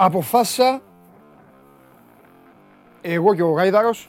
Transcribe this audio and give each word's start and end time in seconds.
αποφάσισα 0.00 0.82
εγώ 3.00 3.34
και 3.34 3.42
ο 3.42 3.50
Γάιδαρος, 3.50 4.08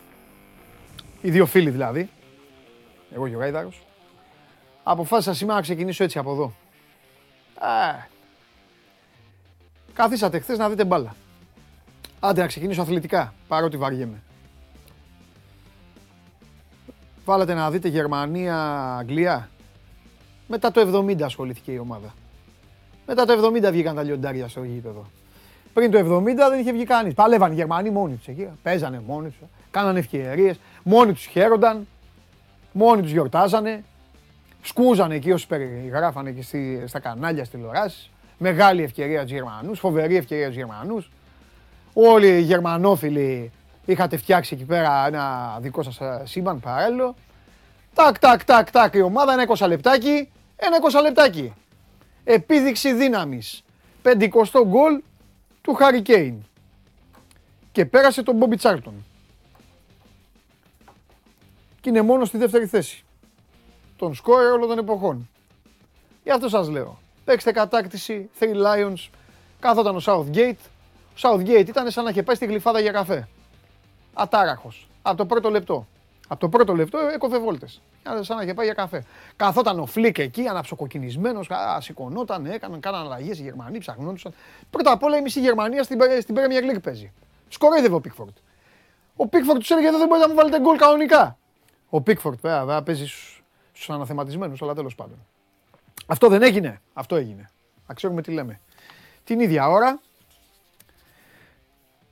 οι 1.21 1.29
δύο 1.29 1.45
φίλοι 1.45 1.69
δηλαδή, 1.69 2.09
εγώ 3.11 3.29
και 3.29 3.35
ο 3.35 3.39
Γάιδαρος, 3.39 3.85
αποφάσισα 4.83 5.33
σήμερα 5.33 5.55
να 5.55 5.61
ξεκινήσω 5.61 6.03
έτσι 6.03 6.17
από 6.17 6.31
εδώ. 6.31 6.53
Α, 7.67 8.07
καθίσατε 9.93 10.39
χθες 10.39 10.57
να 10.57 10.69
δείτε 10.69 10.85
μπάλα. 10.85 11.15
Άντε 12.19 12.41
να 12.41 12.47
ξεκινήσω 12.47 12.81
αθλητικά, 12.81 13.33
παρότι 13.47 13.77
βαριέμαι. 13.77 14.23
Βάλατε 17.25 17.53
να 17.53 17.71
δείτε 17.71 17.87
Γερμανία-Αγγλία. 17.87 19.49
Μετά 20.47 20.71
το 20.71 20.81
70 20.81 21.21
ασχολήθηκε 21.21 21.71
η 21.71 21.77
ομάδα. 21.77 22.13
Μετά 23.05 23.25
το 23.25 23.33
70 23.33 23.71
βγήκαν 23.71 23.95
τα 23.95 24.03
λιοντάρια 24.03 24.47
στο 24.47 24.63
γήπεδο. 24.63 25.05
Πριν 25.73 25.91
το 25.91 25.99
70 25.99 26.23
δεν 26.49 26.59
είχε 26.59 26.71
βγει 26.71 26.83
κανείς. 26.83 27.13
Παλεύαν 27.13 27.51
οι 27.51 27.55
Γερμανοί 27.55 27.89
μόνοι 27.89 28.15
τους 28.15 28.27
εκεί. 28.27 28.47
Παίζανε 28.63 29.01
μόνοι 29.05 29.27
τους. 29.27 29.37
Κάνανε 29.71 29.99
ευκαιρίες. 29.99 30.59
Μόνοι 30.83 31.13
τους 31.13 31.25
χαίρονταν. 31.25 31.87
Μόνοι 32.71 33.01
τους 33.01 33.11
γιορτάζανε. 33.11 33.83
Σκούζανε 34.61 35.15
εκεί 35.15 35.31
όσοι 35.31 35.47
περιγράφανε 35.47 36.31
και 36.31 36.41
στη, 36.41 36.83
στα 36.85 36.99
κανάλια 36.99 37.45
στη 37.45 37.55
τηλεοράσεις. 37.55 38.09
Μεγάλη 38.37 38.83
ευκαιρία 38.83 39.21
τους 39.21 39.31
Γερμανούς. 39.31 39.79
Φοβερή 39.79 40.15
ευκαιρία 40.15 40.47
τους 40.47 40.55
Γερμανούς. 40.55 41.11
Όλοι 41.93 42.27
οι 42.27 42.41
Γερμανόφιλοι 42.41 43.51
είχατε 43.85 44.17
φτιάξει 44.17 44.55
εκεί 44.55 44.63
πέρα 44.63 45.07
ένα 45.07 45.57
δικό 45.61 45.83
σας 45.83 45.99
σύμπαν 46.23 46.59
παράλληλο. 46.59 47.15
Τάκ, 47.93 48.19
τάκ, 48.19 48.43
τάκ, 48.45 48.71
τάκ 48.71 48.93
η 48.93 49.01
ομάδα, 49.01 49.33
ένα 49.33 49.43
20 49.43 49.67
λεπτάκι. 49.67 50.29
Ένα 50.55 50.77
20 50.77 51.01
λεπτάκι. 51.01 51.53
Επίδειξη 52.23 52.93
δύναμης. 52.93 53.63
50 54.03 54.63
γκολ 54.65 55.01
του 55.69 55.75
Χάρι 55.75 56.01
Κέιν. 56.01 56.35
Και 57.71 57.85
πέρασε 57.85 58.23
τον 58.23 58.35
Μπόμπι 58.35 58.55
Τσάρτον. 58.55 59.05
Και 61.81 61.89
είναι 61.89 62.01
μόνο 62.01 62.25
στη 62.25 62.37
δεύτερη 62.37 62.65
θέση. 62.65 63.03
Τον 63.97 64.13
σκόρε 64.13 64.45
όλων 64.45 64.67
των 64.67 64.77
εποχών. 64.77 65.29
Γι' 66.23 66.31
αυτό 66.31 66.49
σας 66.49 66.69
λέω. 66.69 66.99
Παίξτε 67.25 67.51
κατάκτηση, 67.51 68.29
Three 68.39 68.55
Lions, 68.55 69.09
κάθονταν 69.59 69.95
ο 69.95 70.01
Southgate. 70.05 70.63
Ο 71.15 71.15
Southgate 71.21 71.67
ήταν 71.67 71.91
σαν 71.91 72.03
να 72.03 72.09
είχε 72.09 72.23
πάει 72.23 72.35
στη 72.35 72.45
γλυφάδα 72.45 72.79
για 72.79 72.91
καφέ. 72.91 73.27
Ατάραχος. 74.13 74.87
Από 75.01 75.17
το 75.17 75.25
πρώτο 75.25 75.49
λεπτό. 75.49 75.87
Από 76.31 76.39
το 76.39 76.49
πρώτο 76.49 76.75
λεπτό 76.75 76.97
έκοφε 76.97 77.39
βόλτες. 77.39 77.81
Σαν 78.21 78.37
να 78.37 78.43
είχε 78.43 78.53
πάει 78.53 78.65
για 78.65 78.73
καφέ. 78.73 79.03
Καθόταν 79.35 79.79
ο 79.79 79.85
Φλικ 79.85 80.17
εκεί, 80.17 80.47
αναψοκοκκινισμένος, 80.47 81.41
σηκωνόταν, 81.79 82.45
έκαναν, 82.45 82.79
κάναν 82.79 83.01
αλλαγές 83.01 83.39
οι 83.39 83.41
Γερμανοί, 83.41 83.77
ψαχνόντουσαν. 83.77 84.33
Πρώτα 84.69 84.91
απ' 84.91 85.03
όλα 85.03 85.17
η 85.17 85.21
μισή 85.21 85.39
Γερμανία 85.39 85.83
στην, 85.83 85.99
στην 86.21 86.35
Premier 86.35 86.75
League 86.75 86.81
παίζει. 86.83 87.11
Σκόρδευε 87.47 87.95
ο 87.95 88.01
Πίκφορντ. 88.01 88.35
Ο 89.15 89.27
Πίκφορντ 89.27 89.59
τους 89.59 89.69
έλεγε 89.69 89.89
δεν 89.89 90.07
μπορείτε 90.07 90.27
να 90.27 90.27
μου 90.27 90.35
βάλετε 90.35 90.59
γκολ 90.59 90.77
κανονικά. 90.77 91.37
Ο 91.89 92.01
Πίκφορντ 92.01 92.39
βέβαια 92.41 92.83
παίζει 92.83 93.05
στους 93.71 93.89
αναθεματισμένους, 93.89 94.61
αλλά 94.61 94.73
τέλος 94.73 94.95
πάντων. 94.95 95.25
Αυτό 96.05 96.27
δεν 96.27 96.41
έγινε. 96.41 96.81
Αυτό 96.93 97.15
έγινε. 97.15 97.49
Να 97.87 97.93
ξέρουμε 97.93 98.21
τι 98.21 98.31
λέμε. 98.31 98.59
Την 99.23 99.39
ίδια 99.39 99.69
ώρα 99.69 99.99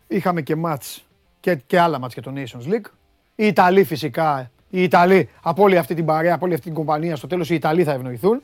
είχαμε 0.07 0.41
και 0.41 0.55
μάτς 0.55 1.05
και, 1.39 1.55
και 1.55 1.79
άλλα 1.79 1.99
μάτς 1.99 2.13
για 2.13 2.23
το 2.23 2.33
Nations 2.35 2.73
League. 2.73 2.91
Οι 3.39 3.47
Ιταλοί 3.47 3.83
φυσικά 3.83 4.51
οι 4.69 4.83
Ιταλοί 4.83 5.29
από 5.41 5.63
όλη 5.63 5.77
αυτή 5.77 5.93
την 5.93 6.05
παρέα, 6.05 6.33
από 6.33 6.45
όλη 6.45 6.53
αυτή 6.53 6.65
την 6.65 6.75
κομπανία, 6.75 7.15
στο 7.15 7.27
τέλος 7.27 7.49
οι 7.49 7.55
Ιταλοί 7.55 7.83
θα 7.83 7.91
ευνοηθούν. 7.91 8.41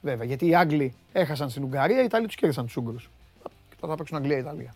Βέβαια, 0.00 0.26
γιατί 0.26 0.46
οι 0.46 0.54
Άγγλοι 0.54 0.94
έχασαν 1.12 1.50
στην 1.50 1.62
Ουγγαρία, 1.62 2.00
οι 2.00 2.04
Ιταλοί 2.04 2.26
τους 2.26 2.34
κέρδισαν 2.34 2.64
τους 2.64 2.76
Ούγγρους. 2.76 3.10
Τώρα 3.80 3.92
θα 3.92 3.98
παίξουν 3.98 4.16
Αγγλία-Ιταλία. 4.16 4.74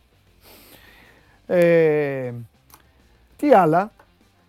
Ε, 1.46 2.32
τι 3.36 3.52
άλλα; 3.52 3.92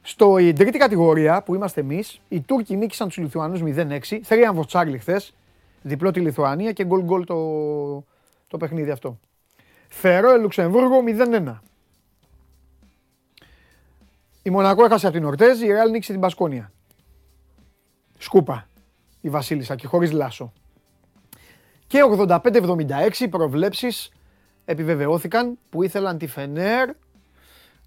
Στο 0.01 0.37
η 0.37 0.53
τρίτη 0.53 0.77
κατηγορία 0.77 1.41
που 1.41 1.55
είμαστε 1.55 1.81
εμείς, 1.81 2.21
οι 2.29 2.41
Τούρκοι 2.41 2.75
νίκησαν 2.75 3.07
τους 3.07 3.17
Λιθουανούς 3.17 3.61
0-6. 3.61 4.19
Θρίαμβο 4.23 4.65
Τσάρλι 4.65 4.97
χθες. 4.97 5.33
Διπλό 5.81 6.11
τη 6.11 6.19
Λιθουανία 6.19 6.71
και 6.71 6.85
γκολ 6.85 7.01
γκολ 7.01 7.25
το, 7.25 7.37
το 8.47 8.57
παιχνίδι 8.57 8.91
αυτό. 8.91 9.19
Φερό 9.87 10.37
Λουξεμβούργο 10.37 11.03
0-1. 11.43 11.53
Η 14.43 14.49
Μονακό 14.49 14.85
έχασε 14.85 15.07
από 15.07 15.15
την 15.15 15.25
Ορτέζ, 15.25 15.61
η 15.61 15.67
Ρεάλ 15.67 15.91
νίκησε 15.91 16.11
την 16.11 16.21
Πασκόνια. 16.21 16.71
Σκούπα 18.17 18.67
η 19.21 19.29
Βασίλισσα 19.29 19.75
και 19.75 19.87
χωρίς 19.87 20.11
λάσο. 20.11 20.53
Και 21.87 21.99
85-76 22.03 23.27
προβλέψεις 23.29 24.11
επιβεβαιώθηκαν 24.65 25.57
που 25.69 25.83
ήθελαν 25.83 26.17
τη 26.17 26.27
Φενέρ 26.27 26.89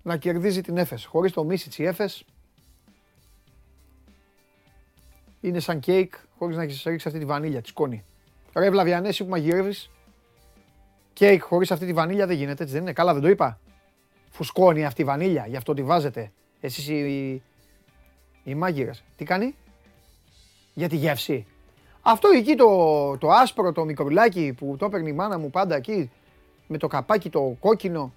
να 0.02 0.16
κερδίζει 0.16 0.60
την 0.60 0.76
Έφες. 0.76 1.04
Χωρίς 1.04 1.32
το 1.32 1.44
Μίσιτς 1.44 1.78
η 1.78 1.84
Έφες 1.84 2.24
είναι 5.40 5.60
σαν 5.60 5.80
κέικ 5.80 6.14
χωρίς 6.38 6.56
να 6.56 6.62
έχεις 6.62 6.82
ρίξει 6.82 7.08
αυτή 7.08 7.20
τη 7.20 7.26
βανίλια, 7.26 7.60
της 7.60 7.70
σκόνη. 7.70 8.04
Ρε 8.54 8.70
Βλαβιανέση 8.70 9.24
που 9.24 9.30
μαγειρεύεις, 9.30 9.90
κέικ 11.12 11.42
χωρίς 11.42 11.70
αυτή 11.70 11.86
τη 11.86 11.92
βανίλια 11.92 12.26
δεν 12.26 12.36
γίνεται, 12.36 12.62
έτσι 12.62 12.74
δεν 12.74 12.82
είναι. 12.82 12.92
Καλά 12.92 13.12
δεν 13.12 13.22
το 13.22 13.28
είπα. 13.28 13.60
Φουσκώνει 14.30 14.84
αυτή 14.84 15.02
η 15.02 15.04
βανίλια, 15.04 15.46
γι' 15.46 15.56
αυτό 15.56 15.74
τη 15.74 15.82
βάζετε. 15.82 16.32
Εσείς 16.64 16.88
οι, 16.88 17.42
οι 18.44 18.54
μάγειρες. 18.54 19.04
Τι 19.16 19.24
κάνει; 19.24 19.54
Για 20.74 20.88
τη 20.88 20.96
γεύση. 20.96 21.46
Αυτό 22.02 22.28
εκεί 22.28 22.54
το, 22.54 23.18
το 23.18 23.30
άσπρο, 23.30 23.72
το 23.72 23.84
μικρουλάκι 23.84 24.54
που 24.56 24.76
το 24.78 24.84
έπαιρνε 24.84 25.08
η 25.08 25.12
μάνα 25.12 25.38
μου 25.38 25.50
πάντα 25.50 25.76
εκεί, 25.76 26.10
με 26.66 26.78
το 26.78 26.86
καπάκι 26.86 27.30
το 27.30 27.56
κόκκινο. 27.60 28.12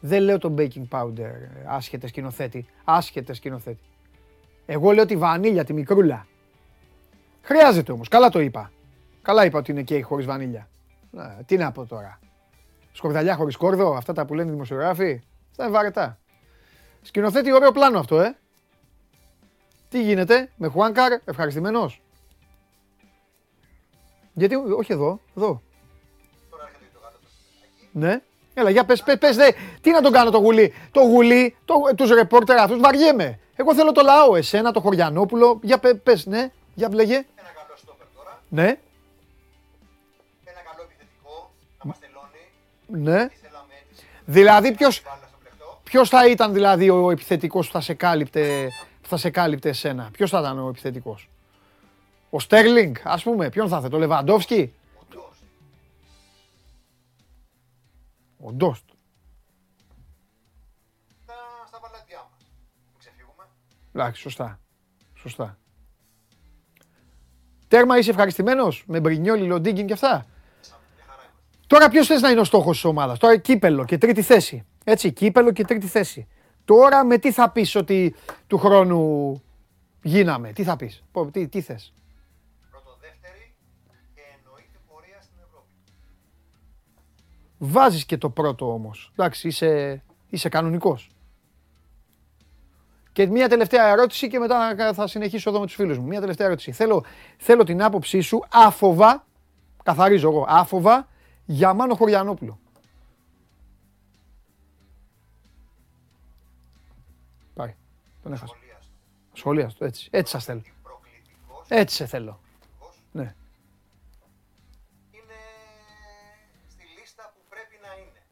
Δεν 0.00 0.22
λέω 0.22 0.38
το 0.38 0.54
baking 0.58 0.88
powder, 0.90 1.32
άσχετες 1.66 2.10
σκηνοθέτη. 2.10 2.66
Άσχετες 2.84 3.36
σκηνοθέτη. 3.36 3.82
Εγώ 4.66 4.90
λέω 4.90 5.06
τη 5.06 5.16
βανίλια, 5.16 5.64
τη 5.64 5.72
μικρούλα. 5.72 6.26
Χρειάζεται 7.42 7.92
όμως, 7.92 8.08
καλά 8.08 8.28
το 8.28 8.40
είπα. 8.40 8.72
Καλά 9.22 9.44
είπα 9.44 9.58
ότι 9.58 9.70
είναι 9.70 9.82
κέικ 9.82 10.04
χωρίς 10.04 10.26
βανίλια. 10.26 10.68
τι 11.46 11.56
να 11.56 11.72
πω 11.72 11.86
τώρα. 11.86 12.18
Σκορδαλιά 12.92 13.36
χωρίς 13.36 13.56
κόρδο, 13.56 13.94
αυτά 13.94 14.12
τα 14.12 14.26
που 14.26 14.34
λένε 14.34 14.48
οι 14.48 14.52
δημοσιογράφοι. 14.52 15.22
Αυτά 15.50 15.64
είναι 15.64 15.72
βαρετά. 15.72 16.18
Σκηνοθέτη 17.02 17.52
ωραίο 17.52 17.72
πλάνο 17.72 17.98
αυτό, 17.98 18.20
ε. 18.20 18.36
Τι 19.88 20.02
γίνεται 20.02 20.50
με 20.56 20.68
Χουάνκαρ, 20.68 21.12
ευχαριστημένος; 21.24 22.02
Γιατί, 24.32 24.54
όχι 24.54 24.92
εδώ, 24.92 25.20
εδώ. 25.36 25.62
Ναι. 27.92 28.20
Έλα, 28.54 28.70
για 28.70 28.84
πες, 28.84 29.02
πες, 29.02 29.18
πες, 29.18 29.36
δε. 29.36 29.50
Τι 29.80 29.90
να 29.90 30.00
τον 30.00 30.12
κάνω 30.12 30.30
το 30.30 30.38
γουλί; 30.38 30.74
Το 30.90 31.00
γουλί, 31.00 31.56
το, 31.64 31.74
τους 31.96 32.10
ρεπόρτερ 32.10 32.58
αυτούς, 32.58 32.80
βαριέμαι. 32.80 33.38
Εγώ 33.56 33.74
θέλω 33.74 33.92
το 33.92 34.02
λαό, 34.02 34.36
εσένα, 34.36 34.72
το 34.72 34.80
Χωριανόπουλο. 34.80 35.58
Για 35.62 35.78
πες, 35.78 36.00
πες 36.02 36.26
ναι, 36.26 36.50
για 36.74 36.88
βλεγε. 36.88 37.14
Ένα 37.14 37.50
καλό 37.54 37.76
στόπερ 37.76 38.06
τώρα. 38.16 38.42
Ναι. 38.48 38.78
Ένα 40.44 40.60
καλό 40.70 40.88
επιθετικό, 40.88 41.50
να 42.86 43.12
Ναι. 43.12 43.28
Δηλαδή 44.24 44.72
ποιος, 44.72 45.02
Ποιος 45.90 46.08
θα 46.08 46.28
ήταν 46.28 46.52
δηλαδή 46.52 46.90
ο 46.90 47.10
επιθετικός 47.10 47.66
που 47.66 47.72
θα 47.72 47.80
σε 47.80 47.94
κάλυπτε, 47.94 48.68
που 49.02 49.08
θα 49.08 49.16
σε 49.16 49.30
κάλυπτε 49.30 49.68
εσένα; 49.68 50.08
Ποιος 50.12 50.30
θα 50.30 50.38
ήταν 50.38 50.58
ο 50.58 50.68
επιθετικός; 50.68 51.28
Ο 52.30 52.40
Στέρλινγκ, 52.40 52.96
ας 53.04 53.22
πούμε. 53.22 53.48
Ποιον 53.48 53.68
θα 53.68 53.76
ήθελε, 53.76 53.90
το 53.90 53.98
Λεβαντόφσκι; 53.98 54.74
Ο 58.38 58.52
Ντόστ. 58.52 58.84
Στα 61.66 61.80
παλάτια 61.80 62.28
μας. 62.30 62.50
Μην 62.90 62.98
ξεφύγουμε. 62.98 63.44
Εντάξει, 63.92 64.20
σωστά. 64.20 64.60
Σωστά. 65.14 65.58
Τέρμα 67.68 67.98
είσαι 67.98 68.10
ευχαριστημένος; 68.10 68.84
Με 68.86 69.00
Μπρινιόλι, 69.00 69.46
Λοντίγκιν 69.46 69.86
και 69.86 69.92
αυτά; 69.92 70.26
Τώρα 71.70 71.88
ποιος 71.88 72.06
θες 72.06 72.20
να 72.20 72.30
είναι 72.30 72.40
ο 72.40 72.44
στόχος 72.44 72.74
της 72.74 72.84
ομάδας; 72.84 73.18
Τώρα 73.18 73.36
κύπελο 73.36 73.84
και 73.84 73.98
τρίτη 73.98 74.22
θέση. 74.22 74.64
Έτσι, 74.84 75.12
κύπελο 75.12 75.52
και 75.52 75.64
τρίτη 75.64 75.86
θέση. 75.86 76.28
Τώρα 76.64 77.04
με 77.04 77.18
τι 77.18 77.32
θα 77.32 77.50
πεις 77.50 77.74
ότι 77.74 78.14
του 78.46 78.58
χρόνου 78.58 79.42
γίναμε; 80.02 80.52
Τι 80.52 80.62
θα 80.62 80.76
πεις; 80.76 81.02
Τι, 81.30 81.48
τι 81.48 81.60
θες; 81.60 81.92
Πρώτο-δεύτερη 82.70 83.54
και 84.14 84.20
εννοείται 84.36 84.78
πορεία 84.88 85.18
στην 85.20 85.36
Ευρώπη. 85.46 85.68
Βάζεις 87.58 88.04
και 88.04 88.16
το 88.18 88.30
πρώτο 88.30 88.72
όμως. 88.72 89.10
Εντάξει, 89.12 89.48
είσαι, 89.48 90.02
είσαι 90.28 90.48
κανονικός. 90.48 91.10
Και 93.12 93.26
μια 93.26 93.48
τελευταία 93.48 93.88
ερώτηση 93.88 94.28
και 94.28 94.38
μετά 94.38 94.92
θα 94.94 95.06
συνεχίσω 95.06 95.50
εδώ 95.50 95.60
με 95.60 95.66
τους 95.66 95.74
φίλους 95.74 95.98
μου. 95.98 96.06
Μια 96.06 96.20
τελευταία 96.20 96.46
ερώτηση. 96.46 96.72
Θέλω, 96.72 97.04
θέλω 97.38 97.64
την 97.64 97.82
άποψή 97.82 98.20
σου 98.20 98.44
άφοβα, 98.50 99.26
καθαρίζω 99.82 100.28
εγώ, 100.28 100.44
άφοβα 100.48 101.08
για 101.50 101.74
Μάνο 101.74 101.94
Χωριανόπουλο. 101.94 102.58
Τον 108.22 108.32
έχασα. 108.32 108.56
Σχολίαστο, 109.32 109.84
έτσι. 109.84 110.08
Έτσι 110.12 110.32
σας 110.32 110.44
θέλω. 110.44 110.62
Έτσι 111.68 111.96
σε 111.96 112.06
θέλω. 112.06 112.40
Ναι. 113.12 113.34
Είναι 115.10 115.34
στη 116.68 116.84
λίστα 116.98 117.32
που 117.34 117.40
πρέπει 117.48 117.78
να 117.82 118.00
είναι. 118.02 118.22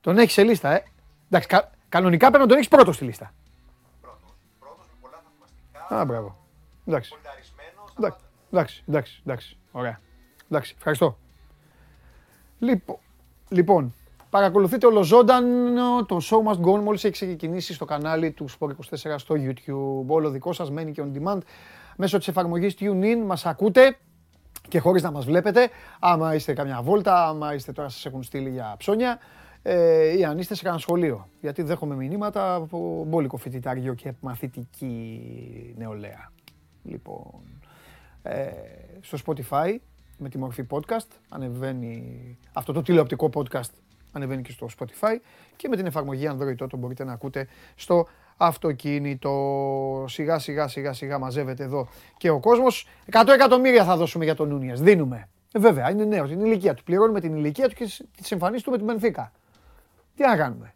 Τον 0.00 0.18
έχεις 0.18 0.32
σε 0.32 0.42
λίστα, 0.42 0.70
ε. 0.74 0.84
Εντάξει, 1.26 1.48
κα- 1.48 1.70
κανονικά 1.88 2.26
πρέπει 2.26 2.42
να 2.42 2.48
τον 2.48 2.56
έχεις 2.56 2.68
πρώτος 2.68 2.94
στη 2.94 3.04
λίστα. 3.04 3.34
Πρώτος. 4.00 4.34
Πρώτος 4.60 4.86
με 4.86 4.94
πολλά 5.00 5.22
θαυμαστικά. 5.24 6.00
Α, 6.00 6.04
μπράβο. 6.04 6.46
Εντάξει. 6.86 7.10
Πολυταρισμένος. 7.10 7.90
στα 7.90 7.98
Εντάξει, 8.06 8.24
πάντα. 8.24 8.48
εντάξει, 8.50 8.84
εντάξει, 8.88 9.20
εντάξει. 9.24 9.58
Ωραία. 9.72 10.00
Εντάξει, 10.50 10.74
ευχαριστώ. 10.76 11.18
Λοιπόν, 12.58 12.96
λοιπόν 13.48 13.94
παρακολουθείτε 14.30 14.86
ολοζώντανο 14.86 16.04
το 16.04 16.20
Show 16.22 16.50
Must 16.50 16.60
Go 16.60 16.78
On 16.78 16.80
μόλις 16.80 17.04
έχει 17.04 17.12
ξεκινήσει 17.12 17.74
στο 17.74 17.84
κανάλι 17.84 18.30
του 18.30 18.46
Sport24 18.50 19.14
στο 19.16 19.34
YouTube. 19.38 20.06
Όλο 20.06 20.30
δικό 20.30 20.52
σας 20.52 20.70
μένει 20.70 20.92
και 20.92 21.02
on 21.04 21.18
demand 21.18 21.38
μέσω 21.96 22.18
της 22.18 22.28
εφαρμογής 22.28 22.74
TuneIn. 22.78 23.24
Μας 23.26 23.46
ακούτε 23.46 23.96
και 24.68 24.78
χωρίς 24.78 25.02
να 25.02 25.10
μας 25.10 25.24
βλέπετε. 25.24 25.68
Άμα 26.00 26.34
είστε 26.34 26.52
καμιά 26.52 26.82
βόλτα, 26.82 27.28
άμα 27.28 27.54
είστε 27.54 27.72
τώρα 27.72 27.88
σας 27.88 28.06
έχουν 28.06 28.22
στείλει 28.22 28.50
για 28.50 28.74
ψώνια 28.78 29.18
ε, 29.62 30.18
ή 30.18 30.24
αν 30.24 30.38
είστε 30.38 30.54
σε 30.54 30.62
κανένα 30.62 30.80
σχολείο. 30.80 31.28
Γιατί 31.40 31.62
δέχομαι 31.62 31.94
μηνύματα 31.94 32.54
από 32.54 33.04
μπόλικο 33.06 33.36
φοιτητάριο 33.36 33.94
και 33.94 34.12
μαθητική 34.20 35.74
νεολαία. 35.78 36.32
Λοιπόν, 36.82 37.40
ε, 38.22 38.50
στο 39.00 39.18
Spotify 39.26 39.76
με 40.16 40.28
τη 40.28 40.38
μορφή 40.38 40.66
podcast. 40.70 41.08
Ανεβαίνει 41.28 42.38
αυτό 42.52 42.72
το 42.72 42.82
τηλεοπτικό 42.82 43.30
podcast 43.34 43.70
ανεβαίνει 44.16 44.42
και 44.42 44.50
στο 44.50 44.68
Spotify 44.78 45.16
και 45.56 45.68
με 45.68 45.76
την 45.76 45.86
εφαρμογή 45.86 46.30
Android 46.30 46.64
Auto 46.64 46.78
μπορείτε 46.78 47.04
να 47.04 47.12
ακούτε 47.12 47.48
στο 47.74 48.08
αυτοκίνητο. 48.36 49.32
Σιγά 50.08 50.38
σιγά 50.38 50.68
σιγά 50.68 50.92
σιγά 50.92 51.18
μαζεύεται 51.18 51.64
εδώ 51.64 51.88
και 52.16 52.30
ο 52.30 52.40
κόσμος. 52.40 52.86
100 53.12 53.28
εκατομμύρια 53.34 53.84
θα 53.84 53.96
δώσουμε 53.96 54.24
για 54.24 54.34
τον 54.34 54.48
Νούνιας. 54.48 54.80
Δίνουμε. 54.80 55.28
Ε, 55.52 55.58
βέβαια, 55.58 55.90
είναι 55.90 56.04
νέος, 56.04 56.30
είναι 56.30 56.42
η 56.42 56.46
ηλικία 56.48 56.74
του. 56.74 56.82
Πληρώνουμε 56.82 57.20
την 57.20 57.36
ηλικία 57.36 57.68
του 57.68 57.74
και 57.74 57.84
τις 58.16 58.32
εμφανίσεις 58.32 58.62
του 58.62 58.70
με 58.70 58.76
την 58.76 58.86
Μπενφίκα. 58.86 59.32
Τι 60.16 60.22
να 60.22 60.36
κάνουμε. 60.36 60.74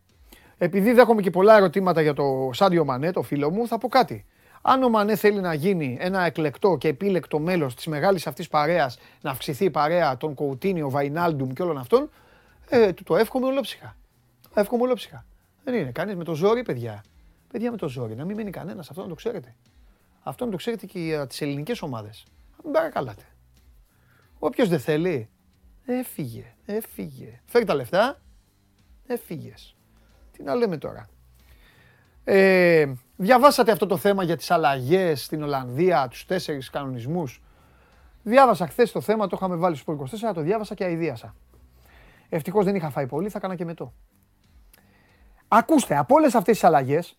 Επειδή 0.59 0.93
δέχομαι 0.93 1.23
και 1.23 1.31
πολλά 1.31 1.57
ερωτήματα 1.57 2.01
για 2.01 2.15
το 2.15 2.51
Σάντιο 2.53 2.85
Μανέ, 2.85 3.11
το 3.11 3.23
φίλο 3.23 3.51
μου, 3.51 3.67
θα 3.67 3.79
πω 3.79 3.89
κάτι. 3.89 4.25
Αν 4.63 4.83
ο 4.83 4.89
Μανέ 4.89 5.17
θέλει 5.17 5.41
να 5.41 5.55
γίνει 5.55 5.97
ένα 6.01 6.23
εκλεκτό 6.23 6.77
και 6.77 6.89
επίλεκτο 6.89 7.39
μέλος 7.39 7.75
της 7.75 7.87
μεγάλης 7.87 8.27
αυτής 8.27 8.49
παρέας, 8.49 8.99
να 9.21 9.31
αυξηθεί 9.31 9.65
η 9.65 9.71
παρέα 9.71 10.17
των 10.17 10.35
Κοουτίνιο, 10.35 10.91
Βαϊνάλντουμ 10.91 11.53
και 11.53 11.63
όλων 11.63 11.79
αυτών, 11.79 12.11
ε, 12.69 12.93
του 12.93 13.03
το 13.03 13.17
εύχομαι 13.17 13.47
ολόψυχα. 13.47 13.97
Το 14.43 14.61
εύχομαι 14.61 14.83
ολόψυχα. 14.83 15.25
Δεν 15.65 15.75
είναι 15.75 15.91
κανείς 15.91 16.17
με 16.17 16.25
το 16.25 16.35
ζόρι, 16.35 16.63
παιδιά. 16.63 17.05
Παιδιά 17.53 17.71
με 17.71 17.77
το 17.77 17.89
ζόρι, 17.89 18.15
να 18.15 18.25
μην 18.25 18.37
μείνει 18.37 18.51
κανένας, 18.51 18.91
αυτό 18.91 19.03
να 19.03 19.09
το 19.09 19.15
ξέρετε. 19.15 19.55
Αυτό 20.23 20.45
να 20.45 20.51
το 20.51 20.57
ξέρετε 20.57 20.87
και 20.87 20.99
για 20.99 21.27
τις 21.27 21.41
ελληνικές 21.41 21.83
ομάδες. 21.83 22.25
Μην 22.65 22.73
παρακαλάτε. 22.73 23.23
Όποιος 24.39 24.69
δεν 24.69 24.81
θέλει, 24.81 25.29
έφυγε, 25.85 26.55
έφυγε. 26.67 27.41
Φέρει 27.45 27.65
τα 27.65 27.75
λεφτά, 27.75 28.21
έφυγες. 29.07 29.77
Τι 30.33 30.43
να 30.43 30.55
λέμε 30.55 30.79
τώρα. 30.79 31.09
Ε, 32.25 32.93
διαβάσατε 33.17 33.73
αυτό 33.73 33.87
το 33.87 33.97
θέμα 33.97 34.23
για 34.23 34.37
τις 34.37 34.51
αλλαγές 34.51 35.25
στην 35.25 35.43
Ολλανδία, 35.43 36.09
τους 36.09 36.27
τέσσερις 36.27 36.71
κανονισμούς; 36.71 37.43
Διάβασα 38.23 38.67
χθες 38.67 38.93
το 38.93 39.01
θέμα, 39.01 39.27
το 39.27 39.37
είχαμε 39.39 39.57
βάλει 39.57 39.77
στο 39.77 39.93
24, 39.93 40.35
το 40.35 40.41
διάβασα 40.41 40.75
και 40.75 40.85
αηδίασα. 40.85 41.35
Ευτυχώς 42.29 42.65
δεν 42.65 42.75
είχα 42.75 42.91
φάει 42.91 43.07
πολύ, 43.07 43.29
θα 43.29 43.39
έκανα 43.39 43.55
και 43.55 43.65
μετό. 43.65 43.93
Ακούστε, 45.49 45.97
από 45.97 46.15
όλες 46.15 46.35
αυτές 46.35 46.55
τις 46.55 46.65
αλλαγές, 46.65 47.19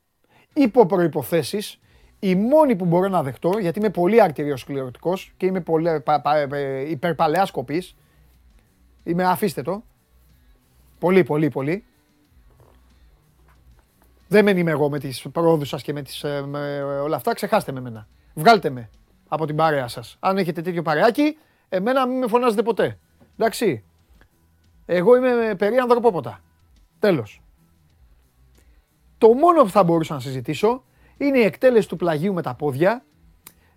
υπό 0.54 0.86
προϋποθέσεις, 0.86 1.80
η 2.20 2.36
μόνη 2.36 2.76
που 2.76 2.86
μπορώ 2.86 3.08
να 3.08 3.24
δεχτώ, 3.24 3.58
γιατί 3.60 3.80
είμαι 3.80 3.90
πολύ 3.90 4.22
αρτηριοσκληρωτικός 4.22 5.34
και 5.38 5.46
είμαι 5.46 5.62
πολύ, 5.62 6.02
πα, 6.02 6.22
πα, 6.22 6.38
ε, 6.38 6.90
υπερπαλαιάς 6.90 7.48
σκοπής, 7.48 7.96
είμαι 9.04 9.24
αφήστε 9.24 9.62
το, 9.62 9.84
πολύ 11.00 11.24
πολύ 11.24 11.50
πολύ, 11.50 11.86
δεν 14.32 14.44
μένει 14.44 14.60
είμαι 14.60 14.72
εγώ 14.72 14.90
με 14.90 15.00
τις 15.00 15.26
πρόοδους 15.32 15.68
σας 15.68 15.82
και 15.82 15.94
με, 15.94 16.02
τις, 16.02 16.24
ε, 16.24 16.42
με 16.46 16.82
όλα 16.84 17.16
αυτά. 17.16 17.34
Ξεχάστε 17.34 17.72
με 17.72 17.80
εμένα. 17.80 18.08
Βγάλτε 18.34 18.70
με 18.70 18.90
από 19.28 19.46
την 19.46 19.56
παρέα 19.56 19.88
σας. 19.88 20.18
Αν 20.20 20.38
έχετε 20.38 20.62
τέτοιο 20.62 20.82
παρεάκι, 20.82 21.38
εμένα 21.70 22.08
μην 22.08 22.18
με 22.18 22.28
φωνάζετε 22.28 22.64
ποτέ. 22.64 23.00
Εντάξει. 23.38 23.84
Εγώ 24.86 25.16
είμαι 25.16 25.56
περί 25.58 25.78
ανθρωπόποτα. 25.78 26.42
Τέλος. 27.00 27.42
Το 29.18 29.34
μόνο 29.34 29.64
που 29.64 29.70
θα 29.70 29.84
μπορούσα 29.84 30.14
να 30.14 30.20
συζητήσω 30.20 30.84
είναι 31.18 31.38
η 31.38 31.44
εκτέλεση 31.44 31.88
του 31.88 31.96
πλαγίου 31.96 32.34
με 32.34 32.42
τα 32.42 32.56
πόδια. 32.56 33.06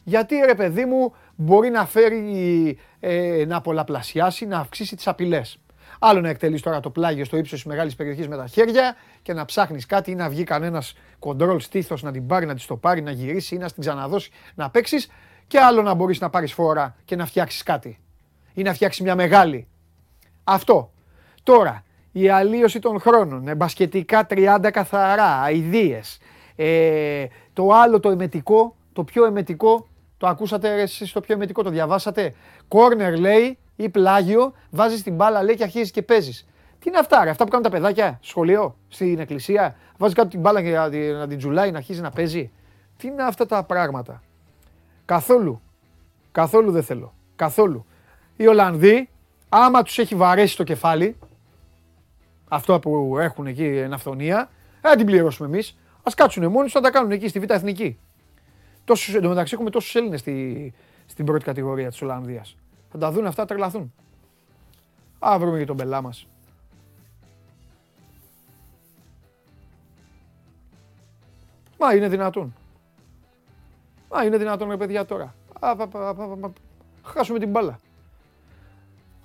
Γιατί 0.05 0.37
ρε 0.37 0.55
παιδί 0.55 0.85
μου 0.85 1.15
μπορεί 1.35 1.71
να 1.71 1.87
φέρει, 1.87 2.79
ε, 3.01 3.45
να 3.47 3.61
πολλαπλασιάσει, 3.61 4.47
να 4.47 4.59
αυξήσει 4.59 4.97
τις 4.97 5.07
απειλές. 5.07 5.59
Άλλο 6.07 6.21
να 6.21 6.29
εκτελείς 6.29 6.63
τώρα 6.63 6.81
το 6.81 6.91
πλάγιο 6.91 7.25
στο 7.25 7.37
ύψος 7.37 7.59
της 7.59 7.69
μεγάλης 7.69 7.95
περιοχής 7.95 8.29
με 8.29 8.37
τα 8.37 8.47
χέρια 8.47 8.97
και 9.23 9.33
να 9.33 9.45
ψάχνεις 9.45 9.87
κάτι 9.87 10.11
ή 10.11 10.15
να 10.15 10.29
βγει 10.29 10.45
κανένας 10.45 10.95
κοντρόλ 11.19 11.61
στήθος 11.61 12.03
να 12.03 12.13
την 12.13 12.27
πάρει, 12.27 12.47
να 12.47 12.55
της 12.55 12.67
το 12.67 12.77
πάρει, 12.77 13.03
να 13.03 13.11
γυρίσει 13.11 13.55
ή 13.55 13.59
να 13.59 13.71
την 13.71 13.81
ξαναδώσει 13.81 14.31
να 14.55 14.71
παίξεις. 14.71 15.09
Και 15.47 15.59
άλλο 15.59 15.83
να 15.83 15.95
μπορείς 15.95 16.21
να 16.21 16.31
πάρεις 16.31 16.53
φόρα 16.53 16.97
και 17.05 17.17
να 17.17 17.27
φτιάξεις 17.27 17.63
κάτι. 17.63 17.99
Ή 18.55 18.63
να 18.63 18.75
φτιάξεις 18.75 19.01
μια 19.05 19.15
μεγάλη. 19.15 19.67
Αυτό. 20.45 20.93
Τώρα, 21.43 21.85
η 22.13 22.29
αλλίωση 22.29 22.79
των 22.79 23.01
χρόνων, 23.01 23.49
ε, 23.49 23.55
μπασκετικά 23.55 24.27
30 24.27 24.71
καθαρά, 24.71 25.41
αηδίες. 25.41 26.19
Ε, 26.57 27.27
το 27.53 27.71
άλλο 27.73 28.01
το 28.01 28.11
εμετικό, 28.11 28.77
το 28.93 29.05
πιο 29.05 29.25
εμετικό, 29.25 29.87
το 30.17 30.27
ακούσατε 30.27 30.75
ρε, 30.75 30.83
εσείς 30.83 31.13
το 31.13 31.21
πιο 31.21 31.35
εμετικό, 31.35 31.63
το 31.63 31.71
διαβάσατε; 31.71 32.35
Κόρνερ 32.69 33.19
λέει 33.19 33.59
ή 33.77 33.89
πλάγιο, 33.89 34.53
βάζεις 34.71 35.03
την 35.03 35.15
μπάλα 35.15 35.43
λέει 35.43 35.55
και 35.55 35.63
αρχίζεις 35.63 35.91
και 35.91 36.03
παίζεις. 36.03 36.47
Τι 36.79 36.89
είναι 36.89 36.99
αυτά 36.99 37.25
ρε, 37.25 37.31
αυτά 37.31 37.45
που 37.45 37.51
κάνουν 37.51 37.65
τα 37.67 37.71
παιδάκια 37.71 38.07
στο 38.07 38.29
σχολείο, 38.29 38.77
στην 38.89 39.19
εκκλησία. 39.19 39.77
Βάζεις 39.99 40.15
κάτω 40.15 40.29
την 40.29 40.41
μπάλα 40.41 40.63
και 40.63 40.71
να 40.71 40.91
την, 40.91 41.13
να 41.13 41.27
την 41.27 41.39
τζουλάει, 41.39 41.71
να 41.71 41.77
αρχίζει 41.77 42.01
να 42.01 42.11
παίζει. 42.11 42.51
Τι 42.97 43.09
είναι 43.09 43.23
αυτά 43.23 43.47
τα 43.47 43.65
πράγματα. 43.65 44.23
Καθόλου. 45.05 45.61
Καθόλου 46.33 46.71
δεν 46.71 46.83
θέλω. 46.83 47.15
Καθόλου. 47.37 47.87
Οι 48.37 48.47
Ολλανδοί, 48.47 49.09
άμα 49.49 49.83
τους 49.83 49.99
έχει 49.99 50.15
βαρέσει 50.15 50.57
το 50.57 50.65
κεφάλι, 50.65 51.17
αυτό 52.49 52.79
που 52.79 53.19
έχουν 53.19 53.47
εκεί 53.47 53.65
εν 53.65 53.93
αυθονία, 53.93 54.51
δεν 54.81 54.91
θα 54.91 54.97
την 54.97 55.07
πληρώσουμε 55.07 55.49
εμείς. 55.49 55.79
Ας 56.03 56.15
κάτσουν 56.15 56.47
μόνοι 56.47 56.65
τους, 56.65 56.73
θα 56.73 56.81
τα 56.81 56.91
κάνουν 56.91 57.11
εκεί 57.11 57.29
στη 57.29 57.39
Β' 57.39 57.51
Εθνική. 57.51 57.99
Τόσους, 58.85 59.15
εν 59.15 59.23
τω 59.23 59.29
μεταξύ 59.29 59.55
έχουμε 59.55 59.71
τόσους 59.71 59.95
Έλληνες 59.95 60.21
στη, 60.21 60.73
στην 61.07 61.25
πρώτη 61.25 61.45
κατηγορία 61.45 61.89
της 61.89 62.03
Ολλανδίας. 62.03 62.57
Θα 62.97 63.01
τα 63.01 63.11
δουν 63.13 63.27
αυτά, 63.27 63.43
θα 63.43 63.49
τρελαθούν. 63.49 63.93
Α, 65.19 65.39
βρούμε 65.39 65.59
και 65.59 65.65
τον 65.65 65.77
πελά 65.77 66.03
μας. 66.03 66.27
Μα 71.79 71.95
είναι 71.95 72.09
δυνατόν. 72.09 72.55
Μα 74.11 74.25
είναι 74.25 74.37
δυνατόν 74.37 74.71
ρε 74.71 74.77
παιδιά 74.77 75.05
τώρα. 75.05 75.35
Α, 75.61 75.77
πα, 75.77 75.89
πα, 75.89 76.15
πα, 76.15 76.27
πα, 76.41 76.53
χάσουμε 77.05 77.39
την 77.39 77.51
μπάλα. 77.51 77.79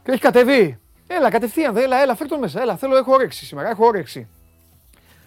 Και 0.03 0.11
έχει 0.11 0.21
κατεβεί. 0.21 0.79
Έλα, 1.07 1.29
κατευθείαν, 1.29 1.77
έλα, 1.77 2.01
έλα, 2.01 2.15
φέρ' 2.15 2.27
τον 2.27 2.39
μέσα. 2.39 2.61
Έλα, 2.61 2.75
θέλω, 2.77 2.97
έχω 2.97 3.13
όρεξη 3.13 3.45
σήμερα, 3.45 3.69
έχω 3.69 3.85
όρεξη. 3.85 4.27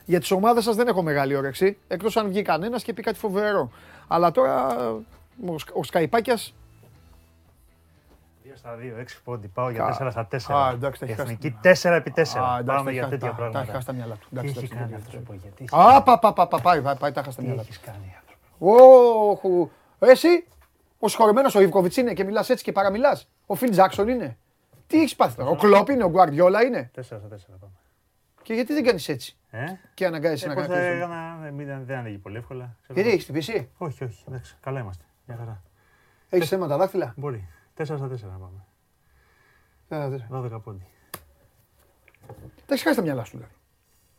Για 0.05 0.21
τις 0.21 0.31
ομάδες 0.31 0.65
σας 0.65 0.77
δεν 0.77 0.89
έχω 0.89 1.03
μεγάλη 1.03 1.35
όρεξη, 1.35 1.79
εκτός 1.89 2.17
αν 2.17 2.29
βγει 2.29 2.43
κανένας 2.43 2.83
και 2.83 2.93
πει 2.93 3.03
κάτι 3.03 3.19
φοβερό. 3.19 3.71
Αλλά 4.09 4.31
τώρα 4.31 4.77
ο, 5.47 5.59
Σ- 5.59 5.71
ο 5.77 5.83
Σκαϊπάκιας 5.83 6.55
2 6.55 6.62
στα 8.63 8.77
2, 8.77 8.99
6 9.01 9.21
πόντι. 9.25 9.49
Πάω 9.49 9.71
για 9.71 9.81
Κα- 9.81 10.07
4 10.07 10.11
στα 10.11 10.27
4. 10.27 10.55
Α, 10.55 10.71
εντάξει, 10.71 11.01
τα 11.01 11.07
έχει 11.07 11.15
χάσει. 11.15 11.33
Εθνική 11.33 11.59
4 11.63 11.95
επί 11.97 12.11
4. 12.11 12.43
Α, 12.43 12.59
εντάξει, 12.59 12.65
τα 12.67 12.75
Πάμε 12.75 12.91
έχει 12.91 12.99
για 12.99 13.03
χάσει- 13.03 13.19
τέτοια 13.21 13.31
τα- 13.31 13.37
Τα 13.37 13.43
έχει 13.45 13.51
πράγματα. 13.53 13.73
χάσει 13.73 13.87
τα 13.87 13.93
μυαλά 13.93 14.15
του. 14.15 14.27
Τι 14.29 14.39
Εντάξει, 14.39 14.49
έχει 14.51 14.59
εντάξει, 14.59 14.75
κάνει 14.77 14.93
εντάξει. 14.93 15.07
αυτό 15.07 15.19
σου 15.19 15.23
πω 15.23 15.33
γιατί. 15.35 15.65
Α, 15.71 16.03
πα, 16.03 16.19
πα, 16.19 16.33
πα, 16.33 16.47
πα, 16.49 16.61
πάει, 16.61 16.83
πάει, 16.83 16.97
πάει, 16.97 17.13
τα 17.13 17.21
έχασε 17.21 17.37
τα 17.37 17.43
Τι 17.43 17.49
μυαλά 17.49 17.63
του. 17.63 17.69
έχεις 17.71 17.81
κάνει 17.81 18.15
άνθρωπο. 18.21 19.31
Ωχου. 19.31 19.71
Εσύ, 19.99 20.47
ο 20.99 21.09
συγχωρεμένος 21.09 21.55
ο 21.55 21.61
Ιβκοβιτς 21.61 21.97
είναι 21.97 22.13
και 22.13 22.25
μιλάς 22.25 22.51
έτσι 22.51 22.65
και 22.65 22.73
παραμιλάς. 22.73 23.29
Ο 23.47 23.55
Φιλ 23.55 23.71
Τζάξον 23.71 24.09
είναι. 24.09 24.37
Τι 24.87 24.99
έχεις 24.99 25.17
πάθει 25.17 25.37
τώρα, 25.37 25.51
ο 25.51 25.57
Κλόπ 25.57 25.89
είναι, 25.89 26.05
ο 26.05 26.09
Γκουαρδιόλα 26.09 26.63
είναι. 26.65 26.91
4 26.95 27.19
στα 27.19 27.29
4 27.29 27.57
πάμε. 27.61 27.73
Και 28.43 28.55
γιατί 28.55 28.73
δεν 28.73 28.85
κάνεις 28.85 29.09
έτσι; 29.09 29.37
Ε, 29.51 29.65
και 29.95 30.07
αναγκάζεσαι 30.07 30.47
να 30.47 30.53
ε, 30.53 30.55
πώς 30.57 30.67
θα 30.67 30.73
κάνεις. 30.73 30.89
έκανα, 30.97 31.39
ε, 31.47 31.51
μην- 31.51 31.85
δεν 31.87 31.99
ανοίγει 31.99 32.19
πολύ 32.19 32.37
εύκολα. 32.37 32.65
Ξέρω 32.83 32.93
Γιατί 32.95 33.01
εγώ. 33.01 33.11
έχεις 33.11 33.23
χτυπήσει, 33.25 33.69
Όχι, 33.79 34.05
όχι, 34.05 34.25
εντάξει, 34.29 34.57
καλά 34.61 34.81
είμαστε. 34.81 35.05
Μια 35.27 35.37
χαρά. 35.37 35.63
έχεις 36.29 36.49
θέματα 36.49 36.77
δάχτυλα; 36.77 37.13
Μπορεί. 37.17 37.49
4 37.83 37.85
στα 37.85 38.09
4 38.09 38.39
πάμε. 38.41 38.65
Ε, 40.05 40.09
δεν- 40.09 40.25
12 40.31 40.61
πόντι. 40.65 40.87
Τα 42.67 42.75
έχεις 42.75 42.83
χάσει 42.83 42.97
τα 42.97 43.03
μυαλά 43.03 43.25
σου 43.25 43.31
δηλαδή. 43.37 43.53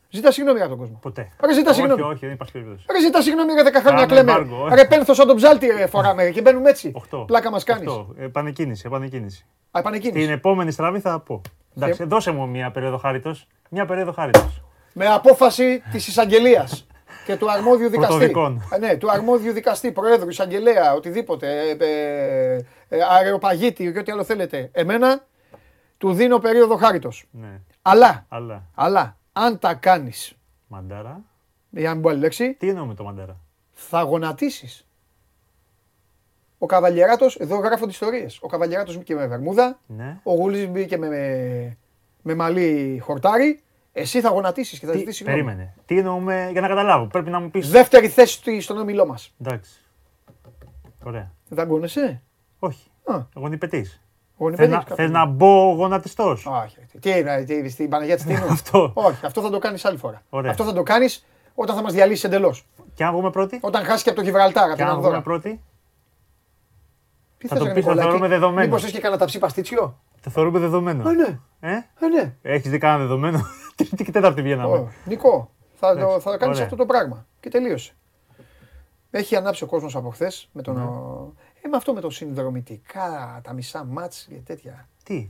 Ζητά 0.10 0.32
συγγνώμη 0.32 0.60
από 0.60 0.70
τον 0.70 0.78
κόσμο. 0.78 0.98
Ποτέ. 1.02 1.30
Ρε, 1.46 1.54
ζητά 1.54 1.70
όχι, 1.70 1.80
συγγνώμη. 1.80 2.02
όχι, 2.02 2.26
δεν 2.26 2.32
υπάρχει 2.34 2.54
περίπτωση. 2.54 2.86
Ρε 2.92 3.00
ζητά 3.00 3.22
συγγνώμη 3.22 3.54
για 3.54 3.64
10 3.64 3.80
χρόνια 3.80 4.06
Κάνουμε 4.06 4.32
κλέμε. 4.34 4.48
embargo, 4.68 4.72
ε. 4.72 4.76
Ρε 4.76 4.86
πένθος 4.86 5.16
σαν 5.16 5.28
τον 5.28 5.36
ψάλτη 5.36 5.68
ρε 5.68 5.86
φοράμε 5.88 6.30
και 6.30 6.42
μπαίνουμε 6.42 6.70
έτσι. 6.70 6.92
8. 7.12 7.24
Πλάκα 7.28 7.52
μας 7.52 7.64
κάνεις. 7.64 7.92
Επανεκκίνηση, 8.18 8.84
επανεκκίνηση. 8.86 9.46
Α, 9.72 9.80
επανεκκίνηση. 9.80 10.20
Την 10.26 10.34
επόμενη 10.34 10.72
στραβή 10.72 11.00
θα 11.00 11.20
πω. 11.20 11.42
Εντάξει, 11.78 11.98
Και- 11.98 12.06
δώσε 12.06 12.32
μου 12.32 12.48
μια 12.48 12.72
περίοδο 12.72 12.98
χάριτος. 12.98 13.48
Μια 13.70 13.86
περίοδο 13.86 14.12
χάριτος. 14.12 14.62
Με 14.94 15.08
απόφαση 15.08 15.84
της 15.92 16.08
εισαγγελίας 16.08 16.88
και 17.26 17.36
του 17.36 17.52
αρμόδιου 17.52 17.90
δικαστή. 17.90 18.08
Πρωτοδικών. 18.14 18.62
Ε, 18.74 18.78
ναι, 18.78 18.96
του 18.98 19.12
αρμόδιου 19.12 19.52
δικαστή, 19.54 19.92
προέδρου, 19.92 20.30
εισαγγελέα, 20.30 20.94
οτιδήποτε. 20.94 21.48
Ε, 21.70 21.70
ε, 21.80 22.54
ε, 22.56 22.66
αεροπαγίτη 23.02 23.92
και 23.92 24.00
ό,τι 24.00 24.12
άλλο 24.12 24.24
θέλετε. 24.24 24.70
Εμένα 24.74 25.26
του 25.98 26.14
δίνω 26.14 26.40
περίοδο 26.40 26.76
χάριτος. 26.76 27.26
Ναι, 27.32 27.60
Αλλά, 27.82 28.26
αλλά. 28.30 28.64
αλλά 28.76 29.18
αν 29.34 29.60
τα 29.60 29.74
κάνει, 29.74 30.12
Μαντάρα. 30.68 31.22
για 31.70 31.88
να 31.88 31.94
μην 31.94 32.04
πω 32.04 32.10
άλλη 32.10 32.20
λέξη, 32.20 32.54
Τι 32.54 32.70
εννοούμε 32.70 32.94
το 32.94 33.04
μαντάρα; 33.04 33.38
θα 33.72 34.02
γονατίσεις. 34.02 34.88
Ο 36.58 36.66
Καβαλιεράτο, 36.66 37.28
εδώ 37.38 37.58
γράφονται 37.58 37.92
ιστορίες. 37.92 38.40
Ο 38.42 38.48
Καβαλιεράτος 38.48 38.98
μπήκε 38.98 39.16
με 39.16 39.28
βερμούδα, 39.28 39.80
Ναι. 39.88 40.20
ο 40.24 40.34
Γούλη 40.34 40.68
μπήκε 40.68 40.98
με, 40.98 41.08
με, 41.08 41.78
με 42.22 42.36
μαλλί 42.36 43.00
χορτάρι. 43.04 43.62
Εσύ 43.96 44.22
θα 44.22 44.30
γονατίσεις 44.30 44.80
και 44.80 44.86
θα 44.86 44.92
Τι, 44.92 44.98
ζητήσεις 44.98 45.18
συγγνώμη. 45.18 45.44
περίμενε. 45.44 45.74
Τι 45.86 45.98
εννοούμε 45.98 46.50
για 46.52 46.62
να 46.62 46.68
καταλάβω. 46.68 47.06
Πρέπει 47.08 47.30
να 47.30 47.40
μου 47.40 47.50
πεις. 47.50 47.70
Δεύτερη 47.70 48.08
θέση 48.08 48.34
στη- 48.34 48.62
στον 48.62 48.78
όμιλό 48.78 49.06
μας. 49.06 49.34
Εντάξει. 49.42 49.72
Ωραία. 51.04 51.32
Δεν 51.48 51.58
θα 51.58 51.64
γκώνεσαι. 51.66 52.22
Όχι. 52.66 52.90
Α, 53.04 53.22
Εγώ 53.36 53.48
νηπετή. 53.48 53.86
εγώ 54.40 54.48
είναι 54.48 54.58
Θες 54.58 54.70
να, 54.70 54.84
παιδί, 54.84 54.96
θες 54.96 55.10
να 55.12 55.26
μπω 55.26 55.74
γονατιστό. 55.74 56.30
Όχι. 56.30 56.78
Τι 57.00 57.10
είναι, 57.10 57.44
τι 57.44 57.54
είναι, 57.56 57.68
στην 57.70 57.90
Παναγία 57.90 58.16
της 58.16 58.26
Τίνου; 58.26 58.46
Αυτό. 58.58 58.92
Όχι, 58.94 59.26
αυτό 59.26 59.42
θα 59.42 59.50
το 59.50 59.60
κάνεις 59.60 59.86
άλλη 59.86 59.98
φορά. 59.98 60.22
Ωραία. 60.30 60.52
Αυτό 60.52 60.64
θα 60.64 60.74
το 60.74 60.84
κάνεις 60.84 61.26
όταν 61.56 61.76
θα 61.76 61.82
μας 61.82 61.94
διαλύσει 61.94 62.26
εντελώς. 62.26 62.66
Και 62.94 63.04
αν 63.04 63.12
βγούμε 63.12 63.30
πρώτοι; 63.30 63.60
Όταν 63.62 63.84
χάσει 63.84 64.04
και 64.04 64.10
από 64.10 64.18
το 64.18 64.24
Γιβραλτάρ, 64.24 64.64
από 64.64 64.76
Και 64.76 64.82
τον 64.82 64.88
αν 64.92 64.94
βγούμε 65.00 65.16
Ανδόρα. 65.16 65.22
πρώτοι; 65.40 65.62
Τι 67.38 67.48
θα 67.48 67.56
θες, 67.56 67.64
το 67.64 67.66
ρε 67.70 67.74
πεις, 67.74 67.84
θα 67.84 67.90
Νικολάκη, 67.90 68.08
θεωρούμε 68.08 68.28
δεδομένο. 68.28 68.66
Μήπως 68.68 68.84
έχεις 68.84 69.00
κανένα 69.00 69.20
ταψί 69.20 69.40
παστίτσιο; 69.40 70.00
Το 70.22 70.30
θεωρούμε 70.30 70.60
δεδομένο. 70.60 71.10
Α, 71.10 71.14
ναι. 71.14 71.40
Ε; 71.60 71.74
Α, 71.76 72.08
ναι. 72.14 72.36
Έχεις 72.42 72.70
δει 72.72 72.78
κανένα 72.78 73.00
δεδομένο; 73.02 73.42
Τρίτη 73.76 74.04
και 74.04 74.12
τέταρτη 74.12 74.42
βγαίναμε; 74.42 74.78
Ω, 74.78 74.92
Νικό, 75.06 75.52
θα, 75.74 75.94
το, 75.94 76.00
Εντάξει, 76.00 76.20
θα 76.20 76.38
κάνεις 76.38 76.56
ωραία. 76.56 76.64
αυτό 76.64 76.76
το 76.76 76.86
πράγμα. 76.86 77.26
Και 77.40 77.50
τελείωσε. 77.50 77.94
Έχει 79.12 79.36
ανάψει 79.36 79.64
ο 79.64 79.68
κόσμος 79.68 79.96
από 79.96 80.10
χθες 80.10 80.50
με 80.52 80.62
τον. 80.62 80.76
Ναι. 81.64 81.68
Ε, 81.68 81.68
με 81.70 81.78
αυτό 81.78 81.94
με 81.94 82.02
το 82.02 82.10
συνδρομητικά, 82.10 83.40
τα 83.44 83.54
μισά 83.54 83.84
μάτς 83.86 84.26
και 84.30 84.36
τέτοια. 84.46 84.88
Τι; 85.04 85.30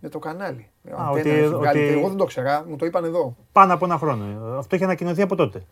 Με 0.00 0.08
το 0.08 0.18
κανάλι. 0.18 0.68
Με 0.82 0.90
Α, 0.92 0.94
αντένα 0.94 1.10
ότι- 1.10 1.30
έχει 1.30 1.48
βγάλει. 1.54 1.84
ότι- 1.84 1.98
Εγώ 1.98 2.08
δεν 2.08 2.16
το 2.16 2.24
ξέρα, 2.24 2.64
μου 2.68 2.76
το 2.76 2.86
είπαν 2.86 3.04
εδώ. 3.04 3.36
Πάνω 3.52 3.74
από 3.74 3.84
ένα 3.84 3.98
χρόνο. 3.98 4.54
Αυτό 4.58 4.74
έχει 4.74 4.84
ανακοινωθεί 4.84 5.22
από 5.22 5.34
τότε. 5.34 5.62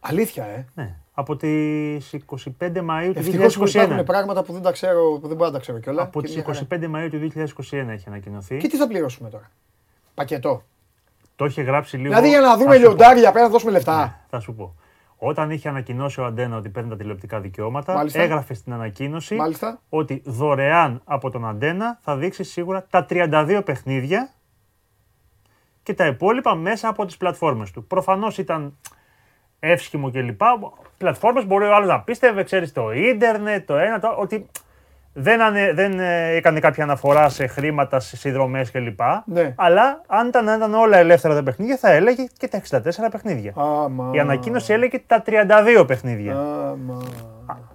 Αλήθεια, 0.00 0.44
ε. 0.44 0.66
Ναι. 0.74 0.94
Από 1.14 1.36
τις 1.36 2.12
25 2.12 2.80
Μαου 2.82 3.12
του 3.12 3.18
Ευτυχώς 3.18 3.56
που 3.58 3.64
υπάρχουν 3.68 3.96
2021. 3.96 4.04
πράγματα 4.04 4.42
που 4.42 4.52
δεν 4.52 4.62
τα 4.62 4.72
ξέρω, 4.72 5.18
που 5.20 5.26
δεν 5.28 5.36
μπορώ 5.36 5.48
να 5.50 5.54
τα 5.54 5.60
ξέρω 5.60 5.78
κιόλα. 5.78 6.02
Από 6.02 6.20
Και 6.20 6.26
τις 6.26 6.36
μια 6.36 6.44
χαρά. 6.44 6.58
25 6.58 6.88
Μαου 6.88 7.08
του 7.10 7.18
2021 7.18 7.92
έχει 7.92 8.04
ανακοινωθεί. 8.08 8.56
Και 8.56 8.68
τι 8.68 8.76
θα 8.76 8.86
πληρώσουμε 8.86 9.30
τώρα; 9.30 9.50
Πακετό. 10.14 10.62
Το 11.36 11.44
είχε 11.44 11.62
γράψει 11.62 11.96
λίγο. 11.96 12.08
Δηλαδή 12.08 12.28
για 12.28 12.40
να 12.40 12.48
θα 12.48 12.56
δούμε 12.56 12.74
σου 12.74 12.80
πω. 12.82 12.86
λιοντάρια 12.86 13.32
πέρα 13.32 13.44
να 13.44 13.50
δώσουμε 13.50 13.70
λεφτά. 13.70 13.96
Ναι, 14.04 14.14
θα 14.30 14.40
σου 14.40 14.54
πω. 14.54 14.74
Όταν 15.18 15.50
είχε 15.50 15.68
ανακοινώσει 15.68 16.20
ο 16.20 16.24
Αντένα 16.24 16.56
ότι 16.56 16.68
παίρνει 16.68 16.88
τα 16.88 16.96
τηλεοπτικά 16.96 17.40
δικαιώματα, 17.40 17.94
Μάλιστα. 17.94 18.20
έγραφε 18.20 18.54
στην 18.54 18.72
ανακοίνωση 18.72 19.34
Μάλιστα. 19.34 19.80
ότι 19.88 20.22
δωρεάν 20.24 21.00
από 21.04 21.30
τον 21.30 21.46
Αντένα 21.48 21.98
θα 22.02 22.16
δείξει 22.16 22.44
σίγουρα 22.44 22.86
τα 22.90 23.06
32 23.10 23.62
παιχνίδια 23.64 24.30
και 25.82 25.94
τα 25.94 26.06
υπόλοιπα 26.06 26.54
μέσα 26.54 26.88
από 26.88 27.04
τις 27.06 27.16
πλατφόρμες 27.16 27.70
του. 27.70 27.86
Προφανώς 27.86 28.38
ήταν 28.38 28.76
εύσχυμο 29.60 30.10
κλπ. 30.10 30.40
Πλατφόρμες 30.98 31.46
μπορεί 31.46 31.64
ο 31.64 31.74
άλλος 31.74 31.88
να 31.88 32.00
πίστευε, 32.00 32.42
ξέρεις, 32.42 32.72
το 32.72 32.92
ίντερνετ, 32.92 33.66
το 33.66 33.76
ένα, 33.76 34.00
το 34.00 34.08
ότι 34.08 34.46
δεν, 35.20 35.40
ανε, 35.40 35.72
δεν 35.72 36.00
ε, 36.00 36.30
έκανε 36.30 36.60
κάποια 36.60 36.84
αναφορά 36.84 37.28
σε 37.28 37.46
χρήματα, 37.46 38.00
σε 38.00 38.16
συνδρομές 38.16 38.70
κλπ. 38.70 39.00
Ναι. 39.24 39.54
Αλλά 39.56 40.02
αν 40.06 40.28
ήταν, 40.28 40.48
αν 40.48 40.56
ήταν 40.56 40.74
όλα 40.74 40.96
ελεύθερα 40.96 41.34
τα 41.34 41.42
παιχνίδια 41.42 41.76
θα 41.76 41.90
έλεγε 41.90 42.26
και 42.38 42.48
τα 42.48 42.62
64 42.70 42.80
παιχνίδια. 43.10 43.52
Άμα. 43.56 44.10
Η 44.14 44.18
ανακοίνωση 44.18 44.72
έλεγε 44.72 45.02
τα 45.06 45.22
32 45.26 45.84
παιχνίδια. 45.86 46.32
Άμα. 46.32 47.02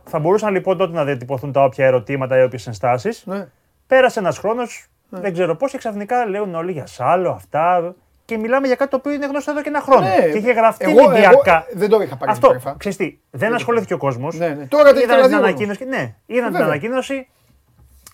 Θα 0.03 0.19
μπορούσαν 0.19 0.53
λοιπόν 0.53 0.77
τότε 0.77 0.93
να 0.93 1.03
διατυπωθούν 1.03 1.51
τα 1.51 1.63
όποια 1.63 1.85
ερωτήματα 1.85 2.39
ή 2.39 2.43
όποιες 2.43 2.67
ενστάσεις. 2.67 3.23
Ναι. 3.25 3.47
Πέρασε 3.87 4.19
ένας 4.19 4.37
χρόνος, 4.37 4.87
δεν 5.09 5.33
ξέρω 5.33 5.55
πώς, 5.55 5.71
και 5.71 5.77
ξαφνικά 5.77 6.25
λέουν 6.25 6.55
όλοι 6.55 6.71
για 6.71 6.85
σάλο, 6.85 7.29
αυτά. 7.29 7.95
Και 8.25 8.37
μιλάμε 8.37 8.67
για 8.67 8.75
κάτι 8.75 8.89
το 8.89 8.97
οποίο 8.97 9.11
είναι 9.11 9.25
γνωστό 9.25 9.51
εδώ 9.51 9.61
και 9.61 9.69
ένα 9.69 9.81
χρόνο. 9.81 10.05
Ναι. 10.07 10.29
Και 10.31 10.37
είχε 10.37 10.51
γραφτεί 10.51 10.85
Εγώ- 10.85 11.11
ηλικιακά. 11.11 11.65
εγώ 11.67 11.79
δεν 11.79 11.89
το 11.89 12.01
είχα 12.01 12.15
πάρει 12.17 12.31
Αυτό, 12.31 12.47
κρυφά. 12.49 12.75
ξέρεις 12.77 12.97
τι, 12.97 13.17
δεν 13.31 13.53
ασχολήθηκε 13.53 13.93
ο 13.93 13.97
κόσμος. 13.97 14.37
Ναι, 14.37 14.47
ναι. 14.47 14.65
Τώρα 14.65 14.83
το 14.93 14.99
είδαν 14.99 15.01
ήθελα 15.09 15.21
την 15.21 15.31
να 15.31 15.37
δει 15.37 15.43
ανακοίνωση. 15.43 15.85
Ναι, 15.85 16.15
είδαν 16.25 16.43
την 16.43 16.51
Βέβαια. 16.51 16.67
ανακοίνωση. 16.67 17.27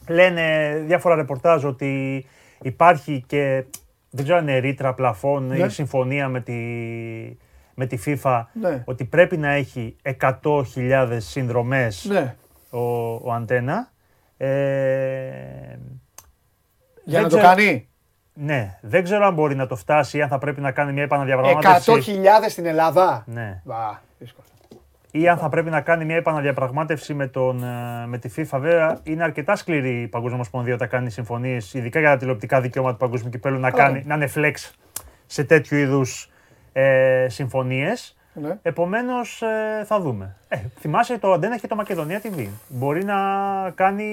Λένε 0.08 0.74
διάφορα 0.86 1.16
ρεπορτάζ 1.16 1.66
ότι 1.66 2.26
υπάρχει 2.62 3.24
και 3.28 3.64
δεν 4.10 4.24
ξέρω 4.24 4.38
αν 4.40 4.48
είναι 4.48 4.58
ρήτρα 4.58 4.94
πλαφών 4.94 5.48
Ναι. 5.48 5.58
ή 5.58 5.70
συμφωνία 5.70 6.28
με 6.28 6.42
τη, 6.42 6.54
με 7.74 7.86
τη 7.86 7.98
FIFA 8.06 8.44
Ναι. 8.54 8.84
ότι 8.86 9.06
πρέπει 9.06 9.38
να 9.38 9.50
έχει 9.52 9.96
100.000 10.20 11.18
συνδρομές 11.18 12.06
Ναι. 12.10 12.36
ο, 12.70 12.80
ο 13.14 13.32
Αντένα. 13.34 13.92
Ε, 14.38 14.48
Για 17.04 17.14
δεν 17.14 17.22
να 17.22 17.30
το 17.30 17.38
ξέρω- 17.38 17.54
κάνει. 17.56 17.90
Ναι, 18.42 18.78
δεν 18.82 19.04
ξέρω 19.04 19.26
αν 19.26 19.34
μπορεί 19.34 19.56
να 19.56 19.68
το 19.68 19.76
φτάσει 19.76 20.18
ή 20.18 20.22
αν 20.22 20.30
θα 20.30 20.38
πρέπει 20.38 20.62
να 20.62 20.72
κάνει 20.72 20.94
μια 20.94 21.04
επαναδιαπραγμάτευση. 21.04 22.22
100.000 22.24 22.50
στην 22.50 22.66
Ελλάδα. 22.66 23.24
Ναι. 23.28 23.62
Βα, 23.64 24.02
δύσκολο. 24.20 24.48
Ή 25.12 25.28
αν 25.28 25.38
θα 25.38 25.50
πρέπει 25.50 25.70
να 25.70 25.82
κάνει 25.82 26.06
μια 26.06 26.16
επαναδιαπραγμάτευση 26.16 27.14
με, 27.14 27.28
τον, 27.28 27.64
ε, 27.64 28.08
με 28.08 28.18
τη 28.18 28.30
FIFA. 28.36 28.60
Βέβαια, 28.60 29.00
είναι 29.04 29.24
αρκετά 29.24 29.56
σκληρή 29.56 30.02
η 30.02 30.08
Παγκόσμια 30.08 30.36
Ομοσπονδία 30.36 30.74
όταν 30.74 30.88
κάνει 30.88 31.10
συμφωνίες, 31.10 31.74
ειδικά 31.74 32.00
για 32.00 32.10
τα 32.10 32.18
τηλεοπτικά 32.18 32.62
δικαιώματα 32.62 32.98
του 32.98 33.04
Παγκόσμιου 33.04 33.30
Κυπέλου, 33.32 33.60
να, 33.60 33.72
Καλά. 33.72 33.84
κάνει, 33.84 34.04
να 34.06 34.16
είναι 34.16 34.30
flex 34.36 34.54
σε 35.26 35.44
τέτοιου 35.44 35.78
είδους 35.78 36.32
ε, 36.74 37.26
συμφωνίες. 37.30 38.18
Ναι. 38.42 38.58
Επομένως, 38.62 39.44
θα 39.86 40.00
δούμε. 40.00 40.36
Ε, 40.48 40.58
θυμάσαι 40.80 41.18
το 41.18 41.32
Αντένα 41.32 41.58
και 41.58 41.68
το 41.68 41.76
Μακεδονία 41.76 42.22
TV. 42.24 42.48
Μπορεί 42.68 43.04
να 43.04 43.16
κάνει 43.76 44.04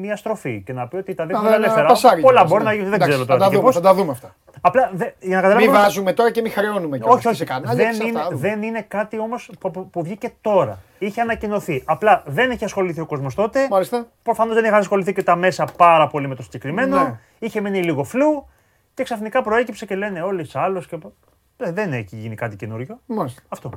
μια 0.00 0.16
στροφή 0.16 0.62
και 0.66 0.72
να 0.72 0.88
πει 0.88 0.96
ότι 0.96 1.14
τα 1.14 1.22
Να- 1.24 1.28
δείχνουν 1.28 1.48
να- 1.48 1.54
ελεύθερα. 1.54 1.82
να 1.82 1.88
πασάρει 1.88 2.20
Πολλά 2.20 2.32
κιόλας, 2.34 2.50
μπορεί 2.50 2.62
ναι. 2.64 2.68
να 2.68 2.74
γίνει, 2.74 2.84
δεν 2.88 2.94
Εντάξει, 2.94 3.12
ξέρω 3.12 3.24
θα 3.26 3.32
τώρα 3.32 3.44
τα 3.44 3.48
και 3.50 3.56
δούμε, 3.56 3.66
πώς. 3.66 3.74
Θα 3.74 3.80
τα 3.80 3.94
δούμε 3.94 4.10
αυτά. 4.10 4.34
Απλά 4.60 4.90
δε, 4.94 5.04
για 5.20 5.40
να 5.40 5.46
Μην 5.46 5.50
καταλάβουμε. 5.50 5.78
βάζουμε 5.78 6.12
τώρα 6.12 6.30
και 6.30 6.40
μην 6.40 6.52
χρεώνουμε 6.52 6.98
κιόλας. 6.98 7.16
Όχι, 7.16 7.26
όχι. 7.28 7.36
Σε 7.36 7.44
κανάλια 7.44 7.74
Δεν 7.74 7.88
και 7.88 7.94
σε 7.94 8.06
είναι, 8.06 8.18
αυτά. 8.20 8.36
δεν 8.36 8.62
είναι 8.62 8.84
κάτι 8.88 9.18
όμως 9.18 9.50
που, 9.60 9.70
που, 9.70 9.90
που 9.90 10.02
βγήκε 10.02 10.32
τώρα. 10.40 10.78
Είχε 10.98 11.20
ανακοινωθεί. 11.20 11.82
Απλά 11.86 12.22
δεν 12.26 12.50
έχει 12.50 12.64
ασχοληθεί 12.64 13.00
ο 13.00 13.06
κόσμος 13.06 13.34
τότε. 13.34 13.66
Μάλιστα. 13.70 14.06
Προφανώς 14.22 14.54
δεν 14.54 14.64
είχαν 14.64 14.78
ασχοληθεί 14.78 15.12
και 15.12 15.22
τα 15.22 15.36
μέσα 15.36 15.64
πάρα 15.76 16.06
πολύ 16.08 16.28
με 16.28 16.34
το 16.34 16.42
συγκεκριμένο. 16.42 16.96
Ναι. 17.02 17.18
Είχε 17.38 17.60
μείνει 17.60 17.82
λίγο 17.82 18.04
φλού 18.04 18.48
και 18.94 19.02
ξαφνικά 19.02 19.42
προέκυψε 19.42 19.86
και 19.86 19.94
λένε 19.96 20.22
όλοι 20.22 20.50
άλλο. 20.52 20.80
Και... 20.88 20.96
Ε, 21.64 21.72
δεν 21.72 21.92
έχει 21.92 22.16
γίνει 22.16 22.34
κάτι 22.34 22.56
καινούριο. 22.56 22.98
Μάλιστα. 23.06 23.42
Αυτό. 23.48 23.70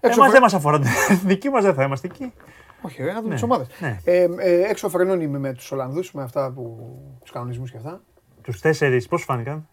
Έξω 0.00 0.16
Εμάς 0.16 0.16
φρε- 0.16 0.30
δεν 0.32 0.42
μας 0.42 0.54
αφορά. 0.54 0.80
Δική 1.30 1.48
μας 1.48 1.62
δεν 1.64 1.74
θα 1.74 1.82
είμαστε 1.82 2.06
εκεί. 2.06 2.32
Όχι, 2.82 3.02
ρε, 3.02 3.12
να 3.12 3.16
δούμε 3.16 3.28
Ναι, 3.28 3.34
τις 3.34 3.42
ομάδες. 3.42 3.66
ναι. 3.80 3.98
Ε, 4.04 4.28
ε, 4.38 4.60
έξω 4.68 4.88
φρενών 4.88 5.20
είμαι 5.20 5.38
με 5.38 5.52
τους 5.52 5.72
Ολλανδούς, 5.72 6.12
με 6.12 6.22
αυτά 6.22 6.50
που. 6.50 6.94
τους 7.20 7.30
κανονισμούς 7.30 7.70
και 7.70 7.76
αυτά. 7.76 8.00
Τους 8.42 8.60
τέσσερις, 8.60 9.06
πώς 9.08 9.22
φάνηκαν; 9.22 9.68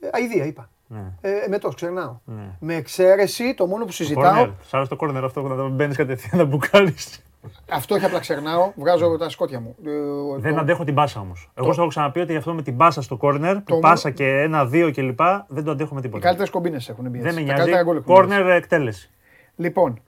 Ε, 0.00 0.08
αηδία 0.12 0.44
είπα. 0.44 0.70
Ναι. 0.86 1.12
Ε, 1.20 1.30
με 1.48 1.58
το 1.58 1.68
ξερνάω. 1.68 2.18
Ναι. 2.24 2.56
Με 2.60 2.74
εξαίρεση 2.74 3.54
το 3.54 3.66
μόνο 3.66 3.84
που 3.84 3.92
συζητάω. 3.92 4.22
Κόρνερ. 4.22 4.48
Σ' 4.62 4.74
άρεσε 4.74 4.90
το 4.90 4.96
κόρνερ 4.96 5.24
αυτό 5.24 5.42
που 5.42 5.48
να 5.48 5.68
μπαίνεις 5.68 5.96
κατευθείαν 5.96 6.36
να 6.38 6.44
μπουκάρεις. 6.44 7.22
Αυτό 7.70 7.94
όχι 7.94 8.04
απλά 8.04 8.18
ξερνάω, 8.18 8.72
βγάζω 8.76 9.16
τα 9.16 9.28
σκότια 9.28 9.60
μου. 9.60 9.76
Ε, 9.86 9.90
Δεν 10.40 10.54
το- 10.54 10.60
αντέχω 10.60 10.84
την 10.84 10.94
μπάσα 10.94 11.20
όμως. 11.20 11.50
Εγώ 11.54 11.72
σου 11.72 11.80
έχω 11.80 11.88
ξαναπεί 11.88 12.20
ότι 12.20 12.36
αυτό 12.36 12.52
με 12.54 12.62
την 12.62 12.74
μπάσα 12.74 13.02
στο 13.02 13.16
κόρνερ, 13.16 13.54
Το 13.54 13.60
που 13.60 13.72
μόνο- 13.74 13.80
πάσα 13.88 14.10
και 14.10 14.26
ένα-δύο 14.26 14.92
κλπ. 14.92 15.20
Δεν 15.48 15.64
το 15.64 15.70
αντέχω 15.70 15.94
με 15.94 16.00
Οι 16.00 16.02
τίποτα. 16.02 16.22
καλύτερες 16.22 16.50
κομπίνες 16.50 16.88
έχουν 16.88 17.08
μπει. 17.10 17.18
Δεν 17.18 17.26
έτσι. 17.26 17.40
με 17.40 17.46
Τα 17.46 17.52
νοιάζει. 17.54 17.58
καλύτερα 17.60 17.82
γκολ 17.82 17.96
έχουν 17.96 18.06
μπει 18.06 18.20
έτσι. 18.20 18.28
Κόρνερ 18.36 18.56
εκτέλεση. 18.56 19.10
Λοιπόν, 19.56 20.00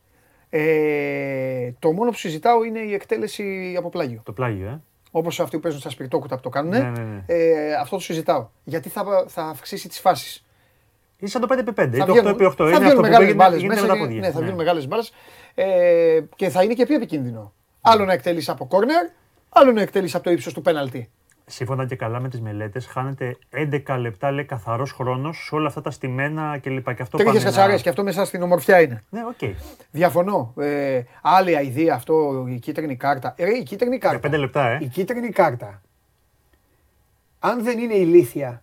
ε, 0.50 1.72
το 1.78 1.92
μόνο 1.92 2.10
που 2.10 2.16
συζητάω 2.16 2.64
είναι 2.64 2.78
η 2.78 2.94
εκτέλεση 2.94 3.74
από 3.78 3.88
πλάγιο. 3.88 4.20
Το 4.24 4.32
πλάγιο, 4.32 4.66
ε. 4.66 4.80
Όπως 5.10 5.40
αυτοί 5.40 5.56
που 5.56 5.62
παίζουν 5.62 5.80
στα 5.80 5.90
σπιρτόκουτα 5.90 6.36
που 6.36 6.42
το 6.42 6.48
κάνουν. 6.48 6.70
Ναι, 6.70 6.78
ναι, 6.78 7.02
ναι. 7.02 7.22
Ε, 7.26 7.74
αυτό 7.74 7.96
το 7.96 8.02
συζητάω. 8.02 8.48
Γιατί 8.64 8.88
θα, 8.88 9.04
θα 9.26 9.42
αυξήσει 9.42 9.88
τις 9.88 10.00
φάσεις. 10.00 10.44
Είναι 11.18 11.30
σαν 11.30 11.40
το 11.40 11.46
5x5 11.50 11.96
ή 11.96 11.98
Θα 11.98 12.06
το 12.06 12.12
βγαίνουν, 12.12 12.32
8x8. 12.32 12.54
θα 12.56 12.64
Είναι 12.64 12.72
αυτό 12.76 12.80
βγαίνουν 12.80 12.94
που 12.94 13.00
μεγάλες 13.00 13.26
γίνεται, 13.26 13.34
μπάλες 13.34 13.60
γίνεται 13.60 13.74
μέσα. 13.80 13.86
με 13.86 13.88
τα 13.88 13.94
και- 13.94 14.00
πόδια. 14.04 14.20
Ναι, 14.20 14.26
θα 14.26 14.32
Ναι. 14.32 14.38
βγαίνουν 14.40 14.58
μεγάλες 14.58 14.86
μπάλες. 14.88 15.12
Ε, 15.54 16.20
και 16.36 16.48
θα 16.48 16.62
είναι 16.62 16.74
και 16.74 16.86
πιο 16.86 16.94
επικίνδυνο. 16.96 17.52
Άλλο 17.80 18.04
να 18.04 18.12
εκτελείς 18.12 18.48
από 18.48 18.66
κόρνερ, 18.66 19.06
άλλο 19.48 19.72
να 19.72 19.80
εκτελείς 19.82 20.14
από 20.14 20.24
το 20.24 20.30
ύψος 20.30 20.52
του 20.52 20.62
πέναλτι. 20.62 21.10
Σύμφωνα 21.46 21.86
και 21.86 21.96
καλά 21.96 22.20
με 22.20 22.28
τις 22.28 22.40
μελέτες, 22.40 22.86
χάνεται 22.86 23.36
11 23.86 23.96
λεπτά 23.98 24.30
λέει 24.30 24.44
καθαρός 24.44 24.92
χρόνος 24.92 25.44
σε 25.46 25.54
όλα 25.54 25.68
αυτά 25.68 25.80
τα 25.80 25.90
στημένα 25.90 26.58
κλπ. 26.62 26.94
Και 26.94 27.02
αυτό 27.02 27.16
Τρίχε 27.16 27.24
πάνε 27.32 27.38
να- 27.38 27.44
κατσαρέ 27.44 27.76
και 27.78 27.88
αυτό 27.88 28.02
μέσα 28.02 28.24
στην 28.24 28.42
ομορφιά 28.42 28.80
είναι. 28.80 29.02
Ναι, 29.10 29.20
οκ. 29.28 29.54
Διαφωνώ. 29.90 30.52
Ε, 30.58 31.02
άλλη 31.22 31.56
αηδία 31.56 31.94
αυτό, 31.94 32.44
η 32.48 32.58
κίτρινη 32.58 32.96
κάρτα. 32.96 33.34
Ε, 33.36 33.48
η 33.58 33.62
κίτρινη 33.62 33.96
Για 33.96 34.08
κάρτα. 34.10 34.28
5 34.28 34.36
λεπτά, 34.38 34.68
ε. 34.68 34.78
Η 34.80 34.86
κίτρινη 34.86 35.28
κάρτα. 35.28 35.80
Αν 37.38 37.62
δεν 37.64 37.78
είναι 37.78 37.94
ηλίθια, 37.94 38.62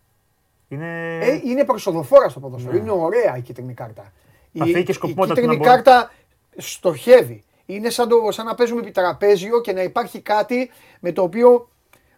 Είναι. 0.67 1.17
ε, 1.21 1.41
είναι 1.45 1.63
προσοδοφόρα 1.65 2.29
στο 2.29 2.39
ποδόσφαιρο. 2.39 2.77
Είναι 2.77 2.91
ωραία 2.91 3.37
η 3.37 3.41
κίτρινη 3.41 3.73
κάρτα. 3.73 4.11
Θα 4.53 4.65
Η, 4.67 4.71
φύγει 4.71 4.83
και 4.83 4.91
η 4.91 4.93
σκοπιμότητα 4.93 5.33
του 5.35 5.41
κίτρινη 5.41 5.61
να 5.61 5.69
μπορεί- 5.69 5.83
κάρτα 5.83 6.11
στοχεύει. 6.59 7.43
Είναι 7.65 7.89
σαν, 7.89 8.09
το, 8.09 8.15
σαν 8.31 8.45
να 8.45 8.55
παίζουμε 8.55 8.81
επί 8.81 8.91
τραπέζιο 8.91 9.61
και 9.61 9.73
να 9.73 9.83
υπάρχει 9.83 10.21
κάτι 10.21 10.69
με 10.99 11.11
το 11.11 11.21
οποίο 11.21 11.69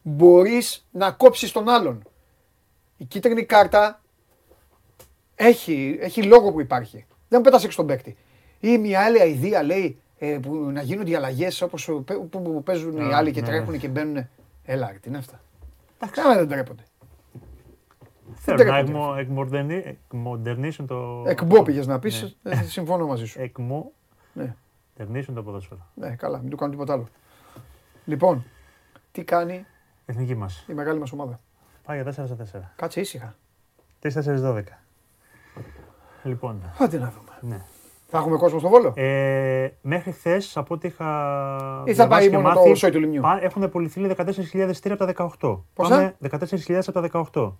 μπορείς 0.01 0.88
να 0.91 1.12
κόψεις 1.12 1.51
τον 1.51 1.69
άλλον. 1.69 2.03
Η 2.98 3.05
κίτρινη 3.05 3.43
κάρτα 3.45 4.01
έχει, 5.36 5.98
έχει 6.01 6.24
λόγο 6.24 6.51
που 6.51 6.62
υπάρχει. 6.62 7.05
Δεν 7.27 7.41
πέτασες 7.41 7.74
στον 7.74 7.86
παίκτη. 7.88 8.17
Ή 8.60 8.77
μια 8.77 9.00
άλλη 9.01 9.29
ιδέα 9.29 9.63
λέει 9.63 10.01
ε, 10.17 10.38
που 10.41 10.55
να 10.55 10.81
γίνονται 10.81 11.10
οι 11.10 11.15
αλλαγέ 11.15 11.48
όπω 11.62 12.03
που, 12.03 12.29
που 12.29 12.63
παίζουν 12.63 12.98
οι 12.98 13.13
Α, 13.13 13.17
άλλοι 13.17 13.31
και 13.31 13.41
ναι. 13.41 13.48
τρέχουν 13.48 13.77
και 13.79 13.88
μπαίνουν. 13.88 14.27
Έλα, 14.63 14.89
ρε, 14.91 14.98
τι 14.98 15.10
είναι 15.10 15.17
αυτά. 15.17 15.41
Κάνα 16.12 16.36
δεν 16.36 16.48
τρέπονται. 16.48 16.83
Θέλω 18.33 18.57
να 18.57 18.63
τρέπονται. 18.63 18.91
εκμο- 18.91 19.15
εκμοντερνι- 19.17 19.86
εκμοντερνίσουν 19.86 20.88
το. 20.88 21.24
Εκμπό 21.27 21.63
πήγες 21.63 21.88
να 21.88 22.00
πεις, 22.00 22.36
Ναι. 22.41 22.51
ε, 22.51 22.63
συμφωνώ 22.63 23.05
μαζί 23.07 23.25
σου. 23.25 23.39
Ναι. 24.34 24.56
Εκμοντερνίσουν 24.94 25.36
το 25.36 25.44
ποδόσφαιρο. 25.44 25.80
Ναι, 25.94 26.16
καλά, 26.16 26.38
μην 26.40 26.50
του 26.50 26.58
κάνω 26.58 26.72
τίποτα 26.72 26.94
άλλο. 26.94 27.08
Λοιπόν, 28.06 28.44
τι 29.12 29.24
κάνει 29.24 29.66
Εθνική 30.06 30.36
μας. 30.36 30.66
η 30.70 30.74
μεγάλη 30.74 31.00
μας 31.00 31.12
ομάδα; 31.12 31.40
Πάει 31.86 32.02
για 32.02 32.06
4 32.06 32.26
στα 32.26 32.36
4. 32.36 32.72
Κάτσε 32.76 33.00
ήσυχα. 33.00 33.36
4-4-12. 34.02 34.62
Λοιπόν, 36.24 36.62
Άντε 36.80 36.98
να 36.98 37.10
δούμε. 37.18 37.56
ναι. 37.56 37.62
Θα 38.08 38.18
έχουμε 38.18 38.38
κόσμο 38.38 38.60
στο 38.60 38.70
Βόλο; 38.70 38.94
Ε, 38.96 39.70
μέχρι 39.82 40.12
χθες, 40.12 40.58
από 40.58 40.74
ό,τι 40.74 40.88
είχα. 40.88 41.06
Ή 41.86 41.94
θα 41.94 42.08
πάει 42.08 42.28
διαβάσει 42.28 42.30
και 42.30 42.36
μόνο 42.38 42.48
μάθει, 42.56 42.70
το 42.70 42.76
σόι 42.76 42.92
του 42.92 43.00
Λημνιού. 43.00 43.22
πά- 43.22 43.44
Έχουν 43.44 43.70
πουληθεί 43.70 44.02
14.000 44.18 44.70
εισιτήρια 44.70 44.94
από 44.94 44.98
τα 44.98 45.06
18. 45.40 45.64
Πόσα; 45.74 45.90
Πάμε 45.96 46.16
14.000 46.20 46.82
από 46.88 46.92
τα 46.92 47.28
18. 47.34 47.54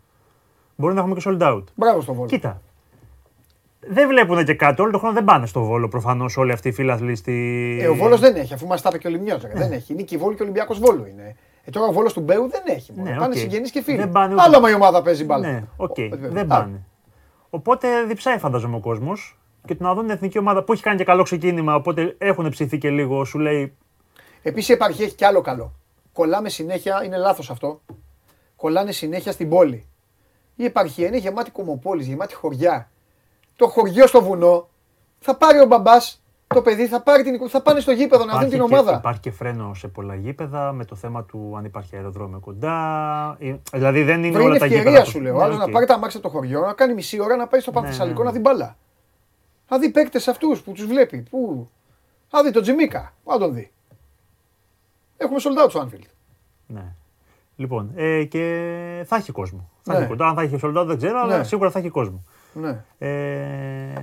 Μπορεί 0.75 0.94
να 0.94 1.00
έχουμε 1.00 1.16
και 1.16 1.22
sold 1.25 1.42
out. 1.42 1.63
Μπράβο 1.75 2.01
στο 2.01 2.13
Βόλο. 2.13 2.28
Κοίτα. 2.28 2.62
Δεν 3.88 4.07
βλέπουν 4.07 4.45
και 4.45 4.53
κάτι. 4.53 4.81
Όλο 4.81 4.91
τον 4.91 5.00
χρόνο 5.00 5.15
δεν 5.15 5.23
πάνε 5.23 5.45
στο 5.45 5.63
βόλο 5.63 5.88
προφανώς 5.88 6.38
όλοι 6.38 6.51
αυτοί 6.51 6.67
οι 6.67 6.71
φίλαθλοι 6.71 7.15
στη. 7.15 7.79
Ε, 7.81 7.88
ο 7.88 7.95
Βόλος 7.95 8.19
δεν 8.19 8.35
έχει, 8.35 8.53
αφού 8.53 8.67
μας 8.67 8.81
τα 8.81 8.89
είπε 8.89 8.97
και 8.97 9.07
ο 9.07 9.09
Λημνιός. 9.10 9.41
ρε. 9.41 9.51
Δεν 9.53 9.71
έχει. 9.71 9.93
Νίκη 9.93 10.17
Βόλου 10.17 10.35
και 10.35 10.43
Ολυμπιακός 10.43 10.79
Βόλου 10.79 11.05
είναι. 11.05 11.35
Ε, 11.63 11.69
τώρα 11.71 11.88
ο 11.88 11.91
Βόλος 11.91 12.13
του 12.13 12.21
Μπέου 12.21 12.50
δεν 12.50 12.61
έχει. 12.65 12.91
μόνο. 12.95 13.09
Ναι, 13.09 13.15
Πάνε 13.17 13.33
οκ. 13.33 13.39
συγγενείς 13.39 13.71
και 13.71 13.81
φίλοι. 13.81 13.97
Δεν 13.97 14.09
πάνε 14.11 14.33
ούτε- 14.33 14.43
Άλλο 14.43 14.59
μα 14.59 14.69
η 14.69 14.73
ομάδα 14.73 15.01
παίζει 15.01 15.23
μπάλα. 15.23 15.51
Ναι, 15.51 15.63
οκ. 15.77 15.97
Ο- 15.97 16.01
ε, 16.01 16.09
δεν 16.21 16.51
α, 16.51 16.55
πάνε. 16.57 16.81
Οπότε 17.50 18.03
διψάει 18.03 18.38
φανταζόμαι 18.38 18.75
ο 18.75 18.79
κόσμος 18.79 19.39
και 19.65 19.75
το 19.75 19.83
να 19.83 19.93
δουν 19.93 20.03
την 20.03 20.11
εθνική 20.11 20.38
ομάδα 20.38 20.63
που 20.63 20.73
έχει 20.73 20.81
κάνει 20.81 20.97
και 20.97 21.03
καλό 21.03 21.23
ξεκίνημα. 21.23 21.75
Οπότε 21.75 22.15
έχουν 22.17 22.50
ψηθεί 22.50 22.77
και 22.77 22.89
λίγο. 22.89 23.23
Σου 23.25 23.39
λέει 23.39 23.73
Επίσης 24.41 24.69
η 24.69 24.73
επαρχία 24.73 25.05
έχει 25.05 25.15
κι 25.15 25.25
άλλο 25.25 25.41
καλό. 25.41 25.73
Κολλάμε 26.13 26.50
συνέχεια, 26.50 27.01
είναι 27.05 27.17
λάθος 27.17 27.50
αυτό. 27.50 27.81
Κολλάνε 28.55 28.91
συνέχεια 28.91 29.31
στην 29.31 29.50
πόλη. 29.50 29.85
Η 30.55 30.65
επαρχία 30.65 31.07
είναι 31.07 31.17
γεμάτη 31.17 31.51
κωμοπόλεις, 31.51 32.08
γεμάτη 32.07 32.33
χωριά. 32.35 32.91
Το 33.62 33.68
χωριό 33.68 34.08
στο 34.08 34.22
βουνό 34.24 34.70
θα 35.20 35.36
πάρει 35.36 35.60
ο 35.60 35.65
μπαμπάς, 35.65 36.24
το 36.48 36.62
παιδί 36.62 36.88
θα, 36.88 37.01
πάρει 37.01 37.24
την, 37.24 37.50
θα 37.50 37.62
πάνε 37.62 37.80
στο 37.80 37.91
γήπεδο 37.91 38.25
να 38.25 38.32
δουν 38.39 38.50
την 38.50 38.58
και, 38.58 38.62
ομάδα. 38.63 38.96
υπάρχει 38.98 39.20
και 39.20 39.32
φρένο 39.32 39.74
σε 39.74 39.88
πολλά 39.88 40.15
γήπεδα 40.15 40.72
με 40.72 40.86
το 40.86 40.96
θέμα 40.96 41.24
του 41.24 41.53
αν 41.58 41.65
υπάρχει 41.65 41.96
αεροδρόμιο 41.96 42.39
κοντά. 42.39 42.75
Ε, 43.39 43.56
Δηλαδή 43.74 44.03
δεν 44.03 44.24
είναι 44.24 44.32
Βρε, 44.32 44.41
είναι 44.41 44.50
όλα 44.50 44.60
τα 44.60 44.65
γήπεδα. 44.65 44.82
ευκαιρία 44.89 45.03
που- 45.03 45.10
σου 45.10 45.22
λέω. 45.22 45.36
Ναι, 45.38 45.44
Άλλο 45.44 45.53
οκ. 45.53 45.60
να 45.60 45.70
πάρει 45.70 45.86
τα 45.86 45.98
μάξια 45.98 46.20
από 46.20 46.30
το 46.30 46.34
χωριό, 46.38 46.60
να 46.62 46.74
κάνει 46.74 46.94
μισή 46.94 47.20
ώρα 47.22 47.36
να 47.36 47.48
πάει 47.48 47.60
στο 47.62 47.72
Πανθεσσαλικό 47.72 48.18
ναι, 48.20 48.24
να 48.25 48.32
ναι. 48.32 48.38
δει 48.38 48.44
μπάλα. 48.44 48.77
Να 49.70 49.77
δει 49.77 49.89
παίκτες 49.89 50.27
αυτούς 50.27 50.62
που 50.62 50.72
τους 50.72 50.86
βλέπει. 50.86 51.18
Πού. 51.30 51.70
Να 52.32 52.44
δει 52.44 52.51
τον 52.51 52.62
Τζιμίκα. 52.62 53.13
Πού 53.24 53.32
να 53.32 53.38
τον 53.38 53.53
δει. 53.53 53.72
Έχουμε 55.18 55.39
sold 55.44 55.65
out 55.65 55.70
στο 55.70 55.88
Anfield. 55.88 56.06
Ναι. 56.68 56.84
Λοιπόν, 57.56 57.91
ε, 57.96 58.24
και 58.24 58.44
θα 59.08 59.15
έχει 59.15 59.32
κόσμο. 59.32 59.70
Θα 59.82 59.94
Ναι. 59.94 60.00
έχει 60.00 60.07
κοντά. 60.07 60.27
Αν 60.27 60.35
θα 60.35 60.42
έχει 60.42 60.59
sold 60.64 60.77
out 60.81 60.85
δεν 60.85 60.98
ξέρω, 60.98 61.25
Ναι. 61.25 61.33
αλλά 61.33 61.44
σίγουρα 61.44 61.72
θα 61.72 61.79
έχει 61.79 61.90
κόσμο. 61.90 62.24
Ναι. 62.53 62.83
Ε, 62.98 63.94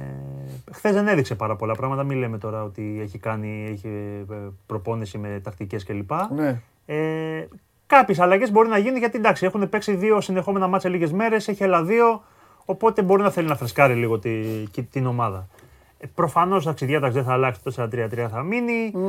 Χθες 0.72 0.92
δεν 0.92 1.08
έδειξε 1.08 1.34
πάρα 1.34 1.56
πολλά 1.56 1.74
πράγματα. 1.74 2.02
Μην 2.02 2.18
λέμε 2.18 2.38
τώρα 2.38 2.62
ότι 2.62 2.98
έχει 3.02 3.18
κάνει 3.18 3.68
έχει 3.72 3.88
ε, 4.30 4.34
προπόνηση 4.66 5.18
με 5.18 5.40
τακτικές 5.44 5.84
κλπ. 5.84 6.10
ναι. 6.34 6.60
Ε, 6.86 7.48
Κάποιες 7.86 8.18
αλλαγές 8.20 8.50
μπορεί 8.50 8.68
να 8.68 8.78
γίνει 8.78 8.98
γιατί 8.98 9.18
εντάξει, 9.18 9.44
έχουν 9.46 9.68
παίξει 9.68 9.94
δύο 9.94 10.20
συνεχόμενα 10.20 10.66
μάτσα 10.66 10.88
λίγες 10.88 11.12
μέρες, 11.12 11.48
έχει 11.48 11.64
άλλα 11.64 11.82
δύο. 11.84 12.22
Οπότε 12.64 13.02
μπορεί 13.02 13.22
να 13.22 13.30
θέλει 13.30 13.48
να 13.48 13.56
φρεσκάρει 13.56 13.94
λίγο 13.94 14.18
τη, 14.18 14.30
και 14.70 14.82
την 14.82 15.06
ομάδα. 15.06 15.48
Ε, 15.98 16.06
Προφανώς 16.14 16.66
η 16.66 16.84
διάταξη 16.86 17.16
δεν 17.16 17.24
θα 17.26 17.32
αλλάξει, 17.32 17.60
το 17.62 17.72
4-3-3 17.92 18.28
θα 18.30 18.42
μείνει. 18.42 18.90
Μμ. 18.94 19.08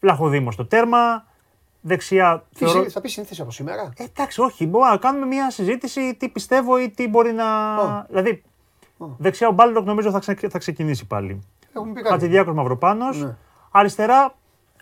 Βλαχοδήμο 0.00 0.50
στο 0.50 0.66
τέρμα. 0.66 1.26
Δεξιά. 1.80 2.44
Τι 2.52 2.64
θεωρώ- 2.64 2.82
συ- 2.82 2.90
θα 2.92 3.00
πει 3.00 3.08
σύνθεση 3.08 3.40
από 3.40 3.50
σήμερα; 3.50 3.92
Ε, 3.96 4.04
εντάξει, 4.04 4.40
όχι. 4.40 4.66
Μπορούμε 4.66 4.90
να 4.90 4.96
κάνουμε 4.96 5.26
μια 5.26 5.50
συζήτηση 5.50 6.14
τι 6.14 6.28
πιστεύω 6.28 6.78
ή 6.80 6.90
τι 6.90 7.08
μπορεί 7.08 7.32
να. 7.32 7.76
Ω. 7.78 8.04
Δηλαδή, 8.08 8.42
δεξιά 8.96 9.48
ο 9.48 9.52
Μπάλντοκ 9.52 9.86
νομίζω 9.86 10.10
θα, 10.10 10.18
ξε- 10.18 10.50
θα 10.50 10.58
ξεκινήσει 10.58 11.06
πάλι. 11.06 11.42
Έχουμε 11.76 11.92
πει 11.92 11.98
κάτι. 12.00 12.08
Χατζηδιάκο 12.12 12.52
Μαυροπάνο. 12.52 13.04
Ναι. 13.10 13.34
Αριστερά, 13.70 14.34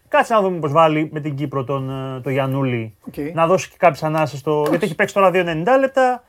κάτσε 0.09 0.35
να 0.35 0.41
δούμε 0.41 0.59
πώς 0.59 0.73
βάλει 0.73 1.09
με 1.13 1.21
την 1.21 1.35
Κύπρο 1.35 1.65
τον, 1.65 1.91
ε, 2.17 2.21
τον 2.21 2.33
Γιανούλη. 2.33 2.95
Οκ. 3.07 3.15
Να 3.35 3.47
δώσει 3.47 3.69
και 3.71 3.77
κάποιες 3.79 4.03
ανάσες 4.03 4.39
στο. 4.39 4.65
Γιατί 4.69 4.85
έχει 4.85 4.95
παίξει 4.95 5.15
τώρα 5.15 5.31
2-90 5.33 5.79
λεπτά. 5.79 6.25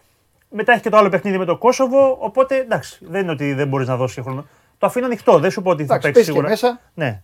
Μετά 0.50 0.72
έχει 0.72 0.82
και 0.82 0.90
το 0.90 0.98
άλλο 0.98 1.10
παιχνίδι 1.10 1.38
με 1.38 1.46
το 1.46 1.58
Κόσοβο. 1.58 2.18
Οπότε 2.20 2.56
εντάξει, 2.58 3.06
δεν 3.10 3.22
είναι 3.22 3.32
ότι 3.32 3.54
δεν 3.54 3.68
μπορείς 3.68 3.88
να 3.88 3.96
δώσεις 3.96 4.24
χρόνο. 4.24 4.46
Το 4.78 4.86
αφήνω 4.86 5.06
ανοιχτό. 5.06 5.40
Δεν 5.40 5.52
σου 5.52 5.62
πω 5.62 5.70
ότι 5.70 5.86
θα 5.86 5.96
Εντάξει, 5.96 6.12
παίξει 6.12 6.20
πες 6.20 6.26
και 6.26 6.32
σίγουρα. 6.32 6.50
μέσα. 6.50 6.80
Ναι. 6.94 7.22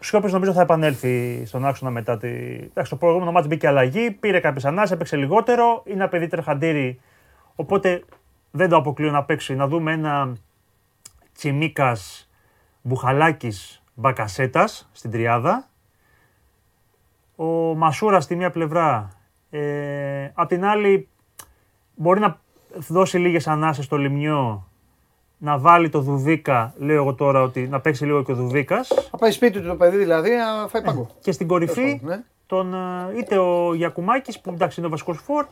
Σιώπης 0.00 0.32
νομίζω 0.32 0.52
θα 0.52 0.60
επανέλθει 0.60 1.42
στον 1.46 1.66
άξονα 1.66 1.90
μετά 1.90 2.16
τη. 2.18 2.28
Εντάξει, 2.28 2.90
το 2.90 2.96
προηγούμενο 2.96 3.32
ματς 3.32 3.46
μπήκε 3.46 3.66
αλλαγή, 3.66 4.10
πήρε 4.10 4.40
κάποιες 4.40 4.64
ανάσες, 4.64 4.90
έπαιξε 4.90 5.16
λιγότερο. 5.16 5.82
Είναι 5.84 5.94
ένα 5.96 6.08
παιδί 6.08 6.26
τρεχαντήρι. 6.26 7.00
Οπότε 7.54 8.04
δεν 8.56 8.68
το 8.68 8.76
αποκλείω 8.76 9.10
να 9.10 9.24
παίξει. 9.24 9.54
Να 9.54 9.66
δούμε 9.68 9.92
ένα 9.92 10.36
τσιμίκας 11.34 12.28
μπουχαλάκης 12.82 13.82
μπακασέτας 13.94 14.88
στην 14.92 15.10
τριάδα. 15.10 15.68
Ο 17.36 17.44
Μασούρα 17.74 18.20
στη 18.20 18.36
μία 18.36 18.50
πλευρά. 18.50 19.08
Ε, 19.50 20.30
απ' 20.34 20.48
την 20.48 20.64
άλλη, 20.64 21.08
μπορεί 21.94 22.20
να 22.20 22.38
δώσει 22.88 23.18
λίγες 23.18 23.46
ανάσες 23.46 23.84
στο 23.84 23.96
λιμιό 23.96 24.68
να 25.38 25.58
βάλει 25.58 25.88
το 25.88 26.00
Δουβίκα, 26.00 26.74
λέω 26.76 26.96
εγώ 26.96 27.14
τώρα 27.14 27.42
ότι 27.42 27.68
να 27.68 27.80
παίξει 27.80 28.04
λίγο 28.04 28.22
και 28.22 28.32
ο 28.32 28.34
Δουβίκας. 28.34 28.88
Θα 29.10 29.16
πάει 29.16 29.30
σπίτι 29.30 29.60
του 29.60 29.66
το 29.66 29.74
παιδί 29.76 29.96
δηλαδή 29.96 30.30
να 30.30 30.68
φάει 30.68 30.82
παγκό. 30.82 31.06
Και 31.20 31.32
στην 31.32 31.46
κορυφή 31.46 32.00
Ναι. 32.04 32.22
τον, 32.46 32.74
ε, 32.74 33.18
είτε 33.18 33.38
ο 33.38 33.74
Γιακουμάκης 33.74 34.40
που 34.40 34.50
εντάξει 34.50 34.80
είναι 34.80 34.88
ο 34.88 34.90
βασικός 34.90 35.18
φόρ. 35.18 35.46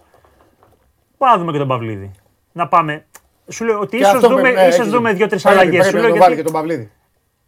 Πάμε 1.18 1.32
να 1.32 1.38
δούμε 1.38 1.52
και 1.52 1.58
τον 1.58 1.68
Παυλίδη. 1.68 2.10
Να 2.56 2.68
πάμε. 2.68 3.04
Σου 3.48 3.64
λέω 3.64 3.78
ότι 3.80 3.96
Και 3.96 4.02
ίσως 4.02 4.14
αυτό 4.14 4.28
δούμε, 4.28 4.40
με- 4.42 4.50
ναι, 4.52 4.60
ίσως 4.60 4.78
έχεις 4.78 4.90
δούμε 4.90 5.00
δίκιο. 5.00 5.16
δύο-τρεις 5.16 5.42
Πρέπει- 5.42 5.58
αλλαγές. 5.60 5.90
Πρέπει 5.90 6.02
να 6.04 6.08
τον 6.10 6.18
βάλει 6.18 6.36
και 6.36 6.42
τον 6.42 6.52
Παυλίδη. 6.52 6.90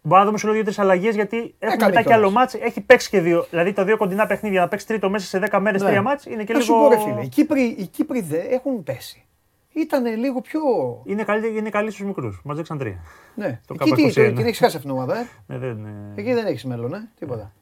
Μπορεί 0.03 0.21
να 0.21 0.27
δούμε 0.27 0.39
σου 0.39 0.47
λέω 0.47 0.55
δύο-τρεις 0.55 0.79
αλλαγές 0.79 1.15
γιατί 1.15 1.37
έχουμε 1.37 1.55
Έκανε 1.59 1.85
μετά 1.87 1.97
και 1.97 2.03
κιόλας. 2.07 2.19
άλλο 2.23 2.31
μάτς. 2.31 2.55
Έχει 2.55 2.81
παίξει 2.81 3.09
και 3.09 3.21
δύο. 3.21 3.47
Δηλαδή 3.51 3.73
τα 3.73 3.85
δύο 3.85 3.97
κοντινά 3.97 4.27
παιχνίδια 4.27 4.61
να 4.61 4.69
παίξει 4.69 4.87
τρίτο 4.87 5.11
μέσα 5.11 5.27
σε 5.27 5.39
10 5.39 5.61
μέρες 5.61 5.83
Ναι. 5.83 5.89
τρία 5.89 6.03
μάτς 6.03 6.27
είναι 6.27 6.45
και 6.45 6.53
Θα 6.53 6.61
σου 6.61 6.73
λίγο. 6.75 6.89
πω 6.89 6.95
ρε 6.95 6.99
φίλε, 7.01 7.21
οι 7.25 7.29
Κύπροι, 7.29 7.63
οι 7.79 7.87
Κύπροι 7.87 8.21
δεν 8.21 8.41
έχουν 8.51 8.83
πέσει. 8.83 9.25
Ήταν 9.73 10.07
λίγο 10.17 10.41
πιο. 10.41 10.61
Είναι 11.05 11.25
καλή, 11.25 11.57
είναι 11.59 11.71
καλή 11.71 11.91
στους 11.91 12.07
μικρούς. 12.07 12.41
Μας 12.45 12.57
δείξαν 12.57 12.79
τρία. 12.79 13.03
Ναι. 13.35 13.61
Το 13.67 13.75
Εκεί 13.81 13.91
τι, 13.91 14.03
K21. 14.07 14.13
το- 14.29 14.33
την 14.37 14.47
έχεις 14.47 14.59
χάσει 14.59 14.77
αυτήν 14.77 14.81
την 14.81 14.91
ομάδα, 14.91 15.17
ε; 15.19 15.27
Ναι, 15.47 15.59
δεν, 15.59 15.85
ε, 15.85 16.21
Εκεί 16.21 16.33
δεν 16.33 16.47
έχεις 16.47 16.65
μέλλον, 16.65 16.95
ε; 16.95 17.09
Τίποτα. 17.19 17.53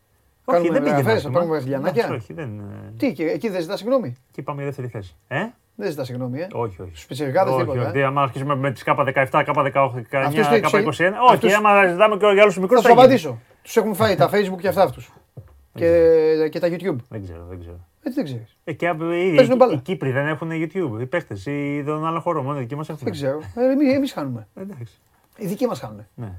όχι, 0.45 0.59
κάνουμε 0.59 0.73
δεν 0.73 0.83
πήγε 0.83 0.91
μεταγραφές, 0.95 1.15
άσχημα. 1.15 1.33
θα 1.33 1.39
πάρουμε 1.39 1.53
βραζιλιανάκια. 1.53 2.05
Εντάξει, 2.05 2.23
Όχι, 2.23 2.33
δεν. 2.33 2.59
ε, 2.59 2.93
Τι, 2.99 3.13
και 3.13 3.25
εκεί 3.25 3.49
δεν 3.49 3.61
ζητάς 3.61 3.79
συγγνώμη; 3.79 4.15
Εκεί 4.31 4.43
πάμε 4.43 4.57
για 4.63 4.67
δεύτερη 4.67 4.89
θέση. 4.89 5.17
Ε; 5.29 5.47
Δεν 5.77 5.91
ζητά 5.91 6.05
συγγνώμη, 6.05 6.41
ε. 6.41 6.47
Όχι, 6.53 6.83
όχι. 6.83 6.91
Στου 6.97 7.07
πιτσιρικάδε 7.07 7.51
όχι, 7.51 7.61
τίποτα. 7.61 7.89
όχι. 7.89 7.99
ε. 7.99 8.05
Άμα 8.05 8.23
αρχίσουμε 8.23 8.57
με 8.57 8.71
τις 8.73 8.83
K17, 8.87 9.45
K18, 9.47 9.71
Αυτούς 9.75 10.47
K19, 10.47 10.61
τους- 10.63 10.73
K21. 10.73 11.13
Όχι, 11.23 11.35
αυτούς- 11.35 11.55
άμα 11.55 11.87
ζητάμε 11.87 12.17
και 12.17 12.27
για 12.33 12.43
άλλου 12.43 12.53
μικρού. 12.61 12.77
Θα 12.81 12.83
σου 12.89 12.93
απαντήσω. 12.93 13.39
Τους 13.63 13.77
έχουν 13.77 13.95
φάει 13.95 14.17
τα 14.17 14.31
Facebook 14.33 14.59
και 14.61 14.69
αυτά 14.69 14.83
αυτούς. 14.83 15.13
Και, 15.75 16.49
και 16.51 16.59
τα 16.59 16.69
YouTube. 16.69 16.97
Δεν 17.09 17.23
ξέρω, 17.23 17.45
δεν 17.49 17.61
ξέρω. 17.61 17.77
Έτσι 18.03 18.15
δεν 18.15 18.25
ξέρεις. 18.25 18.57
Ε, 18.65 18.73
και 18.73 18.89
απ- 18.89 19.01
οι, 19.01 19.35
Παίζουν 19.37 19.53
οι, 19.55 19.57
μπάλα. 19.57 19.73
οι 19.73 19.77
Κύπροι 19.79 20.11
δεν 20.11 20.27
έχουν 20.29 20.51
YouTube. 20.53 21.01
Οι 21.01 21.07
παίχτε 21.07 21.51
ή 21.51 21.85
τον 21.85 22.07
άλλο 22.07 22.21
χώρο. 22.21 22.43
Μόνο 22.43 22.59
οι 22.59 22.61
δικοί 22.63 22.77
μας 22.77 22.89
έχουν. 22.89 23.01
Δεν 23.05 23.13
ξέρω. 23.13 23.41
Ε, 23.91 23.95
Εμείς 23.95 24.13
χάνουμε. 24.13 24.47
Εντάξει. 24.55 24.99
Οι 25.37 25.47
δικοί 25.47 25.67
μας 25.67 25.81
χάνουν. 25.81 26.07
Ναι. 26.15 26.33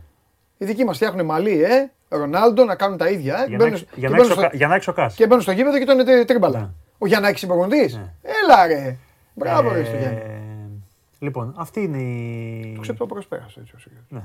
Οι 0.58 0.66
δικοί 0.66 0.84
μας 0.86 0.96
φτιάχνουν 0.96 1.26
μαλλί, 1.26 1.64
ε. 1.64 1.92
Ρονάλντο 2.10 2.64
να 2.66 2.76
κάνουν 2.76 2.98
τα 2.98 3.10
ίδια. 3.10 3.34
Ε. 3.34 3.38
Για 3.48 3.58
να 3.58 3.64
Μπαίνουν- 3.64 3.74
έχεις- 3.74 3.88
και 3.92 4.00
για 4.00 4.10
να 4.10 4.16
μπαίνουν 4.16 4.32
έχεις 4.32 4.38
στο- 4.38 4.46
ο 4.48 4.50
Κα- 4.50 4.58
για 4.58 4.68
να 4.68 4.76
έχει 4.76 4.90
ο 4.90 4.94
Κάς. 4.94 5.16
Και 5.16 5.28
μπαίνουν 5.28 5.42
στο 5.42 5.52
γήπεδο 5.52 5.78
και 5.80 5.86
τον 5.86 6.00
είναι 6.00 6.26
τρίμπαλα. 6.26 6.60
Ναι. 6.60 6.70
Ο 6.98 7.08
Γιαννάκη 7.08 7.40
συμπρογοντή. 7.40 7.78
Ναι. 7.94 8.14
Έλα 8.44 8.68
ρε. 8.68 8.96
Μπράβο, 9.36 9.72
ρε 9.72 9.84
στο 9.84 9.98
Γιάννη. 9.98 10.20
Ε, 10.20 10.40
Λοιπόν, 11.20 11.54
αυτή 11.58 11.82
είναι 11.82 11.98
η. 12.02 12.74
Το 12.76 12.82
ξέρω 12.82 12.98
το 12.98 13.06
προσπέρασε 13.06 13.60
έτσι 13.60 13.76
όσο 13.76 13.90
Ναι, 14.10 14.24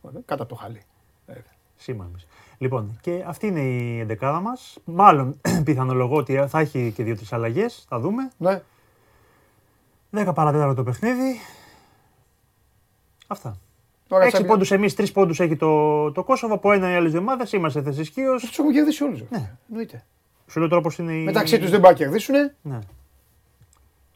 Ωραία, 0.00 0.20
Κάτω 0.24 0.42
από 0.42 0.52
το 0.54 0.58
χαλί. 0.60 0.82
Ε, 1.26 1.34
σήμα 1.76 2.04
εμείς. 2.10 2.26
Λοιπόν, 2.58 2.98
και 3.00 3.24
αυτή 3.26 3.46
είναι 3.46 3.60
η 3.60 3.98
εντεκάδα 4.00 4.40
μας. 4.40 4.78
Μάλλον 4.84 5.40
πιθανολογώ 5.64 6.16
ότι 6.16 6.44
θα 6.48 6.58
έχει 6.60 6.92
και 6.96 7.02
δύο-τρει 7.02 7.26
αλλαγές. 7.30 7.84
Θα 7.88 7.98
δούμε. 8.00 8.30
Ναι. 8.36 8.62
10 10.10 10.30
παρατέταρτο 10.34 10.74
το 10.74 10.82
παιχνίδι. 10.82 11.40
Αυτά. 13.26 13.56
Τώρα 14.08 14.24
6 14.24 14.28
τσάμπι- 14.28 14.46
πόντους 14.48 14.70
εμείς, 14.70 14.94
3 14.98 15.12
πόντους 15.12 15.40
έχει 15.40 15.56
το, 15.56 16.12
το 16.12 16.24
Κόσοβο. 16.24 16.54
Από 16.54 16.72
ένα 16.72 16.90
οι 16.90 16.94
άλλες 16.94 17.10
δύο 17.10 17.20
ομάδες. 17.20 17.52
Είμαστε 17.52 17.82
θέση 17.82 18.00
ισχύω. 18.00 18.34
Τους 18.34 18.58
έχουν 18.58 18.72
κερδίσει 18.72 19.04
όλους. 19.04 19.22
Ναι. 19.30 19.56
Εννοείται. 19.68 20.04
Σου 20.46 20.58
λέω 20.58 20.68
τώρα 20.68 20.80
πώ 20.82 20.90
είναι 20.98 21.12
η. 21.12 21.24
Μεταξύ 21.24 21.58
τους 21.58 21.70
δεν 21.70 21.80
πάει 21.80 21.92
να 21.92 21.98
κερδίσουν. 21.98 22.34
Ναι. 22.62 22.78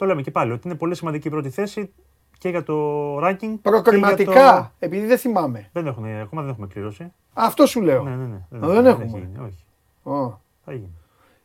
Το 0.00 0.06
λέμε 0.06 0.22
και 0.22 0.30
πάλι 0.30 0.52
ότι 0.52 0.68
είναι 0.68 0.76
πολύ 0.76 0.94
σημαντική 0.94 1.26
η 1.26 1.30
πρώτη 1.30 1.50
θέση 1.50 1.92
και 2.38 2.48
για 2.48 2.62
το 2.62 3.16
ranking. 3.18 3.36
και 3.38 3.46
για 3.46 3.58
Προκριματικά. 3.62 4.56
το- 4.56 4.70
Επειδή 4.86 5.06
δεν 5.06 5.18
θυμάμαι. 5.18 5.68
Δεν 5.72 5.86
έχουμε, 5.86 6.20
ακόμα 6.20 6.42
δεν 6.42 6.50
έχουμε 6.50 6.66
κλήρωση. 6.66 7.12
Αυτό 7.32 7.66
σου 7.66 7.80
λέω. 7.80 8.02
Ναι, 8.02 8.10
ναι, 8.14 8.24
ναι. 8.26 8.66
Α, 8.66 8.68
δεν 8.72 8.86
έχουμε. 8.86 9.04
έχει 9.04 9.18
γίνει, 9.18 9.38
όχι. 9.44 9.64
Ω. 10.02 10.40
Θα 10.64 10.72
γίνει. 10.72 10.90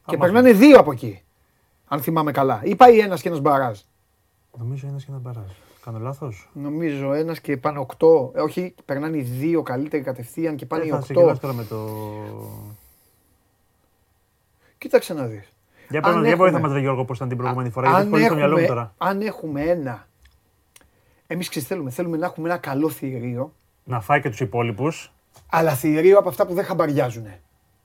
Και 0.06 0.16
Θα 0.16 0.18
περνάνε 0.18 0.52
δύο 0.52 0.80
από 0.80 0.92
εκεί. 0.92 1.22
Αν 1.88 2.02
θυμάμαι 2.02 2.32
καλά. 2.32 2.62
Ή 2.64 2.76
πάει 2.76 3.00
ένας 3.00 3.22
και 3.22 3.28
ένας 3.28 3.40
μπαράζ. 3.42 3.80
Νομίζω 4.58 4.88
ένας 4.88 5.04
και 5.06 5.12
ένας 5.12 5.22
μπαράζ. 5.22 5.52
Κάνω 5.86 6.00
λάθος; 6.00 6.50
Νομίζω 6.54 7.14
ένας 7.14 7.40
και 7.40 7.58
πάνε 7.58 7.80
οκτώ. 7.80 8.32
Ε, 8.36 8.42
όχι, 8.42 8.76
περνάνε 8.86 9.18
οι 9.18 9.22
δύο 9.22 9.62
καλύτεροι 9.62 10.04
κατευθείαν 10.04 10.56
και 10.56 10.66
πάνε 10.66 10.84
οι 10.86 10.88
θα 10.90 10.94
οκτώ. 10.96 11.06
συγκεντρώσει 11.06 11.40
τώρα 11.42 11.54
με 11.54 11.64
το. 11.64 11.90
Κοίταξε 14.78 15.14
να 15.14 15.26
δεις. 15.26 15.50
Για 15.90 16.00
Αν 16.00 16.04
πέρα, 16.12 16.22
για 16.22 16.32
έχουμε- 16.32 16.36
βοήθα 16.36 16.60
μας, 16.60 16.72
Ρε 16.72 16.80
Γιώργο, 16.80 17.06
πώς 17.06 17.18
ήταν 17.18 17.28
την 17.30 17.38
προηγούμενη 17.38 17.70
φορά. 17.70 17.88
Γιατί 17.88 18.04
Αν 18.04 18.10
πολύ 18.10 18.24
στο 18.24 18.36
μυαλό 18.36 18.52
μου 18.52 18.58
έχουμε, 18.62 18.76
τώρα. 18.76 18.94
αν 18.98 19.22
έχουμε 19.22 19.62
ένα 19.62 20.08
Εμείς 21.28 21.48
θέλουμε, 21.50 21.90
θέλουμε 21.90 22.18
να 22.18 22.26
έχουμε 22.26 22.50
ένα 22.50 22.58
καλό 22.58 22.90
θηρίο, 22.90 23.54
Να 23.84 24.02
φάει 24.02 24.22
και 24.22 24.30
τους 24.30 24.40
υπόλοιπους. 24.40 25.12
αλλά 25.50 25.72
θηρίο 25.72 26.18
από 26.20 26.30
αυτά 26.30 26.46
που 26.46 26.54
δεν 26.54 26.64
χαμπαριάζουν. 26.66 27.28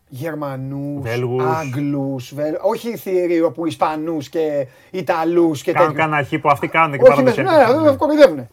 Γερμανούς, 0.08 1.02
Βέλγους. 1.02 1.44
Άγγλους, 1.44 2.32
όχι 2.62 2.96
θηρίο 2.96 3.50
που 3.52 3.66
Ισπανούς 3.66 4.28
και 4.28 4.66
Ιταλούς 4.90 5.62
και 5.62 5.72
Κάνουν 5.72 5.88
τέτοιου. 5.88 6.02
κανένα 6.02 6.24
χ 6.28 6.40
που 6.40 6.48
αυτοί 6.48 6.68
κάνουν 6.68 6.96
και 6.96 7.02
Όχι 7.02 7.08
πάρουν 7.10 7.24
με 7.24 7.30
και 7.30 7.42
ναι, 7.42 7.82
δεν 7.82 7.96
κοροϊδεύουν. 7.96 8.48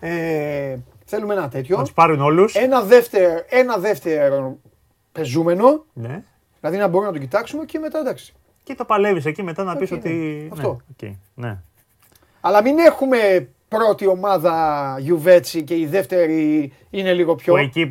Ε, 0.00 0.76
θέλουμε 1.04 1.34
ένα 1.34 1.48
τέτοιο. 1.48 1.76
Να 1.76 1.82
τους 1.82 1.92
πάρουν 1.92 2.20
όλους. 2.20 2.54
Ένα 2.54 2.80
δεύτερο, 2.82 3.44
ένα 3.48 3.76
δεύτερο 3.76 4.56
πεζούμενο, 5.12 5.84
Ναι. 5.92 6.22
δηλαδή 6.60 6.78
να 6.78 6.88
μπορούμε 6.88 7.10
να 7.10 7.16
το 7.16 7.22
κοιτάξουμε 7.22 7.64
και 7.64 7.78
μετά 7.78 7.98
εντάξει. 7.98 8.34
Και 8.70 8.76
το 8.76 8.84
παλεύεις 8.84 9.24
εκεί 9.26 9.42
μετά 9.42 9.64
να 9.64 9.76
πεις 9.76 9.90
Εκεί 9.90 10.00
ότι. 10.00 10.08
είναι. 10.08 10.48
Αυτό. 10.52 10.68
Ναι, 11.02 11.08
οκ, 11.08 11.14
ναι. 11.34 11.58
Αλλά 12.40 12.62
μην 12.62 12.78
έχουμε 12.78 13.48
πρώτη 13.68 14.06
ομάδα 14.06 14.96
Γιουβέτσι 15.00 15.62
και 15.62 15.74
η 15.74 15.86
δεύτερη 15.86 16.72
είναι 16.90 17.12
λίγο 17.12 17.34
πιο. 17.34 17.52
Που 17.52 17.58
εκεί 17.58 17.84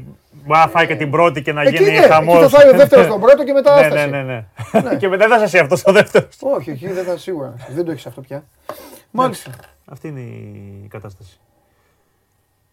μπορεί 0.45 0.59
να 0.59 0.67
φάει 0.67 0.87
και 0.87 0.95
την 0.95 1.11
πρώτη 1.11 1.41
και 1.41 1.53
να 1.53 1.61
Εκεί 1.61 1.75
γίνει 1.77 1.91
ναι, 1.91 1.97
εκεί 1.97 2.07
χαμός. 2.07 2.39
θα 2.39 2.49
φάει 2.59 2.69
ο 2.69 2.77
δεύτερος 2.77 3.07
τον 3.07 3.21
πρώτο 3.21 3.43
και 3.43 3.53
μετά 3.53 3.79
Ναι, 3.79 3.85
άσταση. 3.85 4.09
ναι, 4.09 4.21
ναι, 4.23 4.45
ναι. 4.83 4.95
Και 4.99 5.07
μετά 5.07 5.27
δεν 5.27 5.37
θα 5.37 5.43
είσαι 5.43 5.59
αυτό 5.59 5.75
ο 5.85 5.91
δεύτερος. 5.91 6.37
Όχι, 6.39 6.71
όχι, 6.71 6.87
δεν 6.87 7.03
θα 7.05 7.17
σίγουρα. 7.17 7.53
δεν 7.75 7.85
το 7.85 7.91
έχεις 7.91 8.05
αυτό 8.05 8.21
πια. 8.21 8.43
Μάλιστα. 9.11 9.51
Αυτή 9.85 10.07
είναι 10.07 10.19
η 10.19 10.87
κατάσταση. 10.89 11.39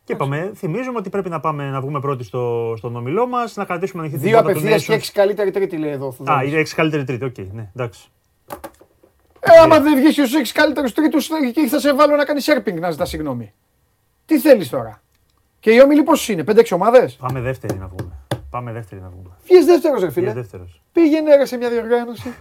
Και 0.06 0.12
είπαμε, 0.12 0.52
θυμίζουμε 0.54 0.98
ότι 0.98 1.10
πρέπει 1.10 1.28
να 1.28 1.40
πάμε 1.40 1.70
να 1.70 1.80
βγούμε 1.80 2.00
πρώτοι 2.00 2.24
στο, 2.24 2.74
στον 2.76 2.96
όμιλό 2.96 3.26
μας, 3.26 3.56
να 3.56 3.64
κρατήσουμε 3.64 4.02
ανοιχτή 4.02 4.18
την 4.20 4.28
Δύο 4.28 4.36
πόρτα 4.36 4.52
του 4.52 4.58
απευθείας 4.58 4.84
και 4.84 4.92
Nations. 4.92 4.96
έξι 4.96 5.12
καλύτερη 5.12 5.50
τρίτη 5.50 5.76
λέει 5.76 5.90
εδώ. 5.90 6.08
Α, 6.08 6.12
Θοδωρής. 6.12 6.50
είναι 6.50 6.58
έξι 6.60 6.74
καλύτερη 6.74 7.04
τρίτη, 7.04 7.24
οκ, 7.24 7.38
ναι, 7.52 7.70
εντάξει. 7.76 8.08
Ε, 9.40 9.58
άμα 9.62 9.80
δεν 9.80 9.96
βγεις 9.96 10.12
στους 10.12 10.34
έξι 10.34 10.52
καλύτερους 10.52 10.92
τρίτους 10.92 11.28
και 11.52 11.66
θα 11.68 11.78
σε 11.80 11.94
βάλω 11.94 12.16
να 12.16 12.24
κάνεις 12.24 12.44
surfing 12.44 12.78
να 12.78 12.90
ζητάς 12.90 13.08
συγγνώμη. 13.08 13.52
Τι 14.26 14.38
θέλεις 14.38 14.68
τώρα; 14.70 15.02
Και 15.60 15.70
οι 15.72 15.80
όμιλοι 15.80 16.02
πόσου 16.02 16.32
είναι, 16.32 16.44
5-6 16.46 16.62
ομάδες; 16.70 17.14
Πάμε 17.16 17.40
δεύτερη 17.40 17.78
να 17.78 17.86
βγούμε. 17.86 18.12
Πάμε 18.50 18.72
δεύτερη 18.72 19.00
να 19.00 19.08
βγούμε. 19.08 19.30
Βγει 19.44 19.64
δεύτερος, 19.64 20.00
ρε 20.00 20.10
Φίλε. 20.10 20.28
φίλε. 20.28 20.40
δεύτερος. 20.40 20.82
Πήγαινε 20.92 21.36
ρε 21.36 21.44
σε 21.44 21.56
μια 21.56 21.70
διοργάνωση. 21.70 22.34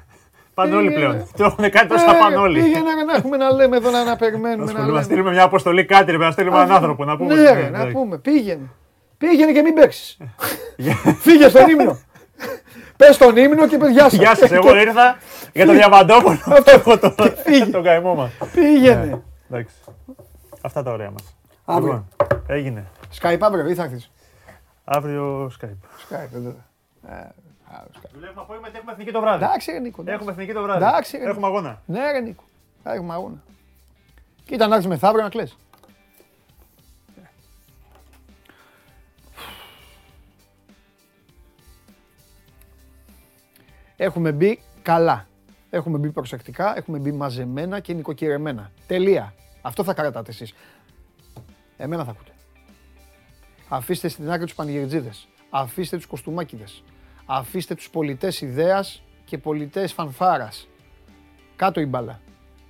Πάνε 0.56 0.76
όλοι 0.76 0.88
Πήγαινε. 0.88 1.06
πλέον. 1.13 1.28
Το 1.38 1.44
έχουν 1.44 1.70
κάνει 1.70 1.89
τόσο 1.89 2.06
θα 2.06 2.15
Ε, 2.15 2.20
πάνε 2.20 2.36
όλοι. 2.36 2.62
Πήγαινε 2.62 2.94
ρε, 2.94 3.04
να 3.04 3.13
έχουμε 3.15 3.38
να 3.38 3.52
λέμε 3.52 3.78
εδώ 3.78 3.89
να, 3.91 3.98
να 4.04 4.10
Να 4.10 4.15
περιμένουμε. 4.15 4.56
να 4.56 4.63
ασχολούμαστε, 4.63 4.88
να 4.88 4.91
λέμε. 4.94 5.04
στείλουμε 5.04 5.32
μια 5.32 5.44
αποστολή 5.44 5.86
κάτι, 5.86 6.12
ρε, 6.12 6.18
να 6.18 6.32
στείλουμε 6.32 6.58
έναν 6.58 6.72
άνθρωπο 6.72 7.04
να 7.06 7.18
πούμε. 7.18 7.34
Ναι, 7.36 7.41
ότι- 7.50 7.54
ρε, 7.54 7.62
να 7.62 7.68
εντάξει. 7.78 7.91
πούμε. 7.94 8.18
Πήγαινε. 8.18 8.70
Πήγαινε 9.18 9.52
και 9.52 9.62
μην 9.62 9.74
παίξεις. 9.74 10.18
Φύγε 11.26 11.48
στον 11.50 11.70
ύμνο. 11.70 12.00
Πες 12.98 13.15
στον 13.15 13.38
ύμνο 13.38 13.68
και 13.68 13.78
πες 13.78 13.89
γεια 13.91 14.04
σας. 14.10 14.13
Γεια 14.13 14.36
σας, 14.36 14.52
εγώ 14.52 14.76
ήρθα 14.78 15.18
για 15.54 15.65
το 15.70 15.72
διαμαντόπουλο. 15.72 16.38
Έχω 16.65 16.98
το- 16.98 17.15
τον 17.72 17.84
καημό 17.84 18.15
μας. 18.15 18.32
Πήγαινε. 18.54 19.22
Εντάξει. 19.52 19.76
Αυτά 20.62 20.84
τα 20.84 20.91
ωραία 20.91 21.12
μας. 21.12 21.36
Αύριο. 21.65 22.06
έγινε. 22.48 22.86
Skype 23.22 23.38
αύριο 23.39 23.68
ή 23.70 23.74
θα 23.76 23.84
έρθεις; 23.84 24.12
Αύριο 24.84 25.52
Skype. 25.62 25.78
Skype, 26.10 26.54
βέβαια. 27.84 28.02
Ε, 28.02 28.08
α, 28.08 28.10
Skype. 28.10 28.14
Δουλεύουμε 28.14 28.42
απόγευμα, 28.42 28.68
έχουμε 28.74 28.92
εθνική 28.92 29.12
το 29.12 29.22
βράδυ. 29.22 29.44
Εντάξει, 29.44 29.72
ρε 29.72 29.80
Νίκο. 29.80 30.02
εντάξει. 30.02 30.16
Έχουμε 30.18 30.32
εθνική 30.32 30.54
το 30.54 30.62
βράδυ. 30.62 30.84
Εντάξει, 30.84 31.18
ρε. 31.18 31.30
Έχουμε 31.30 31.46
αγώνα. 31.48 31.82
Ναι, 31.86 32.12
ρε 32.12 32.20
Νίκο. 32.20 32.44
Θα 32.84 32.94
έχουμε 32.94 33.14
αγώνα. 33.14 33.44
Κοίτα 34.46 34.68
να 34.68 34.76
έρθει 34.76 34.88
μεθαύριο 34.88 35.24
να 35.24 35.30
κλαις. 35.30 35.58
Έχουμε 43.98 44.32
μπει 44.32 44.60
καλά. 44.82 45.28
Έχουμε 45.70 45.98
μπει 45.98 46.12
προσεκτικά, 46.12 46.78
έχουμε 46.78 46.98
μπει 46.98 47.12
μαζεμένα 47.12 47.80
και 47.80 47.94
νοικοκυρεμένα. 47.94 48.72
Τελεία. 48.88 49.34
Αυτό 49.62 49.84
θα 49.84 49.94
κρατάτε 49.94 50.32
εσείς. 50.32 50.54
Εμένα 51.78 52.04
θα 52.04 52.12
ακούτε. 52.12 52.32
Αφήστε 53.70 54.08
στην 54.08 54.32
άκρη 54.32 54.46
τους 54.46 54.56
πανηγυριτζίδες. 54.56 55.28
Αφήστε 55.50 55.96
τους 55.96 56.06
κοστούμάκιδες. 56.06 56.84
Αφήστε 57.26 57.76
τους 57.76 57.90
πολιτές 57.90 58.42
ιδέας 58.42 59.04
και 59.26 59.38
πολιτές 59.38 59.94
φανφάρας. 59.94 60.68
Κάτω 61.56 61.80
η 61.80 61.86
μπάλα. 61.86 62.20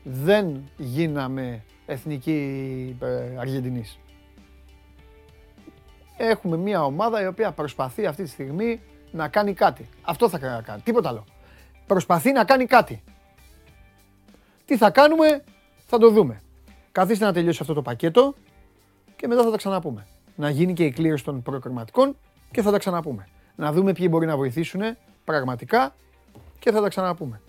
Δεν 0.04 0.70
γίναμε 0.78 1.64
εθνική 1.86 2.98
ε, 3.02 3.38
Αργεντινής. 3.40 4.00
Έχουμε 6.18 6.58
μια 6.58 6.84
ομάδα 6.84 7.22
η 7.22 7.28
οποία 7.28 7.52
προσπαθεί 7.52 8.06
αυτή 8.06 8.24
τη 8.24 8.30
στιγμή 8.30 8.82
να 9.12 9.28
κάνει 9.28 9.54
κάτι. 9.54 9.90
Αυτό 10.02 10.30
θα 10.30 10.38
κα- 10.40 10.62
κάνει. 10.62 10.82
Τίποτα 10.82 11.10
άλλο. 11.10 11.26
Προσπαθεί 11.88 12.32
να 12.32 12.44
κάνει 12.46 12.66
κάτι. 12.66 13.04
Τι 14.66 14.78
θα 14.78 14.90
κάνουμε, 14.92 15.44
θα 15.86 15.98
το 15.98 16.10
δούμε. 16.10 16.42
Καθίστε 16.92 17.26
να 17.26 17.34
τελειώσει 17.34 17.58
αυτό 17.62 17.74
το 17.74 17.82
πακέτο 17.82 18.36
και 19.16 19.28
μετά 19.28 19.44
θα 19.44 19.52
τα 19.52 19.58
ξαναπούμε. 19.58 20.08
Να 20.36 20.50
γίνει 20.50 20.74
και 20.74 20.84
η 20.86 20.92
κλήρωση 20.92 21.24
των 21.24 21.42
προκριματικών 21.42 22.18
και 22.52 22.62
θα 22.62 22.72
τα 22.72 22.78
ξαναπούμε. 22.78 23.28
Να 23.56 23.72
δούμε 23.72 23.92
ποιοι 23.92 24.08
μπορεί 24.10 24.26
να 24.26 24.38
βοηθήσουν 24.38 24.82
πραγματικά 25.26 25.96
και 26.60 26.72
θα 26.72 26.82
τα 26.82 26.88
ξαναπούμε. 26.88 27.42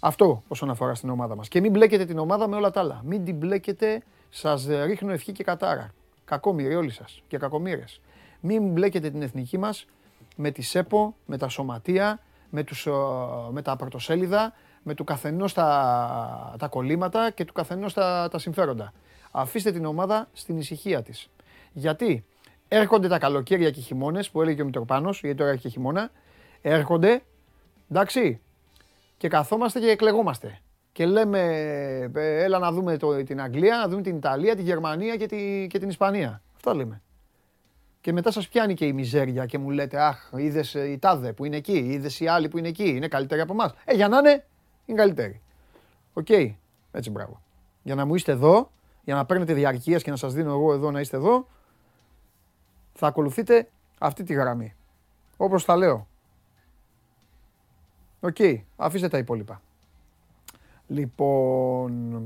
Αυτό 0.00 0.42
όσον 0.48 0.70
αφορά 0.70 0.94
στην 0.94 1.10
ομάδα 1.10 1.36
μας. 1.36 1.48
Και 1.48 1.60
μην 1.60 1.70
μπλέκετε 1.70 2.04
την 2.04 2.18
ομάδα 2.18 2.48
με 2.48 2.56
όλα 2.56 2.70
τα 2.70 2.80
άλλα. 2.80 3.00
Μην 3.04 3.24
την 3.24 3.36
μπλέκετε, 3.36 4.02
σας 4.30 4.66
ρίχνω 4.84 5.12
ευχή 5.12 5.32
και 5.32 5.44
κατάρα. 5.44 5.90
Κακόμοιροι 6.24 6.74
όλοι 6.74 6.90
σας 6.90 7.22
και 7.28 7.38
κακομοίρες. 7.38 8.00
Μην 8.40 8.72
μπλέκετε 8.72 9.10
την 9.10 9.22
εθνική 9.22 9.58
μας 9.58 9.86
με 10.36 10.50
τη 10.50 10.62
ΣΕΠΟ, 10.62 11.14
με 11.26 11.38
τα 11.38 11.48
σωματεία, 11.48 12.20
με, 12.50 12.62
τους, 12.62 12.86
ε, 12.86 12.90
με 13.50 13.62
τα 13.62 13.76
πρωτοσέλιδα, 13.76 14.52
με 14.82 14.94
του 14.94 15.04
καθενός 15.04 15.52
τα, 15.52 16.54
τα 16.58 16.68
κολλήματα 16.68 17.30
και 17.30 17.44
του 17.44 17.52
καθενός 17.52 17.92
τα, 17.92 18.28
τα 18.30 18.38
συμφέροντα. 18.38 18.92
Αφήστε 19.30 19.72
την 19.72 19.84
ομάδα 19.84 20.28
στην 20.32 20.58
ησυχία 20.58 21.02
της. 21.02 21.28
Γιατί 21.72 22.24
έρχονται 22.68 23.08
τα 23.08 23.18
καλοκαίρια 23.18 23.70
και 23.70 23.80
οι 23.80 23.82
χειμώνες 23.82 24.30
που 24.30 24.42
έλεγε 24.42 24.62
ο 24.62 24.64
Μητροπάνος, 24.64 25.20
γιατί 25.20 25.36
τώρα 25.36 25.50
έχει 25.50 25.60
και 25.60 25.68
χειμώνα, 25.68 26.10
έρχονται, 26.62 27.22
εντάξει, 27.90 28.40
και 29.16 29.28
καθόμαστε 29.28 29.80
και 29.80 29.86
εκλεγόμαστε. 29.86 30.58
Και 30.92 31.06
λέμε, 31.06 31.40
ε, 32.14 32.42
έλα 32.42 32.58
να 32.58 32.72
δούμε 32.72 32.96
το, 32.96 33.24
την 33.24 33.40
Αγγλία, 33.40 33.76
να 33.76 33.88
δούμε 33.88 34.02
την 34.02 34.16
Ιταλία, 34.16 34.56
τη 34.56 34.62
Γερμανία 34.62 35.16
και, 35.16 35.26
τη, 35.26 35.66
και 35.66 35.78
την 35.78 35.88
Ισπανία. 35.88 36.42
Αυτά 36.54 36.74
λέμε. 36.74 37.02
Και 38.00 38.12
μετά 38.12 38.30
σας 38.30 38.48
πιάνει 38.48 38.74
και 38.74 38.86
η 38.86 38.92
μιζέρια 38.92 39.46
και 39.46 39.58
μου 39.58 39.70
λέτε, 39.70 40.00
αχ, 40.02 40.30
είδες 40.36 40.74
ε, 40.74 40.90
η 40.90 40.98
Τάδε 40.98 41.32
που 41.32 41.44
είναι 41.44 41.56
εκεί, 41.56 41.78
είδες 41.78 42.20
οι 42.20 42.26
άλλοι 42.26 42.48
που 42.48 42.58
είναι 42.58 42.68
εκεί, 42.68 42.88
είναι 42.88 43.08
καλύτεροι 43.08 43.40
από 43.40 43.52
εμάς. 43.52 43.74
Ε, 43.84 43.94
για 43.94 44.08
να 44.08 44.18
είναι, 44.18 44.46
είναι 44.86 44.98
καλύτεροι. 44.98 45.42
Οκ, 46.12 46.28
έτσι 46.90 47.10
μπράβο. 47.10 47.42
Για 47.82 47.94
να 47.94 48.04
μου 48.04 48.14
είστε 48.14 48.32
εδώ, 48.32 48.70
για 49.04 49.14
να 49.14 49.24
παίρνετε 49.24 49.52
διαρκείας 49.52 50.02
και 50.02 50.10
να 50.10 50.16
σας 50.16 50.32
δίνω 50.32 50.50
εγώ 50.50 50.72
εδώ 50.72 50.90
να 50.90 51.00
είστε 51.00 51.16
εδώ, 51.16 51.46
θα 52.94 53.06
ακολουθείτε 53.06 53.68
αυτή 53.98 54.22
τη 54.22 54.34
γραμμή. 54.34 54.74
Όπως 55.36 55.64
τα 55.64 55.76
λέω. 55.76 56.06
Οκ, 58.20 58.36
αφήστε 58.76 59.08
τα 59.08 59.18
υπόλοιπα. 59.18 59.60
Λοιπόν, 60.86 62.18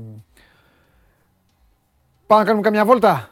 πάμε 2.27 2.41
να 2.41 2.43
κάνουμε 2.43 2.63
καμιά 2.63 2.85
βόλτα. 2.85 3.29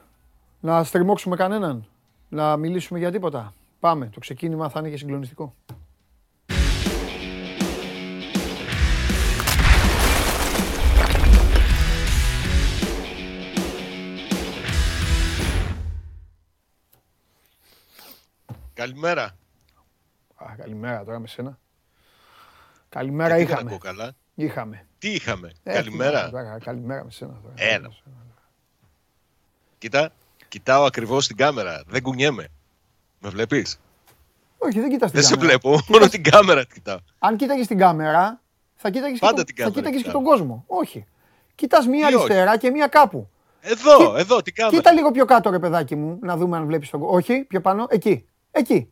Να 0.60 0.84
στριμώξουμε 0.84 1.36
κανέναν. 1.36 1.88
Να 2.30 2.58
μιλήσουμε 2.58 3.00
για 3.00 3.12
τίποτα. 3.12 3.54
Πάμε. 3.80 4.10
Το 4.14 4.20
ξεκίνημα 4.20 4.70
θα 4.70 4.80
είναι 4.80 4.90
και 4.90 4.98
συγκλονιστικό. 4.98 5.54
Καλημέρα. 18.78 19.24
Α, 20.36 20.46
καλημέρα 20.58 21.04
τώρα 21.04 21.20
με 21.20 21.28
σένα. 21.28 21.58
Καλημέρα 22.90 23.36
Γιατί 23.36 23.44
δεν 23.44 23.54
είχαμε. 23.54 23.70
ακούω 23.76 23.92
καλά; 23.92 24.12
Είχαμε. 24.36 24.86
Τι 25.00 25.10
είχαμε; 25.12 25.52
Ε, 25.64 25.74
Καλημέρα. 25.74 26.20
τι 26.26 26.32
να, 26.34 26.44
τώρα, 26.44 26.60
Καλημέρα 26.60 27.04
με 27.04 27.12
σένα 27.12 27.34
τώρα. 27.42 27.54
Έλα. 27.58 27.90
Κοίτα, 29.78 30.12
κοιτάω 30.48 30.84
ακριβώς 30.86 31.28
την 31.28 31.36
κάμερα. 31.36 31.84
Δεν 31.88 32.02
κουνιέμαι. 32.02 32.48
Με 33.20 33.30
βλέπεις; 33.30 33.80
Όχι, 34.58 34.80
δεν 34.80 34.90
κοιτάς 34.90 35.12
την 35.12 35.20
Δεν 35.20 35.30
σε 35.30 35.36
κάμερα. 35.36 35.58
βλέπω. 35.60 35.80
Μόνο 35.88 36.08
την 36.08 36.24
κάμερα 36.24 36.64
κοιτάω. 36.64 36.98
Αν 37.20 37.38
κοίταγες 37.38 37.68
την 37.68 37.78
κάμερα, 37.78 38.42
θα 38.76 38.90
κοίταγες, 38.90 39.20
Πάντα 39.20 39.44
και, 39.44 39.44
την 39.44 39.56
τον, 39.56 39.64
θα 39.66 39.70
κάμερα 39.72 39.80
κοίταγες 39.80 40.02
και 40.02 40.08
κοιτάω. 40.08 40.22
τον 40.22 40.32
κόσμο. 40.32 40.64
Όχι. 40.68 41.06
Κοιτάς 41.56 41.88
μία 41.88 42.08
Τι 42.08 42.14
όχι. 42.14 42.24
αριστερά 42.24 42.58
και 42.58 42.70
μία 42.70 42.88
κάπου. 42.88 43.30
Εδώ, 43.62 43.98
Κοί- 43.98 44.18
εδώ, 44.20 44.42
την 44.42 44.54
κάμερα. 44.54 44.78
Κοίτα 44.78 44.92
λίγο 44.92 45.12
πιο 45.12 45.26
κάτω, 45.26 45.50
ρε 45.50 45.60
παιδάκι 45.60 45.96
μου, 45.96 46.20
να 46.22 46.38
δούμε 46.38 46.58
αν 46.58 46.66
βλέπεις 46.66 46.90
τον 46.90 47.00
κόσμο. 47.00 47.16
Όχι, 47.16 47.44
πιο 47.44 47.62
πάνω. 47.62 47.86
Εκεί. 47.90 48.28
Εκεί. 48.58 48.92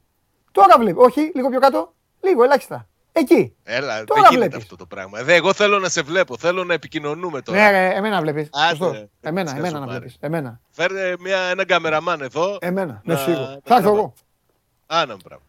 Τώρα 0.51 0.78
βλέπεις. 0.80 1.04
Όχι, 1.06 1.32
λίγο 1.36 1.49
πιο 1.49 1.60
κάτω. 1.60 1.93
Λίγο, 2.21 2.43
ελάχιστα. 2.43 2.88
Εκεί. 3.12 3.56
Έλα, 3.63 4.04
Τώρα 4.04 4.21
δεν 4.21 4.30
γίνεται 4.30 4.36
βλέπεις. 4.36 4.56
αυτό 4.58 4.75
το 4.75 4.86
πράγμα. 4.86 5.23
Δε, 5.23 5.34
εγώ 5.34 5.54
θέλω 5.54 5.80
να 5.80 5.89
σε 5.89 6.01
βλέπω. 6.01 6.38
Θέλω 6.38 6.63
να 6.63 6.73
επικοινωνούμε 6.73 7.41
τώρα. 7.41 7.60
Ναι, 7.60 7.71
ρε, 7.71 7.93
εμένα 7.95 8.21
βλέπεις. 8.21 8.49
Άντε, 8.51 8.91
ρε. 8.91 9.08
Εμένα, 9.21 9.49
Σκάσου 9.49 9.65
εμένα 9.65 9.80
να 9.80 9.86
πάρε. 9.86 9.97
βλέπεις. 9.99 10.17
Εμένα. 10.19 10.60
Φέρε 10.71 11.13
μια, 11.19 11.38
έναν 11.39 11.65
καμεραμάν 11.65 12.21
εδώ. 12.21 12.58
Εμένα. 12.62 13.01
Να- 13.04 13.13
Ναι, 13.13 13.19
σίγουρα. 13.19 13.39
να 13.39 13.45
Θα 13.47 13.54
έρθω 13.54 13.63
τραβά. 13.82 13.97
εγώ. 13.97 14.13
Άνα, 14.88 15.17
μπράβο. 15.23 15.41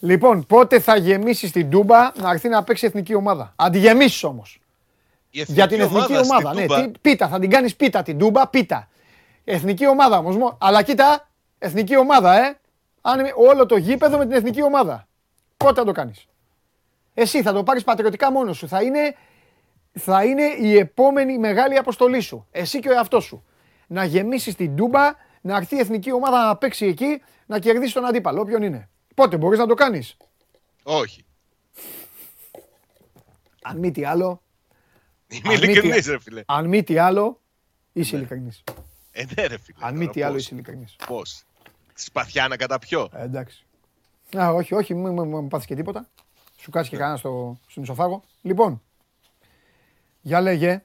Λοιπόν, 0.00 0.46
πότε 0.46 0.80
θα 0.80 0.96
γεμίσεις 0.96 1.52
την 1.52 1.70
Τούμπα 1.70 2.12
να 2.20 2.30
έρθει 2.30 2.48
να 2.48 2.62
παίξει 2.64 2.84
η 2.84 2.88
εθνική 2.88 3.14
ομάδα; 3.14 3.52
Αν 3.56 3.72
τη 3.72 3.78
γεμίσει 3.78 4.26
όμως. 4.26 4.60
Η 5.30 5.44
Για 5.46 5.66
την 5.66 5.80
εθνική 5.80 6.12
ομάδα. 6.16 6.48
στην 6.48 6.60
Ναι, 6.60 6.66
Τούμπα, 6.66 6.80
τι- 6.82 6.98
πίτα, 7.00 7.28
θα 7.28 7.38
την 7.38 7.50
κάνεις 7.50 7.76
πίτα 7.76 8.02
την 8.02 8.18
Τούμπα, 8.18 8.48
πίτα. 8.48 8.88
Εθνική 9.44 9.86
ομάδα 9.88 10.18
όμως. 10.18 10.56
Αλλά 10.60 10.82
κοίτα, 10.82 11.28
εθνική 11.58 11.96
ομάδα, 11.96 12.44
ε. 12.46 12.58
Αν 13.08 13.18
είμαι- 13.20 13.32
όλο 13.36 13.66
το 13.66 13.76
γήπεδο 13.76 14.18
με 14.18 14.26
την 14.26 14.32
εθνική 14.36 14.62
ομάδα. 14.62 15.08
Πότε 15.56 15.74
θα 15.80 15.84
το 15.86 15.92
κάνεις; 15.92 16.26
Εσύ 17.14 17.42
θα 17.42 17.52
το 17.52 17.62
πάρεις 17.62 17.84
πατριωτικά 17.84 18.32
μόνος 18.32 18.56
σου. 18.56 18.68
Θα 18.68 18.82
είναι, 18.82 19.14
θα 19.92 20.24
είναι 20.24 20.42
η 20.44 20.76
επόμενη 20.76 21.38
μεγάλη 21.38 21.76
αποστολή 21.76 22.20
σου. 22.20 22.46
Εσύ 22.50 22.80
και 22.80 22.88
ο 22.88 22.92
εαυτός 22.92 23.24
σου. 23.24 23.44
Να 23.86 24.04
γεμίσεις 24.04 24.54
την 24.54 24.76
τούμπα, 24.76 25.12
να 25.40 25.56
έρθει 25.56 25.76
η 25.76 25.78
εθνική 25.78 26.12
ομάδα 26.12 26.46
να 26.46 26.56
παίξει 26.56 26.86
εκεί, 26.86 27.22
να 27.46 27.58
κερδίσει 27.58 27.94
τον 27.94 28.04
αντίπαλο. 28.06 28.40
Όποιον 28.40 28.62
είναι. 28.62 28.88
Πότε 29.14 29.36
μπορείς 29.36 29.58
να 29.58 29.66
το 29.66 29.74
κάνεις; 29.74 30.16
Όχι. 30.82 31.24
Αν 33.62 33.78
μη 33.78 33.90
τι 33.90 34.04
άλλο, 34.04 34.40
Είμαι 35.28 35.42
Αν 35.52 35.52
μη 35.54 35.58
τι- 35.60 35.64
ειλικρινής, 35.70 36.06
ρε 36.06 36.18
φίλε. 36.18 36.42
αν 36.46 36.66
μη 36.68 36.82
τι 36.84 36.98
άλλο, 36.98 37.40
είσαι 37.92 38.16
ειλικρινής. 38.16 38.64
Ε, 39.10 39.24
ναι, 39.36 39.46
ρε 39.46 39.58
φίλε. 39.58 39.78
Αν 39.80 39.96
μη 39.96 40.08
τι 40.08 40.22
άλλο, 40.22 40.36
είσαι 40.36 40.48
ειλικρινής. 40.54 40.96
Πώς; 41.06 41.42
Τη 41.96 42.02
σπαθιά 42.02 42.48
να 42.48 42.56
καταπιώ. 42.56 43.08
Ε, 43.12 43.22
εντάξει. 43.22 43.64
Α, 44.38 44.48
όχι, 44.52 44.74
όχι, 44.74 44.94
μην 44.94 45.12
μην- 45.12 45.26
μην 45.28 45.48
πάθεις 45.48 45.66
και 45.66 45.74
τίποτα. 45.74 46.08
Σου 46.60 46.70
κάτσει 46.70 46.90
και 46.90 46.96
κανένα 46.96 47.16
στο, 47.16 47.58
στον 47.66 47.82
ισοφάγο. 47.82 48.22
Λοιπόν, 48.42 48.82
για 50.20 50.40
λέγε. 50.40 50.82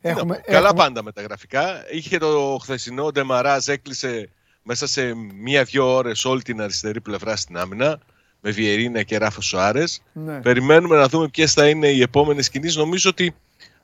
Τι 0.00 0.08
να 0.08 0.10
Έχουμε, 0.10 0.34
πω, 0.36 0.42
Καλά 0.52 0.58
έχουμε- 0.68 0.82
πάντα 0.82 1.02
με 1.02 1.12
τα 1.12 1.22
γραφικά. 1.22 1.84
Είχε 1.92 2.18
το 2.18 2.58
χθεσινό, 2.62 3.04
ο 3.04 3.10
Ντεμαράζ 3.12 3.68
έκλεισε 3.68 4.28
μέσα 4.62 4.86
σε 4.86 5.14
μία-δύο 5.14 5.94
ώρες 5.94 6.24
όλη 6.24 6.42
την 6.42 6.60
αριστερή 6.60 7.00
πλευρά 7.00 7.36
στην 7.36 7.56
άμυνα. 7.56 7.98
Με 8.40 8.50
Βιερίνα 8.50 9.02
και 9.02 9.18
Ράφο 9.18 9.40
Σοάρες. 9.40 10.02
Ναι. 10.12 10.40
Περιμένουμε 10.40 10.96
να 10.96 11.08
δούμε 11.08 11.28
ποιες 11.28 11.52
θα 11.52 11.68
είναι 11.68 11.88
οι 11.88 12.00
επόμενες 12.00 12.50
κινήσεις. 12.50 12.76
Νομίζω 12.76 13.10
ότι 13.10 13.34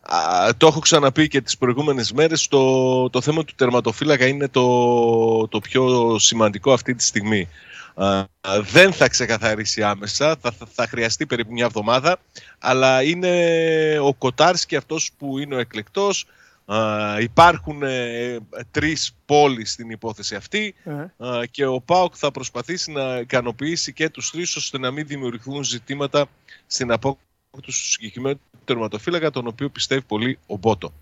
α, 0.03 0.49
το 0.57 0.67
έχω 0.67 0.81
ξαναπεί 0.81 1.29
και 1.29 1.41
τις 1.41 1.59
προηγούμενες 1.59 2.13
μέρες. 2.13 2.49
Το, 2.49 3.11
το 3.11 3.21
θέμα 3.21 3.45
του 3.45 3.55
τερματοφύλακα 3.57 4.27
είναι 4.27 4.49
το, 4.49 5.49
το 5.49 5.61
πιο 5.61 6.17
σημαντικό 6.19 6.73
αυτή 6.73 6.95
τη 6.95 7.05
στιγμή. 7.05 7.49
Α, 7.95 8.19
α, 8.19 8.27
δεν 8.73 8.93
θα 8.93 9.09
ξεκαθαρίσει 9.09 9.83
άμεσα, 9.83 10.37
θα, 10.41 10.53
θα, 10.53 10.67
θα 10.73 10.87
χρειαστεί 10.87 11.27
περίπου 11.27 11.53
μια 11.53 11.65
εβδομάδα, 11.65 12.19
αλλά 12.59 13.03
είναι 13.03 13.99
ο 14.01 14.15
Κοτάρσκι 14.15 14.77
αυτός 14.77 15.11
που 15.19 15.39
είναι 15.39 15.55
ο 15.55 15.59
εκλεκτός. 15.59 16.27
Α, 16.65 17.21
υπάρχουν 17.21 17.83
ε, 17.83 18.39
τρεις 18.71 19.17
πόλεις 19.27 19.73
στην 19.73 19.91
υπόθεση 19.91 20.35
αυτή 20.35 20.75
Ε, 20.85 21.27
Α, 21.27 21.45
και 21.51 21.67
ο 21.67 21.81
ΠΑΟΚ 21.81 22.15
θα 22.17 22.31
προσπαθήσει 22.31 22.93
να 22.93 23.19
ικανοποιήσει 23.19 23.93
και 23.93 24.09
τους 24.09 24.31
τρεις 24.31 24.57
ώστε 24.57 24.79
να 24.79 24.91
μην 24.91 25.07
δημιουργηθούν 25.07 25.65
ζητήματα 25.65 26.27
στην 26.67 26.93
απόκτηση 26.93 27.27
τους 27.61 27.91
συγκεκριμένους 27.91 28.39
τερματοφύλακα 28.65 29.31
τον 29.31 29.47
οποίο 29.47 29.69
πιστεύει 29.69 30.03
πολύ 30.03 30.39
ο 30.47 30.57
Μπότο. 30.57 30.93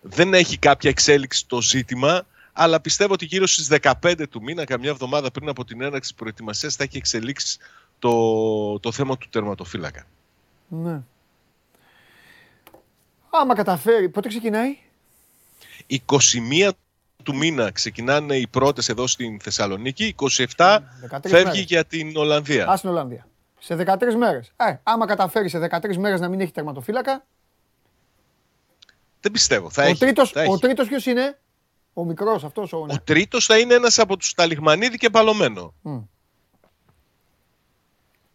Δεν 0.00 0.34
έχει 0.34 0.58
κάποια 0.58 0.90
εξέλιξη 0.90 1.46
το 1.46 1.62
ζήτημα 1.62 2.26
αλλά 2.58 2.80
πιστεύω 2.80 3.12
ότι 3.12 3.24
γύρω 3.24 3.46
στις 3.46 3.68
15 4.02 4.22
του 4.30 4.42
μήνα, 4.42 4.64
καμιά 4.64 4.90
εβδομάδα 4.90 5.30
πριν 5.30 5.48
από 5.48 5.64
την 5.64 5.80
έναρξη 5.80 6.14
προετοιμασίας, 6.14 6.74
θα 6.74 6.82
έχει 6.82 6.96
εξελίξεις 6.96 7.58
το, 7.98 8.78
το 8.80 8.92
θέμα 8.92 9.18
του 9.18 9.28
τερματοφύλακα. 9.30 10.06
ναι. 10.68 11.00
Άμα 13.30 13.54
καταφέρει, 13.54 14.08
πότε 14.08 14.28
ξεκινάει; 14.28 14.78
21 15.86 16.70
του 17.22 17.36
μήνα 17.36 17.70
ξεκινάνε 17.70 18.36
οι 18.36 18.46
πρώτες 18.46 18.88
εδώ 18.88 19.06
στην 19.06 19.40
Θεσσαλονίκη, 19.40 20.14
27 20.18 20.34
13 20.36 21.20
φεύγει 21.22 21.44
μέρες. 21.44 21.60
για 21.60 21.84
την 21.84 22.16
Ολλανδία. 22.16 22.66
Α 22.68 22.76
στην 22.76 22.90
Ολλανδία. 22.90 23.26
Σε 23.58 23.74
13 23.74 24.14
μέρες. 24.16 24.52
Ε, 24.56 24.76
άμα 24.82 25.06
καταφέρει 25.06 25.48
σε 25.48 25.58
13 25.58 25.96
μέρες 25.96 26.20
να 26.20 26.28
μην 26.28 26.40
έχει 26.40 26.52
τερματοφύλακα. 26.52 27.26
Δεν 29.20 29.32
πιστεύω. 29.32 29.70
Θα 29.70 29.82
ο 29.82 29.86
έχει, 29.86 29.98
τρίτος, 29.98 30.30
θα 30.30 30.40
έχει. 30.40 30.52
ο 30.52 30.58
τρίτος 30.58 30.88
ποιος 30.88 31.06
είναι; 31.06 31.38
Ο 31.94 32.04
μικρός 32.04 32.44
αυτός. 32.44 32.72
Ο, 32.72 32.86
Ο 32.90 33.00
τρίτος 33.04 33.46
θα 33.46 33.58
είναι 33.58 33.74
ένας 33.74 33.98
από 33.98 34.16
τους 34.16 34.34
Ταλιχμανίδη 34.34 34.96
και 34.96 35.10
Παλωμένο. 35.10 35.74
Μμ. 35.82 35.98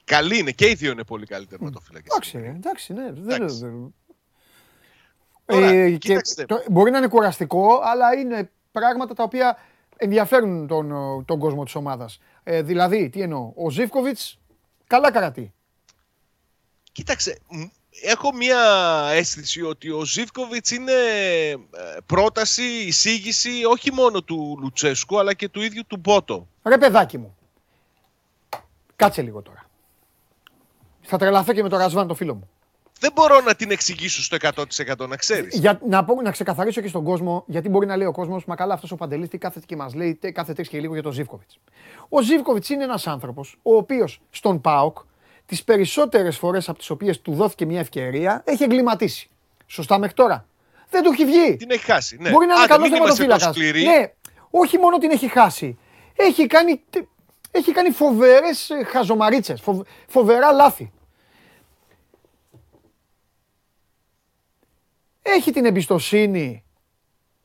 Καλή 0.03 0.37
είναι 0.37 0.51
και 0.51 0.69
οι 0.69 0.73
δύο 0.73 0.91
είναι 0.91 1.03
πολύ 1.03 1.25
καλοί 1.25 1.45
τερματοφύλακες. 1.45 2.07
Εντάξει, 2.11 2.37
ρε, 2.37 2.47
εντάξει, 2.49 2.93
ναι. 2.93 3.11
Δεν, 3.11 3.35
Εντάξει. 3.35 3.59
δεν- 3.59 3.93
Τώρα, 5.45 5.65
Ε, 5.67 5.89
και 5.91 5.97
κοίταξτε. 5.97 6.45
το- 6.45 6.63
μπορεί 6.69 6.91
να 6.91 6.97
είναι 6.97 7.07
κουραστικό, 7.07 7.79
αλλά 7.83 8.13
είναι 8.13 8.51
πράγματα 8.71 9.13
τα 9.13 9.23
οποία 9.23 9.57
ενδιαφέρουν 9.97 10.67
τον, 10.67 10.89
τον 11.25 11.39
κόσμο 11.39 11.63
της 11.63 11.75
ομάδας. 11.75 12.19
Ε, 12.43 12.61
δηλαδή, 12.61 13.09
τι 13.09 13.21
εννοώ, 13.21 13.51
ο 13.55 13.69
Ζίβκοβιτς 13.69 14.39
καλά 14.91 15.11
καρατεί. 15.11 15.53
Κοίταξε, 16.91 17.39
μ, 17.47 17.63
έχω 18.03 18.33
μία 18.33 18.59
αίσθηση 19.11 19.61
ότι 19.61 19.89
ο 19.89 20.05
Ζίβκοβιτς 20.05 20.71
είναι 20.71 20.91
ε, 20.91 21.55
πρόταση, 22.05 22.63
εισήγηση 22.63 23.63
όχι 23.65 23.93
μόνο 23.93 24.21
του 24.21 24.57
Λουτσέσκου 24.61 25.19
αλλά 25.19 25.33
και 25.33 25.49
του 25.49 25.61
ίδιου 25.61 25.83
του 25.87 25.97
Μπότο. 25.97 26.47
Ρε 26.63 26.77
παιδάκι 26.77 27.17
μου, 27.17 27.37
κάτσε 28.95 29.21
λίγο 29.21 29.41
τώρα. 29.41 29.69
Θα 31.01 31.17
τρελαθώ 31.17 31.53
και 31.53 31.63
με 31.63 31.69
τον 31.69 31.79
Ρασβάν, 31.79 32.07
το 32.07 32.15
φίλο 32.15 32.35
μου. 32.35 32.49
Δεν 33.01 33.11
μπορώ 33.13 33.41
να 33.41 33.55
την 33.55 33.71
εξηγήσω 33.71 34.21
στο 34.23 34.37
100% 34.41 35.07
να 35.07 35.15
ξέρεις. 35.15 35.55
Για, 35.59 35.79
να, 35.87 36.03
πω, 36.03 36.21
να 36.21 36.31
ξεκαθαρίσω 36.31 36.81
και 36.81 36.87
στον 36.87 37.03
κόσμο, 37.03 37.43
γιατί 37.47 37.69
μπορεί 37.69 37.85
να 37.85 37.95
λέει 37.97 38.07
ο 38.07 38.11
κόσμος, 38.11 38.45
μα 38.45 38.55
καλά, 38.55 38.73
αυτός 38.73 38.91
ο 38.91 38.95
Παντελής 38.95 39.29
τι 39.29 39.37
κάθεται 39.37 39.65
και 39.65 39.75
μας 39.75 39.93
λέει 39.93 40.15
τε- 40.15 40.33
κάθε 40.33 40.53
τρεις 40.53 40.67
και 40.67 40.79
λίγο 40.79 40.93
για 40.93 41.03
τον 41.03 41.11
Ζήφκοβιτς. 41.11 41.59
Ο 42.09 42.21
Ζήφκοβιτς 42.21 42.69
είναι 42.69 42.83
ένας 42.83 43.07
άνθρωπος, 43.07 43.57
ο 43.61 43.75
οποίος 43.75 44.21
στον 44.29 44.61
ΠΑΟΚ, 44.61 44.97
τις 45.45 45.63
περισσότερες 45.63 46.37
φορές 46.37 46.69
από 46.69 46.77
τις 46.77 46.89
οποίες 46.89 47.21
του 47.21 47.33
δόθηκε 47.33 47.65
μια 47.65 47.79
ευκαιρία, 47.79 48.41
έχει 48.45 48.63
εγκληματίσει. 48.63 49.29
Σωστά 49.67 49.97
μέχρι 49.99 50.15
τώρα. 50.15 50.45
Δεν 50.89 51.03
του 51.03 51.11
έχει 51.11 51.25
βγει. 51.25 51.55
Την 51.57 51.71
έχει 51.71 51.83
χάσει. 51.85 52.17
Ναι. 52.19 52.29
Μπορεί 52.29 52.45
να 52.45 52.53
είναι 52.53 52.63
Άντε, 52.63 52.73
καλός 52.73 52.89
μην 52.89 52.97
είμαστε 52.97 53.23
τερματοφύλακα. 53.25 53.59
τόσο 53.61 53.69
σκληροί. 53.69 53.99
Ναι, 53.99 54.11
όχι 54.49 54.77
μόνο 54.77 54.97
την 54.97 55.09
έχει 55.11 55.27
χάσει. 55.27 55.77
Έχει 56.15 56.47
κάνει, 56.47 56.81
έχει 57.51 57.71
κάνει 57.71 57.89
φοβερές 57.91 58.69
χαζομαρίτσες, 58.91 59.63
φοβερά 60.07 60.51
λάθη. 60.51 60.91
Έχει 65.21 65.51
την 65.51 65.65
εμπιστοσύνη 65.65 66.63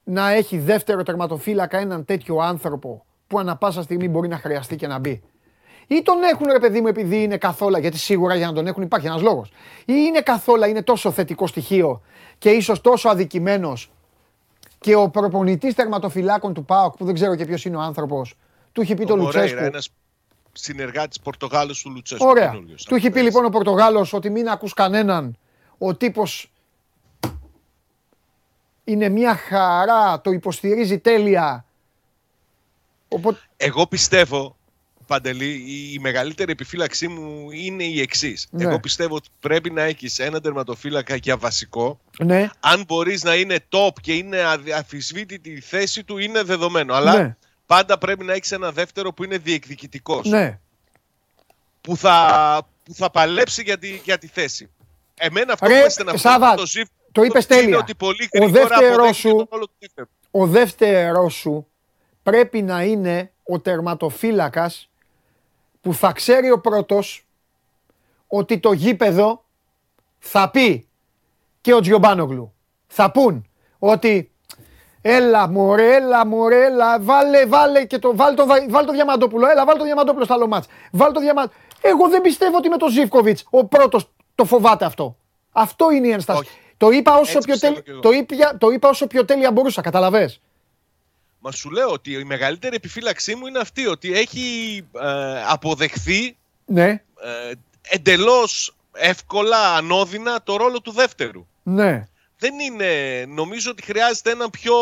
να 0.04 0.30
έχει 0.30 0.58
δεύτερο 0.58 1.02
τερματοφύλακα 1.02 1.78
έναν 1.78 2.04
τέτοιο 2.04 2.36
άνθρωπο 2.36 3.04
που 3.26 3.38
ανα 3.38 3.56
πάσα 3.56 3.82
στιγμή 3.82 4.08
μπορεί 4.08 4.28
να 4.28 4.38
χρειαστεί 4.38 4.76
και 4.76 4.86
να 4.86 4.98
μπει. 4.98 5.22
Ή 5.86 6.02
τον 6.02 6.22
έχουν 6.22 6.46
ρε 6.52 6.58
παιδί 6.58 6.80
μου 6.80 6.86
επειδή 6.86 7.22
είναι 7.22 7.36
καθόλου, 7.36 7.78
γιατί 7.78 7.98
σίγουρα 7.98 8.34
για 8.34 8.46
να 8.46 8.52
τον 8.52 8.66
έχουν 8.66 8.82
υπάρχει 8.82 9.06
ένας 9.06 9.22
λόγος. 9.22 9.48
Ή 9.78 9.92
είναι 10.06 10.20
καθόλου, 10.20 10.64
είναι 10.64 10.82
τόσο 10.82 11.10
θετικό 11.10 11.46
στοιχείο 11.46 12.02
και 12.38 12.50
ίσως 12.50 12.80
τόσο 12.80 13.08
αδικημένος 13.08 13.90
και 14.78 14.94
ο 14.94 15.08
προπονητής 15.10 15.74
τερματοφυλάκων 15.74 16.54
του 16.54 16.64
ΠΑΟΚ 16.64 16.96
που 16.96 17.04
δεν 17.04 17.14
ξέρω 17.14 17.36
και 17.36 17.44
ποιος 17.46 17.64
είναι 17.64 17.76
ο 17.76 17.80
άνθρωπος, 17.80 18.34
του 18.72 18.80
έχει 18.80 18.94
πει 18.94 19.04
το, 19.04 19.12
Ο 19.12 19.16
Μορέιρα, 19.16 19.40
Λουτσέσκου. 19.42 19.64
ένας 19.64 19.88
συνεργάτης 20.52 21.20
Πορτογάλος 21.20 21.82
του 21.82 21.90
Λουτσέσκου. 21.90 22.26
Ωραία. 22.26 22.48
καινούριος, 22.48 22.84
Του 22.84 22.94
έχει 22.94 23.02
πει 23.06 23.12
παίκτης. 23.12 23.28
λοιπόν 23.32 23.44
ο 23.44 23.48
Πορτογάλος 23.48 24.12
ότι 24.12 24.30
μην 24.30 24.48
ακούς 24.48 24.72
κανέναν. 24.72 25.36
Ο 25.78 25.94
τύπος 25.94 26.50
είναι 28.88 29.08
μια 29.08 29.36
χαρά, 29.36 30.20
το 30.20 30.30
υποστηρίζει 30.30 30.98
τέλεια. 30.98 31.64
Οπότε, 33.08 33.38
Εγώ 33.56 33.86
πιστεύω, 33.86 34.56
Παντελή, 35.06 35.50
η- 35.50 35.92
η 35.92 35.98
μεγαλύτερη 35.98 36.52
επιφύλαξή 36.52 37.08
μου 37.08 37.50
είναι 37.50 37.84
η 37.84 38.00
εξής. 38.00 38.46
Ναι. 38.50 38.64
Εγώ 38.64 38.80
πιστεύω 38.80 39.14
ότι 39.14 39.28
πρέπει 39.40 39.70
να 39.70 39.82
έχεις 39.82 40.18
ένα 40.18 40.40
τερματοφύλακα 40.40 41.16
για 41.16 41.36
βασικό. 41.36 42.00
ναι, 42.18 42.48
Αν 42.60 42.84
μπορείς 42.86 43.22
να 43.24 43.34
είναι 43.34 43.58
top 43.68 43.92
και 44.00 44.12
είναι 44.14 44.42
αδι- 44.42 44.72
αφισβήτητη 44.72 45.50
η 45.50 45.60
θέση 45.60 46.04
του, 46.04 46.18
είναι 46.18 46.42
δεδομένο. 46.42 46.94
Αλλά 46.94 47.16
Ναι. 47.22 47.36
πάντα 47.66 47.98
πρέπει 47.98 48.24
να 48.24 48.32
έχεις 48.32 48.52
ένα 48.52 48.72
δεύτερο 48.72 49.12
που 49.12 49.24
είναι 49.24 49.38
διεκδικητικός. 49.38 50.26
ναι. 50.26 50.58
Που, 51.80 51.96
θα, 51.96 52.68
που 52.84 52.94
θα 52.94 53.10
παλέψει 53.10 53.62
για 53.62 53.78
τη, 53.78 54.00
για 54.04 54.18
τη 54.18 54.26
θέση. 54.26 54.70
Εμένα 55.14 55.52
αυτό 55.52 55.66
Ρε, 55.66 55.76
που 55.76 55.82
με 55.82 55.88
στεναχωρεί 55.88 56.20
Σάβα, 56.22 56.54
το 56.54 56.66
Ζιβ 56.66 56.86
το 57.20 57.22
είπες 57.22 57.44
είναι 57.46 57.60
τέλεια. 57.60 57.78
ότι 57.78 57.94
πολύ 57.94 58.28
Ο 58.32 58.38
γρήγορα 58.38 58.68
δεύτερος 58.68 58.94
αποδέχεται 58.94 59.12
σου- 59.28 59.36
τον 59.36 59.46
ρόλο 59.50 59.66
του 59.66 59.72
δεύτερου. 59.78 60.06
Ο 60.30 60.46
δεύτερος 60.46 61.34
σου 61.34 61.66
πρέπει 62.22 62.62
να 62.62 62.82
είναι 62.82 63.32
ο 63.44 63.60
τερματοφύλακας 63.60 64.90
που 65.80 65.94
θα 65.94 66.12
ξέρει 66.12 66.50
ο 66.50 66.60
πρώτος 66.60 67.26
ότι 68.26 68.58
το 68.58 68.72
γήπεδο 68.72 69.44
θα 70.18 70.50
πει 70.50 70.88
και 71.60 71.74
ο 71.74 71.80
Τζιομπάνογλου. 71.80 72.52
Θα 72.86 73.10
πούν 73.10 73.46
ότι 73.78 74.30
έλα 75.00 75.48
μωρέ, 75.48 75.94
έλα 75.94 76.26
μωρέ, 76.26 76.64
έλα, 76.64 77.00
βάλε, 77.00 77.46
βάλε 77.46 77.84
και 77.84 77.98
το, 77.98 78.16
βάλε 78.16 78.34
το, 78.34 78.46
βάλε 78.46 78.86
το 78.86 78.92
Διαμαντόπουλο, 78.92 79.46
έλα 79.50 79.64
βάλε 79.64 79.78
το 79.78 79.84
Διαμαντόπουλο 79.84 80.24
στα 80.24 80.34
άλλο 80.34 80.46
μάτς. 80.46 80.66
Βάλε 80.92 81.12
το 81.12 81.20
Διαμαντόπουλο. 81.20 81.60
Εγώ 81.80 82.08
δεν 82.08 82.20
πιστεύω 82.20 82.56
ότι 82.56 82.68
με 82.68 82.76
τον 82.76 82.90
Ζίβκοβιτς 82.90 83.44
ο 83.50 83.64
πρώτος 83.64 84.10
το 84.34 84.44
φοβάται 84.44 84.84
αυτό. 84.84 85.16
Αυτό 85.52 85.90
είναι 85.90 86.06
η 86.06 86.10
ένσταση. 86.10 86.38
Όχι. 86.40 86.50
Το 86.76 86.90
είπα, 86.90 87.12
όσο 87.14 87.20
Έτσι 87.36 87.38
πιο 87.38 87.52
πιστεύω 87.52 87.72
τέλεια, 87.74 87.82
κι 87.84 87.90
εγώ. 87.90 88.00
το, 88.00 88.10
είπα, 88.10 88.56
το 88.58 88.68
είπα 88.70 88.88
όσο 88.88 89.06
πιο 89.06 89.24
τέλεια 89.24 89.50
μπορούσα, 89.52 89.80
καταλαβες. 89.80 90.40
Μα 91.38 91.50
σου 91.52 91.70
λέω 91.70 91.88
ότι 91.88 92.12
η 92.12 92.24
μεγαλύτερη 92.24 92.76
επιφύλαξή 92.76 93.34
μου 93.34 93.46
είναι 93.46 93.58
αυτή, 93.58 93.86
ότι 93.86 94.12
έχει 94.12 94.82
ε, 95.02 95.42
αποδεχθεί 95.48 96.36
Ναι, 96.66 96.88
ε, 97.20 97.52
εντελώς 97.82 98.74
εύκολα, 98.92 99.74
ανώδυνα 99.74 100.42
το 100.42 100.56
ρόλο 100.56 100.80
του 100.80 100.90
δεύτερου. 100.92 101.46
ναι. 101.62 102.08
Δεν 102.38 102.58
είναι, 102.58 103.24
νομίζω 103.28 103.70
ότι 103.70 103.82
χρειάζεται 103.82 104.30
έναν 104.30 104.50
πιο 104.50 104.74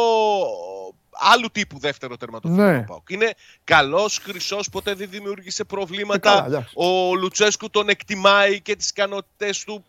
άλλου 1.10 1.48
τύπου 1.52 1.78
δεύτερο 1.78 2.16
τερματοφύλακα 2.16 2.70
Ναι. 2.72 2.78
ο 2.78 2.84
ΠΑΟΚ. 2.86 3.10
Είναι 3.10 3.32
καλός, 3.64 4.18
χρυσός, 4.18 4.68
ποτέ 4.68 4.94
δεν 4.94 5.08
δημιούργησε 5.10 5.62
Ε, 5.62 5.64
προβλήματα. 5.64 6.30
καλά, 6.30 6.46
εντάξει. 6.46 6.72
ο 6.76 7.14
Λουτσέσκου 7.14 7.70
τον 7.70 7.88
εκτιμάει 7.88 8.60
και 8.60 8.76
τις 8.76 8.88
ικανότητέ 8.88 9.50
του. 9.66 9.84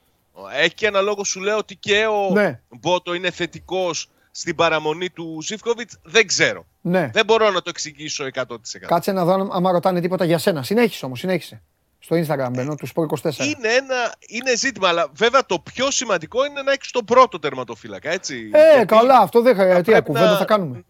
Έχει 0.56 0.74
και 0.74 0.88
ένα 0.88 1.02
λόγο 1.02 1.24
σου 1.24 1.40
λέω 1.40 1.58
ότι 1.58 1.76
και 1.76 2.06
ο 2.06 2.32
Ναι. 2.34 2.60
Μπότο 2.70 3.14
είναι 3.14 3.32
θετικός 3.32 4.10
στην 4.32 4.56
παραμονή 4.56 5.10
του 5.10 5.40
Ζήφκοβιτς. 5.42 5.98
Δεν 6.04 6.28
ξέρω. 6.28 6.66
Ναι. 6.82 7.10
Δεν 7.14 7.26
μπορώ 7.26 7.50
να 7.50 7.62
το 7.62 7.70
εξηγήσω 7.70 8.26
100%. 8.26 8.88
Κάτσε 8.88 9.12
να 9.12 9.26
δω 9.26 9.34
αν- 9.34 9.50
άμα 9.52 9.72
ρωτάνε 9.72 10.02
τίποτα 10.02 10.26
για 10.26 10.38
σένα. 10.38 10.64
Συνέχισε 10.64 11.06
όμως, 11.06 11.20
συνέχισε. 11.20 11.62
Στο 12.00 12.16
Instagram 12.16 12.50
μπαίνω, 12.52 12.76
του 12.76 12.88
Sport 12.88 13.04
24. 13.04 13.46
Είναι 13.46 13.68
ένα 13.74 14.14
είναι 14.28 14.56
ζήτημα, 14.56 14.88
αλλά 14.88 15.08
βέβαια 15.14 15.46
το 15.46 15.60
πιο 15.60 15.92
σημαντικό 15.92 16.46
είναι 16.46 16.62
να 16.62 16.72
έχεις 16.72 16.92
τον 16.92 17.06
πρώτο 17.06 17.40
τερματοφύλακα. 17.40 18.10
Έτσι, 18.12 18.50
Ε, 18.54 18.72
Γιατί 18.72 18.86
καλά, 18.86 19.18
αυτό 19.20 19.42
δεν 19.42 19.56
θα 19.56 19.62
χρειάζεται. 19.62 19.84
Τι 19.84 19.92
πρέπει 19.92 20.06
κουβέντα 20.06 20.32
να- 20.32 20.38
θα 20.38 20.46
κάνουμε. 20.46 20.84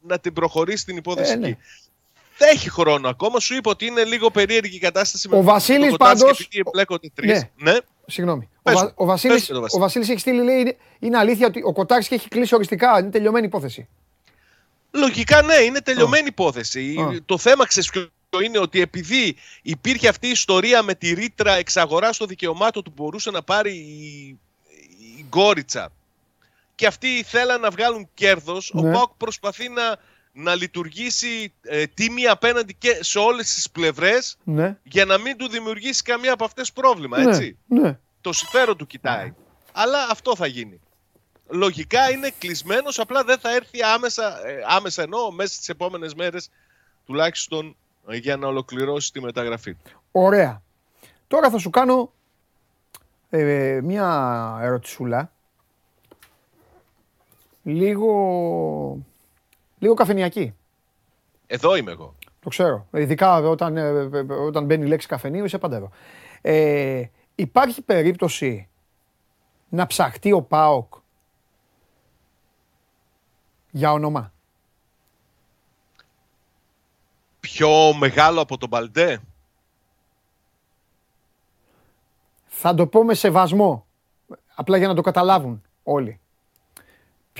Να 0.00 0.18
την 0.18 0.32
προχωρήσει 0.32 0.84
την 0.84 0.96
υπόθεση 0.96 1.32
Ε, 1.32 1.36
ναι. 1.36 1.46
εκεί. 1.48 1.58
Δεν 2.38 2.48
έχει 2.48 2.70
χρόνο 2.70 3.08
ακόμα. 3.08 3.40
Σου 3.40 3.54
είπα 3.54 3.70
ότι 3.70 3.86
είναι 3.86 4.04
λίγο 4.04 4.30
περίεργη 4.30 4.76
η 4.76 4.78
κατάσταση. 4.78 5.28
Ο 5.32 5.36
με 5.36 5.42
Βασίλης 5.42 5.80
τον 5.88 5.90
Κοτάρσκι, 5.90 6.24
πάντως- 6.24 6.40
Επειδή 6.40 6.62
εμπλέκονται 6.66 7.10
τρεις. 7.14 7.30
Ναι. 7.56 7.72
ναι. 7.72 7.78
Συγγνώμη. 8.10 8.48
Ο, 8.56 8.60
Πες 8.62 8.74
Βα- 8.74 8.82
μου. 8.84 8.92
ο, 8.94 9.04
Βασίλης, 9.04 9.36
Πες 9.38 9.48
μου 9.48 9.54
το 9.54 9.60
Βασίλη. 9.60 9.80
ο 9.80 9.84
Βασίλης 9.84 10.08
έχει 10.08 10.18
στείλει, 10.20 10.42
λέει, 10.42 10.60
είναι, 10.60 10.76
είναι 10.98 11.18
αλήθεια 11.18 11.46
ότι 11.46 11.62
ο 11.64 11.72
Κοτάρσκι 11.72 12.14
έχει 12.14 12.28
κλείσει 12.28 12.54
οριστικά. 12.54 12.98
Είναι 12.98 13.10
τελειωμένη 13.10 13.46
υπόθεση. 13.46 13.88
Λογικά 14.90 15.42
ναι, 15.42 15.54
είναι 15.54 15.80
τελειωμένη 15.80 16.26
υπόθεση. 16.26 16.96
Α. 17.00 17.22
Το 17.26 17.38
θέμα 17.38 17.66
ξέρεις 17.66 17.90
ποιο 17.90 18.08
είναι 18.44 18.58
ότι 18.58 18.80
επειδή 18.80 19.36
υπήρχε 19.62 20.08
αυτή 20.08 20.26
η 20.26 20.30
ιστορία 20.30 20.82
με 20.82 20.94
τη 20.94 21.12
ρήτρα 21.14 21.54
εξαγοράς 21.54 22.16
των 22.16 22.26
δικαιωμάτων 22.26 22.82
του 22.82 22.92
που 22.92 23.02
μπορούσε 23.02 23.30
να 23.30 23.42
πάρει 23.42 23.72
η, 23.72 24.38
η 25.16 25.24
Γκόριτσα 25.28 25.92
και 26.74 26.86
αυτοί 26.86 27.22
θέλαν 27.26 27.60
να 27.60 27.70
βγάλουν 27.70 28.08
κέρδος, 28.14 28.70
Ναι. 28.74 28.88
ο 28.88 28.92
ΠΑΟΚ 28.92 29.10
προσπαθεί 29.16 29.68
να, 29.68 29.96
να 30.40 30.54
λειτουργήσει 30.54 31.52
ε, 31.62 31.86
τίμη 31.86 32.26
απέναντι 32.26 32.74
και 32.74 32.98
σε 33.00 33.18
όλες 33.18 33.54
τις 33.54 33.70
πλευρές 33.70 34.36
Ναι. 34.44 34.78
για 34.82 35.04
να 35.04 35.18
μην 35.18 35.36
του 35.36 35.48
δημιουργήσει 35.48 36.02
καμία 36.02 36.32
από 36.32 36.44
αυτές 36.44 36.72
πρόβλημα, 36.72 37.18
ναι. 37.18 37.30
έτσι; 37.30 37.58
ναι. 37.66 37.98
Το 38.20 38.32
συμφέρον 38.32 38.76
του 38.76 38.86
κοιτάει. 38.86 39.34
Αλλά 39.72 39.98
αυτό 40.10 40.36
θα 40.36 40.46
γίνει. 40.46 40.80
Λογικά 41.48 42.10
είναι 42.10 42.32
κλεισμένος, 42.38 42.98
απλά 42.98 43.24
δεν 43.24 43.38
θα 43.38 43.54
έρθει 43.54 43.82
άμεσα, 43.82 44.46
ε, 44.46 44.60
άμεσα 44.68 45.02
εννοώ 45.02 45.30
μέσα 45.30 45.54
στις 45.54 45.68
επόμενες 45.68 46.14
μέρες 46.14 46.50
τουλάχιστον 47.06 47.76
ε, 48.08 48.16
για 48.16 48.36
να 48.36 48.46
ολοκληρώσει 48.46 49.12
τη 49.12 49.20
μεταγραφή 49.20 49.74
του. 49.74 50.02
Ωραία. 50.12 50.62
Τώρα 51.26 51.50
θα 51.50 51.58
σου 51.58 51.70
κάνω 51.70 52.12
ε, 53.30 53.80
μια 53.82 54.58
ερωτησούλα. 54.62 55.32
Λίγο, 57.62 59.06
λίγο 59.78 59.94
καφενιακή. 59.94 60.54
Εδώ 61.46 61.76
είμαι 61.76 61.90
εγώ. 61.90 62.14
Το 62.40 62.48
ξέρω. 62.48 62.86
Ειδικά 62.92 63.36
όταν, 63.36 63.76
ε, 63.76 63.80
ε, 63.80 64.18
ε, 64.18 64.32
όταν 64.32 64.64
μπαίνει 64.64 64.84
η 64.84 64.88
λέξη 64.88 65.06
καφενείο, 65.06 65.44
είσαι 65.44 65.58
πάντα 65.58 65.76
εδώ. 65.76 65.90
Ε, 66.40 67.04
υπάρχει 67.34 67.82
περίπτωση 67.82 68.68
να 69.68 69.86
ψαχτεί 69.86 70.32
ο 70.32 70.42
ΠΑΟΚ 70.42 70.94
για 73.70 73.92
όνομα; 73.92 74.32
Πιο 77.40 77.94
μεγάλο 77.94 78.40
από 78.40 78.58
τον 78.58 78.68
Μπαλντέ; 78.68 79.20
Θα 82.46 82.74
το 82.74 82.86
πω 82.86 83.04
με 83.04 83.14
σεβασμό. 83.14 83.86
Απλά 84.54 84.76
για 84.76 84.88
να 84.88 84.94
το 84.94 85.00
καταλάβουν 85.00 85.62
όλοι. 85.82 86.20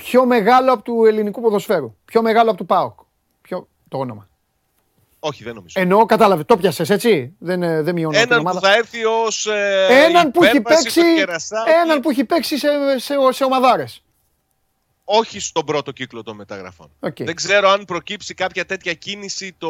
Πιο 0.03 0.25
μεγάλο 0.25 0.73
από 0.73 0.83
του 0.83 1.05
ελληνικού 1.05 1.41
ποδοσφαίρου. 1.41 1.95
Πιο 2.05 2.21
μεγάλο 2.21 2.49
από 2.49 2.57
του 2.59 2.65
ΠΑΟΚ. 2.65 2.99
Πιο... 3.41 3.67
Το 3.89 3.97
όνομα. 3.97 4.27
Όχι, 5.19 5.43
δεν 5.43 5.55
νομίζω. 5.55 5.79
Εννοώ, 5.81 6.05
κατάλαβε. 6.05 6.43
Το 6.43 6.57
πιασε 6.57 6.93
έτσι; 6.93 7.35
Δεν, 7.39 7.63
ε, 7.63 7.81
δεν 7.81 7.93
μειώνω 7.93 8.17
την 8.17 8.21
Έναν 8.21 8.43
που 8.43 8.49
ομάδα. 8.49 8.67
θα 8.67 8.75
έρθει 8.75 9.05
ως 9.05 9.45
ε, 9.45 9.87
Έναν 10.07 10.31
που 10.31 10.43
έχει 10.43 10.57
υπέρβαση 10.57 10.83
παίξει, 10.83 10.99
στο 10.99 11.15
Κερασάκι, 11.15 11.71
έναν 11.83 11.99
που 11.99 12.09
έχει 12.09 12.25
παίξει 12.25 12.57
σε, 12.57 12.67
σε, 12.97 13.13
σε 13.29 13.43
ομαδάρες. 13.43 14.03
όχι 15.03 15.39
στον 15.39 15.65
πρώτο 15.65 15.91
κύκλο 15.91 16.23
των 16.23 16.35
μεταγραφών. 16.35 16.91
Οκ. 16.99 17.23
Δεν 17.23 17.35
ξέρω 17.35 17.69
αν 17.69 17.85
προκύψει 17.85 18.33
κάποια 18.33 18.65
τέτοια 18.65 18.93
κίνηση 18.93 19.55
το, 19.57 19.69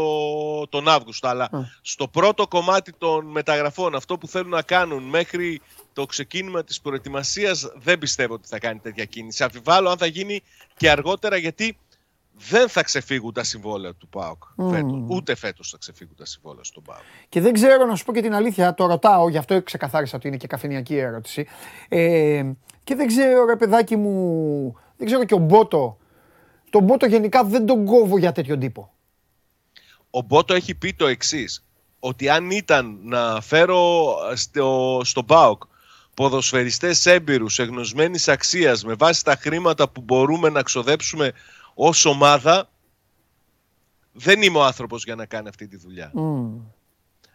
τον 0.68 0.88
Αύγουστο, 0.88 1.28
αλλά 1.28 1.44
Α. 1.44 1.60
στο 1.82 2.08
πρώτο 2.08 2.48
κομμάτι 2.48 2.94
των 2.98 3.26
μεταγραφών, 3.26 3.96
αυτό 3.96 4.18
που 4.18 4.28
θέλουν 4.28 4.50
να 4.50 4.62
κάνουν 4.62 5.04
μέχρι 5.04 5.62
το 6.00 6.06
ξεκίνημα 6.06 6.64
της 6.64 6.82
προετοιμασίας, 6.82 7.72
δεν 7.76 7.98
πιστεύω 7.98 8.34
ότι 8.34 8.48
θα 8.48 8.60
κάνει 8.60 8.80
τέτοια 8.80 9.06
κίνηση. 9.06 9.44
Αμφιβάλλω 9.44 9.90
αν 9.90 9.98
θα 9.98 10.06
γίνει 10.06 10.42
και 10.78 10.90
αργότερα, 10.90 11.38
γιατί 11.38 11.78
δεν 12.50 12.70
θα 12.70 12.84
ξεφύγουν 12.84 13.34
τα 13.34 13.44
συμβόλαια 13.44 13.94
του 13.94 14.08
ΠΑΟΚ 14.08 14.44
φέτος. 14.72 15.04
Ούτε 15.08 15.36
φέτος 15.36 15.70
θα 15.70 15.78
ξεφύγουν 15.78 16.16
τα 16.16 16.26
συμβόλαια 16.26 16.64
στον 16.64 16.84
ΠΑΟΚ. 16.84 17.02
Και 17.30 17.42
δεν 17.42 17.54
ξέρω 17.54 17.86
να 17.86 17.96
σου 17.96 18.06
πω 18.06 18.14
και 18.14 18.22
την 18.22 18.34
αλήθεια, 18.34 18.74
το 18.74 18.86
ρωτάω, 18.86 19.30
γι' 19.30 19.38
αυτό 19.38 19.64
ξεκαθάρισα 19.64 20.18
ότι 20.18 20.28
είναι 20.28 20.38
και 20.38 20.48
καφενιακή 20.48 20.98
ερώτηση. 20.98 21.48
Ε, 21.90 22.52
και 22.84 22.96
δεν 22.96 23.08
ξέρω, 23.08 23.46
ρε 23.46 23.56
παιδάκι 23.56 23.96
μου, 23.96 24.76
δεν 24.98 25.08
ξέρω 25.08 25.26
και 25.26 25.34
ο 25.34 25.38
Μπότο. 25.38 25.98
Τον 26.70 26.84
Μπότο 26.84 27.06
γενικά 27.06 27.44
δεν 27.44 27.66
τον 27.66 27.86
κόβω 27.86 28.18
για 28.18 28.32
τέτοιο 28.32 28.58
τύπο. 28.58 28.94
Ο 30.10 30.22
Μπότο 30.22 30.54
έχει 30.54 30.76
πει 30.76 30.94
το 30.94 31.08
εξής. 31.08 31.64
Ότι 32.00 32.30
αν 32.30 32.52
ήταν 32.52 33.00
να 33.04 33.42
φέρω 33.42 34.14
στο, 34.34 35.02
στον 35.04 35.26
ΠΑΟΚ 35.26 35.64
ποδοσφαιριστές 36.20 37.06
έμπειρους, 37.06 37.60
εγνωσμένης 37.60 38.28
αξίας 38.28 38.84
με 38.84 38.94
βάση 38.94 39.24
τα 39.24 39.36
χρήματα 39.36 39.90
που 39.90 40.02
μπορούμε 40.02 40.50
να 40.50 40.62
ξοδέψουμε 40.62 41.32
ως 41.74 42.06
ομάδα 42.06 42.70
δεν 44.12 44.42
είμαι 44.42 44.58
ο 44.58 44.64
άνθρωπος 44.64 45.04
για 45.04 45.16
να 45.16 45.26
κάνει 45.26 45.48
αυτή 45.48 45.68
τη 45.68 45.78
δουλειά. 45.78 46.12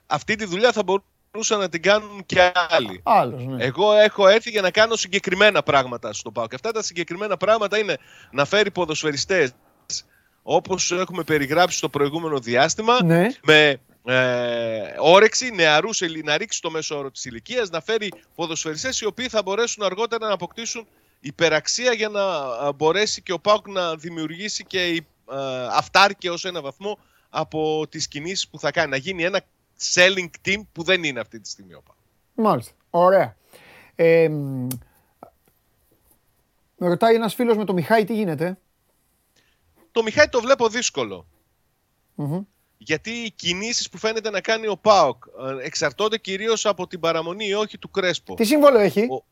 Αυτή 0.06 0.34
τη 0.34 0.44
δουλειά 0.44 0.72
θα 0.72 0.82
μπορούσαν 0.82 1.58
να 1.58 1.68
την 1.68 1.82
κάνουν 1.82 2.26
και 2.26 2.52
άλλοι. 2.68 3.00
Άλλος, 3.02 3.44
ναι. 3.44 3.64
Εγώ 3.64 3.92
έχω 3.92 4.28
έρθει 4.28 4.50
για 4.50 4.62
να 4.62 4.70
κάνω 4.70 4.96
συγκεκριμένα 4.96 5.62
πράγματα 5.62 6.12
στον 6.12 6.32
ΠΑΟΚ. 6.32 6.54
Αυτά 6.54 6.72
τα 6.72 6.82
συγκεκριμένα 6.82 7.36
πράγματα 7.36 7.78
είναι 7.78 7.96
να 8.30 8.44
φέρει 8.44 8.70
ποδοσφαιριστές 8.70 9.52
όπως 10.42 10.92
έχουμε 10.92 11.22
περιγράψει 11.22 11.76
στο 11.76 11.88
προηγούμενο 11.88 12.38
διάστημα 12.38 13.04
Ναι. 13.04 13.26
με 13.42 13.80
ε, 14.06 14.94
όρεξη 14.98 15.50
νεαρούς 15.50 16.02
Ελλη- 16.02 16.24
να 16.24 16.36
ρίξει 16.36 16.60
το 16.60 16.70
μέσο 16.70 16.98
όρο 16.98 17.10
της 17.10 17.24
ηλικίας, 17.24 17.70
να 17.70 17.80
φέρει 17.80 18.12
ποδοσφαιριστές 18.34 19.00
οι 19.00 19.06
οποίοι 19.06 19.28
θα 19.28 19.42
μπορέσουν 19.42 19.82
αργότερα 19.82 20.26
να 20.26 20.32
αποκτήσουν 20.32 20.86
υπεραξία 21.20 21.92
για 21.92 22.08
να 22.08 22.22
α, 22.24 22.72
μπορέσει 22.72 23.22
και 23.22 23.32
ο 23.32 23.38
ΠΑΟΚ 23.38 23.68
να 23.68 23.96
δημιουργήσει 23.96 24.64
και 24.64 24.88
η, 24.88 25.06
ε, 25.30 25.66
αυτάρκεια 25.70 26.32
ως 26.32 26.44
ένα 26.44 26.60
βαθμό 26.60 26.98
από 27.30 27.86
τις 27.88 28.08
κινήσεις 28.08 28.48
που 28.48 28.58
θα 28.58 28.70
κάνει. 28.70 28.90
Να 28.90 28.96
γίνει 28.96 29.24
ένα 29.24 29.40
selling 29.94 30.28
team 30.44 30.60
που 30.72 30.82
δεν 30.82 31.04
είναι 31.04 31.20
αυτή 31.20 31.40
τη 31.40 31.48
στιγμή 31.48 31.74
ο 31.74 31.82
ΠΑΟΚ. 31.84 31.98
Μάλιστα. 32.48 32.72
Ωραία. 32.90 33.36
Ε, 33.94 34.28
μ, 34.28 34.66
με 36.76 36.88
ρωτάει 36.88 37.14
ένας 37.14 37.34
φίλος 37.34 37.56
με 37.56 37.64
το 37.64 37.72
Μιχάη 37.72 38.04
τι 38.04 38.14
γίνεται; 38.14 38.58
Το 39.92 40.02
Μιχάη 40.02 40.28
το 40.28 40.40
βλέπω 40.40 40.68
δύσκολο. 40.68 41.26
Γιατί 42.86 43.10
οι 43.10 43.30
κινήσεις 43.30 43.88
που 43.88 43.98
φαίνεται 43.98 44.30
να 44.30 44.40
κάνει 44.40 44.66
ο 44.66 44.76
ΠΑΟΚ 44.76 45.24
ε, 45.62 45.66
εξαρτώνται 45.66 46.18
κυρίως 46.18 46.66
από 46.66 46.86
την 46.86 47.00
παραμονή 47.00 47.46
ή 47.46 47.54
όχι 47.54 47.78
του 47.78 47.90
Κρέσπο. 47.90 48.34
Τι 48.34 48.44
σύμβολο 48.44 48.78
έχει; 48.78 49.00
Ο- 49.00 49.24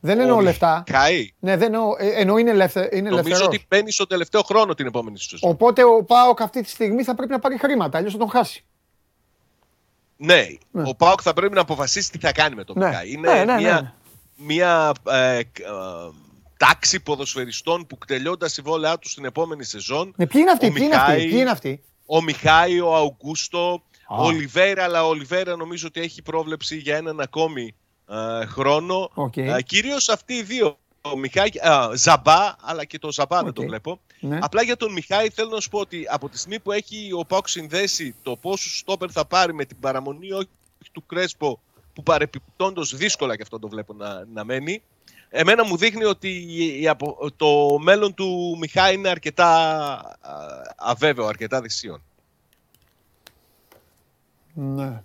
δεν 0.00 0.20
εννοώ 0.20 0.36
Ο 0.36 0.40
λεφτά. 0.40 0.84
Μιχάη, 0.88 1.32
Ναι, 1.38 1.56
δεν 1.56 1.74
εννοώ, 1.74 1.94
ε, 1.98 2.08
εννοώ 2.08 2.36
είναι, 2.38 2.50
ελεύθε, 2.50 2.80
είναι 2.92 3.08
νομίζω 3.10 3.18
ελεύθερος. 3.28 3.46
ότι 3.46 3.66
μπαίνει 3.68 3.90
στο 3.92 4.06
τελευταίο 4.06 4.42
χρόνο 4.42 4.74
την 4.74 4.86
επόμενη 4.86 5.18
σεζόν. 5.18 5.50
Οπότε 5.50 5.84
ο 5.84 6.04
ΠΑΟΚ 6.04 6.40
αυτή 6.42 6.62
τη 6.62 6.68
στιγμή 6.68 7.02
θα 7.04 7.14
πρέπει 7.14 7.32
να 7.32 7.38
πάρει 7.38 7.58
χρήματα, 7.58 7.98
αλλιώς 7.98 8.12
θα 8.12 8.18
τον 8.18 8.30
χάσει. 8.30 8.64
Ναι, 10.16 10.46
Ναι. 10.70 10.82
ο 10.88 10.94
ΠΑΟΚ 10.94 11.20
θα 11.22 11.32
πρέπει 11.32 11.54
να 11.54 11.60
αποφασίσει 11.60 12.10
τι 12.10 12.18
θα 12.18 12.32
κάνει 12.32 12.54
με 12.54 12.64
τον 12.64 12.78
Ναι. 12.78 12.86
Μιχάι. 12.88 13.10
Είναι 13.12 13.32
Ναι, 13.32 13.44
ναι, 13.44 13.52
ναι. 13.54 13.60
μια, 13.60 13.94
μια 14.36 14.92
ε, 15.08 15.42
κ- 15.52 15.58
ε, 15.60 15.66
τάξη 16.56 17.00
ποδοσφαιριστών 17.00 17.86
που 17.86 17.98
τελειώνουν 17.98 18.36
τα 18.38 18.48
συμβόλαιά 18.48 18.98
τους 18.98 19.10
στην 19.10 19.24
επόμενη 19.24 19.64
σεζόν. 19.64 20.12
Ναι, 20.16 20.26
ποιοι 20.26 20.40
είναι 20.42 20.50
αυτοί, 20.50 20.66
Ο 20.66 20.72
ποιοι 20.72 20.82
είναι 20.86 20.94
αυτοί, 20.96 21.10
Μιχάι- 21.12 21.28
ποιοι 21.28 21.38
είναι 21.40 21.50
αυτοί; 21.50 21.82
Ο 22.10 22.22
Μιχάι, 22.22 22.80
ο 22.80 22.94
Αουγκούστο, 22.94 23.82
Α. 24.06 24.16
ο 24.16 24.24
Ολιβέρα, 24.24 24.84
αλλά 24.84 25.04
ο 25.04 25.08
Ολιβέρα 25.08 25.56
νομίζω 25.56 25.86
ότι 25.86 26.00
έχει 26.00 26.22
πρόβλεψη 26.22 26.76
για 26.76 26.96
έναν 26.96 27.20
ακόμη 27.20 27.74
ε, 28.08 28.44
χρόνο. 28.46 29.10
Οκ. 29.14 29.36
Ε, 29.36 29.62
κυρίως 29.62 30.08
αυτοί 30.08 30.34
οι 30.34 30.42
δύο. 30.42 30.78
Ο 31.00 31.16
Μιχάη, 31.16 31.48
α, 31.68 31.90
Ζαμπά, 31.94 32.54
αλλά 32.60 32.84
και 32.84 32.98
το 32.98 33.12
Ζαμπά 33.12 33.38
δεν 33.38 33.48
Οκ. 33.48 33.54
το 33.54 33.62
βλέπω. 33.62 34.00
Ναι. 34.20 34.38
Απλά 34.42 34.62
για 34.62 34.76
τον 34.76 34.92
Μιχάι 34.92 35.30
θέλω 35.30 35.48
να 35.48 35.60
σου 35.60 35.68
πω 35.68 35.78
ότι 35.78 36.06
από 36.10 36.28
τη 36.28 36.38
στιγμή 36.38 36.60
που 36.60 36.72
έχει 36.72 37.12
ο 37.12 37.24
ΠΑΟΚ 37.24 37.48
συνδέσει 37.48 38.14
το 38.22 38.36
πόσο 38.36 38.68
στόπερ 38.76 39.08
θα 39.12 39.24
πάρει 39.24 39.54
με 39.54 39.64
την 39.64 39.80
παραμονή 39.80 40.32
όχι 40.32 40.48
του 40.92 41.06
Κρέσπο 41.06 41.60
που 41.92 42.02
παρεπιπτόντως 42.02 42.96
δύσκολα 42.96 43.36
και 43.36 43.42
αυτό 43.42 43.58
το 43.58 43.68
βλέπω 43.68 43.94
να, 43.94 44.24
να 44.32 44.44
μένει 44.44 44.82
εμένα 45.30 45.64
μου 45.64 45.76
δείχνει 45.76 46.04
ότι 46.04 46.28
η- 46.28 46.80
η 46.82 46.88
απο- 46.88 47.30
το 47.36 47.78
μέλλον 47.80 48.14
του 48.14 48.56
Μιχάη 48.60 48.94
είναι 48.94 49.08
αρκετά 49.08 49.46
α, 49.48 50.32
αβέβαιο, 50.76 51.26
αρκετά 51.26 51.60
δυσίων. 51.60 52.02
Ναι. 54.54 55.02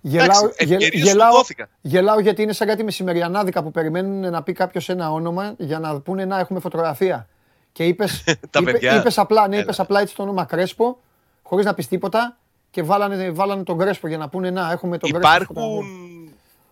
Γελάω, 0.00 0.40
γε- 0.40 0.52
ευκαιρίες 0.56 1.00
σου 1.00 1.06
γελάω, 1.06 1.32
δόθηκαν. 1.32 1.68
γελάω 1.80 2.20
γιατί 2.20 2.42
είναι 2.42 2.52
σαν 2.52 2.66
κάτι 2.66 2.84
μεσημεριανάδικα 2.84 3.62
που 3.62 3.70
περιμένουν 3.70 4.30
να 4.30 4.42
πει 4.42 4.52
κάποιος 4.52 4.88
ένα 4.88 5.12
όνομα 5.12 5.54
για 5.58 5.78
να 5.78 6.00
πούνε 6.00 6.24
να 6.24 6.38
έχουμε 6.38 6.60
φωτογραφία. 6.60 7.28
Και 7.72 7.84
είπες, 7.86 8.22
Τα 8.50 8.60
είπε, 8.60 8.72
παιδιά. 8.72 8.96
είπες 8.96 9.18
απλά, 9.18 9.48
ναι, 9.48 9.54
Έλα. 9.54 9.62
είπες 9.64 9.80
απλά 9.80 10.00
έτσι 10.00 10.14
το 10.14 10.22
όνομα 10.22 10.44
Κρέσπο, 10.44 10.98
χωρίς 11.42 11.64
να 11.64 11.74
πεις 11.74 11.88
τίποτα 11.88 12.36
και 12.70 12.82
βάλανε, 12.82 13.30
βάλανε 13.30 13.62
τον 13.62 13.78
Κρέσπο 13.78 14.08
για 14.08 14.18
να 14.18 14.28
πούνε 14.28 14.50
να 14.50 14.70
έχουμε 14.70 14.98
τον 14.98 15.10
Κρέσπο. 15.10 15.28
Υπάρχουν, 15.28 15.84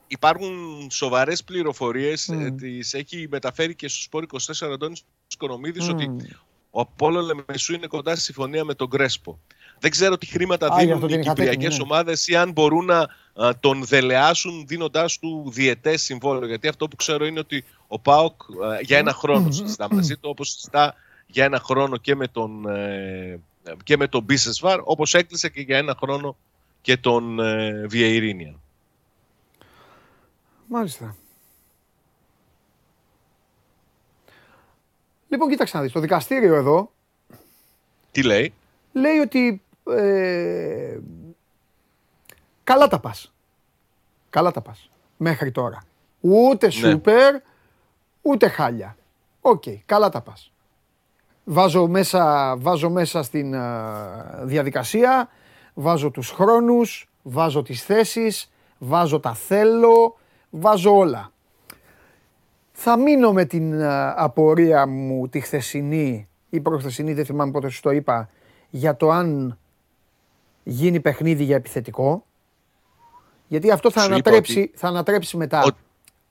υπάρχουν 0.09 0.51
σοβαρές 0.91 1.45
πληροφορίες, 1.45 2.29
Μμ. 2.29 2.41
ε, 2.41 2.51
τις 2.51 2.95
έχει 2.95 3.27
μεταφέρει 3.31 3.75
και 3.75 3.89
στο 3.89 4.01
Σπόρ 4.01 4.23
24 4.23 4.73
Αντώνης 4.73 5.03
Οικονομίδης 5.33 5.89
Μμ. 5.89 5.91
ότι 5.91 6.37
ο 6.71 6.81
Απόλλων 6.81 7.25
Λεμεσού 7.25 7.75
είναι 7.75 7.87
κοντά 7.87 8.15
στη 8.15 8.25
συμφωνία 8.25 8.65
με 8.65 8.75
τον 8.75 8.91
Κρέσπο. 8.91 9.39
Δεν 9.79 9.91
ξέρω 9.91 10.19
τι 10.19 10.27
χρήματα 10.27 10.75
Α, 10.75 10.83
γι' 10.83 10.93
αυτό 10.93 11.07
δίνουν 11.07 11.09
την 11.09 11.17
οι 11.17 11.21
είχατε 11.21 11.41
κυπριακές 11.41 11.65
έτοιμη, 11.65 11.89
ναι. 11.89 11.93
ομάδες 11.93 12.27
ή 12.27 12.37
αν 12.37 12.53
μπορούν 12.53 12.85
να 12.85 12.99
α, 12.99 13.59
τον 13.61 13.85
δελεάσουν 13.85 14.67
δίνοντάς 14.67 15.19
του 15.19 15.51
διετές 15.53 16.03
συμβόλαιο. 16.03 16.47
Γιατί 16.47 16.69
αυτό 16.69 16.89
που 16.89 16.97
ξέρω 16.97 17.27
είναι 17.27 17.39
ότι 17.39 17.65
ο 17.87 17.99
ΠΑΟΚ 17.99 18.43
α, 18.43 18.81
για 18.81 18.99
ένα 18.99 19.13
χρόνο 19.13 19.51
συζητά 19.51 19.95
μαζί 19.95 20.15
του, 20.15 20.29
όπως 20.31 20.51
συζητά 20.51 20.95
για 21.27 21.45
ένα 21.45 21.61
χρόνο 21.61 21.97
και 21.97 22.15
με 22.15 22.29
τον, 22.29 22.69
ε, 22.69 23.41
και 23.85 23.97
με 23.97 24.09
τον 24.09 24.23
Μπίσεσβαρ, 24.23 24.81
όπως 24.83 25.15
έκλεισε 25.15 25.49
και 25.49 25.61
για 25.61 25.77
ένα 25.77 25.97
χρόνο 26.01 26.37
και 26.81 26.97
τον 26.97 27.41
ε, 27.41 27.87
Βιεϊρίνιαν. 27.89 28.61
Μάλιστα. 30.69 31.17
Λοιπόν, 35.29 35.49
κοίταξε 35.49 35.77
να 35.77 35.83
δεις. 35.83 35.93
Το 35.93 36.01
δικαστήριο 36.01 36.55
εδώ 36.55 36.91
Τι 38.13 38.23
λέει; 38.23 38.55
λέει 38.93 39.19
ότι 39.19 39.63
ε, 39.97 40.99
καλά 42.65 42.89
τα 42.89 43.01
πας. 43.01 43.33
Καλά 44.31 44.51
τα 44.51 44.61
πας. 44.61 44.91
Μέχρι 45.17 45.51
τώρα. 45.51 45.83
Ούτε 46.21 46.67
Ναι. 46.67 46.73
σούπερ, 46.73 47.35
ούτε 48.23 48.49
χάλια. 48.49 48.97
Οκ, 49.41 49.63
καλά 49.87 50.09
τα 50.09 50.21
πας. 50.21 50.53
Βάζω 51.45 51.87
μέσα, 51.87 52.55
βάζω 52.57 52.91
μέσα 52.91 53.23
στην 53.23 53.55
α, 53.55 54.41
διαδικασία, 54.45 55.29
βάζω 55.75 56.11
τους 56.11 56.31
χρόνους, 56.31 57.09
βάζω 57.23 57.63
τις 57.63 57.83
θέσεις, 57.83 58.51
βάζω 58.79 59.21
τα 59.21 59.35
θέλω, 59.35 60.18
βάζω 60.51 60.97
όλα. 60.97 61.33
Θα 62.73 62.97
μείνω 62.99 63.33
με 63.33 63.45
την 63.45 63.83
α, 63.83 64.15
απορία 64.17 64.87
μου 64.87 65.29
τη 65.29 65.41
χθεσινή 65.41 66.29
ή 66.51 66.61
προχθεσινή, 66.61 67.13
δεν 67.13 67.25
θυμάμαι 67.25 67.51
πότε 67.53 67.69
σου 67.69 67.81
το 67.81 67.91
είπα, 67.91 68.29
για 68.71 68.97
το 68.97 69.11
αν 69.11 69.59
γίνει 70.65 71.01
παιχνίδι 71.01 71.45
για 71.45 71.57
επιθετικό. 71.57 72.25
Γιατί 73.49 73.71
αυτό 73.71 73.91
θα 73.91 74.01
Σου 74.01 74.07
είπα 74.07 74.15
ανατρέψει, 74.15 74.61
ότι- 74.61 74.73
θα 74.77 74.89
ανατρέψει 74.89 75.37
μετά 75.37 75.63
ότι 75.65 75.79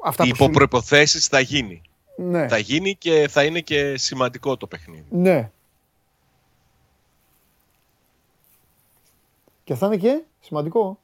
αυτά 0.03 0.23
που 0.23 0.29
Υπό 0.29 0.43
σου... 0.43 0.49
προποθέσει 0.49 1.19
θα 1.19 1.39
γίνει. 1.39 1.81
Ναι, 2.17 2.47
Θα 2.47 2.57
γίνει 2.57 2.95
και 2.95 3.27
θα 3.29 3.43
είναι 3.43 3.59
και 3.59 3.97
σημαντικό 3.97 4.57
το 4.57 4.67
παιχνίδι. 4.67 5.05
ναι. 5.09 5.51
Και 9.63 9.75
θα 9.75 9.85
είναι 9.85 9.97
και 9.97 10.21
σημαντικό. 10.39 10.99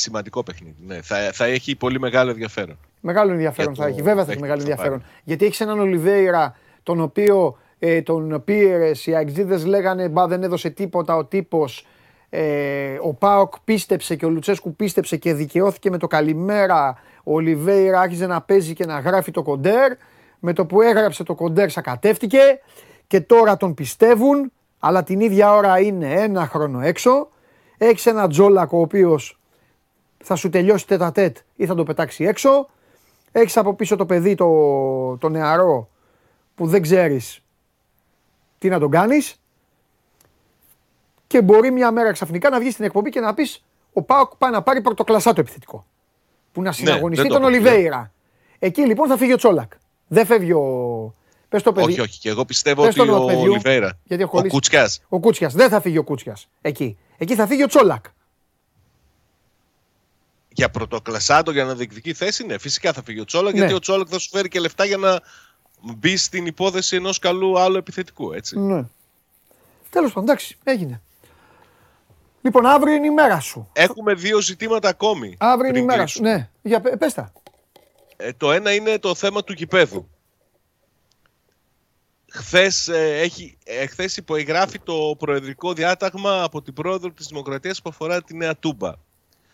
Σημαντικό 0.00 0.42
παιχνίδι. 0.42 0.76
Ναι. 0.86 1.02
Θα, 1.02 1.16
θα 1.32 1.44
έχει 1.44 1.76
πολύ 1.76 2.00
μεγάλο 2.00 2.30
ενδιαφέρον. 2.30 2.78
Μεγάλο 3.00 3.32
ενδιαφέρον 3.32 3.74
Για 3.74 3.84
θα 3.84 3.90
το 3.90 3.94
έχει. 3.96 4.02
Βέβαια 4.02 4.24
θα 4.24 4.32
έχει 4.32 4.40
παίκτη 4.40 4.40
μεγάλο 4.40 4.60
που 4.60 4.66
θα 4.66 4.70
ενδιαφέρον. 4.70 5.04
Γιατί 5.24 5.44
έχεις 5.44 5.60
έναν 5.60 5.78
Ολιβέηρα 5.78 6.56
τον 6.82 7.00
οποίο 7.00 7.58
ε, 7.78 8.02
τον 8.02 8.42
πήρε, 8.44 8.90
οι 9.04 9.14
αεξίδες 9.14 9.64
λέγανε 9.64 10.08
μπα 10.08 10.26
δεν 10.26 10.42
έδωσε 10.42 10.70
τίποτα 10.70 11.16
ο 11.16 11.24
τύπος. 11.24 11.86
Ε, 12.30 12.98
ο 13.02 13.14
Πάοκ 13.14 13.54
πίστεψε 13.64 14.14
και 14.16 14.26
ο 14.26 14.28
Λουτσέσκου 14.28 14.74
πίστεψε 14.74 15.16
και 15.16 15.34
δικαιώθηκε 15.34 15.90
με 15.90 15.98
το 15.98 16.06
καλημέρα. 16.06 16.98
Ο 17.24 17.34
Ολιβέηρα 17.34 18.00
άρχιζε 18.00 18.26
να 18.26 18.40
παίζει 18.40 18.72
και 18.72 18.86
να 18.86 18.98
γράφει 18.98 19.30
το 19.30 19.42
κοντέρ. 19.42 19.92
Με 20.38 20.52
το 20.52 20.66
που 20.66 20.80
έγραψε 20.80 21.22
το 21.22 21.34
κοντέρ 21.34 21.70
σακατεύτηκε 21.70 22.40
και 23.06 23.20
τώρα 23.20 23.56
τον 23.56 23.74
πιστεύουν, 23.74 24.52
αλλά 24.78 25.02
την 25.02 25.20
ίδια 25.20 25.54
ώρα 25.54 25.80
είναι 25.80 26.12
ένα 26.12 26.46
χρόνο 26.46 26.80
έξω. 26.80 27.28
Έχεις 27.78 28.06
ένα 28.06 28.28
τζόλακο 28.28 28.78
ο 28.78 28.80
οποίος 28.80 29.39
θα 30.24 30.34
σου 30.34 30.48
τελειώσει 30.48 30.86
τέτα 30.86 31.12
τέτ 31.12 31.36
ή 31.56 31.66
θα 31.66 31.74
το 31.74 31.82
πετάξει 31.84 32.24
έξω. 32.24 32.68
Έχεις 33.32 33.56
από 33.56 33.74
πίσω 33.74 33.96
το 33.96 34.06
παιδί 34.06 34.34
το, 34.34 34.46
το 35.16 35.28
νεαρό 35.28 35.88
που 36.54 36.66
δεν 36.66 36.82
ξέρεις 36.82 37.42
τι 38.58 38.68
να 38.68 38.78
τον 38.78 38.90
κάνεις 38.90 39.40
και 41.26 41.42
μπορεί 41.42 41.70
μια 41.70 41.90
μέρα 41.90 42.12
ξαφνικά 42.12 42.50
να 42.50 42.58
βγεις 42.58 42.72
στην 42.72 42.84
εκπομπή 42.84 43.10
και 43.10 43.20
να 43.20 43.34
πεις 43.34 43.64
ο 43.92 44.02
Πάοκ 44.02 44.36
πάει 44.36 44.50
να 44.50 44.62
πάρει 44.62 44.80
πρωτοκλασσά 44.80 45.32
το 45.32 45.40
επιθετικό. 45.40 45.86
Που 46.52 46.62
να 46.62 46.72
συναγωνιστεί 46.72 47.22
Ναι, 47.22 47.28
δεν 47.28 47.38
το 47.38 47.46
τον 47.46 47.54
αποκλείω. 47.54 47.70
Ολιβέηρα. 47.72 48.12
Εκεί 48.58 48.86
λοιπόν 48.86 49.08
θα 49.08 49.16
φύγει 49.16 49.32
ο 49.32 49.36
Τσόλακ. 49.36 49.72
Δεν 50.06 50.26
φεύγει 50.26 50.52
ο... 50.52 51.14
Πες 51.48 51.62
το 51.62 51.72
παιδί. 51.72 51.90
Όχι, 51.90 52.00
όχι. 52.00 52.18
Και 52.18 52.28
εγώ 52.28 52.44
πιστεύω 52.44 52.84
Πες 52.84 52.94
το 52.94 53.02
ότι 53.02 53.10
όνομα 53.10 53.24
ο 53.24 53.28
του 53.28 53.34
παιδιού, 53.34 53.50
Ολιβέρα. 53.52 53.98
γιατί 54.04 54.22
έχω 54.22 54.32
Ο 54.32 54.34
κολλήσει. 54.36 54.54
Κουτσιάς. 54.54 55.02
Ο 55.08 55.20
Κούτσιας. 55.20 55.54
Δεν 55.54 55.68
θα 55.68 55.80
φύγει 55.80 55.98
ο 55.98 56.02
Κούτσιας. 56.04 56.48
Εκεί. 56.60 56.98
Εκεί 57.16 57.34
θα 57.34 57.46
φύγει 57.46 57.62
ο 57.62 57.66
Τσόλακ. 57.66 58.04
Για 60.52 60.70
πρωτοκλασάτο, 60.70 61.50
για 61.50 61.64
να 61.64 61.74
διεκδικεί 61.74 62.12
θέση, 62.14 62.46
ναι, 62.46 62.58
φυσικά 62.58 62.92
θα 62.92 63.02
φύγει 63.02 63.20
ο 63.20 63.24
Τσόλακ. 63.24 63.52
Ναι. 63.52 63.58
Γιατί 63.58 63.74
ο 63.74 63.78
Τσόλακ 63.78 64.06
θα 64.10 64.18
σου 64.18 64.28
φέρει 64.28 64.48
και 64.48 64.60
λεφτά 64.60 64.84
για 64.84 64.96
να 64.96 65.20
μπει 65.80 66.16
στην 66.16 66.46
υπόθεση 66.46 66.96
ενός 66.96 67.18
καλού 67.18 67.58
άλλου 67.58 67.76
επιθετικού. 67.76 68.32
Έτσι. 68.32 68.58
Ναι. 68.58 68.84
Τέλος 69.90 70.12
πάντων, 70.12 70.28
εντάξει, 70.28 70.58
έγινε. 70.64 71.02
Λοιπόν, 72.42 72.66
αύριο 72.66 72.94
είναι 72.94 73.06
η 73.06 73.10
μέρα 73.10 73.40
σου. 73.40 73.68
Έχουμε 73.72 74.14
δύο 74.14 74.40
ζητήματα 74.40 74.88
ακόμη. 74.88 75.36
Αύριο 75.38 75.68
είναι 75.68 75.78
η 75.78 75.84
πριν 75.84 75.84
μέρα 75.84 76.06
σου. 76.06 76.18
κλείσουμε. 76.20 76.38
Ναι, 76.38 76.50
για 76.70 76.80
πε- 76.80 76.96
πες 76.96 77.14
τα. 77.14 77.32
Ε, 78.16 78.32
το 78.32 78.52
ένα 78.52 78.74
είναι 78.74 78.98
το 78.98 79.14
θέμα 79.14 79.44
του 79.44 79.52
γηπέδου. 79.52 80.08
Χθες, 82.32 82.88
ε, 82.88 83.18
έχει, 83.20 83.58
ε, 83.64 83.86
χθες 83.86 84.16
υπογράφει 84.16 84.78
το 84.78 85.14
προεδρικό 85.18 85.72
διάταγμα 85.72 86.42
από 86.42 86.62
την 86.62 86.72
πρόεδρο 86.74 87.10
της 87.12 87.26
Δημοκρατίας 87.26 87.82
που 87.82 87.88
αφορά 87.88 88.22
τη 88.22 88.36
Νέα 88.36 88.56
Τούμπα. 88.56 88.92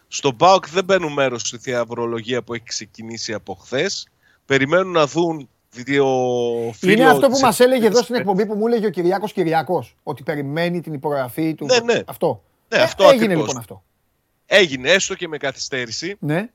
Στον 0.08 0.36
ΠΑΟΚ 0.36 0.68
δεν 0.68 0.84
μπαίνουν 0.84 1.12
μέρος 1.12 1.40
στη 1.40 1.58
θεαυρολογία 1.58 2.42
που 2.42 2.54
έχει 2.54 2.64
ξεκινήσει 2.64 3.32
από 3.32 3.54
χθες. 3.54 4.08
Περιμένουν 4.46 4.92
να 4.92 5.06
δουν 5.06 5.48
το 5.70 6.06
φύλλο 6.74 6.92
Είναι 6.92 7.08
αυτό 7.10 7.26
που 7.26 7.32
της 7.32 7.42
μας 7.42 7.60
έλεγε 7.60 7.76
εδώ 7.76 7.86
Εθνικής 7.86 8.04
στην 8.04 8.14
εκπομπή 8.14 8.46
που 8.46 8.54
μου 8.54 8.66
έλεγε 8.66 8.86
ο 8.86 8.90
Κυριάκος 8.90 9.32
Κυριάκος. 9.32 9.96
Ότι 10.02 10.22
περιμένει 10.22 10.80
την 10.80 10.92
υπογραφή 10.92 11.54
του. 11.54 11.64
Ναι, 11.66 11.92
ναι. 11.92 12.02
Αυτό. 12.06 12.42
Ναι, 12.68 12.78
Ε, 12.78 12.82
αυτό 12.82 13.04
έγινε 13.04 13.22
ακριβώς. 13.24 13.40
λοιπόν 13.46 13.56
αυτό. 13.60 13.82
Έγινε 14.46 14.90
έστω 14.90 15.14
και 15.14 15.28
με 15.28 15.36
καθυστέρηση. 15.36 16.16
Ναι. 16.18 16.48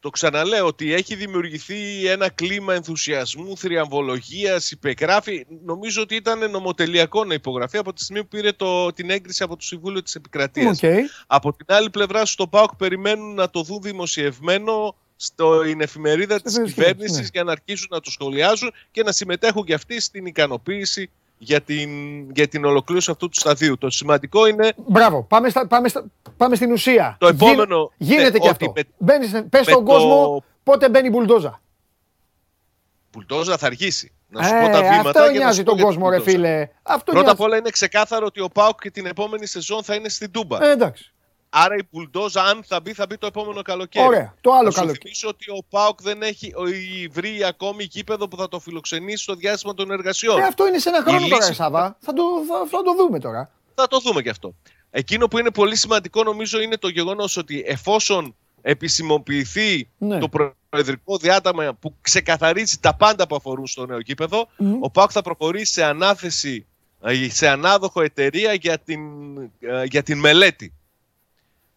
Το 0.00 0.10
ξαναλέω 0.10 0.66
ότι 0.66 0.92
έχει 0.92 1.14
δημιουργηθεί 1.14 2.06
ένα 2.06 2.30
κλίμα 2.30 2.74
ενθουσιασμού, 2.74 3.56
θριαμβολογίας, 3.56 4.70
υπεγράφη. 4.70 5.46
Νομίζω 5.64 6.02
ότι 6.02 6.14
ήταν 6.14 6.50
νομοτελειακό 6.50 7.24
να 7.24 7.34
υπογραφεί 7.34 7.76
από 7.76 7.92
τη 7.92 8.02
στιγμή 8.02 8.22
που 8.22 8.28
πήρε 8.28 8.52
το, 8.52 8.92
την 8.92 9.10
έγκριση 9.10 9.42
από 9.42 9.56
το 9.56 9.64
Συμβούλιο 9.64 10.02
της 10.02 10.14
Επικρατείας. 10.14 10.82
Οκ. 10.82 10.90
Από 11.26 11.52
την 11.52 11.66
άλλη 11.68 11.90
πλευρά 11.90 12.24
στο 12.24 12.46
ΠΑΟΚ 12.46 12.74
περιμένουν 12.76 13.34
να 13.34 13.50
το 13.50 13.62
δουν 13.62 13.82
δημοσιευμένο 13.82 14.96
στην 15.16 15.80
εφημερίδα 15.80 16.40
της 16.40 16.52
Στην 16.52 16.64
κυβέρνησης 16.64 17.18
ναι. 17.18 17.28
για 17.32 17.44
να 17.44 17.52
αρχίσουν 17.52 17.88
να 17.90 18.00
το 18.00 18.10
σχολιάζουν 18.10 18.72
και 18.90 19.02
να 19.02 19.12
συμμετέχουν 19.12 19.64
και 19.64 19.74
αυτοί 19.74 20.00
στην 20.00 20.26
ικανοποίηση 20.26 21.10
για 21.38 21.60
την, 21.60 21.90
για 22.30 22.48
την 22.48 22.64
ολοκλήρωση 22.64 23.10
αυτού 23.10 23.28
του 23.28 23.38
σταδίου. 23.40 23.78
Το 23.78 23.90
σημαντικό 23.90 24.46
είναι 24.46 24.72
Μπράβο. 24.76 25.22
Πάμε, 25.22 25.48
στα, 25.48 25.66
πάμε, 25.66 25.88
στα, 25.88 26.04
πάμε 26.36 26.56
στην 26.56 26.72
ουσία. 26.72 27.16
Το 27.20 27.26
επόμενο- 27.26 27.92
Γίνεται 27.96 28.22
ναι, 28.30 28.30
και 28.30 28.48
ότι 28.48 28.48
αυτό. 28.48 28.72
με- 28.76 28.82
Μπαίνεις, 28.98 29.30
πες 29.30 29.42
με 29.50 29.62
στον 29.62 29.84
το- 29.84 29.90
κόσμο 29.92 30.44
πότε 30.62 30.88
μπαίνει 30.88 31.06
η 31.06 31.10
μπουλντόζα. 31.12 31.60
Πουλτόζα 33.10 33.56
θα 33.58 33.66
αργήσει. 33.66 34.10
Να 34.28 34.42
σου 34.42 34.54
Ε, 34.54 34.60
πω 34.60 34.66
τα 34.72 34.80
βήματα. 34.82 35.08
αυτό 35.08 35.22
και 35.22 35.26
να 35.26 35.32
νοιάζει 35.32 35.56
σου 35.56 35.62
πω 35.62 35.68
τον 35.70 35.76
για 35.78 35.84
την 35.84 35.84
κόσμο, 35.84 36.10
ρε 36.10 36.16
Μπουλντόζα. 36.16 36.36
φίλε. 36.36 36.68
Αυτό 36.82 37.12
Πρώτα 37.12 37.30
απ' 37.30 37.36
νοιάζει. 37.38 37.50
όλα 37.50 37.56
είναι 37.60 37.70
ξεκάθαρο 37.70 38.26
ότι 38.26 38.40
ο 38.40 38.48
Πάουκ 38.48 38.80
και 38.80 38.90
την 38.90 39.06
επόμενη 39.06 39.46
σεζόν 39.46 39.82
θα 39.82 39.94
είναι 39.94 40.08
στην 40.08 40.30
Τούμπα. 40.30 40.64
Ε, 40.64 40.70
εντάξει. 40.70 41.12
Άρα 41.50 41.76
η 41.76 41.84
Πουλντόζα, 41.84 42.42
αν 42.44 42.64
θα 42.66 42.80
μπει, 42.80 42.92
θα 42.92 43.06
μπει 43.06 43.18
το 43.18 43.26
επόμενο 43.26 43.62
καλοκαίρι. 43.62 44.06
Ωραία. 44.06 44.34
Το 44.40 44.52
άλλο 44.52 44.62
να 44.62 44.70
σου 44.70 44.76
καλοκαίρι. 44.76 44.98
θυμίσω 45.02 45.28
ότι 45.28 45.50
ο 45.50 45.64
Πάουκ 45.70 46.02
δεν 46.02 46.22
έχει 46.22 46.52
ο- 46.56 46.66
η- 46.68 47.08
βρει 47.12 47.44
ακόμη 47.44 47.84
γήπεδο 47.90 48.28
που 48.28 48.36
θα 48.36 48.48
το 48.48 48.58
φιλοξενήσει 48.60 49.22
στο 49.22 49.34
διάστημα 49.34 49.74
των 49.74 49.90
εργασιών. 49.90 50.38
Ε, 50.40 50.42
αυτό 50.42 50.66
είναι 50.66 50.78
σε 50.78 50.88
ένα 50.88 51.02
χρόνο 51.02 51.26
Η 51.26 51.28
τώρα, 51.28 51.36
λύση- 51.44 51.54
Σάβα. 51.56 51.96
Θα 52.00 52.12
το, 52.12 52.22
θα, 52.48 52.66
θα 52.70 52.82
το 52.82 52.94
δούμε 52.94 53.18
τώρα. 53.20 53.50
Θα 53.74 53.86
το 53.88 53.98
δούμε 53.98 54.22
και 54.22 54.30
αυτό. 54.30 54.54
Εκείνο 54.90 55.28
που 55.28 55.38
είναι 55.38 55.50
πολύ 55.50 55.76
σημαντικό 55.76 56.22
νομίζω 56.22 56.60
είναι 56.60 56.76
το 56.76 56.88
γεγονός 56.88 57.36
ότι 57.36 57.62
εφόσον 57.66 58.34
επισημοποιηθεί 58.62 59.88
Ναι. 59.98 60.18
το 60.18 60.28
προεδρικό 60.28 61.16
διάταγμα 61.16 61.74
που 61.80 61.94
ξεκαθαρίζει 62.00 62.78
τα 62.78 62.94
πάντα 62.94 63.26
που 63.26 63.36
αφορούν 63.36 63.66
στο 63.66 63.86
νέο 63.86 63.98
γήπεδο, 63.98 64.48
ο 64.80 64.90
ΠΑΟΚ 64.90 65.10
θα 65.12 65.22
προχωρήσει 65.22 65.72
σε 65.72 65.84
ανάθεση, 65.84 66.66
ε, 67.02 67.28
σε 67.30 67.48
ανάδοχο 67.48 68.00
εταιρεία 68.02 68.52
για 68.52 68.78
την, 68.78 69.00
ε, 69.60 69.84
για 69.84 70.02
την 70.02 70.18
μελέτη. 70.18 70.72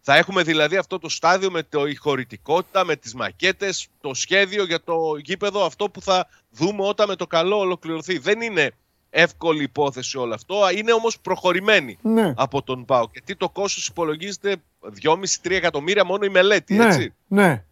Θα 0.02 0.16
έχουμε 0.18 0.44
δηλαδή 0.44 0.78
αυτό 0.78 1.00
το 1.00 1.10
στάδιο 1.10 1.52
με 1.52 1.64
το, 1.64 1.86
η 1.86 1.96
χωρητικότητα, 1.96 2.86
με 2.86 2.96
τις 2.96 3.14
μακέτες, 3.14 3.88
το 4.02 4.14
σχέδιο 4.14 4.64
για 4.66 4.82
το 4.84 4.98
γήπεδο, 5.24 5.66
αυτό 5.66 5.90
που 5.90 6.02
θα 6.02 6.28
δούμε 6.52 6.84
όταν 6.88 7.08
με 7.08 7.16
το 7.16 7.28
καλό 7.28 7.58
ολοκληρωθεί. 7.60 8.18
Δεν 8.18 8.42
είναι 8.42 8.72
εύκολη 9.10 9.64
υπόθεση 9.64 10.18
όλο 10.18 10.34
αυτό, 10.34 10.56
είναι 10.76 10.92
όμως 10.94 11.20
προχωρημένη 11.20 11.98
Ναι. 12.02 12.34
από 12.38 12.62
τον 12.64 12.86
ΠΑΟΚ. 12.86 13.10
Γιατί 13.12 13.36
το 13.36 13.50
κόστος 13.50 13.88
υπολογίζεται 13.88 14.56
2,5-3 15.04 15.56
εκατομμύρια 15.56 16.06
μόνο 16.06 16.26
η 16.26 16.30
μελέτη, 16.30 16.74
Ναι. 16.74 16.86
έτσι. 16.86 17.14
Ναι. 17.28 17.64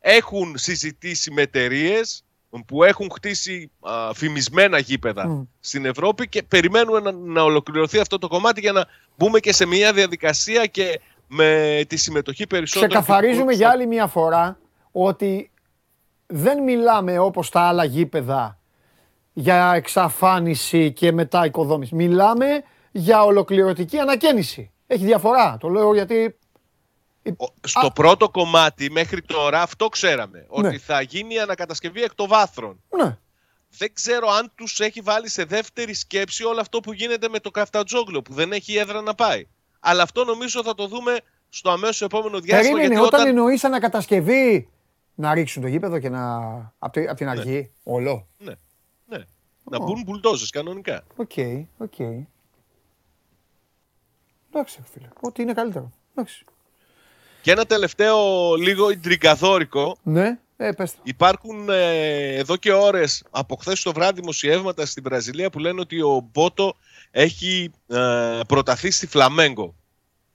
Έχουν 0.00 0.54
συζητήσει 0.58 1.30
με 1.30 1.42
εταιρείες 1.42 2.24
που 2.66 2.84
έχουν 2.84 3.10
χτίσει 3.14 3.70
α, 3.80 4.14
φημισμένα 4.14 4.78
γήπεδα 4.78 5.46
στην 5.60 5.84
Ευρώπη 5.84 6.28
και 6.28 6.42
περιμένουμε 6.42 7.00
να, 7.00 7.12
να 7.12 7.42
ολοκληρωθεί 7.42 7.98
αυτό 7.98 8.18
το 8.18 8.28
κομμάτι 8.28 8.60
για 8.60 8.72
να 8.72 8.86
μπούμε 9.16 9.40
και 9.40 9.52
σε 9.52 9.66
μια 9.66 9.92
διαδικασία 9.92 10.66
και 10.66 11.00
με 11.26 11.80
τη 11.88 11.96
συμμετοχή 11.96 12.46
περισσότερων. 12.46 12.88
Ξεκαθαρίζουμε 13.02 13.52
για 13.52 13.70
άλλη 13.70 13.86
μια 13.86 14.06
φορά 14.06 14.58
ότι 14.92 15.50
δεν 16.26 16.62
μιλάμε 16.62 17.18
όπως 17.18 17.50
τα 17.50 17.60
άλλα 17.60 17.84
γήπεδα 17.84 18.58
για 19.32 19.72
εξαφάνιση 19.74 20.92
και 20.92 21.12
μετά 21.12 21.44
οικοδόμηση. 21.46 21.94
Μιλάμε 21.94 22.46
για 22.92 23.22
ολοκληρωτική 23.22 23.98
ανακαίνιση. 23.98 24.70
Έχει 24.86 25.04
διαφορά. 25.04 25.56
Το 25.60 25.68
λέω 25.68 25.94
γιατί 25.94 26.38
Ο- 27.36 27.54
Στο 27.68 27.90
πρώτο 27.94 28.28
κομμάτι 28.30 28.90
μέχρι 28.90 29.22
τώρα 29.22 29.62
αυτό 29.62 29.88
ξέραμε. 29.88 30.38
Ναι. 30.38 30.68
Ότι 30.68 30.78
θα 30.78 31.00
γίνει 31.00 31.34
η 31.34 31.38
ανακατασκευή 31.38 32.02
εκ 32.02 32.14
των 32.14 32.28
βάθρων. 32.28 32.80
ναι, 32.96 33.18
Δεν 33.78 33.92
ξέρω 33.92 34.28
αν 34.28 34.52
τους 34.54 34.80
έχει 34.80 35.00
βάλει 35.00 35.28
σε 35.28 35.44
δεύτερη 35.44 35.94
σκέψη 35.94 36.44
όλο 36.44 36.60
αυτό 36.60 36.80
που 36.80 36.92
γίνεται 36.92 37.28
με 37.28 37.38
το 37.38 37.50
Καφτατζόγλιο 37.50 38.22
που 38.22 38.32
δεν 38.34 38.52
έχει 38.52 38.76
έδρα 38.76 39.00
να 39.00 39.14
πάει. 39.14 39.46
Αλλά 39.88 40.02
αυτό 40.02 40.24
νομίζω 40.24 40.62
θα 40.62 40.74
το 40.74 40.86
δούμε 40.86 41.18
στο 41.48 41.70
αμέσως 41.70 42.02
επόμενο 42.02 42.40
διάστημα. 42.40 42.60
Περίμενε, 42.60 42.86
γιατί 42.86 43.06
όταν 43.06 43.20
όταν... 43.20 43.36
εννοείς 43.36 43.64
ανακατασκευή 43.64 44.68
να 45.14 45.34
ρίξουν 45.34 45.62
το 45.62 45.68
γήπεδο 45.68 45.98
και 45.98 46.08
να. 46.08 46.36
από 46.78 46.92
τη- 46.92 47.06
απ' 47.08 47.16
την 47.16 47.28
αρχή. 47.28 47.70
Όλο. 47.82 48.26
Ναι, 48.38 48.52
ναι. 49.06 49.18
Να 49.70 49.78
μπουν 49.78 50.02
μπουλντόζες 50.02 50.50
κανονικά. 50.50 51.02
OK, 51.16 51.30
OK. 51.78 51.98
Εντάξει, 54.50 54.82
φίλε. 54.92 55.08
Ό,τι 55.20 55.42
είναι 55.42 55.52
καλύτερο. 55.52 55.92
Εντάξει. 56.14 56.44
Και 57.42 57.50
ένα 57.50 57.66
τελευταίο 57.66 58.54
λίγο 58.54 58.90
ιντριγκαδόρικο. 58.90 59.96
Ναι, 60.02 60.38
ε, 60.56 60.72
πες 60.72 60.92
το. 60.92 60.98
Υπάρχουν 61.02 61.68
ε, 61.68 62.34
εδώ 62.34 62.56
και 62.56 62.72
ώρες 62.72 63.24
από 63.30 63.56
χθες 63.56 63.82
το 63.82 63.92
βράδυ 63.92 64.20
δημοσιεύματα 64.20 64.86
στην 64.86 65.02
Βραζιλία 65.02 65.50
που 65.50 65.58
λένε 65.58 65.80
ότι 65.80 66.00
ο 66.00 66.28
Μπότο 66.32 66.74
έχει 67.10 67.70
ε, 67.86 68.40
προταθεί 68.48 68.90
στη 68.90 69.06
Φλαμέγκο. 69.06 69.74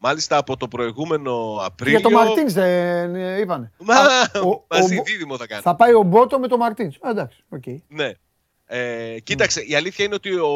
Μάλιστα 0.04 0.38
από 0.38 0.58
το 0.58 0.68
προηγούμενο 0.68 1.56
Απρίλιο. 1.62 2.00
Για 2.00 2.10
το 2.10 2.16
Μαρτίνς 2.16 2.54
δεν 2.54 3.16
ε, 3.16 3.40
είπανε. 3.40 3.72
Μα, 3.78 3.96
Α, 3.96 4.40
ο- 4.46 4.66
μαζί 4.70 4.98
ο- 5.00 5.04
δίδυμο 5.04 5.38
θα 5.38 5.48
κάνει. 5.48 5.62
Θα 5.62 5.76
πάει 5.76 5.94
ο 5.94 6.02
Μπότο 6.04 6.40
με 6.40 6.48
το 6.48 6.58
Μαρτίνς. 6.58 6.98
Εντάξει, 7.04 7.44
οκ. 7.50 7.64
Ναι. 7.88 8.12
Ε, 8.66 9.20
κοίταξε, 9.20 9.62
η 9.62 9.76
αλήθεια 9.76 10.06
είναι 10.06 10.14
ότι 10.16 10.34
ο, 10.36 10.48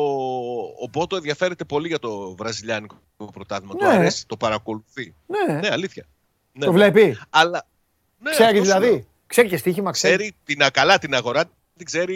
ο 0.83 0.87
Μπότο 0.91 1.15
ενδιαφέρεται 1.15 1.63
πολύ 1.63 1.87
για 1.87 1.99
το 1.99 2.35
βραζιλιάνικο 2.35 2.97
πρωτάθλημα. 3.33 3.73
Ναι. 3.73 3.79
Το 3.79 3.87
αρέσει, 3.87 4.27
το 4.27 4.37
παρακολουθεί. 4.37 5.15
Ναι, 5.27 5.53
Ναι, 5.59 5.67
αλήθεια. 5.71 6.05
Ναι, 6.51 6.65
το 6.65 6.71
ναι. 6.71 6.77
βλέπει. 6.77 7.17
Αλλά. 7.29 7.67
Ναι, 8.19 8.31
Ξέρει 8.31 8.57
αυτό 8.59 8.63
σου 8.63 8.69
λέω. 8.69 8.79
δηλαδή. 8.79 9.07
Ξέρει 9.35 9.47
και 9.49 9.57
στοίχημα, 9.57 9.91
ξέρει. 9.91 10.15
Ξέρει 10.15 10.35
και 10.43 10.63
καλά 10.63 10.97
την 10.97 11.15
αγορά, 11.15 11.43
την 11.77 11.85
ξέρει. 11.85 12.15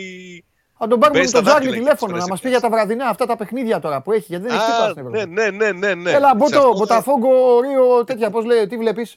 Θα 0.78 0.88
τον 0.88 1.00
πάρουμε 1.00 1.20
με 1.20 1.24
Παίζει 1.24 1.32
τον 1.32 1.44
τα 1.44 1.50
Τζάρλι 1.50 1.66
δάχτυλα 1.66 1.86
τηλέφωνο 1.86 2.12
εκεί 2.16 2.22
να 2.22 2.28
μας 2.30 2.38
στις 2.40 2.50
πει 2.52 2.58
για 2.58 2.70
τα 2.70 2.76
βραδινά 2.76 3.08
αυτά 3.08 3.26
τα 3.26 3.36
παιχνίδια 3.38 3.80
τώρα 3.80 4.02
που 4.02 4.12
έχει. 4.12 4.26
Γιατί 4.28 4.46
δεν 4.48 4.56
έχει 4.56 4.66
τίποτα 4.66 4.86
Α, 4.86 4.90
στην 4.90 5.04
ναι, 5.04 5.18
Ευρώπη. 5.20 5.34
ναι, 5.34 5.50
ναι, 5.50 5.72
ναι, 5.72 5.94
ναι. 5.94 6.12
Έλα, 6.12 6.28
Σε 6.30 6.36
Μπότο, 6.36 6.58
αυτό 6.58 6.72
θα- 6.72 6.78
Μποταφόγκο, 6.78 7.60
Ρίο, 7.62 8.04
τέτοια. 8.04 8.30
Πώς 8.30 8.46
λέει, 8.46 8.68
τι 8.68 8.78
βλέπεις; 8.78 9.16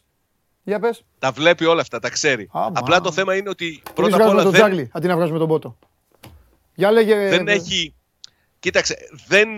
Για 0.63 0.79
πες. 0.79 1.05
Τα 1.19 1.31
βλέπει 1.31 1.65
όλα 1.65 1.81
αυτά, 1.81 1.99
τα 1.99 2.11
ξέρει. 2.11 2.49
Άμα. 2.53 2.73
Απλά 2.75 3.01
το 3.01 3.13
θέμα 3.13 3.37
είναι 3.37 3.49
ότι 3.49 3.83
Πρώτα 3.83 3.93
πρώτα 3.95 4.09
απ' 4.17 4.21
βγάζουμε 4.21 4.35
όλα 4.35 4.43
τον 4.43 4.53
δεν, 4.53 4.61
Τζάρλι 4.61 4.91
αντί 4.93 5.07
να 5.07 5.17
βγάζουμε 5.17 5.39
τον 5.39 5.47
Μπότο. 5.47 5.79
Για 6.75 6.91
λέγε. 6.91 7.29
δεν 7.29 7.49
ε, 7.49 7.53
έχει. 7.53 7.95
Κοίταξε, 8.59 8.97
δεν 9.27 9.49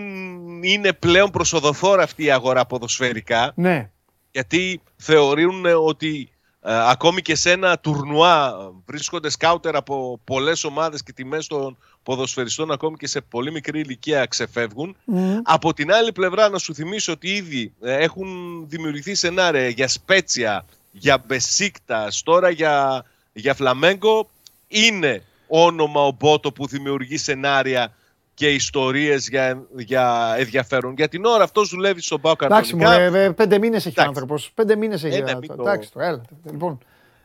είναι 0.63 0.93
πλέον 0.93 1.29
προσοδοφόρα 1.31 2.03
αυτή 2.03 2.23
η 2.23 2.31
αγορά 2.31 2.65
ποδοσφαιρικά. 2.65 3.51
Ναι. 3.55 3.89
γιατί 4.31 4.81
θεωρούν 4.95 5.65
ότι 5.65 6.29
ε, 6.31 6.34
ακόμη 6.67 7.21
και 7.21 7.35
σε 7.35 7.51
ένα 7.51 7.79
τουρνουά 7.79 8.47
ε, 8.47 8.73
βρίσκονται 8.85 9.29
σκάουτερ 9.29 9.75
από 9.75 10.19
πολλές 10.23 10.63
ομάδες 10.63 11.03
και 11.03 11.13
τιμές 11.13 11.47
των 11.47 11.77
ποδοσφαιριστών 12.03 12.71
ακόμη 12.71 12.97
και 12.97 13.07
σε 13.07 13.21
πολύ 13.21 13.51
μικρή 13.51 13.79
ηλικία 13.79 14.25
ξεφεύγουν. 14.25 14.95
Μμμ. 15.05 15.39
Από 15.43 15.73
την 15.73 15.91
άλλη 15.91 16.11
πλευρά 16.11 16.49
να 16.49 16.57
σου 16.57 16.73
θυμίσω 16.73 17.11
ότι 17.11 17.27
ήδη 17.27 17.73
ε, 17.81 17.93
έχουν 17.93 18.27
δημιουργηθεί 18.67 19.15
σενάρια 19.15 19.67
για 19.67 19.87
Σπέτσια, 19.87 20.65
για 20.91 21.23
Μπεσίκτας, 21.27 22.23
τώρα 22.23 22.49
για, 22.49 23.05
για 23.33 23.53
Φλαμέγκο. 23.53 24.29
Είναι 24.67 25.23
όνομα 25.47 26.01
ο 26.05 26.11
Μπότο 26.11 26.51
που 26.51 26.67
δημιουργεί 26.67 27.17
σενάρια 27.17 27.93
και 28.35 28.49
ιστορίες 28.53 29.27
για, 29.29 29.65
για 29.75 30.35
ενδιαφέρον. 30.37 30.93
Για 30.93 31.07
την 31.07 31.25
ώρα 31.25 31.43
αυτός 31.43 31.69
δουλεύει 31.69 32.01
στον 32.01 32.21
Πάο 32.21 32.33
Εντάξει, 32.41 32.75
κανονικά. 32.75 33.03
μωρέ, 33.09 33.23
ε, 33.23 33.29
πέντε 33.29 33.57
μήνες 33.59 33.85
έχει 33.85 33.87
ο 33.87 34.01
Εντάξει. 34.01 34.07
άνθρωπος. 34.09 34.51
Πέντε 34.53 34.75
μήνες 34.75 35.03
έχει. 35.03 35.15
Ε, 35.17 35.21
ναι, 35.21 35.31
ε, 35.31 35.35
μην 35.35 35.47
το- 35.55 35.61
Εντάξει, 35.61 35.91
τώρα, 35.91 36.05
έλα. 36.05 36.21
Λοιπόν, 36.51 36.77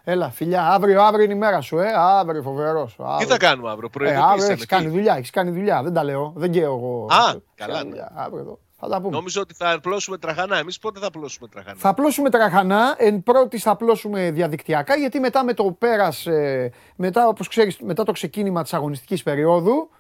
έλα, 0.05 0.31
φιλιά, 0.31 0.67
αύριο, 0.73 1.03
αύριο 1.03 1.25
είναι 1.25 1.35
η 1.35 1.37
μέρα 1.37 1.61
σου, 1.61 1.79
ε. 1.79 1.89
Αύριο, 1.97 2.43
φοβερός. 2.43 2.97
Τι 3.19 3.25
θα 3.25 3.37
κάνουμε 3.37 3.71
αύριο, 3.71 3.87
Ε, 3.87 3.97
προειδοποίησαμε 3.99 4.33
αύριο 4.33 4.51
έχεις 4.51 4.61
τι. 4.61 4.67
κάνει 4.67 4.89
δουλειά, 4.89 5.15
έχεις 5.17 5.31
κάνει 5.31 5.51
δουλειά. 5.51 5.83
Δεν 5.83 5.93
τα 5.93 6.05
λέω. 6.05 6.33
Δεν 6.37 6.51
καίω 6.51 6.75
εγώ. 6.75 7.07
Α, 7.11 7.29
Έχεις 7.29 7.41
καλά, 7.55 7.73
κάνει 7.73 7.85
ναι. 7.85 7.91
δουλειά. 7.91 8.13
Αύριο 8.15 8.39
εδώ. 8.41 8.59
Θα 8.83 8.89
τα 8.89 9.01
πούμε. 9.01 9.17
Νόμιζα 9.17 9.41
ότι 9.41 9.55
θα 9.55 9.71
απλώσουμε 9.73 10.19
τραχανά. 10.19 10.57
Εμείς 10.59 10.79
πότε 10.79 11.01
θα 11.01 11.07
απλώσουμε 11.07 11.49
τραχανά; 11.49 11.77
Θα 11.79 11.89
απλώσουμε 11.89 12.31
τραχανά. 12.31 12.95
Εν 12.99 13.23
πρώτη 13.23 13.59
θα 13.59 13.71
απλώσουμε 13.71 14.31
διαδικτυακά 14.31 14.97
γιατί 14.97 15.21
μετά 15.21 15.45
με 15.45 15.53
το 15.55 15.65
πέρας, 15.79 16.27
ε, 16.27 16.73
μετά, 16.97 17.27
όπως 17.29 17.49
ξέρεις, 17.49 17.79
μετά 17.81 18.05
το 18.05 18.13
ξεκίνημα 18.13 18.63
της 18.63 18.75
αγωνιστικής 18.75 19.23
περίοδου, 19.23 19.91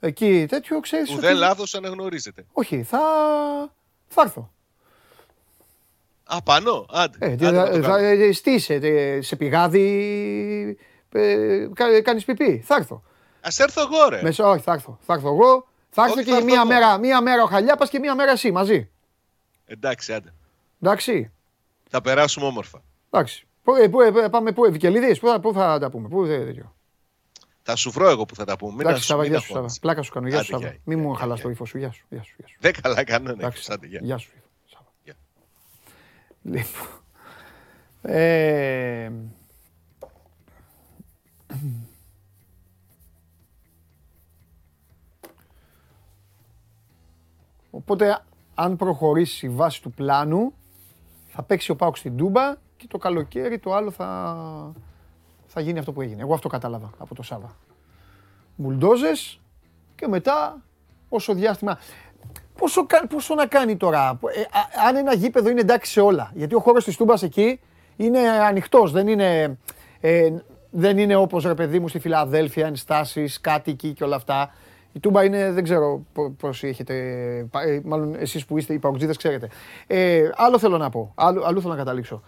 εκεί 0.00 0.46
τέτοιο 0.48 0.80
ξέρεις. 0.80 1.10
Ουδέ 1.14 1.28
ότι- 1.28 1.36
λάθος 1.38 1.74
αναγνωρίζεται. 1.74 2.44
Όχι, 2.52 2.82
θα, 2.82 2.98
θα 4.08 4.22
έρθω. 4.22 4.52
Α, 6.24 6.42
πάνω. 6.42 6.86
Άντε. 6.90 7.16
Ε, 7.26 7.32
άντε 7.32 7.50
να 7.50 7.70
το 7.70 7.82
θα, 7.82 7.88
κάνουμε. 7.88 8.08
ε, 8.10 8.30
τι 8.30 8.50
είσαι, 8.52 8.74
ε, 8.74 9.20
σε 9.20 9.36
πηγάδι, 9.36 10.78
ε, 11.12 11.66
κα- 11.74 12.02
κάνεις 12.02 12.24
πιπί. 12.24 12.62
Θα 12.64 12.74
έρθω. 12.74 13.02
Ας 13.40 13.58
έρθω 13.58 13.80
εγώ, 13.80 14.08
ρε. 14.08 14.22
Μέσα, 14.22 14.48
όχι, 14.48 14.62
θα 14.62 14.72
έρθω. 14.72 14.98
Θα 15.02 15.14
έρθω 15.14 15.28
εγώ. 15.28 15.68
Θα 15.90 16.02
έρθω 16.02 16.14
Όχι, 16.14 16.24
και 16.24 16.30
θα 16.30 16.36
έρθω 16.36 16.46
μία 16.48 16.60
εγώ. 16.60 16.66
μέρα, 16.66 16.98
μία 16.98 17.20
μέρα 17.20 17.42
ο 17.42 17.46
Χαλιάπας 17.46 17.90
και 17.90 17.98
μία 17.98 18.14
μέρα 18.14 18.30
εσύ 18.30 18.50
μαζί. 18.52 18.90
Εντάξει, 19.66 20.12
άντε. 20.12 20.32
Εντάξει. 20.82 21.30
Θα 21.88 22.00
περάσουμε 22.00 22.46
όμορφα. 22.46 22.82
Εντάξει. 23.10 23.46
Πού, 23.62 23.74
ε, 23.74 23.88
πού, 23.88 24.00
ε, 24.00 24.28
πάμε 24.28 24.52
πού, 24.52 24.64
Ευικελίδης, 24.64 25.18
πού, 25.18 25.26
θα- 25.28 25.40
πού 25.40 25.52
θα 25.52 25.78
τα 25.78 25.90
πούμε, 25.90 26.08
πού 26.08 26.26
δεν 26.26 26.44
τέτοιο. 26.46 26.74
Θα 27.70 27.76
σου 27.76 27.90
βρω 27.90 28.08
εγώ 28.08 28.24
που 28.24 28.34
θα 28.34 28.44
τα 28.44 28.56
πούμε. 28.56 28.70
Μην 28.72 28.80
Εντάξει, 28.80 28.98
ασ- 28.98 29.06
Σάβα, 29.08 29.22
μην 29.22 29.30
γεια 29.30 29.38
σου, 29.40 29.44
Σάβα. 29.46 29.56
αγχώνεσαι. 29.58 29.80
Πλάκα 29.80 30.02
σου 30.02 30.12
κάνω, 30.12 30.28
γεια 30.28 30.42
σου, 30.42 30.56
Άντε, 30.56 30.64
Σάβα. 30.64 30.74
γεια, 30.74 30.80
Μην 30.84 30.96
γεια, 30.98 31.06
μου 31.06 31.10
γεια, 31.12 31.20
χαλάς 31.20 31.36
γεια. 31.36 31.44
το 31.44 31.50
ύφος 31.50 31.68
σου, 31.68 31.78
γεια 31.78 31.90
σου, 31.92 32.06
γεια 32.10 32.22
σου. 32.22 32.34
Γεια 32.38 32.46
σου. 32.48 32.56
Δεν 32.60 32.72
καλά 32.82 33.04
κανένα. 33.04 33.30
Εντάξει, 33.32 33.72
Άντε, 33.72 33.86
γεια. 33.86 34.00
γεια 34.02 34.18
σου, 34.18 34.30
Σάβα. 34.66 34.86
Γεια. 35.04 35.14
Λοιπόν, 36.42 36.88
ε, 38.02 39.10
Οπότε, 47.70 48.18
αν 48.54 48.76
προχωρήσει 48.76 49.46
η 49.46 49.48
βάση 49.48 49.82
του 49.82 49.90
πλάνου, 49.90 50.52
θα 51.28 51.42
παίξει 51.42 51.70
ο 51.70 51.76
Πάουκ 51.76 51.96
στην 51.96 52.16
Τούμπα 52.16 52.54
και 52.76 52.86
το 52.88 52.98
καλοκαίρι 52.98 53.58
το 53.58 53.74
άλλο 53.74 53.90
θα, 53.90 54.72
θα 55.52 55.60
γίνει 55.60 55.78
αυτό 55.78 55.92
που 55.92 56.00
έγινε. 56.00 56.22
Εγώ 56.22 56.34
αυτό 56.34 56.48
κατάλαβα 56.48 56.90
από 56.98 57.14
το 57.14 57.22
Σάβα. 57.22 57.56
Μπουλντόζες 58.56 59.40
και 59.94 60.08
μετά 60.08 60.62
όσο 61.08 61.34
διάστημα... 61.34 61.78
Πόσο, 62.58 62.86
κα- 62.86 63.06
πόσο 63.06 63.34
να 63.34 63.46
κάνει 63.46 63.76
τώρα, 63.76 64.18
ε, 64.34 64.40
α- 64.40 64.88
αν 64.88 64.96
ένα 64.96 65.14
γήπεδο 65.14 65.48
είναι 65.50 65.60
εντάξει 65.60 65.92
σε 65.92 66.00
όλα. 66.00 66.30
Γιατί 66.34 66.54
ο 66.54 66.60
χώρος 66.60 66.84
της 66.84 66.96
Τούμπας 66.96 67.22
εκεί 67.22 67.60
είναι 67.96 68.18
ανοιχτός, 68.28 68.92
δεν 68.92 69.08
είναι, 69.08 69.58
ε, 70.00 70.30
δεν 70.70 70.98
είναι 70.98 71.14
όπως 71.16 71.44
ρε 71.44 71.54
παιδί 71.54 71.78
μου 71.78 71.88
στη 71.88 71.98
Φιλαδέλφια, 71.98 72.66
ενστάσεις, 72.66 73.40
κάτοικοι 73.40 73.92
και 73.92 74.04
όλα 74.04 74.16
αυτά. 74.16 74.52
Η 74.92 75.00
Τούμπα 75.00 75.24
είναι, 75.24 75.52
δεν 75.52 75.64
ξέρω 75.64 76.02
πο- 76.12 76.30
πώς 76.30 76.62
έχετε, 76.62 76.94
πα- 77.50 77.62
ε, 77.62 77.80
μάλλον 77.84 78.14
εσείς 78.14 78.44
που 78.46 78.58
είστε 78.58 78.72
οι 78.74 78.78
παουτζίδες 78.78 79.16
ξέρετε. 79.16 79.48
Ε, 79.86 80.30
άλλο 80.36 80.58
θέλω 80.58 80.78
να 80.78 80.90
πω, 80.90 81.12
άλλο, 81.14 81.44
αλλού 81.44 81.60
θέλω 81.60 81.72
να 81.72 81.78
καταλήξω. 81.78 82.22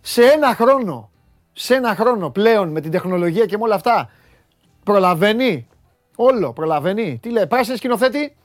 Σε 0.00 0.22
ένα 0.22 0.54
χρόνο, 0.54 1.10
σε 1.54 1.74
ένα 1.74 1.94
χρόνο 1.94 2.30
πλέον 2.30 2.68
με 2.68 2.80
την 2.80 2.90
τεχνολογία 2.90 3.46
και 3.46 3.56
με 3.56 3.62
όλα 3.62 3.74
αυτά, 3.74 4.10
προλαβαίνει; 4.84 5.68
Όλο, 6.16 6.52
προλαβαίνει. 6.52 7.18
Τι 7.22 7.30
λέει, 7.30 7.46
πράσινη 7.46 7.76
σκηνοθέτη, 7.76 8.36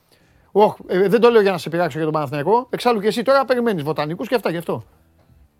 Οχ, 0.52 0.76
ε, 0.86 1.08
δεν 1.08 1.20
το 1.20 1.30
λέω 1.30 1.40
για 1.40 1.50
να 1.50 1.58
σε 1.58 1.68
πειράξω 1.68 1.96
για 1.96 2.04
τον 2.04 2.14
Παναθηναϊκό. 2.14 2.66
Εξάλλου 2.70 3.00
και 3.00 3.06
εσύ 3.06 3.22
τώρα 3.22 3.44
περιμένεις 3.44 3.82
βοτανικούς 3.82 4.28
και 4.28 4.34
αυτά 4.34 4.50
γι' 4.50 4.56
αυτό. 4.56 4.84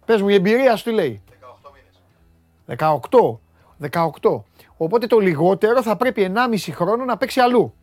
Πες 0.05 0.23
μου, 0.23 0.29
η 0.29 0.35
εμπειρία 0.35 0.77
σου 0.77 0.85
τι 0.85 0.91
λέει; 0.91 1.23
18 1.27 1.71
μήνες. 1.73 2.03
18. 2.67 3.41
18. 4.21 4.45
Οπότε 4.77 5.07
το 5.07 5.19
λιγότερο 5.19 5.83
θα 5.83 5.97
πρέπει 5.97 6.33
1,5 6.35 6.73
χρόνο 6.73 7.05
να 7.05 7.17
παίξει 7.17 7.41
αλλού. 7.41 7.75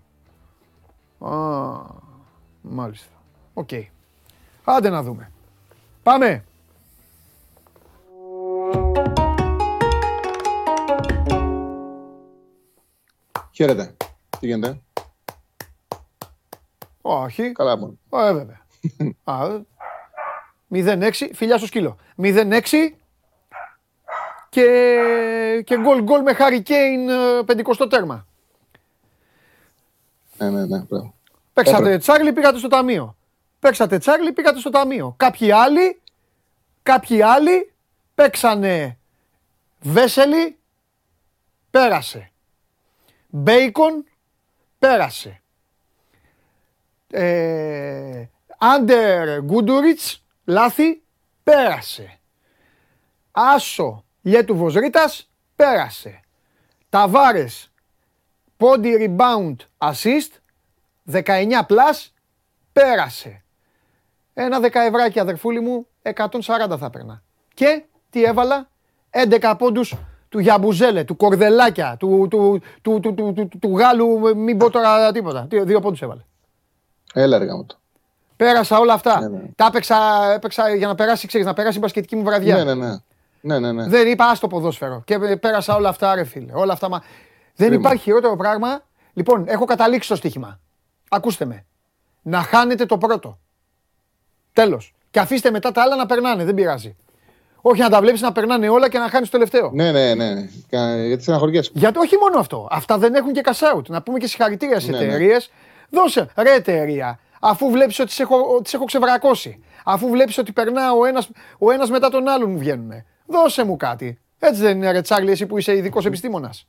Α, 1.20 1.32
μάλιστα. 2.62 3.12
Οκ. 3.54 3.70
Άντε 4.64 4.90
να 4.90 5.04
δούμε. 5.04 5.32
Πάμε. 6.04 6.44
Χαίρετε. 13.58 13.96
Τι 14.40 14.46
γίνεται; 14.46 14.82
Όχι. 17.02 17.52
Καλά 17.52 17.78
μόνο. 17.78 17.98
Ε, 18.10 18.34
βέβαια. 18.34 18.66
Α, 19.24 19.46
ε. 19.46 21.10
0-6, 21.12 21.12
φιλιά 21.34 21.58
στο 21.58 21.66
σκύλο. 21.66 21.98
0-6, 22.22 22.62
και, 24.50 25.64
και 25.66 25.78
γκολ 25.78 26.04
γκολ 26.04 26.22
με 26.22 26.34
Χάρη 26.34 26.62
Κέιν 26.62 27.10
ε, 27.10 27.44
πεντηκοστό 27.46 27.88
τέρμα. 27.88 28.26
Ναι, 30.38 30.50
ναι, 30.50 30.66
ναι. 30.66 30.80
μπράβο. 30.80 31.14
Παίξατε 31.54 31.78
Έπρεπε. 31.78 31.98
Τσάρλι, 31.98 32.34
πήγατε 32.34 32.58
στο 32.58 32.68
ταμείο. 32.68 33.16
Παίξατε 33.60 33.98
Τσάρλι, 33.98 34.32
πήγατε 34.32 34.60
στο 34.60 34.70
ταμείο. 34.70 35.14
Κάποιοι 35.18 35.52
άλλοι, 35.52 36.02
κάποιοι 36.84 37.22
άλλοι 37.22 37.74
παίξανε 38.16 38.98
Βέσελη, 39.82 40.58
πέρασε. 41.72 42.32
Μπέικον, 43.30 44.06
πέρασε. 44.80 45.42
Ε, 47.12 48.26
Άντερ 48.58 49.42
Γκούντουριτς, 49.42 50.24
λάθη, 50.46 51.02
πέρασε. 51.44 52.20
Άσο 53.32 54.06
Λιέτου 54.22 54.56
Βοζρίτας, 54.56 55.30
πέρασε. 55.56 56.20
Ταβάρες, 56.90 57.72
πόντι 58.58 59.16
rebound 59.18 59.56
assist, 59.78 60.32
19 61.12 61.66
plus, 61.68 62.08
πέρασε. 62.74 63.44
Ένα 64.34 64.60
δεκαευράκι 64.60 65.20
αδερφούλη 65.20 65.60
μου, 65.60 65.88
140 66.02 66.78
θα 66.78 66.90
παίρνα. 66.90 67.24
Και 67.54 67.84
τι 68.10 68.24
έβαλα, 68.24 68.70
11 69.10 69.56
πόντους 69.58 69.96
του 70.30 70.40
Γιαμπουζέλε, 70.40 71.04
του 71.04 71.16
Κορδελάκια, 71.16 71.96
του, 72.00 72.28
του, 72.30 72.62
του, 72.82 73.00
του, 73.00 73.14
του, 73.14 73.34
του, 73.34 73.50
του 73.60 73.78
Γάλλου, 73.78 74.38
μην 74.38 74.58
πω 74.58 74.70
τώρα 74.70 75.12
τίποτα. 75.12 75.46
Τι- 75.50 75.64
Δύο 75.64 75.80
πόντους 75.80 76.02
έβαλε. 76.02 76.22
Έλα, 77.14 77.38
ρε 77.38 77.46
γάμο 77.46 77.64
το. 77.66 77.76
Πέρασα 78.36 78.80
όλα 78.80 78.94
αυτά. 78.94 79.20
Ναι, 79.20 79.28
ναι. 79.28 79.42
Τα 79.56 79.66
έπαιξα, 79.66 79.98
έπαιξα 80.34 80.76
για 80.76 80.88
να 80.88 80.96
περάσει, 80.96 81.28
ξέρεις, 81.28 81.46
να 81.48 81.54
περάσει 81.54 81.78
η 81.78 81.80
μπασκετική 81.82 82.16
μου 82.16 82.24
βραδιά. 82.24 82.56
Ναι, 82.56 82.64
ναι, 82.64 82.88
ναι. 82.88 82.96
Ναι, 83.42 83.60
ναι, 83.60 83.72
ναι. 83.72 83.88
Δεν 83.88 84.08
είπα 84.08 84.26
άστο 84.26 84.48
ποδόσφαιρο. 84.48 85.02
Και 85.06 85.14
ε, 85.14 85.36
πέρασα 85.36 85.76
όλα 85.76 85.90
αυτά, 85.90 86.16
ρε 86.16 86.24
φίλε. 86.24 86.52
Όλα 86.56 86.74
αυτά. 86.74 86.90
Μα... 86.90 87.00
Δεν 87.56 87.68
Κρίμα. 87.68 87.82
υπάρχει 87.88 88.04
χειρότερο 88.04 88.36
πράγμα. 88.36 88.82
Λοιπόν, 89.14 89.44
έχω 89.48 89.66
καταλήξει 89.66 90.10
το 90.10 90.16
στοίχημα. 90.16 90.60
Ακούστε 91.10 91.46
με. 91.46 91.66
Να 92.22 92.42
χάνετε 92.42 92.86
το 92.86 92.98
πρώτο. 92.98 93.40
Τέλος. 94.54 94.94
Και 95.12 95.20
αφήστε 95.20 95.52
μετά 95.52 95.72
τα 95.72 95.82
άλλα 95.82 95.96
να 95.96 96.06
περνάνε. 96.06 96.46
Δεν 96.46 96.54
πειράζει. 96.54 96.96
Όχι 97.70 97.82
να 97.82 97.90
τα 97.90 98.00
βλέπεις 98.02 98.22
να 98.22 98.32
περνάνε 98.32 98.70
όλα 98.70 98.90
και 98.90 98.98
να 98.98 99.10
χάνεις 99.10 99.30
το 99.30 99.38
τελευταίο. 99.38 99.72
Ναι, 99.74 99.92
ναι, 99.92 100.14
ναι. 100.14 100.50
Κα- 100.70 101.06
Γιατί 101.06 101.22
στεναχωριέσαι. 101.24 101.72
Γιατί 101.74 101.98
όχι 102.00 102.16
μόνο 102.18 102.40
αυτό. 102.40 102.68
Αυτά 102.72 102.98
δεν 102.98 103.14
έχουν 103.16 103.34
και 103.34 103.42
cash 103.44 103.76
out. 103.76 103.86
Να 103.88 104.02
πούμε 104.02 104.18
και 104.20 104.28
συγχαρητήρια 104.28 104.80
σε 104.80 104.92
Ναι, 104.92 104.98
ναι. 104.98 105.04
εταιρείες. 105.04 105.52
Δώσε, 105.90 106.28
ρε 106.38 106.54
εταιρεία, 106.54 107.20
αφού 107.42 107.70
βλέπεις 107.72 108.00
ότι 108.00 108.16
τι 108.16 108.22
έχω, 108.24 108.36
ότι 108.54 108.64
τις 108.64 108.74
έχω 108.74 108.86
ξεβρακώσει. 108.86 109.64
Αφού 109.86 110.10
βλέπεις 110.10 110.38
ότι 110.38 110.52
περνά 110.52 110.92
ο 110.94 111.06
ένας 111.06 111.30
ο 111.58 111.72
ένας 111.72 111.90
μετά 111.90 112.10
τον 112.10 112.28
άλλον 112.28 112.50
μου 112.52 112.58
βγαίνουν. 112.58 112.92
Δώσε 113.28 113.64
μου 113.66 113.78
κάτι. 113.78 114.20
Έτσι 114.40 114.62
δεν 114.62 114.78
είναι, 114.78 114.92
ρε 114.92 115.02
Τσάρλι, 115.02 115.32
εσύ 115.32 115.46
που 115.46 115.58
είσαι 115.58 115.76
ειδικός 115.76 116.06
επιστήμονας. 116.06 116.68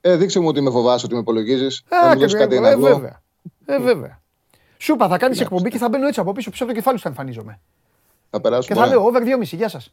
Ε, 0.00 0.16
δείξε 0.16 0.40
μου 0.40 0.48
ότι 0.48 0.60
με 0.60 0.70
φοβάσαι, 0.70 1.04
ότι 1.06 1.14
με 1.14 1.20
υπολογίζεις. 1.20 1.82
Ε, 1.88 1.96
Θα 2.00 2.06
μου 2.14 2.18
δώσεις 2.20 2.38
κάτι 2.38 2.58
να 2.60 2.68
ε, 2.68 2.74
δω. 2.74 2.86
βέβαια. 2.86 3.22
Ε, 3.66 3.78
βέβαια. 3.78 4.20
Σου 4.78 4.92
είπα, 4.92 5.08
θα 5.08 5.18
κάνεις 5.18 5.40
εκπομπή 5.40 5.70
και 5.70 5.78
θα 5.78 5.88
μπαίνω 5.88 6.06
έτσι 6.06 6.20
από 6.20 6.32
πίσω, 6.32 6.50
πίσω 6.50 6.64
από 6.64 6.72
το 6.72 6.78
κεφάλι 6.78 6.96
σου 6.96 7.02
θα 7.02 7.08
εμφανίζομαι. 7.08 7.60
Θα 8.34 8.40
περάσουμε. 8.40 8.74
Και 8.74 8.80
θα 8.80 8.86
ωραία. 8.86 8.94
λέω 8.94 9.06
over 9.06 9.22
2,5. 9.52 9.56
Γεια 9.56 9.68
σας. 9.68 9.92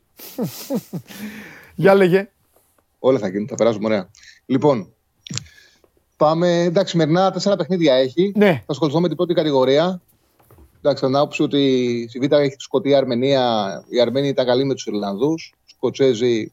Για 1.75 1.95
λέγε. 1.95 2.29
Όλα 2.99 3.19
θα 3.19 3.27
γίνουν, 3.27 3.47
θα 3.47 3.55
περάσουμε 3.55 3.85
ωραία. 3.85 4.09
Λοιπόν, 4.45 4.93
πάμε. 6.17 6.61
Εντάξει, 6.61 6.91
σημερινά 6.91 7.31
τέσσερα 7.31 7.55
παιχνίδια 7.55 7.93
έχει. 7.93 8.31
Ναι. 8.35 8.53
Θα 8.53 8.71
ασχοληθώ 8.71 8.99
με 8.99 9.07
την 9.07 9.17
πρώτη 9.17 9.33
κατηγορία. 9.33 10.01
Εντάξει, 10.77 11.01
θα 11.01 11.07
την 11.07 11.15
άποψη 11.15 11.43
ότι 11.43 12.05
στη 12.09 12.19
Β' 12.19 12.33
έχει 12.33 12.55
τη 12.55 12.61
Σκωτία 12.61 12.97
Αρμενία. 12.97 13.83
Οι 13.89 14.01
Αρμένοι 14.01 14.27
ήταν 14.27 14.45
καλοί 14.45 14.63
με 14.63 14.73
τους 14.73 14.85
Ιρλανδούς. 14.85 15.53
Οι 15.65 15.69
Σκοτσέζοι 15.75 16.51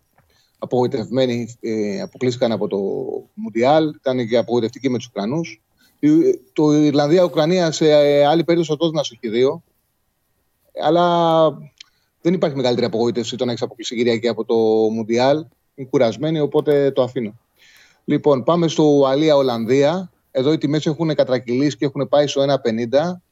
απογοητευμένοι 0.58 1.56
ε, 1.60 2.00
αποκλείστηκαν 2.00 2.52
από 2.52 2.68
το 2.68 2.78
Μουντιάλ. 3.34 3.88
Ήταν 3.88 4.28
και 4.28 4.36
απογοητευτικοί 4.36 4.90
με 4.90 4.98
τους 4.98 5.06
Ουκρανούς. 5.06 5.62
Το 6.52 6.72
Ιρλανδία-Ουκρανία 6.72 7.70
σε 7.70 7.90
ε, 7.90 8.26
άλλη 8.26 8.44
περίπτωση 8.44 8.70
θα 8.70 8.76
το 8.76 8.86
έδινα 8.86 9.02
στο 9.02 9.16
χ2. 9.22 9.60
Αλλά 10.82 11.46
δεν 12.28 12.36
υπάρχει 12.36 12.56
μεγαλύτερη 12.56 12.86
απογοήτευση 12.86 13.36
το 13.36 13.44
να 13.44 13.50
έχεις 13.50 13.62
αποκλείσει 13.62 13.96
Κυριακή 13.96 14.28
από 14.28 14.44
το 14.44 14.54
Μουντιάλ. 14.92 15.44
Είναι 15.74 15.88
κουρασμένοι, 15.90 16.40
οπότε 16.40 16.90
το 16.90 17.02
αφήνω. 17.02 17.38
Λοιπόν, 18.04 18.44
πάμε 18.44 18.68
στο 18.68 19.04
Αλία-Ολλανδία. 19.06 20.10
Εδώ 20.30 20.52
οι 20.52 20.58
τιμές 20.58 20.86
έχουν 20.86 21.14
κατρακυλήσει 21.14 21.76
και 21.76 21.84
έχουν 21.84 22.08
πάει 22.08 22.26
στο 22.26 22.42
1,50 22.42 23.22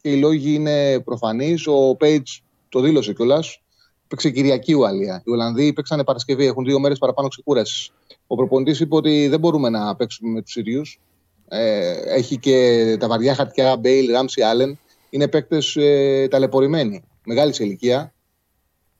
και 0.00 0.10
οι 0.10 0.16
λόγοι 0.16 0.54
είναι 0.54 1.00
προφανείς. 1.00 1.66
Ο 1.66 1.96
Πέιτς 1.96 2.42
το 2.68 2.80
δήλωσε 2.80 3.12
κιόλας. 3.12 3.62
Παίξε 4.08 4.30
Κυριακή 4.30 4.72
Ουαλία. 4.72 5.22
Οι 5.24 5.30
Ολλανδοί 5.30 5.72
παίξανε 5.72 6.04
Παρασκευή, 6.04 6.46
έχουν 6.46 6.64
δύο 6.64 6.80
μέρες 6.80 6.98
παραπάνω 6.98 7.28
ξεκούρασης. 7.28 7.90
Ο 8.26 8.36
προπονητής 8.36 8.80
είπε 8.80 8.94
ότι 8.94 9.28
δεν 9.28 9.40
μπορούμε 9.40 9.68
να 9.68 9.96
παίξουμε 9.96 10.30
με 10.30 10.42
τους 10.42 10.56
ίδιους. 10.56 11.00
Ε, 11.48 11.92
έχει 12.14 12.38
και 12.38 12.96
τα 13.00 13.08
βαριά 13.08 13.34
χαρτιά 13.34 13.76
Μπέιλ, 13.76 14.10
Ράμσι, 14.10 14.42
Άλεν. 14.42 14.78
Είναι 15.10 15.28
παίκτες 15.28 15.76
ε, 15.76 16.28
ταλαιπωρημένοι, 16.30 17.02
μεγάλης 17.24 17.56
σε 17.56 17.64
ηλικία. 17.64 18.10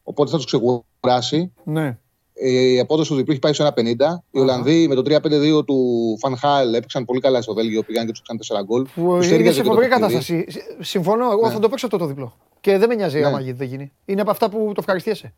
Οπότε 0.08 0.30
θα 0.30 0.36
τους 0.36 0.46
ξεκουράσει. 0.46 1.52
Ναι. 1.64 1.98
Ε, 2.34 2.50
Η 2.50 2.78
απόδοση 2.80 3.08
του 3.10 3.16
διπλού 3.16 3.32
έχει 3.32 3.40
πάει 3.40 3.52
στο 3.52 3.64
1,50. 3.76 4.22
Οι 4.30 4.38
Ολλανδοί 4.38 4.88
με 4.88 4.94
το 4.94 5.02
3-5-2 5.04 5.64
του 5.64 6.16
Φανχάλ 6.20 6.74
έπαιξαν 6.74 7.04
πολύ 7.04 7.20
καλά 7.20 7.42
στο 7.42 7.54
Βέλγιο, 7.54 7.82
πήγαν 7.82 8.06
και 8.06 8.10
τους 8.12 8.20
έξαν 8.20 8.36
4 8.60 8.64
γκολ. 8.64 8.82
Που 8.94 9.14
Τους 9.16 9.26
είναι 9.26 9.36
τέριαζε 9.36 9.52
σε 9.56 9.60
και 9.62 9.66
το 9.68 9.74
φοβερή 9.74 9.88
παιχνίδι. 9.88 10.12
κατάσταση. 10.12 10.46
Σ- 10.50 10.84
Συμφωνώ, 10.84 11.30
εγώ 11.30 11.46
Ναι. 11.46 11.52
θα 11.52 11.58
το 11.58 11.68
παίξω 11.68 11.86
αυτό 11.86 11.98
το 11.98 12.06
διπλό. 12.06 12.36
Και 12.60 12.78
δεν 12.78 12.88
με 12.88 12.94
νοιάζει 12.94 13.18
Ναι. 13.18 13.26
άμα 13.26 13.40
γίνει, 13.40 13.52
δεν 13.52 13.66
γίνει. 13.66 13.92
Είναι 14.04 14.20
από 14.20 14.30
αυτά 14.30 14.50
που 14.50 14.58
το 14.66 14.74
ευχαριστιέσαι. 14.78 15.32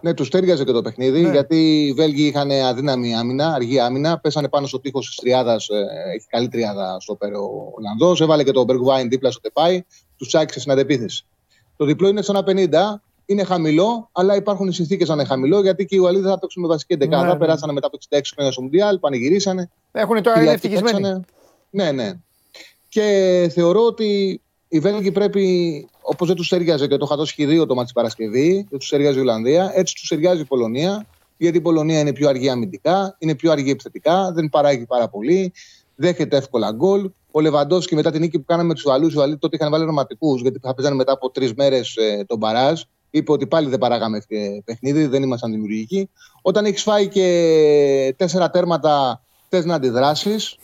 Ναι, 0.00 0.14
τους 0.14 0.28
τέριαζε 0.30 0.64
και 0.64 0.72
το 0.72 0.82
παιχνίδι 0.82 1.20
Ναι. 1.22 1.30
γιατί 1.30 1.84
οι 1.86 1.92
Βέλγοι 1.92 2.26
είχαν 2.26 2.50
αδύναμη 2.50 3.14
άμυνα, 3.16 3.52
αργή 3.54 3.78
άμυνα. 3.80 4.18
Πέσανε 4.18 4.48
πάνω 4.48 4.66
στο 4.66 4.80
τείχος 4.80 5.06
της 5.06 5.16
τριάδας. 5.16 5.68
Ε, 5.68 5.74
έχει 6.16 6.26
καλή 6.28 6.48
τριάδα 6.48 6.96
στο 7.00 7.14
πέρο 7.14 7.40
ο 7.40 7.72
Ολλανδός. 7.76 8.20
Έβαλε 8.20 8.42
και 8.44 8.50
τον 8.50 8.64
Μπεργκουάιν 8.64 9.08
δίπλα 9.08 9.30
στο 9.30 9.40
τεπάι. 9.40 9.82
Τους 10.16 10.34
άξισε 10.34 10.60
στην 10.60 10.72
αντεπίθεση. 10.72 11.24
Το 11.76 11.84
διπλό 11.84 12.08
είναι 12.08 12.22
στο 12.22 12.32
1,50. 12.32 13.02
Είναι 13.26 13.44
χαμηλό, 13.44 14.08
αλλά 14.12 14.36
υπάρχουν 14.36 14.68
οι 14.68 14.72
συνθήκες 14.72 15.08
να 15.08 15.14
είναι 15.14 15.24
χαμηλό 15.24 15.60
γιατί 15.60 15.84
και 15.84 15.94
οι 15.96 15.98
Ουαλίδε 15.98 16.28
θα 16.28 16.38
παίξουν 16.38 16.62
με 16.62 16.68
βασική 16.68 16.92
εντεκάδα. 16.92 17.26
Ναι, 17.26 17.32
ναι. 17.32 17.38
Περάσανε 17.38 17.72
μετά 17.72 17.86
από 17.86 17.98
66 18.10 18.20
χρόνια 18.34 18.52
στο 18.52 18.62
Μουντιάλ, 18.62 18.98
πανηγυρίσανε. 18.98 19.70
Έχουν 19.92 20.22
τώρα 20.22 20.40
είναι 20.40 20.54
Κυριακή 20.54 20.66
ευτυχισμένοι. 20.66 21.02
παίξανε. 21.02 21.24
Ναι, 21.70 21.92
ναι. 21.92 22.12
Και 22.88 23.48
θεωρώ 23.52 23.80
ότι 23.80 24.40
οι 24.68 24.78
Βέλγοι 24.78 25.12
πρέπει, 25.12 25.88
όπως 26.00 26.26
δεν 26.26 26.36
τους 26.36 26.48
ταιριάζει 26.48 26.88
και 26.88 26.96
το 26.96 27.04
είχα 27.04 27.16
δώσει 27.16 27.34
και 27.34 27.42
οι 27.42 27.46
δύο 27.46 27.66
το 27.66 27.74
μάτι 27.74 27.92
Παρασκευή, 27.94 28.66
δεν 28.70 28.78
τους 28.78 28.88
ταιριάζει 28.88 29.18
η 29.18 29.20
Ολλανδία, 29.20 29.72
έτσι 29.74 29.94
τους 29.94 30.08
ταιριάζει 30.08 30.40
η 30.40 30.44
Πολωνία. 30.44 31.06
Γιατί 31.36 31.56
η 31.56 31.60
Πολωνία 31.60 32.00
είναι 32.00 32.12
πιο 32.12 32.28
αργή 32.28 32.48
αμυντικά, 32.48 33.16
είναι 33.18 33.34
πιο 33.34 33.50
αργή 33.52 33.70
επιθετικά, 33.70 34.32
δεν 34.32 34.48
παράγει 34.48 34.86
πάρα 34.86 35.08
πολύ, 35.08 35.52
δέχεται 35.94 36.36
εύκολα 36.36 36.72
γκολ. 36.72 37.10
Ο 37.30 37.40
Λεβαντόφσκι 37.40 37.94
μετά 37.94 38.10
την 38.10 38.20
νίκη 38.20 38.38
που 38.38 38.44
κάναμε 38.44 38.68
με 38.68 38.74
τους 38.74 38.84
Ουαλού, 38.84 39.06
οι 39.06 39.12
Ουαλοί 39.16 39.38
τότε 39.38 39.56
είχαν 39.56 39.70
βάλει 39.70 39.84
ρομαντικού, 39.84 40.36
γιατί 40.36 40.58
θα 40.62 40.74
παίζανε 40.74 40.96
μετά 40.96 41.12
από 41.12 41.30
τρεις 41.30 41.54
μέρες 41.54 41.96
ε, 41.96 42.24
τον 42.26 42.38
Μπαράζ. 42.38 42.82
Είπε 43.10 43.32
ότι 43.32 43.46
πάλι 43.46 43.68
δεν 43.68 43.78
παράγαμε 43.78 44.22
ε, 44.28 44.48
παιχνίδι, 44.64 45.06
δεν 45.06 45.22
ήμασταν 45.22 45.50
δημιουργικοί. 45.50 46.10
Όταν 46.42 46.64
έχεις 46.64 46.82
φάει 46.82 47.08
και 47.08 48.14
τέσσερα 48.16 48.50
τέρματα, 48.50 49.22
θες 49.48 49.64
να 49.64 49.74
αντιδράσεις, 49.74 50.56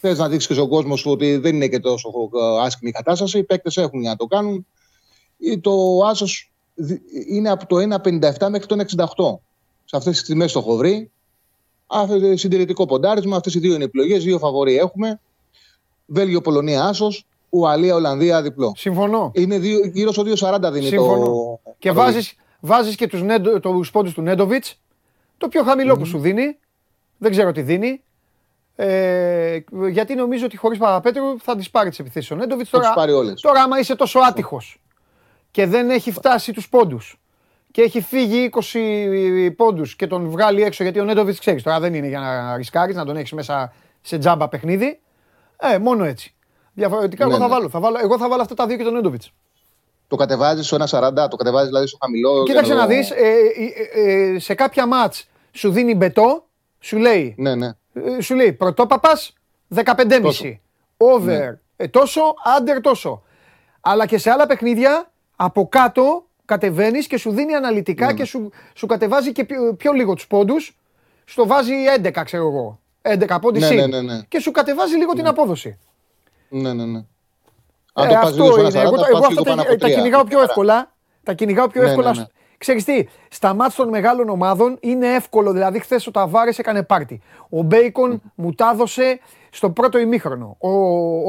θες 0.00 0.18
να 0.18 0.28
δείξεις 0.28 0.48
και 0.48 0.54
στον 0.54 0.68
κόσμο 0.68 0.96
σου 0.96 1.10
ότι 1.10 1.36
δεν 1.36 1.54
είναι 1.54 1.68
και 1.68 1.80
τόσο 1.80 2.10
ε, 2.34 2.64
άσχημη 2.64 2.90
η 2.90 2.92
κατάσταση. 2.92 3.38
Οι 3.38 3.44
παίκτες 3.44 3.76
έχουν 3.76 4.00
για 4.00 4.10
να 4.10 4.16
το 4.16 4.26
κάνουν. 4.26 4.66
Ή 5.38 5.58
Το 5.58 5.72
άσος 6.04 6.52
είναι 7.28 7.50
από 7.50 7.66
το 7.66 7.76
1,57 7.76 8.48
μέχρι 8.50 8.66
το 8.66 8.76
1,68. 8.78 9.38
Σε 9.84 9.96
αυτές 9.96 10.18
τις 10.18 10.22
τιμέ 10.22 10.46
το 10.46 10.58
έχω 10.58 10.76
βρει. 10.76 11.10
Αυτό, 11.86 12.36
συντηρητικό 12.36 12.86
ποντάρισμα. 12.86 13.36
Αυτές 13.36 13.54
οι 13.54 13.58
δύο 13.58 13.74
είναι 13.74 13.84
επιλογές. 13.84 14.24
Δύο 14.24 14.38
φαβοροί 14.38 14.76
έχουμε. 14.76 15.20
Βέλγιο-Πολωνία 16.06 16.84
άσο. 16.84 17.08
Ουαλία-Ολλανδία 17.54 18.42
διπλό. 18.42 18.72
Συμφωνώ. 18.76 19.30
Είναι 19.34 19.58
δύο, 19.58 19.78
γύρω 19.92 20.12
στο 20.12 20.22
2,40 20.22 20.70
δίνει 20.72 20.86
Συμφωνώ. 20.86 21.24
το. 21.24 21.60
Και 21.78 21.88
το 21.88 21.94
βάζεις, 21.94 22.34
βάζεις 22.60 22.96
και 22.96 23.06
τους, 23.06 23.22
νέντο, 23.22 23.60
τους 23.60 23.90
πόντους 23.90 24.14
του 24.14 24.22
Νέντοβιτς, 24.22 24.80
το 25.38 25.48
πιο 25.48 25.62
χαμηλό 25.62 25.96
που 25.96 26.04
σου 26.04 26.18
δίνει, 26.18 26.58
δεν 27.18 27.30
ξέρω 27.30 27.52
τι 27.52 27.62
δίνει, 27.62 28.02
ε, 28.76 29.58
γιατί 29.90 30.14
νομίζω 30.14 30.44
ότι 30.44 30.56
χωρίς 30.56 30.78
Παπαπέτρου 30.78 31.40
θα 31.40 31.56
τις 31.56 31.70
πάρει 31.70 31.88
τις 31.88 31.98
επιθέσεις 31.98 32.30
ο 32.30 32.34
Νέντοβιτς. 32.34 32.70
Θα 32.70 32.78
τις 32.78 32.86
Τώρα, 32.88 33.00
πάρει 33.00 33.12
όλες. 33.12 33.40
τώρα 33.40 33.62
άμα 33.62 33.78
είσαι 33.78 33.94
τόσο 33.96 34.18
άτυχος 34.18 34.80
και 35.50 35.66
δεν 35.66 35.90
έχει 35.90 36.12
φτάσει 36.12 36.52
τους 36.52 36.68
πόντους 36.68 37.18
και 37.70 37.82
έχει 37.82 38.00
φύγει 38.00 38.44
20 38.44 39.50
πόντους 39.56 39.96
και 39.96 40.06
τον 40.06 40.28
βγάλει 40.28 40.62
έξω, 40.62 40.82
γιατί 40.82 41.00
ο 41.00 41.04
Νέντοβιτς 41.04 41.38
ξέρεις 41.38 41.62
τώρα 41.62 41.80
δεν 41.80 41.94
είναι 41.94 42.06
για 42.08 42.20
να 42.20 42.56
ρισκάρεις, 42.56 42.94
να 42.96 43.04
τον 43.04 43.16
έχεις 43.16 43.32
μέσα 43.32 43.72
σε 44.00 44.18
τζάμπα 44.18 44.48
παιχνίδι, 44.48 45.00
ε, 45.56 45.78
μόνο 45.78 46.04
έτσι. 46.04 46.33
Διαφορετικά 46.74 47.26
Ναι, 47.26 47.30
εγώ, 47.34 47.40
θα 47.40 47.48
ναι. 47.48 47.54
βάλω, 47.54 47.68
θα 47.68 47.80
βάλω, 47.80 47.98
εγώ 48.02 48.18
θα 48.18 48.28
βάλω 48.28 48.42
αυτά 48.42 48.54
τα 48.54 48.66
δύο 48.66 48.76
και 48.76 48.84
τον 48.84 48.92
Νέντοβιτς. 48.92 49.32
Το 50.08 50.16
κατεβάζεις 50.16 50.66
στο 50.66 50.76
1,40, 50.76 51.28
το 51.30 51.36
κατεβάζεις 51.36 51.68
δηλαδή 51.68 51.86
στο 51.86 51.98
χαμηλό. 52.00 52.42
Κοίταξε 52.42 52.72
για 52.72 52.80
να 52.80 52.86
το- 52.88 52.94
δεις, 52.94 53.10
ε, 53.10 53.14
ε, 53.94 54.32
ε, 54.34 54.38
σε 54.38 54.54
κάποια 54.54 54.86
μάτς 54.86 55.28
σου 55.52 55.70
δίνει 55.70 55.94
μπετό, 55.94 56.44
σου 56.80 56.96
λέει, 56.98 57.34
Ναι, 57.38 57.54
ναι. 57.54 57.66
ε, 57.92 58.20
σου 58.20 58.34
λέει 58.34 58.52
πρωτόπαπας 58.52 59.32
15,5. 59.74 60.60
Over 60.96 61.38
Ναι. 61.38 61.58
ε, 61.76 61.88
τόσο, 61.88 62.20
under 62.58 62.78
τόσο. 62.82 63.22
Αλλά 63.80 64.06
και 64.06 64.18
σε 64.18 64.30
άλλα 64.30 64.46
παιχνίδια 64.46 65.10
από 65.36 65.68
κάτω 65.68 66.26
κατεβαίνεις 66.44 67.06
και 67.06 67.18
σου 67.18 67.30
δίνει 67.30 67.54
αναλυτικά 67.54 68.06
Ναι. 68.06 68.12
και 68.12 68.24
σου, 68.24 68.50
σου 68.74 68.86
κατεβάζει 68.86 69.32
και 69.32 69.44
πιο, 69.44 69.74
πιο 69.74 69.92
λίγο 69.92 70.14
τους 70.14 70.26
πόντους. 70.26 70.76
Στο 71.24 71.46
βάζει 71.46 71.72
11, 71.96 72.24
ξέρω 72.24 72.46
εγώ. 72.48 72.80
11 73.02 73.38
πόντι 73.40 73.58
Ναι, 73.58 73.66
συν. 73.66 73.76
ναι, 73.76 73.86
ναι, 73.86 74.00
ναι. 74.00 74.20
Και 74.28 74.40
σου 74.40 74.50
κατεβάζει 74.50 74.96
λίγο 74.96 75.12
την 75.12 75.26
απόδοση. 75.26 75.78
Ναι, 76.60 76.72
ναι, 76.72 76.84
ναι. 76.84 76.98
Ε, 76.98 78.02
Αν 78.02 78.08
το 78.08 78.14
πας 78.14 78.24
αυτό 78.24 78.42
λίγο 78.42 78.52
στο 78.52 78.60
είναι. 78.60 78.68
1,40, 78.68 78.82
Εγώ, 78.84 78.90
πας 78.96 79.08
εγώ 79.08 79.16
λίγο 79.18 79.26
αυτά 79.26 79.42
πάνω 79.42 79.56
τα, 79.56 79.62
από 79.62 79.70
τα 79.70 79.86
τρία. 79.86 79.94
κυνηγάω 79.96 80.24
πιο 80.24 80.38
Άρα, 80.38 80.46
εύκολα. 80.48 80.92
Τα 81.22 81.32
κυνηγάω 81.32 81.68
πιο 81.68 81.82
Ναι, 81.82 81.88
εύκολα. 81.88 82.12
ναι, 82.12 82.20
ναι. 82.20 82.26
Ξέρεις 82.58 82.84
τι, 82.84 83.04
στα 83.28 83.54
μάτς 83.54 83.74
των 83.74 83.88
μεγάλων 83.88 84.28
ομάδων 84.28 84.76
είναι 84.80 85.06
εύκολο. 85.14 85.52
Δηλαδή, 85.52 85.78
χθες 85.80 86.06
ο 86.06 86.10
Ταβάρες 86.10 86.58
έκανε 86.58 86.82
πάρτι. 86.82 87.20
Ο 87.48 87.62
Μπέικον 87.62 88.22
μου 88.34 88.52
τα 88.52 88.70
έδωσε 88.74 89.20
στο 89.50 89.70
πρώτο 89.70 89.98
ημίχρονο. 89.98 90.56
Ο, 90.58 90.68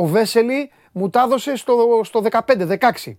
ο 0.02 0.06
Βέσελη 0.06 0.72
μου 0.92 1.10
τα 1.10 1.22
έδωσε 1.22 1.56
στο, 1.56 1.76
στο 2.04 2.22
15-16. 2.32 3.14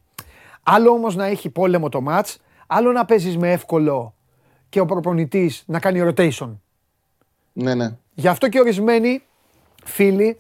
Άλλο 0.62 0.90
όμως 0.90 1.16
να 1.16 1.26
έχει 1.26 1.50
πόλεμο 1.50 1.88
το 1.88 2.00
μάτς, 2.00 2.38
άλλο 2.66 2.92
να 2.92 3.04
παίζεις 3.04 3.36
με 3.36 3.52
εύκολο 3.52 4.14
και 4.68 4.80
ο 4.80 4.84
προπονητής 4.84 5.62
να 5.66 5.78
κάνει 5.80 6.00
rotation. 6.14 6.56
Ναι, 7.52 7.74
ναι. 7.74 7.96
Γι' 8.14 8.28
αυτό 8.28 8.48
και 8.48 8.60
ορισμένοι 8.60 9.22
φίλοι 9.84 10.36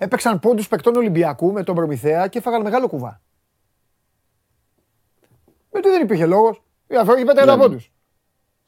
έπαιξαν 0.00 0.38
πόντους 0.38 0.68
παικτών 0.68 0.96
Ολυμπιακού 0.96 1.52
με 1.52 1.62
τον 1.62 1.74
Προμηθέα 1.74 2.26
και 2.28 2.38
έφαγαν 2.38 2.62
μεγάλο 2.62 2.88
κουβά. 2.88 3.20
Γιατί 5.72 5.88
δεν 5.88 6.02
υπήρχε 6.02 6.26
λόγος. 6.26 6.62
Είχε 6.86 7.24
πέντε 7.24 7.44
Ναι, 7.44 7.52
ναι. 7.54 7.58
πόντους. 7.62 7.92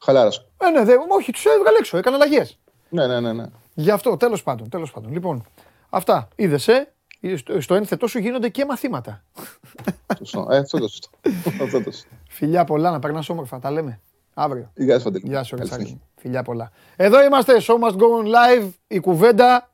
Χαλάρωσε. 0.03 0.45
Ε, 0.57 0.69
ναι, 0.69 0.83
δε, 0.83 0.93
όχι, 1.09 1.31
τους 1.31 1.45
έβγαλε 1.45 1.77
έξω, 1.77 1.97
έκανε 1.97 2.15
αλλαγές. 2.15 2.59
Ναι, 2.89 3.07
ναι, 3.07 3.19
ναι. 3.19 3.33
ναι. 3.33 3.45
Γι' 3.73 3.91
αυτό, 3.91 4.17
τέλος 4.17 4.43
πάντων, 4.43 4.69
τέλος 4.69 4.91
πάντων. 4.91 5.11
Λοιπόν, 5.11 5.45
αυτά, 5.89 6.27
είδες, 6.35 6.67
ε, 6.67 6.87
στο, 7.35 7.61
στο 7.61 7.75
ένθετό 7.75 8.07
σου 8.07 8.19
γίνονται 8.19 8.49
και 8.49 8.65
μαθήματα. 8.65 9.23
Σωστό. 10.17 10.47
Ε, 10.51 10.57
αυτό 10.57 10.77
το 10.79 10.87
σωστό. 10.87 11.09
Αυτό 11.47 11.83
το 11.83 11.91
σωστό. 11.91 12.09
Φιλιά 12.29 12.63
πολλά, 12.63 12.91
να 12.91 12.99
περνάς 12.99 13.29
όμορφα, 13.29 13.59
τα 13.59 13.71
λέμε. 13.71 13.99
Αύριο. 14.33 14.71
Γεια 14.75 14.97
σου, 14.97 15.03
Παντελή. 15.03 15.27
Γεια 15.27 15.43
σου, 15.43 15.49
Καλή 15.55 15.61
Ρετσάκη. 15.69 15.85
συνέχεια. 15.87 16.07
Φιλιά 16.15 16.43
πολλά. 16.43 16.71
Εδώ 16.95 17.23
είμαστε, 17.23 17.53
Show 17.61 17.73
Must 17.79 17.95
Go 17.95 18.03
On 18.21 18.25
Live, 18.25 18.69
η 18.87 18.99
κουβέντα. 18.99 19.69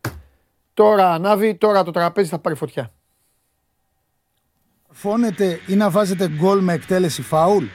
Τώρα 0.80 1.14
ανάβει, 1.14 1.56
τώρα 1.56 1.84
το 1.84 1.92
τραπέζι 1.92 2.30
θα 2.30 2.40
πάρει 2.40 2.56
φωτιά. 2.56 2.92
Φώνετε 4.90 5.60
ή 5.68 5.76
να 5.76 5.90
βάζετε 5.90 6.30
γκολ 6.30 6.60
με 6.60 6.74
εκτέλεση 6.74 7.22
φάουλ; 7.22 7.66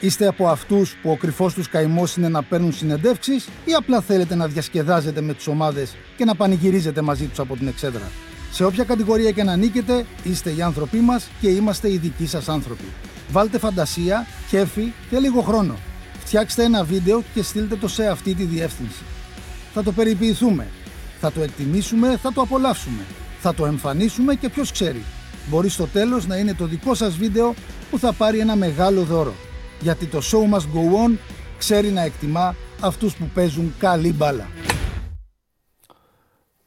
Είστε 0.00 0.26
από 0.26 0.48
αυτούς 0.48 0.96
που 1.02 1.10
ο 1.10 1.16
κρυφός 1.16 1.54
τους 1.54 1.68
καημός 1.68 2.16
είναι 2.16 2.28
να 2.28 2.42
παίρνουν 2.42 2.72
συνεντεύξεις 2.72 3.48
ή 3.64 3.72
απλά 3.74 4.00
θέλετε 4.00 4.34
να 4.34 4.46
διασκεδάζετε 4.46 5.20
με 5.20 5.34
τις 5.34 5.46
ομάδες 5.46 5.96
και 6.16 6.24
να 6.24 6.34
πανηγυρίζετε 6.34 7.00
μαζί 7.00 7.26
τους 7.26 7.38
από 7.38 7.56
την 7.56 7.68
εξέδρα; 7.68 8.10
Σε 8.50 8.64
όποια 8.64 8.84
κατηγορία 8.84 9.30
και 9.30 9.42
να 9.42 9.56
νίκετε, 9.56 10.06
είστε 10.22 10.50
οι 10.50 10.62
άνθρωποι 10.62 10.98
μας 10.98 11.28
και 11.40 11.48
είμαστε 11.48 11.92
οι 11.92 11.96
δικοί 11.96 12.26
σας 12.26 12.48
άνθρωποι. 12.48 12.92
Βάλτε 13.30 13.58
φαντασία, 13.58 14.26
κέφι 14.48 14.92
και 15.10 15.18
λίγο 15.18 15.40
χρόνο. 15.40 15.76
Φτιάξτε 16.18 16.62
ένα 16.64 16.84
βίντεο 16.84 17.22
και 17.34 17.42
στείλτε 17.42 17.76
το 17.76 17.88
σε 17.88 18.06
αυτή 18.08 18.34
τη 18.34 18.44
διεύθυνση. 18.44 19.02
Θα 19.74 19.82
το 19.82 19.92
περιποιηθούμε. 19.92 20.66
Θα 21.20 21.32
το 21.32 21.42
εκτιμήσουμε, 21.42 22.16
θα 22.16 22.32
το 22.32 22.40
απολαύσουμε. 22.40 23.02
Θα 23.40 23.54
το 23.54 23.66
εμφανίσουμε 23.66 24.34
και 24.34 24.48
ποιος 24.48 24.72
ξέρει. 24.72 25.02
Μπορεί 25.48 25.68
στο 25.68 25.86
τέλος 25.86 26.26
να 26.26 26.36
είναι 26.36 26.54
το 26.54 26.66
δικό 26.66 26.94
σας 26.94 27.16
βίντεο 27.16 27.54
που 27.90 27.98
θα 27.98 28.12
πάρει 28.12 28.38
ένα 28.38 28.56
μεγάλο 28.56 29.02
δώρο. 29.02 29.34
Γιατί 29.80 30.06
το 30.06 30.18
show 30.18 30.54
must 30.54 30.60
go 30.60 31.06
on 31.06 31.16
ξέρει 31.58 31.90
να 31.90 32.00
εκτιμά 32.00 32.54
αυτούς 32.80 33.16
που 33.16 33.30
παίζουν 33.34 33.74
καλή 33.78 34.12
μπάλα. 34.12 34.48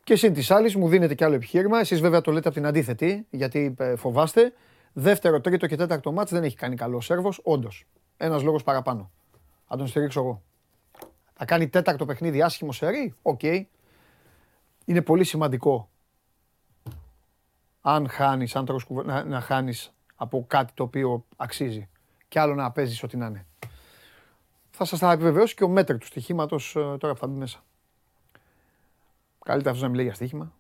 Και 0.04 0.16
συν 0.16 0.34
τοις 0.34 0.52
άλλοις, 0.52 0.76
μου 0.76 0.88
δίνετε 0.88 1.16
κι 1.16 1.24
άλλο 1.24 1.36
επιχείρημα. 1.36 1.80
Εσείς 1.80 2.00
βέβαια 2.02 2.22
το 2.22 2.32
λέτε 2.32 2.48
από 2.48 2.58
την 2.58 2.66
αντίθετη, 2.66 3.26
γιατί 3.30 3.76
ε, 3.78 3.96
φοβάστε. 3.96 4.54
Δεύτερο, 4.94 5.42
τρίτο 5.42 5.68
και 5.68 5.76
τέταρτο 5.76 6.12
ματς 6.12 6.32
δεν 6.32 6.44
έχει 6.44 6.56
κάνει 6.56 6.76
καλό 6.76 6.98
ο 6.98 7.02
Σέρβος. 7.02 7.40
Όντως. 7.44 7.86
Ένας 8.18 8.44
λόγος 8.44 8.64
παραπάνω. 8.64 9.12
Θα 9.68 9.78
τον 9.78 9.88
στηρίξω 9.88 10.20
εγώ. 10.20 10.42
Θα 11.34 11.46
κάνει 11.46 11.68
τέταρτο 11.68 12.06
παιχνίδι 12.06 12.42
άσχημο 12.42 12.72
σερί. 12.72 13.14
Οκ. 13.22 13.42
Είναι 14.86 15.02
πολύ 15.02 15.24
σημαντικό. 15.24 15.90
Αν 17.82 18.10
χάνεις, 18.10 18.56
αν 18.56 18.66
τρως 18.66 18.84
κουβ- 18.84 19.06
να, 19.06 19.24
να 19.24 19.42
χάνεις 19.42 19.94
από 20.16 20.46
κάτι 20.48 20.74
το 20.74 20.84
οποίο 20.84 21.26
αξίζει. 21.36 21.90
Και 22.28 22.40
άλλο 22.40 22.56
να 22.56 22.72
παίζεις 22.72 23.04
ό,τι 23.04 23.18
να 23.18 23.26
είναι. 23.26 23.46
Θα 24.72 24.86
σας 24.86 25.00
τα 25.00 25.12
επιβεβαιώσει 25.12 25.56
και 25.56 25.64
ο 25.64 25.68
μέτρη 25.68 25.98
του 25.98 26.06
στοιχήματος 26.06 26.72
τώρα 26.72 27.14
που 27.14 27.18
θα 27.18 27.28
μπει 27.28 27.38
μέσα. 27.38 27.64
Καλύτερα 29.46 29.70
αυτός 29.70 29.82
να 29.84 29.90
μιλάει 29.90 30.06
για 30.06 30.16
στοίχημα 30.16 30.54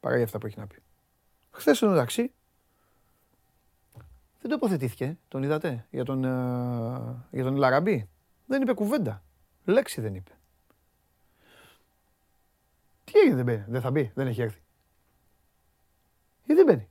παρά 0.00 0.16
για 0.16 0.24
αυτά 0.24 0.38
που 0.38 0.46
έχει 0.46 0.58
να 0.58 0.66
πει. 0.66 0.82
Χθες 1.50 1.82
εντάξει 1.82 2.32
δεν 4.40 4.50
τοποθετήθηκε, 4.50 5.18
τον 5.28 5.42
είδατε, 5.42 5.86
για 5.90 6.04
τον, 6.04 6.24
ε, 6.24 7.26
για 7.30 7.44
τον 7.44 7.56
Λαραμπή; 7.56 8.08
Δεν 8.46 8.62
είπε 8.62 8.72
κουβέντα. 8.72 9.22
Λέξη 9.64 10.00
δεν 10.00 10.14
είπε. 10.14 10.30
Τι 13.12 13.18
έγινε 13.18 13.34
δεν 13.36 13.44
μπαίνει, 13.44 13.64
δεν 13.68 13.80
θα 13.80 13.90
μπει, 13.90 14.10
δεν 14.14 14.26
έχει 14.26 14.42
έρθει. 14.42 14.58
Ή 16.44 16.54
δεν 16.54 16.64
μπαίνει. 16.64 16.88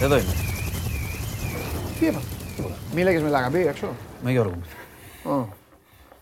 Εδώ 0.00 0.16
είμαι. 0.18 0.32
Τι 1.98 2.06
έπαθε. 2.06 2.26
Τίποτα. 2.56 2.74
Μίλαγες 2.94 3.22
με 3.22 3.28
Λαραμπή 3.28 3.66
έξω. 3.66 3.88
Με 4.22 4.30
Γιώργο 4.30 4.54
μου. 4.54 5.32
Ω. 5.32 5.48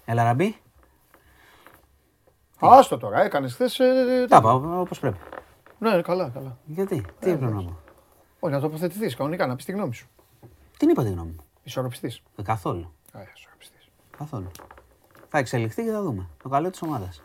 Έλα 0.05 0.25
ραμπή. 0.25 0.57
Άστο 2.61 2.97
τώρα, 2.99 3.23
έκανες 3.23 3.53
χθες... 3.53 3.79
ε, 3.79 4.27
Τα 4.29 4.41
πάω 4.41 4.81
όπως 4.81 4.99
πρέπει. 4.99 5.19
Ναι, 5.79 6.03
καλά, 6.03 6.29
καλά. 6.29 6.59
Γιατί, 6.65 7.05
τι 7.21 7.31
έπρεπε 7.31 7.53
να 7.53 7.63
πω. 7.63 7.79
Όχι, 8.41 8.55
να 8.55 8.61
τοποθετηθείς 8.61 9.17
κανονικά, 9.17 9.47
να 9.47 9.57
πεις 9.57 9.65
τη 9.65 9.73
γνώμη 9.73 9.95
σου. 9.95 10.09
Την 10.77 10.89
είπα 10.89 11.03
τη 11.05 11.11
γνώμη 11.11 11.31
μου. 11.31 11.45
Ισορροπιστής. 11.63 12.23
Ε, 12.37 12.43
Καθόλου. 12.43 12.93
Α, 13.13 13.21
ισορροπιστής. 13.37 13.89
Καθόλου. 14.19 14.51
Θα 15.29 15.39
εξελιχθεί 15.39 15.83
και 15.85 15.91
θα 15.91 16.03
δούμε. 16.03 16.27
Το 16.43 16.49
καλό 16.49 16.71
της 16.71 16.83
ομάδας. 16.83 17.23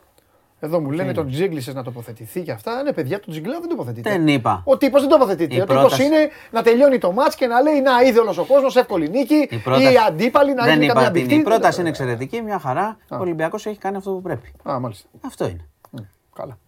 Εδώ 0.60 0.80
μου 0.80 0.90
λένε 0.90 1.12
τον 1.12 1.30
τζίγκλισε 1.30 1.72
να 1.72 1.82
τοποθετηθεί 1.82 2.42
και 2.42 2.52
αυτά. 2.52 2.82
Ναι, 2.82 2.92
παιδιά, 2.92 3.20
τον 3.20 3.30
τζιγκλά 3.32 3.60
δεν 3.60 3.68
τοποθετείται. 3.68 4.10
Δεν 4.10 4.28
είπα. 4.28 4.62
Ο 4.64 4.76
τύπος 4.76 5.00
δεν 5.00 5.10
τοποθετείται. 5.10 5.54
Η 5.54 5.58
Ο 5.58 5.60
τύπος 5.60 5.76
πρόταση- 5.80 6.04
είναι 6.04 6.28
να 6.50 6.62
τελειώνει 6.62 6.98
το 6.98 7.12
μάτς 7.12 7.34
και 7.34 7.46
να 7.46 7.60
λέει 7.60 7.80
Να 7.80 8.02
είδε 8.02 8.20
όλο 8.20 8.34
ο 8.40 8.44
κόσμος, 8.44 8.76
εύκολη 8.76 9.08
νίκη. 9.08 9.34
Η 9.50 9.56
πρόταση- 9.58 9.92
Ή 9.92 9.96
αντίπαλοι 10.08 10.54
να 10.54 10.64
Δεν 10.64 10.76
είναι 10.76 10.86
καμιά 10.86 11.02
είπα 11.02 11.10
την. 11.12 11.22
μπιχτή. 11.22 11.40
Η 11.40 11.42
πρόταση 11.42 11.80
είναι 11.80 11.88
εξαιρετική, 11.88 12.42
μια 12.42 12.58
χαρά. 12.58 12.96
Ο 13.08 13.16
Ολυμπιακός 13.16 13.66
έχει 13.66 13.78
κάνει 13.78 13.96
αυτό 13.96 14.10
που 14.10 14.22
πρέπει. 14.22 14.52
Α, 14.68 14.78
μάλιστα. 14.80 15.08
Αυτό 15.26 15.48
είναι. 15.48 15.68
Καλά. 16.34 16.58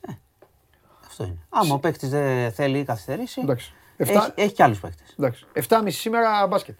Αυτό 1.06 1.24
είναι. 1.24 1.38
Άμα 1.48 1.74
ο 1.74 1.78
παίκτης 1.78 2.08
δεν 2.10 2.52
θέλει 2.52 2.78
ή 2.78 2.84
καθυστερήσει. 2.84 3.40
Εντάξει. 3.44 3.74
Έχει, 3.96 4.12
Εφτά- 4.12 4.32
έχει 4.34 4.52
και 4.52 4.62
άλλους 4.62 4.80
παίκτες. 4.80 5.14
Εντάξει. 5.18 5.46
7.30 5.52 5.90
σήμερα 5.90 6.46
μπάσκετ. 6.46 6.76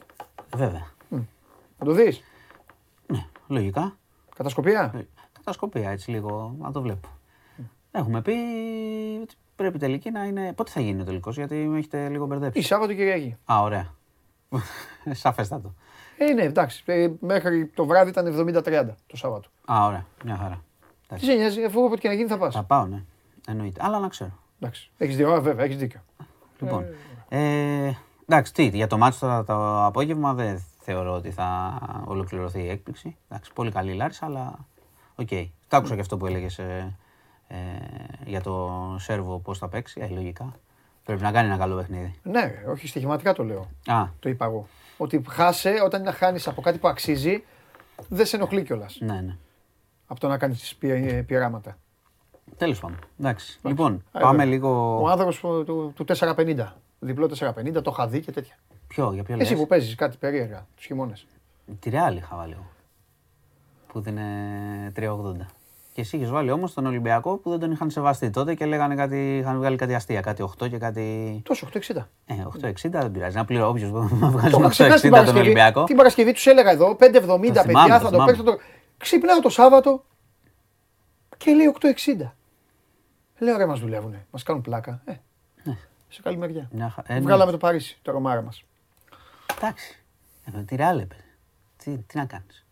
Βέβαια. 0.57 0.87
Θα 1.79 1.85
το 1.85 1.93
δεις. 1.93 2.23
Ναι, 3.07 3.25
λογικά. 3.47 3.97
Κατασκοπία; 4.37 4.93
Ε, 4.95 5.07
Κατασκοπία 5.33 5.91
έτσι 5.91 6.11
λίγο, 6.11 6.55
να 6.61 6.73
το 6.73 6.81
βλέπω. 6.83 7.09
Έχουμε 7.91 8.23
πει 8.23 8.33
ότι 9.23 9.35
πρέπει 9.57 9.79
τελική 9.79 10.11
να 10.11 10.25
είναι. 10.25 10.53
Πότε 10.53 10.71
θα 10.71 10.81
γίνει 10.81 11.01
ο 11.01 11.05
τελικός, 11.05 11.37
γιατί 11.37 11.55
με 11.55 11.79
έχετε 11.79 12.09
λίγο 12.09 12.25
Ή 12.25 12.27
μπερδέψει. 12.27 12.63
Σάββατο 12.63 12.95
Κυριακή. 12.95 13.37
Α, 13.53 13.63
ωραία. 13.63 13.95
Σαφέστατο. 15.11 15.75
Ε, 16.19 16.33
ναι, 16.33 16.43
εντάξει. 16.43 16.83
Ε, 16.87 17.09
μέχρι 17.21 17.67
το 17.67 17.87
βράδυ 17.87 18.11
ήταν 18.11 18.49
70-30 18.57 18.87
το 19.07 19.17
Σάββατο. 19.17 19.49
Α, 19.73 19.87
ωραία. 19.87 20.07
Μια 20.25 20.37
χαρά. 20.37 20.63
Τι 21.09 21.25
σε 21.25 21.35
νοιάζει, 21.35 21.65
αφού 21.65 21.81
όποτε 21.85 22.01
και 22.01 22.09
να 22.09 22.15
γίνει 22.15 22.29
θα 22.29 22.37
Θα 22.39 22.49
πα. 22.51 22.63
πάω, 22.63 22.87
ναι. 22.87 23.03
Εννοείται. 23.49 23.81
Αλλά 23.85 23.99
να 23.99 24.09
ξέρω. 24.09 24.31
Εντάξει. 24.61 24.91
Έχεις 24.99 25.17
δίκιο, 25.17 25.41
βέβαια, 25.41 25.65
έχεις 25.65 25.77
δίκιο. 25.77 26.01
Λοιπόν. 26.61 26.85
Ε, 27.29 27.91
εντάξει, 28.29 28.53
τι, 28.53 28.65
για 28.65 28.87
το 28.87 28.99
ματς 28.99 29.19
τώρα 29.21 29.45
το 29.45 29.85
απόγευμα 29.85 30.35
δεν 30.35 30.65
θεωρώ 30.87 31.15
ότι 31.15 31.31
θα 31.31 31.79
ολοκληρωθεί 32.05 32.61
η 32.63 32.69
έκπληξη. 32.69 33.17
Εντάξει, 33.29 33.53
πολύ 33.53 33.71
καλή 33.71 33.91
η 33.91 33.95
Λάρισα, 33.95 34.27
αλλά 34.27 34.59
οκ. 35.15 35.29
Το 35.69 35.77
άκουσα 35.77 35.95
και 35.95 36.01
αυτό 36.01 36.17
που 36.17 36.27
έλεγες 36.27 36.59
ε, 36.59 36.97
για 38.25 38.41
το 38.41 38.71
Σέρβο 38.99 39.39
πώς 39.39 39.59
θα 39.59 39.69
παίξει. 39.69 40.01
Ε, 40.01 40.09
λογικά. 40.09 40.53
Πρέπει 41.05 41.23
να 41.23 41.33
κάνει 41.33 41.47
ένα 41.49 41.57
καλό 41.57 41.77
παιχνίδι. 41.77 42.15
Ναι, 42.23 42.55
όχι 42.69 42.87
στοιχηματικά 42.89 43.33
το 43.33 43.45
λέω. 43.45 43.69
Α, 43.87 44.05
Το 44.21 44.29
είπα 44.29 44.45
εγώ. 44.45 44.67
Ότι 44.97 45.23
χάσε 45.29 45.81
όταν 45.85 46.01
είναι 46.01 46.11
να 46.11 46.17
χάνεις 46.17 46.49
από 46.49 46.61
κάτι 46.61 46.79
που 46.79 46.89
αξίζει, 46.89 47.45
δεν 48.09 48.27
σε 48.27 48.37
ενοχλεί 48.37 48.63
κιόλας. 48.63 48.97
ναι, 49.01 49.21
ναι. 49.21 49.37
Από 50.07 50.21
το 50.21 50.29
να 50.29 50.39
κάνεις 50.39 50.77
πειράματα. 51.27 51.77
Τέλος 52.57 52.81
πάντων. 52.81 52.99
Εντάξει. 53.21 53.61
Λοιπόν, 53.63 54.05
Ε, 54.13 54.19
πάμε 54.19 54.37
βέβαια. 54.37 54.45
λίγο. 54.53 55.01
Ο 55.03 55.09
άνθρωπος 55.09 55.39
του, 55.39 55.93
του 55.97 56.05
450. 56.05 56.67
Διπλό 56.99 57.27
450, 57.29 57.83
το 57.83 57.91
είχα 57.95 58.07
δει 58.09 58.21
και 58.21 58.33
τέτοια. 58.33 58.55
Ποιο, 58.87 59.13
για 59.13 59.23
ποιο 59.23 59.37
Εσύ 59.39 59.51
λες; 59.53 59.61
που 59.61 59.67
παίζεις 59.67 59.95
κάτι 59.95 60.17
περίεργα 60.17 60.67
τους 60.77 60.85
χειμώνες. 60.85 61.27
Τη 61.81 61.91
Ρεάλ 61.91 62.17
είχα 62.17 62.37
βάλει 62.37 62.53
εγώ. 62.53 62.67
Που 63.87 64.01
δίνει 64.01 64.23
3,80. 64.97 65.47
Και 65.93 66.01
εσύ 66.01 66.17
είχες 66.17 66.31
βάλει 66.31 66.51
όμως 66.51 66.73
τον 66.75 66.87
Ολυμπιακό 66.87 67.37
που 67.37 67.51
δεν 67.51 67.59
τον 67.59 67.71
είχαν 67.73 67.91
σεβαστεί 67.91 68.31
τότε 68.31 68.55
και 68.55 68.67
λέγανε 68.67 68.95
κάτι, 68.95 69.39
είχαν 69.39 69.57
βγάλει 69.57 69.77
κάτι 69.77 69.95
αστεία. 69.95 70.21
Κάτι 70.21 70.43
8 70.43 70.69
και 70.69 70.79
κάτι. 70.79 71.41
Τόσο 71.45 71.69
860. 71.73 71.97
Ε, 72.27 72.35
8,60 72.63 72.73
δεν 72.91 73.11
πειράζει. 73.11 73.37
Να 73.37 73.45
πληρώ 73.45 73.69
όποιος 73.69 73.91
να 73.93 74.29
βγάζει 74.31 74.51
Το 74.51 74.59
είχα 74.59 74.69
ξεχάσει 74.69 75.01
την 75.03 75.11
8,60 75.11 75.11
τον 75.11 75.11
Παρασκευή. 75.11 75.39
Ολυμπιακό. 75.39 75.85
Την 75.85 75.97
Παρασκευή 75.97 76.33
τους 76.33 76.47
έλεγα 76.47 76.71
εδώ 76.71 76.97
5,70 77.01 77.21
θυμάμαι, 77.21 77.51
παιδιά 77.63 77.65
το 77.87 77.89
θα 77.89 78.01
το 78.01 78.09
θυμάμαι. 78.09 78.25
παίξω. 78.33 78.43
Το... 78.43 78.59
Ξυπνάω 78.97 79.41
το 79.41 79.49
Σάββατο 79.49 80.05
και 81.37 81.51
λέει 81.53 81.75
8,60. 81.81 82.31
Λέω 83.39 83.57
ρε 83.57 83.67
μας 83.67 83.81
δουλεύουνε, 83.81 84.27
μας 84.31 84.43
κάνουν 84.43 84.63
πλάκα. 84.63 85.03
Ε, 85.05 85.13
Σε 86.09 86.23
καλή 86.23 86.37
μεριά. 86.37 86.69
Μια 86.73 86.89
χα- 86.91 87.03
ε, 87.07 87.15
ναι. 87.15 87.21
Βγάλαμε 87.21 87.51
το 87.51 87.59
Παρίσι, 87.59 87.99
το 88.03 88.13
ρομάρα 88.13 88.43
μας. 88.43 88.65
Εντάξει. 89.57 90.05
Ε, 90.45 90.63
τη 90.63 90.77
Ρεάλ 90.77 90.99
έπαιζε. 90.99 91.25
Τι, 91.77 91.91
τι 91.91 92.17
να 92.17 92.25
κάνεις. 92.25 92.67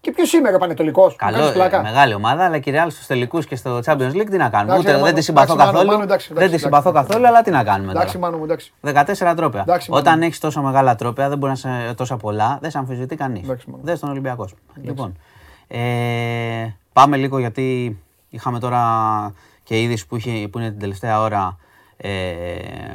Και 0.00 0.12
ποιος 0.12 0.28
σήμερα 0.28 0.58
πανετολικός; 0.58 1.16
Καλό, 1.16 1.46
ε, 1.46 1.80
μεγάλη 1.82 2.14
ομάδα, 2.14 2.44
αλλά 2.44 2.58
και 2.58 2.70
η 2.70 2.74
Real 2.76 2.86
στους 2.90 3.06
τελικούς 3.06 3.46
και 3.46 3.56
στο 3.56 3.80
Champions 3.84 4.12
League 4.12 4.26
τι 4.30 4.36
να 4.36 4.48
κάνουμε. 4.48 4.72
Εντάξει, 4.72 4.78
Ούτε, 4.78 4.92
Μάνο, 4.92 5.04
δεν 5.04 5.14
τη 5.14 5.20
συμπαθώ 5.20 5.52
εντάξει, 5.52 5.66
Μάνο, 5.66 5.72
καθόλου. 5.72 5.90
Μάνο, 5.90 6.02
εντάξει, 6.02 6.28
δεν 6.28 6.36
εντάξει, 6.36 6.56
τη 6.56 6.62
συμπαθώ 6.62 6.88
εντάξει. 6.88 7.08
καθόλου, 7.08 7.26
αλλά 7.26 7.42
τι 7.42 7.50
να 7.50 7.64
κάνουμε 7.64 7.90
Εντάξει, 7.90 8.14
τώρα. 8.14 8.26
μάνο 8.26 8.38
μου, 8.38 8.44
εντάξει. 8.44 8.72
14 8.82 9.34
τρόπια. 9.36 9.60
Εντάξει, 9.60 9.90
Μάνο. 9.90 10.02
Όταν 10.02 10.22
έχεις 10.22 10.38
τόσο 10.38 10.62
μεγάλα 10.62 10.94
τρόπια, 10.94 11.28
δεν 11.28 11.38
μπορεί 11.38 11.52
να 11.52 11.58
σε 11.58 11.94
τόσα 11.94 12.16
πολλά, 12.16 12.58
δεν 12.60 12.70
σε 12.70 12.78
αμφισβητεί 12.78 13.16
κανείς. 13.16 13.42
Εντάξει, 13.42 13.70
Μάνο. 13.70 13.82
Δεν 13.84 13.96
στον 13.96 14.10
Ολυμπιακό. 14.10 14.48
Λοιπόν, 14.82 15.16
ε, 15.66 16.68
πάμε 16.92 17.16
λίγο 17.16 17.38
γιατί 17.38 17.98
είχαμε 18.28 18.58
τώρα 18.58 18.82
και 19.62 19.82
είδηση 19.82 20.06
που, 20.06 20.16
είχε, 20.16 20.48
που 20.48 20.58
είναι 20.58 20.70
την 20.70 20.78
τελευταία 20.78 21.20
ώρα 21.20 21.56
ε, 21.96 22.10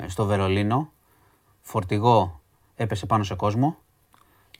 στο 0.08 0.26
Βερολίνο. 0.26 0.92
Φορτηγό 1.62 2.41
έπεσε 2.82 3.06
πάνω 3.06 3.24
σε 3.24 3.36
κόσμο. 3.36 3.78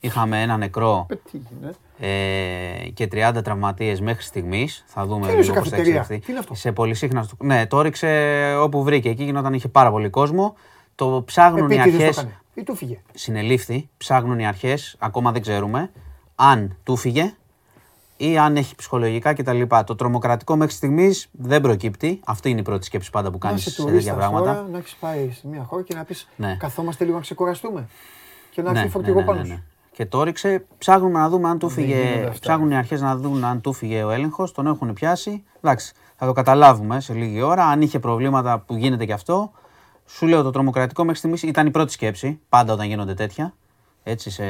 Είχαμε 0.00 0.42
ένα 0.42 0.56
νεκρό 0.56 1.06
Ε, 1.10 1.14
Τι 1.14 1.38
είναι. 1.60 1.74
ε, 1.98 2.88
και 2.88 3.08
30 3.12 3.40
τραυματίες 3.44 4.00
μέχρι 4.00 4.22
στιγμής. 4.22 4.84
Θα 4.86 5.06
δούμε 5.06 5.26
Τι 5.26 5.32
είναι 5.32 5.42
σε 5.42 5.48
λίγο 5.48 5.60
πώς 5.60 5.68
θα 5.68 5.76
καφετερία; 5.76 6.00
εξελιχθεί. 6.00 6.26
Τι 6.26 6.30
είναι 6.32 6.40
αυτό; 6.40 6.54
Σε 6.54 6.72
πολυσύχναστο. 6.72 7.36
Ναι, 7.38 7.66
το 7.66 7.80
έριξε 7.80 8.08
όπου 8.60 8.82
βρήκε. 8.82 9.08
Εκεί 9.08 9.24
γινόταν, 9.24 9.52
είχε 9.54 9.68
πάρα 9.68 9.90
πολύ 9.90 10.08
κόσμο. 10.10 10.54
Το 10.94 11.22
ψάχνουν 11.26 11.70
οι 11.70 11.74
Επίτηδες 11.74 11.98
το 11.98 12.04
αρχές. 12.04 12.18
έκανε. 12.18 12.36
Ή 12.54 12.62
του 12.62 12.74
φύγε. 12.76 13.00
Συνελήφθη, 13.14 13.88
ψάχνουν 13.96 14.38
οι 14.38 14.46
αρχές, 14.46 14.96
ακόμα 14.98 15.32
δεν 15.32 15.42
ξέρουμε, 15.42 15.90
αν 16.34 16.76
του 16.84 16.96
φύγε 16.96 17.34
ή 18.30 18.38
αν 18.38 18.56
έχει 18.56 18.74
ψυχολογικά 18.74 19.32
κτλ. 19.34 19.62
Το 19.86 19.94
τρομοκρατικό 19.94 20.56
μέχρι 20.56 20.74
στιγμής 20.74 21.28
δεν 21.32 21.60
προκύπτει. 21.60 22.20
Αυτή 22.26 22.50
είναι 22.50 22.60
η 22.60 22.62
πρώτη 22.62 22.84
σκέψη 22.84 23.10
πάντα 23.10 23.30
που 23.30 23.38
Να 23.42 23.46
κάνεις 23.48 23.60
είσαι 23.60 23.70
σε 23.70 23.76
τέτοια 23.76 23.90
τουρίστας 23.92 24.16
πράγματα. 24.16 24.54
τώρα, 24.54 24.68
να 24.72 24.78
έχεις 24.78 24.94
πάει 24.94 25.30
σε 25.30 25.48
μια 25.48 25.62
χώρα 25.62 25.82
και 25.82 25.94
να 25.94 26.04
πεις 26.04 26.28
Ναι. 26.36 26.56
καθόμαστε 26.58 27.04
λίγο 27.04 27.16
να 27.16 27.22
ξεκουραστούμε. 27.22 27.88
Και 28.50 28.62
να 28.62 28.72
Ναι, 28.72 28.78
έρθει 28.78 28.84
ναι, 28.86 28.92
φορτηγό 28.92 29.18
ναι, 29.20 29.26
πάνω 29.26 29.38
ναι, 29.40 29.44
σου. 29.46 29.52
ναι. 29.52 29.62
Και 29.92 30.06
το 30.06 30.20
έριξε, 30.20 30.64
ψάχνουμε 30.78 31.18
να 31.18 31.28
δούμε 31.28 31.48
αν 31.48 31.58
του 31.58 31.66
γίνονται 31.76 31.94
φύγε. 31.94 32.26
αυτά. 32.26 32.38
Ψάχνουν 32.40 32.70
οι 32.70 32.76
αρχές 32.76 33.00
να 33.00 33.16
δουν 33.16 33.44
αν 33.44 33.60
του 33.60 33.72
φύγε 33.72 34.02
ο 34.02 34.10
έλεγχος. 34.10 34.52
Τον 34.52 34.66
έχουν 34.66 34.92
πιάσει. 34.92 35.44
Εντάξει, 35.60 35.92
θα 36.16 36.26
το 36.26 36.32
καταλάβουμε 36.32 37.00
σε 37.00 37.12
λίγη 37.12 37.40
ώρα. 37.42 37.64
Αν 37.66 37.80
είχε 37.82 37.98
προβλήματα 37.98 38.58
που 38.58 38.76
γίνεται 38.76 39.04
και 39.04 39.12
αυτό. 39.12 39.52
Σου 40.06 40.26
λέω 40.26 40.42
το 40.42 40.50
τρομοκρατικό 40.50 41.02
μέχρι 41.02 41.18
στιγμής 41.18 41.42
ήταν 41.42 41.66
η 41.66 41.70
πρώτη 41.70 41.92
σκέψη. 41.92 42.40
Πάντα 42.48 42.72
όταν 42.72 42.86
γίνονται 42.86 43.14
τέτοια. 43.14 43.54
Έτσι 44.02 44.30
σε, 44.30 44.44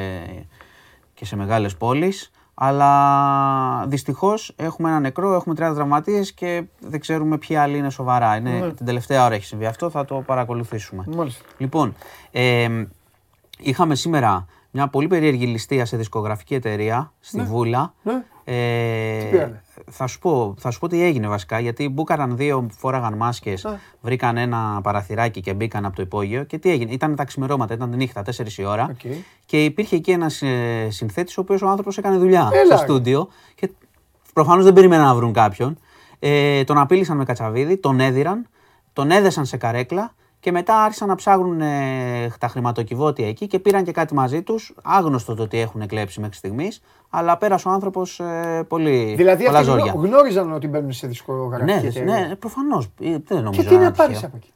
και 1.13 1.25
σε 1.25 1.35
μεγάλες 1.35 1.75
πόλεις. 1.77 2.31
Αλλά 2.53 3.85
δυστυχώς 3.87 4.53
έχουμε 4.55 4.89
ένα 4.89 4.99
νεκρό, 4.99 5.33
έχουμε 5.33 5.55
30 5.57 5.73
τραυματίες 5.75 6.33
και 6.33 6.63
δεν 6.79 6.99
ξέρουμε 6.99 7.37
ποιοι 7.37 7.55
άλλοι 7.55 7.77
είναι 7.77 7.89
σοβαρά. 7.89 8.35
Είναι, 8.35 8.51
Ναι. 8.51 8.71
Την 8.71 8.85
τελευταία 8.85 9.25
ώρα 9.25 9.35
έχει 9.35 9.45
συμβεί 9.45 9.65
αυτό, 9.65 9.89
θα 9.89 10.05
το 10.05 10.15
παρακολουθήσουμε. 10.15 11.03
Μάλιστα. 11.15 11.43
Λοιπόν, 11.57 11.93
ε, 12.31 12.85
είχαμε 13.59 13.95
σήμερα 13.95 14.45
μια 14.71 14.87
πολύ 14.87 15.07
περίεργη 15.07 15.45
ληστεία 15.45 15.85
σε 15.85 15.97
δισκογραφική 15.97 16.53
εταιρεία 16.55 17.11
στη 17.19 17.41
Βούλα. 17.41 17.93
Ναι. 18.03 18.23
Ε, 18.43 19.17
Τι 19.19 19.25
πήρανε; 19.29 19.63
θα, 19.91 20.07
σου 20.07 20.19
πω, 20.19 20.55
θα 20.57 20.71
σου 20.71 20.79
πω 20.79 20.87
τι 20.87 21.03
έγινε 21.03 21.27
βασικά. 21.27 21.59
Γιατί 21.59 21.89
μπούκαραν 21.89 22.37
δύο, 22.37 22.67
φόραγαν 22.77 23.13
μάσκες, 23.13 23.65
Α. 23.65 23.79
βρήκαν 24.01 24.37
ένα 24.37 24.79
παραθυράκι 24.83 25.41
και 25.41 25.53
μπήκαν 25.53 25.85
από 25.85 25.95
το 25.95 26.01
υπόγειο. 26.01 26.43
Και 26.43 26.57
τι 26.57 26.71
έγινε, 26.71 26.91
ήταν 26.91 27.15
τα 27.15 27.23
ξημερώματα, 27.25 27.73
ήταν 27.73 27.91
τη 27.91 27.97
νύχτα, 27.97 28.23
4 28.37 28.57
η 28.57 28.63
ώρα. 28.65 28.87
Οκ. 28.89 29.11
Και 29.45 29.63
υπήρχε 29.63 29.95
εκεί 29.95 30.11
ένας 30.11 30.41
ε, 30.41 30.87
συνθέτης, 30.89 31.37
ο 31.37 31.41
οποίος 31.41 31.61
ο 31.61 31.67
άνθρωπος 31.67 31.97
έκανε 31.97 32.17
δουλειά 32.17 32.49
Έλα, 32.53 32.65
στο 32.65 32.75
ρε. 32.75 32.81
στούντιο. 32.81 33.27
Και 33.55 33.69
προφανώς 34.33 34.63
δεν 34.63 34.73
περίμεναν 34.73 35.05
να 35.05 35.15
βρουν 35.15 35.33
κάποιον. 35.33 35.77
Ε, 36.19 36.63
τον 36.63 36.77
απείλησαν 36.77 37.17
με 37.17 37.23
κατσαβίδι, 37.25 37.77
τον 37.77 37.99
έδιραν, 37.99 38.47
τον 38.93 39.11
έδεσαν 39.11 39.45
σε 39.45 39.57
καρέκλα 39.57 40.13
και 40.43 40.51
μετά 40.51 40.83
άρχισαν 40.83 41.07
να 41.07 41.15
ψάχνουν 41.15 41.61
ε, 41.61 42.31
τα 42.39 42.47
χρηματοκιβώτια 42.47 43.27
εκεί 43.27 43.47
και 43.47 43.59
πήραν 43.59 43.83
και 43.83 43.91
κάτι 43.91 44.13
μαζί 44.13 44.41
τους. 44.41 44.73
Άγνωστο 44.83 45.35
το 45.35 45.43
ότι 45.43 45.59
έχουν 45.59 45.87
κλέψει 45.87 46.19
μέχρι 46.19 46.35
στιγμής, 46.35 46.81
αλλά 47.09 47.37
πέρασε 47.37 47.67
ο 47.67 47.71
άνθρωπος 47.71 48.19
ε, 48.19 48.63
πολύ 48.67 49.13
Δηλαδή 49.17 49.45
πολλά 49.45 49.57
αυτοί 49.59 49.71
γνω- 49.71 49.85
ζόρια. 49.85 50.01
γνώριζαν 50.09 50.51
ότι 50.53 50.67
μπαίνουν 50.67 50.91
σε 50.91 51.07
δισκογραφική 51.07 51.71
Ναι, 51.81 51.87
εταιρεία. 51.87 52.27
ναι, 52.27 52.35
προφανώς. 52.35 52.89
Δεν 52.97 53.23
νομίζω 53.43 53.61
Και 53.61 53.67
τι 53.67 53.73
είναι 53.75 53.83
να 53.83 53.91
πάρεις 53.91 54.13
τυχαίο. 54.19 54.29
από 54.33 54.37
εκεί; 54.37 54.53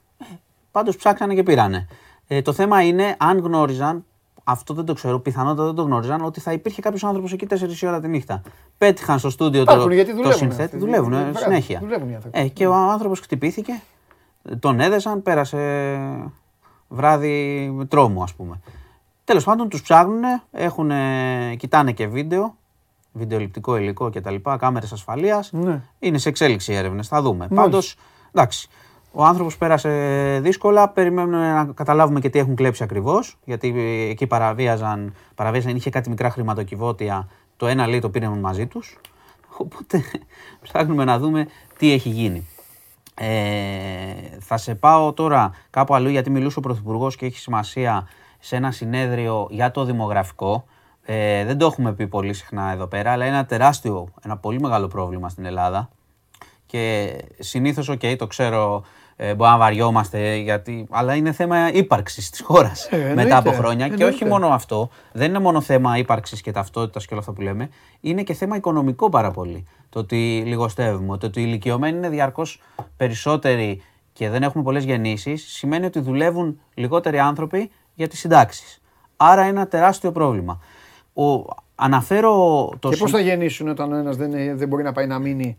Πάντως 0.71 0.95
ψάξανε 0.95 1.33
και 1.33 1.43
πήρανε. 1.43 1.87
Ε, 2.27 2.41
το 2.41 2.53
θέμα 2.53 2.81
είναι 2.81 3.15
αν 3.19 3.39
γνώριζαν, 3.39 4.05
αυτό 4.43 4.73
δεν 4.73 4.85
το 4.85 4.93
ξέρω, 4.93 5.19
πιθανότατα 5.19 5.63
δεν 5.65 5.75
το 5.75 5.81
γνώριζαν, 5.81 6.21
ότι 6.21 6.39
θα 6.39 6.51
υπήρχε 6.51 6.81
κάποιος 6.81 7.03
άνθρωπος 7.03 7.33
εκεί 7.33 7.45
4 7.49 7.81
η 7.81 7.87
ώρα 7.87 7.99
τη 7.99 8.07
νύχτα. 8.07 8.41
Πέτυχαν 8.77 9.19
στο 9.19 9.29
στούντιο 9.29 9.63
το, 9.63 9.71
Υπάρχουν, 9.71 9.91
γιατί 9.91 10.09
το 10.09 10.15
δουλεύουν 10.15 10.37
συνθέτη, 10.37 10.63
αυτοί. 10.63 10.77
δουλεύουν 10.77 11.13
ε, 11.13 11.17
Βέβαια, 11.17 11.33
συνέχεια. 11.41 11.79
δουλεύουν 11.79 12.09
οι 12.09 12.15
άνθρωποι. 12.15 12.39
Ε, 12.39 12.47
και 12.47 12.67
ο 12.67 12.73
άνθρωπος 12.73 13.19
χτυπήθηκε, 13.19 13.81
τον 14.59 14.79
έδεσαν, 14.79 15.21
πέρασε 15.21 15.99
βράδυ 16.87 17.71
τρόμου, 17.87 18.23
ας 18.23 18.33
πούμε. 18.33 18.59
Τέλος 19.23 19.43
πάντων, 19.43 19.69
τους 19.69 19.81
ψάχνουν, 19.81 20.23
έχουν, 20.51 20.91
κοιτάνε 21.57 21.91
και 21.91 22.07
βίντεο, 22.07 22.55
βιντεοληπτικό 23.11 23.77
υλικό 23.77 24.09
κτλ. 24.09 24.35
Κάμερες 24.57 24.91
ασφαλείας. 24.91 25.51
Ναι. 25.51 25.81
Είναι 25.99 26.17
σε 26.17 26.29
εξέλιξη 26.29 26.71
οι 26.71 26.75
έρευνες. 26.75 27.07
Θα 27.07 27.21
δούμε. 27.21 27.47
Πάντως, 27.53 27.95
εντάξει. 28.31 28.69
Ο 29.11 29.23
άνθρωπος 29.23 29.57
πέρασε 29.57 29.89
δύσκολα. 30.41 30.89
Περιμένουμε 30.89 31.53
να 31.53 31.65
καταλάβουμε 31.65 32.19
και 32.19 32.29
τι 32.29 32.39
έχουν 32.39 32.55
κλέψει 32.55 32.83
ακριβώς. 32.83 33.37
Γιατί 33.45 33.73
ε, 33.77 34.09
εκεί 34.09 34.27
παραβίαζαν, 34.27 35.13
παραβίαζαν, 35.35 35.75
είχε 35.75 35.89
κάτι 35.89 36.09
μικρά 36.09 36.29
χρηματοκιβώτια. 36.29 37.27
Το 37.57 37.67
ένα 37.67 37.87
λέει 37.87 37.99
το 37.99 38.09
πήραν 38.09 38.39
μαζί 38.39 38.67
τους. 38.67 38.99
Οπότε 39.57 40.03
ψάχνουμε 40.63 41.03
να 41.03 41.19
δούμε 41.19 41.47
τι 41.77 41.91
έχει 41.91 42.09
γίνει. 42.09 42.47
Ε, 43.19 44.37
θα 44.39 44.57
σε 44.57 44.75
πάω 44.75 45.13
τώρα 45.13 45.51
κάπου 45.69 45.95
αλλού 45.95 46.09
γιατί 46.09 46.29
μιλούσε 46.29 46.59
ο 46.59 46.61
Πρωθυπουργός 46.61 47.15
και 47.15 47.25
έχει 47.25 47.37
σημασία 47.37 48.07
σε 48.39 48.55
ένα 48.55 48.71
συνέδριο 48.71 49.47
για 49.49 49.71
το 49.71 49.83
δημογραφικό. 49.83 50.65
Ε, 51.01 51.45
δεν 51.45 51.57
το 51.57 51.65
έχουμε 51.65 51.93
πει 51.93 52.07
πολύ 52.07 52.33
συχνά 52.33 52.71
εδώ 52.71 52.87
πέρα, 52.87 53.11
αλλά 53.11 53.25
είναι 53.25 53.35
ένα 53.35 53.45
τεράστιο, 53.45 54.07
ένα 54.23 54.37
πολύ 54.37 54.59
μεγάλο 54.59 54.87
πρόβλημα 54.87 55.29
στην 55.29 55.45
Ελλάδα. 55.45 55.89
Και 56.65 57.13
συνήθως, 57.39 57.89
οκ, 57.89 58.01
το 58.17 58.27
ξέρω, 58.27 58.83
ε, 59.19 59.35
μπορεί 59.35 59.49
να 59.49 59.57
βαριόμαστε, 59.57 60.35
γιατί, 60.35 60.87
αλλά 60.89 61.15
είναι 61.15 61.31
θέμα 61.31 61.71
ύπαρξης 61.71 62.29
της 62.29 62.41
χώρας 62.41 62.85
Ε, 62.85 62.95
εννοείται, 62.95 63.13
μετά 63.23 63.37
από 63.37 63.51
χρόνια. 63.51 63.87
Και 63.87 63.93
όχι 63.93 64.03
εννοείται. 64.03 64.25
μόνο 64.25 64.47
αυτό, 64.47 64.89
δεν 65.11 65.29
είναι 65.29 65.39
μόνο 65.39 65.61
θέμα 65.61 65.97
ύπαρξης 65.97 66.41
και 66.41 66.51
ταυτότητας 66.51 67.03
και 67.05 67.09
όλα 67.13 67.19
αυτά 67.21 67.33
που 67.33 67.41
λέμε, 67.41 67.69
είναι 68.01 68.23
και 68.23 68.33
θέμα 68.33 68.55
οικονομικό 68.55 69.09
πάρα 69.09 69.31
πολύ. 69.31 69.65
Το 69.89 69.99
ότι 69.99 70.43
λιγοστεύουμε, 70.45 71.17
το 71.17 71.25
ότι 71.25 71.39
οι 71.41 71.43
ηλικιωμένοι 71.47 71.97
είναι 71.97 72.09
διαρκώς 72.09 72.61
περισσότεροι 72.97 73.81
και 74.13 74.29
δεν 74.29 74.43
έχουμε 74.43 74.63
πολλές 74.63 74.83
γεννήσεις, 74.83 75.43
σημαίνει 75.47 75.85
ότι 75.85 75.99
δουλεύουν 75.99 76.59
λιγότεροι 76.73 77.19
άνθρωποι 77.19 77.71
για 77.93 78.07
τις 78.07 78.19
συντάξεις. 78.19 78.81
Άρα 79.17 79.41
είναι 79.41 79.49
ένα 79.49 79.67
τεράστιο 79.67 80.11
πρόβλημα. 80.11 80.59
Ο, 81.13 81.23
αναφέρω 81.75 82.31
το 82.79 82.89
Και 82.89 82.95
συ- 82.95 83.03
πώ 83.03 83.09
θα 83.09 83.19
γεννήσουν 83.19 83.67
όταν 83.67 83.93
ο 83.93 83.95
ένας 83.95 84.17
δεν, 84.17 84.57
δεν 84.57 84.67
μπορεί 84.67 84.83
να 84.83 84.91
πάει 84.91 85.07
να 85.07 85.19
μείνει 85.19 85.57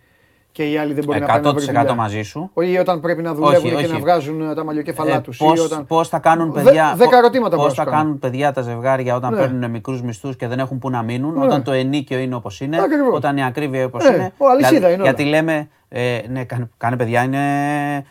και 0.52 0.70
οι 0.70 0.78
άλλοι 0.78 0.92
δεν 0.92 1.04
μπορεί 1.04 1.20
να 1.20 1.26
πάνε 1.26 1.40
να 1.40 1.52
βρει 1.52 1.64
100% 1.64 1.66
δουλειά. 1.66 1.94
μαζί 1.94 2.22
σου. 2.22 2.50
Όχι 2.54 2.78
όταν 2.78 3.00
πρέπει 3.00 3.22
να 3.22 3.34
δουλεύουν 3.34 3.66
Όχι, 3.72 3.80
και 3.82 3.86
να 3.86 3.92
όχι. 3.92 4.02
βγάζουν 4.02 4.54
τα 4.54 4.64
μαλλιοκέφαλά 4.64 5.14
Ε, 5.14 5.20
τους. 5.20 5.36
πώς, 5.36 5.60
όταν... 5.60 5.86
πώς 5.86 6.08
θα 6.08 6.18
κάνουν 6.18 6.52
Δε- 6.52 6.62
παιδιά, 6.62 6.94
δέκα 6.96 7.10
πο- 7.10 7.16
ερωτήματα 7.16 7.56
πώς 7.56 7.64
μπορώ 7.64 7.68
να 7.68 7.74
θα 7.74 7.82
σου 7.82 7.88
κάνω. 7.90 8.02
κάνουν 8.02 8.18
παιδιά 8.18 8.52
τα 8.52 8.62
ζευγάρια 8.62 9.16
όταν 9.16 9.32
Ναι. 9.34 9.40
παίρνουν 9.40 9.70
μικρούς 9.70 10.02
μισθούς 10.02 10.36
και 10.36 10.46
δεν 10.46 10.58
έχουν 10.58 10.78
που 10.78 10.90
να 10.90 11.02
μείνουν, 11.02 11.34
Ναι. 11.38 11.44
όταν 11.44 11.62
το 11.62 11.72
ενίκιο 11.72 12.18
είναι 12.18 12.34
όπως 12.34 12.60
είναι, 12.60 12.80
Ακριβώς. 12.80 13.14
όταν 13.16 13.36
η 13.36 13.44
ακρίβεια 13.44 13.84
όπως 13.84 14.04
Ναι, 14.04 14.14
είναι. 14.14 14.32
ο, 14.36 14.48
αλυσίδα 14.48 14.74
Δηλαδή, 14.76 14.92
είναι 14.94 15.02
όλα. 15.02 15.10
Γιατί 15.10 15.30
λέμε, 15.30 15.68
ε, 15.88 16.18
ναι, 16.28 16.44
κάνε, 16.44 16.68
κάνε 16.76 16.96
παιδιά 16.96 17.22
είναι, 17.22 17.38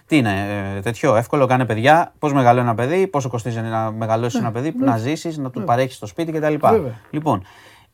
τι 0.06 0.18
είναι, 0.18 0.34
ε, 0.78 0.80
τέτοιο, 0.82 1.16
εύκολο, 1.16 1.46
κάνε 1.46 1.66
παιδιά, 1.66 2.14
πώς 2.20 2.34
μεγαλώνει 2.34 2.66
ένα 2.68 2.76
παιδί, 2.76 3.08
πόσο 3.08 3.30
κοστίζει 3.30 3.60
να 3.60 3.92
μεγαλώσεις 3.92 4.40
ένα 4.40 4.52
παιδί, 4.52 4.74
να 4.80 4.98
ζήσεις, 4.98 5.38
να 5.38 5.50
του 5.50 5.64
παρέχεις 5.64 6.00
το 6.00 6.06
σπίτι 6.06 6.32
κτλ. 6.32 6.54
Ναι. 6.54 6.58
Βέβαια. 6.72 6.92
Λοιπόν, 7.10 7.44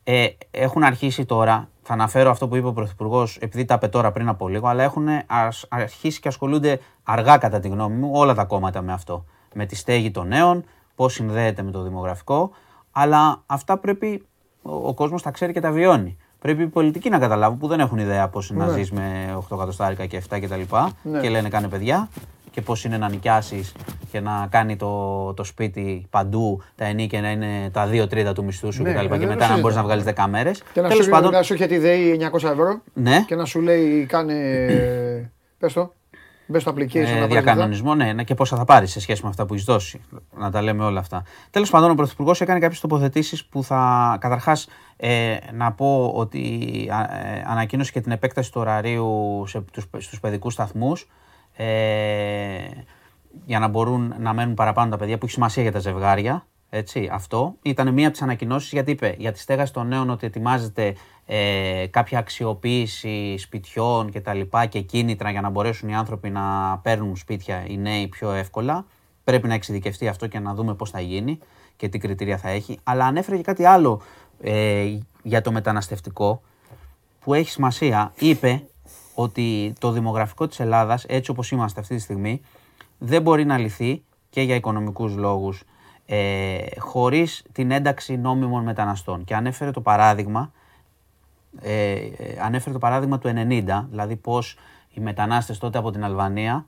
ε, 0.04 0.26
έχουν 0.50 0.82
αρχίσει 0.82 1.24
τώρα, 1.24 1.68
θα 1.86 1.92
αναφέρω 1.92 2.30
αυτό 2.30 2.48
που 2.48 2.56
είπε 2.56 2.66
ο 2.66 2.72
Πρωθυπουργός, 2.72 3.36
επειδή 3.40 3.64
τα 3.64 3.74
είπε 3.74 3.88
τώρα 3.88 4.12
πριν 4.12 4.28
από 4.28 4.48
λίγο, 4.48 4.68
αλλά 4.68 4.82
έχουν 4.82 5.06
ας- 5.26 5.66
αρχίσει 5.68 6.20
και 6.20 6.28
ασχολούνται 6.28 6.80
αργά, 7.02 7.38
κατά 7.38 7.60
τη 7.60 7.68
γνώμη 7.68 7.96
μου, 7.96 8.10
όλα 8.12 8.34
τα 8.34 8.44
κόμματα 8.44 8.82
με 8.82 8.92
αυτό. 8.92 9.24
Με 9.54 9.66
τη 9.66 9.76
στέγη 9.76 10.10
των 10.10 10.26
νέων, 10.28 10.64
πώς 10.94 11.12
συνδέεται 11.12 11.62
με 11.62 11.70
το 11.70 11.82
δημογραφικό. 11.82 12.50
Αλλά 12.92 13.42
αυτά 13.46 13.78
πρέπει 13.78 14.26
ο, 14.62 14.88
ο 14.88 14.94
κόσμος 14.94 15.22
τα 15.22 15.30
ξέρει 15.30 15.52
και 15.52 15.60
τα 15.60 15.70
βιώνει. 15.70 16.16
Πρέπει 16.38 16.62
οι 16.62 16.66
πολιτικοί 16.66 17.10
να 17.10 17.18
καταλάβουν 17.18 17.58
που 17.58 17.66
δεν 17.66 17.80
έχουν 17.80 17.98
ιδέα 17.98 18.28
πώς 18.28 18.50
είναι 18.50 18.64
να 18.64 18.70
ζει 18.72 18.94
με 18.94 19.36
8 19.38 19.56
εκατοστάρικα 19.56 20.06
και 20.06 20.22
7 20.30 20.38
κτλ. 20.40 20.60
Ναι. 21.02 21.20
Και 21.20 21.28
λένε 21.28 21.48
κάνε 21.48 21.68
παιδιά 21.68 22.08
και 22.54 22.60
πώς 22.62 22.84
είναι 22.84 22.96
να 22.98 23.08
νοικιάσεις 23.08 23.72
και 24.10 24.20
να 24.20 24.46
κάνει 24.50 24.76
το, 24.76 25.32
το 25.34 25.44
σπίτι 25.44 26.06
παντού 26.10 26.62
τα 26.76 26.84
ενίκια 26.84 27.20
να 27.20 27.30
είναι 27.30 27.70
τα 27.72 27.88
2 27.90 28.08
τρίτα 28.08 28.32
του 28.32 28.44
μισθού 28.44 28.72
σου 28.72 28.82
Ναι, 28.82 28.92
κτλ. 28.92 29.08
δεν 29.08 29.18
Και 29.18 29.26
το 29.26 29.32
μετά 29.32 29.48
να 29.48 29.60
μπορείς 29.60 29.76
να 29.76 29.82
συζητάω. 29.82 29.84
βγάλεις 29.84 30.04
10 30.04 30.26
μέρες. 30.30 30.62
Και 30.72 30.80
να 30.80 30.88
Τέλος 30.88 31.04
σου, 31.04 31.10
πάντων. 31.10 31.32
να 31.32 31.42
σου 31.42 31.52
έχει 31.54 31.66
τη 31.66 31.78
ΔΕΗ 31.78 32.18
900 32.32 32.48
ευρώ 32.50 32.80
Ναι. 32.92 33.24
και 33.26 33.34
να 33.34 33.44
σου 33.44 33.60
λέει 33.60 34.06
κάνε. 34.06 34.34
πες 35.58 35.72
το. 35.72 35.92
Μπες 36.46 36.62
στο 36.62 36.70
application 36.72 36.76
να 36.94 37.00
Ε, 37.00 37.04
πάρεις 37.04 37.20
λεφτά. 37.20 37.26
διακανονισμό, 37.26 37.94
ναι, 37.94 38.12
ναι, 38.12 38.24
και 38.24 38.34
πόσα 38.34 38.56
θα 38.56 38.64
πάρεις 38.64 38.90
σε 38.90 39.00
σχέση 39.00 39.22
με 39.22 39.28
αυτά 39.28 39.46
που 39.46 39.54
έχεις 39.54 39.64
δώσει. 39.66 40.00
Να 40.38 40.50
τα 40.50 40.62
λέμε 40.62 40.84
όλα 40.84 41.00
αυτά. 41.00 41.22
Τέλος 41.50 41.70
πάντων, 41.70 41.90
ο 41.90 41.94
Πρωθυπουργός 41.94 42.40
έκανε 42.40 42.58
κάποιες 42.58 42.80
τοποθετήσεις 42.80 43.44
που 43.44 43.64
θα. 43.64 44.16
Καταρχάς, 44.20 44.68
ε, 44.96 45.36
να 45.52 45.72
πω 45.72 46.12
ότι 46.14 46.40
α, 46.92 47.02
ε, 47.02 47.44
ανακοίνωσε 47.46 47.92
και 47.92 48.00
την 48.00 48.12
επέκταση 48.12 48.52
του 48.52 48.60
ωραρίου 48.60 49.44
σε, 49.46 49.60
τους, 49.72 49.84
στους 49.98 50.20
παιδικούς 50.20 50.52
σταθμούς. 50.52 51.08
Ε, 51.56 52.68
για 53.44 53.58
να 53.58 53.68
μπορούν 53.68 54.14
να 54.18 54.32
μένουν 54.32 54.54
παραπάνω 54.54 54.90
τα 54.90 54.96
παιδιά 54.96 55.18
που 55.18 55.24
έχει 55.24 55.34
σημασία 55.34 55.62
για 55.62 55.72
τα 55.72 55.78
ζευγάρια. 55.78 56.46
Έτσι, 56.70 57.08
αυτό 57.12 57.54
ήταν 57.62 57.92
μία 57.92 58.04
από 58.04 58.12
τις 58.12 58.22
ανακοινώσεις 58.22 58.72
γιατί 58.72 58.90
είπε 58.90 59.14
για 59.18 59.32
τη 59.32 59.38
στέγαση 59.38 59.72
των 59.72 59.86
νέων 59.86 60.10
ότι 60.10 60.26
ετοιμάζεται 60.26 60.94
ε, 61.26 61.86
κάποια 61.90 62.18
αξιοποίηση 62.18 63.38
σπιτιών 63.38 64.10
και 64.10 64.20
τα 64.20 64.34
λοιπά 64.34 64.66
και 64.66 64.80
κίνητρα 64.80 65.30
για 65.30 65.40
να 65.40 65.50
μπορέσουν 65.50 65.88
οι 65.88 65.94
άνθρωποι 65.94 66.30
να 66.30 66.78
παίρνουν 66.82 67.16
σπίτια 67.16 67.64
οι 67.66 67.76
νέοι 67.76 68.08
πιο 68.08 68.32
εύκολα. 68.32 68.86
Πρέπει 69.24 69.48
να 69.48 69.54
εξειδικευτεί 69.54 70.08
αυτό 70.08 70.26
και 70.26 70.38
να 70.38 70.54
δούμε 70.54 70.74
πώς 70.74 70.90
θα 70.90 71.00
γίνει 71.00 71.38
και 71.76 71.88
τι 71.88 71.98
κριτήρια 71.98 72.38
θα 72.38 72.48
έχει. 72.48 72.78
Αλλά 72.82 73.06
ανέφερε 73.06 73.36
και 73.36 73.42
κάτι 73.42 73.64
άλλο 73.64 74.02
ε, 74.40 74.98
για 75.22 75.40
το 75.40 75.52
μεταναστευτικό 75.52 76.42
που 77.20 77.34
έχει 77.34 77.50
σημασία. 77.50 78.12
Είπε 78.18 78.62
ότι 79.14 79.72
το 79.78 79.90
δημογραφικό 79.90 80.46
της 80.46 80.60
Ελλάδας, 80.60 81.04
έτσι 81.04 81.30
όπως 81.30 81.50
είμαστε 81.50 81.80
αυτή 81.80 81.94
τη 81.94 82.00
στιγμή, 82.00 82.40
δεν 82.98 83.22
μπορεί 83.22 83.44
να 83.44 83.58
λυθεί 83.58 84.02
και 84.30 84.42
για 84.42 84.54
οικονομικούς 84.54 85.16
λόγους 85.16 85.62
ε, 86.06 86.58
χωρίς 86.78 87.44
την 87.52 87.70
ένταξη 87.70 88.16
νόμιμων 88.16 88.62
μεταναστών. 88.62 89.24
Και 89.24 89.34
ανέφερε 89.34 89.70
το 89.70 89.80
παράδειγμα, 89.80 90.52
ε, 91.60 91.92
ε, 91.92 92.10
ανέφερε 92.40 92.72
το 92.72 92.78
παράδειγμα 92.78 93.18
του 93.18 93.28
90, 93.28 93.86
δηλαδή 93.90 94.16
πώς 94.16 94.58
οι 94.90 95.00
μετανάστες 95.00 95.58
τότε 95.58 95.78
από 95.78 95.90
την 95.90 96.04
Αλβανία 96.04 96.66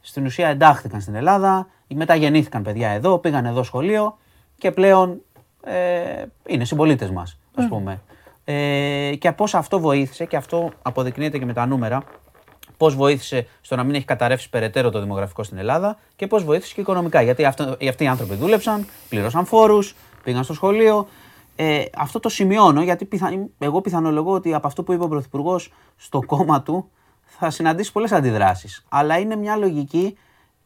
στην 0.00 0.24
ουσία 0.24 0.48
εντάχθηκαν 0.48 1.00
στην 1.00 1.14
Ελλάδα, 1.14 1.68
μεταγεννήθηκαν 1.94 2.62
παιδιά 2.62 2.88
εδώ, 2.88 3.18
πήγαν 3.18 3.44
εδώ 3.44 3.62
σχολείο 3.62 4.18
και 4.58 4.70
πλέον 4.70 5.20
ε, 5.64 6.24
είναι 6.46 6.64
συμπολίτες 6.64 7.10
μας, 7.10 7.38
ας 7.54 7.68
πούμε. 7.68 8.00
Ε, 8.44 9.12
και 9.18 9.32
πώς 9.32 9.54
αυτό 9.54 9.80
βοήθησε 9.80 10.24
και 10.24 10.36
αυτό 10.36 10.70
αποδεικνύεται 10.82 11.38
και 11.38 11.44
με 11.44 11.52
τα 11.52 11.66
νούμερα, 11.66 12.02
πώς 12.76 12.94
βοήθησε 12.94 13.46
στο 13.60 13.76
να 13.76 13.84
μην 13.84 13.94
έχει 13.94 14.04
καταρρεύσει 14.04 14.50
περαιτέρω 14.50 14.90
το 14.90 15.00
δημογραφικό 15.00 15.42
στην 15.42 15.58
Ελλάδα 15.58 15.98
και 16.16 16.26
πώς 16.26 16.44
βοήθησε 16.44 16.74
και 16.74 16.80
οικονομικά. 16.80 17.22
Γιατί 17.22 17.44
αυτό, 17.44 17.76
αυτοί 17.88 18.04
οι 18.04 18.06
άνθρωποι 18.06 18.34
δούλεψαν, 18.34 18.86
πλήρωσαν 19.08 19.44
φόρους, 19.44 19.94
πήγαν 20.22 20.44
στο 20.44 20.54
σχολείο. 20.54 21.08
Ε, 21.56 21.84
αυτό 21.96 22.20
το 22.20 22.28
σημειώνω 22.28 22.82
γιατί 22.82 23.04
πιθα... 23.04 23.30
εγώ 23.58 23.80
πιθανολογώ 23.80 24.32
ότι 24.32 24.54
από 24.54 24.66
αυτό 24.66 24.82
που 24.82 24.92
είπε 24.92 25.04
ο 25.04 25.08
Πρωθυπουργός 25.08 25.72
στο 25.96 26.22
κόμμα 26.26 26.62
του 26.62 26.90
θα 27.24 27.50
συναντήσει 27.50 27.92
πολλές 27.92 28.12
αντιδράσεις. 28.12 28.84
Αλλά 28.88 29.18
είναι 29.18 29.36
μια 29.36 29.56
λογική 29.56 30.16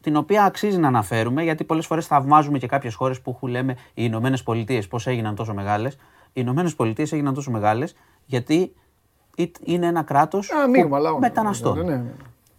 την 0.01 0.15
οποία 0.15 0.43
αξίζει 0.43 0.77
να 0.77 0.87
αναφέρουμε 0.87 1.43
γιατί 1.43 1.63
πολλές 1.63 1.85
φορές 1.85 2.07
θαυμάζουμε 2.07 2.57
και 2.57 2.67
κάποιες 2.67 2.93
χώρες 2.95 3.21
που 3.21 3.39
λέμε 3.47 3.71
οι 3.71 3.75
Ηνωμένες 3.93 4.43
Πολιτείες 4.43 4.87
πώς 4.87 5.07
έγιναν 5.07 5.35
τόσο 5.35 5.53
μεγάλες. 5.53 5.97
Οι 6.27 6.41
Ηνωμένες 6.43 6.75
Πολιτείες 6.75 7.11
έγιναν 7.11 7.33
τόσο 7.33 7.51
μεγάλες 7.51 7.95
γιατί 8.25 8.73
είναι 9.63 9.85
ένα 9.85 10.01
κράτος 10.01 10.49
μεταναστών. 11.19 11.77
Ναι, 11.77 11.83
ναι, 11.83 11.95
ναι. 11.95 12.11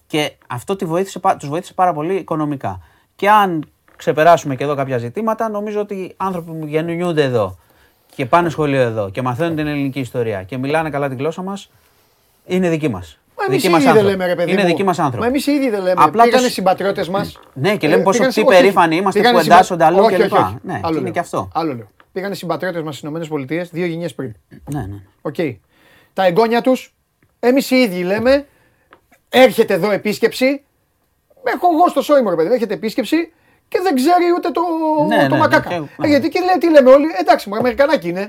Και 0.07 0.33
αυτό 0.47 0.77
του 0.77 0.87
βοήθησε, 0.87 1.21
τους 1.39 1.49
βοήθησε 1.49 1.73
πάρα 1.75 1.93
πολύ 1.93 2.15
οικονομικά. 2.15 2.81
Και 3.17 3.31
αν 3.31 3.65
ξεπεράσουμε 3.97 4.57
και 4.57 4.65
εδώ 4.65 4.75
κάποια 4.75 4.99
ζητήματα, 4.99 5.49
νομίζω 5.49 5.81
ότι 5.81 5.95
οι 5.95 6.15
άνθρωποι 6.17 6.51
που 6.51 6.67
γεννιούνται 6.67 7.23
εδώ 7.23 7.59
και 8.15 8.27
πάνε 8.27 8.49
σχολείο 8.49 8.81
εδώ 8.81 9.11
και 9.11 9.23
μαθαίνουν 9.23 9.57
την 9.57 9.67
ελληνική 9.67 10.01
ιστορία 10.01 10.43
και 10.43 10.57
μιλάνε 10.59 10.91
καλά 10.91 11.09
τη 11.09 11.15
γλώσσα 11.15 11.43
μας, 11.43 11.71
είναι 12.47 12.69
δικοί 12.69 12.89
μας. 12.89 13.19
Μα 13.39 13.45
εμείς 13.45 13.65
οι 13.65 13.71
ίδιοι 13.71 13.93
δεν 13.93 14.05
λέμε, 14.05 14.27
ρε 14.27 14.35
παιδί 14.35 14.53
Είναι 14.53 14.61
μου. 14.63 14.67
δικοί 14.67 14.85
μας 14.85 14.99
άνθρωποι. 14.99 15.21
Μα 15.21 15.27
εμείς 15.27 15.47
οι 15.47 15.53
ίδιοι 15.53 15.71
δεν 15.71 15.83
λέμε. 15.83 16.03
Απλά 16.05 16.23
Πήγανε 16.25 16.43
το- 16.43 16.49
οι 16.49 16.53
συμπατριώτες 16.53 17.09
μας. 17.09 17.39
Ναι, 17.55 17.77
και 17.77 17.89
λέμε 17.89 18.03
πόσο 18.03 18.27
τι 18.29 18.45
περήφανοι 18.45 18.97
είμαστε 18.97 19.31
που 19.31 19.39
εντάσσονται 19.39 19.85
αλλού 19.85 19.99
όχι, 19.99 20.15
κλπ. 20.17 20.33
όχι, 20.33 20.43
όχι. 20.43 20.57
Ναι, 20.63 20.81
Άλλο 20.83 20.93
είναι 20.95 21.03
λέω. 21.03 21.13
και 21.13 21.19
αυτό. 21.19 21.49
Άλλο 21.55 21.75
λέω. 21.75 21.87
Πήγανε 22.19 22.35
οι 22.37 22.39
συμπατριώτες 22.39 22.83
μας 22.83 22.97
στις 22.97 23.11
ΗΠΑ 23.29 23.69
δύο 23.71 23.87
γενιές 23.87 24.15
πριν. 24.15 24.35
Ναι, 24.73 24.81
ναι. 24.81 24.97
Οκ. 25.23 25.35
Τα 26.13 26.25
εγγόνια 26.25 26.61
τους, 26.61 26.95
εμείς 27.41 27.71
οι 27.71 27.77
ίδιοι 27.77 28.03
λέμε, 28.03 28.47
έρχεται 29.29 29.75
εδώ 29.75 29.91
επίσκεψη. 29.91 30.63
Έχω 31.45 31.67
εγώ 31.73 31.89
στο 31.89 32.03
σώμα, 32.03 32.31
ρε 32.31 32.37
παιδί, 32.37 32.49
μου, 32.49 32.55
έρχεται 32.55 32.75
επίσκεψη 32.75 33.33
και 33.69 33.81
δεν 33.83 33.95
ξέρει 33.95 34.25
ούτε 34.37 34.51
το, 34.51 34.61
Ναι, 35.09 35.17
το 35.17 35.23
ναι, 35.23 35.29
ναι, 35.29 35.37
μακάκα. 35.37 35.69
και- 35.69 35.75
Ε, 35.75 35.83
ναι. 35.97 36.09
γιατί 36.09 36.29
και 36.29 36.41
λέει, 36.41 36.59
τι 36.61 36.71
λέμε 36.71 36.91
όλοι, 36.91 37.07
εντάξει, 37.21 37.49
μου 37.49 37.57
Αμερικανάκι 37.57 38.09
είναι. 38.09 38.21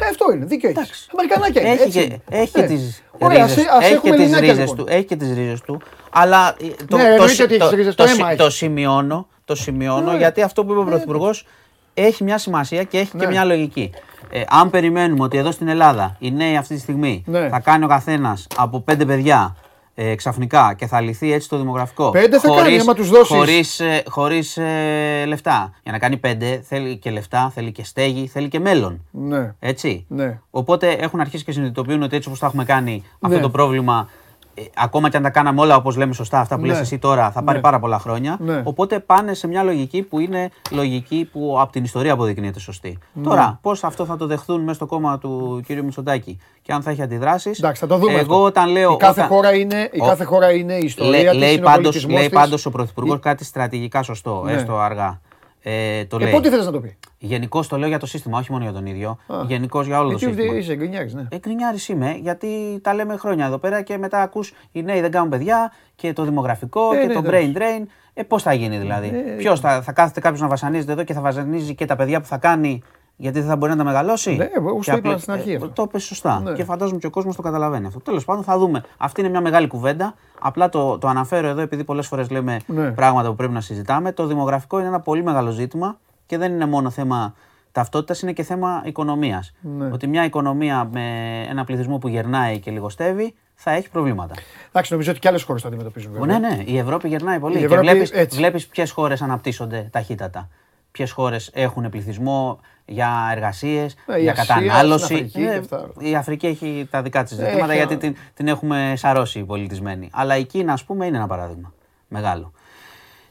Ε, 0.00 0.06
αυτό 0.10 0.32
είναι, 0.32 0.44
δίκιο 0.44 0.68
έχεις. 0.68 0.80
Εντάξει. 0.82 1.08
Αμερικανάκι 1.12 1.58
είναι. 1.58 1.68
Έχει 1.70 1.82
έτσι 1.82 1.98
και, 1.98 2.04
είναι. 2.04 2.20
έχει 2.30 2.58
Ε, 2.58 2.60
και 2.60 2.66
τις 2.66 3.02
Ωραία, 3.18 3.46
ρίζες, 3.46 3.66
ας- 3.66 3.66
ας 3.76 3.84
έχει 3.84 3.92
έχουμε 3.92 4.10
και 4.10 4.16
τις 4.16 4.24
Ελληνάκια, 4.24 4.52
ρίζες 4.52 4.68
λοιπόν. 4.68 4.86
του, 4.86 4.92
έχει 4.92 5.04
και 5.04 5.16
τις 5.16 5.32
ρίζες 5.34 5.60
του, 5.60 5.80
αλλά 6.10 6.56
ε, 6.60 6.66
το, 6.88 6.96
Ναι, 6.96 7.02
το, 7.02 7.08
εννοείται 7.08 7.28
συ- 7.28 7.44
ότι 7.44 7.54
έχεις 7.54 7.58
το, 7.64 7.68
τις 7.68 7.76
ρίζες, 7.78 7.94
το 7.94 8.02
το 8.04 8.08
συ- 8.08 8.18
αίμα 8.20 8.34
το 8.36 8.44
έχει. 8.44 8.56
σημειώνω, 8.56 9.28
το 9.44 9.54
σημειώνω 9.54 10.10
Ναι. 10.12 10.16
γιατί 10.18 10.42
αυτό 10.42 10.64
που 10.64 10.72
είπε 10.72 10.80
ο 10.80 10.84
Πρωθυπουργός 10.84 11.46
έχει 11.94 12.24
μια 12.24 12.38
σημασία 12.38 12.82
και 12.82 12.98
έχει 12.98 13.10
και 13.10 13.16
Ναι. 13.16 13.26
μια 13.26 13.44
λογική. 13.44 13.90
Ε, 14.30 14.42
αν 14.48 14.70
περιμένουμε 14.70 15.24
ότι 15.24 15.36
εδώ 15.38 15.50
στην 15.50 15.68
Ελλάδα 15.68 16.16
οι 16.18 16.30
νέοι 16.32 16.56
αυτή 16.56 16.74
τη 16.74 16.80
στιγμή 16.80 17.22
Ναι. 17.26 17.48
θα 17.48 17.60
κάνει 17.60 17.84
ο 17.84 17.88
καθένας 17.88 18.46
από 18.56 18.80
πέντε 18.80 19.04
παιδιά 19.04 19.56
ε, 19.94 20.14
ξαφνικά 20.14 20.74
και 20.78 20.86
θα 20.86 21.00
λυθεί 21.00 21.32
έτσι 21.32 21.48
το 21.48 21.56
δημογραφικό. 21.58 22.10
Πέντε 22.10 22.38
θα 22.38 22.48
κάνει, 22.56 22.78
άμα 22.80 22.94
τους 22.94 23.08
δώσεις. 23.10 23.36
Χωρίς, 23.36 23.80
ε, 23.80 24.02
χωρίς 24.08 24.56
ε, 24.56 25.24
λεφτά. 25.26 25.72
Για 25.82 25.92
να 25.92 25.98
κάνει 25.98 26.16
πέντε 26.16 26.62
θέλει 26.68 26.96
και 26.96 27.10
λεφτά, 27.10 27.50
θέλει 27.54 27.72
και 27.72 27.84
στέγη, 27.84 28.26
θέλει 28.26 28.48
και 28.48 28.58
μέλλον. 28.60 29.04
Ναι. 29.10 29.54
Έτσι. 29.60 30.04
Ναι. 30.08 30.38
Οπότε 30.50 30.90
έχουν 30.92 31.20
αρχίσει 31.20 31.44
και 31.44 31.52
συνειδητοποιούν 31.52 32.02
ότι 32.02 32.16
έτσι 32.16 32.28
όπως 32.28 32.40
το 32.40 32.46
έχουμε 32.46 32.64
κάνει 32.64 33.04
αυτό 33.20 33.36
Ναι. 33.36 33.42
το 33.42 33.50
πρόβλημα, 33.50 34.08
ε, 34.54 34.62
ακόμα 34.76 35.08
και 35.08 35.16
αν 35.16 35.22
τα 35.22 35.30
κάναμε 35.30 35.60
όλα 35.60 35.76
όπως 35.76 35.96
λέμε 35.96 36.12
σωστά, 36.14 36.40
αυτά 36.40 36.54
που 36.56 36.60
Ναι. 36.62 36.66
λες 36.68 36.78
εσύ 36.80 36.98
τώρα, 36.98 37.30
θα 37.30 37.42
πάρει 37.42 37.56
Ναι. 37.56 37.62
πάρα 37.62 37.78
πολλά 37.78 37.98
χρόνια. 37.98 38.36
Ναι. 38.40 38.60
Οπότε 38.64 38.98
πάνε 38.98 39.34
σε 39.34 39.46
μια 39.46 39.62
λογική 39.62 40.02
που 40.02 40.18
είναι 40.18 40.50
λογική 40.70 41.28
που 41.32 41.56
από 41.60 41.72
την 41.72 41.84
ιστορία 41.84 42.12
αποδεικνύεται 42.12 42.60
σωστή. 42.60 42.98
Ναι. 43.12 43.22
Τώρα, 43.22 43.58
πώς 43.62 43.84
αυτό 43.84 44.04
θα 44.04 44.16
το 44.16 44.26
δεχθούν 44.26 44.60
μέσα 44.60 44.74
στο 44.74 44.86
κόμμα 44.86 45.18
του 45.18 45.62
κ. 45.66 45.70
Μητσοτάκη 45.70 46.38
και 46.62 46.72
αν 46.72 46.82
θα 46.82 46.90
έχει 46.90 47.02
αντιδράσεις. 47.02 47.58
Εντάξει, 47.58 47.80
θα 47.80 47.86
το 47.86 47.96
δούμε. 47.96 48.12
Εγώ 48.12 48.20
αυτό. 48.20 48.42
όταν 48.42 48.68
λέω. 48.70 48.92
Η 48.92 48.96
κάθε, 48.96 49.12
όταν- 49.20 49.26
χώρα, 49.32 49.54
είναι, 49.54 49.88
η 49.92 50.00
Ο- 50.00 50.06
κάθε 50.06 50.24
χώρα 50.24 50.52
είναι 50.52 50.74
η 50.74 50.84
ιστορία 50.84 51.10
Λέ- 51.18 51.30
της, 51.30 51.38
λέει 51.38 51.52
είναι 51.52 51.60
ο 51.60 51.64
πάντως, 51.64 51.82
πολιτισμός 51.82 52.18
λέει 52.18 52.28
της. 52.28 52.38
πάντως 52.38 52.66
ο 52.66 52.70
Πρωθυπουργός 52.70 53.16
Η- 53.16 53.20
κάτι 53.20 53.44
στρατηγικά 53.44 54.02
σωστό, 54.02 54.42
Ναι. 54.44 54.52
έστω 54.52 54.78
αργά. 54.78 55.20
Ε, 55.64 56.04
το 56.04 56.16
Ε, 56.16 56.22
λέει. 56.22 56.32
πότε 56.32 56.50
θέλεις 56.50 56.64
να 56.66 56.72
το 56.72 56.80
πει; 56.80 56.96
Γενικώς 57.18 57.68
το 57.68 57.76
λέω 57.78 57.88
για 57.88 57.98
το 57.98 58.06
σύστημα, 58.06 58.38
όχι 58.38 58.52
μόνο 58.52 58.64
για 58.64 58.72
τον 58.72 58.86
ίδιο. 58.86 59.18
Α. 59.26 59.42
Γενικώς 59.46 59.86
για 59.86 59.98
όλο 60.00 60.10
το 60.10 60.16
Γιατί 60.16 60.34
σύστημα. 60.34 60.56
είσαι 60.58 60.74
γκρινιάρης, 60.74 61.14
ναι. 61.14 61.26
Εκρινιάρη 61.30 61.78
είμαι, 61.88 62.18
γιατί 62.20 62.48
τα 62.82 62.94
λέμε 62.94 63.16
χρόνια 63.16 63.46
εδώ 63.46 63.58
πέρα 63.58 63.82
και 63.82 63.98
μετά 63.98 64.22
ακούς 64.22 64.52
οι 64.72 64.82
νέοι 64.82 65.00
δεν 65.00 65.10
κάνουν 65.10 65.28
παιδιά 65.28 65.72
και 65.96 66.12
το 66.12 66.24
δημογραφικό 66.24 66.94
Ε, 66.94 67.00
και 67.00 67.06
ναι, 67.06 67.12
το 67.12 67.18
εντάξει. 67.18 67.52
brain 67.54 67.58
drain. 67.58 67.82
Ε, 68.14 68.22
πώς 68.22 68.42
θα 68.42 68.52
γίνει 68.52 68.78
δηλαδή; 68.78 69.06
Ε, 69.08 69.34
Ποιος 69.36 69.60
θα, 69.60 69.82
θα 69.82 69.92
κάθεται 69.92 70.20
κάποιος 70.20 70.40
να 70.40 70.48
βασανίζεται 70.48 70.92
εδώ 70.92 71.02
και 71.04 71.12
θα 71.12 71.20
βασανίζει 71.20 71.74
και 71.74 71.84
τα 71.86 71.96
παιδιά 71.96 72.20
που 72.20 72.26
θα 72.26 72.38
κάνει 72.38 72.82
γιατί 73.22 73.38
δεν 73.38 73.48
θα 73.48 73.56
μπορεί 73.56 73.72
να 73.72 73.78
τα 73.78 73.84
μεγαλώσει. 73.84 74.34
Ναι, 74.36 74.48
εγώ 74.54 74.78
Και 74.78 74.90
το 74.90 74.96
είπα 74.96 75.08
απλά- 75.08 75.18
στην 75.18 75.32
αρχή 75.32 75.50
ε, 75.52 75.54
αυτό. 75.54 75.68
Το 75.68 75.82
είπε 75.82 75.98
σωστά. 75.98 76.40
Ναι. 76.40 76.52
Και 76.52 76.64
φαντάζομαι 76.64 76.98
και 76.98 77.06
ο 77.06 77.10
κόσμος 77.10 77.36
το 77.36 77.42
καταλαβαίνει 77.42 77.86
αυτό. 77.86 78.00
Τέλος 78.00 78.24
πάντων 78.24 78.44
θα 78.44 78.58
δούμε. 78.58 78.82
Αυτή 78.96 79.20
είναι 79.20 79.30
μια 79.30 79.40
μεγάλη 79.40 79.66
κουβέντα. 79.66 80.14
Απλά 80.40 80.68
το, 80.68 80.98
το 80.98 81.08
αναφέρω 81.08 81.48
εδώ 81.48 81.60
επειδή 81.60 81.84
πολλές 81.84 82.06
φορές 82.06 82.30
λέμε 82.30 82.56
Ναι. 82.66 82.90
πράγματα 82.90 83.28
που 83.28 83.34
πρέπει 83.34 83.52
να 83.52 83.60
συζητάμε. 83.60 84.12
Το 84.12 84.26
δημογραφικό 84.26 84.78
είναι 84.78 84.88
ένα 84.88 85.00
πολύ 85.00 85.22
μεγάλο 85.22 85.50
ζήτημα 85.50 85.98
και 86.26 86.38
δεν 86.38 86.52
είναι 86.52 86.66
μόνο 86.66 86.90
θέμα 86.90 87.34
ταυτότητας, 87.72 88.22
είναι 88.22 88.32
και 88.32 88.42
θέμα 88.42 88.82
οικονομίας. 88.84 89.52
Ναι. 89.60 89.88
Ότι 89.92 90.06
μια 90.06 90.24
οικονομία 90.24 90.88
με 90.92 91.02
ένα 91.50 91.64
πληθυσμό 91.64 91.98
που 91.98 92.08
γερνάει 92.08 92.58
και 92.58 92.70
λιγοστεύει 92.70 93.34
θα 93.54 93.70
έχει 93.70 93.90
προβλήματα. 93.90 94.34
Εντάξει, 94.68 94.92
νομίζω 94.92 95.10
ότι 95.10 95.20
και 95.20 95.28
άλλες 95.28 95.42
χώρες 95.42 95.62
το 95.62 95.68
αντιμετωπίζουν. 95.68 96.12
βέβαια. 96.12 96.38
Ναι, 96.38 96.48
ναι, 96.48 96.62
η 96.66 96.78
Ευρώπη 96.78 97.08
γερνάει 97.08 97.38
πολύ. 97.38 97.54
Η 97.54 97.58
και 97.58 97.64
Ευρώπη 97.64 97.86
βλέπεις, 97.86 98.10
έτσι. 98.10 98.36
βλέπεις 98.38 98.66
ποιες 98.66 98.90
χώρες 98.90 99.22
αναπτύσσονται 99.22 99.88
ταχύτατα. 99.92 100.48
Ποιες 100.90 101.10
χώρες 101.10 101.50
έχουν 101.52 101.88
πληθυσμό 101.88 102.60
για 102.84 103.28
εργασίες, 103.32 103.96
Ε, 104.06 104.18
η 104.18 104.22
για 104.22 104.32
Ασία, 104.32 104.44
κατανάλωση. 104.44 105.04
στην 105.04 105.16
Αφρική 105.16 105.40
Ναι, 105.40 105.50
και 105.52 105.58
αυτά. 105.58 105.90
η 105.98 106.14
Αφρική 106.14 106.46
έχει 106.46 106.88
τα 106.90 107.02
δικά 107.02 107.22
της 107.22 107.36
ζητήματα 107.36 107.66
Έχει, 107.72 107.76
γιατί 107.76 107.94
α. 107.94 107.98
την, 107.98 108.16
την 108.34 108.48
έχουμε 108.48 108.92
σαρώσει 108.96 109.44
πολιτισμένη. 109.44 110.08
Αλλά 110.12 110.36
η 110.36 110.44
Κίνα, 110.44 110.72
ας 110.72 110.84
πούμε, 110.84 111.06
είναι 111.06 111.16
ένα 111.16 111.26
παράδειγμα. 111.26 111.72
Μεγάλο. 112.08 112.52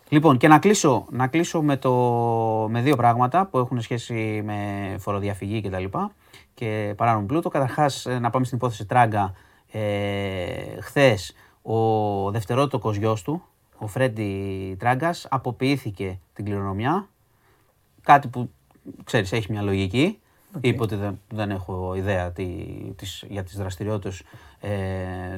Λοιπόν, 0.09 0.37
και 0.37 0.47
να 0.47 0.59
κλείσω, 0.59 1.05
να 1.09 1.27
κλείσω 1.27 1.61
με, 1.61 1.77
το, 1.77 1.91
με 2.69 2.81
δύο 2.81 2.95
πράγματα 2.95 3.45
που 3.45 3.57
έχουν 3.57 3.81
σχέση 3.81 4.41
με 4.45 4.55
φοροδιαφυγή 4.99 5.61
και 5.61 5.69
τα 5.69 5.79
λοιπά 5.79 6.11
και 6.53 6.93
παράνομο 6.97 7.25
πλούτο. 7.25 7.49
Καταρχάς, 7.49 8.05
ε, 8.05 8.19
να 8.19 8.29
πάμε 8.29 8.45
στην 8.45 8.57
υπόθεση 8.57 8.85
Τράγκα. 8.85 9.33
Ε, 9.71 10.81
χθες, 10.81 11.35
ο 11.61 12.31
δευτερότοκος 12.31 12.95
γιος 12.97 13.21
του, 13.21 13.43
ο 13.77 13.87
Φρέντι 13.87 14.75
Τράγκας, 14.79 15.27
αποποιήθηκε 15.29 16.19
την 16.33 16.45
κληρονομιά. 16.45 17.07
Κάτι 18.01 18.27
που, 18.27 18.51
ξέρεις, 19.03 19.31
έχει 19.31 19.51
μια 19.51 19.61
λογική. 19.61 20.19
Είπε 20.61 20.83
ότι 20.83 20.95
δεν, 20.95 21.19
δεν 21.29 21.51
έχω 21.51 21.93
ιδέα 21.95 22.31
τι, 22.31 22.45
τις, 22.95 23.23
για 23.29 23.43
τις 23.43 23.55
δραστηριότητες 23.57 24.21
ε, 24.59 24.69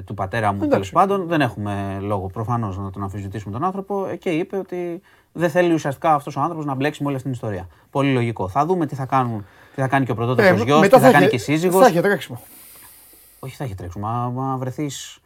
του 0.05 0.13
πατέρα 0.13 0.53
μου, 0.53 0.67
τέλος 0.67 0.91
πάντων. 0.91 1.27
Δεν 1.27 1.41
έχουμε 1.41 1.97
λόγο 2.01 2.27
προφανώς 2.27 2.77
να 2.77 2.89
τον 2.89 3.03
αμφισβητήσουμε 3.03 3.53
τον 3.53 3.63
άνθρωπο 3.63 4.07
ε, 4.07 4.15
και 4.15 4.29
είπε 4.29 4.57
ότι 4.57 5.01
δεν 5.31 5.49
θέλει 5.49 5.73
ουσιαστικά 5.73 6.13
αυτός 6.13 6.35
ο 6.35 6.41
άνθρωπος 6.41 6.65
να 6.65 6.73
μπλέξει 6.75 7.01
με 7.01 7.07
όλη 7.07 7.15
αυτή 7.17 7.27
την 7.29 7.37
ιστορία. 7.37 7.67
Πολύ 7.91 8.13
λογικό. 8.13 8.47
Θα 8.47 8.65
δούμε 8.65 8.85
τι 8.85 8.95
θα, 8.95 9.05
κάνουν, 9.05 9.45
τι 9.75 9.81
θα 9.81 9.87
κάνει 9.87 10.05
και 10.05 10.11
ο 10.11 10.15
πρωτότοκος 10.15 10.61
Ε, 10.61 10.63
γιος, 10.63 10.79
μετά 10.79 10.97
τι 10.97 11.03
θα, 11.03 11.11
κάνει 11.11 11.23
έχει- 11.25 11.29
και 11.29 11.35
η 11.35 11.39
σύζυγος. 11.55 11.81
Θα 11.81 11.87
έχει 11.87 12.01
τρέξιμο. 12.01 12.41
Όχι, 13.39 13.55
θα 13.55 13.63
έχει 13.63 13.75
τρέξιμο. 13.75 14.07
Μα, 14.07 14.29
μα 14.29 14.57
βρε 14.57 14.84
θες 14.84 15.19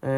ε, 0.00 0.10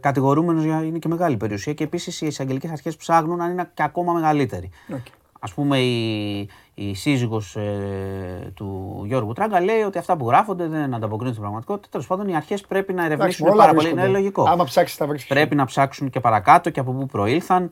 κατηγορούμενος 0.00 0.64
είναι 0.64 0.98
και 0.98 1.08
μεγάλη 1.08 1.36
περιουσία 1.36 1.72
και 1.74 1.84
επίσης 1.84 2.20
οι 2.20 2.26
εισαγγελικές 2.26 2.70
αρχές 2.70 2.96
ψάχνουν 2.96 3.40
αν 3.40 3.50
είναι 3.50 3.70
και 3.74 3.82
ακόμα 3.82 4.12
μεγαλύτερη. 4.12 4.70
ΟΚ. 4.92 5.06
Α 5.50 5.54
πούμε, 5.54 5.78
η, 5.78 6.48
η 6.74 6.94
σύζυγος 6.94 7.56
ε, 7.56 8.52
του 8.54 9.02
Γιώργου 9.06 9.32
Τράγκα 9.32 9.60
λέει 9.60 9.80
ότι 9.80 9.98
αυτά 9.98 10.16
που 10.16 10.28
γράφονται 10.28 10.66
δεν 10.66 10.94
ανταποκρίνονται 10.94 11.28
στην 11.30 11.40
πραγματικότητα. 11.40 11.88
Τέλος 11.90 12.06
πάντων, 12.06 12.28
οι 12.28 12.36
αρχές 12.36 12.60
πρέπει 12.60 12.92
να 12.92 13.04
Εντάξει, 13.04 13.16
ερευνήσουν 13.16 13.46
όλα 13.46 13.56
πάρα 13.56 13.68
πολύ. 13.68 13.80
βρίσκονται. 13.82 14.08
Είναι 14.08 14.18
λογικό. 14.18 14.44
Άμα 14.48 14.64
ψάξεις, 14.64 14.96
θα 14.96 15.06
βρει. 15.06 15.18
Πρέπει 15.28 15.54
να 15.54 15.64
ψάξουν 15.64 16.10
και 16.10 16.20
παρακάτω 16.20 16.70
και 16.70 16.80
από 16.80 16.92
πού 16.92 17.06
προήλθαν. 17.06 17.70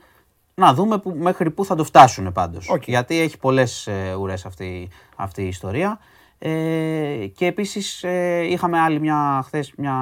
να 0.55 0.75
δούμε 0.75 0.99
που, 0.99 1.15
μέχρι 1.19 1.51
πού 1.51 1.65
θα 1.65 1.75
το 1.75 1.85
φτάσουν 1.85 2.33
πάντως. 2.33 2.69
Οκ. 2.71 2.83
Γιατί 2.89 3.21
έχει 3.21 3.39
πολλές 3.39 3.87
ε, 3.87 4.15
ουρές 4.21 4.47
αυτή, 4.47 4.89
αυτή 5.17 5.43
η 5.43 5.47
ιστορία. 5.47 5.99
Ε, 6.39 7.27
και 7.35 7.47
επίσης 7.47 8.03
ε, 8.03 8.47
είχαμε 8.51 8.79
άλλη 8.79 9.01
μια, 9.01 9.43
χθες 9.47 9.73
μια 9.77 9.95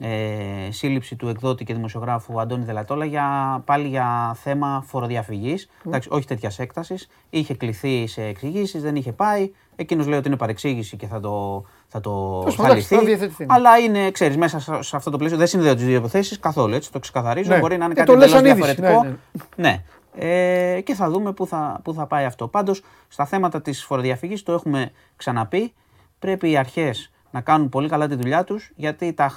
ε, 0.00 0.70
σύλληψη 0.70 1.16
του 1.16 1.28
εκδότη 1.28 1.64
και 1.64 1.74
δημοσιογράφου 1.74 2.40
Αντώνη 2.40 2.64
Δελατόλα 2.64 3.04
για, 3.04 3.62
πάλι 3.64 3.88
για 3.88 4.36
θέμα 4.42 4.84
φοροδιαφυγής. 4.86 5.68
Εντάξει, 5.86 6.08
όχι 6.12 6.26
τέτοιας 6.26 6.58
έκτασης. 6.58 7.08
Είχε 7.30 7.54
κληθεί 7.54 8.06
σε 8.06 8.22
εξηγήσεις, 8.24 8.82
δεν 8.82 8.96
είχε 8.96 9.12
πάει. 9.12 9.50
Εκείνος 9.76 10.06
λέει 10.06 10.18
ότι 10.18 10.28
είναι 10.28 10.36
παρεξήγηση 10.36 10.96
και 10.96 11.06
θα 11.06 11.20
το, 11.20 11.64
θα 11.88 12.00
το 12.00 12.38
Τέλος 12.38 12.54
θα 12.54 12.62
πάντων, 12.62 12.76
λυθεί. 12.76 12.94
θα 12.94 13.02
διευθετηθεί. 13.02 13.46
Αλλά 13.48 13.78
είναι, 13.78 14.10
ξέρεις, 14.10 14.36
μέσα 14.36 14.60
σε- 14.60 14.82
σε 14.82 14.96
αυτό 14.96 15.10
το 15.10 15.16
πλαίσιο 15.16 15.36
δεν 15.38 15.46
συνδέω 15.46 15.74
τις 15.74 15.84
δύο 15.84 15.96
υποθέσεις 15.96 16.38
καθόλου. 16.38 16.74
Έτσι, 16.74 16.92
το 16.92 16.98
ξεκαθαρίζω. 16.98 17.50
Ναι. 17.50 17.58
Μπορεί 17.58 17.76
να 17.76 17.84
είναι 17.84 17.92
Ε, 17.94 17.96
κάτι 17.96 18.10
το 18.12 18.16
λες 18.16 18.32
εντελώς 18.32 18.50
σαν 18.56 18.58
είδηση, 18.58 18.80
διαφορετικό. 18.80 19.18
ναι, 19.56 19.68
Ναι. 19.68 19.82
Ε, 20.14 20.80
και 20.80 20.94
θα 20.94 21.10
δούμε 21.10 21.32
πού 21.32 21.46
θα, 21.46 21.80
πού 21.84 21.94
θα 21.94 22.06
πάει 22.06 22.24
αυτό. 22.24 22.48
Πάντως, 22.48 22.82
στα 23.08 23.24
θέματα 23.24 23.62
της 23.62 23.84
φοροδιαφυγής 23.84 24.42
το 24.42 24.52
έχουμε 24.52 24.90
ξαναπεί. 25.16 25.72
Πρέπει 26.18 26.50
οι 26.50 26.56
αρχές 26.56 27.10
να 27.30 27.40
κάνουν 27.40 27.68
πολύ 27.68 27.88
καλά 27.88 28.08
τη 28.08 28.14
δουλειά 28.14 28.44
τους, 28.44 28.70
γιατί 28.76 29.12
τα, 29.12 29.32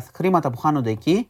τα 0.00 0.10
χρήματα 0.14 0.50
που 0.50 0.58
χάνονται 0.58 0.90
εκεί, 0.90 1.28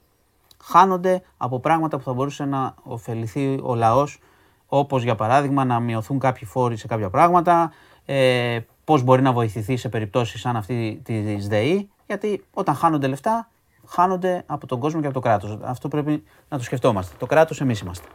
χάνονται 0.63 1.23
από 1.37 1.59
πράγματα 1.61 1.97
που 1.97 2.03
θα 2.03 2.13
μπορούσε 2.13 2.45
να 2.45 2.75
ωφεληθεί 2.83 3.59
ο 3.63 3.75
λαός, 3.75 4.19
όπως 4.67 5.03
για 5.03 5.15
παράδειγμα 5.15 5.65
να 5.65 5.81
μειωθούν 5.81 6.19
κάποιοι 6.19 6.45
φόροι 6.49 6.77
σε 6.77 6.87
κάποια 6.87 7.11
πράγματα, 7.11 7.73
ε, 8.05 8.59
πώς 8.85 9.03
μπορεί 9.03 9.23
να 9.23 9.33
βοηθηθεί 9.33 9.77
σε 9.77 9.89
περιπτώσεις 9.89 10.41
σαν 10.41 10.57
αυτή 10.57 11.01
της 11.05 11.49
ΔΕΗ, 11.49 11.89
γιατί 12.07 12.45
όταν 12.55 12.75
χάνονται 12.75 13.07
λεφτά, 13.07 13.49
χάνονται 13.87 14.43
από 14.47 14.67
τον 14.67 14.79
κόσμο 14.81 15.01
και 15.01 15.07
από 15.07 15.15
το 15.15 15.21
κράτος. 15.21 15.59
Αυτό 15.63 15.89
πρέπει 15.89 16.25
να 16.49 16.57
το 16.59 16.63
σκεφτόμαστε. 16.65 17.15
Το 17.19 17.27
κράτος 17.27 17.61
εμείς 17.61 17.81
είμαστε. 17.81 18.07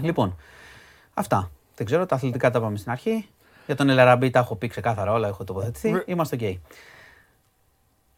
Λοιπόν, 0.00 0.36
αυτά. 1.14 1.50
Δεν 1.76 1.86
ξέρω, 1.86 2.06
τα 2.06 2.14
αθλητικά 2.14 2.50
τα 2.50 2.60
πάμε 2.60 2.76
στην 2.76 2.90
αρχή. 2.90 3.28
Για 3.66 3.74
τον 3.76 3.88
Ελ 3.88 3.99
Αραμπί 3.99 4.30
τα 4.30 4.38
έχω 4.38 4.54
πει 4.56 4.66
ξεκάθαρα 4.68 5.12
όλα, 5.12 5.28
έχω 5.28 5.44
τοποθετηθεί. 5.44 5.90
Βρε- 5.90 6.08
Είμαστε 6.08 6.36
οκ. 6.36 6.58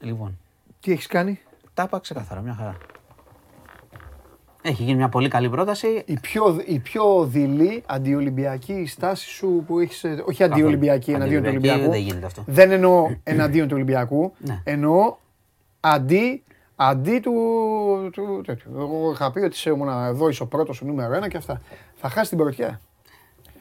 Λοιπόν, 0.00 0.38
Τι 0.80 0.92
έχεις 0.92 1.06
κάνει; 1.06 1.40
Τα 1.76 1.82
είπα 1.82 1.98
ξεκάθαρα, 1.98 2.40
μια 2.40 2.54
χαρά. 2.58 2.76
Έχει 4.62 4.82
γίνει 4.82 4.96
μια 4.96 5.08
πολύ 5.08 5.28
καλή 5.28 5.48
πρόταση. 5.50 6.02
Η 6.06 6.18
πιο, 6.20 6.60
η 6.66 6.78
πιο 6.78 7.24
δειλή 7.24 7.82
αντιολυμπιακή 7.86 8.86
στάση 8.86 9.28
σου 9.28 9.64
που 9.66 9.78
έχεις. 9.78 10.04
Όχι 10.26 10.42
αντιολυμπιακή, 10.42 11.10
εναντίον 11.10 11.42
του 11.42 11.48
Αντιολυμπιακή 11.48 11.78
Ολυμπιακού. 11.78 11.90
δεν 11.92 12.00
γίνεται 12.08 12.26
αυτό. 12.26 12.42
Δεν 12.46 12.70
εννοώ 12.70 13.10
εναντίον 13.22 13.66
του 13.68 13.72
Ολυμπιακού. 13.74 14.32
Ναι. 14.38 14.60
Εννοώ 14.64 15.16
αντί, 15.80 16.42
αντί 16.76 17.18
του, 17.20 17.32
του 18.12 18.42
τέτοιου. 18.46 18.70
Εγώ 18.78 19.10
είχα 19.14 19.30
πει 19.32 19.38
ότι 19.38 19.54
είσαι 19.54 19.70
ήμουν 19.70 19.88
εδώ, 19.88 20.28
είσαι 20.28 20.42
ο 20.42 20.46
πρώτος, 20.46 20.80
ο 20.82 20.84
νούμερο 20.86 21.14
ένα 21.14 21.28
και 21.28 21.36
αυτά. 21.36 21.60
Θα 21.94 22.08
χάσει 22.08 22.28
την 22.28 22.38
πρωτιά. 22.38 22.80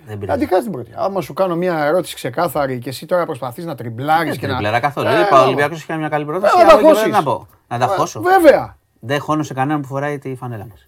Δεν 0.07 0.17
πειράζει. 0.17 0.39
Αντί 0.43 0.49
χάσει 0.49 0.63
την 0.63 0.71
πρωτιά. 0.71 0.95
Άμα 0.97 1.21
σου 1.21 1.33
κάνω 1.33 1.55
μια 1.55 1.83
ερώτηση 1.85 2.15
ξεκάθαρη 2.15 2.79
και 2.79 2.89
εσύ 2.89 3.05
τώρα 3.05 3.25
προσπαθείς 3.25 3.65
να 3.65 3.75
τριμπλάρεις 3.75 4.29
Δεν 4.31 4.39
και 4.39 4.47
να. 4.47 4.57
πλέρα 4.57 4.79
καθόλου. 4.79 5.07
Ε, 5.07 5.11
Είπα, 5.19 5.29
ο 5.31 5.35
εγώ. 5.35 5.45
Ολυμπιακός 5.45 5.77
έχει 5.77 5.85
κάνει 5.85 5.99
μια 5.99 6.09
καλή 6.09 6.25
πρόταση. 6.25 6.55
Ε, 6.59 6.63
να 6.63 7.23
τα 7.23 7.47
από 7.67 7.83
εκεί 7.83 7.85
πέρα 7.85 7.97
χώσεις. 7.99 8.15
Να 8.15 8.21
πω. 8.21 8.27
Να 8.27 8.31
τα 8.31 8.37
Ε, 8.37 8.37
χώσω. 8.37 8.41
Βέβαια. 8.41 8.77
Δεν 8.99 9.19
χώνω 9.19 9.43
σε 9.43 9.53
κανέναν 9.53 9.81
που 9.81 9.87
φοράει 9.87 10.17
τη 10.19 10.35
φανέλα 10.35 10.65
μας. 10.69 10.87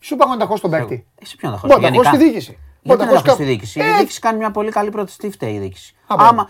Σου 0.00 0.14
είπα 0.14 0.26
να 0.26 0.36
τα 0.36 0.46
χώσει 0.46 0.62
τον 0.62 0.70
παίκτη. 0.70 1.06
Εσύ 1.22 1.36
ποιον 1.36 1.52
να 1.52 1.58
χώσω. 1.58 1.78
Μπορεί 1.78 1.90
να 1.96 2.02
τα 2.02 2.08
χώσει 2.10 2.10
τη 2.22 2.24
διοίκηση. 2.24 2.58
Γιατί 2.82 3.02
να 3.04 3.08
τα 3.08 3.16
χώσεις 3.16 3.20
χώσεις 3.20 3.22
τη 3.22 3.28
κάπου. 3.30 3.42
διοίκηση; 3.44 3.78
Η 3.78 3.82
Ε, 3.82 3.96
διοίκηση 3.96 4.20
κάνει 4.20 4.38
μια 4.38 4.50
πολύ 4.50 4.70
καλή 4.70 4.90
πρόταση. 4.90 5.18
Τι 5.18 5.30
φταίει 5.30 5.54
η 5.54 5.58
διοίκηση. 5.58 5.94
Α, 6.06 6.14
μπράβο. 6.14 6.30
Άμα, 6.30 6.48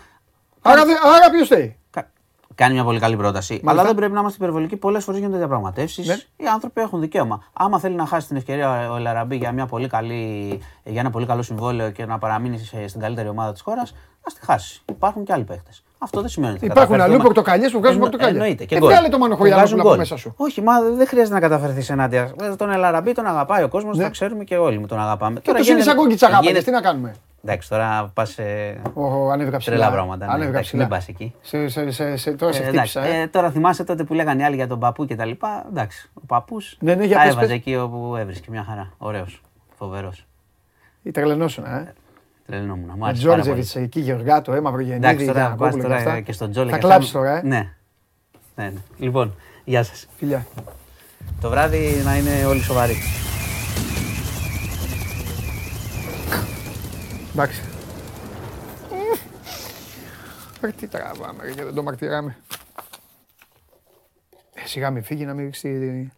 Άρα, 0.61 0.85
δε- 0.85 0.91
άρα 1.15 1.29
ποιος 1.31 1.45
φταίει; 1.47 1.75
Κα- 1.89 2.11
Κάνει 2.55 2.73
μια 2.73 2.83
πολύ 2.83 2.99
καλή 2.99 3.15
πρόταση. 3.17 3.61
Αλλά 3.65 3.83
δεν 3.83 3.95
πρέπει 3.95 4.13
να 4.13 4.19
είμαστε 4.19 4.37
υπερβολικοί. 4.43 4.75
Πολλές 4.77 5.03
φορές 5.03 5.19
γίνονται 5.19 5.37
διαπραγματεύσεις. 5.37 6.07
Ναι. 6.07 6.15
Οι 6.35 6.47
άνθρωποι 6.47 6.81
έχουν 6.81 6.99
δικαίωμα. 6.99 7.43
Άμα 7.53 7.79
θέλει 7.79 7.95
να 7.95 8.05
χάσει 8.05 8.27
την 8.27 8.35
ευκαιρία 8.37 8.91
ο 8.91 8.95
Ελαραμπή 8.95 9.35
για, 9.35 9.51
μια 9.51 9.65
πολύ 9.65 9.87
καλή, 9.87 10.59
για 10.83 10.99
ένα 10.99 11.09
πολύ 11.09 11.25
καλό 11.25 11.41
συμβόλαιο 11.41 11.91
και 11.91 12.05
να 12.05 12.17
παραμείνει 12.17 12.59
σε- 12.59 12.87
στην 12.87 13.01
καλύτερη 13.01 13.27
ομάδα 13.29 13.51
της 13.51 13.61
χώρας, 13.61 13.93
ας 14.27 14.33
τη 14.33 14.45
χάσει. 14.45 14.81
Υπάρχουν 14.89 15.23
και 15.23 15.33
άλλοι 15.33 15.43
παίχτε. 15.43 15.71
Αυτό 16.03 16.19
δεν 16.21 16.29
σημαίνει 16.29 16.51
ότι 16.53 16.59
θα 16.59 16.65
Υπάρχουν 16.65 16.95
καταφέρεις 16.95 17.13
αλλού 17.13 17.17
το- 17.17 17.33
πορτοκαλιές 17.33 17.71
που 17.71 17.77
βγάζουν 17.79 17.95
Εννο- 17.97 18.09
πορτοκάλια. 18.11 18.41
Εννοείται. 18.41 18.65
Και 18.65 18.75
Ε, 18.75 18.77
γκολ. 18.79 18.89
βγάλε 18.89 19.07
το 19.09 19.17
Μανοχοριανό 19.17 19.55
Που 19.55 19.59
βγάζουν 19.61 19.79
από 19.79 19.87
γκολ. 19.89 19.97
μέσα 19.97 20.17
σου. 20.17 20.33
Όχι, 20.37 20.61
μα 20.61 20.81
δεν 20.81 21.07
χρειάζεται 21.07 21.33
να 21.33 21.39
καταφερθεί 21.41 21.93
ενάντια. 21.93 22.31
Ε, 22.41 22.55
Τον 22.55 22.69
Ελαραμπή 22.71 23.11
τον 23.11 23.25
αγαπάει 23.25 23.63
ο 23.63 23.67
κόσμος, 23.67 23.97
Ναι. 23.97 24.03
τα 24.03 24.09
ξέρουμε 24.09 24.43
και 24.43 24.57
όλοι 24.57 24.85
τον 24.87 24.99
αγαπάμε. 24.99 25.39
Και 25.39 25.53
τους 25.53 25.67
είναι 25.69 25.81
σαν 25.81 25.95
κόκκι 25.95 26.15
τσαγάπανες, 26.15 26.63
τι 26.63 26.71
να 26.71 26.81
κάνουμε; 26.81 27.15
Εντάξει, 27.45 27.69
τώρα 27.69 28.11
πας 28.13 28.29
σε 28.29 28.43
Ω, 28.93 29.29
ανέβηκα 29.31 29.57
ψηλά. 29.57 29.75
τρελά 29.75 29.91
πράγματα. 29.91 30.25
ναι. 30.25 30.31
Ανέβηκα 30.31 30.49
Εντάξει, 30.49 30.67
ψηλά. 30.67 30.81
Μην 30.81 30.91
πας 30.91 31.07
εκεί. 31.07 31.33
Σε, 31.41 31.67
σε, 31.67 31.91
σε, 31.91 32.15
σε, 32.15 32.31
τώρα 32.31 32.53
σε 32.53 32.61
Ε, 32.61 32.65
χτύπησα. 32.65 32.99
εντάξει, 32.99 33.17
Ε. 33.19 33.21
ε, 33.21 33.27
τώρα 33.27 33.49
θυμάσαι 33.51 33.83
τότε 33.83 34.03
που 34.03 34.13
λέγανε 34.13 34.41
οι 34.41 34.45
άλλοι 34.45 34.55
για 34.55 34.67
τον 34.67 34.79
παππού 34.79 35.05
και 35.05 35.15
τα 35.15 35.25
λοιπά. 35.25 35.65
Εντάξει, 35.69 36.09
ο 36.13 36.21
παππούς 36.27 36.77
Ναι, 36.79 36.95
ναι, 36.95 37.05
για 37.05 37.17
τα 37.17 37.23
πες, 37.23 37.31
έβαζε 37.31 37.47
πες. 37.47 37.55
εκεί 37.55 37.75
όπου 37.75 38.15
έβρισκε 38.19 38.47
μια 38.51 38.65
χαρά. 38.69 38.91
Ωραίος. 38.97 39.41
Φοβερός. 39.77 40.25
Η 41.03 41.11
τρελενόσουνα, 41.11 41.69
ε. 41.79 41.93
Τρελνόμουν. 42.51 42.89
Μου 42.89 42.97
Με 42.97 43.07
άρεσε 43.07 43.27
πάρα 43.27 43.41
πολύ. 43.41 43.53
Τζόρτζεβιτ 43.61 43.85
εκεί, 43.85 43.99
Γεωργάτο, 43.99 44.53
ε, 44.53 44.61
Μαυρογεννίδη, 44.61 45.05
Εντάξει, 45.07 45.25
τώρα 45.25 45.39
πας 45.39 45.43
Γιανακόπουλο 45.57 45.81
και 45.81 45.81
τώρα 45.87 45.95
αυτά. 45.95 46.21
και 46.21 46.31
στον 46.31 46.51
Τζόλε. 46.51 46.69
Θα 46.71 46.77
και 46.77 46.83
κλάψει 46.83 47.07
αυτά. 47.07 47.19
τώρα, 47.19 47.37
ε. 47.37 47.41
Ναι. 47.43 47.73
ναι, 48.55 48.63
ναι. 48.69 48.79
Λοιπόν, 48.97 49.35
γεια 49.63 49.83
σας. 49.83 50.07
Φιλιά. 50.17 50.45
Το 51.41 51.49
βράδυ 51.49 52.01
να 52.05 52.17
είναι 52.17 52.45
όλοι 52.45 52.61
σοβαροί. 52.61 52.95
Εντάξει. 57.33 57.61
Ρε, 60.61 60.71
τι 60.71 60.87
τραβάμε, 60.87 61.43
ρε, 61.43 61.51
και 61.51 61.63
δεν 61.63 61.73
το 61.73 61.83
μαρτυράμε. 61.83 62.37
Ε, 64.53 64.67
σιγά 64.67 64.89
μην 64.89 65.03
φύγει 65.03 65.25
να 65.25 65.33
μην 65.33 65.45
ρίξει 65.45 65.79
τη- 65.79 66.09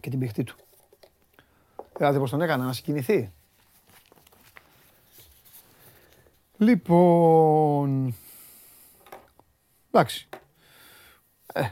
και 0.00 0.10
την 0.10 0.18
πηχτή 0.18 0.44
του. 0.44 0.54
Δηλαδή 1.96 2.18
πώς 2.18 2.30
τον 2.30 2.40
έκανα, 2.42 2.64
να 2.64 2.72
συγκινηθεί. 2.72 3.32
Λοιπόν, 6.62 8.14
εντάξει. 9.90 10.28
Ε, 11.52 11.62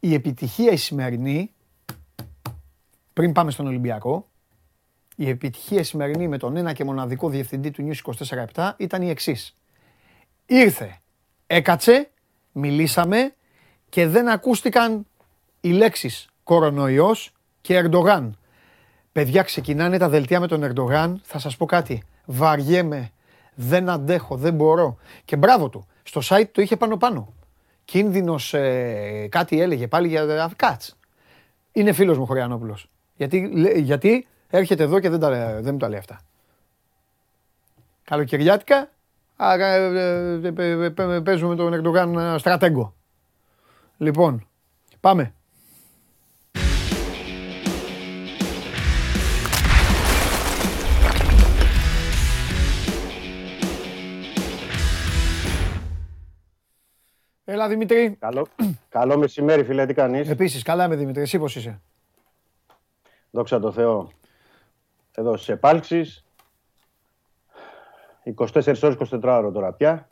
η 0.00 0.14
επιτυχία 0.14 0.72
η 0.72 0.76
σημερινή, 0.76 1.50
πριν 3.12 3.32
πάμε 3.32 3.50
στον 3.50 3.66
Ολυμπιακό, 3.66 4.28
η 5.16 5.28
επιτυχία 5.28 5.80
η 5.80 5.82
σημερινή 5.82 6.28
με 6.28 6.38
τον 6.38 6.56
ένα 6.56 6.72
και 6.72 6.84
μοναδικό 6.84 7.28
διευθυντή 7.28 7.70
του 7.70 7.88
News 7.88 8.14
24-7 8.54 8.70
ήταν 8.76 9.02
η 9.02 9.10
εξής. 9.10 9.56
Ήρθε, 10.46 11.00
έκατσε, 11.46 12.10
μιλήσαμε 12.52 13.34
και 13.88 14.06
δεν 14.06 14.28
ακούστηκαν 14.28 15.06
οι 15.60 15.70
λέξεις 15.70 16.28
κορονοϊός 16.42 17.32
και 17.60 17.76
Ερντογάν. 17.76 18.38
Παιδιά, 19.12 19.42
ξεκινάνε 19.42 19.98
τα 19.98 20.08
δελτία 20.08 20.40
με 20.40 20.46
τον 20.46 20.62
Ερντογάν. 20.62 21.20
Θα 21.22 21.38
σας 21.38 21.56
πω 21.56 21.66
κάτι. 21.66 22.02
Βαριέμαι. 22.24 23.10
Δεν 23.58 23.88
αντέχω. 23.88 24.36
Δεν 24.36 24.54
μπορώ. 24.54 24.96
Και 25.24 25.36
μπράβο 25.36 25.68
του. 25.68 25.86
Στο 26.02 26.20
site 26.24 26.48
το 26.52 26.62
είχε 26.62 26.76
πάνω-πάνω. 26.76 27.34
Κίνδυνος 27.84 28.54
ε, 28.54 29.26
κάτι 29.30 29.60
έλεγε 29.60 29.88
πάλι 29.88 30.08
για 30.08 30.52
κάτς. 30.56 30.98
Είναι 31.72 31.92
φίλος 31.92 32.16
μου 32.16 32.22
ο 32.22 32.26
Χωριανόπουλος. 32.26 32.90
Γιατί, 33.16 33.50
λέ- 33.54 33.76
γιατί 33.76 34.26
έρχεται 34.48 34.82
εδώ 34.82 35.00
και 35.00 35.08
δεν, 35.08 35.20
τα, 35.20 35.60
δεν 35.60 35.72
μου 35.72 35.78
τα 35.78 35.88
λέει 35.88 35.98
αυτά. 35.98 36.20
Καλοκαιριάτικα 38.04 38.90
α, 39.36 39.54
ε, 39.54 39.74
ε, 39.74 40.50
ε, 40.56 40.84
ε, 40.96 41.14
ε, 41.14 41.20
παίζουμε 41.20 41.48
με 41.48 41.56
τον 41.56 41.72
Ερντογάν 41.72 42.18
ε, 42.18 42.38
στρατέγκο. 42.38 42.94
Λοιπόν, 43.96 44.48
πάμε. 45.00 45.34
Έλα 57.48 57.68
Δημήτρη. 57.68 58.16
Καλό, 58.18 58.46
καλό 58.88 59.18
μεσημέρι, 59.18 59.64
φίλε, 59.64 59.86
τι 59.86 59.94
κάνεις; 59.94 60.28
Επίσης, 60.28 60.62
καλά 60.62 60.84
είμαι 60.84 60.96
Δημήτρη. 60.96 61.22
Εσύ 61.22 61.38
πώς 61.38 61.56
είσαι; 61.56 61.80
Δόξα 63.30 63.60
τω 63.60 63.72
Θεώ. 63.72 64.08
Εδώ 65.14 65.36
στις 65.36 65.48
επάλξεις. 65.48 66.24
24 68.22 68.82
ώρες, 68.82 68.96
24 68.96 69.20
ώρο 69.22 69.50
τώρα 69.52 69.72
πια. 69.72 70.08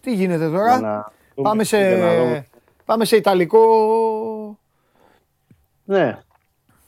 Τι 0.00 0.14
γίνεται 0.14 0.48
Για 0.48 0.58
τώρα. 0.58 0.80
να 0.80 1.12
δούμε- 1.34 1.48
Πάμε 1.48 1.64
σε, 1.64 1.78
για 1.78 1.96
να 2.04 2.16
δούμε. 2.24 2.46
πάμε 2.84 3.04
σε 3.04 3.16
Ιταλικό. 3.16 3.60
Ναι, 5.84 6.18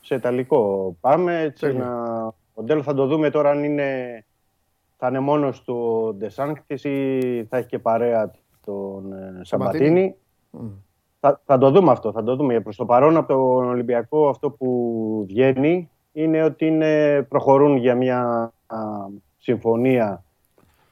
σε 0.00 0.14
Ιταλικό 0.14 0.96
πάμε. 1.00 1.40
Έτσι, 1.40 1.60
Τέλεια. 1.66 1.80
ένα 1.84 2.34
μοντέλο 2.54 2.82
θα 2.82 2.94
το 2.94 3.06
δούμε 3.06 3.30
τώρα 3.30 3.50
αν 3.50 3.64
είναι, 3.64 4.24
θα 4.96 5.08
είναι 5.08 5.18
μόνος 5.18 5.62
του 5.62 5.74
ο 5.74 6.12
Ντεσάνκτης 6.12 6.84
ή 6.84 7.20
θα 7.48 7.56
έχει 7.56 7.66
και 7.66 7.78
παρέα 7.78 8.30
τον 8.64 9.12
ε, 9.12 9.40
Σαμπατίνη. 9.42 10.14
Θα, 11.20 11.40
θα 11.44 11.58
το 11.58 11.70
δούμε 11.70 11.90
αυτό, 11.90 12.12
θα 12.12 12.22
το 12.22 12.36
δούμε. 12.36 12.60
Προς 12.60 12.76
το 12.76 12.84
παρόν 12.84 13.16
από 13.16 13.28
τον 13.28 13.68
Ολυμπιακό 13.68 14.28
αυτό 14.28 14.50
που 14.50 15.24
βγαίνει 15.28 15.90
είναι 16.12 16.42
ότι 16.42 16.66
είναι, 16.66 17.22
προχωρούν 17.22 17.76
για 17.76 17.94
μια 17.94 18.52
α, 18.66 18.78
συμφωνία 19.36 20.24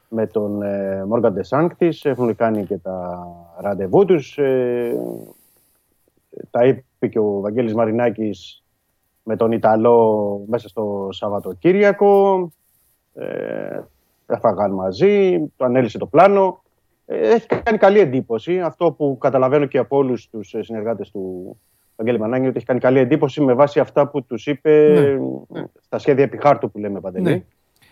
με 0.09 0.27
τον 0.27 0.63
ε, 0.63 1.05
Μόργαν 1.05 1.33
Ντεσάνκτης. 1.33 2.05
Έχουν 2.05 2.37
κάνει 2.37 2.65
και 2.65 2.79
τα 2.79 3.27
ραντεβού 3.61 4.05
τους. 4.05 4.39
Ε, 4.39 4.97
τα 6.51 6.65
είπε 6.65 6.85
είπε 7.05 7.09
και 7.09 7.19
ο 7.19 7.41
Βαγγέλης 7.41 7.75
Μαρινάκης 7.75 8.63
με 9.23 9.37
τον 9.37 9.53
Ιταλό 9.53 10.41
μέσα 10.47 10.69
στο 10.69 11.09
Σαββατοκύριακο. 11.11 12.53
Ε, 13.15 13.81
έφαγαν 14.27 14.73
μαζί, 14.73 15.39
το 15.57 15.65
ανέλησε 15.65 15.99
το 15.99 16.07
πλάνο. 16.07 16.63
Ε, 17.07 17.31
έχει 17.31 17.47
κάνει 17.47 17.79
καλή 17.79 17.99
εντύπωση. 17.99 18.61
Αυτό 18.61 18.93
που 18.93 19.19
καταλαβαίνω 19.21 19.67
και 19.67 19.79
από 19.79 19.97
όλους 19.97 20.29
τους 20.31 20.55
συνεργάτες 20.61 21.11
του 21.11 21.57
Βαγγέλη 21.97 22.19
Μανάγκη, 22.21 22.47
ότι 22.47 22.57
έχει 22.57 22.67
κάνει 22.67 22.81
καλή 22.81 22.99
εντύπωση 22.99 23.41
με 23.41 23.53
βάση 23.55 23.81
αυτά 23.81 24.09
που 24.09 24.25
τους 24.25 24.47
είπε 24.47 24.89
Ναι. 25.49 25.65
στα 25.81 25.99
σχέδια 25.99 26.25
επιχάρτου 26.25 26.71
που 26.71 26.79
λέμε 26.79 27.01
παντελή. 27.01 27.25
Ναι. 27.25 27.43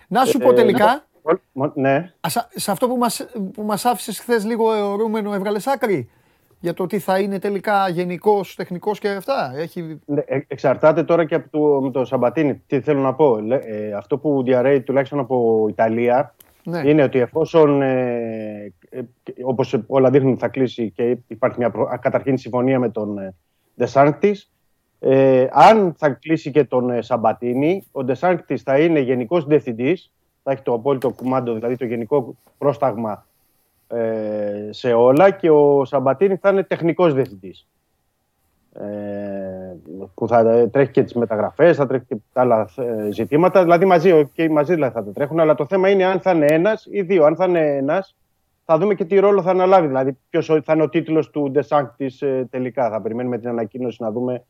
Να 0.08 0.24
σου 0.24 0.38
πω 0.38 0.50
Ε, 0.50 0.54
τελικά, 0.54 1.04
Μο- 1.52 1.72
Ναι, 1.74 2.12
α, 2.20 2.28
σε 2.54 2.70
αυτό 2.70 2.88
που 2.88 2.96
μας, 2.96 3.26
που 3.52 3.62
μας 3.62 3.84
άφησες 3.84 4.18
χθες 4.20 4.44
λίγο 4.44 4.72
αιωρούμενο 4.72 5.34
έβγαλες 5.34 5.66
άκρη; 5.66 6.10
Για 6.62 6.74
το 6.74 6.86
τι 6.86 6.98
θα 6.98 7.18
είναι 7.18 7.38
τελικά 7.38 7.88
γενικός, 7.88 8.54
τεχνικός 8.54 8.98
και 8.98 9.08
αυτά. 9.08 9.52
Έχει... 9.56 10.00
Ναι, 10.06 10.20
ε- 10.26 10.40
εξαρτάται 10.48 11.02
τώρα 11.04 11.24
και 11.24 11.34
από 11.34 11.48
το, 11.50 11.80
με 11.82 11.90
το 11.90 12.04
Σαμπατίνι. 12.04 12.54
Τι 12.66 12.80
θέλω 12.80 13.00
να 13.00 13.14
πω. 13.14 13.36
Λέ- 13.40 13.64
ε, 13.66 13.92
αυτό 13.92 14.18
που 14.18 14.42
διαρρέει 14.42 14.80
τουλάχιστον 14.80 15.18
από 15.18 15.66
Ιταλία 15.68 16.34
Ναι. 16.64 16.82
είναι 16.84 17.02
ότι 17.02 17.18
εφόσον, 17.18 17.82
ε, 17.82 18.72
ε, 18.90 19.00
όπως 19.44 19.78
όλα 19.86 20.10
δείχνουν, 20.10 20.38
θα 20.38 20.48
κλείσει 20.48 20.90
και 20.90 21.16
υπάρχει 21.26 21.58
μια 21.58 21.70
προ- 21.70 21.98
καταρχήν 22.00 22.38
συμφωνία 22.38 22.78
με 22.78 22.88
τον 22.88 23.18
ε, 23.18 23.34
Ντεσάνκτης, 23.76 24.50
ε, 24.98 25.46
αν 25.50 25.94
θα 25.98 26.08
κλείσει 26.10 26.50
και 26.50 26.64
τον 26.64 26.90
ε, 26.90 27.02
Σαμπατίνι, 27.02 27.86
ο 27.92 28.04
Ντεσάνκτης 28.04 28.62
θα 28.62 28.78
είναι 28.78 29.00
γενικός 29.00 29.44
διευθυντής, 29.46 30.12
θα 30.42 30.52
έχει 30.52 30.62
το 30.62 30.72
απόλυτο 30.72 31.10
κουμάντο, 31.10 31.54
δηλαδή 31.54 31.76
το 31.76 31.84
γενικό 31.84 32.36
πρόσταγμα 32.58 33.26
ε, 33.92 34.68
σε 34.70 34.92
όλα 34.92 35.30
και 35.30 35.50
ο 35.50 35.84
Σαμπατίνι 35.84 36.36
θα 36.36 36.50
είναι 36.50 36.62
τεχνικός 36.62 37.14
διευθυντής. 37.14 37.66
Ε, 38.74 39.76
που 40.14 40.28
θα 40.28 40.68
τρέχει 40.70 40.90
και 40.90 41.02
τις 41.02 41.14
μεταγραφές, 41.14 41.76
θα 41.76 41.86
τρέχει 41.86 42.04
και 42.04 42.16
τα 42.32 42.40
άλλα 42.40 42.68
ε, 42.76 43.10
ζητήματα, 43.10 43.62
δηλαδή 43.62 43.84
μαζί, 43.84 44.30
και 44.32 44.50
μαζί 44.50 44.74
δηλαδή 44.74 44.94
θα 44.94 45.04
τα 45.04 45.12
τρέχουν, 45.12 45.40
αλλά 45.40 45.54
το 45.54 45.66
θέμα 45.66 45.88
είναι 45.88 46.04
αν 46.04 46.20
θα 46.20 46.30
είναι 46.30 46.46
ένας 46.48 46.86
ή 46.90 47.02
δύο. 47.02 47.24
Αν 47.24 47.36
θα 47.36 47.44
είναι 47.44 47.76
ένας, 47.76 48.16
θα 48.64 48.78
δούμε 48.78 48.94
και 48.94 49.04
τι 49.04 49.18
ρόλο 49.18 49.42
θα 49.42 49.50
αναλάβει, 49.50 49.86
δηλαδή 49.86 50.18
ποιος 50.30 50.46
θα 50.46 50.72
είναι 50.72 50.82
ο 50.82 50.88
τίτλος 50.88 51.30
του 51.30 51.50
Ντεσάνκτης 51.50 52.22
ε, 52.22 52.46
τελικά. 52.50 52.90
Θα 52.90 53.00
περιμένουμε 53.00 53.38
την 53.38 53.48
ανακοίνωση 53.48 54.02
να 54.02 54.10
δούμε 54.10 54.44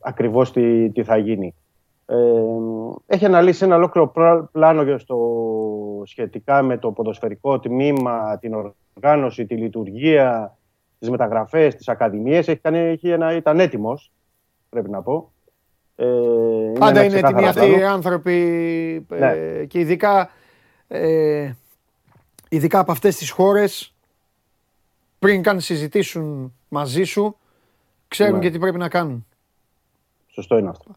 ακριβώς 0.00 0.52
τι, 0.52 0.90
τι 0.90 1.04
θα 1.04 1.16
γίνει. 1.16 1.54
Ε, 2.06 2.16
έχει 3.06 3.24
αναλύσει 3.24 3.64
ένα 3.64 3.76
ολόκληρο 3.76 4.08
πρά- 4.08 4.48
πλάνο 4.52 4.82
για 4.82 4.98
στο, 4.98 5.16
σχετικά 6.06 6.62
με 6.62 6.78
το 6.78 6.92
ποδοσφαιρικό 6.92 7.60
τμήμα, 7.60 8.38
την 8.38 8.74
οργάνωση, 8.94 9.46
τη 9.46 9.56
λειτουργία, 9.56 10.56
τις 10.98 11.10
μεταγραφές, 11.10 11.74
τις 11.74 11.88
ακαδημίες. 11.88 12.48
Έχει 12.48 12.60
κάνει, 12.60 12.78
έχει 12.78 13.08
ένα, 13.08 13.32
ήταν 13.32 13.60
έτοιμος, 13.60 14.12
πρέπει 14.68 14.90
να 14.90 15.02
πω. 15.02 15.32
Ε, 15.96 16.04
Πάντα 16.78 17.00
ένα 17.00 17.04
είναι 17.04 17.20
ξεκάθαρο 17.22 17.46
έτοιμοι 17.46 17.48
αυτοί 17.48 17.66
οι 17.66 17.76
πλάνο. 17.78 17.94
άνθρωποι 17.94 18.36
ε, 19.10 19.18
Ναι. 19.18 19.64
και 19.64 19.78
ειδικά, 19.78 20.30
ε, 20.88 21.52
ειδικά 22.48 22.78
από 22.78 22.92
αυτές 22.92 23.16
τις 23.16 23.30
χώρες 23.30 23.94
πριν 25.18 25.42
καν 25.42 25.60
συζητήσουν 25.60 26.54
μαζί 26.68 27.02
σου 27.04 27.36
ξέρουν 28.08 28.34
Ναι. 28.34 28.40
και 28.40 28.50
τι 28.50 28.58
πρέπει 28.58 28.78
να 28.78 28.88
κάνουν. 28.88 29.26
Σωστό 30.26 30.58
είναι 30.58 30.68
αυτό. 30.68 30.94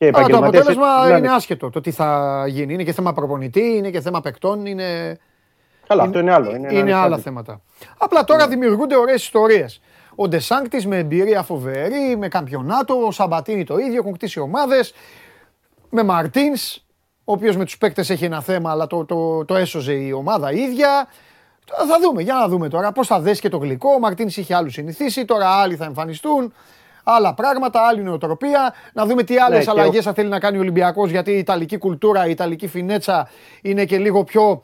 Και 0.00 0.06
Αλλά 0.06 0.14
το 0.14 0.20
επαγγελματίες 0.20 0.62
αποτέλεσμα 0.62 1.08
είναι- 1.08 1.18
είναι 1.18 1.34
άσχετο. 1.34 1.70
Το 1.70 1.80
τι 1.80 1.90
θα 1.90 2.44
γίνει. 2.48 2.72
Είναι 2.74 2.82
και 2.84 2.92
θέμα 2.92 3.12
προπονητή, 3.12 3.60
είναι 3.76 3.90
και 3.90 4.00
θέμα 4.00 4.20
παικτών, 4.20 4.66
είναι, 4.66 5.18
Καλά, 5.86 6.02
αυτό 6.02 6.18
είναι 6.18 6.32
άλλο. 6.32 6.50
είναι, 6.50 6.68
ένα 6.68 6.78
άλλα 6.78 6.88
ανεξάρτητο. 6.90 7.20
θέματα. 7.20 7.60
Απλά 7.98 8.24
τώρα 8.24 8.48
δημιουργούνται 8.48 8.96
ωραίες 8.96 9.22
ιστορίες. 9.22 9.80
Ο 10.14 10.28
Ντεσάνκτης 10.28 10.86
με 10.86 10.96
εμπειρία 10.98 11.42
φοβερή, 11.42 12.16
με 12.16 12.28
καμπιονάτο, 12.28 13.06
ο 13.06 13.10
Σαμπατίνη 13.10 13.64
το 13.64 13.78
ίδιο, 13.78 13.96
έχουν 14.00 14.12
κτίσει 14.12 14.40
ομάδες. 14.40 14.94
Με 15.90 16.02
Μαρτίνς, 16.02 16.76
ο 17.24 17.32
οποίος 17.32 17.56
με 17.56 17.64
τους 17.64 17.78
παίκτες 17.78 18.10
έχει 18.10 18.24
ένα 18.24 18.40
θέμα, 18.40 18.70
αλλά 18.70 18.86
το, 18.86 19.04
το, 19.04 19.44
το 19.44 19.56
έσωζε 19.56 19.92
η 19.92 20.12
ομάδα 20.12 20.52
ίδια. 20.52 21.08
Τώρα 21.64 21.84
Θα 21.86 21.98
δούμε, 22.00 22.22
για 22.22 22.34
να 22.34 22.48
δούμε 22.48 22.68
τώρα 22.68 22.92
πώς 22.92 23.06
θα 23.06 23.20
δέσει 23.20 23.40
και 23.40 23.48
το 23.48 23.56
γλυκό. 23.58 23.90
Ο 23.92 23.98
Μαρτίνς 23.98 24.36
είχε 24.36 24.54
άλλους 24.54 24.72
συνηθίσει, 24.72 25.24
τώρα 25.24 25.48
άλλοι 25.48 25.76
θα 25.76 25.84
εμφανιστούν. 25.84 26.52
Άλλα 27.04 27.34
πράγματα, 27.34 27.80
άλλη 27.86 28.02
νοοτροπία. 28.02 28.74
Να 28.92 29.06
δούμε 29.06 29.22
τι 29.22 29.36
άλλες 29.38 29.58
Ναι, 29.58 29.64
και 29.72 29.78
ο- 29.78 29.82
αλλαγέ 29.82 30.00
θα 30.02 30.12
θέλει 30.12 30.28
να 30.28 30.38
κάνει 30.38 30.56
ο 30.56 30.60
Ολυμπιακός. 30.60 31.10
Γιατί 31.10 31.30
η 31.30 31.38
Ιταλική 31.38 31.78
κουλτούρα, 31.78 32.26
η 32.26 32.30
Ιταλική 32.30 32.66
φινέτσα 32.66 33.28
είναι 33.62 33.84
και 33.84 33.98
λίγο 33.98 34.24
πιο, 34.24 34.62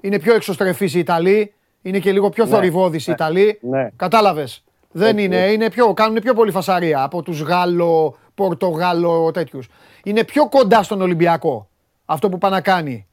είναι 0.00 0.18
πιο 0.18 0.34
εξωστρεφής 0.34 0.94
οι 0.94 0.98
Ιταλοί. 0.98 1.54
Είναι 1.82 1.98
και 1.98 2.12
λίγο 2.12 2.28
πιο 2.30 2.44
Ναι, 2.44 2.50
θορυβόδη 2.50 2.96
οι 2.96 3.02
ναι, 3.06 3.12
Ιταλοί. 3.12 3.58
ναι. 3.62 3.88
Κατάλαβες. 3.96 4.64
Δεν 4.90 5.08
Έτσι, 5.10 5.24
είναι, 5.24 5.40
έτσι. 5.42 5.54
είναι 5.54 5.70
πιο, 5.70 5.92
κάνουν 5.94 6.20
πιο 6.22 6.34
πολύ 6.34 6.50
φασαρία 6.50 7.02
από 7.02 7.22
τους 7.22 7.40
Γάλλο, 7.40 8.16
Πορτογάλο 8.34 9.30
τέτοιους. 9.30 9.68
Είναι 10.04 10.24
πιο 10.24 10.48
κοντά 10.48 10.82
στον 10.82 11.00
Ολυμπιακό 11.00 11.68
αυτό 12.04 12.28
που 12.28 12.38
πάει 12.38 12.50
να 12.50 12.60
κάνει. 12.60 13.06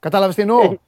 Κατάλαβες 0.00 0.34
τι 0.34 0.40
εννοώ; 0.42 0.60
Έχει- 0.60 0.80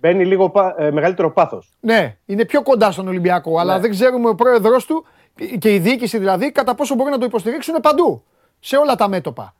Μπαίνει 0.00 0.24
λίγο 0.24 0.50
πα- 0.50 0.74
ε, 0.78 0.90
μεγαλύτερο 0.90 1.32
πάθος. 1.32 1.68
Ναι, 1.80 2.16
είναι 2.26 2.44
πιο 2.44 2.62
κοντά 2.62 2.90
στον 2.90 3.08
Ολυμπιακό, 3.08 3.58
αλλά 3.58 3.74
Ναι. 3.74 3.80
δεν 3.80 3.90
ξέρουμε 3.90 4.28
ο 4.28 4.34
πρόεδρό 4.34 4.76
του 4.86 5.04
και 5.58 5.74
η 5.74 5.78
διοίκηση 5.78 6.18
δηλαδή 6.18 6.52
κατά 6.52 6.74
πόσο 6.74 6.94
μπορεί 6.94 7.10
να 7.10 7.18
το 7.18 7.24
υποστηρίξουν 7.24 7.74
παντού. 7.80 8.22
Σε 8.60 8.76
όλα 8.76 8.94
τα 8.94 9.08
μέτωπα. 9.08 9.54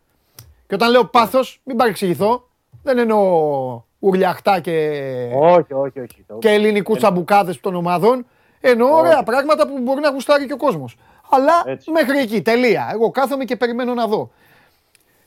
Και 0.66 0.74
όταν 0.74 0.90
λέω 0.90 1.04
πάθος, 1.04 1.60
μην 1.64 1.76
παρεξηγηθώ, 1.76 2.48
δεν 2.82 2.98
εννοώ 2.98 3.82
ουρλιαχτά 3.98 4.60
και, 4.60 4.90
Όχι, 5.40 5.72
όχι, 5.74 6.00
όχι. 6.00 6.24
Το- 6.26 6.34
και 6.38 6.48
ελληνικούς 6.50 6.98
τσαμπουκάδε 6.98 7.54
των 7.60 7.74
ομάδων. 7.74 8.26
Εννοώ 8.60 8.88
Όχι. 8.88 9.00
ωραία 9.00 9.22
πράγματα 9.22 9.66
που 9.68 9.78
μπορεί 9.82 10.00
να 10.00 10.10
γουστάρει 10.10 10.46
και 10.46 10.52
ο 10.52 10.56
κόσμος. 10.56 10.96
Αλλά 11.30 11.52
Έτσι. 11.66 11.90
μέχρι 11.90 12.18
εκεί, 12.18 12.42
τελεία. 12.42 12.90
Εγώ 12.92 13.10
κάθομαι 13.10 13.44
και 13.44 13.56
περιμένω 13.56 13.94
να 13.94 14.06
δω. 14.06 14.30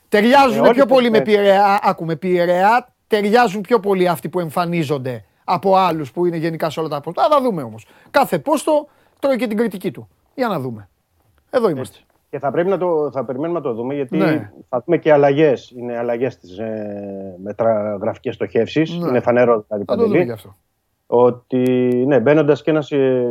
Ταιριάζουν 0.08 0.56
Ε, 0.56 0.60
όλοι 0.60 0.74
πιο 0.74 0.86
πολύ 0.86 1.10
με 1.10 1.20
περιμένουν. 1.20 1.44
Πειραιά, 1.46 1.78
άκουμε 1.82 2.16
Πειραιά, 2.16 2.92
ταιριάζουν 3.06 3.60
πιο 3.60 3.80
πολύ 3.80 4.08
αυτοί 4.08 4.28
που 4.28 4.40
εμφανίζονται 4.40 5.24
από 5.44 5.76
άλλους 5.76 6.12
που 6.12 6.26
είναι 6.26 6.36
γενικά 6.36 6.70
σε 6.70 6.80
όλα 6.80 6.88
τα 6.88 7.00
πόστο. 7.00 7.22
Θα 7.22 7.28
τα 7.28 7.40
δούμε 7.40 7.62
όμως. 7.62 7.86
Κάθε 8.10 8.38
πόστο 8.38 8.88
τρώει 9.18 9.36
και 9.36 9.46
την 9.46 9.56
κριτική 9.56 9.90
του. 9.90 10.08
Για 10.38 10.48
να 10.48 10.60
δούμε. 10.60 10.88
Εδώ 11.50 11.68
είμαστε. 11.68 11.96
Έτσι. 11.96 12.06
Και 12.30 12.38
θα 12.38 12.50
πρέπει 12.50 12.68
να 12.68 12.78
το 12.78 13.10
θα 13.12 13.24
περιμένουμε 13.24 13.58
να 13.58 13.64
το 13.64 13.72
δούμε 13.74 13.94
γιατί 13.94 14.16
Ναι. 14.16 14.50
θα 14.68 14.82
δούμε 14.86 14.98
και 14.98 15.12
αλλαγές. 15.12 15.70
Είναι 15.76 15.96
αλλαγές 15.98 16.32
στις 16.32 16.58
ε, 16.58 17.36
μεταγραφικέ 17.42 18.32
στοχεύσεις. 18.32 18.98
Ναι. 18.98 19.08
Είναι 19.08 19.20
φανερό 19.20 19.64
δηλαδή 19.68 19.84
Θα 19.86 19.96
το 19.96 20.02
δούμε 20.02 20.06
παντελή. 20.06 20.24
γι' 20.24 20.32
αυτό. 20.32 20.54
Ότι 21.06 21.60
ναι, 22.06 22.20
μπαίνοντας 22.20 22.62
και 22.62 22.70
ένας 22.70 22.90
ε, 22.92 23.26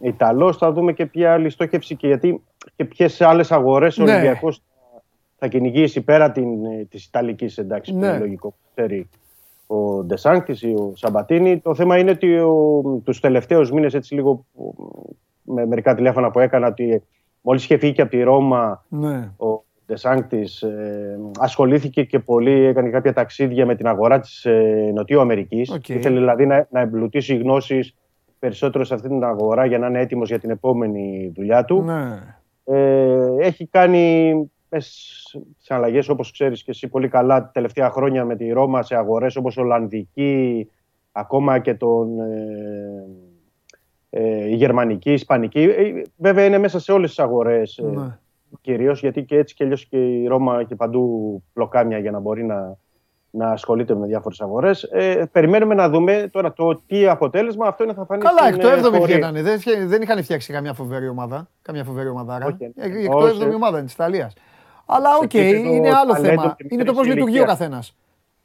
Ιταλός, 0.00 0.56
θα 0.56 0.72
δούμε 0.72 0.92
και 0.92 1.06
ποια 1.06 1.32
άλλη 1.32 1.50
στόχευση 1.50 1.96
και 1.96 2.06
γιατί 2.06 2.42
και 2.76 2.84
ποιες 2.84 3.20
άλλες 3.20 3.52
αγορές 3.52 3.98
ο 3.98 4.04
Ναι. 4.04 4.12
Ολυμπιακός 4.12 4.62
θα 5.38 5.46
κυνηγήσει 5.48 6.00
πέρα 6.02 6.32
την, 6.32 6.48
της 6.88 7.04
Ιταλικής 7.06 7.58
εντάξει, 7.58 7.92
που 7.92 7.98
Ναι. 7.98 8.06
είναι 8.06 8.18
λογικό 8.18 8.48
που 8.48 8.56
ξέρει 8.74 9.08
ο 9.66 10.04
Ντεσάνκτης 10.04 10.62
ή 10.62 10.68
ο 10.74 10.92
Σαμπατίνη. 10.96 11.58
Το 11.60 11.74
θέμα 11.74 11.98
είναι 11.98 12.10
ότι 12.10 12.38
ο, 12.38 12.82
τους 13.04 13.20
τελευταίους 13.20 13.70
μήνες 13.72 13.94
έτσι 13.94 14.14
λίγο 14.14 14.44
με 15.46 15.66
μερικά 15.66 15.94
τηλέφωνα 15.94 16.30
που 16.30 16.38
έκανα 16.38 16.66
ότι 16.66 17.02
μόλις 17.40 17.64
είχε 17.64 17.76
φύγει 17.76 17.92
και 17.92 18.02
από 18.02 18.10
τη 18.10 18.22
Ρώμα 18.22 18.84
Ναι. 18.88 19.32
ο 19.36 19.64
Ντεσάνκτης 19.86 20.62
ε, 20.62 21.18
ασχολήθηκε 21.38 22.04
και 22.04 22.18
πολύ, 22.18 22.64
έκανε 22.64 22.88
κάποια 22.88 23.12
ταξίδια 23.12 23.66
με 23.66 23.74
την 23.74 23.86
αγορά 23.86 24.20
της 24.20 24.44
ε, 24.44 24.90
Νοτίου 24.94 25.20
Αμερικής. 25.20 25.70
Οκ. 25.70 25.88
Ήθελε 25.88 26.18
δηλαδή 26.18 26.46
να, 26.46 26.66
να 26.70 26.80
εμπλουτίσει 26.80 27.36
γνώσεις 27.36 27.94
περισσότερο 28.38 28.84
σε 28.84 28.94
αυτή 28.94 29.08
την 29.08 29.24
αγορά 29.24 29.66
για 29.66 29.78
να 29.78 29.86
είναι 29.86 30.00
έτοιμος 30.00 30.28
για 30.28 30.38
την 30.38 30.50
επόμενη 30.50 31.32
δουλειά 31.34 31.64
του. 31.64 31.82
Ναι. 31.82 32.36
Ε, 32.64 33.28
έχει 33.38 33.66
κάνει 33.66 34.34
σε 35.58 35.74
αλλαγές 35.74 36.08
όπως 36.08 36.32
ξέρεις 36.32 36.62
και 36.62 36.70
εσύ 36.70 36.88
πολύ 36.88 37.08
καλά 37.08 37.40
τα 37.40 37.50
τελευταία 37.52 37.90
χρόνια 37.90 38.24
με 38.24 38.36
τη 38.36 38.50
Ρώμα 38.50 38.82
σε 38.82 38.96
αγορές 38.96 39.36
όπως 39.36 39.56
Ολλανδική, 39.56 40.70
ακόμα 41.12 41.58
και 41.58 41.74
τον, 41.74 42.20
ε, 42.20 43.06
ε, 44.10 44.48
η 44.48 44.54
Γερμανική, 44.54 45.10
η 45.10 45.14
Ισπανική. 45.14 45.60
Ε, 45.62 46.02
βέβαια 46.16 46.44
είναι 46.44 46.58
μέσα 46.58 46.78
σε 46.80 46.92
όλες 46.92 47.08
τις 47.08 47.18
αγορές 47.18 47.78
ε, 47.78 47.82
Ναι. 47.82 48.18
κυρίως 48.60 49.00
γιατί 49.00 49.24
και 49.24 49.36
έτσι 49.38 49.54
και 49.54 49.64
αλλιώς 49.64 49.86
και 49.86 49.96
η 49.96 50.26
Ρώμα 50.26 50.64
και 50.64 50.74
παντού 50.74 51.42
πλοκάμια 51.52 51.98
για 51.98 52.10
να 52.10 52.18
μπορεί 52.18 52.44
να, 52.44 52.76
να 53.30 53.48
ασχολείται 53.50 53.94
με 53.94 54.06
διάφορες 54.06 54.40
αγορές. 54.40 54.82
Ε, 54.82 55.28
περιμένουμε 55.32 55.74
να 55.74 55.88
δούμε 55.88 56.28
τώρα 56.32 56.52
το 56.52 56.82
τι 56.86 57.06
αποτέλεσμα 57.08 57.66
αυτό 57.66 57.84
είναι 57.84 57.92
θα 57.94 58.04
φανεί. 58.04 58.22
Καλά, 58.22 58.38
στην, 58.42 58.54
εκ 58.54 58.60
το 58.60 58.68
ε, 58.68 58.78
7η 58.78 58.82
πορεία. 58.82 59.00
βγαίνανε. 59.04 59.42
Δεν, 59.42 59.56
είχε- 59.56 59.86
δεν 59.86 60.02
είχαν 60.02 60.22
φτιάξει 60.22 60.52
καμιά 60.52 60.72
φοβερή 60.72 61.08
ομάδα. 61.08 61.48
Καμιά 61.62 61.84
φοβερή 61.84 62.08
ομάδα. 62.08 62.38
Όχι, 62.46 62.72
Εκ 62.76 63.06
το 63.10 63.16
όχι. 63.18 63.38
7η 63.42 63.54
ομάδα 63.54 63.76
είναι 63.76 63.84
της 63.86 63.94
Ιταλίας. 63.94 64.32
Αλλά 64.86 65.08
οκ, 65.22 65.30
Σε 65.30 65.38
επίπεδο 65.38 65.74
είναι 65.74 65.88
άλλο 65.88 66.12
ταλέντο 66.12 66.40
θέμα. 66.40 66.54
και 66.58 66.66
Είναι 66.70 66.84
το 66.84 66.92
πώς 66.92 67.00
μικρής 67.00 67.14
λειτουργεί 67.14 67.38
ο 67.38 67.42
ηλικίας. 67.42 67.58
καθένας. 67.58 67.96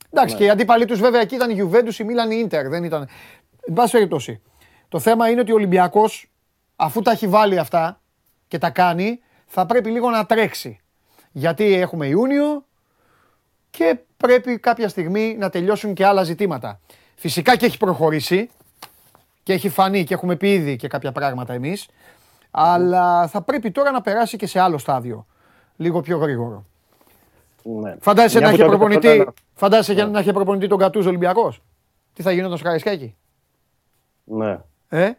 Εντάξει, 0.10 0.34
Ναι. 0.34 0.40
και 0.40 0.46
οι 0.46 0.50
αντίπαλοι 0.50 0.86
τους 0.86 1.00
βέβαια 1.00 1.22
εκεί 1.22 1.36
ήταν 1.36 1.50
η 1.50 1.56
Juventus, 1.64 2.00
η 2.00 2.04
Μίλαν, 2.04 2.32
η 2.32 2.36
Ίντερ. 2.44 2.68
Δεν 2.70 2.84
ήταν. 2.84 3.08
Εν 3.68 3.74
πάση 3.74 3.92
περιπτώσει. 3.92 4.42
Το 4.92 5.00
θέμα 5.00 5.30
είναι 5.30 5.42
ότι 5.42 5.52
ο 5.52 5.56
Ολυμπιακός, 5.56 6.32
αφού 6.76 7.02
τα 7.02 7.12
έχει 7.12 7.28
βάλει 7.28 7.58
αυτά 7.58 8.02
και 8.48 8.58
τα 8.58 8.70
κάνει, 8.70 9.20
θα 9.46 9.66
πρέπει 9.66 9.90
λίγο 9.90 10.10
να 10.10 10.26
τρέξει. 10.26 10.80
Γιατί 11.32 11.74
έχουμε 11.74 12.08
Ιούνιο 12.08 12.66
και 13.70 13.98
πρέπει 14.18 14.58
κάποια 14.58 14.90
στιγμή 14.90 15.36
να 15.40 15.50
τελειώσουν 15.50 15.94
και 15.94 16.06
άλλα 16.06 16.24
ζητήματα. 16.24 16.80
Φυσικά 17.16 17.56
και 17.56 17.66
έχει 17.66 17.78
προχωρήσει 17.78 18.50
και 19.44 19.54
έχει 19.54 19.70
φανεί 19.70 20.04
και 20.04 20.14
έχουμε 20.14 20.36
πει 20.36 20.54
ήδη 20.54 20.76
και 20.76 20.88
κάποια 20.88 21.12
πράγματα 21.12 21.54
εμείς. 21.54 21.88
Αλλά 22.52 23.28
θα 23.28 23.42
πρέπει 23.42 23.72
τώρα 23.72 23.92
να 23.92 24.02
περάσει 24.02 24.38
και 24.38 24.48
σε 24.48 24.60
άλλο 24.60 24.78
στάδιο. 24.78 25.26
Λίγο 25.76 26.02
πιο 26.02 26.18
γρήγορο. 26.18 26.66
Ναι. 27.64 27.96
Φαντάζεσαι 28.00 28.38
Μια 28.38 28.48
να 28.48 28.54
που 28.54 28.60
είχε 28.62 28.70
το 28.70 28.78
προπονητή, 28.78 29.08
έπαιξε 29.08 29.34
φαντάζεσαι 29.54 29.94
για 29.94 30.06
να 30.06 30.20
είχε 30.20 30.34
προπονητή 30.34 30.68
τον 30.68 30.78
Κατούζο 30.78 31.10
Ολυμπιακός; 31.10 31.62
Τι 32.14 32.22
θα 32.22 32.32
γινόταν 32.32 32.56
στο 32.58 32.66
Καραϊσκάκι. 32.66 33.16
Ναι. 34.24 34.60
Ε, 34.94 35.10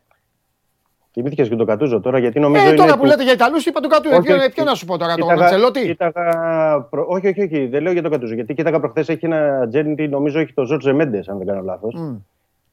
Θυμήθηκες 1.12 1.49
και 1.49 1.57
τον 1.57 1.66
Κατούζο 1.66 2.01
τώρα, 2.01 2.19
γιατί 2.19 2.40
νομίζω 2.40 2.62
ε 2.65 2.66
είναι 2.66 2.77
τώρα 2.77 2.93
που 2.93 2.99
που- 2.99 3.05
λέτε 3.07 3.23
για 3.23 3.32
Ιταλούς, 3.32 3.66
είπα 3.66 3.81
τον 3.81 3.90
Κατούζο. 3.90 4.15
Όχι, 4.16 4.27
Ποιο, 4.27 4.36
όχι. 4.36 4.51
ποιο 4.51 4.65
να 4.65 4.74
σου 4.74 4.85
πω 4.86 4.99
τώρα, 4.99 5.15
τον 5.15 5.23
Κοίταγα- 5.23 5.43
Αντσελότη; 5.44 5.81
κοίταγα 5.86 6.81
προ- 6.90 7.07
Όχι, 7.09 7.28
όχι, 7.28 7.43
όχι. 7.43 7.66
Δεν 7.66 7.82
λέω 7.82 7.93
για 7.93 8.03
τον 8.03 8.11
Κατούζο. 8.11 8.35
Γιατί 8.35 8.55
κοίταγα 8.55 8.81
προχθές 8.81 9.09
έχει 9.09 9.24
ένα 9.27 9.61
ατζέντη, 9.62 10.09
νομίζω 10.09 10.39
έχει 10.39 10.53
το 10.53 10.65
Ζόρτζε 10.65 10.93
Μέντες, 10.93 11.28
αν 11.28 11.39
δεν 11.39 11.47
κάνω 11.47 11.61
λάθος. 11.62 11.94
Μμ. 11.94 12.15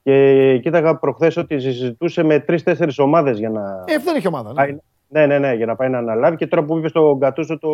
Και 0.04 0.60
κοίταγα 0.64 0.96
προχθές 0.96 1.38
ότι 1.38 1.60
συζητούσε 1.60 2.24
με 2.24 2.40
τρει-τέσσερι 2.40 2.94
ομάδες 2.98 3.38
για 3.40 3.50
να. 3.50 3.84
Ε, 3.88 3.98
δεν 3.98 4.16
έχει 4.16 4.28
ομάδα. 4.28 4.50
ναι. 4.50 4.56
πάει- 4.56 4.78
Ναι, 5.08 5.26
ναι, 5.26 5.40
ναι, 5.40 5.54
για 5.54 5.66
να 5.66 5.76
πάει 5.76 5.90
να 5.90 5.98
αναλάβει. 5.98 6.36
Και 6.36 6.48
τώρα 6.48 6.64
που 6.64 6.78
είπε 6.78 6.88
στον 6.88 7.20
Κατούζο 7.20 7.60
το, 7.60 7.70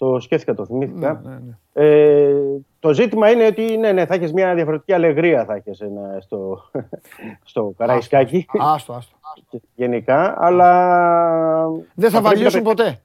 το 0.00 0.20
σκέφτηκα, 0.20 0.54
το 0.54 0.62
Ναι, 0.62 0.66
θυμήθηκα. 0.86 1.20
ναι, 1.24 1.30
ναι. 1.30 1.86
Ε, 1.86 2.34
το 2.80 2.92
ζήτημα 2.94 3.30
είναι 3.30 3.46
ότι 3.46 3.76
ναι, 3.76 3.92
ναι, 3.92 4.06
θα 4.06 4.14
έχεις 4.14 4.32
μια 4.32 4.54
διαφορετική 4.54 4.92
αλεγρία 4.92 5.44
θα 5.44 5.54
έχεις, 5.54 5.80
ένα, 5.80 6.16
στο, 6.20 6.58
στο 7.50 7.72
Καραϊσκάκι 7.76 8.46
Άστο, 8.58 8.92
άστο. 8.92 9.16
γενικά, 9.74 10.34
αλλά. 10.38 11.66
Δεν 11.70 11.80
θα 11.94 11.94
πρέπει 11.94 12.14
να 12.14 12.20
βαριώσουν 12.20 12.62
πε- 12.62 12.68
ποτέ. 12.76 12.98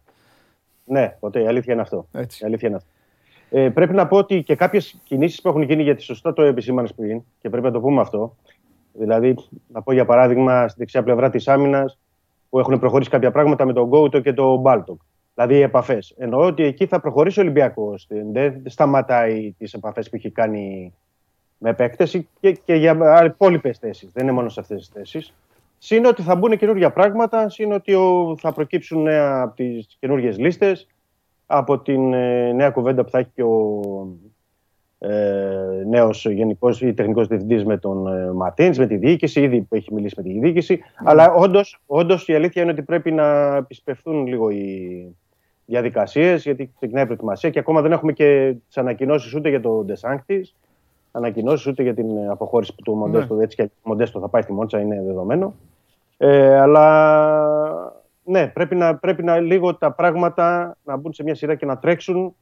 Ναι, 0.85 1.15
ποτέ. 1.19 1.41
Η 1.41 1.47
αλήθεια 1.47 1.73
είναι 1.73 1.81
αυτό. 1.81 2.05
Έτσι. 2.13 2.43
Η 2.43 2.47
αλήθεια 2.47 2.67
είναι 2.67 2.77
αυτό. 2.77 2.89
Ε, 3.49 3.69
πρέπει 3.69 3.93
να 3.93 4.07
πω 4.07 4.17
ότι 4.17 4.43
και 4.43 4.55
κάποιες 4.55 4.99
κινήσεις 5.03 5.41
που 5.41 5.47
έχουν 5.47 5.61
γίνει, 5.61 5.83
γιατί 5.83 6.01
σωστά 6.01 6.33
το 6.33 6.41
επισήμανες 6.41 6.93
πριν, 6.93 7.21
και 7.41 7.49
πρέπει 7.49 7.65
να 7.65 7.71
το 7.71 7.79
πούμε 7.79 8.01
αυτό. 8.01 8.35
Δηλαδή, 8.93 9.35
να 9.67 9.81
πω 9.81 9.93
για 9.93 10.05
παράδειγμα 10.05 10.67
στη 10.67 10.79
δεξιά 10.79 11.03
πλευρά 11.03 11.29
της 11.29 11.47
άμυνας 11.47 11.99
που 12.49 12.59
έχουν 12.59 12.79
προχωρήσει 12.79 13.09
κάποια 13.09 13.31
πράγματα 13.31 13.65
με 13.65 13.73
τον 13.73 13.83
Γκόουτο 13.87 14.19
και 14.19 14.33
τον 14.33 14.59
Μπάλτοκ. 14.59 15.01
Δηλαδή 15.35 15.55
οι 15.55 15.61
επαφές. 15.61 16.13
Εννοώ 16.17 16.45
ότι 16.45 16.63
εκεί 16.63 16.85
θα 16.85 16.99
προχωρήσει 16.99 17.39
ο 17.39 17.41
Ολυμπιακός. 17.41 18.07
Δεν 18.31 18.61
σταματάει 18.65 19.51
τις 19.57 19.73
επαφές 19.73 20.09
που 20.09 20.15
έχει 20.15 20.29
κάνει 20.29 20.93
με 21.57 21.69
επέκταση 21.69 22.27
και, 22.39 22.51
και 22.51 22.75
για 22.75 23.23
υπόλοιπες 23.25 23.77
θέσεις. 23.77 24.11
Δεν 24.13 24.23
είναι 24.23 24.31
μόνο 24.33 24.49
σε 24.49 24.59
αυτές 24.59 24.77
τις 24.79 24.87
θέσεις. 24.89 25.33
Συν 25.77 26.05
ότι 26.05 26.21
θα 26.21 26.35
μπουν 26.35 26.57
καινούργια 26.57 26.91
πράγματα, 26.91 27.49
συν 27.49 27.71
ότι 27.71 27.93
ο- 27.93 28.35
θα 28.39 28.53
προκύψουν 28.53 29.01
νέα 29.01 29.41
από 29.41 29.55
τις 29.55 29.97
καινούργιες 29.99 30.37
λίστες, 30.37 30.87
από 31.45 31.79
την 31.79 32.13
ε, 32.13 32.51
νέα 32.53 32.69
κουβέντα 32.69 33.03
που 33.03 33.09
θα 33.09 33.19
έχει 33.19 33.29
και 33.35 33.43
ο 33.43 33.81
ε, 34.99 35.83
νέος 35.87 36.25
γενικός 36.25 36.81
ή 36.81 36.93
τεχνικός 36.93 37.27
διευθυντής 37.27 37.65
με 37.65 37.77
τον 37.77 38.07
ε, 38.07 38.31
Ματίν, 38.33 38.73
με 38.77 38.87
τη 38.87 38.95
διοίκηση, 38.97 39.41
ήδη 39.41 39.61
που 39.61 39.75
έχει 39.75 39.93
μιλήσει 39.93 40.13
με 40.17 40.23
τη 40.23 40.39
διοίκηση. 40.39 40.79
Αλλά 41.03 41.33
όντως 41.33 41.79
όντως, 41.85 42.27
η 42.27 42.35
αλήθεια 42.35 42.61
είναι 42.61 42.71
ότι 42.71 42.81
πρέπει 42.81 43.11
να 43.11 43.55
επισπευθούν 43.55 44.27
λίγο 44.27 44.49
οι 44.49 45.15
διαδικασίες, 45.65 46.43
γιατί 46.43 46.71
ξεκινάει 46.75 47.03
η 47.03 47.05
προετοιμασία 47.05 47.49
και 47.49 47.59
ακόμα 47.59 47.81
δεν 47.81 47.91
έχουμε 47.91 48.11
και 48.11 48.55
τις 48.67 48.77
ανακοινώσεις 48.77 49.35
ούτε 49.35 49.49
για 49.49 49.61
τον 49.61 49.85
Ντεσάνκτη, 49.85 50.49
ανακοινώσεις 51.11 51.67
ούτε 51.67 51.83
για 51.83 51.93
την 51.93 52.17
ε, 52.17 52.27
αποχώρηση 52.27 52.75
του 52.83 52.95
Μοντέστο. 52.95 53.39
Έτσι 53.39 53.55
και 53.55 53.63
ο 53.63 53.69
Μοντέστο 53.83 54.19
θα 54.19 54.27
πάει 54.27 54.41
στη 54.41 54.53
Μόντσα, 54.53 54.79
είναι 54.79 55.01
δεδομένο. 55.05 55.53
Ε, 56.17 56.59
αλλά 56.59 56.85
ναι, 58.23 58.47
πρέπει 58.47 58.75
να, 58.75 58.95
πρέπει 58.95 59.23
να 59.23 59.39
λίγο 59.39 59.75
τα 59.75 59.91
πράγματα 59.91 60.77
να 60.83 60.97
μπουν 60.97 61.13
σε 61.13 61.23
μια 61.23 61.35
σειρά 61.35 61.55
και 61.55 61.65
να 61.65 61.77
τρέξουν 61.77 62.35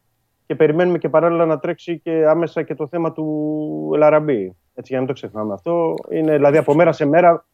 και 0.46 0.56
περιμένουμε 0.56 0.98
και 0.98 1.10
παράλληλα 1.10 1.46
να 1.46 1.60
τρέξει 1.60 2.00
και 2.00 2.26
άμεσα 2.28 2.64
και 2.64 2.76
το 2.76 2.88
θέμα 2.88 3.12
του 3.12 3.92
Ελαραμπή. 3.94 4.56
Έτσι 4.76 4.94
για 4.94 4.96
να 4.96 5.04
μην 5.04 5.08
το 5.08 5.14
ξεχνάμε 5.14 5.54
αυτό. 5.54 5.96
Είναι 6.10 6.36
δηλαδή 6.36 6.58
από 6.58 6.74
μέρα 6.74 6.92
σε 6.92 7.06
μέρα, 7.06 7.46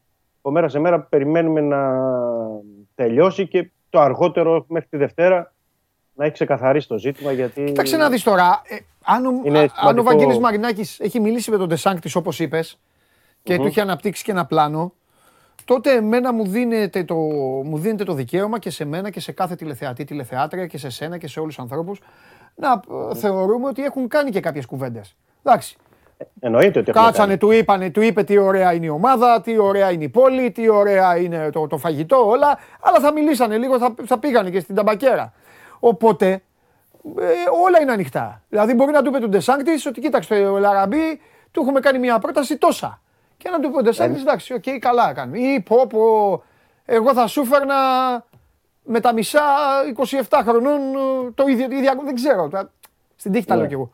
από 0.42 0.52
μέρα, 0.52 0.68
σε 0.68 0.80
μέρα 0.80 1.00
περιμένουμε 1.00 1.62
να 1.62 1.92
τελειώσει 2.96 3.48
και 3.48 3.72
το 3.90 4.00
αργότερο 4.00 4.66
μέχρι 4.68 4.90
τη 4.90 4.98
Δευτέρα 4.98 5.54
να 6.20 6.26
έχει 6.26 6.34
ξεκαθαρίσει 6.34 6.88
το 6.88 6.98
ζήτημα 6.98 7.32
γιατί... 7.32 7.64
Κοίταξε 7.64 7.98
να 7.98 8.10
δεις 8.10 8.24
τώρα. 8.24 8.62
ε, 8.68 8.76
αν 9.04 9.26
ο, 9.26 9.30
Είναι 9.44 9.60
α- 9.60 9.62
αν 9.62 9.68
ο 9.68 9.76
σημαντικό. 9.78 10.04
Βαγγέλης 10.04 10.40
Μαρινάκης 10.40 11.00
έχει 11.00 11.20
μιλήσει 11.20 11.52
με 11.52 11.58
τον 11.58 11.70
Τεσάνκτη 11.70 12.12
όπως 12.14 12.40
είπες 12.40 12.80
και 13.44 13.58
του 13.58 13.66
έχει 13.66 13.80
αναπτύξει 13.80 14.24
και 14.24 14.32
ένα 14.32 14.46
πλάνο, 14.46 14.94
τότε 15.66 15.92
εμένα 15.92 16.34
μου 16.34 16.48
δίνεται, 16.48 17.04
το, 17.04 17.16
μου 17.64 17.78
δίνεται 17.78 18.04
το 18.04 18.14
δικαίωμα 18.14 18.60
και 18.60 18.70
σε 18.70 18.86
μένα 18.86 19.10
και 19.10 19.20
σε 19.20 19.32
κάθε 19.32 19.56
τηλεθεατή, 19.56 20.04
τηλεθεάτρια 20.04 20.68
και 20.68 20.78
σε 20.78 20.90
σένα 20.90 21.18
και 21.18 21.28
σε 21.28 21.40
όλους 21.40 21.56
τους 21.56 21.64
ανθρώπους 21.64 22.02
να 22.56 22.82
ε, 23.12 23.16
θεωρούμε 23.16 23.68
ότι 23.68 23.84
έχουν 23.84 24.08
κάνει 24.08 24.32
και 24.32 24.40
κάποιες 24.40 24.66
κουβέντες. 24.66 25.16
Εντάξει. 25.44 25.76
Εννοείται 26.40 26.80
ότι 26.80 26.90
έχουμε 26.90 27.06
Κάτσανε, 27.06 27.28
κάνει. 27.28 27.38
του 27.40 27.52
είπανε, 27.52 27.90
του 27.90 28.02
είπε 28.02 28.24
τι 28.24 28.38
ωραία 28.38 28.74
είναι 28.74 28.86
η 28.86 28.90
ομάδα, 28.90 29.42
τι 29.42 29.58
ωραία 29.58 29.92
είναι 29.92 30.04
η 30.04 30.10
πόλη, 30.10 30.52
τι 30.52 30.70
ωραία 30.70 31.18
είναι 31.18 31.50
το, 31.50 31.68
το 31.68 31.78
φαγητό, 31.78 32.28
όλα. 32.28 32.58
Αλλά 32.82 33.00
θα 33.00 33.12
μιλήσανε 33.14 33.58
λίγο, 33.58 33.78
θα, 33.80 33.94
θα 34.06 34.20
πήγανε 34.20 34.50
και 34.50 34.60
στην 34.60 34.76
ταμπακέρα. 34.76 35.34
Οπότε 35.80 36.28
ε, 37.20 37.26
όλα 37.66 37.82
είναι 37.82 37.92
ανοιχτά. 37.92 38.42
Δηλαδή 38.50 38.74
μπορεί 38.74 38.92
να 38.92 39.02
του 39.02 39.10
είπε 39.10 39.20
τον 39.20 39.30
Ντεσάνκτης 39.30 39.86
ότι 39.86 40.02
κοίταξε 40.02 40.42
τον 40.44 40.58
Ελ 40.58 40.71
Αραμπί, 40.71 41.20
του 41.52 41.62
έχουμε 41.62 41.80
κάνει 41.80 42.00
μια 42.00 42.20
πρόταση 42.20 42.58
τόσα. 42.58 43.02
Και 43.38 43.50
να 43.50 43.60
του 43.60 43.72
πει 43.72 43.78
ο 43.78 43.82
Ντεσάνκτης, 43.82 44.22
εντάξει, 44.22 44.54
οκ, 44.54 44.64
καλά 44.80 45.14
κάνουμε. 45.14 45.40
Ή 45.40 45.62
πω, 45.62 45.88
πω, 45.88 46.44
εγώ 46.86 47.14
θα 47.14 47.28
σου 47.28 47.46
φέρνα 47.46 47.76
με 48.84 49.00
τα 49.00 49.14
μισά 49.14 49.42
27 50.30 50.42
χρονών 50.44 50.80
ε, 50.82 51.32
το 51.36 51.48
ίδιο, 51.48 51.68
το 51.68 51.76
ίδιο 51.76 51.92
δεν 52.06 52.16
ξέρω. 52.16 52.48
τα- 52.48 52.72
Στην 53.16 53.32
τύχη 53.32 53.46
τα 53.46 53.54
Ναι. 53.54 53.60
λέω 53.60 53.68
κι 53.70 53.74
εγώ. 53.74 53.92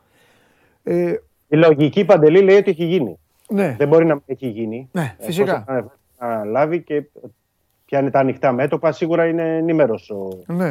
Ε, 0.84 1.14
Η 1.48 1.56
λογική 1.56 2.04
παντελή 2.04 2.40
λέει 2.42 2.56
ότι 2.56 2.70
έχει 2.70 2.84
γίνει. 2.84 3.18
ναι. 3.48 3.74
Δεν 3.78 3.88
μπορεί 3.88 4.04
να 4.04 4.14
μην 4.14 4.22
έχει 4.26 4.48
γίνει. 4.48 4.88
Ναι, 4.92 5.14
Ε, 5.18 5.24
φυσικά. 5.24 5.64
εφόσον 5.68 5.92
να 6.18 6.44
λάβει 6.44 6.82
και 6.82 7.02
ποια 7.84 7.98
είναι 8.00 8.10
τα 8.10 8.18
ανοιχτά 8.18 8.52
μέτωπα, 8.52 8.92
σίγουρα 8.92 9.26
είναι 9.26 9.56
ενήμερο 9.56 9.94
ο 10.10 10.52
Ναι. 10.52 10.70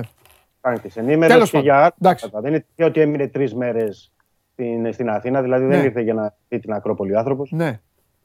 Κάντη. 0.66 0.90
Ενήμερο 0.96 1.34
Τέλος 1.34 1.50
και 1.50 1.58
πάντων. 1.58 1.68
για 1.72 1.78
άλλα. 1.78 1.96
Εντάξει. 2.02 2.30
πράγματα. 2.30 2.42
Δεν 2.50 2.52
είναι 2.60 2.66
τυχαίο 2.70 2.88
ότι 2.88 3.02
έμεινε 3.02 3.28
τρεις 3.28 3.56
μέρες 3.56 4.12
στην, 4.52 4.94
στην 4.94 5.10
Αθήνα, 5.10 5.42
δηλαδή 5.42 5.66
δεν 5.66 5.78
Ναι. 5.80 5.84
ήρθε 5.86 6.02
για 6.02 6.14
να 6.14 6.34
δει 6.48 6.60
την 6.60 6.74
Ακρόπολη 6.74 7.14
ο 7.14 7.18
άνθρωπος. 7.18 7.52
Ναι. 7.52 7.80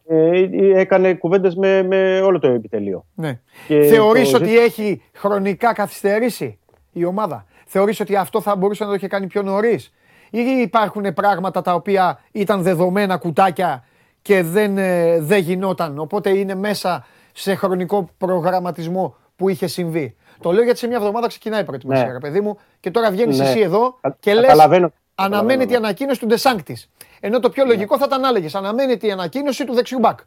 Ε, 0.07 0.47
έκανε 0.81 1.15
κουβέντες 1.15 1.55
με, 1.55 1.83
με 1.83 2.21
όλο 2.21 2.39
το 2.39 2.47
επιτελείο. 2.49 3.07
Ναι. 3.15 3.41
Και 3.69 3.83
Θεωρείς 3.83 4.31
το 4.31 4.37
ότι 4.37 4.45
ζήτημα- 4.47 4.65
έχει 4.65 5.03
χρονικά 5.15 5.73
καθυστερήσει 5.73 6.59
η 6.93 7.05
ομάδα; 7.05 7.45
Θεωρείς 7.67 8.01
ότι 8.01 8.17
αυτό 8.17 8.41
θα 8.41 8.57
μπορούσε 8.57 8.83
να 8.85 8.89
το 8.89 8.95
είχε 8.95 9.09
κάνει 9.09 9.27
πιο 9.27 9.43
νωρίς; 9.43 9.93
Ή 10.31 10.39
υπάρχουν 10.41 11.15
πράγματα 11.15 11.63
τα 11.63 11.75
οποία 11.75 12.19
ήταν 12.33 12.63
δεδομένα 12.63 13.17
κουτάκια 13.17 13.85
και 14.23 14.43
δεν, 14.43 14.79
ε, 14.79 15.21
δεν 15.21 15.39
γινόταν; 15.41 15.99
Οπότε 15.99 16.31
είναι 16.31 16.55
μέσα 16.55 17.07
σε 17.33 17.55
χρονικό 17.55 18.09
προγραμματισμό 18.19 19.17
που 19.37 19.49
είχε 19.49 19.67
συμβεί. 19.67 20.17
Το 20.41 20.53
λέω 20.53 20.63
γιατί 20.63 20.79
σε 20.79 20.87
μια 20.87 20.97
εβδομάδα 20.97 21.27
ξεκινάει 21.27 21.61
η 21.61 21.65
προετοιμασία, 21.65 22.07
Ναι. 22.07 22.13
ρε 22.13 22.19
παιδί 22.19 22.41
μου, 22.41 22.59
και 22.81 22.91
τώρα 22.91 23.11
βγαίνεις 23.11 23.39
Ναι. 23.39 23.49
εσύ 23.49 23.61
εδώ 23.61 23.99
Κα- 24.01 24.17
και 24.21 24.35
λες: 24.35 24.43
καταλαβαίνω. 24.43 24.93
Αναμένεται 25.15 25.45
η 25.45 25.57
Καταλαβαίνω, 25.57 25.81
ναι. 25.81 25.87
ανακοίνωση 25.87 26.21
του 26.21 26.27
Ντεσάνκτη. 26.27 26.77
Ενώ 27.21 27.41
το 27.41 27.51
πιο 27.51 27.65
λογικό 27.65 27.99
θα 27.99 28.05
ήταν 28.09 28.21
να 28.21 28.29
έλεγε: 28.29 28.49
Αναμένεται 28.59 29.07
η 29.07 29.11
ανακοίνωση 29.11 29.65
του 29.67 29.75
δεξιού 29.75 29.99
μπακ. 29.99 30.19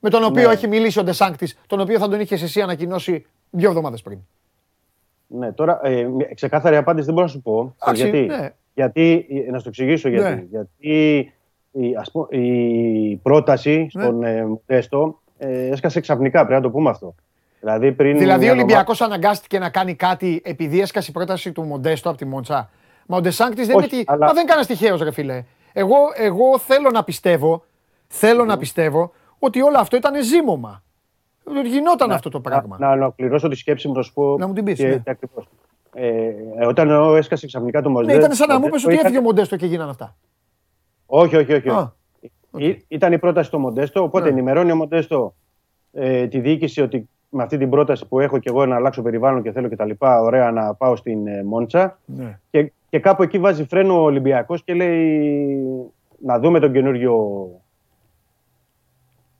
Με 0.00 0.10
τον 0.10 0.24
οποίο 0.24 0.46
Ναι. 0.46 0.52
έχει 0.52 0.68
μιλήσει 0.68 0.98
ο 0.98 1.02
Ντεσάνκτη, 1.04 1.52
τον 1.66 1.80
οποίο 1.80 1.98
θα 1.98 2.08
τον 2.08 2.20
είχες 2.20 2.42
εσύ 2.42 2.60
ανακοινώσει 2.60 3.26
δύο 3.50 3.68
εβδομάδες 3.68 4.02
πριν. 4.02 4.18
Ναι, 5.26 5.52
τώρα 5.52 5.80
ε, 5.82 6.02
μια 6.04 6.28
ξέρει 6.34 6.76
απάντηση 6.76 7.04
δεν 7.04 7.14
μπορώ 7.14 7.26
να 7.26 7.32
σου 7.32 7.40
πω. 7.42 7.74
Εντάξει, 7.82 8.02
γιατί, 8.02 8.18
ναι. 8.26 8.50
γιατί, 8.74 9.26
ε, 9.46 9.50
να 9.50 9.56
σου 9.58 9.62
το 9.62 9.68
εξηγήσω 9.68 10.08
γιατί. 10.08 10.34
Ναι. 10.34 10.44
Γιατί 10.50 11.32
η, 11.70 11.96
ας 11.96 12.10
πω, 12.10 12.26
η 12.30 13.16
πρόταση 13.16 13.78
Ναι. 13.80 13.86
στον 14.02 14.22
ε, 14.22 14.44
Μοντέστο 14.44 15.20
ε, 15.38 15.66
έσκασε 15.68 16.00
ξαφνικά, 16.00 16.38
πρέπει 16.38 16.52
να 16.52 16.60
το 16.60 16.70
πούμε 16.70 16.90
αυτό. 16.90 17.14
Δηλαδή, 17.60 17.92
πριν 17.92 18.18
Δηλαδή 18.18 18.42
μια 18.44 18.52
ο 18.52 18.54
Ολυμπιακός 18.54 19.00
αναγκάστηκε 19.00 19.58
να 19.58 19.70
κάνει 19.70 19.94
κάτι 19.94 20.40
επειδή 20.44 20.80
έσκασε 20.80 21.10
η 21.10 21.12
πρόταση 21.12 21.52
του 21.52 21.62
Μοντέστο 21.62 22.08
από 22.08 22.18
τη 22.18 22.24
Μόντσα. 22.24 22.70
Μα 23.06 23.16
ο 23.16 23.20
Ντεσάνκτης 23.20 23.66
δεν, 23.66 23.76
Όχι, 23.76 23.88
είναι 23.94 24.02
τι- 24.04 24.12
αλλά- 24.12 24.26
Μα 24.26 24.32
δεν 24.32 24.46
κανένα 24.46 24.66
τυχαίο, 24.66 24.96
ρε 24.96 25.10
φίλε. 25.12 25.44
Εγώ, 25.72 25.96
εγώ 26.16 26.58
θέλω 26.58 26.90
να 26.90 27.04
πιστεύω, 27.04 27.64
θέλω 28.06 28.44
να 28.44 28.56
πιστεύω 28.56 29.12
ότι 29.38 29.60
όλο 29.62 29.78
αυτό 29.78 29.96
ήταν 29.96 30.22
ζήμωμα. 30.24 30.82
Ότι 31.44 31.68
Γινόταν 31.68 32.12
αυτό 32.12 32.30
το 32.30 32.40
πράγμα. 32.40 32.76
Να, 32.80 32.86
να 32.86 32.92
ολοκληρώσω 32.92 33.48
τη 33.48 33.56
σκέψη 33.56 33.88
μου, 33.88 33.94
θα 33.94 34.02
σου 34.02 34.12
πω. 34.12 34.36
Να 34.38 34.46
μου 34.46 34.52
την 34.52 34.64
πεις, 34.64 34.78
και- 34.78 34.86
ναι. 34.88 34.96
και 34.96 35.10
ακριβώς. 35.10 35.48
Ε, 35.94 36.06
ε, 36.58 36.66
όταν 36.66 36.90
ο- 36.90 37.14
έσκασε 37.16 37.46
ξαφνικά 37.46 37.82
το 37.82 37.88
ναι, 37.88 37.94
Μοντέστο. 37.94 38.18
ήταν 38.20 38.32
σαν 38.32 38.48
να 38.48 38.58
μου 38.58 38.66
είπε 38.66 38.76
ότι 38.76 38.92
είχα- 38.92 39.00
έφυγε 39.02 39.18
ο 39.18 39.22
Μοντέστο 39.22 39.56
και 39.56 39.66
γίνανε 39.66 39.90
αυτά. 39.90 40.16
Όχι, 41.06 41.36
όχι, 41.36 41.52
όχι. 41.52 41.68
Α, 41.68 41.92
Ή- 42.56 42.84
Ήταν 42.88 43.12
η 43.12 43.18
πρόταση 43.18 43.50
του 43.50 43.58
Μοντέστο, 43.58 44.02
οπότε 44.02 44.24
Ναι. 44.24 44.30
ενημερώνει 44.30 44.72
ο 44.72 44.76
Μοντέστο 44.76 45.34
ε, 45.92 46.26
τη 46.26 46.40
διοίκηση 46.40 46.80
ότι 46.80 47.08
με 47.30 47.42
αυτή 47.42 47.58
την 47.58 47.70
πρόταση 47.70 48.08
που 48.08 48.20
έχω 48.20 48.38
και 48.38 48.48
εγώ 48.48 48.66
να 48.66 48.76
αλλάξω 48.76 49.02
περιβάλλον 49.02 49.42
και 49.42 49.52
θέλω 49.52 49.68
και 49.68 49.76
τα 49.76 49.84
λοιπά, 49.84 50.20
ωραία 50.20 50.50
να 50.50 50.74
πάω 50.74 50.96
στην 50.96 51.26
ε, 51.26 51.42
Μόντσα. 51.42 51.98
ναι. 52.04 52.38
Και, 52.50 52.72
και 52.88 52.98
κάπου 52.98 53.22
εκεί 53.22 53.38
βάζει 53.38 53.64
φρένο 53.64 53.94
ο 53.94 54.04
Ολυμπιακός 54.04 54.64
και 54.64 54.74
λέει 54.74 55.66
να 56.18 56.38
δούμε 56.38 56.60
τον 56.60 56.72
καινούριο 56.72 57.46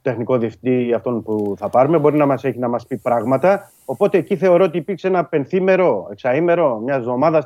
τεχνικό 0.01 0.37
διευθυντή 0.37 0.93
αυτόν 0.93 1.23
που 1.23 1.53
θα 1.57 1.69
πάρουμε. 1.69 1.97
Μπορεί 1.97 2.17
να 2.17 2.25
μας 2.25 2.43
έχει 2.43 2.59
να 2.59 2.67
μας 2.67 2.87
πει 2.87 2.97
πράγματα. 2.97 3.71
Οπότε 3.85 4.17
εκεί 4.17 4.35
θεωρώ 4.35 4.63
ότι 4.63 4.77
υπήρξε 4.77 5.07
ένα 5.07 5.25
πενθήμερο, 5.25 6.07
εξαήμερο, 6.11 6.77
μιας 6.79 6.97
εβδομάδας 6.97 7.45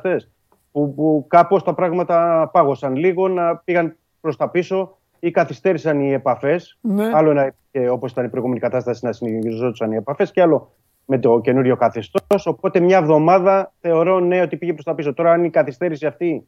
που, 0.72 0.94
που 0.94 1.24
κάπως 1.28 1.62
τα 1.62 1.74
πράγματα 1.74 2.48
πάγωσαν 2.52 2.96
λίγο, 2.96 3.28
να 3.28 3.56
πήγαν 3.56 3.96
προς 4.20 4.36
τα 4.36 4.48
πίσω 4.48 4.98
ή 5.26 5.30
καθυστέρησαν 5.30 6.00
οι 6.00 6.12
επαφές. 6.12 6.78
Ναι. 6.80 7.10
Άλλο 7.14 7.30
ένα, 7.30 7.54
και 7.70 7.88
όπως 7.88 8.10
ήταν 8.10 8.24
η 8.24 8.28
προηγούμενη 8.28 8.60
κατάσταση 8.60 9.04
να 9.04 9.12
συνεχιζόντουσαν 9.12 9.92
οι 9.92 9.96
επαφές 9.96 10.30
και 10.30 10.40
άλλο 10.40 10.72
με 11.04 11.18
το 11.18 11.40
καινούριο 11.40 11.76
καθεστώς. 11.76 12.46
Οπότε 12.46 12.80
μια 12.80 12.98
εβδομάδα 12.98 13.72
θεωρώ 13.80 14.20
ναι 14.20 14.40
ότι 14.40 14.56
πήγε 14.56 14.72
προς 14.72 14.84
τα 14.84 14.94
πίσω. 14.94 15.14
Τώρα, 15.14 15.32
αν 15.32 15.44
η 15.44 15.50
καθυστέρηση 15.50 16.06
αυτή 16.06 16.46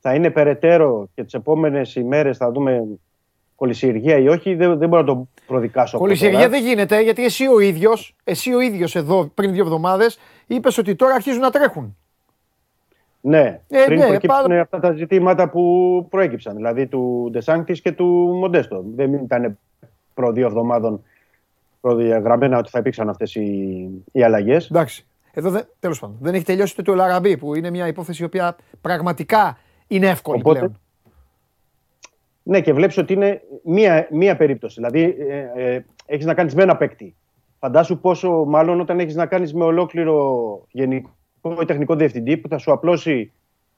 θα 0.00 0.14
είναι 0.14 0.30
περαιτέρω 0.30 1.08
και 1.14 1.24
τις 1.24 1.34
επόμενες 1.34 1.94
ημέρες 1.94 2.36
θα 2.36 2.52
δούμε 2.52 2.84
κολυσιεργία 3.54 4.18
ή 4.18 4.28
όχι, 4.28 4.54
δεν, 4.54 4.78
δεν 4.78 4.88
μπορώ 4.88 5.02
να 5.02 5.08
το 5.08 5.28
προδικάσω. 5.46 5.96
από 5.96 6.04
Κολυσιεργία 6.04 6.38
τώρα. 6.38 6.50
δεν 6.50 6.62
γίνεται 6.62 7.00
γιατί 7.00 7.24
εσύ 7.24 7.46
ο 7.46 7.60
ίδιος, 7.60 8.16
εσύ 8.24 8.54
ο 8.54 8.60
ίδιος 8.60 8.96
εδώ 8.96 9.30
πριν 9.34 9.52
δύο 9.52 9.62
εβδομάδες, 9.62 10.18
είπες 10.46 10.78
ότι 10.78 10.94
τώρα 10.94 11.14
αρχίζουν 11.14 11.40
να 11.40 11.50
τρέχουν. 11.50 11.96
Ναι, 13.20 13.60
Ε, 13.68 13.84
πριν 13.86 13.98
ναι, 13.98 14.06
προκύψουν 14.06 14.42
πάρα- 14.46 14.60
αυτά 14.60 14.80
τα 14.80 14.92
ζητήματα 14.92 15.48
που 15.48 16.06
προέκυψαν, 16.10 16.56
δηλαδή 16.56 16.86
του 16.86 17.28
Ντεσάνκτη 17.32 17.72
και 17.72 17.92
του 17.92 18.04
Μοντέστο. 18.40 18.84
Δεν 18.94 19.12
ήταν 19.12 19.58
προ 20.14 20.32
δύο 20.32 20.46
εβδομάδων 20.46 21.02
προδιαγραμμένα 21.80 22.58
ότι 22.58 22.70
θα 22.70 22.78
υπήρξαν 22.78 23.08
αυτές 23.08 23.34
οι, 23.34 23.88
οι 24.12 24.22
αλλαγές. 24.22 24.70
Εντάξει. 24.70 25.06
Εδώ 25.32 25.50
δεν, 25.50 25.66
τέλος 25.80 25.98
πάντων, 26.00 26.16
δεν 26.20 26.34
έχει 26.34 26.44
τελειώσει 26.44 26.76
το 26.76 26.82
του 26.82 26.92
Ελαραμπή 26.92 27.36
που 27.36 27.54
είναι 27.54 27.70
μια 27.70 27.86
υπόθεση 27.86 28.22
η 28.22 28.24
οποία 28.24 28.56
πραγματικά 28.80 29.58
είναι 29.86 30.06
εύκολη 30.08 30.38
Οπότε- 30.40 30.58
πλέον. 30.58 30.78
Ναι, 32.42 32.60
και 32.60 32.72
βλέπεις 32.72 32.98
ότι 32.98 33.12
είναι 33.12 33.42
μία, 33.64 34.08
μία 34.10 34.36
περίπτωση. 34.36 34.74
Δηλαδή, 34.74 35.16
ε, 35.28 35.72
ε, 35.74 35.84
έχεις 36.06 36.24
να 36.26 36.34
κάνεις 36.34 36.54
με 36.54 36.62
ένα 36.62 36.76
παίκτη. 36.76 37.14
Φαντάσου 37.58 37.98
πόσο, 38.00 38.44
μάλλον, 38.44 38.80
όταν 38.80 38.98
έχεις 39.00 39.14
να 39.14 39.26
κάνεις 39.26 39.54
με 39.54 39.64
ολόκληρο 39.64 40.42
γενικό 40.70 41.08
ή 41.08 41.12
τεχνικό 41.66 41.94
διευθυντή 41.94 42.36
που 42.36 42.48
θα 42.48 42.58
σου 42.58 42.72
απλώσει 42.72 43.32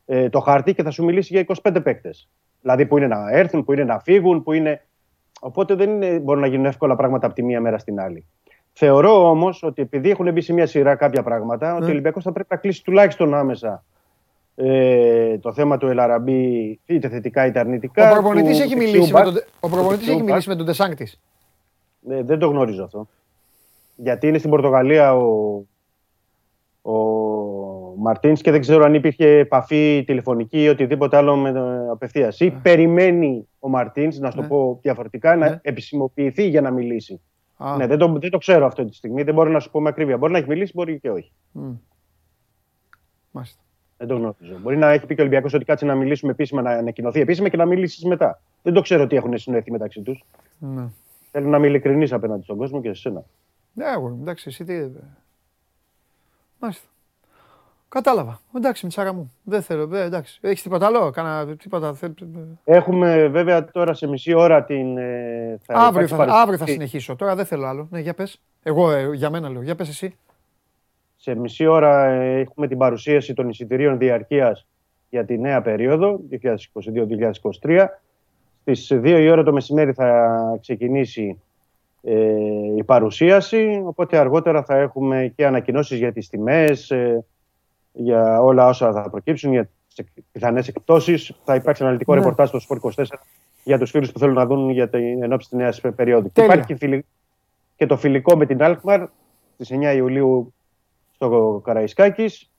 ε, 0.06 0.28
το 0.28 0.40
χάρτη 0.40 0.74
και 0.74 0.82
θα 0.82 0.90
σου 0.90 1.04
μιλήσει 1.04 1.34
για 1.34 1.60
25 1.62 1.80
παίκτες. 1.82 2.28
Δηλαδή, 2.60 2.86
που 2.86 2.96
είναι 2.96 3.06
να 3.06 3.30
έρθουν, 3.30 3.64
που 3.64 3.72
είναι 3.72 3.84
να 3.84 3.98
φύγουν, 3.98 4.42
που 4.42 4.52
είναι. 4.52 4.84
Οπότε 5.40 5.74
δεν 5.74 5.90
είναι, 5.90 6.18
μπορούν 6.18 6.40
να 6.40 6.46
γίνουν 6.46 6.64
εύκολα 6.64 6.96
πράγματα 6.96 7.26
από 7.26 7.34
τη 7.34 7.42
μία 7.42 7.60
μέρα 7.60 7.78
στην 7.78 8.00
άλλη. 8.00 8.26
Θεωρώ 8.72 9.28
όμως 9.28 9.62
ότι 9.62 9.82
επειδή 9.82 10.10
έχουν 10.10 10.32
μπει 10.32 10.40
σε 10.40 10.52
μια 10.52 10.66
σειρά 10.66 10.94
κάποια 10.94 11.22
πράγματα, 11.22 11.74
ότι 11.74 11.84
ο 11.84 11.88
Ολυμπιακός 11.88 12.22
θα 12.22 12.32
πρέπει 12.32 12.48
να 12.50 12.56
κλείσει 12.56 12.84
τουλάχιστον 12.84 13.34
άμεσα 13.34 13.84
ε, 14.54 15.38
το 15.38 15.52
θέμα 15.52 15.76
του 15.76 15.86
Ελαραμπή 15.86 16.80
είτε 16.86 17.08
θετικά 17.08 17.46
είτε 17.46 17.58
αρνητικά. 17.58 18.10
Ο 18.10 18.12
προπονητής 18.12 18.56
του 18.56 18.62
έχει 18.62 18.74
δεξιού 18.74 18.92
μιλήσει, 18.92 19.12
με 19.12 19.20
μπακ. 19.20 19.32
τον, 19.32 19.42
ο 19.60 19.68
προπονητής 19.68 20.06
δεξιού 20.06 20.12
έχει 20.12 20.20
μπακ. 20.20 20.28
μιλήσει 20.28 20.48
με 20.48 20.54
τον 20.54 20.64
Ντεσάνκτη. 20.66 21.12
Ε, 22.08 22.22
δεν 22.22 22.38
το 22.38 22.46
γνωρίζω 22.46 22.84
αυτό. 22.84 23.08
Γιατί 23.96 24.28
είναι 24.28 24.38
στην 24.38 24.50
Πορτογαλία 24.50 25.14
ο, 25.14 25.62
ο 26.82 27.29
Μαρτίνς 27.98 28.40
και 28.40 28.50
δεν 28.50 28.60
ξέρω 28.60 28.84
αν 28.84 28.94
υπήρχε 28.94 29.26
επαφή 29.38 30.04
τηλεφωνική 30.06 30.62
ή 30.62 30.68
οτιδήποτε 30.68 31.16
άλλο 31.16 31.36
με 31.36 31.52
απευθείας. 31.90 32.40
Ή 32.40 32.50
περιμένει 32.50 33.48
ο 33.58 33.68
Μαρτίνς, 33.68 34.18
να 34.18 34.30
σου 34.30 34.36
το 34.36 34.42
Ναι. 34.42 34.48
πω 34.48 34.78
διαφορετικά, 34.82 35.36
Ναι. 35.36 35.48
να 35.48 35.58
επισημοποιηθεί 35.62 36.48
για 36.48 36.60
να 36.60 36.70
μιλήσει. 36.70 37.20
Α, 37.56 37.76
Ναι, 37.76 37.86
δεν 37.86 37.98
το, 37.98 38.18
δεν 38.18 38.30
το 38.30 38.38
ξέρω 38.38 38.66
αυτή 38.66 38.84
τη 38.84 38.94
στιγμή. 38.94 39.22
Δεν 39.22 39.34
μπορώ 39.34 39.50
να 39.50 39.60
σου 39.60 39.70
πω 39.70 39.80
με 39.80 39.88
ακρίβεια. 39.88 40.16
Μπορεί 40.16 40.32
να 40.32 40.38
έχει 40.38 40.48
μιλήσει, 40.48 40.72
μπορεί 40.74 41.00
και 41.00 41.10
όχι. 41.10 41.32
μ. 41.52 41.70
Μάλιστα. 43.30 43.60
Δεν 43.96 44.08
το 44.08 44.14
γνωρίζω. 44.16 44.58
Μπορεί 44.62 44.76
να 44.76 44.90
έχει 44.90 45.06
πει 45.06 45.14
και 45.14 45.20
ο 45.20 45.24
Ολυμπιακός 45.24 45.54
ότι 45.54 45.64
κάτσε 45.64 45.84
να 45.84 45.94
μιλήσουμε 45.94 46.32
επίσημα, 46.32 46.62
να 46.62 46.70
ανακοινωθεί 46.70 47.20
επίσημα 47.20 47.48
και 47.48 47.56
να 47.56 47.66
μιλήσεις 47.66 48.04
μετά. 48.04 48.40
Δεν 48.62 48.72
το 48.72 48.80
ξέρω 48.80 49.06
τι 49.06 49.16
έχουν 49.16 49.38
συνοηθεί 49.38 49.70
μεταξύ 49.70 50.00
τους. 50.02 50.24
Ναι. 50.58 50.84
Θέλω 51.30 51.48
να 51.48 51.56
είμαι 51.56 51.66
ειλικρινής 51.66 52.12
απέναντι 52.12 52.42
στον 52.42 52.56
κόσμο 52.56 52.80
και 52.80 52.88
σε 52.88 53.00
σένα. 53.00 53.22
Ναι, 53.72 53.84
εγώ, 53.96 54.18
εντάξει, 54.20 54.48
εσύ 54.48 54.64
τι. 54.64 54.74
Μάλιστα. 56.60 56.88
Κατάλαβα. 57.94 58.40
Εντάξει, 58.56 58.84
μιτσάρα 58.84 59.12
μου. 59.12 59.32
Δεν 59.42 59.62
θέλω. 59.62 59.96
Ε, 59.96 60.02
εντάξει. 60.02 60.38
Έχεις 60.42 60.62
τίποτα 60.62 60.86
άλλο, 60.86 61.10
κάνα 61.10 61.56
τίποτα. 61.56 61.94
θε- 61.94 62.10
Έχουμε 62.64 63.28
βέβαια 63.28 63.64
τώρα 63.64 63.94
σε 63.94 64.06
μισή 64.06 64.32
ώρα 64.34 64.64
την. 64.64 64.96
ε, 64.98 65.58
θα 65.62 65.74
Αύριο 65.74 65.88
υπάρξει 65.90 66.10
θα, 66.10 66.16
παρουσίαση. 66.16 66.42
αύριο 66.42 66.58
θα 66.58 66.66
συνεχίσω. 66.66 67.16
Τώρα 67.16 67.34
δεν 67.34 67.44
θέλω 67.44 67.66
άλλο. 67.66 67.88
Ναι, 67.90 68.00
για 68.00 68.14
πες. 68.14 68.40
Εγώ 68.62 68.90
ε, 68.92 69.10
για 69.14 69.30
μένα 69.30 69.48
λέω. 69.48 69.62
Για 69.62 69.74
πες 69.74 69.88
εσύ. 69.88 70.16
Σε 71.16 71.34
μισή 71.34 71.66
ώρα 71.66 72.04
ε, 72.06 72.38
έχουμε 72.40 72.68
την 72.68 72.78
παρουσίαση 72.78 73.34
των 73.34 73.48
εισιτηρίων 73.48 73.98
διαρκείας 73.98 74.66
για 75.10 75.24
τη 75.24 75.38
νέα 75.38 75.62
περίοδο 75.62 76.20
2022-2023. 77.62 77.86
Στις 78.62 78.92
2 78.92 79.04
η 79.20 79.28
ώρα 79.30 79.42
το 79.42 79.52
μεσημέρι 79.52 79.92
θα 79.92 80.30
ξεκινήσει 80.60 81.40
ε, 82.02 82.14
η 82.76 82.84
παρουσίαση, 82.84 83.82
οπότε 83.84 84.18
αργότερα 84.18 84.62
θα 84.64 84.76
έχουμε 84.76 85.32
και 85.36 85.46
ανακοινώσεις 85.46 85.98
για 85.98 86.12
τις 86.12 86.28
τιμές, 86.28 86.90
ε, 86.90 87.24
για 87.92 88.40
όλα 88.42 88.66
όσα 88.66 88.92
θα 88.92 89.10
προκύψουν, 89.10 89.52
για 89.52 89.68
τις 89.94 90.04
πιθανές 90.32 90.68
εκπτώσεις. 90.68 91.32
Θα 91.44 91.54
υπάρξει 91.54 91.82
αναλυτικό 91.82 92.12
Ναι. 92.14 92.18
ρεπορτάζ 92.20 92.48
στο 92.48 92.58
Sport 92.68 92.76
24 92.80 93.04
για 93.64 93.78
τους 93.78 93.90
φίλους 93.90 94.12
που 94.12 94.18
θέλουν 94.18 94.34
να 94.34 94.46
δουν 94.46 94.70
για 94.70 94.88
την 94.88 95.22
ενόψη 95.22 95.48
της 95.48 95.58
νέας 95.58 95.80
περίοδου. 95.96 96.26
Και 96.26 96.32
Τέλεια. 96.32 96.50
υπάρχει 96.54 96.72
και 96.72 96.76
φιλι- 96.78 97.04
και 97.76 97.86
το 97.86 97.96
φιλικό 97.96 98.36
με 98.36 98.46
την 98.46 98.58
Alkmaar 98.60 99.06
στις 99.54 99.70
9 99.70 99.92
Ιουλίου 99.92 100.54
στο 101.14 101.60
Καραϊσκάκης. 101.64 102.50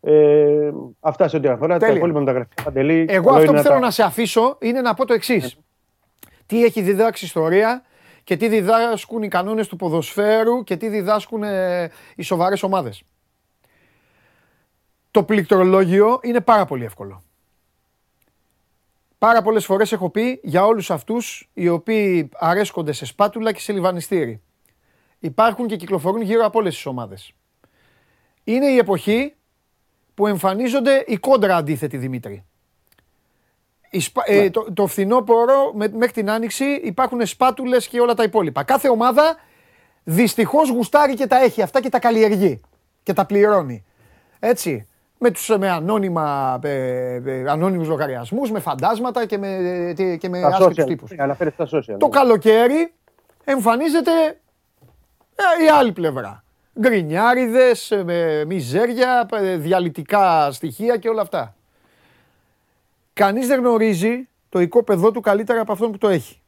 Ε, 0.00 0.70
αυτά 1.00 1.28
σε 1.28 1.36
ό,τι 1.36 1.48
αφορά 1.48 1.72
τα 1.72 1.78
Τέλεια. 1.78 1.96
υπόλοιπα 1.96 2.18
μεταγραφικά. 2.18 2.62
Παντελή, 2.62 3.06
Εγώ 3.08 3.24
καλό 3.24 3.36
αυτό 3.36 3.48
είναι 3.50 3.56
που 3.56 3.62
θέλω 3.66 3.74
τα- 3.74 3.80
να 3.80 3.90
σε 3.90 4.02
αφήσω 4.02 4.56
είναι 4.60 4.80
να 4.80 4.94
πω 4.94 5.06
το 5.06 5.12
εξής. 5.14 5.56
Τι 6.46 6.64
έχει 6.64 6.80
διδάξει 6.82 7.24
ιστορία 7.24 7.82
και 8.24 8.36
τι 8.36 8.48
διδάσκουν 8.48 9.22
οι 9.22 9.28
κανόνες 9.28 9.68
του 9.68 9.76
ποδοσφαίρου 9.76 10.62
και 10.64 10.76
τι 10.76 10.88
διδάσκουν 10.88 11.42
ε, 11.42 11.90
οι 12.16 12.22
σοβαρές 12.22 12.62
ομάδες. 12.62 13.02
Το 15.12 15.22
πληκτρολόγιο 15.22 16.20
είναι 16.22 16.40
πάρα 16.40 16.64
πολύ 16.64 16.84
εύκολο. 16.84 17.22
Πάρα 19.18 19.42
πολλές 19.42 19.64
φορές 19.64 19.92
έχω 19.92 20.10
πει 20.10 20.40
για 20.42 20.66
όλους 20.66 20.90
αυτούς 20.90 21.50
οι 21.52 21.68
οποίοι 21.68 22.28
αρέσκονται 22.32 22.92
σε 22.92 23.04
σπάτουλα 23.04 23.52
και 23.52 23.60
σε 23.60 23.72
λιβανιστήρι. 23.72 24.42
Υπάρχουν 25.18 25.66
και 25.66 25.76
κυκλοφορούν 25.76 26.20
γύρω 26.20 26.44
από 26.44 26.58
όλες 26.58 26.74
τις 26.74 26.86
ομάδες. 26.86 27.32
Είναι 28.44 28.66
η 28.66 28.76
εποχή 28.76 29.34
που 30.14 30.26
εμφανίζονται 30.26 31.04
οι 31.06 31.16
κόντρα 31.16 31.56
αντίθετοι 31.56 31.96
Δημήτρη. 31.96 32.44
Η 33.90 34.00
σπα- 34.00 34.24
ε, 34.26 34.50
το, 34.50 34.72
το 34.72 34.86
φθινόπωρο 34.86 35.72
με, 35.74 35.88
μέχρι 35.88 36.12
την 36.12 36.30
άνοιξη 36.30 36.64
υπάρχουν 36.64 37.26
σπάτουλες 37.26 37.88
και 37.88 38.00
όλα 38.00 38.14
τα 38.14 38.22
υπόλοιπα. 38.22 38.62
Κάθε 38.62 38.88
ομάδα 38.88 39.36
δυστυχώς 40.04 40.68
γουστάρει 40.70 41.14
και 41.14 41.26
τα 41.26 41.42
έχει 41.42 41.62
αυτά 41.62 41.80
και 41.80 41.88
τα 41.88 41.98
καλλιεργεί 41.98 42.60
και 43.02 43.12
τα 43.12 43.26
πληρώνει. 43.26 43.84
Έτσι. 44.38 44.86
Με, 45.24 45.30
τους, 45.30 45.48
με 45.58 45.70
ανώνυμα, 45.70 46.58
ε, 46.62 47.14
ε, 47.24 47.50
ανώνυμους 47.50 47.88
λογαριασμούς, 47.88 48.50
με 48.50 48.60
φαντάσματα 48.60 49.26
και 49.26 49.38
με, 49.38 49.48
ε, 49.54 49.92
τι- 49.92 50.18
και 50.18 50.28
με 50.28 50.40
τα 50.40 50.46
άσχετους 50.46 50.84
social. 50.84 50.86
τύπους. 50.86 51.10
Ε, 51.10 51.16
Αναφέρεται 51.18 51.66
στα 51.66 51.78
social. 51.78 51.96
Το 51.98 52.06
ναι. 52.06 52.12
καλοκαίρι 52.12 52.92
εμφανίζεται 53.44 54.10
ε, 55.34 55.64
η 55.64 55.68
άλλη 55.78 55.92
πλευρά. 55.92 56.44
Γκρινιάριδες, 56.80 57.90
ε, 57.90 58.04
με 58.04 58.44
μιζέρια, 58.44 59.28
ε, 59.32 59.56
διαλυτικά 59.56 60.52
στοιχεία 60.52 60.96
και 60.96 61.08
όλα 61.08 61.22
αυτά. 61.22 61.54
Κανείς 63.12 63.46
δεν 63.46 63.58
γνωρίζει 63.60 64.28
το 64.48 64.60
οικόπεδό 64.60 65.10
του 65.10 65.20
καλύτερα 65.20 65.60
από 65.60 65.72
αυτόν 65.72 65.90
που 65.92 65.98
το 65.98 66.08
έχει. 66.08 66.40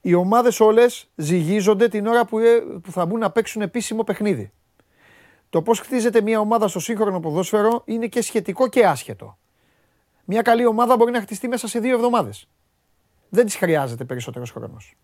Οι 0.00 0.14
ομάδες 0.14 0.60
όλες 0.60 1.08
ζυγίζονται 1.14 1.88
την 1.88 2.06
ώρα 2.06 2.24
που, 2.24 2.38
ε, 2.38 2.58
που 2.82 2.92
θα 2.92 3.06
μπουν 3.06 3.18
να 3.18 3.30
παίξουν 3.30 3.62
επίσημο 3.62 4.02
παιχνίδι. 4.04 4.52
Το 5.50 5.62
πώς 5.62 5.80
χτίζεται 5.80 6.20
μια 6.20 6.40
ομάδα 6.40 6.68
στο 6.68 6.80
σύγχρονο 6.80 7.20
ποδόσφαιρο 7.20 7.82
είναι 7.84 8.06
και 8.06 8.22
σχετικό 8.22 8.68
και 8.68 8.86
άσχετο. 8.86 9.38
Μια 10.24 10.42
καλή 10.42 10.66
ομάδα 10.66 10.96
μπορεί 10.96 11.10
να 11.10 11.20
χτιστεί 11.20 11.48
μέσα 11.48 11.68
σε 11.68 11.78
δύο 11.78 11.94
εβδομάδες. 11.94 12.48
Δεν 13.28 13.44
της 13.44 13.56
χρειάζεται 13.56 14.04
περισσότερος 14.04 14.50
χρόνος. 14.50 14.96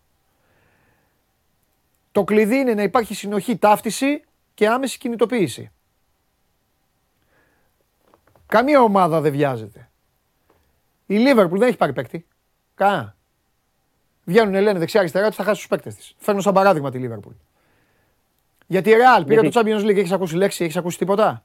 Το 2.11 2.23
κλειδί 2.23 2.55
είναι 2.55 2.73
να 2.73 2.83
υπάρχει 2.83 3.13
συνοχή, 3.13 3.57
ταύτιση 3.57 4.23
και 4.53 4.67
άμεση 4.67 4.97
κινητοποίηση. 4.97 5.71
Καμία 8.45 8.81
ομάδα 8.81 9.21
δεν 9.21 9.31
βιάζεται. 9.31 9.89
Η 11.05 11.17
Λίβερπουλ 11.17 11.59
δεν 11.59 11.67
έχει 11.67 11.77
πάρει 11.77 11.93
παίκτη. 11.93 12.27
Κανένα. 12.75 13.15
Βγαίνουν, 14.23 14.61
λένε 14.61 14.79
δεξιά-αριστερά 14.79 15.25
ότι 15.25 15.35
θα 15.35 15.43
χάσει 15.43 15.59
τους 15.59 15.67
παίκτες 15.67 15.95
της. 15.95 16.15
Φέρνω 16.17 16.41
σαν 16.41 16.53
παράδειγμα 16.53 16.91
τη 16.91 16.97
Λίβερπουλ. 16.97 17.33
Γιατί 18.67 18.89
η 18.89 18.93
Real 18.93 19.23
πήρε 19.27 19.39
Γιατί; 19.41 19.55
το 19.55 19.61
Champions 19.65 19.83
League, 19.85 19.97
έχεις 19.97 20.11
ακούσει 20.11 20.35
λέξη, 20.35 20.63
έχεις 20.63 20.77
ακούσει 20.77 20.97
τίποτα; 20.97 21.43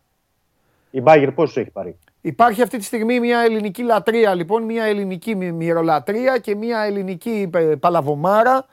Η 0.90 1.00
Μπάγκερ 1.00 1.32
πόσου 1.32 1.60
έχει 1.60 1.70
πάρει; 1.70 1.98
Υπάρχει 2.20 2.62
αυτή 2.62 2.78
τη 2.78 2.84
στιγμή 2.84 3.20
μια 3.20 3.40
ελληνική 3.40 3.82
λατρεία 3.82 4.34
λοιπόν, 4.34 4.62
μια 4.62 4.84
ελληνική 4.84 5.34
μυ- 5.34 5.52
μυρολατρεία 5.52 6.38
και 6.38 6.54
μια 6.54 6.80
ελληνική 6.80 7.50
ε, 7.54 7.58
παλαβομάρα 7.80 8.66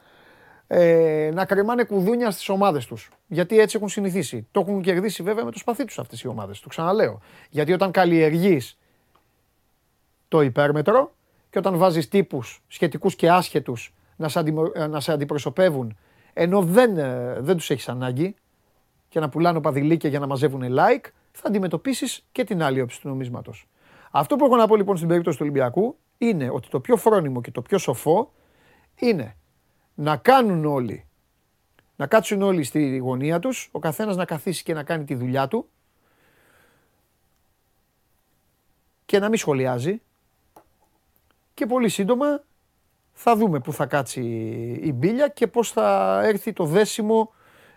ε, 0.67 1.29
να 1.33 1.45
κρεμάνε 1.45 1.83
κουδούνια 1.83 2.31
στις 2.31 2.49
ομάδες 2.49 2.85
τους. 2.85 3.09
Γιατί 3.27 3.59
έτσι 3.59 3.75
έχουν 3.77 3.89
συνηθίσει. 3.89 4.47
Το 4.51 4.59
έχουν 4.59 4.81
κερδίσει 4.81 5.23
βέβαια 5.23 5.45
με 5.45 5.51
το 5.51 5.57
σπαθί 5.57 5.85
τους 5.85 5.99
αυτές 5.99 6.21
οι 6.21 6.27
ομάδες. 6.27 6.59
Το 6.59 6.69
ξαναλέω. 6.69 7.21
Γιατί 7.49 7.73
όταν 7.73 7.91
καλλιεργείς 7.91 8.77
το 10.27 10.41
υπέρμετρο 10.41 11.11
και 11.49 11.57
όταν 11.59 11.77
βάζεις 11.77 12.07
τύπους 12.07 12.61
σχετικούς 12.67 13.15
και 13.15 13.29
άσχετους 13.29 13.93
να 14.15 14.29
σε, 14.29 14.39
αντιμο- 14.39 14.71
ε, 14.75 14.87
να 14.87 14.99
σε 14.99 15.11
αντιπροσωπεύουν 15.11 15.97
ενώ 16.39 16.61
δεν, 16.61 16.97
ε, 16.97 17.35
δεν 17.39 17.57
τους 17.57 17.69
έχεις 17.69 17.89
ανάγκη 17.89 18.35
και 19.09 19.19
να 19.19 19.29
πουλάνε 19.29 19.61
παδιλίκια 19.61 20.09
για 20.09 20.19
να 20.19 20.27
μαζεύουν 20.27 20.61
like, 20.63 21.05
θα 21.31 21.47
αντιμετωπίσεις 21.47 22.25
και 22.31 22.43
την 22.43 22.63
άλλη 22.63 22.81
όψη 22.81 23.01
του 23.01 23.07
νομίσματος. 23.07 23.67
Αυτό 24.11 24.35
που 24.35 24.45
έχω 24.45 24.55
να 24.55 24.67
πω 24.67 24.75
λοιπόν 24.75 24.95
στην 24.95 25.07
περίπτωση 25.07 25.37
του 25.37 25.43
Ολυμπιακού 25.45 25.97
είναι 26.17 26.49
ότι 26.49 26.69
το 26.69 26.79
πιο 26.79 26.97
φρόνιμο 26.97 27.41
και 27.41 27.51
το 27.51 27.61
πιο 27.61 27.77
σοφό 27.77 28.31
είναι 28.95 29.35
να 29.93 30.17
κάνουν 30.17 30.65
όλοι 30.65 31.05
Να 31.95 32.07
κάτσουν 32.07 32.41
όλοι 32.41 32.63
στη 32.63 32.97
γωνία 32.97 33.39
τους, 33.39 33.69
ο 33.71 33.79
καθένας 33.79 34.15
να 34.15 34.25
καθίσει 34.25 34.63
και 34.63 34.73
να 34.73 34.83
κάνει 34.83 35.03
τη 35.03 35.15
δουλειά 35.15 35.47
του 35.47 35.69
και 39.05 39.19
να 39.19 39.29
μην 39.29 39.37
σχολιάζει 39.37 40.01
και 41.53 41.65
πολύ 41.65 41.89
σύντομα 41.89 42.43
θα 43.19 43.35
δούμε 43.35 43.59
που 43.59 43.73
θα 43.73 43.85
κάτσει 43.85 44.21
η 44.83 44.93
μπίλια 44.93 45.27
και 45.27 45.47
πώς 45.47 45.71
θα 45.71 46.19
έρθει 46.23 46.53
το 46.53 46.63
δέσιμο 46.65 47.33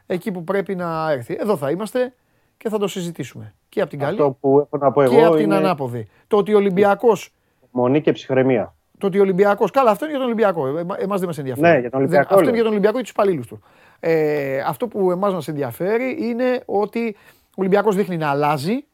εκεί 0.07 0.31
που 0.33 0.45
πρέπει 0.45 0.75
να 0.75 1.11
έρθει. 1.11 1.37
Εδώ 1.41 1.57
θα 1.57 1.71
είμαστε 1.71 2.15
και 2.57 2.69
θα 2.69 2.79
το 2.79 2.87
συζητήσουμε. 2.89 3.55
Και 3.69 3.81
από 3.81 3.91
την 3.91 3.99
καλή 3.99 4.13
Αυτό 4.21 4.37
που 4.41 4.59
έχω 4.59 4.85
να 4.85 4.93
πω 4.93 5.05
και 5.05 5.17
εγώ 5.17 5.27
από 5.27 5.37
την 5.37 5.45
είναι 5.45 5.57
ανάποδη. 5.57 6.09
Το 6.27 6.37
ότι 6.37 6.55
ο 6.55 6.57
Ολυμπιακός 6.57 7.33
μονή 7.71 8.01
και 8.01 8.13
ψυχραιμία. 8.13 8.75
το 8.99 9.07
ότι 9.07 9.19
ο 9.19 9.23
Ολυμπιακό. 9.23 9.69
Καλά, 9.73 9.91
αυτό 9.91 10.05
είναι 10.05 10.17
για 10.17 10.23
τον 10.27 10.33
Ολυμπιακό. 10.33 10.67
Εμάς 10.99 11.19
δεν 11.19 11.29
μας 11.29 11.39
ενδιαφέρει. 11.39 11.73
Ναι, 11.75 11.79
για 11.81 11.91
τον 11.91 12.01
Ολυμπιακό 12.01 12.29
Δεν- 12.29 12.39
αυτό 12.39 12.39
είναι 12.39 12.45
λέω. 12.45 12.55
για 12.55 12.63
τον 12.63 12.71
Ολυμπιακό 12.73 12.97
και 12.97 13.03
τους 13.03 13.11
υπαλλήλους 13.11 13.47
του. 13.47 13.61
Ε, 14.01 14.59
αυτό 14.61 14.89
που 14.89 15.11
εμάς 15.11 15.33
μας 15.33 15.49
ενδιαφέρει 15.49 16.17
είναι 16.21 16.63
ότι 16.67 17.17
ο 17.43 17.55
Ολυμπιακός 17.55 17.97
δείχνει 17.97 18.17
να 18.17 18.29
αλλάζει 18.31 18.85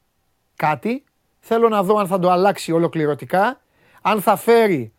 κάτι. 0.56 1.04
Θέλω 1.40 1.68
να 1.68 1.82
δω 1.82 1.96
αν 1.96 2.06
θα 2.06 2.18
το 2.18 2.30
αλλάξει 2.30 2.72
ολοκληρωτικά. 2.72 3.60
Αν 4.02 4.20
θα 4.20 4.36
φέρει 4.36 4.92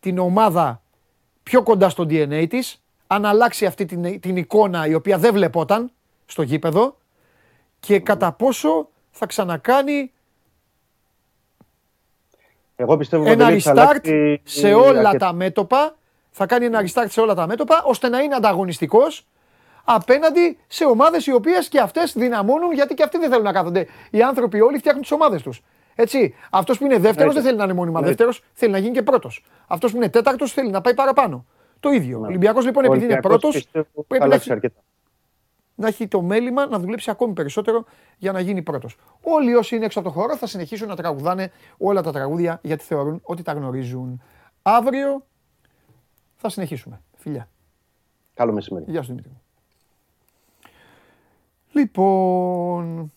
την 0.00 0.18
ομάδα 0.18 0.82
πιο 1.48 1.62
κοντά 1.62 1.88
στο 1.88 2.02
DNA 2.02 2.46
της. 2.48 2.82
Αν 3.06 3.24
αλλάξει 3.24 3.66
αυτή 3.66 3.84
την, 3.84 4.20
την 4.20 4.36
εικόνα 4.36 4.86
η 4.86 4.94
οποία 4.94 5.18
δεν 5.18 5.32
βλεπόταν 5.32 5.90
στο 6.26 6.42
γήπεδο. 6.42 6.96
Και 7.80 8.00
κατά 8.00 8.32
πόσο 8.32 8.88
θα 9.10 9.26
ξανακάνει 9.26 10.12
Εγώ 12.76 12.96
πιστεύω 12.96 13.26
ένα 13.26 13.44
Παντελή, 13.44 13.60
θα 13.60 13.72
restart 13.72 13.78
αλλάξει 13.78 14.40
σε 14.44 14.72
όλα 14.74 14.98
αρκετά. 14.98 15.26
τα 15.26 15.32
μέτωπα. 15.32 15.96
Θα 16.30 16.46
κάνει 16.46 16.64
ένα 16.64 16.82
restart 16.82 17.06
σε 17.08 17.20
όλα 17.20 17.34
τα 17.34 17.46
μέτωπα 17.46 17.82
ώστε 17.84 18.08
να 18.08 18.18
είναι 18.18 18.34
ανταγωνιστικός 18.34 19.26
απέναντι 19.84 20.58
σε 20.66 20.84
ομάδες 20.84 21.26
οι 21.26 21.32
οποίες 21.32 21.68
και 21.68 21.80
αυτές 21.80 22.12
δυναμώνουν 22.12 22.72
γιατί 22.72 22.94
και 22.94 23.02
αυτοί 23.02 23.18
δεν 23.18 23.28
θέλουν 23.30 23.44
να 23.44 23.52
κάθονται. 23.52 23.86
Οι 24.10 24.22
άνθρωποι 24.22 24.60
όλοι 24.60 24.78
φτιάχνουν 24.78 25.02
τις 25.02 25.12
ομάδες 25.12 25.42
τους. 25.42 25.62
Έτσι. 26.00 26.34
Αυτός 26.50 26.78
που 26.78 26.84
είναι 26.84 26.98
δεύτερος 26.98 27.30
Έτσι. 27.30 27.34
δεν 27.34 27.42
θέλει 27.44 27.56
να 27.56 27.64
είναι 27.64 27.72
μόνιμα 27.72 27.98
Έτσι. 27.98 28.08
δεύτερος, 28.10 28.42
θέλει 28.52 28.72
να 28.72 28.78
γίνει 28.78 28.92
και 28.92 29.02
πρώτος. 29.02 29.44
Αυτός 29.66 29.90
που 29.90 29.96
είναι 29.96 30.08
τέταρτος 30.08 30.52
θέλει 30.52 30.70
να 30.70 30.80
πάει 30.80 30.94
παραπάνω. 30.94 31.44
Το 31.80 31.90
ίδιο. 31.90 32.18
Ο 32.20 32.24
Ολυμπιακός 32.24 32.64
λοιπόν 32.64 32.82
Ναι. 32.82 32.88
Ο 32.88 32.92
επειδή 32.92 33.04
είναι 33.06 33.14
Ολυμπιακός 33.14 33.40
πρώτος 33.40 33.62
πιστεύω 33.62 33.86
θα 33.94 34.02
πρέπει 34.02 34.18
να 34.18 34.24
αλλάξει 34.24 34.50
έχει, 34.50 34.52
αρκετά. 34.52 34.80
να 35.74 35.86
έχει 35.88 36.08
το 36.08 36.22
μέλημα 36.22 36.66
να 36.66 36.78
δουλέψει 36.78 37.10
ακόμη 37.10 37.32
περισσότερο 37.32 37.84
για 38.18 38.32
να 38.32 38.40
γίνει 38.40 38.62
πρώτος. 38.62 38.96
Όλοι 39.22 39.54
όσοι 39.54 39.76
είναι 39.76 39.84
έξω 39.84 39.98
από 40.00 40.08
το 40.08 40.14
χώρο 40.14 40.36
θα 40.36 40.46
συνεχίσουν 40.46 40.88
να 40.88 40.96
τραγουδάνε 40.96 41.50
όλα 41.78 42.02
τα 42.02 42.12
τραγούδια 42.12 42.58
γιατί 42.62 42.84
θεωρούν 42.84 43.20
ότι 43.22 43.42
τα 43.42 43.52
γνωρίζουν. 43.52 44.22
Αύριο 44.62 45.26
θα 46.36 46.48
συνεχίσουμε. 46.48 47.00
Φιλιά. 47.16 47.48
Καλό 48.34 48.52
μεσημέρι. 48.52 48.84
Γεια 48.88 49.02
σου 49.02 49.08
Δημήτρη. 49.08 49.30
μου. 49.30 49.40
Λοιπόν, 51.72 53.12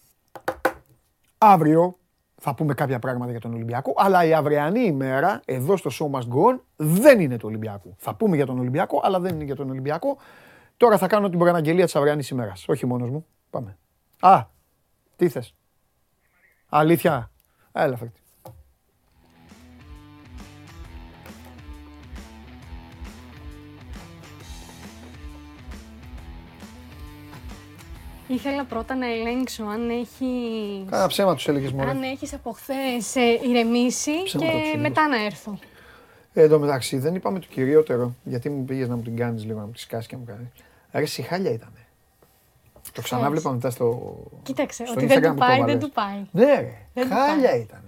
αύριο 1.38 1.96
θα 2.44 2.56
πούμε 2.56 2.74
κάποια 2.74 3.00
πράγματα 3.00 3.32
για 3.32 3.40
τον 3.40 3.54
Ολυμπιακό, 3.54 3.94
αλλά 3.98 4.26
η 4.26 4.34
αυριανή 4.34 4.80
ημέρα 4.80 5.42
εδώ 5.46 5.78
στο 5.78 5.90
Show 5.94 6.18
Must 6.18 6.24
Go 6.24 6.54
On 6.54 6.60
δεν 6.76 7.20
είναι 7.20 7.38
του 7.38 7.48
Ολυμπιακού. 7.48 7.96
Θα 7.98 8.16
πούμε 8.16 8.36
για 8.36 8.46
τον 8.46 8.60
Ολυμπιακό, 8.60 9.02
αλλά 9.04 9.20
δεν 9.20 9.36
είναι 9.36 9.44
για 9.44 9.56
τον 9.56 9.70
Ολυμπιακό. 9.70 10.18
Τώρα 10.78 10.98
θα 10.98 11.08
κάνω 11.08 11.30
την 11.30 11.40
προαναγγελία 11.40 11.86
της 11.86 11.96
αυριανής 11.96 12.30
ημέρας. 12.30 12.68
Όχι 12.68 12.86
μόνος 12.86 13.10
μου. 13.10 13.26
Πάμε. 13.50 13.78
Α, 14.20 14.46
τι 15.16 15.30
θες. 15.30 15.56
Αλήθεια. 16.70 17.32
Έλα 17.72 17.98
φέρτε. 17.98 18.20
Ήθελα 28.34 28.64
πρώτα 28.64 28.96
να 28.96 29.06
ελέγξω 29.08 29.64
αν 29.64 29.90
έχει. 29.90 30.26
Κάνα 30.90 31.08
ψέμα 31.08 31.36
τους 31.36 31.48
έλεγες 31.48 31.72
μόνο. 31.72 31.90
Αν 31.90 32.02
έχεις 32.04 32.34
από 32.34 32.52
χθες 32.52 33.16
ηρεμήσει 33.50 34.12
Ψέματα 34.24 34.52
τους 34.52 34.62
και 34.62 34.68
έλεγες. 34.68 34.82
μετά 34.82 35.08
να 35.08 35.24
έρθω. 35.26 35.60
Ε, 36.34 36.42
Εν 36.44 36.50
τω 36.50 36.60
μεταξύ 36.60 36.98
δεν 36.98 37.16
είπαμε 37.16 37.40
το 37.40 37.48
κυριότερο, 37.50 38.16
γιατί 38.24 38.50
μου 38.50 38.66
πήγες 38.66 38.88
να 38.88 38.96
μου 38.96 39.02
την 39.02 39.16
κάνεις 39.16 39.46
λίγο, 39.46 39.60
να 39.60 39.66
μου 39.66 39.72
τη 39.72 39.80
σκάσεις 39.80 40.08
και 40.08 40.16
να 40.16 40.22
μου 40.22 40.28
κάνεις. 40.28 40.48
Ρε 40.92 41.06
σιχάλια 41.06 41.52
ήταν. 41.52 41.70
Το 42.94 43.02
ξανάβλεπα 43.02 43.52
μετά 43.52 43.70
στο. 43.70 44.18
Κοίταξε, 44.44 44.86
στο 44.86 44.94
ότι 44.98 45.06
δεν 45.06 45.18
Instagram 45.20 45.24
του 45.28 45.32
που 45.34 45.38
πάει, 45.40 45.58
το 45.60 45.66
δεν 45.66 45.80
βάλες. 45.80 45.84
του 45.84 45.92
πάει. 45.92 46.26
Ναι, 46.32 46.46
ρε. 46.60 46.74
Δεν 46.94 47.10
του 47.10 47.16
χάλια 47.16 47.50
πάει. 47.50 47.60
ήταν. 47.60 47.82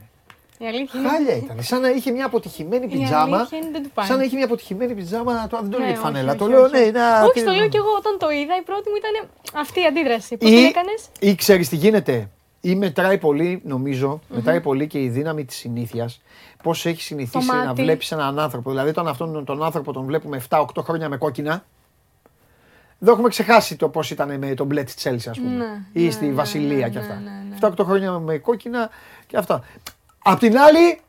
Η 0.64 0.68
αλήθεια 0.68 1.00
είναι. 1.00 1.10
Χάλια 1.10 1.36
ήταν. 1.36 1.58
Σαν 1.64 1.82
να 1.82 1.90
είχε 1.90 2.12
μια 2.12 2.26
αποτυχημένη 2.26 2.86
Η 2.86 2.98
πιτζάμα. 2.98 3.38
αλήθεια 3.38 3.58
είναι 3.58 3.70
δεν 3.72 3.84
του 3.84 3.90
πάει. 3.94 4.06
Σαν 4.08 4.18
να 4.18 4.24
είχε 4.24 4.36
μια 4.36 4.46
αποτυχημένη 4.46 4.94
πιτζάμα. 4.94 5.48
Το, 5.48 5.58
δεν 5.62 5.70
το 5.70 5.78
Ναι, 5.78 5.84
λέω 5.84 5.86
για 5.86 5.94
τη 5.94 6.00
όχι, 6.00 6.02
φανέλα. 6.14 6.30
όχι, 6.30 6.38
Το 6.38 6.44
όχι, 6.44 6.54
λέω, 6.54 6.64
όχι. 6.64 6.72
ναι, 6.92 7.00
να. 7.00 7.22
Όχι, 7.24 7.32
τι- 7.34 7.44
το 7.44 7.52
λέω 7.52 7.68
κι 7.68 7.78
εγώ 7.78 7.90
όταν 7.98 8.18
το 8.20 8.30
είδα. 8.30 8.56
Η 8.58 8.62
πρώτη 8.62 8.90
μου 8.90 8.96
ήταν 8.96 9.14
αυτή 9.62 9.80
η 9.80 9.86
αντίδραση. 9.86 10.38
Πώς 10.38 10.50
Ή- 10.50 10.56
την 10.56 10.64
έκανες; 10.66 11.06
Ή 11.20 11.36
ξέρεις 11.36 11.70
τι 11.70 11.76
γίνεται; 11.76 12.30
Ή 12.62 12.76
μετράει 12.76 13.18
πολύ, 13.18 13.62
νομίζω, 13.66 14.20
μετράει 14.30 14.62
πολύ 14.62 14.88
και 14.88 15.02
η 15.04 15.10
δύναμη 15.10 15.46
της 15.46 15.56
συνήθειας. 15.58 16.22
Πώς 16.64 16.86
έχει 16.86 17.02
συνηθίσει 17.02 17.48
Το 17.48 17.54
να 17.54 17.66
μάτι. 17.66 17.82
βλέπεις 17.82 18.12
έναν 18.12 18.40
άνθρωπο. 18.40 18.70
Δηλαδή, 18.70 18.90
όταν 18.90 19.08
αυτόν 19.08 19.46
τον 19.46 19.64
άνθρωπο 19.64 19.94
τον 19.94 20.06
βλέπουμε 20.06 20.38
7-8 20.38 20.82
χρόνια 20.84 21.10
με 21.10 21.18
κόκκινα, 21.18 21.64
δεν 23.00 23.14
έχουμε 23.14 23.30
ξεχάσει 23.30 23.76
το 23.76 23.90
πώς 23.90 24.12
ήταν 24.12 24.38
με 24.38 24.54
τον 24.54 24.68
μπλε 24.68 24.84
της 24.84 24.96
Τσέλση, 24.96 25.30
ας 25.30 25.38
πούμε. 25.40 25.56
Ναι, 25.56 26.02
ή 26.02 26.06
ναι, 26.06 26.12
στη 26.12 26.26
ναι, 26.26 26.34
Βασιλεία 26.34 26.78
ναι, 26.88 26.90
και 26.90 26.98
ναι, 27.00 27.04
αυτά. 27.06 27.14
ναι, 27.14 27.30
ναι. 27.50 27.56
7-8 27.82 27.84
χρόνια 27.86 28.12
με 28.12 28.38
κόκκινα 28.38 28.90
και 29.28 29.38
αυτά. 29.38 29.64
Απ' 30.24 30.40
την 30.40 30.58
άλλη, 30.58 31.00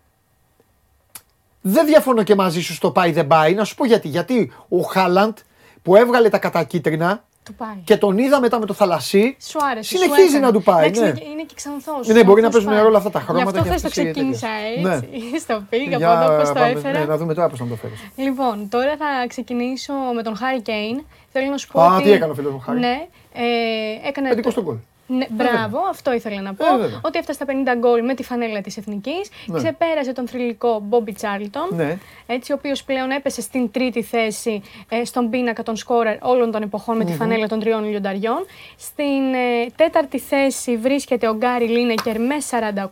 δεν 1.61 1.87
διαφωνώ 1.87 2.23
και 2.23 2.35
μαζί 2.35 2.61
σου 2.61 2.73
στο 2.75 2.91
πάει 2.91 3.13
δεν 3.13 3.27
πάει. 3.27 3.55
Να 3.55 3.65
σου 3.65 3.75
πω 3.75 3.85
γιατί. 3.85 4.09
Γιατί 4.09 4.53
ο 4.69 4.81
Χάλαντ 4.81 5.37
που 5.83 5.97
έβγαλε 5.97 6.29
τα 6.29 6.39
κατακίτρινα 6.39 7.25
Του 7.43 7.55
πάει. 7.55 7.77
και 7.85 7.97
τον 7.97 8.19
είδα 8.19 8.41
μετά 8.41 8.59
με 8.59 8.67
το 8.67 8.73
θαλασσί. 8.73 9.37
Σου 9.41 9.59
άρεσε. 9.71 9.89
σου 9.97 9.97
Συνεχίζει 10.03 10.29
έκανε. 10.37 10.47
να 10.47 10.53
του 10.53 10.63
πάει, 10.63 10.83
Εντάξει, 10.87 11.01
ναι. 11.01 11.07
είναι 11.07 11.19
και- 11.19 11.25
Είναι 11.29 11.43
και 11.43 11.55
ξανθός. 11.55 12.07
Ναι, 12.07 12.25
μπορεί 12.25 12.43
να 12.43 12.49
παίζουν 12.51 12.79
ρόλο 12.83 12.97
αυτά 12.97 13.11
τα 13.11 13.21
χρώματα 13.21 13.51
Γι' 13.51 13.57
αυτό 13.59 13.63
και 13.63 13.69
χθες 13.69 13.83
το 13.83 13.89
αυτές 13.89 14.05
οι 14.05 14.11
ξεκίνησα 14.11 14.47
τέτοιες. 14.75 15.03
έτσι. 15.31 15.39
Στο 15.45 15.63
πήγα 15.69 15.97
Για 15.97 16.11
από 16.13 16.25
εδώ, 16.33 16.41
πώ 16.43 16.47
το 16.49 16.53
πάμε, 16.53 16.69
έφερα. 16.71 16.99
Ναι, 16.99 17.05
να 17.05 17.17
δούμε 17.17 17.35
τώρα 17.35 17.49
πώς 17.49 17.59
θα 17.59 17.67
το 17.67 17.75
φέρεις. 17.75 17.99
Λοιπόν, 18.17 18.69
τώρα 18.69 18.97
θα 18.97 19.27
ξεκινήσω 19.29 19.93
με 20.15 20.23
τον 20.23 20.37
Χάρη 20.37 20.61
Κέιν. 20.61 21.05
Θέλω 21.33 21.51
να 21.51 21.57
σου 21.57 21.69
πω. 21.69 21.81
Α, 21.81 21.95
ότι... 21.95 22.03
τι 22.03 22.11
έκανε 22.13 22.33
ο 22.33 22.35
φίλος 22.35 22.53
μου, 22.53 22.59
Χάρη; 22.61 22.79
Ναι, 22.79 23.07
ε, 23.33 24.09
έκανε. 24.09 24.29
Πεντικό 24.29 24.51
στον 24.51 24.65
κόλ. 24.65 24.77
Ναι, 25.07 25.27
μπράβο, 25.31 25.79
αυτό 25.91 26.13
ήθελα 26.13 26.41
να 26.41 26.55
πω. 26.55 26.67
Ε, 26.67 26.77
βέβαια. 26.77 27.01
ότι 27.05 27.19
έφτασε 27.19 27.43
στα 27.45 27.53
50 27.75 27.79
γκολ 27.79 28.05
με 28.05 28.15
τη 28.15 28.23
φανέλα 28.23 28.61
της 28.61 28.77
Εθνικής. 28.77 29.31
Ναι. 29.47 29.59
Ξεπέρασε 29.59 30.13
τον 30.13 30.29
θρηλυκό 30.29 30.81
Μπόμπι 30.83 31.13
Τσάρλτον. 31.13 31.69
Ναι. 31.71 31.99
Έτσι, 32.27 32.53
ο 32.53 32.55
οποίος 32.59 32.85
πλέον 32.85 33.11
έπεσε 33.11 33.41
στην 33.41 33.71
τρίτη 33.71 34.03
θέση 34.03 34.63
ε, 34.89 35.05
στον 35.05 35.31
πίνακα 35.31 35.63
των 35.63 35.77
σκόρερ 35.77 36.17
όλων 36.25 36.51
των 36.51 36.63
εποχών 36.63 36.97
με 36.97 37.05
τη 37.05 37.13
φανέλα 37.13 37.47
των 37.49 37.61
τριών 37.61 37.85
λιονταριών. 37.89 38.47
Στην 38.79 39.35
ε, 39.35 39.67
τέταρτη 39.77 40.19
θέση 40.19 40.77
βρίσκεται 40.77 41.29
ο 41.29 41.35
Γκάρι 41.35 41.67
Λίνεκερ 41.69 42.21
με 42.21 42.35
48 42.51 42.91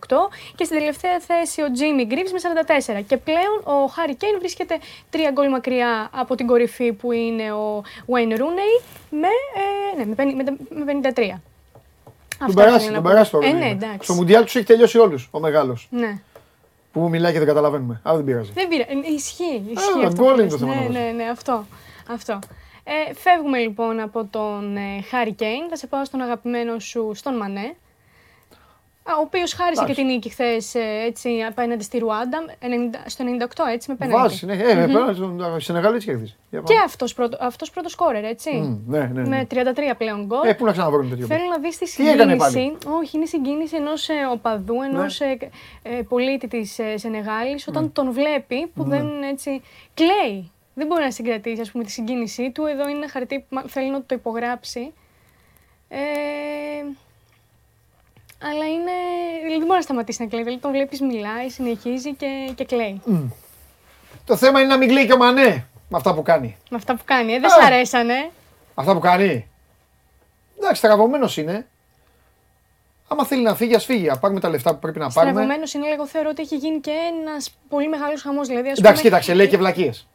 και 0.54 0.64
στην 0.64 0.78
τελευταία 0.78 1.20
θέση 1.20 1.62
ο 1.62 1.70
Τζίμι 1.72 2.04
Γκρίβς 2.04 2.32
με 2.32 2.38
44. 2.98 3.02
Και 3.06 3.16
πλέον 3.16 3.82
ο 3.82 3.86
Χάρι 3.86 4.14
Κέιν 4.14 4.38
βρίσκεται 4.38 4.78
τρία 5.10 5.30
γκολ 5.30 5.48
μακριά 5.50 6.10
από 6.12 6.34
την 6.34 6.46
κορυφή 6.46 6.92
που 6.92 7.12
είναι 7.12 7.52
ο 7.52 7.82
Wayne 8.06 8.32
Rooney 8.38 8.82
με, 9.10 9.28
ε, 9.56 9.96
ναι, 9.98 10.04
με, 10.04 10.14
πεν- 10.14 10.34
με, 10.34 10.44
με 10.84 11.00
53. 11.14 11.40
Τον 12.46 12.50
Αυτά 12.50 12.62
περάσει, 12.62 12.84
ήθελα 12.84 12.94
τον 12.94 13.02
να 13.04 13.10
περάσει 13.10 13.30
πω. 13.30 13.38
το 13.38 13.46
Ε, 13.46 13.48
Ρονίνο. 13.50 13.64
ναι, 13.66 13.72
εντάξει. 13.72 13.98
Στο 14.02 14.14
Μουντιάλ 14.14 14.44
τους 14.44 14.54
έχει 14.56 14.64
τελειώσει 14.66 14.98
όλους 14.98 15.28
ο 15.30 15.40
μεγάλος. 15.40 15.88
Ναι. 15.90 16.18
Που 16.92 17.00
μου 17.00 17.08
μιλάει 17.08 17.32
και 17.32 17.38
δεν 17.38 17.46
καταλαβαίνουμε. 17.46 18.00
Αλλά 18.02 18.16
δεν 18.16 18.24
πειράζει. 18.24 18.50
Δεν 18.54 18.68
πειράζει. 18.68 18.90
Ε, 18.90 19.12
Ισχύει. 19.14 19.62
ισχύει 19.74 20.00
Ε, 20.02 20.06
αυτό 20.06 20.22
γκολ 20.22 20.34
που 20.34 20.40
είναι 20.40 20.48
το 20.50 20.56
λες. 20.56 20.60
θέμα 20.60 20.74
Ναι, 20.74 20.80
μας. 20.80 20.92
ναι, 20.92 21.12
ναι, 21.16 21.24
αυτό. 21.30 21.66
αυτό. 22.10 22.38
Ε, 22.84 23.14
φεύγουμε 23.14 23.58
λοιπόν 23.58 24.00
από 24.00 24.24
τον 24.30 24.76
ε, 24.76 25.02
Χάρι 25.10 25.32
Κέιν. 25.32 25.68
Θα 25.68 25.76
σε 25.76 25.86
πάω 25.86 26.04
στον 26.04 26.20
αγαπημένο 26.20 26.78
σου, 26.78 27.10
στον 27.14 27.36
Μανέ. 27.36 27.76
Α, 29.04 29.12
Ο 29.18 29.20
οποίος 29.20 29.52
χάρισε 29.52 29.74
και 29.84 29.84
Εντάξει. 29.84 30.02
την 30.02 30.12
νίκη 30.12 30.28
χθες 30.28 30.74
έτσι 31.06 31.40
απέναντι 31.48 31.82
στη 31.84 31.98
Ρουάντα 31.98 32.38
90 32.60 32.64
στο 33.06 33.24
98 33.24 33.64
έτσι 33.72 33.90
με 33.90 33.96
πέναντι. 33.96 34.16
Βάζει, 34.22 34.46
ναι, 34.46 34.52
ε, 34.54 34.86
πέρα 34.86 35.12
στον 35.14 35.60
Σενεγάλη 35.60 35.94
έτσι 35.94 36.06
κερδίζει. 36.06 36.34
Για 36.50 36.60
Και 36.60 36.72
πάμε. 36.72 36.84
αυτός 36.84 37.14
πρώτο, 37.14 37.36
αυτός 37.40 37.70
πρώτο 37.70 37.88
σκόρερ, 37.88 38.24
έτσι. 38.24 38.50
Μμ, 38.50 38.78
Ναι, 38.86 38.98
ναι, 38.98 39.22
ναι. 39.22 39.28
Με 39.28 39.46
33 39.50 39.94
πλέον 39.98 40.24
γκολ. 40.26 40.48
Ε, 40.48 40.52
πού 40.52 40.64
να 40.64 40.72
ξαναβρούμε 40.72 41.08
τέτοιο. 41.08 41.26
Θέλω 41.26 41.44
να 41.50 41.58
δεις 41.58 41.78
τη 41.78 41.94
Τι 41.94 42.08
έκανε 42.08 42.32
συγκίνηση. 42.38 42.76
Όχι, 43.00 43.10
είναι 43.16 43.24
η 43.24 43.28
συγκίνηση 43.28 43.76
ενός 43.76 44.08
οπαδού, 44.32 44.82
ενός 44.82 45.20
Ναι. 45.20 46.02
πολίτη 46.02 46.48
της 46.48 46.78
ε, 46.78 46.96
Σενεγάλης, 46.96 47.68
όταν 47.68 47.82
Ναι. 47.82 47.88
τον 47.88 48.12
βλέπει 48.12 48.66
που 48.74 48.84
δεν 48.84 49.22
έτσι. 49.22 49.62
κλαίει. 49.94 50.50
Δεν 50.74 50.86
μπορεί 50.86 51.02
να 51.02 51.10
συγκρατήσει 51.10 51.60
ας 51.60 51.70
πούμε, 51.70 51.84
τη 51.84 51.90
συγκίνησή 51.90 52.50
του. 52.50 52.64
Εδώ 52.66 52.88
είναι 52.88 52.98
ένα 52.98 53.08
χαρτί 53.08 53.38
που 53.38 53.46
μα- 53.54 53.64
θέλει 53.66 53.90
να 53.90 54.02
το 54.02 54.14
υπογράψει. 54.14 54.92
Ε, 55.88 55.98
αλλά 58.50 58.66
είναι. 58.66 58.92
δηλαδή 59.38 59.56
δεν 59.58 59.66
μπορεί 59.66 59.76
να 59.76 59.80
σταματήσει 59.80 60.22
να 60.22 60.28
κλαίει. 60.28 60.42
Δηλαδή 60.42 60.60
τον 60.60 60.70
βλέπεις, 60.70 61.00
μιλάει, 61.00 61.48
συνεχίζει 61.48 62.14
και, 62.14 62.52
και 62.54 62.64
κλαίει. 62.64 63.02
Το 64.24 64.36
θέμα 64.36 64.60
είναι 64.60 64.68
να 64.68 64.76
μην 64.76 64.88
κλαίει 64.88 65.06
και 65.06 65.12
ο 65.12 65.16
Μανέ 65.16 65.66
με 65.88 65.96
αυτά 65.96 66.14
που 66.14 66.22
κάνει. 66.22 66.56
Με 66.70 66.76
αυτά 66.76 66.94
που 66.96 67.02
κάνει. 67.04 67.32
Ε, 67.32 67.38
δεν 67.40 67.50
Α. 67.50 67.54
σ' 67.54 67.64
αρέσανε. 67.64 68.30
Αυτά 68.74 68.92
που 68.92 68.98
κάνει. 69.00 69.48
Εντάξει, 70.58 70.76
στραβωμένος 70.76 71.36
είναι. 71.36 71.66
Άμα 73.08 73.24
θέλει 73.24 73.42
να 73.42 73.54
φύγει, 73.54 73.74
ας 73.74 73.84
φύγει. 73.84 74.08
Α 74.08 74.18
πάρουμε 74.18 74.40
τα 74.40 74.48
λεφτά 74.48 74.72
που 74.72 74.78
πρέπει 74.78 74.98
να 74.98 75.08
πάρουμε. 75.10 75.32
Στραβωμένος 75.32 75.74
είναι, 75.74 75.86
εγώ 75.88 76.06
θεωρώ 76.06 76.28
ότι 76.30 76.42
έχει 76.42 76.56
γίνει 76.56 76.80
και 76.80 76.90
ένας 77.24 77.50
πολύ 77.68 77.88
μεγάλος 77.88 78.22
χαμός. 78.22 78.48
Δηλαδή, 78.48 78.68
ας 78.68 78.78
Εντάξει, 78.78 78.96
πούμε, 78.96 79.08
κοίταξε, 79.08 79.34
λέει 79.34 79.48
και 79.48 79.56
βλακίες. 79.56 80.06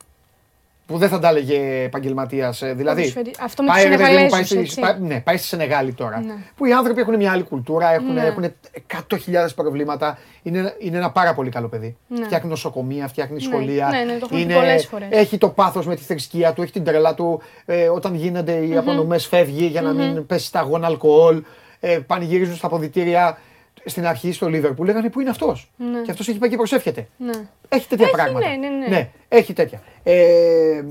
Που 0.87 0.97
δεν 0.97 1.09
θα 1.09 1.19
τα 1.19 1.29
έλεγε 1.29 1.83
επαγγελματίας. 1.83 2.59
Δηλαδή. 2.75 2.99
Ποδοσφαιρι- 3.01 3.35
αυτό 3.41 3.63
με 3.63 3.69
πάει, 3.69 3.81
τους 3.85 3.91
ρε 3.95 3.97
παιδί 4.03 4.17
μου, 4.17 4.27
πάει, 4.29 4.43
Σενεγαλέζους, 4.43 4.47
στη, 4.47 4.57
έτσι. 4.59 4.79
πάει- 4.79 4.99
ναι, 5.13 5.19
πάει 5.21 5.37
στη 5.37 5.47
Σενεγάλη 5.47 5.93
τώρα. 5.93 6.19
Ναι. 6.19 6.33
Που 6.55 6.65
οι 6.65 6.73
άνθρωποι 6.73 7.01
έχουν 7.01 7.15
μια 7.15 7.31
άλλη 7.31 7.43
κουλτούρα, 7.43 7.93
έχουν, 7.93 8.13
Ναι. 8.13 8.25
έχουν 8.25 8.43
100.000 8.87 9.55
προβλήματα. 9.55 10.17
Είναι, 10.43 10.75
είναι 10.79 10.97
ένα 10.97 11.11
πάρα 11.11 11.33
πολύ 11.33 11.49
καλό 11.49 11.67
παιδί. 11.67 11.97
Ναι. 12.07 12.25
Φτιάχνει 12.25 12.49
νοσοκομεία, 12.49 13.07
φτιάχνει 13.07 13.35
Ναι, 13.35 13.41
σχολεία. 13.41 13.87
ναι, 13.87 13.97
ναι, 14.13 14.17
το 14.19 14.25
έχουμε 14.31 14.45
πει 14.45 14.53
πολλές 14.53 14.85
φορές. 14.85 15.07
Έχει 15.11 15.37
το 15.37 15.49
πάθος 15.49 15.85
με 15.85 15.95
τη 15.95 16.01
θρησκεία 16.03 16.53
του, 16.53 16.61
έχει 16.61 16.71
την 16.71 16.83
τρέλα 16.83 17.13
του. 17.13 17.41
Ε, 17.65 17.87
όταν 17.87 18.15
γίνονται 18.15 18.65
οι 18.65 18.77
απονομές, 18.77 19.25
φεύγει 19.27 19.65
για 19.65 19.81
να 19.81 19.93
μην 19.93 20.25
πέσει 20.25 20.45
στα 20.45 20.59
αγώνα 20.59 20.87
αλκοόλ. 20.87 21.43
Ε, 21.79 21.99
πανηγυρίζουν 22.07 22.55
στα 22.55 22.67
αποδητήρια. 22.67 23.37
Στην 23.85 24.05
αρχή 24.07 24.31
στο 24.31 24.49
Λίβερπουλ 24.49 24.85
λέγανε 24.85 25.09
πού 25.09 25.19
είναι 25.19 25.29
αυτός; 25.29 25.71
Ναι. 25.77 26.01
Και 26.01 26.11
αυτός 26.11 26.27
έχει 26.27 26.37
πάει 26.37 26.49
και 26.49 26.55
προσεύχεται. 26.55 27.07
Ναι. 27.17 27.31
Έχει 27.69 27.87
τέτοια 27.87 28.05
Έχει, 28.05 28.15
πράγματα. 28.15 28.47
ναι, 28.47 28.67
ναι, 28.67 28.87
ναι. 28.87 29.09
έχει 29.27 29.53
τέτοια. 29.53 29.81
Ε, 30.03 30.83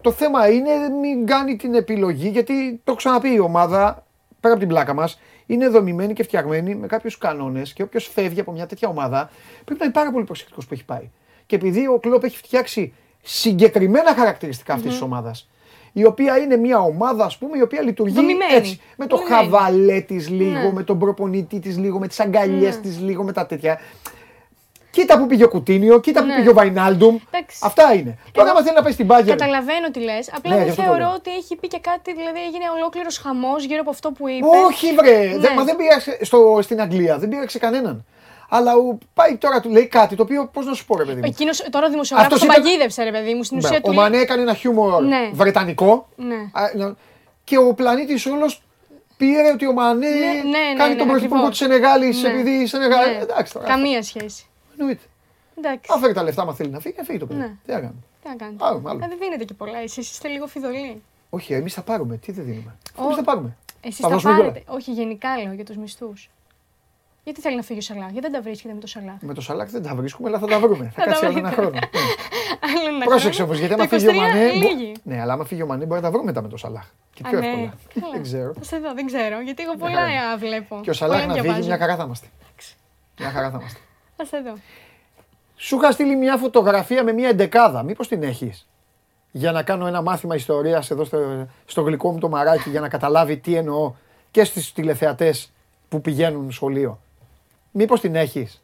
το 0.00 0.12
θέμα 0.12 0.48
είναι 0.48 0.88
μην 1.00 1.26
κάνει 1.26 1.56
την 1.56 1.74
επιλογή 1.74 2.28
γιατί 2.28 2.72
το 2.72 2.82
έχω 2.84 2.96
ξαναπεί 2.96 3.32
η 3.32 3.38
ομάδα 3.38 4.06
πέρα 4.40 4.54
από 4.54 4.62
την 4.62 4.68
πλάκα 4.72 4.94
μας 4.94 5.20
είναι 5.46 5.68
δομημένη 5.68 6.12
και 6.12 6.22
φτιαγμένη 6.22 6.74
με 6.74 6.86
κάποιους 6.86 7.18
κανόνες 7.18 7.72
και 7.72 7.82
όποιος 7.82 8.06
φεύγει 8.06 8.40
από 8.40 8.52
μια 8.52 8.66
τέτοια 8.66 8.88
ομάδα 8.88 9.30
πρέπει 9.64 9.78
να 9.80 9.84
είναι 9.84 9.94
πάρα 9.94 10.10
πολύ 10.12 10.24
προσεκτικός 10.24 10.66
που 10.66 10.74
έχει 10.74 10.84
πάει. 10.84 11.10
Και 11.46 11.56
επειδή 11.56 11.86
ο 11.86 11.98
Κλόπ 11.98 12.24
έχει 12.24 12.36
φτιάξει 12.36 12.94
συγκεκριμένα 13.22 14.14
χαρακτηριστικά 14.14 14.74
αυτής 14.74 14.90
της 14.90 15.00
ομάδας, 15.00 15.48
η 15.92 16.04
οποία 16.04 16.38
είναι 16.38 16.56
μια 16.56 16.78
ομάδα, 16.78 17.24
ας 17.24 17.38
πούμε, 17.38 17.58
η 17.58 17.62
οποία 17.62 17.82
λειτουργεί 17.82 18.14
Δομημένη. 18.14 18.54
έτσι. 18.54 18.80
Με 18.96 19.06
το 19.06 19.16
Δομημένη. 19.16 19.42
χαβαλέ 19.42 20.00
της 20.00 20.28
λίγο, 20.28 20.50
Ναι. 20.60 20.72
με 20.72 20.82
τον 20.82 20.98
προπονητή 20.98 21.58
της 21.60 21.78
λίγο, 21.78 21.98
με 21.98 22.08
τις 22.08 22.20
αγκαλιές 22.20 22.74
Ναι. 22.74 22.80
της 22.80 23.00
λίγο, 23.00 23.22
με 23.22 23.32
τα 23.32 23.46
τέτοια. 23.46 23.80
Κοίτα 24.90 25.18
που 25.18 25.26
πήγε 25.26 25.44
ο 25.44 25.48
Κουτίνιο, 25.48 26.00
κοίτα 26.00 26.20
που 26.20 26.26
Ναι. 26.26 26.34
πήγε 26.36 26.48
ο 26.48 26.52
Βαϊνάλντουμ. 26.52 27.16
Εντάξει. 27.30 27.58
Αυτά 27.62 27.94
είναι. 27.94 28.18
Τώρα, 28.32 28.50
άμα 28.50 28.62
θέλει 28.62 28.76
να 28.76 28.82
πάει 28.82 28.92
στην 28.92 29.06
Μπάγκερ. 29.06 29.36
Καταλαβαίνω 29.36 29.90
τι 29.90 30.00
λες. 30.00 30.30
Απλά 30.36 30.50
Ναι, 30.50 30.56
γι' 30.56 30.62
δεν 30.62 30.70
αυτό 30.70 30.82
το 30.82 30.88
θεωρώ 30.88 31.04
λέω. 31.04 31.14
ότι 31.14 31.30
έχει 31.30 31.56
πει 31.56 31.68
και 31.68 31.78
κάτι, 31.80 32.14
δηλαδή 32.14 32.40
έγινε 32.48 32.64
ολόκληρος 32.76 33.18
χαμός 33.18 33.64
γύρω 33.64 33.80
από 33.80 33.90
αυτό 33.90 34.10
που 34.10 34.28
είπε. 34.28 34.46
Όχι, 34.66 34.94
βρε. 34.94 35.18
Ναι. 35.18 35.36
Δεν, 35.38 35.52
μα 35.56 35.64
δεν 35.64 35.76
πήραξε 35.76 36.18
στο, 36.24 36.58
στην 36.62 36.80
Αγγλία, 36.80 37.18
δεν 37.18 37.28
πήραξε 37.28 37.58
κανέναν. 37.58 38.04
Αλλά 38.54 38.74
ο, 38.76 38.98
πάει 39.14 39.36
τώρα, 39.36 39.60
του 39.60 39.70
λέει 39.70 39.86
κάτι 39.86 40.16
το 40.16 40.22
οποίο, 40.22 40.46
πώς 40.52 40.66
να 40.66 40.74
σου 40.74 40.84
πω, 40.84 40.96
ρε 40.96 41.04
παιδί 41.04 41.16
μου. 41.20 41.26
Εκείνος 41.26 41.58
τώρα 41.70 41.86
ο 41.86 41.90
δημοσιογράφος 41.90 42.32
Αυτός 42.32 42.48
τον 42.48 42.56
είπε- 42.56 42.66
παγίδευσε, 42.68 43.02
ρε 43.02 43.10
παιδί 43.10 43.34
μου. 43.34 43.42
Στην 43.42 43.56
ουσία 43.58 43.68
Μπράβο. 43.70 43.84
του 43.84 43.92
ο 43.96 44.00
λέει. 44.00 44.02
Μανέ 44.10 44.22
έκανε 44.22 44.42
ένα 44.42 44.54
χιούμορ 44.54 45.02
Ναι. 45.02 45.30
βρετανικό. 45.32 46.08
Ναι. 46.16 46.34
Α, 46.52 46.62
να- 46.74 46.94
Και 47.44 47.58
ο 47.58 47.74
πλανήτης 47.74 48.26
όλος 48.26 48.62
πήρε 49.16 49.50
ότι 49.52 49.66
ο 49.66 49.72
Μανέ 49.72 50.08
Ναι, 50.08 50.14
ναι, 50.50 50.76
κάνει 50.76 50.92
ναι, 50.92 50.98
τον 50.98 51.06
ναι, 51.06 51.12
πρωθυπουργό 51.12 51.46
ακριβώς. 51.46 51.48
της 51.48 51.58
Σενεγάλης 51.58 52.22
Ναι. 52.22 52.28
επειδή 52.28 52.50
η 52.50 52.66
Σενεγάλη. 52.66 53.14
Ναι. 53.16 53.22
Εντάξει 53.22 53.52
τώρα. 53.52 53.66
Καμία 53.66 54.02
σχέση. 54.02 54.46
Εννοείται. 54.78 55.02
Εντάξει. 55.58 55.90
Αν 55.94 56.00
φέρει 56.00 56.12
τα 56.12 56.22
λεφτά, 56.22 56.44
μα 56.44 56.54
θέλει 56.54 56.70
να 56.70 56.80
φύγει, 56.80 56.94
να 56.98 57.04
φύγει 57.04 57.18
το 57.18 57.26
παιδί. 57.26 57.40
Ναι. 57.40 57.46
Τι 57.66 57.72
να 57.72 57.74
κάνουμε. 57.80 58.00
Τι 58.22 58.28
να 58.28 58.34
κάνετε. 58.34 58.64
Άλλο, 58.64 58.82
άλλο. 58.86 59.00
Ε, 59.04 59.08
Δεν 59.08 59.18
δίνετε 59.20 59.44
και 59.44 59.54
πολλά. 59.54 59.78
Εσείς 59.78 60.10
είστε 60.10 60.28
λίγο 60.28 60.46
φιδωλοί. 60.46 61.02
Όχι, 61.30 61.52
εμείς 61.52 61.74
θα 61.74 61.82
πάρουμε. 61.82 62.16
Τι 62.16 62.32
δεν 62.32 62.44
δίνουμε. 62.44 62.76
Ο- 62.96 63.02
Εμείς 63.04 63.16
θα 63.16 63.22
πάρουμε. 63.22 63.56
Εσείς 63.80 64.00
Θα 64.00 64.08
θα 64.08 64.14
δώσουμε 64.14 64.36
πάρετε. 64.36 64.62
Όχι, 64.66 64.90
γενικά 64.92 65.28
λέω 65.42 65.52
για 65.52 65.64
τους 65.64 65.76
μισθούς. 65.76 66.30
Γιατί 67.24 67.40
θέλει 67.40 67.56
να 67.56 67.62
φύγει 67.62 67.78
ο 67.78 67.82
Σαλάχ, 67.82 68.04
γιατί 68.10 68.20
δεν 68.20 68.32
τα 68.32 68.40
βρίσκεται 68.42 68.74
με 68.74 68.80
το 68.80 68.86
Σαλάχ. 68.86 69.14
Με 69.20 69.34
το 69.34 69.40
σαλάκ 69.40 69.68
δεν 69.70 69.82
τα 69.82 69.94
βρίσκουμε, 69.94 70.28
αλλά 70.28 70.38
θα 70.38 70.46
τα 70.46 70.58
βρούμε. 70.60 70.92
θα 70.94 71.02
τα 71.02 71.10
κάτσει 71.10 71.26
άλλο 71.26 71.38
ένα 71.38 71.48
βρείτε. 71.48 71.62
χρόνο. 71.62 71.78
Ναι. 71.78 71.86
Άλλο 72.80 72.96
ένα 72.96 73.04
Πρόσεξε 73.04 73.42
χρόνο. 73.44 73.44
όμως, 73.52 73.58
γιατί 73.58 73.74
Το 73.74 73.82
άμα 73.82 73.90
φύγει 73.98 74.08
ο 74.08 74.12
23 74.12 74.16
Μανέ. 74.16 74.46
μπο- 74.46 74.68
λίγοι. 74.68 74.94
Ναι, 75.02 75.20
αλλά 75.20 75.32
άμα 75.32 75.44
φύγει 75.44 75.62
ο 75.62 75.66
Μανέ 75.66 75.84
μπορεί 75.84 76.00
να 76.00 76.06
τα 76.06 76.10
βρούμε 76.12 76.24
μετά 76.24 76.42
με 76.42 76.48
το 76.48 76.56
Σαλάχ. 76.56 76.84
Και 77.14 77.22
Α, 77.26 77.30
πιο 77.30 77.38
ναι. 77.38 77.46
εύκολα. 77.46 77.72
Καλά. 77.94 78.12
Δεν 78.12 78.22
ξέρω. 78.22 78.52
Θα 78.58 78.64
σε 78.64 78.78
δω, 78.78 78.94
δεν 78.94 79.06
ξέρω. 79.06 79.40
Γιατί 79.40 79.62
εγώ 79.62 79.74
Μια 79.76 79.86
πολλά 79.86 79.98
χαρά. 79.98 80.32
ε, 80.32 80.36
βλέπω. 80.38 80.80
Και 80.82 80.90
ο 80.90 80.92
Σαλάχ 80.92 81.14
Πολλά 81.20 81.26
να 81.26 81.32
φύγει, 81.32 81.44
διαβάζω. 81.46 81.68
μια 81.68 81.78
χαρά 81.78 81.96
θα 81.96 82.02
είμαστε. 82.04 82.26
Μια 83.18 83.30
χαρά 83.30 83.50
θα 83.50 83.56
είμαστε. 83.58 83.78
Θα 84.16 84.24
σε 84.24 84.38
δω. 84.40 84.54
Σου 85.56 85.76
είχα 85.76 85.90
στείλει 85.92 86.16
μια 86.16 86.36
φωτογραφία 86.36 87.04
με 87.04 87.12
μια 87.12 87.28
εντεκάδα. 87.28 87.82
Μήπως 87.82 88.08
την 88.08 88.22
έχεις; 88.22 88.68
Για 89.30 89.52
να 89.52 89.62
κάνω 89.62 89.86
ένα 89.86 90.02
μάθημα 90.02 90.34
ιστορίας 90.34 90.90
εδώ 90.90 91.04
στο, 91.04 91.46
στο 91.64 91.82
γλυκό 91.82 92.12
μου 92.12 92.18
το 92.18 92.28
μαράκι 92.28 92.70
για 92.70 92.80
να 92.80 92.88
καταλάβει 92.88 93.36
τι 93.36 93.54
εννοώ 93.54 93.92
και 94.30 94.44
στου 94.44 94.72
τηλεθεατές 94.72 95.52
που 95.88 96.00
πηγαίνουν 96.00 96.50
σχολείο. 96.52 97.00
Μήπως 97.72 98.00
την 98.00 98.14
έχεις; 98.14 98.62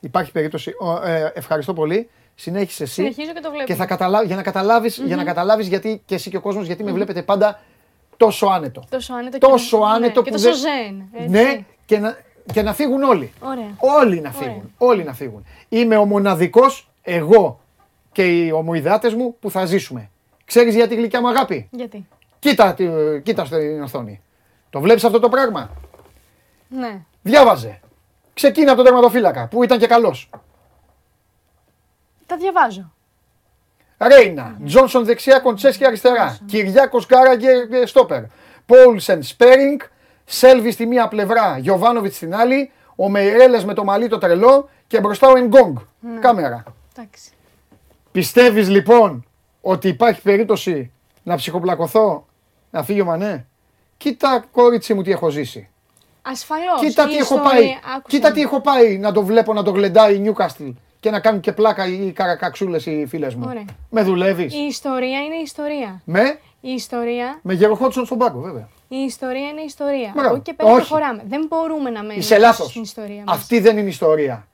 Υπάρχει 0.00 0.32
περίπτωση. 0.32 0.72
Ο, 0.80 1.06
ε, 1.06 1.32
ευχαριστώ 1.34 1.72
πολύ. 1.72 2.08
Συνέχισε 2.34 2.82
εσύ. 2.82 2.92
Συνεχίζω 2.94 3.32
και 3.32 3.40
το 3.40 3.50
βλέπω. 3.50 3.64
Και 3.64 3.74
θα 3.74 3.86
καταλάβει, 3.86 4.26
για 4.26 4.36
να 4.36 4.42
καταλάβεις, 4.42 4.96
για 4.98 5.16
να 5.16 5.24
καταλάβεις 5.24 5.68
γιατί 5.68 6.02
και 6.04 6.14
εσύ 6.14 6.30
και 6.30 6.36
ο 6.36 6.40
κόσμος 6.40 6.66
γιατί 6.66 6.84
με 6.84 6.92
βλέπετε 6.92 7.22
πάντα 7.22 7.60
τόσο 8.16 8.46
άνετο. 8.46 8.84
Τόσο 8.90 9.14
άνετο 9.14 9.38
Τόσο 9.38 9.78
και, 9.78 9.84
άνετο 9.84 10.20
ναι, 10.20 10.26
και 10.26 10.30
που 10.30 10.42
τόσο 10.42 10.42
δεν- 10.50 10.54
ζεν. 10.54 11.08
έτσι. 11.12 11.28
Ναι, 11.28 11.64
και 11.84 11.98
να, 11.98 12.16
και 12.52 12.62
να 12.62 12.72
φύγουν 12.74 13.02
όλοι. 13.02 13.32
Ωραία. 13.40 13.74
Όλοι 13.78 14.20
να 14.20 14.30
φύγουν. 14.32 14.72
Όλοι 14.78 15.04
να 15.04 15.12
φύγουν. 15.12 15.44
Είμαι 15.68 15.96
ο 15.96 16.04
μοναδικός, 16.04 16.90
εγώ 17.02 17.60
και 18.12 18.22
οι 18.24 18.50
ομοειδάτες 18.50 19.14
μου 19.14 19.36
που 19.40 19.50
θα 19.50 19.64
ζήσουμε. 19.64 20.10
Ξέρεις 20.44 20.74
γιατί 20.74 20.94
γλυκιά 20.94 21.20
μου 21.20 21.28
αγάπη; 21.28 21.68
Γιατί; 21.70 22.06
Κοίτα, 22.38 22.74
τη- 22.74 23.20
κοίτα 23.22 23.44
στην 23.44 23.82
οθόνη. 23.82 24.20
Το 24.70 24.80
βλέπεις 24.80 25.04
αυτό 25.04 25.18
το 25.20 25.28
πράγμα; 25.28 25.70
Ναι. 26.70 27.00
Διάβαζε. 27.22 27.80
Ξεκίνα 28.34 28.72
από 28.72 28.76
τον 28.76 28.84
τερματοφύλακα 28.84 29.48
που 29.48 29.62
ήταν 29.62 29.78
και 29.78 29.86
καλός. 29.86 30.30
Τα 32.26 32.36
διαβάζω. 32.36 32.92
Ρέινα, 33.98 34.58
Τζόνσον 34.64 35.04
δεξιά, 35.04 35.38
Κοντσέσκι 35.38 35.86
αριστερά. 35.86 36.38
Κυριάκος 36.46 37.06
Γκάραγκερ 37.06 37.72
ε, 37.72 37.86
στόπερ. 37.86 38.22
Πόλσεν 38.66 39.22
Σπέρινγκ, 39.22 39.80
Σέλβις 40.24 40.74
στη 40.74 40.86
μία 40.86 41.08
πλευρά, 41.08 41.58
Γιωβάνοβιτς 41.58 42.16
στην 42.16 42.34
άλλη. 42.34 42.72
Ο 42.96 43.08
Μεϊρέλες 43.08 43.64
με 43.64 43.74
το 43.74 43.84
μαλλί 43.84 44.08
το 44.08 44.18
τρελό 44.18 44.68
και 44.86 45.00
μπροστά 45.00 45.28
ο 45.28 45.36
Ενγκόγκ. 45.36 45.76
Κάμερα. 46.20 46.62
Εντάξει. 46.96 47.30
Πιστεύεις 48.12 48.68
λοιπόν 48.68 49.24
ότι 49.60 49.88
υπάρχει 49.88 50.22
περίπτωση 50.22 50.92
να 51.22 51.36
ψυχοπλακωθώ 51.36 52.26
να 52.70 52.82
φύγει 52.82 53.00
ο 53.00 53.04
Μανέ; 53.04 53.46
Κοίτα 53.96 54.44
κορίτσι 54.52 54.94
μου 54.94 55.02
τι 55.02 55.10
έχω 55.10 55.28
ζήσει. 55.28 55.68
Ασφαλώς. 56.22 56.80
Κοίτα 56.80 57.06
τι 57.06 57.16
έχω 57.16 57.38
πάει. 57.38 57.76
Κοίτα 58.08 58.32
τι 58.32 58.40
έχω 58.40 58.60
πάει 58.60 58.98
να 58.98 59.12
το 59.12 59.22
βλέπω 59.22 59.52
να 59.52 59.62
το 59.62 59.70
γλεντάει 59.70 60.14
η 60.14 60.18
Νιούκαστλ 60.18 60.64
και 61.00 61.10
να 61.10 61.20
κάνουν 61.20 61.40
και 61.40 61.52
πλάκα 61.52 61.86
οι 61.86 62.12
καρακαξούλες 62.12 62.86
οι 62.86 63.06
φίλες 63.08 63.34
μου. 63.34 63.44
Ωραία. 63.48 63.64
Με 63.90 64.02
δουλεύεις. 64.02 64.54
Η 64.54 64.58
ιστορία 64.68 65.18
είναι 65.20 65.34
η 65.36 65.42
ιστορία. 65.42 66.02
Με, 66.04 66.38
Η 66.60 66.70
ιστορία, 66.72 67.38
με 67.42 67.54
Γεροχότσον 67.54 68.04
στον 68.04 68.18
πάγκο 68.18 68.40
βέβαια. 68.40 68.68
η 68.88 68.96
ιστορία 68.96 69.48
είναι 69.48 69.60
η 69.60 69.64
ιστορία. 69.64 70.10
Μπράβο. 70.14 70.28
Από 70.28 70.36
εκεί 70.36 70.44
και 70.44 70.54
πέρα 70.54 70.68
Όχι. 70.70 70.78
προχωράμε. 70.86 71.22
Δεν 71.28 71.46
μπορούμε 71.48 71.90
να 71.90 71.98
μένουμε 72.00 72.14
Είσαι 72.14 72.38
λάθος. 72.38 72.66
στην 72.68 72.82
ιστορία 72.82 73.22
μας. 73.26 73.36
Αυτή 73.36 73.60
δεν 73.60 73.78
είναι 73.78 73.88
ιστορία. 73.88 74.46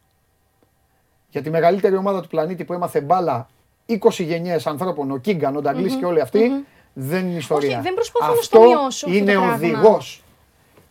Για 1.30 1.42
τη 1.42 1.50
μεγαλύτερη 1.50 1.96
ομάδα 1.96 2.20
του 2.20 2.28
πλανήτη 2.28 2.64
που 2.64 2.72
έμαθε 2.72 3.00
μπάλα 3.00 3.48
20 3.86 4.22
γενιές 4.24 4.66
ανθρώπων, 4.66 5.10
ο 5.10 5.16
Κίγκαν, 5.16 5.56
ο 5.56 5.60
νταγκλης 5.60 5.94
και 5.94 6.04
όλοι 6.04 6.20
αυτοί, 6.20 6.64
δεν 6.92 7.26
είναι 7.28 7.38
ιστορία. 7.38 7.70
Όχι, 7.72 7.80
δεν 7.82 7.94
προσπαθώ 7.94 8.26
να 8.26 8.32
αυτό 8.32 8.44
στο 8.44 8.60
μειώσω 8.60 9.06
αυτό 9.06 9.18
είναι 9.18 9.32
το 9.32 9.38
πράγμα. 9.40 9.54
οδηγός. 9.54 10.22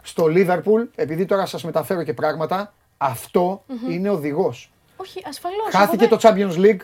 Στο 0.07 0.27
Λίβερπουλ, 0.27 0.84
επειδή 0.95 1.26
τώρα 1.26 1.45
σας 1.45 1.64
μεταφέρω 1.64 2.03
και 2.03 2.14
πράγματα, 2.14 2.73
αυτό 2.98 3.64
είναι 3.90 4.10
οδηγός. 4.10 4.72
Όχι, 4.95 5.22
ασφαλώς. 5.27 5.68
Χάθηκε 5.69 6.07
το 6.07 6.18
Champions 6.22 6.56
League. 6.57 6.82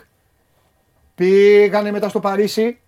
Πήγανε 1.14 1.90
μετά 1.90 2.08
στο 2.08 2.20
Παρίσι. 2.20 2.78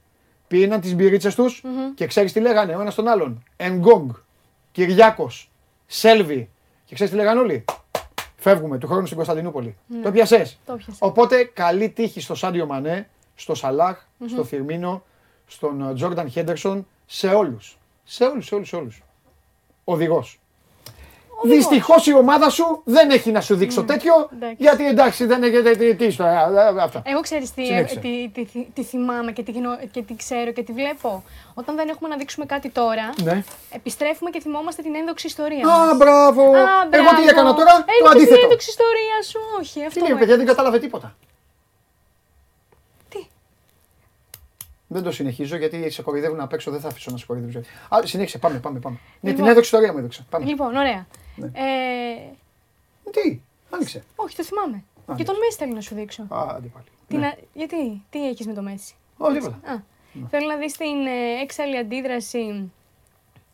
Πήραν 0.48 0.80
τις 0.80 0.94
μπυρίτσες 0.94 1.34
τους 1.34 1.62
και 1.94 2.06
ξέρεις 2.06 2.32
τι 2.32 2.40
λέγανε 2.40 2.76
ο 2.76 2.80
ένας 2.80 2.94
τον 2.94 3.08
άλλον; 3.08 3.44
Ενγκόγκ, 3.56 4.10
Κυριάκος, 4.72 5.50
Σέλβι. 5.86 6.50
Και 6.84 6.94
ξέρεις 6.94 7.12
τι 7.12 7.18
λέγανε 7.18 7.40
όλοι; 7.40 7.64
Φεύγουμε 8.36 8.78
του 8.78 8.86
χρόνου 8.86 9.04
στην 9.04 9.16
Κωνσταντινούπολη. 9.16 9.76
Το 10.02 10.10
πιασέ. 10.10 10.36
Ναι. 10.36 10.44
Το 10.66 10.74
πιάσα. 10.76 10.96
Οπότε 10.98 11.44
καλή 11.44 11.88
τύχη 11.88 12.20
στο 12.20 12.34
Σάντιο 12.34 12.66
Μανέ, 12.66 13.08
στο 13.34 13.54
σαλαχ 13.54 14.02
στο 14.26 14.44
Φιρμίνο, 14.44 15.04
στον 15.46 15.94
Τζόρνταν 15.94 16.30
Χέντερσον, 16.30 16.86
σε 17.06 17.28
όλους. 17.28 17.78
Σε 18.04 18.24
όλους, 18.24 18.46
σε 18.46 18.54
όλους, 18.54 18.68
σε 18.68 18.76
όλους. 18.76 19.02
Οδηγός. 19.84 20.38
Δυστυχώς 21.46 22.06
η 22.06 22.14
ομάδα 22.14 22.50
σου 22.50 22.80
δεν 22.84 23.10
έχει 23.10 23.30
να 23.30 23.40
σου 23.40 23.54
δείξω 23.56 23.82
τέτοιο. 23.84 24.28
Εντάξει. 24.32 24.56
Γιατί 24.58 24.86
εντάξει 24.86 25.24
δεν 25.26 25.42
έχετε 25.42 25.70
τι, 25.70 25.94
τι 25.94 26.04
ιστορία. 26.04 26.72
ε, 26.76 26.82
Αυτά. 26.82 27.02
Εγώ 27.04 27.20
ξέρεις 27.20 27.52
τι, 27.54 27.64
Συνέχισε. 27.64 27.98
τι, 27.98 28.30
τι, 28.34 28.44
τι, 28.44 28.66
τι 28.74 28.82
θυμάμαι 28.82 29.32
και 29.32 29.42
τι, 29.42 29.52
γνω- 29.52 29.78
και 29.90 30.02
τι 30.02 30.16
ξέρω 30.16 30.52
και 30.52 30.62
τι 30.62 30.72
βλέπω. 30.72 31.24
Όταν 31.54 31.76
δεν 31.76 31.88
έχουμε 31.88 32.08
να 32.08 32.16
δείξουμε 32.16 32.46
κάτι 32.46 32.68
τώρα, 32.68 33.10
Ναι. 33.22 33.44
επιστρέφουμε 33.70 34.30
και 34.30 34.40
θυμόμαστε 34.40 34.82
την 34.82 34.94
ένδοξη 34.94 35.26
ιστορία. 35.26 35.66
Α, 35.68 35.78
μας. 35.86 35.96
μπράβο. 35.96 36.42
Α, 36.42 36.46
Εγώ 36.90 36.90
τι 36.90 36.98
μπράβο. 37.14 37.28
έκανα 37.28 37.54
τώρα, 37.54 37.72
το 37.76 37.84
Έλειπες 37.86 38.10
την 38.10 38.20
αντίθετο. 38.20 38.42
ένδοξη 38.42 38.70
ιστορία 38.70 39.16
σου, 39.30 39.38
όχι. 39.60 39.78
Τι 39.80 39.86
Αυτό 39.86 40.00
λέει, 40.00 40.12
μου 40.12 40.18
παιδιά, 40.18 40.34
δεν 40.36 40.44
έκανες. 40.44 40.54
κατάλαβε 40.56 40.78
τίποτα. 40.78 41.16
Δεν 44.86 45.02
το 45.02 45.10
συνεχίζω 45.12 45.56
γιατί 45.56 45.90
σε 45.90 46.02
κοροϊδεύουν 46.02 46.40
απ' 46.40 46.52
έξω, 46.52 46.70
δεν 46.70 46.80
θα 46.80 46.88
αφήσω 46.88 47.10
να 47.10 47.16
σε 47.16 47.26
κοροϊδεύω. 47.26 47.58
Α, 47.88 47.98
συνέχισε, 48.06 48.38
πάμε, 48.38 48.58
πάμε. 48.58 48.78
πάμε. 48.78 48.96
Ναι, 48.96 49.20
την 49.20 49.28
Λοιπόν. 49.30 49.44
έδωξη 49.46 49.60
ιστορία 49.64 49.92
μου 49.92 49.98
έδωξα. 49.98 50.26
Πάμε. 50.30 50.44
Λοιπόν, 50.44 50.76
ωραία. 50.76 51.06
Ναι. 51.36 51.46
Ε, 51.46 53.10
Τι, 53.10 53.40
άνοιξε. 53.70 54.04
όχι, 54.16 54.36
το 54.36 54.44
θυμάμαι. 54.44 54.84
Α, 55.06 55.14
και 55.16 55.24
τον 55.24 55.36
Μέση 55.38 55.56
θέλω 55.56 55.72
να 55.74 55.80
σου 55.80 55.94
δείξω. 55.94 56.22
Α, 56.22 56.46
άντε 56.48 56.66
πάλι. 56.68 56.84
Τι 57.08 57.16
Ναι. 57.16 57.20
να- 57.26 57.36
γιατί, 57.54 58.02
τι 58.10 58.28
έχεις 58.28 58.46
με 58.46 58.52
το 58.54 58.62
Μέση; 58.62 58.94
Ω, 59.18 59.32
τίποτα. 59.32 59.60
Α, 59.72 59.82
θέλω 60.30 60.46
να 60.46 60.56
δεις 60.56 60.72
την 60.76 61.06
ε, 61.06 61.40
έξαλλη 61.42 61.76
αντίδραση. 61.78 62.72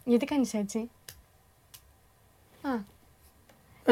Γιατί 0.04 0.24
κάνεις 0.24 0.54
έτσι; 0.54 0.78
Α, 2.62 2.68
Δεν 2.68 2.70
Έλα, 2.70 2.84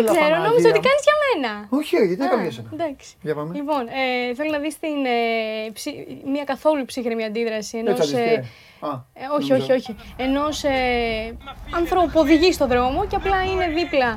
ξέρω, 0.05 0.21
Παναγία 0.21 0.49
νόμιζα 0.49 0.69
ότι 0.69 0.79
μου. 0.79 0.85
κάνει 0.89 1.01
για 1.09 1.17
μένα. 1.25 1.67
Όχι, 1.79 1.97
ρε, 1.97 2.05
γιατί 2.05 2.23
Α, 2.23 2.25
έκανα 2.27 2.43
για 2.43 2.51
σένα. 2.53 2.69
Εντάξει. 2.73 3.09
Για 3.23 3.35
πάμε. 3.35 3.55
Λοιπόν, 3.55 3.83
ε, 3.89 4.35
θέλω 4.35 4.51
να 4.51 4.59
δει 4.59 4.71
την, 4.85 4.99
ε, 5.05 5.71
ψυ- 5.73 6.07
μια 6.35 6.45
καθόλου 6.45 6.85
ψύχρεμη 6.85 7.25
αντίδραση 7.25 7.79
ενό. 7.79 7.91
Έτσι 7.91 8.03
αντιστοιχεία. 8.03 8.45
Α, 8.81 8.91
Ε, 9.15 9.25
όχι, 9.39 9.51
νομίζω. 9.51 9.55
όχι, 9.55 9.73
όχι. 9.73 9.97
Ενό 10.17 10.47
ε, 10.63 11.33
ανθρώπου 11.81 12.11
που 12.13 12.21
οδηγεί 12.21 12.53
στον 12.53 12.69
δρόμο 12.69 13.07
και 13.07 13.17
απλά 13.17 13.45
είναι 13.45 13.67
δίπλα 13.69 14.11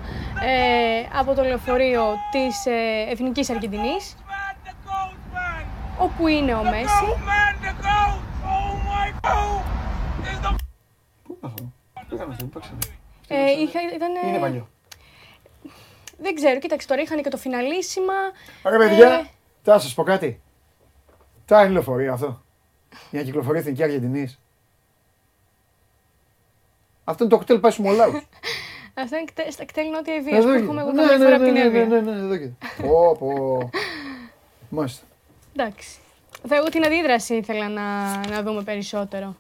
ε, 0.52 1.20
από 1.20 1.34
το 1.34 1.44
λεωφορείο 1.44 2.04
τη 2.32 2.70
ε, 2.72 3.12
Εθνική 3.12 3.46
Αργεντινή. 3.52 3.96
Όπου 5.98 6.28
είναι 6.28 6.54
ο 6.54 6.64
Μέση. 6.64 7.06
Πού 11.24 11.38
είναι 11.38 11.40
αυτό. 11.44 11.72
Πού 12.08 12.16
ήταν 12.16 12.30
αυτό, 12.32 12.44
πού 12.46 12.50
παίξανε. 12.50 12.78
Ε, 13.28 13.52
είχα, 13.62 13.80
ήταν, 13.96 14.28
Είναι 14.28 14.38
παλιό. 14.38 14.68
Δεν 16.22 16.36
ξέρω, 16.36 16.60
κοίταξε 16.60 16.88
τώρα 16.88 17.02
είχαν 17.02 17.22
και 17.24 17.30
το 17.30 17.38
φιναλίσιμα. 17.38 18.14
Ρε 18.64 18.78
παιδιά, 18.78 19.10
Ε, 19.14 19.26
θα 19.64 19.80
σας 19.80 19.94
πω 19.94 20.04
κάτι. 20.04 20.42
Τα 21.46 21.62
είναι 21.64 21.72
λεωφορείο 21.74 22.14
αυτό. 22.14 22.42
Για 23.12 23.20
να 23.20 23.26
κυκλοφορεί 23.26 23.58
η 23.58 23.62
Εθνική 23.62 23.84
Αργεντινής. 23.84 24.40
Αυτό 27.04 27.24
είναι 27.24 27.34
το 27.34 27.40
κτέλ 27.40 27.60
πάει 27.60 27.72
στους 27.72 27.86
Μολάου. 27.86 28.12
Αυτό 28.94 29.16
είναι 29.16 29.26
κτέ- 29.26 29.52
στα 29.52 29.66
κτέλ 29.66 29.90
Νότια 29.90 30.16
Ιδίας 30.16 30.44
που 30.44 30.50
έχουμε 30.50 30.82
εγώ 30.82 30.90
καμιά 30.96 31.18
ναι, 31.18 31.24
φορά 31.24 31.30
ναι, 31.30 31.36
από 31.36 31.44
την 31.44 31.54
ναι, 31.54 31.60
ναι, 31.64 31.80
Εύβοια. 31.80 31.86
ναι, 32.02 32.12
ναι, 32.12 32.20
εδώ 32.20 32.38
και. 32.38 32.50
Πω, 32.82 33.16
πω. 33.20 33.70
Μάλιστα. 34.70 35.06
Εντάξει. 35.56 36.00
Θα 36.48 36.56
εγώ 36.56 36.70
την 36.70 36.86
αντίδραση 36.86 37.36
ήθελα 37.36 37.70
να, 37.70 38.18
να 38.28 38.44
δούμε 38.44 38.64
περισσότερο. 38.64 39.36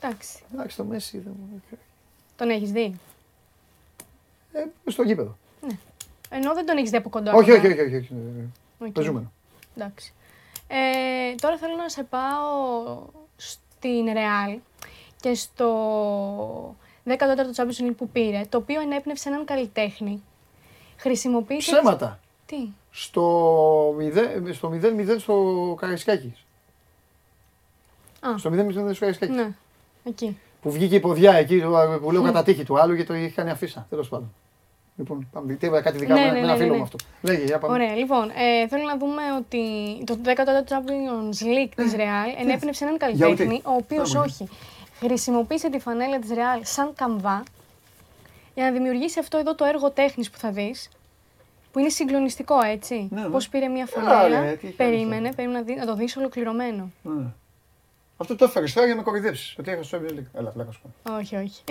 Εντάξει. 0.00 0.38
Εντάξει, 0.54 0.76
το 0.76 0.84
Μέση 0.84 1.18
δεν 1.18 1.32
μου 1.38 1.62
Τον 2.36 2.50
έχεις 2.50 2.70
δει; 2.72 2.98
Ε, 4.52 4.64
στο 4.90 5.02
γήπεδο. 5.02 5.36
Ενώ 6.30 6.54
δεν 6.54 6.66
τον 6.66 6.76
έχεις 6.76 6.90
δει 6.90 6.96
από 6.96 7.08
κοντά. 7.08 7.32
Όχι, 7.32 7.52
ακόμα. 7.52 7.72
όχι, 7.72 7.80
όχι, 7.80 7.96
όχι. 7.96 7.96
όχι. 7.96 8.48
Οκ. 8.78 8.90
Παίζουμε. 8.92 9.30
Εντάξει. 9.76 10.12
Ε, 10.68 11.34
τώρα 11.34 11.56
θέλω 11.56 11.76
να 11.76 11.88
σε 11.88 12.02
πάω 12.02 13.02
στην 13.36 14.06
Real 14.06 14.58
και 15.20 15.34
στο 15.34 16.76
14ο 17.06 17.54
Champions 17.56 17.82
League 17.88 17.94
που 17.96 18.08
πήρε, 18.08 18.40
το 18.48 18.58
οποίο 18.58 18.80
ενέπνευσε 18.80 19.28
έναν 19.28 19.44
καλλιτέχνη. 19.44 20.22
Χρησιμοποίησε... 20.96 21.72
Ψέματα. 21.72 22.20
Τι; 22.46 22.68
Στο 22.90 23.96
0-0 23.96 24.52
στο, 24.52 24.70
0-0 24.82 25.16
στο 25.18 25.74
Καραϊσκάκης. 25.80 26.44
Α, 28.20 28.38
Στο 28.38 28.50
0-0 28.50 28.70
στο 28.70 28.82
Καραϊσκάκης. 28.82 29.36
ναι. 29.36 29.50
Εκεί. 30.04 30.38
Που 30.62 30.70
βγήκε 30.70 30.94
η 30.94 31.00
ποδιά 31.00 31.32
εκεί 31.32 31.60
το- 31.60 31.98
που 32.02 32.10
λέω 32.10 32.22
κατά 32.22 32.42
τύχη 32.42 32.64
του 32.64 32.80
άλλου 32.80 32.92
γιατί 32.94 33.08
το 33.08 33.14
είχε 33.14 33.28
κάνει 33.28 33.50
αφίσα. 33.50 33.86
Τέλος 33.90 34.08
πάντων. 34.08 34.34
Λοιπόν, 34.96 35.28
πάμε. 35.32 35.52
Τι 35.54 35.66
είπα 35.66 35.80
κάτι 35.80 35.98
δικά 35.98 36.14
Ναι, 36.14 36.20
μου 36.20 36.26
ναι, 36.26 36.32
με 36.32 36.38
ναι, 36.38 36.44
ένα 36.44 36.52
ναι, 36.52 36.58
φίλο 36.58 36.70
ναι. 36.70 36.76
μου 36.76 36.82
αυτό. 36.82 36.96
Λέγε, 37.22 37.44
για 37.44 37.58
πάμε. 37.58 37.74
Ωραία, 37.74 37.94
λοιπόν, 37.94 38.28
ε, 38.30 38.68
θέλω 38.68 38.84
να 38.84 38.96
δούμε 38.96 39.22
ότι 39.38 39.62
το 40.04 40.18
14ο 40.24 40.68
Champions 40.68 41.44
League 41.46 41.72
της 41.76 41.92
Real 41.96 42.40
ενέπνευσε 42.40 42.84
έναν 42.84 42.96
καλλιτέχνη, 42.98 43.60
ο 43.64 43.70
οποίος 43.72 44.14
Α, 44.16 44.20
όχι, 44.20 44.48
χρησιμοποίησε 45.00 45.70
τη 45.70 45.78
φανέλα 45.78 46.18
της 46.18 46.30
Real 46.30 46.60
σαν 46.62 46.92
καμβά 46.94 47.42
για 48.54 48.64
να 48.64 48.70
δημιουργήσει 48.72 49.18
αυτό 49.18 49.38
εδώ 49.38 49.54
το 49.54 49.64
έργο 49.64 49.90
τέχνης 49.90 50.30
που 50.30 50.38
θα 50.38 50.50
δεις, 50.50 50.88
που 51.72 51.78
είναι 51.78 51.88
συγκλονιστικό, 51.88 52.60
έτσι. 52.72 53.08
Ναι, 53.10 53.20
ναι. 53.20 53.28
Πώς 53.28 53.48
πήρε 53.48 53.68
μια 53.68 53.88
Άρα, 53.96 54.08
φανέλα, 54.08 54.40
ρε, 54.40 54.52
τι 54.52 54.66
έχει 54.66 54.76
περίμενε, 54.76 55.28
αυτό. 55.28 55.34
περίμενε 55.36 55.58
να, 55.58 55.64
δει- 55.64 55.76
να 55.76 55.86
το 55.86 55.94
δεις 55.94 56.16
ολοκληρωμένο. 56.16 56.90
Ναι. 57.02 57.24
Αυτό 58.20 58.36
το 58.36 58.44
έφερε 58.44 58.66
τώρα 58.74 58.86
για 58.86 58.94
να 58.94 59.00
με 59.00 59.02
κοροϊδέψεις. 59.06 59.56
Ότι 59.58 59.70
έχασε 59.70 59.98
το 59.98 60.02
Champions 60.06 60.18
League. 60.18 60.38
Έλα, 60.38 60.50
πλάκα 60.50 60.70
σου. 60.70 60.80
κάνω. 61.04 61.18
όχι, 61.18 61.36
όχι. 61.36 61.62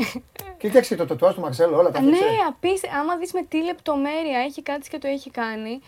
Κοίταξε 0.58 0.96
το 0.96 1.06
τατουάζ 1.06 1.36
του 1.36 1.42
Μαρσέλο, 1.42 1.78
όλα 1.78 1.92
τα 1.92 2.02
ναι, 2.02 2.10
έφτιαξε. 2.10 2.36
απίστε, 2.48 2.88
άμα 3.00 3.18
δεις 3.18 3.34
με 3.34 3.44
τι 3.44 3.64
λεπτομέρεια 3.64 4.40
έχει 4.40 4.62
κάτσει 4.62 4.90
και 4.90 4.98
το 4.98 5.08
έχει 5.08 5.32
κάνει, 5.32 5.80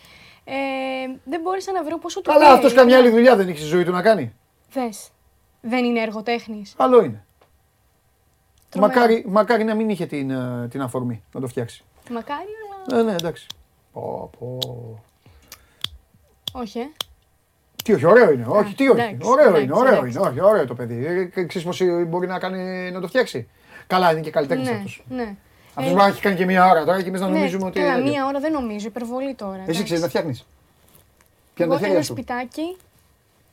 ε, 0.44 0.54
δεν 1.24 1.40
μπόρεσα 1.40 1.72
να 1.72 1.84
βρω 1.84 1.98
πόσο 1.98 2.20
του 2.20 2.30
Καλά, 2.30 2.44
πήρε. 2.44 2.52
αυτός 2.54 2.72
καμιά 2.72 2.96
άλλη 2.98 3.10
δουλειά 3.10 3.36
δεν 3.36 3.48
έχει 3.48 3.58
στη 3.58 3.66
ζωή 3.66 3.84
του 3.84 3.90
να 3.90 4.02
κάνει. 4.02 4.34
Δες, 4.72 5.08
δεν 5.60 5.84
είναι 5.84 6.00
έργο 6.00 6.22
τέχνης. 6.22 6.74
Άλλο 6.76 7.02
είναι. 7.04 7.24
Τρομερό. 8.68 8.92
Μακάρι, 8.94 9.24
μακάρι 9.28 9.64
να 9.64 9.74
μην 9.74 9.88
είχε 9.88 10.06
την, 10.06 10.30
ε, 10.30 10.68
την 10.70 10.82
αφορμή 10.82 11.22
να 11.32 11.40
το 11.40 11.46
φτιάξει. 11.46 11.84
Μακάρι, 12.10 12.48
αλλά 12.88 13.02
Ναι, 13.02 13.10
ναι, 13.10 13.16
εντάξει. 13.16 13.46
Πω, 13.92 14.30
πω. 14.38 14.58
όχι, 16.52 16.78
ε. 16.78 16.90
Τι 17.90 17.96
όχι, 17.96 18.06
ωραίο 18.06 18.32
είναι. 18.32 18.44
Όχι, 18.48 18.74
τι 18.74 18.88
όχι. 18.88 19.00
εντάξει, 19.00 19.16
Ωραίο 19.30 19.44
εντάξει, 19.46 19.62
είναι, 19.64 19.72
ωραίο 19.74 19.92
εντάξει. 19.94 20.18
είναι. 20.18 20.28
Όχι, 20.28 20.40
ωραίο 20.40 20.66
το 20.66 20.74
παιδί. 20.74 21.06
Ε, 21.34 21.42
Ξέρεις 21.44 21.66
πώς 21.66 21.80
ε, 21.80 21.84
μπορεί 21.84 22.26
να, 22.26 22.38
κάνει, 22.38 22.90
να 22.90 23.00
το 23.00 23.06
φτιάξει. 23.06 23.48
Καλά, 23.86 24.10
είναι 24.12 24.20
και 24.20 24.30
καλλιτέχνη 24.30 24.64
Ναι, 24.64 24.70
αυτός. 24.70 25.04
ναι. 25.08 25.34
Αυτός 25.74 25.92
μπορεί 25.92 26.04
να 26.04 26.06
έχει 26.06 26.20
κάνει 26.20 26.36
και 26.36 26.44
μία 26.44 26.70
ώρα 26.70 26.84
τώρα 26.84 27.02
και 27.02 27.08
εμείς 27.08 27.20
να 27.20 27.28
Ναι, 27.28 27.32
νομίζουμε 27.38 27.66
ότι. 27.66 27.80
καλά, 27.80 27.94
τέτοιο. 27.94 28.10
μία 28.10 28.26
ώρα 28.26 28.40
δεν 28.40 28.52
νομίζω, 28.52 28.86
υπερβολή 28.86 29.34
τώρα. 29.34 29.52
Εσύ 29.54 29.62
εντάξει. 29.62 29.82
ξέρεις 29.84 30.02
να 30.02 30.08
φτιάχνεις. 30.08 30.46
Πιάνε 31.54 31.72
Εγώ 31.72 31.80
τα 31.80 31.86
ένα 31.86 31.94
χέρια 31.94 32.02
σου; 32.06 32.12
σπιτάκι, 32.12 32.76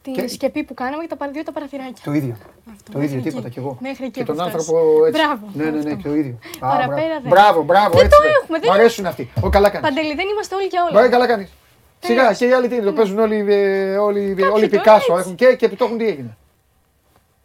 την 0.01 0.14
Και- 0.14 0.27
σκεπή 0.27 0.64
που 0.64 0.73
κάναμε 0.73 1.01
και 1.03 1.09
τα 1.09 1.15
παρα- 1.15 1.31
δύο 1.31 1.43
τα 1.43 1.51
παραθυράκια. 1.51 2.03
Το 2.03 2.14
ίδιο. 2.14 2.35
Αυτό, 2.73 2.91
Το 2.91 2.97
μέχρι 2.97 3.05
ίδιο, 3.05 3.18
εκεί. 3.19 3.30
τίποτα 3.30 3.49
κι 3.49 3.59
εγώ. 3.59 3.77
Μέχρι 3.81 4.05
εκεί 4.05 4.19
Και 4.19 4.23
τον 4.26 4.39
έχω 4.39 4.49
φτάσει. 4.49 4.57
άνθρωπο 4.69 5.05
έτσι. 5.05 5.22
Μπράβο. 5.22 5.43
Ναι, 5.53 5.64
ναι, 5.64 5.81
ναι, 5.88 5.91
αυτό. 5.97 6.09
το 6.09 6.15
ίδιο. 6.15 6.35
Α, 6.59 6.68
Παραπέρα 6.69 6.95
μπράβο. 6.95 7.22
δεν. 7.22 7.30
Μπράβο, 7.34 7.59
μπράβο. 7.69 7.93
Δεν 7.97 8.05
έτσι 8.05 8.18
το 8.19 8.23
είναι. 8.27 8.34
έχουμε, 8.41 8.57
δεν 8.59 8.69
Μ' 8.69 8.73
αρέσουν 8.73 9.05
αυτοί. 9.05 9.23
Ω, 9.45 9.49
καλά 9.49 9.69
κάνεις. 9.69 9.88
Παντελή, 9.89 10.14
δεν 10.22 10.27
είμαστε 10.34 10.53
όλοι 10.55 10.68
για 10.73 10.81
Μπορεί 10.91 10.97
όλα. 11.03 11.09
καλά 11.15 11.27
κάνεις. 11.27 11.49
Σιγά 11.99 12.33
και 12.33 12.45
οι 12.47 12.51
άλλοι 12.53 12.67
τι 12.67 12.75
είναι, 12.75 12.83
το 12.85 12.93
παίζουν 12.93 13.19
όλοι, 13.19 13.45
ε, 13.53 13.97
όλοι, 13.97 14.27
Κάποιοι 14.29 14.51
όλοι 14.53 14.69
το 14.69 14.77
Πικάσο 14.77 15.13
έτσι. 15.13 15.19
έχουν 15.23 15.35
και, 15.35 15.55
και 15.55 15.69
το 15.69 15.85
έχουν 15.85 15.97
τι 15.97 16.07
έγινε. 16.07 16.37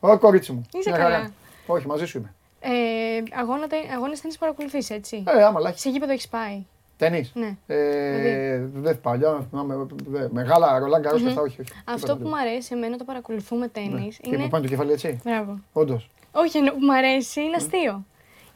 Ω 0.00 0.18
κορίτσι 0.18 0.52
μου. 0.52 0.62
Είσαι 0.72 0.90
Μια 0.90 0.98
καλά. 0.98 1.14
χαρά. 1.14 1.30
Όχι, 1.66 1.86
μαζί 1.86 2.04
σου 2.06 2.18
είμαι. 2.18 2.34
Ε, 2.60 3.22
αγώνα, 3.40 3.66
αγώνες 3.94 4.20
τέννις 4.20 4.38
παρακολουθείς, 4.38 4.90
έτσι. 4.90 5.24
Ε, 5.38 5.42
άμα 5.44 5.60
λάχι. 5.60 5.78
Σε 5.80 5.90
γήπεδο 5.90 6.12
έχεις 6.12 6.28
πάει. 6.28 6.64
Τέννις. 6.96 7.30
Ναι. 7.34 7.56
Ε, 7.66 8.58
δεν 8.74 9.00
παλιά, 9.00 9.46
θυμάμαι, 9.50 9.86
δε- 10.06 10.26
μεγάλα 10.30 10.78
ρολάν 10.78 11.02
καρός 11.02 11.20
και 11.22 11.28
αυτά, 11.28 11.40
όχι. 11.40 11.60
όχι. 11.60 11.70
Αυτό 11.84 11.94
Τίποτα 11.94 12.12
που 12.16 12.18
δεν. 12.22 12.28
μου 12.28 12.38
αρέσει 12.38 12.68
εμένα 12.74 12.96
το 12.96 13.04
παρακολουθούμε 13.04 13.68
τέννις 13.68 14.16
Και 14.16 14.28
που 14.28 14.34
είναι... 14.34 14.48
πάνε 14.48 14.64
το 14.64 14.68
κεφάλι 14.70 14.92
έτσι. 14.92 15.20
Μπράβο. 15.24 15.58
Όντως. 15.72 16.10
Όχι, 16.32 16.58
εννοώ 16.58 16.72
που 16.74 16.78
μου 16.84 16.94
αρέσει, 16.94 17.40
είναι 17.40 17.56
αστείο. 17.56 18.04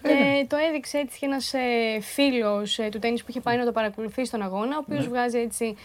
Ε, 0.03 0.09
Και 0.09 0.15
ναι. 0.15 0.47
το 0.47 0.57
έδειξε 0.69 0.99
έτσι 0.99 1.19
και 1.19 1.27
ένας 1.27 1.55
ε, 1.55 2.01
φίλος 2.01 2.79
του 2.91 2.99
τέννη 2.99 3.19
που 3.19 3.27
είχε 3.29 3.41
πάει 3.41 3.57
να 3.57 3.65
το 3.65 3.73
παρακολουθεί 3.73 4.25
στον 4.25 4.43
αγώνα, 4.43 4.77
ο 4.77 4.81
οποίος 4.87 5.09
βγάζει 5.09 5.39
έτσι 5.39 5.77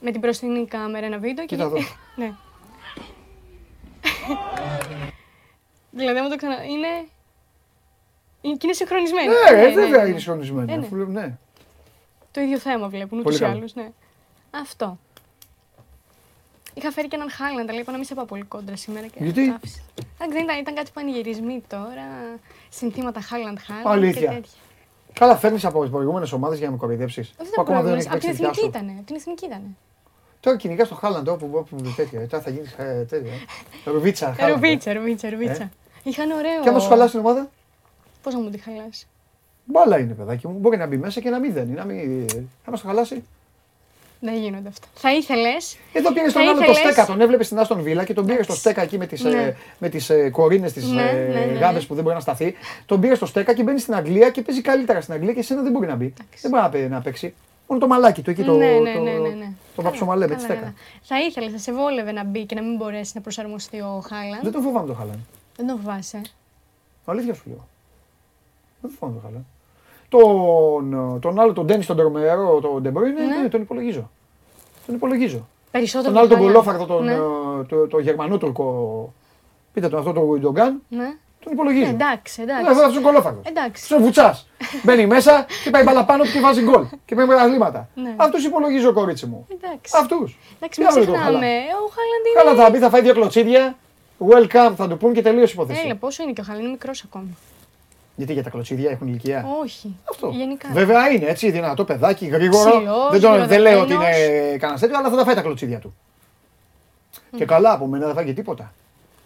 με 0.00 0.10
την 0.10 0.20
μπροστινή 0.20 0.66
κάμερα 0.66 1.06
ένα 1.06 1.18
βίντεο. 1.18 1.44
Ναι. 1.44 1.46
Κοίτα 1.46 1.68
και... 1.68 1.76
εδώ. 1.76 1.76
ναι. 2.26 2.32
δηλαδή, 5.90 6.18
άμα 6.18 6.28
το 6.28 6.36
ξανα. 6.36 6.64
Είναι. 6.64 6.88
είναι 8.40 8.54
και 8.54 8.60
είναι 8.62 8.72
συγχρονισμένο. 8.72 9.32
Ναι, 9.50 9.68
βέβαια 9.68 10.06
είναι 10.06 10.18
συγχρονισμένο. 10.18 10.72
Ε, 10.72 10.76
ναι. 10.76 10.84
αφού 10.84 10.96
λέω, 10.96 11.06
Ναι. 11.06 11.38
Το 12.30 12.40
ίδιο 12.40 12.58
θέμα 12.58 12.88
βλέπουν 12.88 13.18
ούτως 13.18 13.32
Πολύ 13.32 13.36
ή 13.36 13.40
καλό. 13.40 13.58
άλλως. 13.58 13.74
Ναι. 13.74 13.90
Αυτό. 14.50 14.98
Είχα 16.74 16.90
φέρει 16.90 17.08
και 17.08 17.16
έναν 17.16 17.30
Χάλαντ, 17.30 17.70
αλλά 17.70 17.80
είπα 17.80 17.90
να 17.90 17.96
μην 17.96 18.06
σε 18.06 18.14
πάω 18.14 18.24
πολύ 18.24 18.42
κόντρα 18.42 18.76
σήμερα. 18.76 19.06
Και 19.06 19.18
Γιατί; 19.24 19.48
το 19.48 19.54
άφησα. 19.54 19.80
Εντάξει, 20.20 20.36
δεν 20.36 20.44
ήταν, 20.44 20.58
ήταν 20.60 20.74
κάτι 20.74 20.90
πανηγυρισμοί 20.94 21.62
τώρα. 21.68 22.06
Συνθήματα 22.68 23.20
Χάλαντ 23.20 23.58
Χάλαντ. 23.58 23.86
Αλήθεια. 23.86 24.20
Και 24.20 24.26
τέτοια. 24.34 24.50
Καλά, 25.12 25.36
φέρνεις 25.36 25.64
από 25.64 25.80
τις 25.80 25.90
προηγούμενες 25.90 26.32
ομάδες 26.32 26.58
για 26.58 26.66
να 26.66 26.72
με 26.72 26.78
κοροϊδέψεις. 26.78 27.28
Όχι, 27.28 27.36
Που 27.36 27.44
δεν 27.44 27.60
ακόμα 27.60 27.82
δεν 27.82 27.92
πρόβλημα. 27.92 27.94
έχεις 27.96 28.06
Από 28.06 28.18
την 28.18 28.28
παίξει 28.28 28.36
δικιά 28.36 28.48
εθνική 28.50 28.76
σου. 28.78 28.84
ήταν. 28.84 28.96
Από 28.98 29.06
την 29.06 29.16
εθνική 29.16 29.44
ήταν. 29.46 29.76
Τώρα 30.40 30.56
κυνηγάς 30.56 30.88
το 30.88 30.94
Χάλαντ 30.94 31.28
όπου 31.28 31.50
όπου 31.52 31.76
τέτοια. 31.96 32.28
Τώρα 32.28 32.42
θα 32.42 32.50
γίνεις 32.50 32.74
τέτοια. 33.08 33.32
ε. 33.84 33.90
Ρουβίτσα. 33.90 34.26
Χάλαντ, 34.34 34.50
ε. 34.50 34.52
Ρουβίτσα, 34.54 34.92
ρουβίτσα, 34.92 35.30
ρουβίτσα. 35.30 35.70
Είχαν 36.02 36.30
ωραίο. 36.30 36.60
Και 36.62 36.68
άμα 36.68 36.78
σου 36.78 36.88
χαλάσει 36.88 37.10
την 37.10 37.20
ομάδα, 37.20 37.48
Πώς 38.22 38.34
να 38.34 38.40
μου 38.40 38.50
τη 38.50 38.58
χαλάσει. 38.58 39.06
μπάλα 39.64 39.98
είναι 39.98 40.14
παιδάκι 40.14 40.46
μου. 40.48 40.58
Μπορεί 40.58 40.76
να 40.76 40.86
μπει 40.86 40.96
μέσα 40.96 41.20
και 41.20 41.30
να 41.30 41.38
μην 41.38 41.52
δένει. 41.52 41.72
Να 41.72 41.84
μην... 41.84 42.26
Άμα 42.64 42.76
σου 42.76 42.86
χαλάσει. 42.86 43.24
Δεν 44.20 44.34
γίνονται 44.34 44.68
αυτά. 44.68 44.86
Θα 44.94 45.14
ήθελες. 45.14 45.76
Εδώ 45.92 46.12
πήρε 46.12 46.26
Θα 46.26 46.32
τον 46.32 46.42
άλλο 46.42 46.52
το 46.52 46.58
ήθελες- 46.62 46.76
στέκα, 46.78 47.06
τον 47.06 47.20
έβλεπε 47.20 47.42
στην 47.44 47.58
Άστον 47.58 47.82
Βίλα 47.82 48.04
και 48.04 48.14
τον 48.14 48.26
πήρε 48.26 48.42
στο 48.42 48.54
στέκα 48.54 48.82
εκεί 48.82 48.98
με 48.98 49.06
τις 49.06 49.22
Ναι. 49.22 49.42
ε, 49.42 49.56
με 49.78 49.88
τις, 49.88 50.10
ε, 50.10 50.30
κορίνες, 50.30 50.72
τις 50.72 50.86
Ναι, 50.90 51.02
ναι, 51.02 51.12
ναι, 51.12 51.44
ναι. 51.44 51.58
γάμπε 51.58 51.80
που 51.80 51.94
δεν 51.94 52.02
μπορεί 52.02 52.14
να 52.14 52.20
σταθεί. 52.22 52.54
Τον 52.86 53.00
πήρε 53.00 53.14
στο 53.14 53.26
στέκα 53.26 53.52
και 53.54 53.62
μπαίνει 53.62 53.78
στην 53.80 53.94
Αγγλία 53.94 54.30
και 54.30 54.42
παίζει 54.42 54.60
καλύτερα 54.60 55.00
στην 55.00 55.14
Αγγλία 55.14 55.32
και 55.32 55.38
εσένα 55.40 55.62
δεν 55.62 55.72
μπορεί 55.72 55.86
να 55.86 55.94
μπει. 55.94 56.14
Δεν 56.40 56.50
μπορεί 56.50 56.62
να 56.62 56.68
παί- 56.68 56.90
να 56.90 57.00
παίξει. 57.00 57.34
Μόνο 57.68 57.80
το 57.80 57.86
μαλάκι 57.86 58.22
του 58.22 58.30
εκεί 58.30 58.42
το, 58.44 58.52
ναι, 58.56 58.66
ναι, 58.66 58.92
το, 58.94 59.00
ναι, 59.00 59.10
ναι, 59.10 59.18
ναι. 59.18 59.28
το 59.28 59.76
Καλά, 59.76 59.88
βαψομαλέ 59.88 60.26
με 60.28 60.34
τη 60.34 60.42
καλά, 60.42 60.44
στέκα. 60.46 60.60
καλά. 60.60 60.74
Θα 61.02 61.20
ήθελες, 61.20 61.52
θα 61.52 61.58
σε 61.58 61.72
βόλευε 61.72 62.12
να 62.12 62.24
μπει 62.24 62.44
και 62.44 62.54
να 62.54 62.62
μην 62.62 62.76
μπορέσει 62.76 63.12
να 63.14 63.20
προσαρμοστεί 63.20 63.80
ο 63.80 64.02
Χάλαντ. 64.08 64.42
Δεν 64.42 64.52
τον 64.52 64.62
φοβάμαι 64.62 64.86
το 64.86 64.94
Χάλαν. 64.94 65.26
Δεν 65.56 65.66
τον 65.66 65.76
φοβάσαι. 65.80 66.20
Αλήθεια 67.04 67.34
σου 67.34 67.42
λέω. 67.46 67.68
Δεν 68.80 68.90
τον 68.90 68.90
φοβάμαι 68.98 69.20
το 69.20 69.26
Χάλαν. 69.26 69.46
Τον, 70.08 71.18
τον 71.20 71.40
άλλο, 71.40 71.52
τον 71.52 71.64
Ντένις, 71.66 71.86
τον 71.86 71.96
Τρομερό, 71.96 72.60
τον 72.60 72.82
Ντεμπρόινε, 72.82 73.20
Ναι. 73.24 73.36
ναι, 73.42 73.48
τον 73.48 73.60
υπολογίζω. 73.60 74.10
Τον 74.86 74.94
υπολογίζω. 74.94 75.46
Περισσότερο. 75.70 76.12
Τον 76.12 76.20
άλλο 76.20 76.28
τον 76.28 76.38
Haaland. 76.38 76.42
κολόφαρδο, 76.42 76.84
τον, 76.84 77.04
Ναι. 77.04 77.12
ε, 77.12 77.16
το, 77.68 77.86
το 77.86 77.98
Γερμανότουρκο. 77.98 78.64
Πείτε 79.72 79.88
τον 79.88 79.98
αυτό 79.98 80.12
τον 80.12 80.22
Ουιντογκάν, 80.28 80.82
ναι. 80.88 81.14
τον 81.44 81.52
υπολογίζω. 81.52 81.86
Ε, 81.86 81.88
εντάξει, 81.88 82.44
Ναι, 82.44 82.52
εντάξει. 82.52 82.80
αυτό 82.80 82.92
είναι 82.92 83.00
κολόφαρδο. 83.00 83.40
Εντάξει. 83.44 83.84
Στο 83.84 83.98
βουτσάς. 84.00 84.48
Μπαίνει 84.82 85.06
μέσα 85.06 85.46
και 85.64 85.70
πάει 85.70 85.82
μπαλαπάνω 85.82 86.22
του 86.24 86.30
και 86.30 86.40
βάζει 86.40 86.62
γκολ. 86.62 86.84
Και 87.04 87.14
παίρνει 87.14 87.30
πρωταθλήματα. 87.30 87.88
Ναι. 87.94 88.14
Αυτούς 88.16 88.44
υπολογίζω, 88.44 88.92
κορίτσι 88.92 89.26
μου. 89.26 89.46
Εντάξει. 89.52 89.94
Αυτούς. 90.00 90.38
Εντάξει, 90.56 90.80
μην 90.80 90.88
ξεχνάμε. 90.90 91.46
Ο 91.56 91.88
Χάλαντ 91.94 92.24
είναι. 92.26 92.42
Καλά 92.44 92.54
θα 92.54 92.70
μπει, 92.70 92.78
θα 92.78 92.90
φάει 92.90 93.00
δύο 93.00 93.12
κλωτσίδια. 93.14 93.76
Welcome 94.28 94.72
θα 94.76 94.88
του 94.88 94.96
πούν 94.96 95.12
και 95.12 95.22
τελείω 95.22 95.42
η 95.42 95.48
υπόθεση. 95.52 95.80
Έλα, 95.84 95.94
πόσο 95.96 96.22
είναι 96.22 96.32
και 96.32 96.40
ο 96.40 96.44
Χάλαντ, 96.44 96.60
είναι 96.62 96.70
μικρός 96.70 97.04
ακόμα. 97.08 97.24
Γιατί 98.18 98.32
για 98.32 98.42
τα 98.42 98.50
κλωτσίδια 98.50 98.90
έχουν 98.90 99.08
ηλικία; 99.08 99.44
Όχι. 99.62 99.96
Αυτό. 100.10 100.28
Γενικά. 100.28 100.68
Βέβαια 100.72 101.10
είναι 101.10 101.26
έτσι, 101.26 101.50
δυνατό 101.50 101.84
παιδάκι, 101.84 102.26
γρήγορο. 102.26 102.70
Ψηλός, 102.70 103.10
δεν, 103.10 103.20
το, 103.20 103.46
δεν 103.46 103.60
λέω 103.60 103.80
ότι 103.80 103.92
γρηγορεμένος. 103.92 104.26
είναι 104.48 104.56
κανένας 104.56 104.80
τέτοιος, 104.80 104.98
αλλά 104.98 105.10
θα 105.10 105.16
τα 105.16 105.24
φάει 105.24 105.34
τα 105.34 105.42
κλωτσίδια 105.42 105.78
του. 105.78 105.96
Και 107.36 107.44
καλά 107.44 107.72
από 107.72 107.86
μένα 107.86 108.04
δεν 108.06 108.14
θα 108.14 108.20
φάει 108.20 108.28
και 108.28 108.34
τίποτα. 108.34 108.72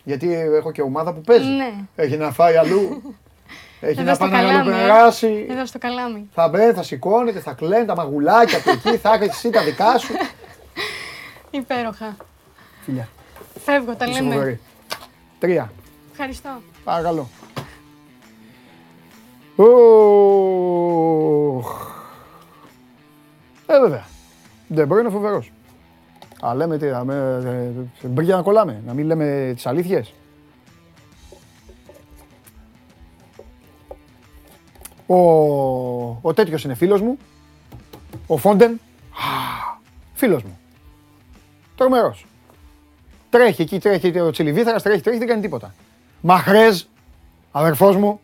Γιατί 0.05 0.33
έχω 0.35 0.73
και 0.73 0.83
ομάδα 0.83 1.13
που 1.13 1.21
παίζει. 1.21 1.49
Ναι. 1.49 1.73
Έχει 1.97 2.17
να 2.17 2.31
φάει 2.31 2.57
αλλού. 2.57 2.81
Έχει 3.81 4.01
Εδώ 4.01 4.09
να 4.09 4.15
στο 4.15 4.25
πάει 4.29 4.43
να 4.43 4.49
καλάμι, 4.49 4.71
ε. 4.71 4.73
περάσει. 4.73 5.47
Εδώ 5.51 5.67
στο 5.67 5.79
καλάμι. 5.79 6.29
Θα 6.35 6.49
μπαίνει, 6.49 6.73
θα 6.73 6.83
σηκώνεται, 6.83 7.39
θα 7.41 7.53
κλαίνει 7.53 7.85
τα 7.87 7.95
μαγουλάκια 7.97 8.59
από 8.59 8.71
εκεί, 8.71 8.97
θα 8.97 9.13
έχει 9.15 9.25
εσύ 9.25 9.51
τα 9.51 9.63
δικά 9.63 9.99
σου. 9.99 10.13
Υπέροχα. 11.51 12.17
Φιλιά. 12.85 13.09
Φεύγω, 13.65 13.95
τα 13.95 14.05
Είσαι 14.07 14.21
λέμε. 14.21 14.35
φοβερή. 14.35 14.61
Τρία. 15.39 15.73
Ευχαριστώ. 16.13 16.51
Παρακαλώ. 16.85 17.29
Οχ. 19.57 19.67
Ε, 23.67 23.81
βέβαια. 23.81 24.07
Δεν 24.69 24.87
μπορεί 24.87 25.03
να 25.03 25.09
είναι 25.09 25.17
φοβερός. 25.19 25.53
Α, 26.47 26.55
λέμε 26.55 26.79
τι, 26.79 26.89
α, 26.89 27.05
με, 27.05 27.15
ε, 28.03 28.07
μπρι 28.07 28.25
για 28.25 28.37
να 28.37 28.43
κολλάμε, 28.43 28.83
να 28.87 28.93
μην 28.93 29.07
λέμε 29.07 29.53
τις 29.55 29.67
αλήθειες. 29.67 30.15
Ο, 35.07 35.17
ο 36.23 36.35
τέτοιος 36.35 36.65
είναι 36.65 36.75
φίλος 36.75 37.01
μου, 37.01 37.19
ο 38.27 38.37
Φόντεν, 38.37 38.71
Α, 38.71 38.77
φίλος 40.15 40.43
μου. 40.43 40.59
Τρομερός. 41.77 42.27
Τρέχει 43.31 43.63
εκεί, 43.63 43.79
τρέχει 43.79 44.19
ο 44.21 44.31
Τσιλιβίθαρας, 44.31 44.83
τρέχει, 44.83 45.03
τρέχει, 45.03 45.19
δεν 45.19 45.29
κάνει 45.29 45.41
τίποτα. 45.43 45.75
Μαχρέζ, 46.21 46.83
αδερφός 47.53 47.97
μου. 47.97 48.21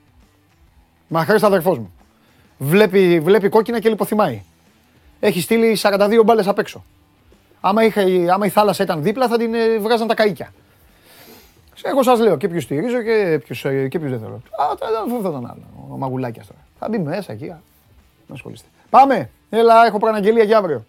Μαχρέζ, 1.09 1.43
αδερφός 1.45 1.79
μου. 1.79 1.93
Βλέπει, 2.59 3.21
βλέπει 3.21 3.49
κόκκινα 3.49 3.81
και 3.81 3.89
λιποθυμάει. 3.89 4.43
Έχει 5.21 5.41
στείλει 5.41 5.77
42 5.83 6.23
μπάλες 6.25 6.49
απ' 6.49 6.59
έξω. 6.59 6.85
Άμα, 7.61 7.85
είχε, 7.85 8.27
άμα 8.33 8.47
η 8.47 8.49
θάλασσα 8.49 8.83
ήταν 8.83 9.03
δίπλα 9.03 9.29
θα 9.29 9.39
την 9.39 9.55
ε, 9.55 9.79
βγάζαν 9.79 10.07
τα 10.07 10.15
καΐκια. 10.17 10.47
Εγώ 11.83 12.03
σας 12.03 12.21
λέω 12.21 12.37
και 12.37 12.49
ποιους 12.49 12.63
στηρίζω 12.63 13.03
και 13.03 13.41
ποιους, 13.45 13.65
ε, 13.65 13.89
και 13.89 13.99
ποιους 13.99 14.11
δεν 14.11 14.21
θέλω. 14.21 14.35
Α, 14.35 14.77
θα- 14.79 15.17
αυτό 15.17 15.31
τον 15.31 15.47
άλλο, 15.47 15.63
ο 15.93 15.97
Μαγουλάκιας 15.97 16.47
τώρα. 16.47 16.61
Θα 16.79 16.89
μπει 16.89 16.99
μέσα 16.99 17.33
εκεί, 17.33 17.49
α. 17.51 17.61
να 18.27 18.35
ασχολείστε. 18.35 18.69
Πάμε, 18.91 19.31
έλα, 19.51 19.87
έχω 19.87 19.99
προαναγγελία 19.99 20.45
για 20.45 20.59
αύριο. 20.59 20.85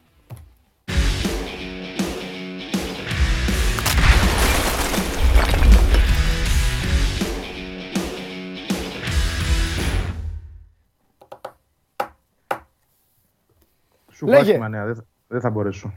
Σου 14.20 14.26
Λέγε. 14.26 14.40
έχω 14.40 14.50
άσχημα 14.50 14.70
νέα, 14.70 14.86
δεν 14.86 14.96
θα, 14.96 15.06
δεν 15.28 15.42
θα 15.42 15.50
μπορέσω. 15.50 15.94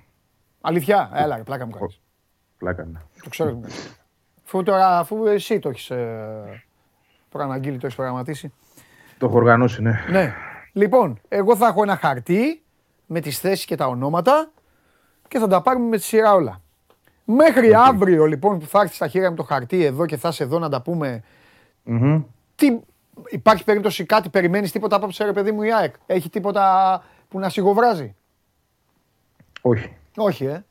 Αλήθεια, 0.61 1.11
έλα, 1.15 1.37
ρε, 1.37 1.43
πλάκα 1.43 1.67
μου 1.67 1.73
κάνεις. 1.73 2.01
Πλάκα 2.59 2.85
ναι. 2.85 2.99
Το 3.23 3.29
ξέρω. 3.29 3.49
ότι 3.49 3.59
μου 3.59 3.63
κάνεις. 3.63 4.01
Αφού 4.45 4.63
τώρα, 4.63 4.99
αφού 4.99 5.27
εσύ 5.27 5.59
το 5.59 5.69
έχεις 5.69 5.91
ε, 5.91 6.63
προαναγγείλει, 7.29 7.79
το 7.79 7.87
έχεις 7.87 7.97
προγραμματίσει. 7.97 8.53
Το 9.19 9.27
έχω 9.27 9.37
οργανώσει, 9.37 9.83
ναι. 9.83 10.05
Ναι. 10.11 10.35
Λοιπόν, 10.73 11.21
εγώ 11.29 11.57
θα 11.57 11.67
έχω 11.67 11.83
ένα 11.83 11.97
χαρτί 11.97 12.63
με 13.07 13.21
τις 13.21 13.39
θέσεις 13.39 13.65
και 13.65 13.77
τα 13.77 13.87
ονόματα 13.87 14.51
και 15.29 15.39
θα 15.39 15.49
τα 15.49 15.63
πάρουμε 15.63 15.89
με 15.89 15.97
τη 15.97 16.03
σειρά 16.03 16.35
όλα. 16.35 16.61
Μέχρι 17.25 17.75
αύριο 17.75 18.25
λοιπόν 18.25 18.59
που 18.59 18.67
θα 18.67 18.81
έρθει 18.81 18.95
στα 18.95 19.09
χέρια 19.09 19.31
μου 19.31 19.37
το 19.37 19.43
χαρτί 19.43 19.85
εδώ 19.85 20.07
και 20.07 20.17
θα 20.17 20.29
είσαι 20.29 20.43
εδώ 20.43 20.59
να 20.59 20.69
τα 20.69 20.83
πούμε. 20.83 21.23
Μμμ. 21.83 22.23
Τι, 22.55 22.79
υπάρχει 23.31 23.65
περίπτωση 23.65 24.05
κάτι, 24.05 24.29
περιμένεις 24.29 24.73
τίποτα 24.73 24.97
από 24.97 25.09
ρε 25.19 25.33
παιδί 25.33 25.53
μου 25.53 25.63
η 25.63 25.73
ΑΕΚ; 25.73 25.95
Έχει 26.07 26.31
τίποτα 26.31 27.03
που 27.33 27.39
να 27.39 27.49
σιγοβράζει. 27.49 28.15
Όχι. 29.61 29.97
Όχι, 30.17 30.45
ε. 30.45 30.65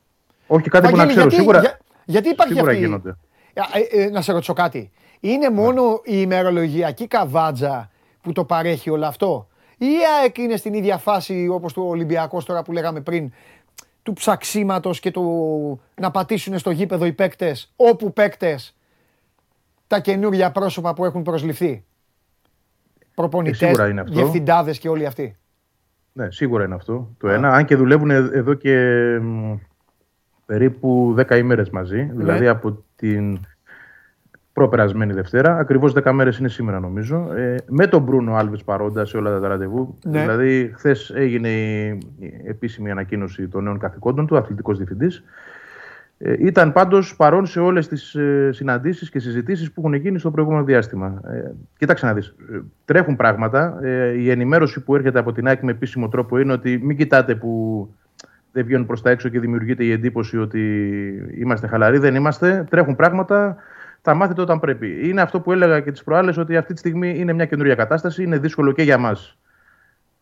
Όχι 0.46 0.68
κάτι 0.70 0.88
που 0.88 0.96
να 0.96 1.06
Βαγγέλη, 1.06 1.08
ξέρω. 1.08 1.28
γιατί, 1.28 1.34
Σίγουρα, 1.34 1.60
για- 1.60 1.78
γιατί 2.04 2.28
υπάρχει 2.28 2.52
σίγουρα 2.52 2.70
αυτή... 2.72 2.82
γίνονται. 2.84 3.16
Ε, 3.52 3.60
ε, 3.96 4.02
ε, 4.02 4.10
να 4.10 4.20
σε 4.22 4.32
ρωτήσω 4.32 4.52
κάτι. 4.52 4.90
Είναι 5.20 5.50
μόνο 5.50 5.92
η 6.04 6.14
ημερολογιακή 6.16 7.06
καβάτζα 7.06 7.90
που 8.20 8.32
το 8.32 8.44
παρέχει 8.44 8.90
όλο 8.90 9.06
αυτό; 9.06 9.48
Ή 9.78 9.86
η 9.86 9.96
ΑΕΚ 10.20 10.38
είναι 10.38 10.56
στην 10.56 10.74
ίδια 10.74 10.98
φάση 10.98 11.48
όπως 11.48 11.72
το 11.72 11.82
Ολυμπιακός 11.82 12.44
τώρα 12.44 12.62
που 12.62 12.72
λέγαμε 12.72 13.00
πριν 13.00 13.32
του 14.02 14.12
ψαξίματος 14.12 15.00
και 15.00 15.10
του 15.10 15.80
να 16.00 16.10
πατήσουν 16.10 16.58
στο 16.58 16.70
γήπεδο 16.70 17.04
οι 17.04 17.12
παίκτες, 17.12 17.72
όπου 17.76 18.12
παίκτες, 18.12 18.76
τα 19.86 20.00
καινούργια 20.00 20.50
πρόσωπα 20.52 20.94
που 20.94 21.04
έχουν 21.04 21.22
προσληφθεί; 21.22 21.84
Προπονητές, 23.14 23.60
Ε, 23.60 23.64
σίγουρα 23.64 23.88
είναι 23.88 24.00
αυτό. 24.00 24.14
διευθυντάδες 24.14 24.78
και 24.78 24.88
όλοι 24.88 25.06
αυτοί. 25.06 25.36
Ναι, 26.12 26.30
σίγουρα 26.30 26.64
είναι 26.64 26.74
αυτό 26.74 27.14
το 27.18 27.28
ένα. 27.28 27.52
Αν 27.52 27.64
και 27.64 27.76
δουλεύουν 27.76 28.10
ε- 28.10 28.30
εδώ 28.32 28.54
και 28.54 28.74
μ, 29.22 29.54
περίπου 30.46 31.14
10 31.18 31.36
ημέρες 31.36 31.70
μαζί. 31.70 31.96
Ναι. 31.96 32.12
Δηλαδή 32.12 32.48
από 32.48 32.84
την 32.96 33.38
προπερασμένη 34.52 35.12
Δευτέρα. 35.12 35.56
Ακριβώς 35.56 35.92
10 35.92 36.12
μέρες 36.12 36.38
είναι 36.38 36.48
σήμερα 36.48 36.80
νομίζω. 36.80 37.32
Ε, 37.32 37.56
με 37.68 37.86
τον 37.86 38.02
Μπρούνο 38.02 38.34
Άλβες 38.34 38.64
παρόντα 38.64 39.04
σε 39.04 39.16
όλα 39.16 39.40
τα 39.40 39.48
ραντεβού. 39.48 39.98
Ναι. 40.04 40.20
Δηλαδή 40.20 40.72
χθες 40.74 41.10
έγινε 41.10 41.48
η, 41.48 41.88
η 42.18 42.42
επίσημη 42.46 42.90
ανακοίνωση 42.90 43.48
των 43.48 43.62
νέων 43.62 43.78
καθηκόντων 43.78 44.26
του, 44.26 44.36
αθλητικός 44.36 44.76
διευθυντής. 44.76 45.24
Ε, 46.24 46.34
ήταν 46.38 46.72
πάντως 46.72 47.16
παρόν 47.16 47.46
σε 47.46 47.60
όλες 47.60 47.88
τις 47.88 48.14
ε, 48.14 48.50
συναντήσεις 48.52 49.10
και 49.10 49.18
συζητήσεις 49.18 49.72
που 49.72 49.80
έχουν 49.80 49.94
γίνει 49.94 50.18
στο 50.18 50.30
προηγούμενο 50.30 50.64
διάστημα. 50.64 51.20
Ε, 51.26 51.50
κοίταξε 51.78 52.06
να 52.06 52.14
δεις. 52.14 52.26
Ε, 52.26 52.58
τρέχουν 52.84 53.16
πράγματα. 53.16 53.78
Ε, 53.82 54.08
η 54.08 54.30
ενημέρωση 54.30 54.80
που 54.80 54.94
έρχεται 54.94 55.18
από 55.18 55.32
την 55.32 55.46
ΑΕΚ 55.46 55.62
με 55.62 55.70
επίσημο 55.70 56.08
τρόπο 56.08 56.38
είναι 56.38 56.52
ότι 56.52 56.78
μην 56.82 56.96
κοιτάτε 56.96 57.34
που 57.34 57.88
δεν 58.52 58.64
βγαίνουν 58.64 58.86
προς 58.86 59.02
τα 59.02 59.10
έξω 59.10 59.28
και 59.28 59.40
δημιουργείται 59.40 59.84
η 59.84 59.92
εντύπωση 59.92 60.38
ότι 60.38 60.60
είμαστε 61.38 61.66
χαλαροί. 61.66 61.98
Δεν 61.98 62.14
είμαστε. 62.14 62.66
Τρέχουν 62.70 62.96
πράγματα. 62.96 63.56
Θα 64.02 64.14
μάθετε 64.14 64.40
όταν 64.40 64.60
πρέπει. 64.60 65.08
Είναι 65.08 65.20
αυτό 65.20 65.40
που 65.40 65.52
έλεγα 65.52 65.80
και 65.80 65.92
τις 65.92 66.04
προάλλες 66.04 66.36
ότι 66.36 66.56
αυτή 66.56 66.72
τη 66.72 66.78
στιγμή 66.78 67.18
είναι 67.18 67.32
μια 67.32 67.44
καινούργια 67.44 67.74
κατάσταση. 67.74 68.22
Είναι 68.22 68.38
δύσκολο 68.38 68.72
και 68.72 68.82
για 68.82 68.98
μας 68.98 69.38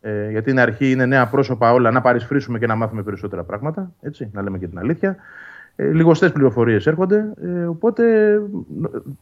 ε, 0.01 0.31
γιατί 0.31 0.51
είναι 0.51 0.61
αρχή, 0.61 0.91
είναι 0.91 1.07
νέα 1.07 1.27
πρόσωπα 1.27 1.73
όλα, 1.73 1.91
να 1.91 2.01
παρισφρήσουμε 2.01 2.59
και 2.59 2.67
να 2.67 2.75
μάθουμε 2.75 3.03
περισσότερα 3.03 3.45
πράγματα. 3.45 3.93
Έτσι, 4.01 4.31
να 4.33 4.43
λέμε 4.43 4.59
και 4.59 4.67
την 4.67 4.79
αλήθεια. 4.79 5.17
Ε, 5.81 5.91
λιγοστές 5.93 6.33
πληροφορίες 6.33 6.87
έρχονται. 6.87 7.33
Ε, 7.43 7.65
οπότε 7.65 8.33
ε, 8.33 8.41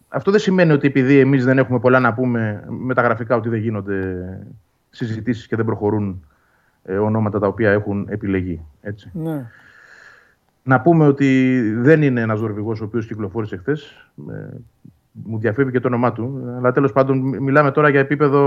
αυτό 0.09 0.31
δεν 0.31 0.41
σημαίνει 0.41 0.73
ότι 0.73 0.87
επειδή 0.87 1.19
εμείς 1.19 1.45
δεν 1.45 1.59
έχουμε 1.59 1.79
πολλά 1.79 2.01
να 2.01 2.15
πούμε 2.15 2.65
με 2.69 2.95
τα 2.95 3.03
γραφικά 3.03 3.37
ότι 3.37 3.49
δεν 3.49 3.61
γίνονται 3.61 4.29
συζητήσεις 4.91 5.47
και 5.47 5.57
δεν 5.57 5.65
προχωρούν 5.65 6.25
ε, 6.85 6.97
ονόματα 6.97 7.39
τα 7.39 7.47
οποία 7.47 7.71
έχουν 7.71 8.07
επιλεγεί. 8.09 8.61
Έτσι. 8.81 9.11
Ναι. 9.15 9.47
Να 10.63 10.81
πούμε 10.81 11.07
ότι 11.07 11.61
δεν 11.77 12.03
είναι 12.03 12.21
ένας 12.21 12.41
δορβηγός 12.41 12.81
ο 12.81 12.85
οποίος 12.85 13.07
κυκλοφόρησε 13.07 13.57
χθες. 13.57 14.11
μου 15.13 15.39
διαφεύγει 15.39 15.73
και 15.73 15.81
το 15.81 15.89
όνομά 15.89 16.13
του. 16.13 16.55
Αλλά 16.57 16.73
τέλος 16.73 16.93
πάντων 16.93 17.19
μι- 17.19 17.41
μιλάμε 17.41 17.71
τώρα 17.71 17.89
για 17.89 18.01
επίπεδο 18.01 18.43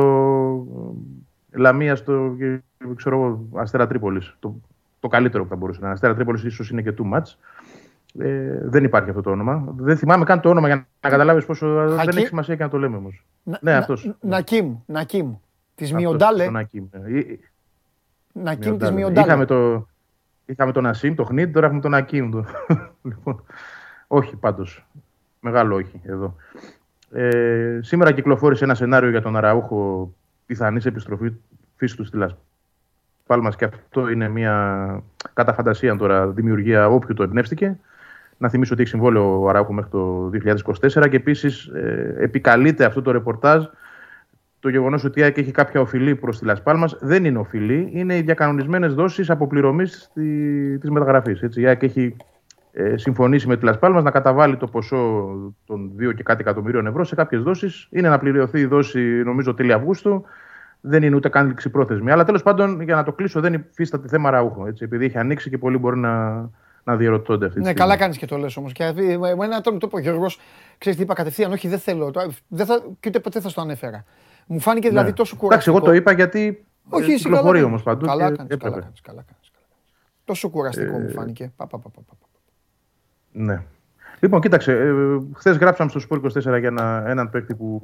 ε, 1.52 1.58
Λαμίας 1.58 2.00
στο 2.00 2.36
και, 2.38 2.60
ξέρω, 2.96 3.16
εγώ, 3.16 3.46
Αστέρα 3.54 3.88
Τρίπολης. 3.88 4.36
Το, 4.40 4.56
το 5.00 5.08
καλύτερο 5.08 5.44
που 5.44 5.50
θα 5.50 5.56
μπορούσε 5.56 5.80
να 5.80 5.86
είναι. 5.86 5.96
Αστέρα 5.96 6.16
Τρίπολης 6.16 6.44
ίσως 6.44 6.70
είναι 6.70 6.82
και 6.82 6.94
too 6.98 7.18
much. 7.18 7.36
Ε, 8.20 8.60
δεν 8.64 8.84
υπάρχει 8.84 9.10
αυτό 9.10 9.22
το 9.22 9.30
όνομα. 9.32 9.74
Δεν 9.78 9.98
θυμάμαι 9.98 10.24
καν 10.26 10.42
το 10.42 10.50
όνομα 10.50 10.68
για 10.68 10.88
να 11.02 11.10
καταλάβεις 11.10 11.46
πόσο 11.46 11.68
δεν 11.88 11.98
Χακί- 11.98 12.16
έχει 12.18 12.26
σημασία 12.28 12.56
και 12.56 12.64
να 12.64 12.70
το 12.70 12.78
λέμε 12.78 12.98
όμως. 12.98 13.26
Να- 13.44 13.60
Ναι, 13.62 13.72
να- 13.72 13.78
αυτός. 13.78 14.16
Νακίμ, 14.22 14.76
Νακίμ. 14.86 15.34
Της 15.76 15.88
Αυτός, 15.92 16.02
Μιοντάλε. 16.02 16.46
τον 16.46 16.56
Ακίμ. 16.58 16.86
Ε, 16.92 16.98
ε, 17.20 17.40
Νακίμ 18.34 18.60
της 18.62 18.70
Μιοντάλε. 18.70 18.92
Μιοντάλε. 18.96 19.28
Είχαμε, 19.28 19.46
το, 19.46 19.88
είχαμε 20.46 20.72
τον 20.72 20.86
Ασίμ, 20.86 21.14
το 21.16 21.24
Χνίτ, 21.24 21.54
τώρα 21.54 21.66
έχουμε 21.66 21.82
τον 21.82 21.94
Ακίμ. 21.94 22.32
Το... 22.32 22.46
λοιπόν, 23.10 23.44
όχι 24.08 24.36
πάντως. 24.36 24.86
Μεγάλο 25.40 25.76
όχι 25.76 26.02
εδώ. 26.04 26.36
Ε, 27.12 27.80
σήμερα 27.82 28.12
κυκλοφόρησε 28.12 28.64
ένα 28.64 28.76
σενάριο 28.76 29.10
για 29.10 29.22
τον 29.22 29.36
Αραούχο 29.36 30.14
πιθανής 30.46 30.86
επιστροφή 30.86 31.32
φύσης 31.76 31.98
του 31.98 32.06
στη 32.06 32.18
Λας 32.18 32.36
Πάλμας 33.26 33.56
και 33.56 33.66
αυτό 33.66 34.10
είναι 34.10 34.28
μια 34.30 35.04
κατά 35.34 35.54
φαντασία 35.54 35.96
τώρα 35.98 36.28
δημιουργία 36.28 36.88
όποιου 36.90 37.14
το 37.16 37.24
εμπνεύστηκε. 37.24 37.80
Να 38.42 38.50
θυμίσω 38.50 38.74
ότι 38.74 38.82
έχει 38.82 38.92
συμβόλαιο 38.92 39.42
ο 39.42 39.50
Αραούχο 39.50 39.74
μέχρι 39.74 39.92
το 39.92 40.30
2024 41.04 41.10
και 41.10 41.16
επίσης 41.16 41.66
ε, 41.66 42.16
επικαλείται 42.20 42.86
αυτό 42.86 43.02
το 43.02 43.12
ρεπορτάζ 43.12 43.66
το 44.60 44.70
γεγονός 44.70 45.04
ότι 45.04 45.20
η 45.20 45.24
ΑΕΚ 45.24 45.38
έχει 45.38 45.52
κάποια 45.52 45.82
οφειλή 45.82 46.16
προς 46.16 46.40
τη 46.40 46.46
Λασπάλμα 46.46 46.90
δεν 47.00 47.26
είναι 47.26 47.38
οφειλή, 47.38 47.90
είναι 47.94 48.18
οι 48.18 48.22
διακανονισμένες 48.22 48.94
δόσεις 48.94 49.30
αποπληρωμής 49.30 50.12
της 50.80 50.90
μεταγραφής. 50.90 51.42
Η 51.56 51.68
ΑΕΚ 51.68 51.84
έχει 51.84 52.16
ε, 52.72 52.98
συμφωνήσει 52.98 53.48
με 53.48 53.58
τη 53.58 53.66
Λασπάλμα 53.66 54.02
να 54.02 54.12
καταβάλει 54.12 54.58
το 54.58 54.68
ποσό 54.68 55.30
των 55.66 55.92
2 56.00 56.16
και 56.16 56.24
κάτι 56.24 56.42
εκατομμυρίων 56.42 56.88
ευρώ 56.88 57.04
σε 57.04 57.16
κάποιες 57.16 57.42
δόσεις. 57.42 57.88
Είναι 57.92 58.10
να 58.10 58.20
πληρωθεί 58.20 58.60
η 58.60 58.66
δόση, 58.66 59.00
νομίζω, 59.00 59.54
τέλη 59.54 59.74
Αυγούστου. 59.74 60.24
Δεν 60.82 61.04
είναι 61.04 61.16
ούτε 61.16 61.30
καν 61.30 61.48
λήξη 61.48 61.70
πρόθεσμη. 61.70 62.12
Αλλά 62.12 62.24
τέλος 62.24 62.44
πάντων, 62.44 62.82
για 62.82 62.96
να 62.96 63.04
το 63.04 63.12
κλείσω, 63.12 63.40
δεν 63.40 63.54
υφίσταται 63.54 64.08
θέμα 64.08 64.30
ραούχο. 64.30 64.68
Έτσι, 64.68 64.84
επειδή 64.84 65.06
έχει 65.06 65.18
ανοίξει 65.18 65.50
και 65.50 65.58
πολλοί 65.58 65.78
μπορεί 65.78 65.98
να, 65.98 66.50
να 66.84 66.96
διαρωτώνται 66.96 67.46
αυτή 67.46 67.58
τη 67.60 67.64
Ναι, 67.66 67.72
στιγμή. 67.72 67.88
καλά 67.90 67.98
κάνεις 68.02 68.18
και 68.18 68.26
το 68.26 68.38
λες 68.38 68.58
όμως. 68.58 68.72
Και 68.72 68.84
ε, 68.84 69.18
με 69.18 69.46
ένα 69.46 69.62
τρόπο 69.62 69.80
το 69.80 69.88
είπε 69.88 69.96
ο 69.96 70.00
Γιώργος, 70.00 70.40
ξέρεις 70.78 70.98
τι 70.98 71.04
είπα 71.04 71.14
κατευθείαν. 71.14 71.52
Όχι, 71.52 71.68
δεν 71.68 71.80
θέλω. 71.80 72.12
το- 72.12 72.32
Δεν 72.48 72.66
θα, 72.66 72.82
και 73.00 73.08
ούτε 73.10 73.20
ποτέ 73.20 73.40
θα 73.42 73.50
στο 73.50 73.62
ανέφερα. 73.62 74.04
Μου 74.48 74.60
φάνηκε 74.60 74.88
δηλαδή 74.90 75.08
Ναι. 75.10 75.14
τόσο 75.14 75.36
Εντάξει, 75.36 75.46
κουραστικό. 75.48 75.76
εγώ 75.78 75.86
το 75.86 75.94
είπα 75.94 76.12
γιατί. 76.12 76.66
Όχι, 76.90 77.10
ε, 77.12 77.14
εσύ 77.14 77.24
κυκλοφορεί 77.24 77.58
καλά 77.60 77.66
όμως 77.66 77.84
κάνεις. 77.84 78.00
παντού. 78.00 78.06
Καλά 78.06 78.30
και 78.30 78.36
κάνεις, 78.38 78.54
έπρεπε. 78.54 78.64
καλά 78.74 78.82
κάνεις, 78.82 79.02
καλά 79.02 79.22
κάνεις, 79.28 79.52
καλά 79.52 79.64
κάνεις. 79.72 79.86
Τόσο 80.26 80.50
κουραστικό 80.50 80.96
Ε, 80.96 81.00
μου 81.00 81.10
φάνηκε. 81.10 81.52
Πα, 81.56 81.68
πα, 81.68 81.78
πα, 81.80 81.90
πα, 81.90 82.02
πα. 82.10 82.16
Ναι. 83.32 83.64
Λοιπόν, 84.20 84.42
κοίταξε. 84.42 84.72
Ε, 84.72 84.94
Χθες 85.34 85.58
γράψαμε 85.58 85.90
στο 85.90 86.00
Σπορ 86.00 86.18
24 86.18 86.60
για 86.60 86.68
ένα, 86.68 87.04
έναν 87.08 87.30
παίκτη 87.30 87.56
που 87.56 87.82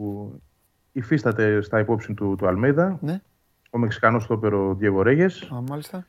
υφίσταται 0.91 1.61
στα 1.61 1.79
υπόψη 1.79 2.13
του, 2.13 2.35
του 2.37 2.47
Αλμέιδα. 2.47 2.97
Ναι. 3.01 3.21
Ο 3.69 3.77
Μεξικανός 3.77 4.23
στόπερο 4.23 4.73
Διέγο 4.75 5.01
Ρέγες, 5.01 5.41
Α, 5.55 5.61
μάλιστα. 5.69 6.07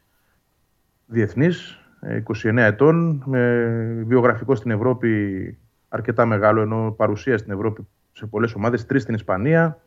διεθνής, 1.07 1.71
ε, 1.71 1.88
29 2.03 2.57
ετών, 2.57 3.23
με 3.27 4.05
βιογραφικό 4.07 4.55
στην 4.55 4.71
Ευρώπη 4.71 5.59
αρκετά 5.89 6.27
μεγάλο, 6.27 6.61
ενώ 6.61 6.95
παρουσία 6.97 7.39
στην 7.39 7.53
Ευρώπη 7.53 7.87
σε 8.13 8.27
πολλές 8.27 8.55
ομάδες, 8.55 8.87
τρεις 8.87 9.03
στην 9.03 9.15
Ισπανία, 9.15 9.81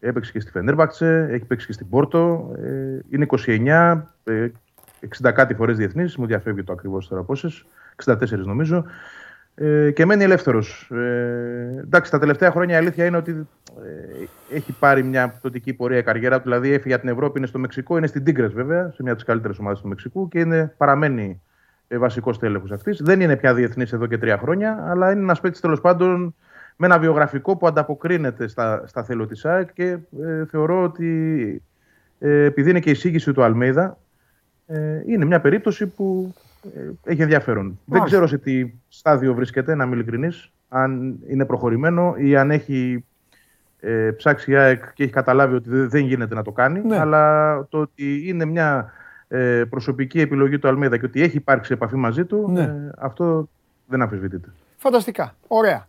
έπαιξε 0.00 0.32
και 0.32 0.40
στη 0.40 0.50
Φενέρμπαξε, 0.50 1.28
έχει 1.30 1.44
παίξει 1.44 1.66
και 1.66 1.72
στην 1.72 1.88
Πόρτο, 1.88 2.52
ε, 2.58 2.98
είναι 3.10 3.24
29, 3.24 4.02
ε, 4.24 4.48
60 5.00 5.32
κάτι 5.32 5.54
φορές 5.54 5.76
διεθνής, 5.76 6.16
μου 6.16 6.26
διαφεύγει 6.26 6.62
το 6.62 6.72
ακριβώς 6.72 7.08
τώρα 7.08 7.22
πόσες, 7.22 7.66
64 8.04 8.44
νομίζω, 8.44 8.84
ε, 9.58 9.90
και 9.90 10.06
μένει 10.06 10.24
ελεύθερος. 10.24 10.90
Ε, 10.90 11.80
εντάξει, 11.80 12.10
τα 12.10 12.18
τελευταία 12.18 12.50
χρόνια 12.50 12.74
η 12.74 12.78
αλήθεια 12.78 13.04
είναι 13.04 13.16
ότι 13.16 13.48
ε, 14.50 14.56
έχει 14.56 14.72
πάρει 14.72 15.02
μια 15.02 15.28
πτωτική 15.28 15.72
πορεία 15.72 15.98
η 15.98 16.02
καριέρα 16.02 16.36
του, 16.36 16.42
δηλαδή 16.42 16.72
έφυγε 16.72 16.94
από 16.94 17.02
την 17.02 17.12
Ευρώπη, 17.12 17.38
είναι 17.38 17.46
στο 17.46 17.58
Μεξικό, 17.58 17.96
είναι 17.96 18.06
στην 18.06 18.24
Τίγκρες 18.24 18.52
βέβαια, 18.52 18.90
σε 18.90 19.02
μια 19.02 19.12
από 19.12 19.20
τις 19.20 19.24
καλύτερες 19.24 19.58
ομάδες 19.58 19.80
του 19.80 19.88
Μεξικού 19.88 20.28
και 20.28 20.38
είναι, 20.38 20.74
παραμένει 20.76 21.42
ε, 21.88 21.98
βασικός 21.98 22.38
τέλεχος 22.38 22.70
αυτής. 22.72 23.00
Δεν 23.02 23.20
είναι 23.20 23.36
πια 23.36 23.54
διεθνής 23.54 23.92
εδώ 23.92 24.06
και 24.06 24.18
τρία 24.18 24.38
χρόνια, 24.38 24.84
αλλά 24.88 25.10
είναι 25.10 25.20
ένας 25.20 25.40
παίκτης 25.40 25.60
τέλος 25.60 25.80
πάντων 25.80 26.34
με 26.76 26.86
ένα 26.86 26.98
βιογραφικό 26.98 27.56
που 27.56 27.66
ανταποκρίνεται 27.66 28.48
στα, 28.48 28.82
στα 28.86 29.04
θέλω 29.04 29.26
της 29.26 29.44
ΑΕΚ 29.44 29.72
και 29.72 29.98
ε, 30.22 30.44
θεωρώ 30.50 30.82
ότι 30.82 31.62
ε, 32.18 32.44
επειδή 32.44 32.70
είναι 32.70 32.80
και 32.80 32.88
η 32.88 32.92
εισήγηση 32.92 33.32
του 33.32 33.42
Αλμέιδα, 33.42 33.98
ε, 34.66 35.02
είναι 35.06 35.24
μια 35.24 35.40
περίπτωση 35.40 35.86
που 35.86 36.34
ε, 36.34 36.45
έχει 37.04 37.22
ενδιαφέρον. 37.22 37.78
Δεν 37.84 38.02
ξέρω 38.02 38.26
σε 38.26 38.38
τι 38.38 38.72
στάδιο 38.88 39.34
βρίσκεται, 39.34 39.74
να 39.74 39.84
είμαι 39.84 39.94
ειλικρινής, 39.94 40.50
αν 40.68 41.18
είναι 41.28 41.44
προχωρημένο 41.44 42.14
ή 42.16 42.36
αν 42.36 42.50
έχει 42.50 43.04
ε, 43.80 44.10
ψάξει 44.16 44.50
η 44.50 44.56
ΑΕΚ 44.56 44.92
και 44.94 45.02
έχει 45.02 45.12
καταλάβει 45.12 45.54
ότι 45.54 45.68
δεν- 45.70 45.88
δεν 45.88 46.04
γίνεται 46.04 46.34
να 46.34 46.42
το 46.42 46.52
κάνει. 46.52 46.80
Ναι. 46.84 46.98
Αλλά 46.98 47.56
το 47.68 47.78
ότι 47.78 48.28
είναι 48.28 48.44
μια 48.44 48.92
ε, 49.28 49.64
προσωπική 49.70 50.20
επιλογή 50.20 50.58
του 50.58 50.68
Αλμέδα 50.68 50.96
και 50.98 51.04
ότι 51.06 51.22
έχει 51.22 51.36
υπάρξει 51.36 51.72
επαφή 51.72 51.96
μαζί 51.96 52.24
του, 52.24 52.48
Ναι. 52.50 52.60
ε, 52.62 52.90
αυτό 52.98 53.48
δεν 53.86 54.02
αμφισβητείται. 54.02 54.48
Φανταστικά. 54.76 55.34
Ωραία. 55.46 55.88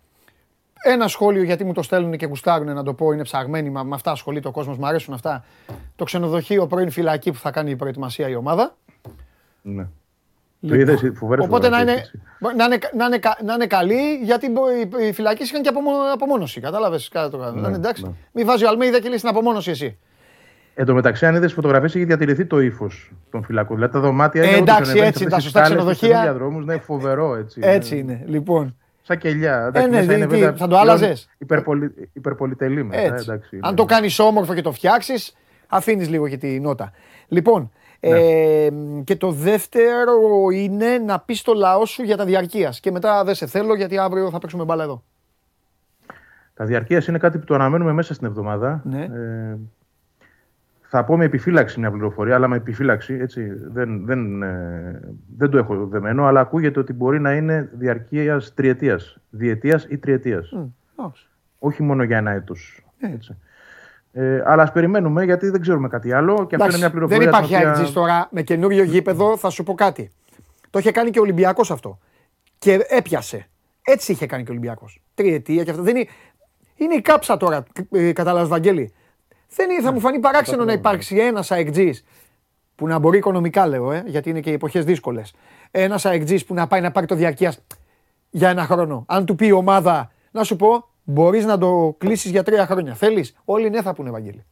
Ένα 0.84 1.08
σχόλιο 1.08 1.44
γιατί 1.44 1.64
μου 1.64 1.74
το 1.74 1.82
στέλνουν 1.82 2.18
και 2.18 2.26
γουστάρουν 2.26 2.74
να 2.74 2.84
το 2.84 2.94
πω, 2.94 3.12
είναι 3.12 3.24
ψαγμένοι, 3.24 3.70
μα- 3.70 3.84
με 3.84 3.96
αυτά 3.96 4.12
ασχολείται 4.12 4.48
ο 4.48 4.52
κόσμος, 4.52 4.78
μου 4.78 4.88
αρέσουν 4.88 5.14
αυτά. 5.14 5.44
Το 5.96 6.04
ξενοδοχείο 6.04 6.68
πρώην 6.68 6.90
φυλακή 6.92 7.32
που 7.32 7.38
θα 7.38 7.52
κάνει 7.52 7.72
η 7.72 7.76
προετοιμασία 7.76 8.30
η 8.30 8.36
ομάδα. 8.36 8.76
Ναι. 9.62 9.88
Το 10.62 10.76
Λοιπόν, 10.76 10.80
είδες, 10.80 11.12
φοβερές 11.16 11.46
Οπότε 11.46 11.70
να 11.70 11.80
είναι, 11.82 11.92
φωτογραφίες, 11.92 12.22
έτσι. 12.40 12.58
να, 12.58 12.66
είναι, 12.66 12.78
να, 12.98 13.06
είναι, 13.06 13.18
κα- 13.18 13.38
να 13.44 13.54
είναι 13.54 13.66
καλή, 13.68 14.16
γιατί 14.24 14.50
μπο- 14.50 14.70
οι, 14.70 15.08
οι 15.08 15.12
φυλακέ 15.12 15.44
είχαν 15.44 15.62
και 15.62 15.70
απομο, 15.70 15.92
απομόνωση. 16.14 16.62
Κατάλαβες; 16.62 17.12
Ναι, 17.14 17.62
να 17.62 17.68
είναι 17.68 17.76
εντάξει. 17.78 18.04
ναι. 18.04 18.12
Μην 18.32 18.46
βάζει 18.46 18.66
ο 18.66 18.68
Αλμέιδα 18.68 19.00
και 19.00 19.08
λέει 19.10 19.18
στην 19.18 19.30
απομόνωση 19.30 19.70
εσύ. 19.70 19.98
Εν 20.76 20.86
τω 20.86 20.94
μεταξύ, 20.94 21.26
αν 21.26 21.36
είδες 21.36 21.54
φωτογραφίες, 21.54 21.96
έχει 21.96 22.06
διατηρηθεί 22.06 22.46
το 22.46 22.60
ύφος 22.60 23.12
των 23.32 23.44
φυλακών. 23.44 23.76
Δηλαδή 23.76 23.94
τα 23.94 24.00
δωμάτια 24.00 24.42
Ε, 24.44 24.46
είναι 24.48 24.56
όντως 24.58 24.68
εντάξει, 24.76 24.92
ανεβαίνει 24.92 25.08
έτσι 25.08 25.18
σε 25.18 25.24
είναι 25.24 25.32
τα 25.32 25.38
αυτές 25.38 25.52
σωστά 25.52 25.62
τις 25.62 25.70
σκάλες, 25.70 25.84
στους 25.98 25.98
ξενοδοχεία. 26.08 26.32
διαδρόμους, 26.34 26.66
ναι, 26.66 26.78
φοβερό 26.78 27.36
έτσι. 27.36 27.60
Έτσι 27.64 27.98
είναι. 27.98 28.24
Λοιπόν. 28.26 28.76
Σαν 29.02 29.18
κελιά. 29.18 29.62
Ε, 29.64 29.68
Εντάξει, 29.68 29.90
ναι, 29.90 29.96
μέσα 29.96 30.08
τι- 30.08 30.16
είναι 30.16 30.26
τι, 30.26 30.32
βέβαια 30.34 30.52
θα 30.52 30.58
το 30.58 30.68
πλέον 30.68 30.82
άλλαζες; 30.82 31.30
Υπερπολι, 31.38 32.10
υπερπολιτελή 32.14 32.84
μετά, 32.84 33.02
Έτσι. 33.02 33.26
εντάξει, 33.30 33.60
Αν 33.62 33.70
ναι. 33.70 33.76
το 33.76 33.86
κάνεις 33.86 34.20
όμορφο 34.20 34.54
και 34.54 34.62
το 34.62 34.72
φτιάξεις, 34.72 35.36
αφήνεις 35.68 36.10
λίγο 36.10 36.28
και 36.28 36.38
τη 36.38 36.60
νότα. 36.60 36.92
Λοιπόν, 37.28 37.72
Ναι. 38.00 38.10
ε, 38.10 38.72
και 39.04 39.16
το 39.16 39.32
δεύτερο 39.32 40.20
είναι 40.54 40.98
να 40.98 41.20
πεις 41.20 41.40
στο 41.40 41.54
λαό 41.54 41.86
σου 41.86 42.04
για 42.04 42.18
τα 42.18 42.26
διαρκείας. 42.26 42.80
Και 42.80 42.92
μετά 42.92 43.24
δεν 43.24 43.36
σε 43.36 43.46
θέλω 43.46 43.76
γιατί 43.76 43.98
αύριο 43.98 44.30
θα 44.30 44.40
παίξουμε 44.40 44.64
μπάλα 44.64 44.84
εδώ. 44.84 45.04
Τα 46.54 46.66
διαρκείας 46.66 47.08
είναι 47.08 47.18
κάτι 47.18 47.38
που 47.38 47.46
το 47.46 47.54
αναμένουμε 47.54 47.92
μέσα 47.92 48.14
στην 48.14 48.28
εβδομάδα. 48.28 48.82
Ναι. 48.86 49.04
Ε, 49.04 49.58
θα 50.90 51.04
πω 51.04 51.18
με 51.18 51.26
επιφύλαξη 51.26 51.80
μια 51.80 51.92
πληροφορία, 51.92 52.36
αλλά 52.36 52.48
με 52.48 52.56
επιφύλαξη. 52.56 53.14
Έτσι, 53.14 53.52
δεν, 53.72 54.06
δεν, 54.06 54.44
ε, 54.44 55.00
δεν 55.38 55.50
το 55.50 55.58
έχω 55.58 55.88
δεμένο, 55.88 56.26
αλλά 56.26 56.40
ακούγεται 56.40 56.80
ότι 56.80 56.94
μπορεί 56.94 57.20
να 57.20 57.34
είναι 57.34 57.70
διαρκείας 57.74 58.54
τριετίας. 58.54 59.18
Διετίας 59.30 59.86
ή 59.90 59.98
τριετίας. 59.98 60.54
Ως. 60.96 61.30
Όχι 61.60 61.84
μόνο 61.84 62.04
για 62.04 62.18
ένα 62.18 62.32
έτος. 62.32 62.86
Ναι. 63.00 63.18
Ε, 64.20 64.44
αλλά 64.46 64.64
ας 64.64 64.72
περιμένουμε 64.72 65.24
γιατί 65.24 65.50
δεν 65.50 65.62
ξέρουμε 65.62 65.88
κάτι 65.88 66.14
άλλο. 66.14 66.34
Και 66.34 66.42
αυτό 66.42 66.54
είναι 66.56 66.64
Εντάξει, 66.64 66.80
μια 66.80 66.90
πληροφορία. 66.90 67.18
δεν 67.20 67.28
υπάρχει 67.28 67.56
την 67.56 67.70
οποία- 67.70 67.86
IG 67.88 67.94
τώρα 67.94 68.28
με 68.32 68.42
καινούριο 68.42 68.84
γήπεδο, 68.84 69.38
θα 69.38 69.50
σου 69.50 69.64
πω 69.64 69.74
κάτι. 69.74 70.12
Το 70.70 70.80
είχε 70.80 70.92
κάνει 70.92 71.10
και 71.10 71.20
ο 71.20 71.22
Ολυμπιακός 71.22 71.72
αυτό. 71.72 72.00
Και 72.58 72.80
έπιασε. 72.88 73.50
Έτσι 73.86 74.12
είχε 74.12 74.26
κάνει 74.26 74.44
και 74.44 74.50
ο 74.50 74.54
Ολυμπιακός. 74.54 75.02
Τριετία 75.14 75.64
και 75.64 75.70
αυτό. 75.70 75.84
Δεν 75.84 75.96
είναι, 75.96 76.08
είναι 76.76 76.94
η 76.94 77.02
κάψα 77.02 77.38
τώρα, 77.38 77.64
ε, 77.92 78.12
κατάλαβες 78.14 78.48
Βαγγέλη. 78.50 78.94
Δεν 79.56 79.70
είναι, 79.70 79.82
θα 79.82 79.92
μου 79.92 80.00
φανεί 80.00 80.20
παράξενο 80.20 80.64
να 80.66 80.74
υπάρξει 80.74 81.16
ένας 81.18 81.52
αεκτζή 81.52 81.92
που 82.76 82.88
να 82.88 83.00
μπορεί 83.00 83.18
οικονομικά, 83.18 83.68
λέω, 83.68 83.92
ε, 83.92 84.04
γιατί 84.06 84.30
είναι 84.30 84.40
και 84.40 84.50
οι 84.50 84.54
εποχές 84.54 84.86
δύσκολες. 84.86 85.34
Ένας 85.72 86.06
αεκτζή 86.06 86.46
που 86.46 86.54
να 86.54 86.68
πάει 86.68 86.82
να 86.82 86.92
πάρει 86.92 87.06
το 87.06 87.16
διαρκείας 87.16 87.60
για 88.30 88.50
ένα 88.50 88.64
χρόνο. 88.66 89.04
Αν 89.08 89.26
του 89.26 89.36
πει 89.36 89.46
η 89.48 89.52
ομάδα, 89.52 90.12
να 90.32 90.44
σου 90.44 90.56
πω, 90.56 90.88
μπορείς 91.10 91.46
να 91.46 91.58
το 91.58 91.96
κλείσεις 91.98 92.32
για 92.32 92.44
τρία 92.44 92.66
χρόνια. 92.66 92.94
Θέλεις; 92.94 93.36
Όλοι 93.46 93.70
ναι 93.70 93.82
θα 93.82 93.94
πούνε, 93.94 94.10
Βαγγέλη. 94.10 94.44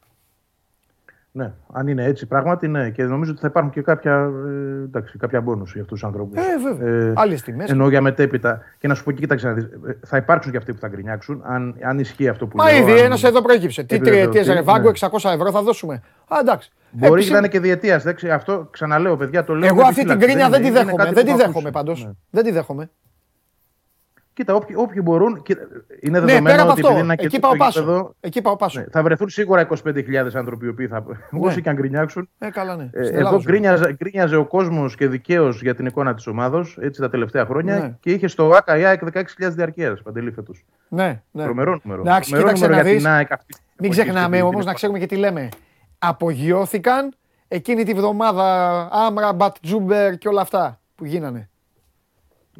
Ναι, 1.31 1.51
αν 1.73 1.87
είναι 1.87 2.03
έτσι 2.03 2.25
πράγματι, 2.25 2.67
ναι. 2.67 2.89
Και 2.89 3.03
νομίζω 3.03 3.31
ότι 3.31 3.39
θα 3.39 3.47
υπάρχουν 3.47 3.71
και 3.71 3.81
κάποια, 3.81 4.31
ε, 4.47 4.83
εντάξει, 4.83 5.17
κάποια 5.17 5.41
μπόνους 5.41 5.71
για 5.73 5.81
αυτούς 5.81 5.99
τους 5.99 6.07
ανθρώπους. 6.07 6.37
Ε, 6.37 6.57
βέβαια. 6.63 7.13
Άλλες 7.15 7.41
τιμές. 7.41 7.69
Εννοώ 7.69 7.89
για 7.89 8.01
μετέπειτα. 8.01 8.61
Και 8.79 8.87
να 8.87 8.93
σου 8.95 9.03
πω 9.03 9.11
και 9.11 9.19
κοίταξε 9.21 9.47
να 9.47 9.53
δεις, 9.53 9.63
ε, 9.63 9.69
θα 10.05 10.17
υπάρξουν 10.17 10.51
και 10.51 10.57
αυτοί 10.57 10.73
που 10.73 10.79
θα 10.79 10.87
γκρινιάξουν, 10.87 11.41
αν, 11.45 11.75
αν 11.83 11.99
ισχύει 11.99 12.27
αυτό 12.27 12.47
που 12.47 12.57
Μα 12.57 12.71
λέω. 12.71 12.77
ήδη 12.81 12.91
αν 12.91 12.97
ένας 13.05 13.23
εδώ 13.23 13.41
προέκυψε. 13.41 13.83
Τι 13.83 13.95
επιβεβαιωθεί, 13.95 14.29
τριετίες, 14.29 14.55
ρε 14.55 14.61
Βάγκο, 14.61 14.87
ναι. 14.87 14.91
600 14.91 15.29
ευρώ 15.33 15.51
θα 15.51 15.61
δώσουμε. 15.61 15.93
Α, 16.27 16.37
εντάξει. 16.41 16.71
Μπορεί 16.91 17.11
Επίσης, 17.13 17.31
να 17.31 17.37
είναι 17.37 17.47
και 17.47 17.59
διετίας. 17.59 18.05
Αυτό 18.31 18.67
ξαναλέω, 18.71 19.17
παιδιά, 19.17 19.43
το 19.43 19.55
λέω. 19.55 19.67
Εγώ 19.67 19.75
με 19.75 19.81
αυτή 19.87 19.93
την 20.01 20.09
επιφύλαξη, 20.09 20.27
κρίνια 20.27 20.49
δεν 20.49 20.61
τη 20.61 20.67
είναι- 20.67 20.79
είναι 20.79 20.85
δέχομαι. 20.85 21.03
κάτι 21.03 21.13
Δεν 21.15 21.23
που 21.23 21.29
τη 21.29 21.35
έχω 21.43 21.51
δέχομαι 21.53 21.67
ακούσεις. 21.67 21.71
πάντως. 21.71 22.05
Ναι. 22.05 22.11
Δεν 22.29 22.43
τη 22.43 22.51
δέχομαι. 22.51 22.89
Κοίτα, 24.35 24.53
όποιοι, 24.53 24.75
όποιοι 24.79 25.01
μπορούν. 25.03 25.41
κοίτα, 25.41 25.61
Είναι 26.01 26.19
Ναι, 26.19 26.25
δεδομένο 26.25 26.45
πέρα 26.45 26.61
από 26.61 26.71
ότι 26.71 26.79
επειδή 26.79 26.93
αυτό. 26.93 27.03
είναι 27.03 27.13
Εκεί 27.13 27.27
και 27.27 27.39
πάω 27.39 27.51
το 27.51 27.57
πάσο. 27.57 27.79
γήπεδο, 27.79 28.15
Εκεί 28.19 28.41
πάω 28.41 28.55
πάσο. 28.55 28.79
ναι, 28.79 28.85
θα 28.91 29.03
βρεθούν 29.03 29.29
σίγουρα 29.29 29.61
25.000 29.61 30.35
άνθρωποι 30.35 30.65
οι 30.65 30.69
οποίοι 30.69 30.87
θα. 30.87 31.05
όσοι 31.39 31.61
και 31.61 31.69
αν 31.69 31.75
γκρινιάξουν. 31.75 32.29
Ε, 32.37 32.49
καλά, 32.49 32.75
ναι. 32.75 32.83
Ε, 32.83 32.87
Στην 32.87 32.99
εδώ 33.03 33.09
Ελλάδα 33.17 33.29
ζούμε. 33.37 33.43
γκρίνιαζε, 33.43 33.93
γκρίνιαζε 33.93 34.35
ο 34.35 34.45
κόσμος 34.45 34.95
και 34.95 35.07
δικαίως 35.07 35.61
για 35.61 35.75
την 35.75 35.85
εικόνα 35.85 36.13
της 36.13 36.27
ομάδα 36.27 36.65
τα 36.99 37.09
τελευταία 37.09 37.45
χρόνια 37.45 37.79
Ναι. 37.79 37.95
και 37.99 38.11
είχε 38.11 38.27
στο 38.27 38.49
ΑΚΑ 38.49 38.77
η 38.77 38.85
ΑΕΚ 38.85 39.01
16.000 39.03 39.55
διαρκείας 39.55 40.01
παντελή 40.01 40.31
φέτος. 40.31 40.65
Ναι, 40.87 41.21
ναι. 41.31 41.43
Τρομερό 41.43 41.79
νούμερο. 41.83 42.01
Εντάξει, 42.01 42.29
Τρομερό 42.31 42.53
κοίταξε 42.53 42.65
νούμερο 42.65 42.83
να 42.83 42.89
για 42.89 42.93
δεις. 42.93 43.03
την 43.03 43.11
ΑΕΚ 43.11 43.31
αυτή 43.31 43.53
τη 43.53 43.59
Μην 43.79 43.91
εποχή 43.91 44.01
ξεχνάμε 44.01 44.35
στην- 44.35 44.47
όμως 44.47 44.57
την 44.59 44.67
να 44.67 44.73
ξέρουμε 44.73 44.99
και 44.99 45.05
τι 45.05 45.15
λέμε. 45.15 45.49
Απογειώθηκαν 45.99 47.13
εκείνη 47.47 47.83
τη 47.83 47.93
βδομάδα 47.93 48.79
Άμρα, 48.91 49.33
Μπατ 49.33 49.55
Τζούμπερ 49.61 50.17
και 50.17 50.27
όλα 50.27 50.41
αυτά 50.41 50.79
που 50.95 51.05
γίνανε. 51.05 51.49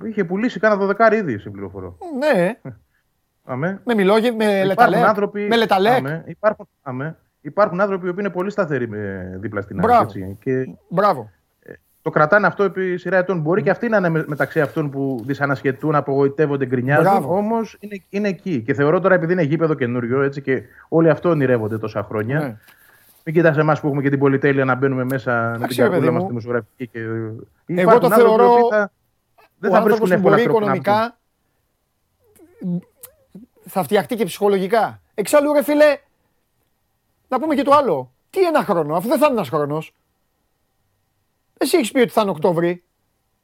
Είχε 0.04 0.24
πουλήσει 0.24 0.60
κάνα 0.60 0.76
δωδεκάρι 0.76 1.18
ήδη, 1.18 1.38
σε 1.40 1.50
πληροφορώ. 1.50 1.98
Ναι, 2.20 2.60
Αμέ. 3.44 3.82
με 3.86 3.94
Μιλόγε, 3.94 4.32
με 4.32 4.44
Υπάρχουν 4.46 4.68
Λεταλέκ. 4.68 5.04
άνθρωποι. 5.04 5.42
Με 5.48 5.56
Λεταλέκ. 5.58 5.98
Αμέ, 5.98 6.24
υπάρχουν, 6.28 6.68
αμέ, 6.82 7.18
υπάρχουν 7.42 7.82
άνθρωποι 7.82 8.06
οι 8.06 8.10
οποίοι 8.10 8.24
είναι 8.26 8.34
πολύ 8.34 8.50
σταθεροί 8.52 8.90
ε, 8.94 9.38
δίπλα 9.38 9.62
στην 9.62 9.76
ΑΕΚ. 9.80 9.88
Μπράβο. 9.88 10.04
έτσι, 10.04 10.38
Και 10.44 10.68
Μπράβο. 10.90 11.30
το 12.02 12.10
κρατάνε 12.10 12.48
αυτό 12.48 12.64
επί 12.64 12.98
σειρά 12.98 13.18
ετών. 13.18 13.40
Μπορεί 13.40 13.62
και 13.62 13.70
αυτοί 13.70 13.90
να 13.90 13.98
είναι 13.98 14.10
με- 14.10 14.24
μεταξύ 14.28 14.62
αυτών 14.62 14.90
που 14.90 15.22
δυσανασχετούν, 15.26 15.96
απογοητεύονται, 15.96 16.66
γκρινιάζουν. 16.66 17.04
Μπράβο. 17.12 17.38
Όμως 17.38 17.78
είναι, 17.80 18.02
είναι 18.10 18.28
εκεί. 18.28 18.62
Και 18.62 18.74
θεωρώ 18.74 19.00
τώρα 19.00 19.16
επειδή 19.16 19.34
είναι 19.34 19.42
γήπεδο 19.44 19.74
καινούριο 19.74 20.22
έτσι, 20.22 20.42
και 20.42 20.62
όλοι 20.90 21.10
αυτό 21.10 21.30
ονειρεύονται 21.30 21.78
τόσα 21.78 22.04
χρόνια. 22.04 22.40
Ναι. 22.40 22.56
Μην 23.24 23.36
κοιτάς 23.36 23.58
εμάς 23.58 23.80
που 23.80 23.88
έχουμε 23.88 24.02
και 24.02 24.10
την 24.10 24.20
πολυτέλεια 24.20 24.66
να 24.66 24.76
μπαίνουμε 24.76 25.04
μέσα 25.04 25.32
με 25.42 25.46
την 25.52 25.56
Εντάξει, 25.56 25.82
ρε 25.82 25.88
καρδούλα 25.88 26.00
παιδί 26.02 26.14
μας 26.14 26.22
μου. 26.22 26.28
τη 26.28 26.28
δημοσιογραφική. 26.28 26.88
Και... 26.88 27.00
Εγώ 27.00 27.82
Υπάρχουν 27.82 28.00
το 28.00 28.06
άνθρωποι 28.06 28.22
οι 28.22 28.26
θεωρώ 28.38 28.52
οποίοι 28.54 28.70
θα- 28.70 28.92
Δεν 29.57 29.69
ο 29.72 29.73
θα 29.73 29.80
άνθρωπος 29.80 30.10
βρίσκουν 30.10 30.22
που 30.22 30.27
εύκολα 30.27 30.36
μπορεί 30.36 30.44
τρόπο 30.44 30.60
να 30.60 30.65
βγουν. 30.65 30.76
οικονομικά 30.82 31.18
θα 33.65 33.84
φτιαχτεί 33.84 34.15
και 34.15 34.26
ψυχολογικά. 34.26 35.02
Εξάλλου, 35.14 35.53
ρε 35.53 35.64
φίλε, 35.64 35.98
να 37.27 37.40
πούμε 37.40 37.56
και 37.56 37.61
το 37.64 37.72
άλλο. 37.72 38.11
Τι 38.30 38.45
ένα 38.45 38.64
χρόνο, 38.64 38.95
αφού 38.95 39.07
δεν 39.07 39.18
θα 39.18 39.26
είναι 39.26 39.36
ένας 39.36 39.49
χρόνος. 39.49 39.94
Εσύ 41.57 41.77
έχεις 41.77 41.91
πει 41.91 41.99
ότι 41.99 42.11
θα 42.11 42.22
είναι 42.22 42.30
Οκτώβρη. 42.30 42.84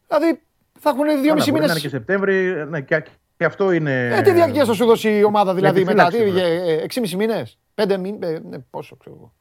Δηλαδή 0.08 0.42
θα 0.80 0.90
έχουν 0.90 1.06
Καλά, 1.06 1.22
δυόμιση 1.22 1.52
μπορεί 1.52 1.62
να 1.62 1.68
μήνες. 1.68 1.84
είναι 1.84 1.92
και 1.92 1.98
Σεπτέμβρη. 1.98 2.66
Ναι, 2.70 2.82
και, 2.82 3.04
και 3.38 3.46
αυτό 3.46 3.72
είναι. 3.72 4.08
Ε, 4.08 4.22
τι 4.22 4.32
διαρκείας 4.32 4.68
θα 4.68 4.74
σου 4.74 4.86
δώσει 4.86 5.18
η 5.18 5.24
ομάδα 5.24 5.54
δηλαδή 5.54 5.84
μετά, 5.84 6.08
τι, 6.08 6.18
επιφύλαξη, 6.18 6.52
ε, 6.52 6.74
ε, 6.74 6.86
6,5 6.94 7.16
μήνες, 7.16 7.58
5 7.76 7.98
μήνε, 8.00 8.42
ναι, 8.50 8.60
πόσο 8.60 8.96
ξέρω 8.96 9.16
εγώ. 9.16 9.34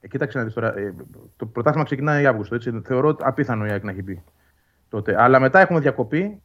Ε, 0.00 0.08
κοίταξε 0.08 0.38
να 0.38 0.44
δεις 0.44 0.54
τώρα. 0.54 0.76
ε, 0.78 0.94
το 1.36 1.46
πρωτάθλημα 1.46 1.84
ξεκινάει 1.84 2.26
Αύγουστο. 2.26 2.54
Έτσι. 2.54 2.80
Θεωρώ 2.84 3.16
απίθανο 3.20 3.66
η 3.66 3.70
ΑΕΚ 3.70 3.84
να 3.84 3.90
έχει 3.90 4.02
μπει 4.02 4.22
τότε. 4.90 5.22
Αλλά 5.22 5.40
μετά 5.40 5.60
έχουμε 5.60 5.80
διακοπή 5.80 6.42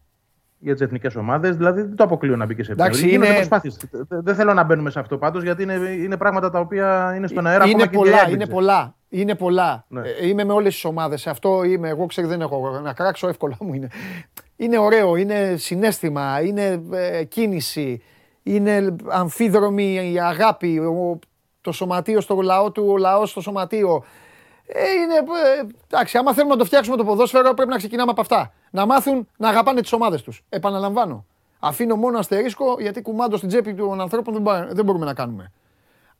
για 0.60 0.74
τις 0.74 0.82
εθνικές 0.82 1.16
ομάδες. 1.16 1.56
Δηλαδή 1.58 1.82
δεν 1.82 1.96
το 1.96 2.04
αποκλείω 2.04 2.36
να 2.36 2.46
μπει 2.46 2.56
και 2.56 2.64
σε 2.64 2.72
Εντάξει, 2.72 3.08
Γίνονται 3.08 3.26
είναι- 3.28 3.36
προσπάθειες. 3.36 3.78
Δε- 3.92 4.22
Δεν 4.22 4.36
θέλω 4.36 4.54
να 4.54 4.64
μπαίνουμε 4.64 4.90
σε 4.90 5.00
αυτό 5.00 5.18
πάντως, 5.18 5.44
γιατί 5.44 5.64
είναι, 5.64 5.74
είναι 5.74 6.18
πράγματα 6.18 6.50
τα 6.50 6.60
οποία 6.60 7.14
είναι 7.18 7.28
στον 7.28 7.48
αέρα. 7.48 7.64
είναι 7.66 7.74
ακόμα 7.74 7.88
και 7.92 7.98
πολλά, 7.98 8.12
διέγνυξε. 8.12 8.36
είναι 8.36 8.46
πολλά. 8.54 8.96
Είναι 9.10 9.36
πολλά. 9.36 9.86
Ναι. 9.88 10.02
Ε, 10.02 10.28
είμαι 10.28 10.44
με 10.44 10.54
όλες 10.54 10.74
τις 10.74 10.86
ομάδες. 10.86 11.22
Σε 11.22 11.30
αυτό 11.30 11.64
είμαι. 11.64 11.90
Εγώ 11.90 12.06
ξέρω 12.06 12.28
δεν 12.28 12.42
έχω. 12.42 12.80
Να 12.84 12.94
κράξω 12.94 13.28
εύκολα 13.28 13.56
μου 13.60 13.74
είναι. 13.74 13.88
Είναι 14.56 14.78
ωραίο, 14.78 15.16
είναι 15.16 15.56
συνέστημα, 15.58 16.42
είναι 16.42 16.82
ε, 16.92 17.24
κίνηση, 17.24 18.02
είναι 18.44 18.96
αμφίδρομη 19.10 20.12
η 20.14 20.20
αγάπη, 20.20 20.78
ο- 20.78 21.20
το 21.62 21.72
σωματείο 21.72 22.22
στο 22.22 22.36
λαό 22.42 22.72
του, 22.72 22.86
ο 22.90 22.98
λαός 22.98 23.30
στο 23.30 23.42
σωματείο. 23.42 24.04
Ε, 24.68 24.92
είναι, 24.92 25.14
ε, 25.16 25.68
εντάξει, 25.92 26.18
άμα 26.18 26.34
θέλουμε 26.34 26.54
να 26.54 26.60
το 26.60 26.66
φτιάξουμε 26.66 26.98
το 26.98 27.04
ποδόσφαιρο, 27.06 27.54
πρέπει 27.54 27.70
να 27.70 27.78
ξεκινάμε 27.78 28.12
από 28.12 28.22
αυτά. 28.22 28.54
Να 28.72 28.86
μάθουν 28.86 29.28
να 29.38 29.50
αγαπάνε 29.50 29.82
τις 29.82 29.92
ομάδες 29.94 30.22
τους. 30.22 30.44
Επαναλαμβάνω. 30.50 31.26
Αφήνω 31.60 31.96
μόνο 31.96 32.18
αστερίσκο 32.18 32.76
γιατί 32.80 33.02
κουμάντο 33.02 33.38
στην 33.38 33.50
τσέπη 33.50 33.74
των 33.74 34.02
ανθρώπων 34.02 34.34
δεν, 34.34 34.42
μπα- 34.42 34.66
δεν 34.74 34.86
μπορούμε 34.86 35.06
να 35.06 35.14
κάνουμε. 35.14 35.52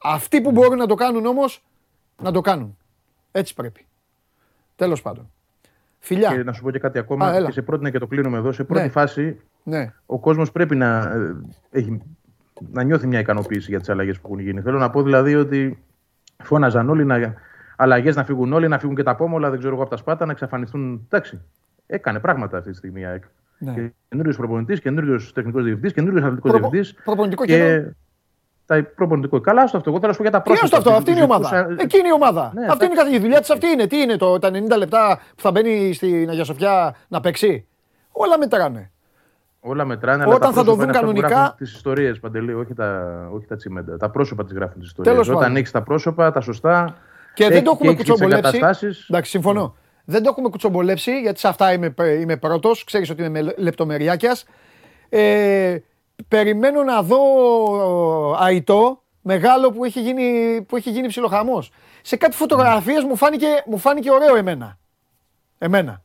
Αυτοί 0.04 0.42
που 0.42 0.52
μπορούν 0.52 0.78
να 0.78 0.86
το 0.88 0.96
κάνουν 0.96 1.26
όμως, 1.26 1.64
να 2.22 2.32
το 2.32 2.42
κάνουν. 2.42 2.78
Έτσι 3.32 3.54
πρέπει. 3.54 3.86
Τέλος 4.76 5.02
πάντων. 5.02 5.32
Φιλιά. 6.00 6.30
Και 6.36 6.44
να 6.44 6.54
σου 6.54 6.64
πω 6.64 6.72
και 6.72 6.80
κάτι 6.80 7.00
ακόμα. 7.00 7.28
Α, 7.28 7.36
έλα. 7.36 7.46
και 7.46 7.52
σε 7.52 7.62
πρότεινα 7.62 7.90
και 7.90 8.00
το 8.00 8.08
κλείνουμε 8.08 8.38
εδώ. 8.38 8.52
Σε 8.52 8.64
πρώτη 8.64 8.82
Ναι. 8.84 8.90
φάση, 8.90 9.40
Ναι. 9.64 9.94
ο 10.06 10.20
κόσμος 10.20 10.52
πρέπει 10.52 10.76
να, 10.76 10.98
ε, 10.98 11.36
έχει, 11.72 12.02
να 12.72 12.84
νιώθει 12.84 13.08
μια 13.08 13.20
ικανοποίηση 13.20 13.70
για 13.70 13.80
τις 13.80 13.90
αλλαγές 13.90 14.20
που 14.20 14.28
έχουν 14.28 14.40
γίνει. 14.40 14.62
Θέλω 14.62 14.78
να 14.78 14.90
πω 14.90 15.04
δηλαδή 15.04 15.36
ότι 15.36 15.84
φώναζαν 16.44 16.90
όλοι 16.90 17.06
να 17.06 17.34
αλλαγές 17.76 18.16
να 18.16 18.24
φύγουν 18.24 18.54
όλοι, 18.54 18.68
να 18.68 18.80
φύγουν 18.80 18.96
και 18.96 19.04
τα 19.04 19.16
πόμολα, 19.16 19.50
δεν 19.50 19.60
ξέρω 19.60 19.74
εγώ 19.74 19.82
από 19.82 19.92
τα 19.92 19.98
σπάτα, 19.98 20.26
να 20.26 20.32
εξαφανιστούν. 20.32 21.02
Εντάξει. 21.06 21.42
Έκανε 21.88 22.20
πράγματα 22.20 22.58
αυτή 22.58 22.70
τη 22.72 22.76
στιγμή 22.78 23.02
η 23.02 23.06
ΑΕΚ. 23.06 23.24
Ναι. 23.58 23.92
Καινούριο 24.10 24.34
προπονητής, 24.38 24.80
καινούριο 24.82 25.20
τεχνικός 25.34 25.64
διευθυντής, 25.64 25.94
καινούριο 25.94 26.26
αθλητικός 26.26 26.52
Προπο- 26.52 26.70
διευθυντής. 26.70 27.04
προπονητικό 27.04 27.46
και 27.46 27.58
κενό. 27.58 27.92
τα 28.66 28.84
προπονητικό. 28.96 29.42
Καλά 29.42 29.68
στο 29.68 29.78
αυτό. 29.78 29.90
Εγώ 29.90 30.00
θέλω 30.00 30.12
να 30.12 30.18
σου 30.18 30.24
πω 30.24 30.30
για 30.30 30.40
τα 30.40 30.42
Τι 30.44 30.50
είναι 30.50 30.60
πρόσωπα. 30.60 30.82
στο 30.82 30.90
αυτό, 30.90 31.00
αυτή 31.00 31.12
είναι 31.12 31.20
η 31.20 31.24
ομάδα. 31.24 31.48
Ζητούσα- 31.58 31.84
Εκεί 31.84 31.98
είναι 31.98 32.08
η 32.08 32.12
ομάδα. 32.12 32.52
Ναι, 32.56 32.66
αυτή 32.66 32.86
είναι 32.86 32.94
η 32.94 32.98
εντάξει. 32.98 32.98
καθ- 33.12 33.14
η 33.14 33.20
δουλειά 33.20 33.40
της. 33.40 33.50
Αυτή 33.50 33.68
είναι. 33.68 33.88
Τι 33.88 33.98
είναι 34.02 34.18
το, 34.18 34.40
τα 34.40 34.50
90 34.50 34.78
λεπτά 34.78 35.20
που 35.36 35.42
θα 35.42 35.52
μπαίνει 35.52 35.94
στην 35.94 36.30
Αγία 36.30 36.44
Σοφιά 36.44 36.96
να 37.08 37.20
παίξει; 37.20 37.68
Όλα 38.12 38.38
μετράνε. 38.38 38.92
Όλα 39.60 39.86
μετράνε. 39.86 40.24
Όταν 40.24 40.30
αλλά 40.34 40.40
τα 40.40 40.46
θα 40.48 40.54
το 40.54 40.64
πρόσωπα 40.64 40.72
δουν 40.76 40.82
είναι 40.90 40.92
αυτά 40.92 41.00
που 41.06 41.12
κανονικά- 41.14 41.38
γράφουν 41.40 41.58
τις 41.58 41.74
ιστορίες, 41.74 42.20
Παντελή, 42.20 42.54
όχι 42.54 42.74
τα, 42.74 42.90
όχι 43.34 43.46
τα 43.46 43.56
τσιμέντα. 43.56 43.98
Τα 43.98 44.10
πρόσωπα 44.10 44.44
τις 44.44 44.54
γράφουν 44.54 44.80
τις 44.80 44.88
ιστορίες. 44.88 45.14
Τέλος 45.14 45.28
Όταν 45.30 45.42
πάντων. 45.42 45.56
έχεις 45.58 45.72
τα 45.72 45.82
πρόσωπα, 45.82 46.32
τα 46.32 46.42
σωστά. 46.42 46.96
Και 47.36 47.44
δεν 47.44 47.54
έχει- 47.54 47.64
το 47.64 47.72
έχουμε 47.74 47.90
έχεις 47.92 48.02
τις 48.02 48.10
κουτσομπολέψει. 48.10 48.56
εγκαταστάσεις. 48.58 49.08
Εντάξει, 49.10 49.30
συμφωνώ. 49.32 49.76
Δεν 50.06 50.24
το 50.24 50.30
έχουμε 50.32 50.50
κουτσομπολέψει 50.50 51.20
γιατί 51.22 51.40
σε 51.40 51.48
αυτά 51.48 51.74
είμαι, 51.74 51.94
είμαι 52.20 52.38
πρώτος. 52.38 52.84
Ξέρεις 52.84 53.10
ότι 53.10 53.24
είμαι 53.24 53.54
λεπτομεριάκιας. 53.58 54.46
Ε, 55.10 55.78
περιμένω 56.28 56.84
να 56.84 57.02
δω 57.02 57.18
αητό 58.40 59.02
μεγάλο 59.22 59.72
που 59.72 59.86
έχει 59.86 60.02
γίνει, 60.02 60.62
που 60.68 60.76
έχει 60.76 60.90
γίνει 60.92 61.08
ψιλοχαμός. 61.08 61.72
Σε 62.02 62.16
κάτι 62.16 62.36
φωτογραφίες 62.36 63.04
μου 63.04 63.16
φάνηκε, 63.16 63.48
μου 63.66 63.78
φάνηκε 63.78 64.12
ωραίο 64.12 64.36
εμένα. 64.36 64.78
Εμένα. 65.58 66.02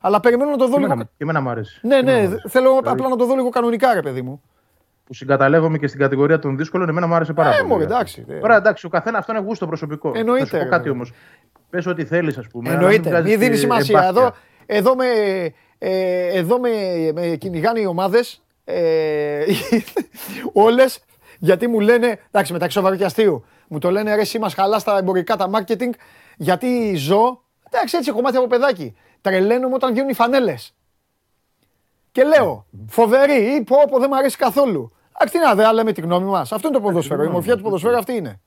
Αλλά 0.00 0.20
περιμένω 0.20 0.50
να 0.50 0.56
το 0.56 0.64
δω 0.66 0.72
Και 0.74 0.78
λίγο. 0.80 0.92
εμένα, 0.92 1.04
και 1.16 1.22
εμένα 1.24 1.40
μου 1.40 1.48
αρέσει. 1.50 1.80
Ναι, 1.82 1.94
Και 1.94 2.00
εμένα 2.00 2.16
ναι, 2.16 2.22
μου 2.22 2.28
αρέσει. 2.32 2.48
θέλω 2.48 2.68
Δηλαδή, 2.68 2.88
απλά 2.88 3.08
να 3.08 3.16
το 3.16 3.24
δω 3.26 3.34
λίγο 3.34 3.48
κανονικά, 3.48 3.94
ρε 3.94 4.02
παιδί 4.02 4.22
μου. 4.22 4.42
Που 5.04 5.14
συγκαταλέγομαι 5.14 5.78
και 5.78 5.86
στην 5.86 6.00
κατηγορία 6.00 6.38
των 6.38 6.56
δύσκολων, 6.56 6.88
εμένα 6.88 7.06
μου 7.06 7.14
άρεσε 7.14 7.32
πάρα 7.32 7.48
Ε, 7.48 7.56
πολύ. 7.56 7.68
μωρέ, 7.68 7.84
εντάξει. 7.84 8.24
ε. 8.28 8.38
Τώρα 8.38 8.56
εντάξει, 8.56 8.86
ο 8.86 8.88
καθένας 8.88 9.20
αυτό 9.20 9.32
είναι 9.32 9.40
γούστο 9.40 9.66
προσωπικό. 9.66 10.12
Εννοείται, 10.14 10.44
Θα 10.44 10.46
σου 10.46 10.56
πω 10.56 10.58
ρε, 10.62 10.64
κάτι 10.68 10.76
βέβαια. 10.76 10.92
όμως. 10.92 11.12
Πες 11.70 11.86
ό,τι 11.86 12.04
θέλεις, 12.04 12.38
ας 12.38 12.46
πούμε. 12.46 12.68
αλλά 12.68 12.78
μην 12.78 12.86
Εννοείται. 12.86 13.08
βγάζεις 13.10 13.30
Μην 13.30 13.38
δίνεις 13.38 13.54
και 13.54 13.60
σημασία. 13.60 13.98
εμπάθεια. 13.98 14.20
Εδώ, 14.22 14.34
εδώ 14.66 14.94
με, 14.94 15.04
ε, 15.78 16.26
εδώ 16.38 16.58
με, 16.58 16.70
με 17.14 17.26
κυνηγάνε 17.36 17.80
οι 17.80 17.84
ομάδες. 17.86 18.42
Ε, 18.64 19.44
Όλες. 20.52 21.04
Γιατί 21.38 21.66
μου 21.66 21.80
λένε. 21.80 22.18
Εντάξει, 22.30 22.52
μεταξύ 22.52 22.76
σοβαρού 22.76 22.96
και 22.96 23.04
αστείου. 23.04 23.44
Μου 23.68 23.78
το 23.78 23.90
λένε 23.90 24.14
ρε, 24.14 24.20
εσύ 24.20 24.38
μας 24.38 24.54
χαλάς 24.54 24.84
τα 24.84 24.98
εμπορικά, 24.98 25.36
τα 25.36 25.50
marketing. 25.52 25.90
Γιατί 26.36 26.94
ζω. 26.96 27.42
Εντάξει, 27.70 27.96
έτσι 27.96 28.10
έχω 28.10 28.20
μάθει 28.20 28.36
από 28.36 28.46
παιδάκι. 28.46 28.96
Τρελαίνομαι 29.20 29.74
όταν 29.74 29.90
βγαίνουν 29.92 30.08
οι 30.10 30.14
φανέλες. 30.14 30.74
Και 32.12 32.22
λέω, 32.24 32.66
φοβερή 32.88 33.54
ή 33.54 33.62
πω, 33.62 33.76
πω 33.90 33.98
δεν 33.98 34.08
μου 34.12 34.18
αρέσει 34.18 34.36
καθόλου. 34.36 34.92
Εντάξει, 35.18 35.38
τι 35.38 35.44
να 35.44 35.54
δε, 35.54 35.72
λέμε 35.72 35.92
τη 35.92 36.00
γνώμη 36.00 36.26
μας. 36.26 36.52
Αυτό 36.52 36.68
είναι 36.68 36.76
το 36.76 36.82
ποδόσφαιρο. 36.82 37.22
Η 37.22 37.28
μορφιά 37.28 37.56
του 37.56 37.62
ποδοσφαίρου 37.62 37.96
αυτή 37.96 38.12
είναι. 38.12 38.40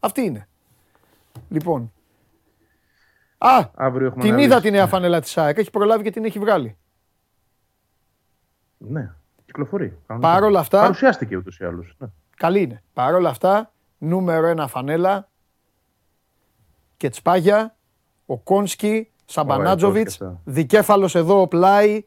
Αυτή 0.00 0.20
είναι. 0.22 0.48
Λοιπόν. 1.48 1.92
Α, 3.38 3.68
Αύριο 3.74 4.06
έχουμε 4.06 4.22
την 4.22 4.34
να 4.34 4.40
είδα 4.42 4.54
δεις. 4.54 4.64
τη 4.64 4.70
νέα 4.70 4.86
φανέλα 4.86 5.20
της 5.20 5.38
ΑΕΚ. 5.38 5.58
Έχει 5.58 5.70
προλάβει 5.70 6.02
και 6.02 6.10
την 6.10 6.24
έχει 6.24 6.38
βγάλει. 6.38 6.76
Ναι, 8.78 9.12
κυκλοφορεί. 9.46 9.98
κανονικά. 10.06 10.32
Παρ' 10.32 10.42
όλα 10.42 10.58
αυτά- 10.60 10.80
Παρουσιάστηκε 10.80 11.36
ούτως 11.36 11.58
ή 11.58 11.64
άλλως. 11.64 11.94
Ναι. 11.98 12.08
Καλή 12.36 12.60
είναι. 12.62 12.82
Παρ' 12.92 13.14
όλα 13.14 13.28
αυτά, 13.28 13.72
νούμερο 13.98 14.46
ένα 14.46 14.66
φανέλα 14.66 15.28
και 16.96 17.08
τσπάγια, 17.08 17.76
ο 18.26 18.38
Κόνσκι, 18.38 19.10
Σαμπανάτζοβιτς, 19.24 20.18
Κόνσκι 20.18 20.24
αυτά. 20.24 20.40
δικέφαλος 20.44 21.14
εδώ 21.14 21.48
πλάι. 21.48 22.04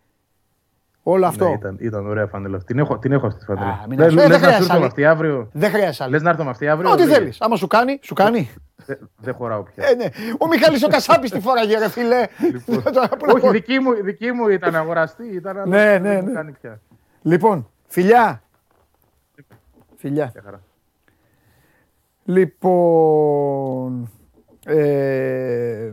Όλο 1.09 1.25
αυτό. 1.25 1.45
Ναι, 1.47 1.51
ήταν, 1.53 1.77
ήταν 1.79 2.07
ωραία 2.07 2.27
φανέλα. 2.27 2.55
αυτή. 2.57 2.67
Την 2.73 2.79
έχω, 2.79 2.97
την 2.99 3.11
έχω 3.11 3.27
αυτή 3.27 3.39
τη 3.39 3.45
φανέλα. 3.45 3.67
Α, 3.67 3.85
μην 3.89 3.97
Λες- 3.99 4.07
αρχίσεις. 4.07 4.15
λες 4.29 4.39
Δεν 4.39 4.39
να 4.39 4.45
χρειάζεται 4.45 4.63
σου 4.63 4.63
έρθω 4.63 4.73
με 4.73 4.77
άλλη. 4.77 4.85
αυτή 4.85 5.05
αύριο; 5.05 5.49
Δεν 5.53 5.69
χρειάζεται 5.69 6.03
άλλη. 6.03 6.13
Λες 6.13 6.21
να 6.21 6.29
έρθω 6.29 6.43
με 6.43 6.49
αυτή 6.49 6.67
αύριο. 6.67 6.91
Ό,τι 6.91 7.03
δεν- 7.05 7.13
θέλεις. 7.13 7.41
Άμα 7.41 7.55
σου 7.55 7.67
κάνει, 7.67 7.99
σου 8.03 8.13
κάνει. 8.13 8.49
Δεν 8.85 9.09
δεν 9.17 9.33
χωράω 9.33 9.63
πια. 9.63 9.87
Ε, 9.87 9.93
ναι. 9.95 10.05
Ο 10.39 10.47
Μιχάλης 10.47 10.83
ο 10.83 10.87
Κασάπης 10.87 11.31
τη 11.31 11.39
φόραγε, 11.39 11.77
ρε 11.77 11.89
φίλε. 11.89 12.25
Τώρα 12.93 13.07
που 13.07 13.25
Όχι, 13.29 13.41
λέω- 13.43 13.51
δική 13.51 13.79
μου, 13.79 13.93
δική 14.03 14.31
μου 14.31 14.47
ήταν 14.47 14.75
αγοραστή. 14.75 15.27
Ήταν, 15.27 15.57
αλλά 15.57 15.67
Ναι, 15.67 15.85
δεν 15.99 16.01
ναι, 16.01 16.21
μου 16.21 16.27
ναι. 16.27 16.33
κάνει 16.33 16.51
πια. 16.51 16.81
Λοιπόν, 17.21 17.69
φιλιά. 17.87 18.41
Φιλιά. 19.95 20.31
Μια 20.33 20.43
χαρά. 20.45 20.61
Λοιπόν. 22.25 24.11
Ε, 24.65 25.91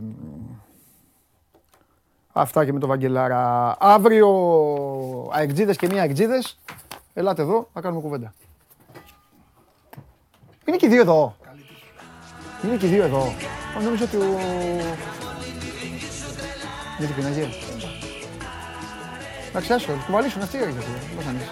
αυτά 2.37 2.65
και 2.65 2.73
με 2.73 2.79
τον 2.79 2.89
Βαγγελάρα. 2.89 3.75
Αύριο 3.79 4.29
αεκτζίδες 5.31 5.77
και 5.77 5.87
μία 5.87 6.01
αεκτζίδες. 6.01 6.59
Ελάτε 7.13 7.41
εδώ, 7.41 7.69
να 7.73 7.81
κάνουμε 7.81 8.01
κουβέντα. 8.01 8.33
Είναι 10.65 10.77
και 10.77 10.85
οι 10.85 10.89
δύο 10.89 11.01
εδώ. 11.01 11.35
Είναι 12.63 12.75
και 12.75 12.85
οι 12.85 12.89
δύο 12.89 13.03
εδώ. 13.03 13.21
Ω, 13.77 13.81
Νομίζω 13.81 14.03
ότι 14.03 14.15
ο... 14.17 14.39
Είναι 16.99 17.07
την 17.07 17.15
πιναγία. 17.15 17.47
Εντάξει, 19.49 19.73
άσο, 19.73 19.91
κουβαλήσουν 20.05 20.41
αυτοί 20.41 20.57
οι 20.57 20.59
γιατί. 20.59 20.85
Πώς 21.15 21.25
να 21.25 21.31
είναι. 21.31 21.49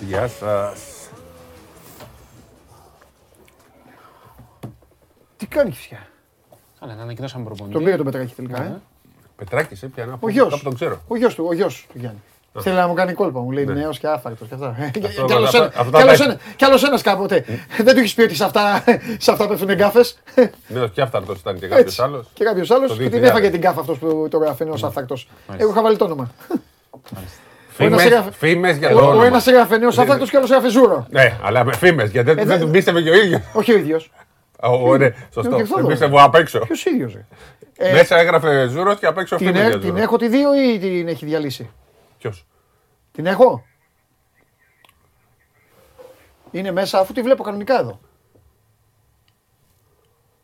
Γεια 0.00 0.28
σας. 0.28 1.08
Τι 5.36 5.46
κάνει 5.46 5.70
φυσικά. 5.72 6.09
Καλά, 6.80 6.94
να 6.94 7.02
ανακοινώσαμε 7.02 7.44
προπονητή. 7.44 7.74
Τον 7.74 7.84
πήρε 7.84 7.96
τον 7.96 8.04
Πετράκη 8.04 8.34
τελικά. 8.34 8.62
Ε. 8.62 8.80
Πετράκης, 9.36 9.82
ε, 9.82 9.86
πιανά. 9.86 10.16
Ο 10.20 10.28
γιος. 10.28 10.50
Κάπου 10.50 10.62
τον 10.62 10.74
ξέρω. 10.74 11.00
Ο 11.08 11.16
γιος 11.16 11.34
του, 11.34 11.44
ο 11.48 11.54
γιος 11.54 11.86
του 11.92 11.98
Γιάννη. 11.98 12.18
Θέλει 12.58 12.76
να 12.76 12.86
μου 12.86 12.94
κάνει 12.94 13.12
κόλπα, 13.12 13.40
μου 13.40 13.50
λέει 13.50 13.64
Ναι. 13.64 13.72
νέος 13.72 13.98
και 13.98 14.06
άφαρκτος 14.06 14.48
και 14.48 14.54
αυτά. 14.54 14.76
Ε, 14.78 14.84
Αυτό- 15.06 15.24
Κι 15.24 15.32
άλλος 15.32 15.44
αυτά- 15.54 15.58
ένα- 15.58 15.72
αυτά 15.76 15.96
κι 15.96 16.02
άλλος 16.02 16.18
τα- 16.18 16.24
ένα- 16.24 16.38
κι 16.56 16.64
άλλος 16.64 16.82
ένας 16.84 17.02
κάποτε. 17.02 17.44
Δεν 17.76 17.94
του 17.94 17.98
έχεις 18.00 18.14
πει 18.14 18.22
ότι 18.22 18.34
σε 18.34 18.44
αυτά, 18.44 18.84
σε 19.18 19.30
αυτά 19.30 19.48
πέφτουν 19.48 19.72
γκάφες. 19.74 20.18
Ναι, 20.68 20.86
και 20.86 21.00
αυτάρτος 21.02 21.38
ήταν 21.40 21.54
και 21.58 21.66
κάποιος 21.66 21.80
Έτσι. 21.86 22.02
άλλος. 22.02 22.26
Και 22.34 22.44
κάποιος 22.44 22.70
άλλος 22.70 22.88
Το 22.88 22.96
και 22.96 23.02
την 23.02 23.10
2000. 23.10 23.28
έφαγε 23.28 23.50
την 23.50 23.60
κάφα 23.60 23.80
αυτός 23.80 23.98
που 23.98 24.26
το 24.30 24.38
γράφει 24.38 24.64
νέος 24.64 24.84
άφαρκτος. 24.84 25.28
Εγώ 25.56 25.70
είχα 25.70 25.82
βάλει 25.82 25.96
το 25.96 26.04
όνομα. 26.04 26.30
Ο 26.90 26.98
ένας 27.16 27.30
Φήμες, 27.68 28.04
έγραφε- 28.04 28.34
φήμες 28.34 28.76
για 28.76 28.88
το 28.90 28.96
Ο- 28.98 29.00
Ο 29.04 29.08
όνομα. 29.08 29.26
ένας 29.26 29.46
έγραφε 29.46 29.76
νέος 29.78 29.98
άφαρκτος 29.98 30.30
και 30.30 30.36
ο 30.36 30.38
άλλος 30.38 30.50
έγραφε 30.50 30.70
ζούρο. 30.70 31.06
Ναι, 31.10 31.36
αλλά 31.42 31.64
με 31.64 31.76
φήμες, 31.76 32.10
γιατί 32.10 32.26
δεν- 32.26 32.36
δεν- 32.36 32.46
δεν 32.46 32.60
του 32.60 32.70
πίστευε 32.70 33.02
και 33.02 33.10
ο 33.10 33.14
ίδιος. 33.14 33.40
Όχι 33.52 33.72
ο 33.72 33.76
ίδιος. 33.76 34.10
Ω, 34.62 34.96
Ναι, 34.96 35.08
Ναι, 35.08 35.14
σωστό. 35.32 35.54
και 35.56 35.62
αυτό 35.62 35.74
Δεν 35.74 35.78
εδώ. 35.78 35.86
πίστευε 35.88 36.20
απ' 36.20 36.34
έξω. 36.34 36.58
Ποιος 36.58 36.84
ίδιος. 36.84 37.14
ρε; 37.14 37.26
Ε, 37.76 37.92
Μέσα 37.92 38.16
έγραφε 38.18 38.66
Ζούρος 38.66 38.98
και 38.98 39.06
απ' 39.06 39.18
έξω 39.18 39.36
Την, 39.36 39.46
φήμες 39.46 39.60
έ- 39.62 39.66
για 39.68 39.78
την 39.78 39.88
Ζούρος. 39.88 40.02
έχω 40.02 40.16
τη 40.16 40.28
δύο 40.28 40.54
ή 40.54 40.78
την 40.78 41.08
έχει 41.08 41.24
διαλύσει; 41.26 41.70
Ποιος; 42.18 42.46
Την 43.12 43.26
έχω. 43.26 43.64
Είναι 46.50 46.72
μέσα 46.72 46.98
αφού 46.98 47.12
τη 47.12 47.22
βλέπω 47.22 47.42
κανονικά 47.42 47.78
εδώ. 47.78 48.00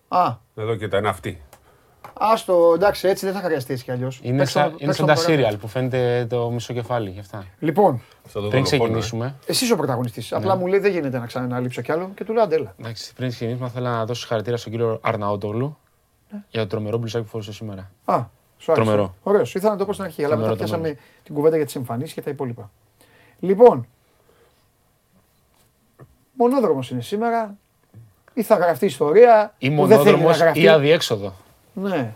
Α, 0.08 0.34
Εδώ 0.54 0.74
και 0.76 0.88
τα 0.88 0.98
είναι 0.98 1.08
αυτή. 1.08 1.42
Άστο, 2.18 2.72
εντάξει, 2.74 3.08
έτσι 3.08 3.26
δεν 3.26 3.34
θα 3.34 3.40
χρειαστείς 3.40 3.70
έτσι 3.70 3.84
κι 3.84 3.90
αλλιώς. 3.90 4.20
Είναι, 4.22 4.44
σαν, 4.44 4.74
είναι 4.78 4.92
σαν 4.92 5.06
τα 5.06 5.14
σύριαλ 5.14 5.56
που 5.56 5.68
φαίνεται 5.68 6.26
το 6.28 6.50
μισό 6.50 6.72
κεφάλι. 6.72 7.10
γι' 7.10 7.20
αυτά. 7.20 7.44
Λοιπόν, 7.58 8.02
Σαν 8.28 8.42
το 8.42 8.48
Πριν 8.48 8.64
δολοφόνο, 8.64 8.82
ε. 8.84 8.86
ξεκινήσουμε, 8.86 9.34
εσύ 9.46 9.64
είσαι 9.64 9.72
ο 9.72 9.76
πρωταγωνιστής. 9.76 10.32
Απλά 10.32 10.56
μου 10.56 10.66
λέει 10.66 10.78
δεν 10.78 10.90
γίνεται 10.92 11.18
να 11.18 11.26
ξαναλείψω 11.26 11.82
κι 11.82 11.92
άλλο 11.92 12.10
και 12.14 12.24
του 12.24 12.32
λέω 12.32 12.42
αντέλα. 12.42 12.74
εντάξει, 12.80 13.14
πριν 13.14 13.28
ξεκινήσουμε, 13.30 13.68
θέλω 13.68 13.88
να 13.88 14.04
δώσω 14.04 14.20
συγχαρητήρια 14.20 14.58
στον 14.58 14.72
κύριο 14.72 14.98
Αρναότογλου 15.02 15.76
για 16.48 16.60
το 16.60 16.66
τρομερό 16.66 16.98
μπλουζάκι 16.98 17.24
που 17.24 17.30
φορούσε 17.30 17.52
σήμερα. 17.52 17.90
Α, 18.04 18.18
σου 18.58 18.72
άρεσε. 18.72 18.86
Τρομερό. 18.86 19.14
Ωραίος. 19.22 19.54
Ήθελα 19.54 19.72
να 19.72 19.78
το 19.78 19.84
πω 19.84 19.92
στην 19.92 20.04
αρχή, 20.04 20.24
αλλά 20.24 20.36
μετά 20.36 20.46
Τρομερό, 20.56 20.66
πιάσαμε 20.68 20.96
την 21.24 21.34
κουβέντα 21.34 21.56
για 21.56 21.64
τις 21.64 21.74
εμφανίσεις 21.76 22.14
και 22.14 22.22
τα 22.22 22.30
υπόλοιπα. 22.30 22.70
Λοιπόν, 23.40 23.86
μονόδρομος 26.32 26.90
είναι 26.90 27.00
σήμερα. 27.02 27.56
Ή 28.34 28.42
θα 28.42 28.54
γραφτεί 28.56 28.86
ιστορία. 28.86 29.54
Ή 29.58 29.70
που 29.70 29.86
δεν 29.86 29.98
θέλει 29.98 30.04
να 30.04 30.10
μονόδρομος 30.10 30.38
γραφτεί. 30.38 30.60
ή 30.60 30.68
αδιέξοδο. 30.68 31.32
Ναι. 31.82 32.12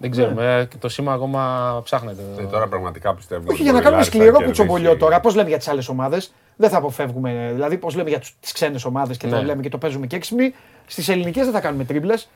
Δεν 0.00 0.10
ξέρουμε. 0.10 0.56
ε, 0.60 0.64
και 0.64 0.76
Το 0.76 0.88
σήμα 0.88 1.12
ακόμα 1.12 1.80
ψάχνεται. 1.84 2.22
Ε, 2.38 2.42
Τώρα 2.44 2.66
πραγματικά 2.68 3.14
πιστεύω. 3.14 3.42
Όχι, 3.42 3.52
ότι 3.52 3.62
για 3.62 3.72
να 3.72 3.78
η 3.78 3.82
κάνουμε 3.82 4.00
Λάρισα 4.02 4.16
σκληρό 4.18 4.38
θα 4.38 4.44
κουτσομπολιό 4.44 4.82
κερδίσει. 4.84 5.04
τώρα, 5.04 5.20
πώς 5.20 5.34
λέμε 5.34 5.48
για 5.48 5.58
τις 5.58 5.68
άλλες 5.68 5.88
ομάδες. 5.88 6.32
Δεν 6.56 6.70
θα 6.70 6.76
αποφεύγουμε. 6.76 7.50
Δηλαδή, 7.54 7.78
πώς 7.78 7.94
λέμε 7.94 8.08
για 8.08 8.18
τις 8.40 8.52
ξένες 8.52 8.84
ομάδες 8.84 9.16
και 9.16 9.28
το 9.28 9.36
Ναι. 9.36 9.42
λέμε 9.42 9.62
και 9.62 9.68
το 9.68 9.78
παίζουμε 9.78 10.06
και 10.06 10.16
έξυπνοι. 10.16 10.54
Στις 10.86 11.08
ελληνικές 11.08 11.44
δεν 11.44 11.52
θα 11.54 11.60
κάνουμε 11.60 11.84
τρίμπλες. 11.84 12.28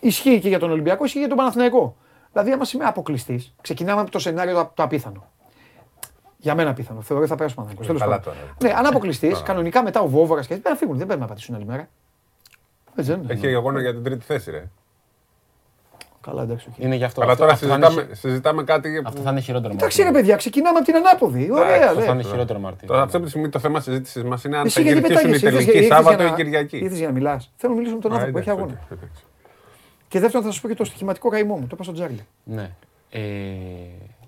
Ισχύει 0.00 0.40
και 0.40 0.48
για 0.48 0.58
τον 0.58 0.70
Ολυμπιακό, 0.70 1.04
ισχύει 1.04 1.14
και 1.14 1.20
για 1.20 1.28
τον 1.28 1.36
Παναθηναϊκό. 1.36 1.96
Δηλαδή, 2.32 2.52
άμα 2.52 2.64
είναι 2.74 2.84
αποκλειστείς, 2.84 3.54
ξεκινάμε 3.60 4.00
από 4.00 4.10
το 4.10 4.18
σενάριο 4.18 4.54
το, 4.54 4.70
το 4.74 4.82
απίθανο. 4.82 5.26
Για 6.36 6.54
μένα 6.54 6.70
απίθανο. 6.70 7.00
Θεωρώ 7.00 7.22
ότι 7.22 7.30
θα 7.30 7.36
περάσει 7.36 7.54
ο 7.58 7.62
Παναθηναϊκός. 7.62 7.86
Τέλος 7.86 8.00
καλά 8.02 8.20
πάντων. 8.20 8.34
τώρα. 8.60 8.72
Ναι, 8.74 8.78
αν 8.78 8.86
αποκλειστείς, 8.86 9.42
κανονικά 9.48 9.82
μετά 9.82 10.00
ο 10.00 10.08
Βόβορας 10.08 10.46
και 10.46 10.54
έτσι 10.54 10.68
να 10.68 10.76
φύγουν. 10.76 10.96
Δεν 10.98 11.06
πρέπει 11.06 11.20
να 11.20 11.26
πατήσουν 11.26 11.54
άλλη 11.54 11.64
μέρα. 11.64 11.88
Έτσι 12.96 13.10
δεν 13.10 13.22
είναι. 13.22 13.32
Έχει 13.32 13.54
αγώνα 13.54 13.80
για 13.80 13.92
την 13.92 14.02
τρίτη 14.02 14.24
θέση, 14.24 14.50
ρε. 14.50 14.64
Καλά, 16.24 16.42
εντάξει. 16.42 16.66
οκ. 16.70 16.78
Είναι 16.84 16.94
γι' 16.94 17.04
αυτό. 17.04 17.20
Αλλά 17.22 17.32
Αυτό- 17.32 17.42
τώρα 17.44 17.54
αυτό 17.54 17.66
θα 17.66 17.74
είναι 17.74 17.84
συζητάμε, 17.86 18.06
χει- 18.08 18.16
συζητάμε 18.20 18.64
κάτι. 18.64 19.02
Αυτό 19.04 19.20
θα 19.20 19.30
είναι 19.30 19.40
χειρότερο. 19.40 19.72
Εντάξει, 19.72 19.96
ρε 19.96 20.02
Μαρτίνε. 20.04 20.22
παιδιά, 20.22 20.36
ξεκινάμε 20.36 20.76
από 20.78 20.86
την 20.86 20.96
ανάποδη. 20.96 21.48
Ωραία, 21.52 21.88
Αυτό 21.88 22.00
θα 22.00 22.14
ναι. 22.14 22.20
είναι 22.20 22.30
χειρότερο 22.30 22.58
Μαρτίνε. 22.58 22.90
Τώρα 22.90 23.02
αυτή 23.02 23.20
τη 23.20 23.28
στιγμή 23.28 23.48
το 23.48 23.58
θέμα 23.58 23.80
συζήτησης 23.80 24.22
μας 24.24 24.44
είναι 24.44 24.56
αν 24.56 24.66
Εσύ 24.66 24.74
θα 24.74 24.80
γιατί 24.80 25.00
κερδίσουν 25.00 25.28
οι 25.28 25.32
πετάγεσαι, 25.32 25.46
ήρθες 25.46 25.64
τελικοί 25.64 25.70
για- 25.78 25.80
ήρθες 25.80 25.96
Σάββατο 25.96 26.16
για 26.22 26.26
ή 26.26 26.30
να- 26.30 26.36
Κυριακή. 26.36 26.76
Ήρθες 26.76 26.98
για 26.98 27.06
να 27.06 27.12
μιλάς. 27.12 27.50
Θέλω 27.56 27.72
να 27.72 27.78
μιλήσω 27.78 27.94
με 27.96 28.02
τον 28.02 28.12
Α, 28.12 28.14
άνθρωπο 28.14 28.32
που 28.32 28.38
έχει 28.38 28.50
εντάξει, 28.50 28.70
αγώνα. 28.72 28.86
οκ, 28.92 28.98
εντάξει. 28.98 29.22
Και 30.08 30.20
δεύτερον, 30.20 30.46
θα 30.46 30.52
σας 30.52 30.60
πω 30.60 30.68
και 30.68 30.74
το 30.74 30.84
στοιχηματικό 30.84 31.28
καημό 31.28 31.54
μου. 31.54 31.60
Το 31.60 31.70
είπα 31.72 31.82
στον 31.82 31.94
Τσάρλι. 31.94 32.26
Ναι. 32.44 32.70
Ε, 33.10 33.20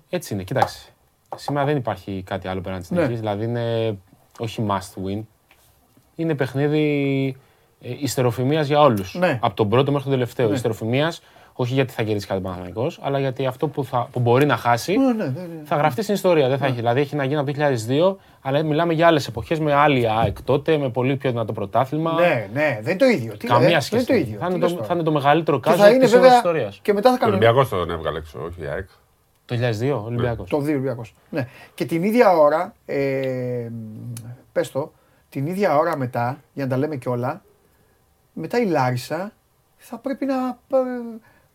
έτσι 0.09 0.33
είναι, 0.33 0.43
κοίταξε. 0.43 0.89
Σήμερα 1.35 1.65
δεν 1.65 1.77
υπάρχει 1.77 2.23
κάτι 2.25 2.47
άλλο 2.47 2.61
πέραν 2.61 2.79
της 2.79 2.89
Ναι. 2.91 3.01
νίκης. 3.01 3.19
Δηλαδή 3.19 3.43
είναι 3.43 3.97
όχι 4.39 4.65
must 4.69 5.07
win. 5.07 5.21
Είναι 6.15 6.35
παιχνίδι 6.35 7.35
ε, 7.81 7.89
υστεροφημίας 7.99 8.67
για 8.67 8.79
όλους. 8.81 9.15
Ναι. 9.15 9.39
Από 9.41 9.55
τον 9.55 9.69
πρώτο 9.69 9.91
μέχρι 9.91 10.03
τον 10.09 10.13
τελευταίο. 10.13 10.47
Ναι. 10.47 10.55
Υστεροφημίας, 10.55 11.21
όχι 11.59 11.73
γιατί 11.73 11.93
θα 11.93 12.03
κερδίσει 12.03 12.27
κάτι 12.27 12.41
Παναθηναϊκός, 12.41 12.99
αλλά 13.01 13.19
γιατί 13.19 13.45
αυτό 13.45 13.67
που, 13.67 13.83
θα, 13.83 14.07
που 14.11 14.19
μπορεί 14.19 14.45
να 14.45 14.57
χάσει 14.57 14.97
Ναι, 14.97 15.05
ναι, 15.05 15.23
ναι, 15.23 15.29
ναι. 15.29 15.47
θα 15.63 15.75
γραφτεί 15.75 16.01
στην 16.01 16.13
ιστορία. 16.13 16.47
Δεν 16.47 16.57
θα 16.57 16.65
έχει. 16.65 16.75
Δηλαδή 16.75 16.99
έχει 16.99 17.15
να 17.15 17.23
γίνει 17.23 17.39
από 17.39 17.51
το 17.51 17.59
2002, 17.89 18.15
αλλά 18.41 18.63
μιλάμε 18.63 18.93
για 18.93 19.07
άλλες 19.07 19.27
εποχές 19.27 19.59
με 19.59 19.73
άλλη 19.73 20.09
ΑΕΚ 20.09 20.41
τότε, 20.41 20.77
με 20.77 20.89
πολύ 20.89 21.15
πιο 21.15 21.29
δυνατό 21.29 21.53
πρωτάθλημα. 21.53 22.13
Ναι, 22.13 22.47
ναι, 22.53 22.79
δεν 22.81 22.89
είναι 22.91 22.95
το 22.95 23.05
ίδιο. 23.05 23.37
Τι, 23.37 23.47
Καμία 23.47 23.75
ε, 23.77 23.79
σχέση. 23.79 24.05
Δεν 24.05 24.15
είναι 24.15 24.25
το 24.25 24.29
ίδιο. 24.29 24.39
Θα 24.39 24.47
Τι 24.47 24.53
είναι, 24.53 24.61
λες 24.61 24.69
το, 24.71 24.75
τώρα. 24.75 24.87
θα 24.87 24.93
είναι 24.93 25.03
το 25.03 25.11
μεγαλύτερο 25.11 25.59
Και 25.59 25.69
κάζο 25.69 25.81
θα 25.81 25.87
της 25.87 25.95
είναι 25.95 26.05
σύγχρονη 26.05 26.23
βέβαια. 26.29 26.37
ιστορίας. 26.37 26.79
Και 26.81 26.93
μετά 26.93 27.09
θα 27.09 27.15
Ο 27.15 27.17
κάνουν. 27.17 27.35
Ολυμπιακός 27.35 27.69
τον 27.69 27.89
έβγαλε 27.91 28.17
έξω, 28.17 28.39
όχι 28.45 28.61
η 28.61 28.65
ΑΕΚ. 28.67 28.87
Το 29.45 29.55
2002, 29.55 30.03
Ολυμπιακός. 30.05 30.49
Το 30.49 30.57
2 30.57 30.61
Ολυμπιακός. 30.61 31.13
Ναι. 31.29 31.47
Και 31.73 31.85
την 31.85 32.03
ίδια 32.03 32.37
ώρα. 32.37 32.73
Ε, 32.85 33.69
Πες 34.51 34.71
το, 34.71 34.91
την 35.29 35.47
ίδια 35.47 35.77
ώρα 35.77 35.97
μετά, 35.97 36.37
για 36.53 36.63
να 36.65 36.69
τα 36.69 36.77
λέμε 36.77 36.95
κιόλα, 36.95 37.41
μετά 38.33 38.59
η 38.61 38.65
Λάρισα 38.65 39.31
θα 39.77 39.97
πρέπει 39.97 40.25
να, 40.25 40.35
πα- 40.69 40.79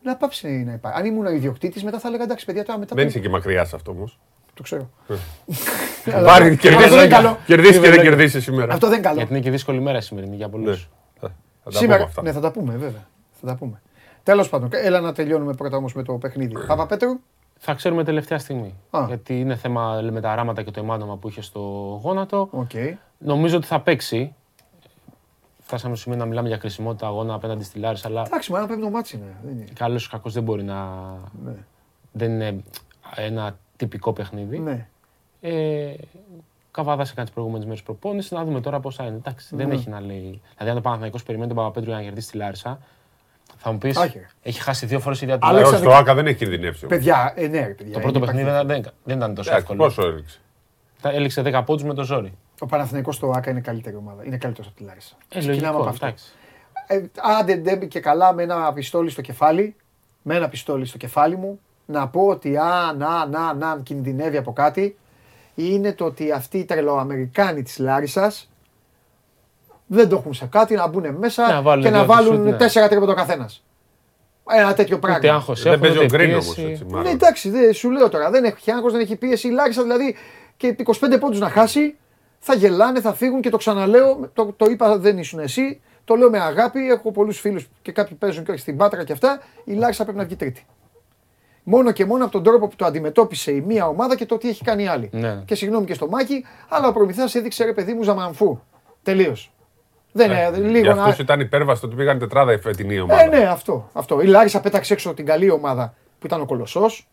να 0.02 0.16
πάψει 0.16 0.48
να 0.48 0.72
υπάρχει. 0.72 0.98
Αν 1.00 1.06
ήμουν 1.06 1.26
ο 1.26 1.30
ιδιοκτήτης, 1.30 1.84
μετά 1.84 1.98
θα 1.98 2.08
έλεγα 2.08 2.22
εντάξει, 2.24 2.44
παιδιά, 2.44 2.64
τώρα 2.64 2.78
μετά. 2.78 2.94
Δεν 2.94 3.04
πρέπει- 3.04 3.10
είσαι 3.20 3.28
και 3.28 3.32
μακριά 3.32 3.64
σε 3.64 3.76
αυτό 3.76 3.90
όμως. 3.90 4.18
Το 4.54 4.62
ξέρω. 4.62 4.90
Πάρει, 6.04 6.24
αυτό 6.24 6.44
δεν 6.44 6.56
κερδίσει 6.58 6.94
είναι 6.94 7.06
καλό. 7.06 7.38
κερδίσει 7.46 7.80
και 7.80 7.90
δεν 7.90 8.00
κερδίσει 8.00 8.40
σήμερα. 8.40 8.72
Αυτό 8.72 8.86
δεν 8.86 8.98
είναι 8.98 9.06
καλό. 9.06 9.16
Γιατί 9.18 9.32
είναι 9.32 9.42
και 9.42 9.50
δύσκολη 9.50 9.80
μέρα 9.80 10.00
σήμερα 10.00 10.26
για 10.34 10.48
πολλούς. 10.48 10.88
Ναι. 11.20 11.28
Θα- 11.28 11.34
θα 11.64 11.70
τα 11.70 11.78
Σήμερα. 11.78 11.96
πούμε 11.98 12.08
αυτά. 12.08 12.22
Ναι, 12.22 12.32
θα 12.32 12.40
τα 12.40 12.50
πούμε, 12.50 12.72
βέβαια. 12.76 13.06
Θα 13.40 13.46
τα 13.46 13.54
πούμε. 13.56 13.80
Τέλος 14.22 14.48
πάντων, 14.48 14.68
έλα 14.72 15.00
να 15.00 15.12
τελειώνουμε 15.12 15.52
πρώτα 15.54 15.76
όμως 15.76 15.94
με 15.94 16.02
το 16.02 16.12
παιχνίδι. 16.12 16.54
Παπαπέτρου. 16.66 17.20
Θα 17.58 17.74
ξέρουμε 17.74 18.04
τελευταία 18.04 18.38
στιγμή. 18.38 18.74
Α. 18.90 19.04
Γιατί 19.06 19.40
είναι 19.40 19.56
θέμα 19.56 20.00
με 20.10 20.20
τα 20.20 20.34
ράματα 20.34 20.62
και 20.62 20.70
το 20.70 20.80
αιμάτωμα 20.80 21.16
που 21.16 21.28
είχε 21.28 21.42
στο 21.42 21.60
γόνατο. 22.02 22.48
Οκ. 22.50 22.70
Νομίζω 23.18 23.56
ότι 23.56 23.66
θα 23.66 23.80
παίξει. 23.80 24.34
Φτάσαμε 25.73 25.94
στο 25.97 26.03
σημείο 26.05 26.19
να 26.19 26.24
μιλάμε 26.27 26.49
για 26.49 26.59
χρησιμότητα 26.59 27.07
αγώνα 27.07 27.35
απέναντι 27.35 27.65
στη 27.65 27.78
Λάρισα, 27.78 28.09
αλλά 28.09 28.23
Εντάξει, 28.27 28.53
μα 28.53 28.59
ένα 28.59 28.66
πέμπτο 28.66 28.90
ματς 28.90 29.16
είναι. 29.16 29.36
Δεν 29.44 29.53
είναι. 29.57 29.65
καλός 29.74 30.05
ή 30.05 30.09
κακός 30.09 30.32
δεν 30.32 30.43
μπορεί 30.43 30.62
να. 30.62 30.85
Ναι. 31.44 31.53
Δεν 32.12 32.31
είναι 32.31 32.62
ένα 33.16 33.57
τυπικό 33.77 34.12
παιχνίδι. 34.12 34.59
Ναι. 34.59 34.86
Ε, 35.40 35.93
Καβάδα 36.70 37.03
έκανε 37.03 37.23
τις 37.24 37.31
προηγούμενες 37.35 37.66
μέρες 37.66 37.82
προπόνηση. 37.82 38.35
Να 38.35 38.44
δούμε 38.44 38.61
τώρα 38.61 38.81
πώς 38.81 38.94
θα 38.97 39.05
είναι. 39.05 39.16
Εντάξει, 39.16 39.57
δεν 39.57 39.69
Ναι. 39.69 39.74
έχει 39.74 39.89
να 39.89 40.01
λέει. 40.01 40.40
Δηλαδή, 40.57 40.70
αν 40.70 40.77
ο 40.77 40.81
Παναθηναϊκός 40.81 41.23
περιμένει 41.23 41.49
τον 41.49 41.57
Παπαπέτρου 41.57 41.89
για 41.89 41.99
να 41.99 42.05
κερδίσει 42.05 42.31
τη 42.31 42.36
Λάρισα, 42.36 42.78
θα 43.57 43.73
μου 43.73 43.78
πεις. 43.78 43.97
Όχι, 43.97 44.18
ρε. 44.19 44.27
Έχει 44.43 44.61
χάσει 44.61 44.86
δύο 44.86 45.01
φορές 45.01 45.20
η 45.20 45.24
ίδια 45.24 45.39
τη 45.39 45.47
Αλέξανδρε- 45.47 45.82
Λάρισα. 45.82 45.97
Στο 45.97 46.10
ΟΑΚΑ 46.10 46.14
δεν 46.23 46.27
έχει 46.27 46.36
κινδυνεύσει. 46.36 46.85
όμως. 46.85 46.97
Παιδιά, 46.97 47.32
ε, 47.36 47.47
ναι, 47.47 47.66
ρε, 47.66 47.73
παιδιά. 47.73 47.93
Το 47.93 48.01
πρώτο 48.01 48.16
είναι 48.19 48.27
παιχνίδι 48.27 48.49
υπάρχει- 48.49 48.66
δεν, 48.66 48.82
δεν, 48.82 48.93
δεν 49.05 49.16
ήταν 49.16 49.35
τόσο 49.35 49.51
Εντάξει, 49.51 49.66
εύκολο. 49.70 49.89
Πόσο 49.89 50.07
έριξε. 50.09 50.39
Τα 51.01 51.11
Έληξε 51.11 51.43
10 51.43 51.62
πόντους 51.66 51.85
με 51.85 51.94
το 51.94 52.03
ζόρι. 52.05 52.32
Ο 52.62 52.66
Παναθηναϊκός 52.66 53.14
στο 53.14 53.32
ΑΚΑ 53.36 53.51
είναι 53.51 53.60
καλύτερη 53.60 53.97
ομάδα. 53.97 54.24
Είναι 54.24 54.36
καλύτερος 54.36 54.68
από 54.68 54.76
τη 54.78 54.84
Λάρισα. 54.84 55.14
Ε, 55.28 55.39
Ξεκινάμε 55.39 55.62
λογικό, 55.62 55.80
από 55.80 55.89
αυτό. 55.89 56.06
εντάξει. 56.06 56.24
Ε, 56.86 57.02
άντε 57.39 57.55
ντε 57.56 57.76
και 57.76 58.01
καλά 58.01 58.32
με 58.32 58.43
ένα 58.43 58.72
πιστόλι 58.72 59.10
στο 59.10 59.20
κεφάλι, 59.20 59.76
με 60.22 60.34
ένα 60.36 60.48
πιστόλι 60.48 60.84
στο 60.86 60.98
κεφάλι 60.98 61.36
μου, 61.36 61.60
να 61.86 62.09
πω 62.09 62.26
ότι 62.26 62.56
αν, 62.56 63.02
αν, 63.02 63.34
αν, 63.36 63.62
αν 63.62 63.82
κινδυνεύει 63.82 64.36
από 64.36 64.52
κάτι, 64.52 64.97
είναι 65.55 65.93
το 65.93 66.05
ότι 66.05 66.32
αυτοί 66.32 66.59
οι 66.59 66.64
τρελοαμερικάνοι 66.64 67.62
της 67.62 67.78
Λάρισας 67.78 68.51
δεν 69.86 70.09
το 70.09 70.16
έχουν 70.16 70.34
σε 70.34 70.47
κάτι 70.47 70.74
να 70.74 70.86
μπουν 70.86 71.14
μέσα 71.18 71.52
Να 71.52 71.62
βάλουν 71.62 71.84
και 71.84 71.90
να 71.90 71.98
δύο 71.98 72.06
βάλουν 72.06 72.34
σουτ, 72.34 72.44
ναι. 72.44 72.56
τέσσερα 72.56 72.89
τρίποτα 72.89 73.12
ο 73.12 73.14
καθένας. 73.14 73.64
Ένα 74.51 74.74
τέτοιο 74.74 74.97
Ούτε 74.97 75.06
πράγμα. 75.06 75.34
άγχος 75.34 75.62
Δεν 75.62 75.72
έχουν, 75.72 75.82
παίζει 75.82 75.98
ο 75.98 76.02
ούτε 76.05 76.16
Γκριν 76.16 76.30
πίεση. 76.30 76.60
όμω 76.60 76.68
έτσι. 76.70 76.84
Ναι, 76.84 76.90
μάλλον. 76.93 77.12
εντάξει, 77.12 77.51
δεν, 77.51 77.72
σου 77.72 77.90
λέω 77.90 78.09
τώρα. 78.09 78.30
Δεν 78.30 78.44
έχει 78.44 78.70
άγχος, 78.70 78.93
δεν 78.93 79.01
έχει 79.01 79.16
πίεση. 79.16 79.48
Η 79.48 79.51
Λάρισα 79.51 79.82
δηλαδή 79.82 80.16
και 80.56 80.76
25 80.84 81.16
πόντους 81.20 81.39
να 81.39 81.48
χάσει, 81.48 81.97
θα 82.44 82.55
γελάνε, 82.55 83.01
θα 83.01 83.14
φύγουν 83.14 83.40
και 83.40 83.51
το 83.51 83.56
ξαναλέω. 83.56 84.31
Το, 84.35 84.52
το 84.56 84.64
είπα, 84.70 84.98
δεν 84.98 85.19
ήσουν 85.19 85.39
εσύ. 85.39 85.81
Το 86.05 86.14
λέω 86.14 86.31
με 86.31 86.40
αγάπη. 86.40 86.89
Έχω 86.89 87.12
πολλούς 87.12 87.40
φίλους 87.40 87.69
και 87.82 87.93
κάποιοι 87.93 88.16
παίζουν 88.16 88.44
και 88.44 88.51
όχι 88.51 88.60
στην 88.60 88.77
Πάτρα 88.77 89.05
και 89.05 89.12
αυτά. 89.12 89.40
Η 89.64 89.73
Λάρισα 89.73 90.02
πρέπει 90.02 90.19
να 90.19 90.24
βγει 90.24 90.36
τρίτη. 90.36 90.66
Μόνο 91.62 91.90
και 91.90 92.05
μόνο 92.05 92.24
από 92.24 92.32
τον 92.32 92.43
τρόπο 92.43 92.69
που 92.69 92.77
το 92.77 92.85
αντιμετώπισε 92.85 93.52
η 93.52 93.60
μία 93.60 93.86
ομάδα 93.86 94.16
και 94.16 94.27
το 94.27 94.39
τι 94.39 94.48
έχει 94.48 94.64
κάνει 94.64 94.82
η 94.82 94.86
άλλη. 94.86 95.09
Ναι. 95.12 95.43
Και 95.44 95.55
συγγνώμη 95.55 95.86
και 95.86 95.94
στο 95.94 96.09
μάκι, 96.09 96.44
αλλά 96.69 96.89
ο 96.89 96.93
Προμηθέας 96.93 97.35
έδειξε 97.35 97.64
ρε 97.64 97.73
παιδί 97.73 97.94
μου 97.94 98.02
ζαμανφού. 98.02 98.59
Τελείως. 99.02 99.52
Δεν 100.12 100.31
είναι, 100.31 100.51
Για 100.51 100.59
λίγο 100.59 100.94
να. 100.94 101.02
αυτούς 101.02 101.19
ήταν 101.19 101.40
υπέρβαστο 101.40 101.86
ότι 101.86 101.97
πήγαν 101.97 102.19
τετράδα 102.19 102.52
η 102.52 102.59
φετινή 102.59 103.01
ομάδα. 103.01 103.23
Ε, 103.23 103.27
ναι, 103.27 103.47
αυτό, 103.47 103.90
αυτό. 103.93 104.20
Η 104.20 104.27
Λάρισα 104.27 104.60
πέταξε 104.60 104.93
έξω 104.93 105.14
την 105.14 105.27
καλή 105.27 105.51
ομάδα 105.51 105.94
που 106.19 106.27
ήταν 106.27 106.40
ο 106.40 106.47
Κολοσσός. 106.47 107.09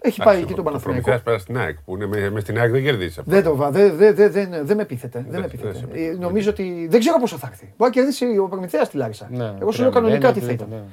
Έχει 0.00 0.22
πάει 0.22 0.40
εκεί 0.42 0.54
τον 0.54 0.64
Παναθηναϊκό. 0.64 1.02
Προμηθέας 1.02 1.22
πέρασε 1.22 1.42
στην 1.44 1.58
ΑΕΚ 1.58 1.78
που 1.84 1.94
είναι 1.94 2.06
με, 2.06 2.30
με 2.30 2.40
στην 2.40 2.58
ΑΕΚ 2.58 2.70
δεν 2.70 2.82
κερδίσει. 2.82 3.20
αυτό. 3.20 3.30
Δεν 3.32 3.42
το 3.42 3.56
βα- 3.56 3.70
δεν 3.70 3.96
δε, 3.96 4.12
δε, 4.12 4.28
δεν- 4.28 4.66
δεν 4.66 4.76
με 4.76 4.84
πείθεται. 4.84 5.18
Δεν 5.18 5.30
Δεν- 5.30 5.40
με 5.40 5.46
δεν 5.46 5.50
πείθεται. 5.50 5.78
σε 5.78 5.84
Ε, 5.84 5.86
πείθεται. 5.86 6.18
Νομίζω 6.18 6.50
ότι 6.50 6.86
δεν 6.90 7.00
ξέρω 7.00 7.18
πόσο 7.20 7.36
θα 7.36 7.46
έρθει. 7.50 7.64
Μπορεί 7.64 7.90
να 7.90 7.90
κερδίσει 7.90 8.38
ο 8.38 8.48
Προμηθέας 8.48 8.86
στη 8.86 8.96
Λάρισα. 8.96 9.28
Ναι, 9.30 9.54
Εγώ 9.60 9.72
σου 9.72 9.80
λέω 9.80 9.90
τρία 9.90 10.00
κανονικά 10.00 10.32
τι 10.32 10.40
μηδέν, 10.40 10.56
θα 10.58 10.64
ναι. 10.68 10.74
ήταν. 10.74 10.84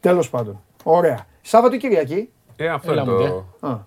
Τέλος 0.00 0.30
πάντων. 0.30 0.60
Ωραία. 0.82 1.26
Σάββατο 1.40 1.74
ή 1.74 1.78
Κυριακή. 1.78 2.30
Ε, 2.56 2.68
αυτό 2.68 2.92
Έλα 2.92 3.02
είναι 3.02 3.12
μου, 3.12 3.18
το. 3.60 3.66
Α, 3.66 3.78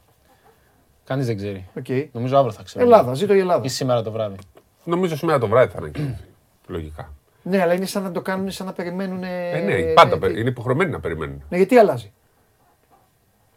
Κανείς 1.03 1.25
δεν 1.25 1.37
ξέρει. 1.37 1.67
οκ. 1.77 1.85
Νομίζω 2.11 2.37
αύριο 2.37 2.51
θα 2.53 2.63
ξέρει. 2.63 2.83
Ελλάδα, 2.83 3.13
ζήτω 3.13 3.33
η 3.33 3.39
Ελλάδα. 3.39 3.61
Ή 3.65 3.67
σήμερα 3.69 4.01
το 4.03 4.11
βράδυ. 4.11 4.35
Νομίζω 4.83 5.15
σήμερα 5.15 5.39
το 5.39 5.47
βράδυ 5.47 5.71
θα 5.71 5.77
ανακοινωθεί. 5.77 6.23
Λογικά. 6.67 7.13
Ναι, 7.43 7.61
αλλά 7.61 7.73
είναι 7.73 7.85
σαν 7.85 8.03
να 8.03 8.11
το 8.11 8.21
κάνουν, 8.21 8.51
σαν 8.51 8.65
να 8.65 8.73
περιμένουν. 8.73 9.23
Ε, 9.23 9.59
ναι, 9.59 9.93
πάντα 9.93 10.17
πε- 10.17 10.37
είναι 10.37 10.49
υποχρεωμένοι 10.49 10.91
να 10.91 10.99
περιμένουν. 10.99 11.43
Ναι, 11.49 11.57
γιατί 11.57 11.77
αλλάζει. 11.77 12.11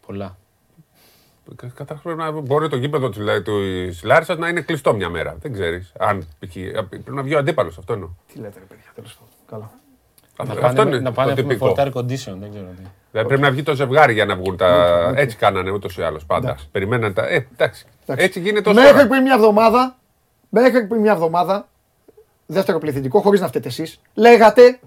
Πολλά. 0.05 0.37
Καταρχά 1.75 2.01
πρέπει 2.03 2.17
να 2.19 2.31
μπορεί 2.31 2.69
το 2.69 2.75
γήπεδο 2.75 3.09
της 3.09 4.03
Λάρισας 4.03 4.37
να 4.37 4.47
είναι 4.47 4.61
κλειστό 4.61 4.93
μια 4.93 5.09
μέρα. 5.09 5.35
Δεν 5.39 5.53
ξέρεις. 5.53 5.91
Αν 5.99 6.27
π.χ. 6.39 6.53
πρέπει 6.89 7.11
να 7.11 7.21
βγει 7.21 7.35
ο 7.35 7.37
αντίπαλος. 7.37 7.77
Αυτό 7.77 7.93
εννοώ. 7.93 8.09
Τι 8.33 8.39
λέτε, 8.39 8.59
ρε 8.59 8.65
παιδιά, 8.65 8.91
τέλος 8.95 9.17
πάντων. 9.17 9.33
Καλά. 9.49 9.71
Να 10.37 10.67
Αυτό 10.67 10.75
πάνε, 10.75 10.89
είναι 10.89 10.99
να 10.99 11.05
το 11.05 11.11
πάνε 11.11 11.29
με 11.29 11.35
τυπικό. 11.35 11.65
φορτάρι 11.65 11.91
condition, 11.93 12.35
δεν 12.39 12.49
ξέρω 12.49 12.65
τι. 12.77 12.83
Δηλαδή 13.11 13.27
πρέπει 13.27 13.41
να 13.41 13.51
βγει 13.51 13.63
το 13.63 13.75
ζευγάρι 13.75 14.13
για 14.13 14.25
να 14.25 14.35
βγουν 14.35 14.57
τα. 14.57 15.11
Έτσι 15.15 15.37
κάνανε 15.37 15.71
ούτως 15.71 15.97
ή 15.97 16.01
άλλως 16.03 16.25
πάντα. 16.25 16.57
Περιμέναν 16.71 17.13
τα. 17.13 17.27
Ε, 17.27 17.47
εντάξει. 17.53 17.85
Εντάξει. 18.03 18.25
Έτσι 18.25 18.39
γίνεται 18.39 18.69
όσο. 18.69 18.81
Μέχρι 18.81 19.07
πριν 19.07 19.21
μια 19.21 19.33
εβδομάδα, 19.33 19.95
μέχρι 20.49 20.87
πριν 20.87 21.01
μια 21.01 21.11
εβδομάδα, 21.11 21.67
δεύτερο 22.45 22.77
πληθυντικό, 22.77 23.19
χωρίς 23.21 23.39
να 23.41 23.47
φταίτε 23.47 23.67
εσείς, 23.67 23.99
λέγατε 24.13 24.79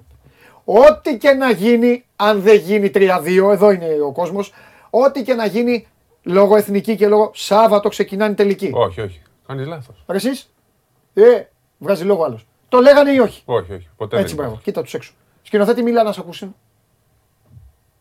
ό,τι 0.64 1.18
και 1.18 1.30
να 1.32 1.50
γίνει, 1.50 2.04
αν 2.16 2.40
δεν 2.40 2.56
γίνει 2.56 2.90
3-2, 2.94 3.50
εδώ 3.52 3.70
είναι 3.70 3.86
ο 4.06 4.12
κόσμος, 4.12 4.52
ό,τι 4.90 5.22
και 5.22 5.34
να 5.34 5.46
γίνει 5.46 5.86
λόγω 6.26 6.56
εθνική 6.56 6.96
και 6.96 7.08
λόγω 7.08 7.30
Σάββατο 7.34 7.88
ξεκινάνε 7.88 8.32
η 8.32 8.34
τελική. 8.34 8.70
Όχι, 8.74 9.00
όχι. 9.00 9.22
Κάνεις 9.46 9.66
λάθος. 9.66 10.04
Ρε 10.06 10.16
εσείς, 10.16 10.52
ε, 11.14 11.22
βγάζει 11.78 12.04
λόγο 12.04 12.24
άλλος. 12.24 12.46
Το 12.68 12.80
λέγανε 12.80 13.10
ή 13.10 13.18
όχι; 13.18 13.42
Όχι, 13.44 13.72
όχι. 13.72 13.88
Ποτέ 13.96 14.18
Έτσι, 14.18 14.34
δεν. 14.34 14.44
μπράβο. 14.44 14.60
Κοίτα 14.62 14.82
τους 14.82 14.94
έξω. 14.94 15.12
Σκηνοθέτη, 15.42 15.82
μίλα 15.82 16.02
να 16.02 16.12
σε 16.12 16.20
ακούσουν. 16.20 16.54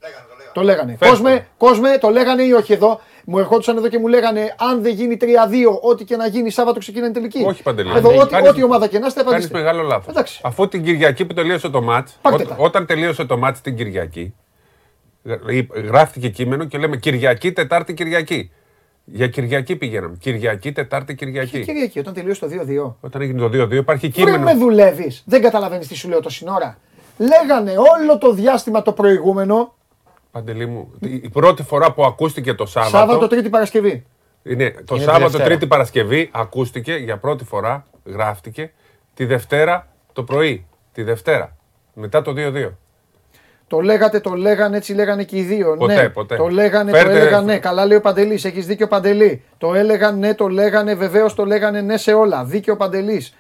Λέγανε, 0.02 0.26
το 0.30 0.36
λέγανε. 0.38 0.52
Το 0.54 0.62
λέγανε. 0.62 0.92
Φέρτε. 0.98 1.10
Κόσμε, 1.10 1.48
κόσμε, 1.58 1.98
το 1.98 2.10
λέγανε 2.10 2.44
ή 2.44 2.52
όχι 2.52 2.74
εδώ. 2.74 3.00
Μου 3.26 3.40
ερχόντουσαν 3.40 3.78
εδώ 3.78 3.88
και 3.88 4.00
μου 4.00 4.08
λέγανε 4.08 4.56
αν 4.58 4.82
δεν 4.82 4.94
γίνει 4.94 5.18
3-2, 5.22 5.26
ό,τι 5.82 6.04
και 6.04 6.16
να 6.16 6.28
γίνει 6.28 6.50
Σάββατο 6.50 6.80
ξεκινάει 6.80 7.10
η 7.10 7.14
τελική. 7.14 7.44
Όχι, 7.48 7.64
Παντελή. 7.64 7.92
Εδώ, 7.96 8.10
Αν 8.10 8.20
ό,τι, 8.20 8.30
κάνεις- 8.30 8.50
ό,τι 8.50 8.64
ομάδα 8.64 8.88
και 8.88 9.00
να 9.00 9.08
είστε, 9.08 9.20
Κάνεις 9.24 9.34
απαντήστε. 9.46 9.58
μεγάλο 9.58 9.82
λάθος. 9.82 10.08
Εντάξει. 10.08 10.42
Αφού 10.44 10.68
την 10.68 10.84
Κυριακή 10.84 11.26
που 11.26 11.34
τελείωσε 11.34 11.70
το 11.70 11.82
μάτς, 11.82 12.18
Πάρτε 12.22 12.44
τα. 12.46 12.56
όταν 12.60 12.86
τελείωσε 12.86 13.26
το 13.26 13.38
μάτς 13.38 13.62
την 13.62 13.76
Κυριακή, 13.76 14.22
γ- 14.22 14.45
γράφτηκε 15.88 16.30
κείμενο 16.30 16.66
και 16.66 16.78
λέμε 16.78 16.98
Κυριακή, 16.98 17.52
Τετάρτη, 17.52 17.94
Κυριακή. 17.94 18.52
Για 19.06 19.28
Κυριακή 19.28 19.76
πηγαίναμε. 19.76 20.18
Κυριακή, 20.20 20.72
Τετάρτη, 20.72 21.16
Και 21.16 21.26
Κυριακή. 21.26 21.60
Κυριακή, 21.60 22.00
όταν 22.00 22.14
τελείωσε 22.14 22.40
το 22.40 22.48
2-2. 22.48 22.96
Όταν 23.00 23.22
έγινε 23.22 23.40
το 23.40 23.46
2-2 23.48 23.72
υπάρχει 23.72 24.08
Βρε 24.08 24.24
κείμενο. 24.24 24.44
με 24.44 24.54
δουλεύεις. 24.54 25.24
Δεν 25.26 25.42
καταλαβαίνεις 25.42 25.88
τι 25.88 25.96
σου 25.96 26.10
λέω 26.10 26.20
τόση 26.20 26.46
ώρα. 26.50 26.78
Λέγανε 27.18 27.72
όλο 27.72 28.18
το 28.18 28.34
διάστημα 28.34 28.82
το 28.82 28.92
προηγούμενο 28.92 29.74
Παντελή 30.32 30.66
μου, 30.66 30.92
η 31.00 31.30
πρώτη 31.30 31.64
φορά 31.64 31.94
που 31.94 32.06
ακούστηκε 32.06 32.54
το 32.54 32.66
Σάββατο. 32.66 32.98
Σάββατο, 32.98 33.28
Τρίτη 33.28 33.50
Παρασκευή. 33.50 34.06
Είναι, 34.44 34.76
το 34.86 34.96
τη 34.96 35.02
Σάββατο, 35.02 35.24
Δευτέρα. 35.24 35.44
Τρίτη 35.44 35.68
Παρασκευή 35.68 36.30
ακούστηκε 36.34 36.94
για 36.94 37.18
πρώτη 37.18 37.44
φορά, 37.44 37.86
γράφτηκε, 38.06 38.72
τη 39.14 39.26
Δευτέρα 39.26 39.88
το 40.14 40.24
πρωί. 40.24 40.66
Τη 40.92 41.04
Δευτέρα. 41.04 41.58
Μετά 41.94 42.22
το 42.22 42.34
2-2. 42.38 42.70
Το 43.68 43.80
λέγατε, 43.80 44.20
το 44.20 44.34
λέγανε, 44.34 44.78
έτσι 44.78 44.94
λέγανε 44.94 45.24
και 45.24 45.38
οι 45.38 45.42
δύο. 45.42 45.76
Ποτέ, 45.78 46.02
ναι. 46.02 46.10
ποτέ. 46.10 46.36
Το 46.36 46.48
λέγανε, 46.48 46.92
Φέρτε- 46.92 47.12
το 47.12 47.18
έλεγαν 47.18 47.46
ναι. 47.46 47.58
Καλά 47.58 47.86
λέει 47.86 47.98
ο 47.98 48.02
Παντελής. 48.02 48.46
Έχεις 48.46 48.66
δίκιο 48.66 48.88
Παντελή. 48.88 49.44
Το 49.58 49.74
έλεγαν 49.74 50.20
ναι, 50.20 50.34
το 50.34 50.48
λέγανε, 50.48 50.96
βεβαίως 50.96 51.36
το 51.36 51.46
λέγανε 51.46 51.82
ναι 51.82 51.98
σε 51.98 52.14
όλα. 52.14 52.44
Δίκιο 52.44 52.76
Παντελής. 52.76 53.36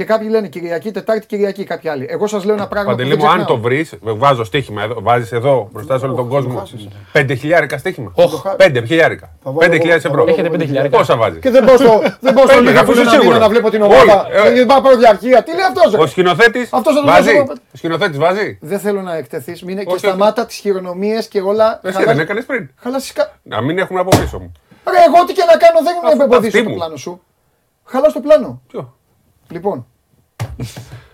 Και 0.00 0.06
κάποιοι 0.06 0.28
λένε 0.30 0.48
Κυριακή, 0.48 0.90
Τετάρτη, 0.90 1.26
Κυριακή. 1.26 1.64
Κάποιοι 1.64 1.90
άλλοι. 1.90 2.06
Εγώ 2.10 2.26
σας 2.26 2.44
λέω 2.44 2.54
ένα 2.54 2.66
πράγμα. 2.68 2.90
Παντελή 2.90 3.10
που 3.10 3.16
μου, 3.16 3.22
δεν 3.22 3.30
αν 3.30 3.38
το 3.38 3.44
ξεχνάω. 3.44 3.62
βρεις, 3.62 3.94
βάζω 4.00 4.44
στοίχημα 4.44 4.82
εδώ, 4.82 5.00
βάζεις 5.00 5.32
εδώ 5.32 5.68
μπροστά 5.72 5.98
σε 5.98 6.04
όλο 6.04 6.14
τον 6.14 6.28
κόσμο. 6.28 6.58
χάσεις. 6.58 6.88
Πέντε 7.12 7.34
χιλιάρικα 7.34 7.78
στοίχημα. 7.78 8.12
Οχ. 8.14 8.42
Πέντε 8.56 8.84
χιλιάρικα. 8.86 9.30
βάλω 9.42 9.56
Πέντε 9.58 9.70
εγώ- 9.72 9.80
χιλιάδες 9.80 10.02
θα 10.02 10.08
ευρώ. 10.08 10.20
βάλω 10.22 10.32
Έχετε 10.34 10.50
πέντε 10.50 10.64
χιλιάρικα. 10.64 10.96
Πόσα 10.98 11.16
βάζεις; 11.16 11.40
Και 11.40 11.50
δεν 11.50 11.64
πάω 11.64 11.76
στο, 11.76 12.00
δεν 12.20 12.34
πάω 12.34 12.46
στο 12.46 12.56
Πέντε, 12.56 12.70
Liverpool 12.70 12.82
αφού 12.82 12.90
είσαι 12.90 13.00
ένα 13.00 13.10
μήνα 13.10 13.20
σίγουρος. 13.20 13.38
να 13.40 13.48
βλέπω 13.48 13.70
την 13.70 13.82
Όλοι, 13.82 13.92
ομάδα. 13.94 14.26
ε, 14.32 14.50
Δεν 14.52 14.66
πάω 14.66 14.76
να 14.76 14.82
πάρω 14.82 14.96
διαρκεία. 14.96 15.42
Τι 15.42 15.50
λέει 15.50 15.60
αυτός. 15.68 15.94
Ο 15.94 16.06
σκηνοθέτης 16.06 16.72
Αυτός 16.72 16.94
θα 16.94 17.00
το 17.00 17.06
βάζει. 17.06 17.32
βάζω. 17.36 17.52
Ο 17.74 17.76
σκηνοθέτης 17.76 18.18
βάζει. 18.18 18.58
Δεν 18.60 18.78
θέλω 18.78 19.00
να 19.02 19.14
εκτεθείς. 19.16 19.60
Και 19.60 19.84
όχι. 19.86 19.98
σταμάτα 19.98 20.46
τις 20.46 20.56
χειρονομίες 20.56 21.28
και 21.28 21.40
όλα. 21.40 21.80
Εσύ 21.82 21.92
Χαλάς- 21.94 22.12
δεν 22.14 22.20
έκανες 22.24 22.44
πριν. 22.44 22.70
χαλάσεις 22.76 23.12
κα- 23.12 23.32
Να 23.42 23.60
μην 23.60 23.78
έχουμε 23.78 24.00
από 24.00 24.10
πίσω 24.20 24.38
μου. 24.38 24.52
Ρε, 24.90 24.96
εγώ 25.06 25.24
τι 25.26 25.32
και 25.32 25.44
να 25.50 25.56
κάνω 25.56 25.78
δεν 25.82 25.94
Αυτή 26.04 26.16
με 26.16 26.24
εμποδίσω 26.24 26.62
το 26.62 26.68
μου. 26.68 26.74
πλάνο 26.76 26.96
σου. 26.96 27.22
Χαλάς 27.84 28.12
το 28.12 28.20
πλάνο. 28.20 28.62
Ποιο; 28.68 28.94
Λοιπόν, 29.50 29.86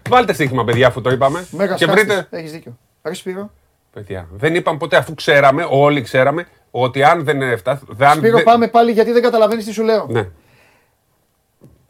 Βάλτε 0.09 0.33
στοίχημα, 0.33 0.65
παιδιά, 0.65 0.87
αφού 0.87 1.01
το 1.01 1.11
είπαμε. 1.11 1.47
μέγας 1.51 1.79
και 1.79 1.87
βρείτε. 1.87 2.27
Έχεις 2.31 2.53
δίκιο. 2.53 2.79
Ρε 3.03 3.15
Σπύρο. 3.15 3.51
Παιδιά, 3.93 4.29
δεν 4.33 4.55
είπαμε 4.55 4.79
ποτέ, 4.79 4.97
αφού 4.97 5.15
ξέραμε, 5.15 5.67
όλοι 5.71 6.03
ξέραμε, 6.03 6.47
ότι 6.71 7.03
αν 7.03 7.25
δεν 7.25 7.43
έφτασε. 7.43 7.83
αν 7.99 8.17
Σπύρο, 8.17 8.37
δεν- 8.37 8.45
πάμε 8.45 8.69
πάλι 8.69 8.93
γιατί 8.93 9.13
δεν 9.13 9.23
καταλαβαίνεις 9.23 9.65
τι 9.65 9.73
σου 9.73 9.83
λέω. 9.83 10.07
Ναι. 10.11 10.29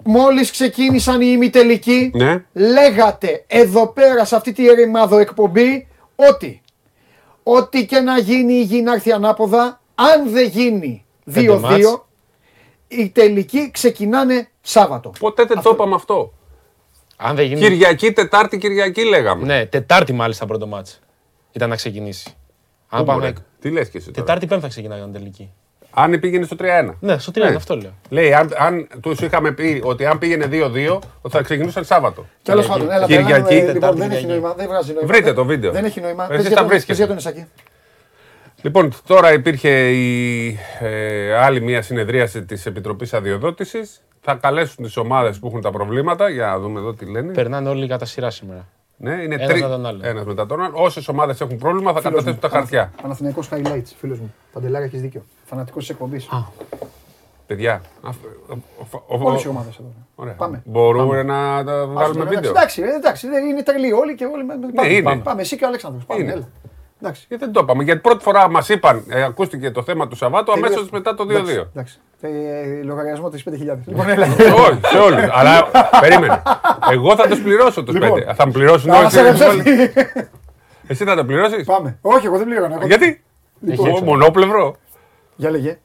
Μόλις 0.05 0.51
ξεκίνησαν 0.51 1.21
οι 1.21 1.29
ημιτελικοί, 1.31 2.11
Ναι. 2.15 2.45
λέγατε 2.53 3.45
εδώ 3.47 3.87
πέρα 3.87 4.25
σε 4.25 4.37
αυτή 4.37 4.53
τη 4.53 4.69
ερημάδο 4.69 5.19
εκπομπή 5.19 5.89
ότι 6.17 6.63
ό,τι 7.43 7.87
και 7.87 8.01
να 8.01 8.19
γίνει 8.19 8.53
η 8.55 8.63
γη 8.63 8.83
να 8.83 8.93
έρθει 8.93 9.13
ανάποδα, 9.13 9.81
αν 9.95 10.31
δεν 10.31 10.49
γίνει 10.49 11.05
Πέντε 11.25 11.41
2-2, 11.41 11.61
μάτς. 11.61 12.03
οι 12.89 13.09
τελικοί 13.09 13.71
ξεκινάνε 13.71 14.49
Σάββατο. 14.61 15.13
Ποτέ 15.19 15.45
δεν 15.45 15.61
το 15.63 15.71
είπαμε 15.73 15.95
αυτό. 15.95 16.33
Αν 17.17 17.37
δεν 17.37 17.47
γίνει. 17.47 17.61
Κυριακή, 17.61 18.13
Τετάρτη, 18.13 18.59
Κυριακή 18.59 19.05
λέγαμε. 19.05 19.45
Ναι, 19.47 19.67
Τετάρτη 19.67 20.13
μάλιστα 20.13 20.47
πρώτο 20.47 20.67
μάτς. 20.67 21.01
Ήταν 21.53 21.69
να 21.69 21.77
ξεκινήσει. 21.77 22.35
Αν 22.89 23.01
Πού, 23.01 23.07
πάμε. 23.07 23.19
μωρέ, 23.21 23.33
Τι 23.61 23.71
λες 23.71 23.89
και 23.89 23.99
εσύ 23.99 24.07
τώρα; 24.11 24.21
Τετάρτη 24.27 24.47
πέμπτα 24.47 24.69
ξεκινάγανε 24.69 25.13
τελική. 25.13 25.51
Αν 25.99 26.21
πήγαινε 26.21 26.45
στο 26.45 26.57
3-1. 26.59 26.95
Ναι, 27.01 27.19
στο 27.19 27.33
30, 27.35 27.41
αυτό 27.57 27.77
λέω. 27.77 27.91
Λέει, 28.09 28.35
αν, 28.35 28.51
αν 28.59 28.89
τους 29.01 29.21
είχαμε 29.21 29.53
πει 29.53 29.81
ότι 29.85 30.07
αν 30.07 30.19
πήγαινε 30.19 30.49
2-2, 30.51 30.99
θα 31.29 31.43
ξεκινούσαν 31.43 31.85
Σάββατο. 31.85 32.27
Τέλος 32.43 32.67
πάντων, 32.67 32.91
έλα 32.91 33.07
Κυριακή, 33.07 33.31
περνάμε, 33.33 33.55
λοιπόν, 33.61 33.73
Τετάρτη, 33.73 33.99
δεν 33.99 34.11
έχει 34.11 34.21
Κυριακή. 34.21 34.41
νόημα, 34.41 34.55
δεν 34.55 34.67
βγάζει 34.67 34.93
νόημα. 34.93 35.07
Βρείτε 35.09 35.33
το 35.33 35.45
βίντεο. 35.45 35.73
Δεν 35.73 35.85
έχει 35.85 36.01
νόημα. 36.01 36.25
Εσείς 36.25 36.35
Πες 36.37 36.43
τα 36.43 36.49
για 36.49 36.57
τον- 36.59 36.67
βρίσκετε. 36.67 36.89
πες 36.93 36.97
για 36.99 37.07
τον 37.07 37.17
Ισακή. 37.17 37.47
Λοιπόν, 38.63 38.93
τώρα 39.07 39.33
υπήρχε 39.33 39.91
η 39.91 40.59
ε, 40.81 41.35
άλλη 41.35 41.61
μια 41.61 41.83
συνεδρίαση 41.83 42.45
της 42.45 42.67
Επιτροπής 42.67 43.15
Αδειοδότησης. 43.15 44.03
Θα 44.29 44.35
καλέσουν 44.35 44.85
τις 44.85 44.97
ομάδες 44.97 45.39
που 45.39 45.47
έχουν 45.47 45.61
τα 45.61 45.71
προβλήματα 45.71 46.29
για 46.29 46.47
να 46.47 46.59
δούμε 46.59 46.79
εδώ 46.81 46.95
τι 46.95 47.05
λένε. 47.11 47.33
Περνάνε 47.33 47.69
όλοι 47.69 47.89
κατά 47.89 48.05
σειρά 48.05 48.31
σήμερα. 48.31 48.67
Ναι, 48.97 49.11
είναι 49.13 49.35
Ένας 49.35 49.47
τρει- 49.49 49.61
μετά 49.61 49.69
τον 49.75 49.87
άλλο. 49.87 50.01
ένας 50.03 50.25
μετά 50.25 50.47
τον 50.47 50.61
άλλο. 50.63 50.73
Όσες 50.77 51.09
ομάδες 51.09 51.41
έχουν 51.41 51.59
πρόβλημα 51.59 51.93
θα 51.93 52.01
καταθέσουν 52.01 52.39
τα 52.39 52.49
χαρτιά. 52.49 52.93
Παναθηναϊκός 53.03 53.49
highlights, 53.53 53.93
φίλος 53.99 54.19
μου. 54.19 54.35
Παντελάρα, 54.53 54.85
έχεις 54.85 55.01
δίκιο. 55.01 55.25
Φανατικός 55.45 55.83
της 55.83 55.91
εκπομπής. 55.93 56.29
Παιδιά, 57.47 57.81
αφ- 58.03 58.25
ο- 58.49 58.57
ο- 59.07 59.19
ο- 59.19 59.29
Όλες 59.29 59.45
οι 59.45 59.49
ομάδες 59.49 59.77
εδώ. 59.79 59.89
Ωραία. 60.15 60.33
Πάμε. 60.35 60.63
Μπορούμε 60.65 61.23
να 61.23 61.65
τα 61.65 61.73
Ας 61.81 61.87
το, 61.87 61.87
βγάλουμε 61.93 62.21
εντάξει, 62.23 62.35
βίντεο. 62.35 62.51
Εντάξει, 62.51 62.83
ε, 62.83 62.95
εντάξει, 62.97 63.29
δεν 63.29 63.47
είναι 63.47 63.63
τρελοί 63.63 63.93
όλοι 63.93 64.15
και 64.15 64.25
όλοι. 64.25 64.45
με- 64.45 64.57
με- 64.57 64.73
Πάμε, 64.73 64.89
είναι. 64.89 65.03
πάμε, 65.03 65.23
πάμε, 65.23 65.41
εσύ 65.41 65.57
και 65.57 65.65
ο 65.65 65.67
Αλέξανδρος. 65.69 66.05
Πάμε, 66.05 66.23
Είναι. 66.23 66.33
έλα. 66.33 66.49
Εντάξει. 67.01 67.25
Γιατί 67.29 67.45
δεν 67.45 67.53
το 67.53 67.61
είπαμε. 67.63 67.83
Γιατί 67.83 68.01
πρώτη 68.01 68.23
φορά 68.23 68.51
μας 68.51 68.69
είπαν, 68.69 69.05
ε, 69.09 69.23
ακούστηκε 69.23 69.71
το 69.71 69.83
θέμα 69.83 70.09
του 70.09 70.17
Σαββάτου 70.17 70.53
αμέσως 70.53 70.75
Τελείωσε. 70.75 70.91
μετά 70.93 71.15
το 71.15 71.25
2-2. 71.25 71.29
Εντάξει, 71.29 71.69
εντάξει. 71.75 71.99
Ε, 72.21 72.83
λογαριασμό 72.83 73.29
της 73.31 73.43
5.000. 73.43 73.79
Λοιπόν, 73.87 74.09
έλα. 74.09 74.27
Όχι, 74.27 74.81
σε 74.85 74.99
όλους. 74.99 75.29
Αλλά 75.33 75.71
περίμενε. 76.01 76.43
Εγώ 76.91 77.17
θα 77.17 77.29
τους 77.29 77.43
πληρώσω 77.43 77.83
τους 77.85 77.95
Λοιπόν. 77.95 78.13
πέντε. 78.19 78.35
Θα 78.35 78.47
μου 78.47 78.53
πληρώσουν 78.53 78.91
Να 78.91 78.99
όλοι. 78.99 79.11
σε 79.11 79.23
ρεψεύσει. 79.23 79.93
Εσύ 80.87 81.05
θα 81.05 81.15
τα 81.17 81.25
πληρώσεις; 81.25 81.65
Πάμε. 81.67 81.99
Όχι, 82.01 82.27
εγώ 82.27 82.37
δεν 82.39 82.47
πληρώνω. 82.47 82.75
εγώ- 82.75 82.87
Γιατί; 82.87 83.23
Ο 83.79 84.05
μονόπλευρο. 84.05 84.77
Για 85.37 85.51
λέγε. 85.51 85.79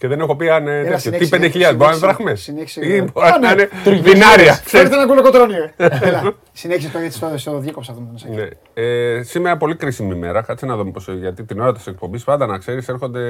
Και 0.00 0.08
δεν 0.08 0.20
έχω 0.20 0.36
πει 0.36 0.48
αν. 0.50 0.68
ε, 0.68 0.78
Έλα, 0.78 0.96
τέτοιο. 1.00 1.18
Τι 1.18 1.24
συνέχισε, 1.24 1.70
5.000 1.70 1.76
μπορεί 1.76 1.78
να 1.78 1.84
είναι 1.84 1.94
συνέχισε, 1.94 1.98
δραχμέ. 2.06 2.34
συνέχισε. 2.34 2.80
Ή 2.86 2.98
Α, 2.98 3.04
μπορεί 3.12 3.26
να 3.40 3.54
ναι. 3.54 3.68
είναι 3.86 4.00
δινάρια. 4.00 4.54
Φέρτε 4.54 4.94
ένα 4.94 5.06
κουλοκοτρόνι. 5.06 5.54
ρε. 5.54 5.72
Έλα. 6.02 6.32
Συνέχισε 6.52 6.88
το 6.90 6.98
γιατί 6.98 7.14
στο- 7.14 7.38
στο 7.38 7.58
διέκοψα 7.58 7.92
αυτό. 7.92 8.04
να 8.12 8.18
σε- 8.18 8.28
Ναι. 8.28 8.48
Ε, 8.84 9.22
σήμερα 9.22 9.56
πολύ 9.56 9.76
κρίσιμη 9.76 10.14
ημέρα. 10.14 10.42
Κάτσε 10.42 10.66
να 10.66 10.76
δούμε 10.76 10.90
πώς, 10.90 11.08
γιατί 11.08 11.44
την 11.44 11.60
ώρα 11.60 11.72
της 11.72 11.86
εκπομπής 11.86 12.24
πάντα 12.24 12.46
να 12.46 12.58
ξέρεις 12.58 12.88
έρχονται. 12.88 13.20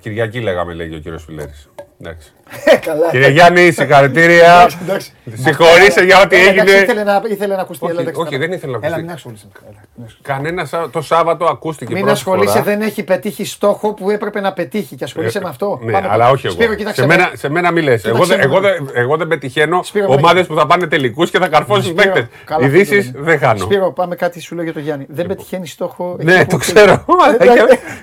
Κυριακή 0.00 0.40
λέγαμε, 0.40 0.74
λέγει 0.74 0.94
ο 0.94 0.98
κύριος 0.98 1.24
Φιλέρης. 1.24 1.68
Εντάξει. 2.04 2.32
Ε, 2.64 2.76
Καλά. 2.76 3.10
Κύριε 3.10 3.28
Γιάννη, 3.28 3.70
συγχαρητήρια. 3.72 4.52
Εντάξει, 4.54 4.76
εντάξει. 4.82 5.12
Συγχωρήστε 5.34 6.04
για 6.04 6.20
ό,τι 6.20 6.36
Έλα, 6.36 6.50
εντάξει, 6.50 6.70
έγινε. 6.72 6.82
Ήθελε 6.84 7.02
να, 7.04 7.22
ήθελε 7.28 7.54
να 7.54 7.60
ακουστεί. 7.60 7.84
Όχι, 7.84 7.92
έλα, 7.92 8.00
εντάξει, 8.02 8.20
όχι, 8.20 8.34
έλα. 8.34 8.46
δεν 8.46 8.52
ήθελε 8.56 8.72
να 8.72 8.86
Έλα, 8.86 8.86
ακουστεί. 8.86 9.02
μην 9.04 9.14
ασχολείσαι. 9.14 9.46
Έλα, 9.68 9.78
μην 9.96 10.04
ασχολείσαι. 10.06 10.18
Κανένα 10.22 10.64
Σα- 10.64 10.90
το 10.90 11.02
Σάββατο 11.02 11.44
ακούστηκε 11.44 11.92
Μην 11.92 12.02
πρώτη 12.02 12.16
ασχολείσαι, 12.18 12.50
φορά. 12.52 12.62
δεν 12.64 12.80
έχει 12.80 13.02
πετύχει 13.02 13.44
στόχο 13.44 13.94
που 13.94 14.10
έπρεπε 14.10 14.40
να 14.40 14.52
πετύχει 14.52 14.96
και 14.96 15.04
ασχολείσαι 15.04 15.38
Ε, 15.38 15.40
με 15.40 15.48
αυτό. 15.48 15.78
Ναι, 15.82 15.92
Πάμε 15.92 16.06
αλλά 16.06 16.16
τώρα. 16.16 16.30
όχι 16.30 16.46
εγώ. 16.46 16.54
Σπύρο, 16.54 16.74
κοίταξε 16.74 17.00
σε, 17.00 17.06
με. 17.06 17.16
μένα, 17.16 17.30
σε 17.34 17.48
μένα 17.48 17.70
μη 17.70 17.82
λες. 17.82 18.04
Εγώ, 18.04 18.12
Κοίταξε 18.14 18.34
δεν- 18.36 18.50
εγώ, 18.50 18.60
με. 18.60 18.68
δεν- 18.70 18.90
εγώ 18.94 19.16
δεν 19.16 19.26
πετυχαίνω 19.28 19.80
Σπύρο, 19.82 20.08
με. 20.08 20.14
ομάδε 20.14 20.44
που 20.44 20.54
θα 20.54 20.66
πάνε 20.66 20.86
τελικού 20.86 21.24
και 21.24 21.38
θα 21.38 21.48
καρφώσουν 21.48 21.82
Σπύρο, 21.98 22.12
παίκτε. 22.12 22.28
καλά, 22.44 22.66
Ειδήσει 22.66 23.02
Σπύρο. 23.02 23.22
δεν 23.24 23.38
χάνω. 23.38 23.58
Σπύρο, 23.58 23.92
πάμε 23.92 24.14
κάτι 24.14 24.40
σου 24.40 24.54
λέω 24.54 24.64
για 24.64 24.72
το 24.72 24.80
Γιάννη. 24.80 25.06
Δεν 25.08 25.26
πετυχαίνει 25.26 25.66
στόχο. 25.66 26.16
εκεί 26.20 26.24
Ναι, 26.30 26.44
που 26.44 26.56
το 26.58 26.64
θέλει. 26.64 26.76
ξέρω. 26.76 27.04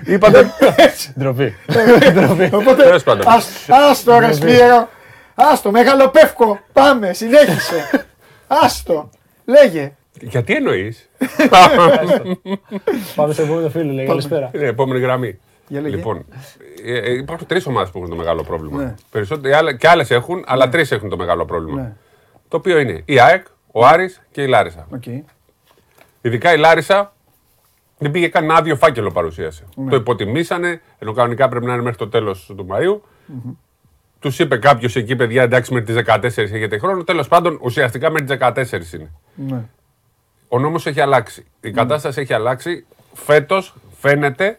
Ε, 0.06 0.12
Είπατε. 0.12 0.50
Ντροπή. 1.18 1.54
Οπότε, 2.52 2.82
Τέλος 2.82 3.02
πάντων. 3.02 3.28
ας, 3.28 3.48
άστο 3.90 4.18
ρε 4.18 4.32
Σπύρο. 4.32 4.88
Άστο, 5.34 5.70
μεγάλο 5.70 6.08
πεύκο. 6.08 6.60
Πάμε, 6.72 7.12
συνέχισε. 7.12 8.06
Άστο. 8.46 9.10
Λέγε. 9.44 9.92
Γιατί 10.20 10.54
εννοείς; 10.54 11.08
Πάμε 13.14 13.32
στο 13.32 13.42
επόμενο 13.42 13.68
φίλο, 13.68 13.92
λέει. 13.92 14.06
Καλησπέρα. 14.06 14.50
Είναι 14.54 14.66
επόμενη 14.66 15.00
γραμμή. 15.00 15.38
Για 15.68 15.80
λέγε. 15.80 15.96
Λοιπόν, 15.96 16.24
ε, 16.84 16.98
ε, 16.98 17.12
υπάρχουν 17.12 17.46
τρεις 17.46 17.66
ομάδες 17.66 17.90
που 17.90 17.98
έχουν 17.98 18.10
το 18.10 18.16
μεγάλο 18.16 18.42
πρόβλημα. 18.42 18.82
Ναι. 18.82 18.94
Περισσότεροι, 19.10 19.54
άλλα- 19.54 19.72
και 19.76 19.88
άλλες 19.88 20.10
έχουν, 20.10 20.44
αλλά 20.46 20.68
τρεις 20.68 20.90
έχουν 20.90 21.08
το 21.08 21.16
μεγάλο 21.16 21.44
πρόβλημα. 21.44 21.80
Ναι. 21.80 21.92
Το 22.48 22.56
οποίο 22.56 22.78
είναι 22.78 23.02
η 23.04 23.20
ΑΕΚ, 23.20 23.46
ο 23.72 23.86
Άρης 23.86 24.20
και 24.30 24.42
η 24.42 24.46
Λάρισα. 24.46 24.86
Οκ. 24.94 25.02
Ειδικά 26.20 26.52
η 26.52 26.58
Λάρισα 26.58 27.12
δεν 27.98 28.10
πήγε 28.10 28.28
καν 28.28 28.44
ένα 28.44 28.54
άδειο 28.54 28.76
φάκελο 28.76 29.10
παρουσίασε. 29.10 29.64
Ναι. 29.76 29.90
Το 29.90 29.96
υποτιμήσανε, 29.96 30.80
ενώ 30.98 31.12
κανονικά 31.12 31.48
πρέπει 31.48 31.66
να 31.66 31.72
είναι 31.72 31.82
μέχρι 31.82 31.98
το 31.98 32.08
τέλος 32.08 32.52
του 32.56 32.66
Μαΐου. 32.70 33.00
Τους 34.18 34.38
είπε 34.38 34.56
κάποιος 34.56 34.96
εκεί, 34.96 35.16
παιδιά, 35.16 35.42
εντάξει, 35.42 35.72
με 35.72 35.80
τις 35.80 35.94
14 35.94 36.20
έχετε 36.22 36.78
χρόνο. 36.78 37.04
Τέλος 37.04 37.28
πάντων, 37.28 37.58
ουσιαστικά 37.62 38.10
με 38.10 38.20
τις 38.20 38.36
14 38.40 38.92
είναι. 38.94 39.10
Ναι. 39.34 39.64
Ο 40.48 40.58
νόμος 40.58 40.86
έχει 40.86 41.00
αλλάξει. 41.00 41.46
Η 41.60 41.70
κατάσταση 41.70 42.20
έχει 42.20 42.32
αλλάξει. 42.32 42.86
Φέτος 43.14 43.74
φαίνεται 44.00 44.58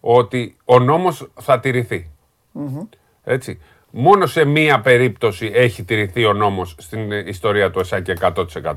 ότι 0.00 0.56
ο 0.64 0.78
νόμος 0.78 1.30
θα 1.40 1.60
τηρηθει 1.60 2.10
Έτσι. 3.24 3.60
Μόνο 3.90 4.26
σε 4.26 4.44
μία 4.44 4.80
περίπτωση 4.80 5.50
έχει 5.54 5.84
τηρηθεί 5.84 6.24
ο 6.24 6.32
νόμος 6.32 6.74
στην 6.78 7.12
ε, 7.12 7.24
ιστορία 7.26 7.70
του 7.70 7.78
ΕΣΑΚ 7.78 8.06
100%. 8.20 8.74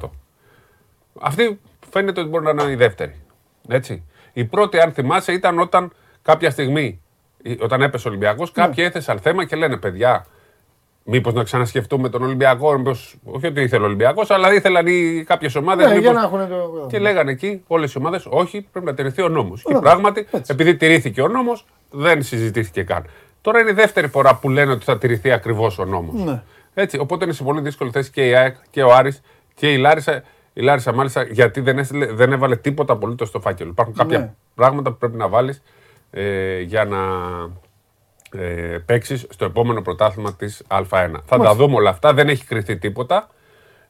Αυτή 1.22 1.60
φαίνεται 1.90 2.20
ότι 2.20 2.30
μπορεί 2.30 2.44
να 2.44 2.64
είναι 2.64 2.72
η 2.72 2.76
δεύτερη. 2.76 3.16
Έτσι. 3.68 4.04
Η 4.34 4.46
πρώτη, 4.46 4.80
αν 4.80 4.92
θυμάσαι, 4.92 5.32
ήταν 5.32 5.60
όταν 5.60 5.94
κάποια 6.22 6.50
στιγμή, 6.50 7.02
ε, 7.11 7.11
όταν 7.62 7.82
έπεσε 7.82 8.08
ο 8.08 8.12
Ολυμπιακός, 8.12 8.52
κάποιοι 8.52 8.84
έθεσαν 8.88 9.20
θέμα 9.20 9.46
και 9.46 9.56
λένε 9.56 9.78
παιδιά, 9.78 10.26
μήπως 11.04 11.34
να 11.34 11.44
ξανασκεφτούμε 11.44 12.10
τον 12.10 12.24
Ολυμπιακό, 12.24 12.78
μήπως, 12.78 13.16
όχι 13.26 13.46
ότι 13.48 13.62
ήθελε 13.62 13.84
ο 13.84 13.86
Ολυμπιακός, 13.86 14.30
αλλά 14.32 14.54
ήθελαν 14.54 14.88
οι 14.88 15.24
κάποιες 15.28 15.56
ομάδες 15.56 15.86
Ναι, 15.86 15.92
για 15.92 16.12
μήπως- 16.12 16.16
να 16.32 16.38
έχουν 16.40 16.50
το. 16.50 16.86
και 16.90 17.00
λέγανε 17.00 17.32
εκεί 17.32 17.64
όλες 17.68 17.94
οι 17.94 17.98
ομάδες, 17.98 18.26
όχι, 18.30 18.68
πρέπει 18.72 18.86
να 18.86 18.94
τηρηθεί 18.94 19.22
ο 19.22 19.30
νόμος. 19.30 19.64
Και 19.64 19.78
πράγματι, 19.82 20.28
επειδή 20.48 20.76
τηρήθηκε 20.76 21.22
ο 21.22 21.28
νόμος, 21.28 21.66
δεν 21.92 22.24
συζητήθηκε 22.24 22.84
καν. 22.84 23.06
Τώρα 23.42 23.60
είναι 23.60 23.70
η 23.70 23.74
δεύτερη 23.74 24.08
φορά 24.08 24.36
που 24.36 24.50
λένε 24.50 24.72
ότι 24.72 24.84
θα 24.84 24.98
τηρηθεί 24.98 25.32
ακριβώς 25.32 25.80
ο 25.80 25.86
νόμος. 25.86 26.24
Ναι. 26.24 26.42
Έτσι, 26.74 26.98
οπότε 26.98 27.24
είναι 27.26 27.34
σε 27.34 27.44
πολύ 27.44 27.62
δύσκολη 27.62 27.92
θέση 27.92 28.12
και 28.12 28.28
η 28.28 28.36
ΑΕΚ 28.36 28.56
και 28.70 28.84
ο 28.84 28.94
Άρης 28.94 29.22
και 29.56 29.74
η 29.74 29.78
Λάρισα. 29.78 30.24
Η 30.54 30.62
Λάρισα 30.62 30.94
μάλιστα 30.94 31.24
γιατί 31.24 31.62
δεν, 31.62 31.78
έστειλε- 31.78 32.12
δεν 32.14 32.32
έβαλε 32.32 32.56
τίποτα 32.56 32.94
απολύτως 32.94 33.28
στο 33.28 33.40
φάκελο. 33.40 33.70
Υπάρχουν 33.70 33.94
κάποια 33.96 34.20
Ναι. 34.20 34.34
πράγματα 34.56 34.92
που 34.92 34.98
πρέπει 34.98 35.18
να 35.18 35.28
βάλεις 35.28 35.62
ε, 36.12 36.60
για 36.60 36.86
να 36.86 37.00
ε, 38.42 38.78
παίξεις 38.86 39.26
στο 39.30 39.46
επόμενο 39.46 39.82
πρωτάθλημα 39.82 40.34
της 40.34 40.64
Α1. 40.68 41.12
Θα 41.26 41.38
τα 41.38 41.56
δούμε 41.56 41.76
όλα 41.76 41.90
αυτά, 41.90 42.14
δεν 42.14 42.30
έχει 42.30 42.46
κρυθεί 42.46 42.78
τίποτα. 42.78 43.30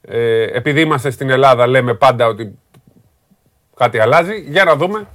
Ε, 0.01 0.43
επειδή 0.43 0.81
είμαστε 0.81 1.09
στην 1.09 1.29
Ελλάδα, 1.29 1.67
λέμε 1.67 1.93
πάντα 1.93 2.27
ότι 2.27 2.57
κάτι 3.75 3.99
αλλάζει. 3.99 4.39
Για 4.39 4.63
να 4.63 4.75
δούμε 4.75 5.07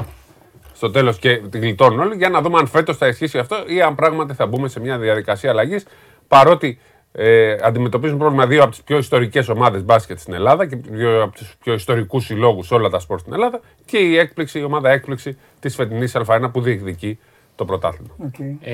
στο 0.73 0.91
τέλος 0.91 1.19
και 1.19 1.37
την 1.37 1.61
γλιτώνουν 1.61 2.01
όλοι, 2.01 2.17
για 2.17 2.29
να 2.29 2.41
δούμε 2.41 2.59
αν 2.59 2.67
φέτος 2.67 2.97
θα 2.97 3.07
ισχύσει 3.07 3.39
αυτό 3.39 3.57
ή 3.67 3.83
αν 3.83 3.95
πράγματι 3.95 4.35
θα 4.35 4.47
μπούμε 4.47 4.69
σε 4.69 4.81
μια 4.81 4.99
διαδικασία 4.99 5.51
αλλαγής. 5.51 5.87
Παρότι 6.29 6.79
ε, 7.19 7.57
αντιμετωπίζουν 7.63 8.19
πρόβλημα 8.19 8.47
δύο 8.47 8.63
από 8.63 8.71
τις 8.71 8.83
πιο 8.83 8.99
ιστορικές 8.99 9.49
ομάδες 9.49 9.85
μπάσκετ 9.85 10.19
στην 10.19 10.35
Ελλάδα 10.35 10.67
και 10.67 10.77
δύο 10.77 11.23
από 11.23 11.35
τους 11.37 11.57
πιο 11.63 11.73
ιστορικούς 11.75 12.25
συλλόγους 12.25 12.67
σε 12.67 12.75
όλα 12.75 12.89
τα 12.89 12.99
σπορ 12.99 13.19
στην 13.21 13.33
Ελλάδα 13.33 13.61
και 13.85 13.99
η 13.99 14.17
έκπληξη, 14.19 14.59
η 14.59 14.63
ομάδα 14.65 14.91
έκπληξη 14.91 15.37
της 15.61 15.75
φετινής 15.75 16.17
Α1 16.17 16.49
που 16.53 16.61
διεκδικεί 16.61 17.19
το 17.57 17.65
πρωτάθλημα. 17.65 18.15
Ε, 18.61 18.73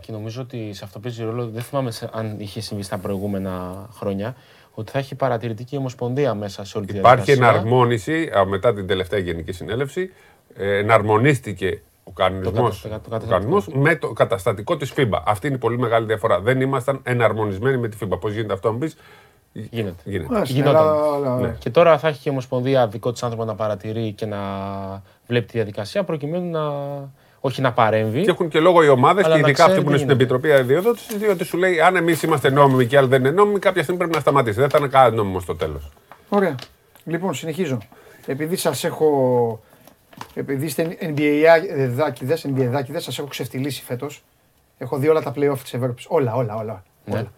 και 0.00 0.12
νομίζω 0.12 0.42
ότι 0.42 0.72
σε 0.72 0.84
αυτό 0.84 0.98
παίζει 0.98 1.22
ρόλο, 1.24 1.46
δεν 1.48 1.62
θυμάμαι 1.62 1.90
σε- 1.90 2.08
αν 2.12 2.34
είχε 2.40 2.60
συμβεί 2.60 2.82
στα 2.82 2.98
προηγούμενα 2.98 3.86
χρόνια, 3.92 4.36
ότι 4.74 4.90
θα 4.90 4.98
έχει 4.98 5.14
παρατηρητική 5.14 5.76
ομοσπονδία 5.76 6.34
μέσα 6.34 6.64
σε 6.64 6.78
όλη 6.78 6.86
τη 6.86 6.96
Υπάρχει 6.96 7.22
διαδικασία. 7.24 7.52
εναρμόνιση 7.58 8.30
α, 8.38 8.44
μετά 8.44 8.74
την 8.74 8.86
τελευταία 8.86 9.18
Γενική 9.20 9.52
Συνέλευση. 9.52 10.12
Ε, 10.56 10.78
εναρμονίστηκε 10.78 11.80
ο 12.08 12.12
κανονισμός, 12.12 12.80
κατα- 12.82 13.00
το 13.00 13.06
ο 13.06 13.10
καταστατικό. 13.10 13.30
κανονισμός 13.38 13.68
με 13.84 13.96
το 13.96 14.12
καταστατικό 14.12 14.76
της 14.76 14.92
FIBA. 14.96 15.20
Αυτή 15.24 15.46
είναι 15.46 15.56
η 15.56 15.58
πολύ 15.58 15.78
μεγάλη 15.78 16.06
διαφορά. 16.06 16.40
Δεν 16.40 16.60
ήμασταν 16.60 17.00
εναρμονισμένοι 17.02 17.76
με 17.76 17.88
τη 17.88 17.96
FIBA. 18.02 18.20
Πώς 18.20 18.32
γίνεται 18.32 18.52
αυτό, 18.52 18.66
να 18.68 18.72
μου 18.74 18.80
πεις. 18.80 18.96
Γίνεται. 19.52 19.94
Γίνεται. 20.04 20.32
Μάλιστα, 20.32 20.54
Γινόταν. 20.54 20.76
αλλά- 20.88 21.12
αλλά- 21.14 21.36
Ναι. 21.40 21.56
Και 21.58 21.70
τώρα 21.70 21.98
θα 21.98 22.08
έχει 22.08 22.16
και 22.22 22.28
η 22.28 22.32
Ομοσπονδία 22.32 22.86
δικό 22.88 23.12
της 23.12 23.22
άνθρωπο 23.22 23.44
να 23.44 23.54
παρατηρεί 23.54 24.12
και 24.12 24.26
να 24.26 24.38
βλέπει 25.26 25.46
τη 25.46 25.52
διαδικασία 25.52 26.04
προκειμένου 26.04 26.50
να. 26.50 26.60
Όχι 27.40 27.60
να 27.60 27.72
παρέμβει. 27.72 28.22
Και 28.22 28.30
έχουν 28.30 28.48
και 28.48 28.60
λόγο 28.60 28.82
οι 28.84 28.88
ομάδες 28.88 29.24
Αλλά 29.24 29.34
και 29.36 29.40
να 29.42 29.48
ειδικά 29.48 29.64
αυτοί 29.64 29.74
ξέρει 29.76 29.84
που 29.86 29.90
είναι 29.92 29.98
τι 29.98 30.04
στην 30.04 30.16
γίνεται. 30.18 30.34
Επιτροπή 30.34 30.60
Αδειοδότησης, 30.62 31.16
διότι 31.16 31.44
σου 31.44 31.56
λέει 31.56 31.80
αν 31.80 31.96
εμείς 31.96 32.22
είμαστε 32.22 32.50
νόμιμοι 32.50 32.86
και 32.86 32.96
άλλοι 32.96 33.08
δεν 33.08 33.20
είναι 33.20 33.30
νόμιμοι, 33.30 33.58
κάποια 33.58 33.82
στιγμή 33.82 33.98
πρέπει 34.00 34.14
να 34.14 34.20
σταματήσει. 34.20 34.60
Δεν 34.60 34.70
θα 34.70 34.78
είναι 34.78 34.88
κανένα 34.88 35.14
νόμιμο 35.16 35.40
στο 35.40 35.54
τέλος. 35.56 35.88
Ωραία. 36.28 36.54
Λοιπόν, 37.04 37.34
συνεχίζω. 37.34 37.78
Επειδή 38.26 38.56
σας 38.56 38.84
έχω. 38.84 39.60
Επειδή 40.34 40.64
είστε 40.66 40.96
NBA 41.00 41.88
δάκιδε, 41.88 42.38
NBA 42.42 42.66
δάκιδες, 42.70 43.04
σας 43.04 43.18
έχω 43.18 43.28
ξεφτυλίσει 43.28 43.82
φέτος. 43.82 44.22
Έχω 44.78 44.96
δει 44.96 45.08
όλα 45.08 45.22
τα 45.22 45.32
playoff 45.36 45.58
της 45.62 45.74
Ευρώπης. 45.74 46.06
Όλα, 46.08 46.34
όλα, 46.34 46.54
όλα. 46.56 46.82
Ναι. 47.04 47.14
όλα. 47.18 47.32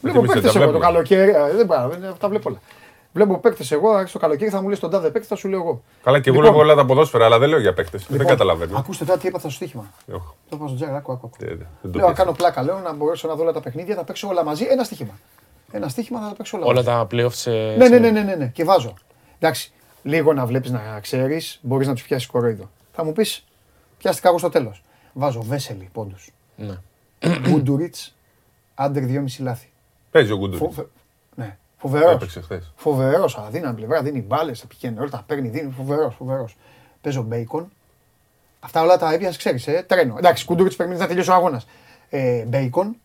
Βλέπω 0.00 0.18
εμείς 0.18 0.32
δεν 0.32 0.42
παίκτες 0.42 0.52
τα 0.52 0.58
εγώ 0.62 0.72
το 0.72 0.78
βλέπουμε. 0.78 0.84
καλοκαίρι. 0.92 1.30
ε, 1.30 1.56
Δεν 1.56 1.66
πάω, 1.66 1.88
δεν- 1.88 2.14
τα 2.18 2.28
βλέπω 2.28 2.48
όλα. 2.50 2.60
Βλέπω 3.12 3.38
παίκτες 3.38 3.72
εγώ, 3.72 3.90
άρχισε 3.90 4.12
το 4.12 4.18
καλοκαίρι 4.18 4.50
θα 4.50 4.62
μου 4.62 4.68
λες 4.68 4.78
τον 4.78 4.90
τάδε 4.90 5.10
παίκτη, 5.10 5.28
θα 5.28 5.36
σου 5.36 5.48
λέω 5.48 5.58
εγώ. 5.60 5.82
Καλά, 6.02 6.20
και 6.20 6.28
εγώ 6.30 6.38
Λοιπόν, 6.40 6.54
λέω 6.54 6.62
όλα 6.64 6.74
τα 6.74 6.84
ποδόσφαιρα, 6.86 7.24
αλλά 7.24 7.38
δεν 7.38 7.48
λέω 7.48 7.58
για 7.58 7.72
παίκτες. 7.74 8.00
Δεν 8.02 8.10
λοιπόν, 8.12 8.26
καταλαβαίνω. 8.26 8.78
Ακούστε 8.78 9.04
τώρα 9.04 9.18
τι 9.18 9.28
έπαθα 9.28 9.48
στο 9.48 9.56
στοίχημα. 9.56 9.90
Οχ, 10.12 10.22
Το 10.48 10.56
είπα 10.56 10.66
στον 10.66 10.76
Τζάρα, 10.76 10.96
άκου, 10.96 11.12
άκου. 11.12 11.26
άκου. 11.26 11.36
δεν- 11.38 11.48
δεν 11.58 11.66
το 11.82 11.98
Λέω, 11.98 12.00
να 12.06 12.12
πεις. 12.12 12.18
κάνω 12.18 12.32
πλάκα, 12.32 12.62
λέω 12.62 12.78
να 12.78 12.92
μπορέσω 12.92 13.28
να 13.28 13.34
δω 13.34 13.42
όλα 13.42 13.52
τα 13.52 13.60
παιχνίδια, 13.60 13.94
θα 13.94 14.04
παίξω 14.04 14.28
όλα 14.28 14.44
μαζί. 14.44 14.66
Ένα 14.70 14.84
στοίχημα. 14.84 15.18
Ένα 15.72 15.88
στοίχημα 15.88 16.20
θα 16.20 16.28
τα 16.28 16.34
παίξω 16.34 16.56
όλα, 16.56 16.66
Όλα 16.66 16.74
μαζί. 16.74 16.86
τα 16.86 17.06
playoff 17.10 17.32
σε. 17.32 17.50
Ναι, 17.50 17.88
ναι, 17.88 17.98
ναι, 17.98 18.10
ναι, 18.10 18.20
ναι, 18.22 18.34
ναι. 18.34 18.46
Και 18.46 18.64
βάζω. 18.64 18.94
Εντάξει, 19.38 19.72
λίγο 20.04 20.32
να 20.32 20.46
βλέπεις 20.46 20.70
να 20.70 21.00
ξέρεις, 21.00 21.58
μπορείς 21.62 21.86
να 21.86 21.92
τους 21.94 22.02
πιάσεις 22.02 22.26
κοροϊδό. 22.28 22.70
Θα 22.92 23.04
μου 23.04 23.12
πεις, 23.12 23.44
πιάστηκα 23.98 24.28
εγώ 24.28 24.38
στο 24.38 24.48
τέλος. 24.48 24.82
Βάζω 25.12 25.42
Βέσελη 25.42 25.88
πόντους. 25.92 26.30
Ναι. 26.56 26.74
Γκούντουριτς, 27.38 28.14
άντερ 28.74 29.02
2,5 29.06 29.42
λάθη. 29.42 29.70
Παίζει 30.10 30.32
ο 30.32 30.36
Γκούντουρ. 30.36 30.58
Φο- 30.72 30.88
Ναι, 31.34 31.56
φοβερός. 31.76 32.12
Έπαιξε 32.12 32.40
χθες. 32.40 32.72
Φοβερός, 32.76 33.36
αδύναμη 33.36 33.74
πλευρά, 33.76 34.02
δίνει 34.02 34.20
μπάλες, 34.20 34.60
τα 34.60 34.66
πηγαίνει 34.66 34.98
όλα, 34.98 35.10
τα 35.10 35.24
παίρνει, 35.26 35.48
δίνει. 35.48 35.70
Φοβερός, 35.70 36.14
φοβερός. 36.14 36.56
Παίζω 37.00 37.22
μπέικον. 37.22 37.70
Αυτά 38.60 38.82
όλα 38.82 38.98
τα 38.98 39.12
έπιασες, 39.12 39.36
ξέρεις, 39.36 39.66
ε, 39.66 39.84
τρένο. 39.88 40.14
Εντάξει, 40.18 40.44
Γκούντουριτς 40.44 40.76
περιμένει 40.76 41.00
να 41.00 41.06
τελειώσει 41.06 41.30
ο 41.30 41.34
αγώνας. 41.34 41.66
Ε, 42.10 42.44
μπέικον. 42.44 42.96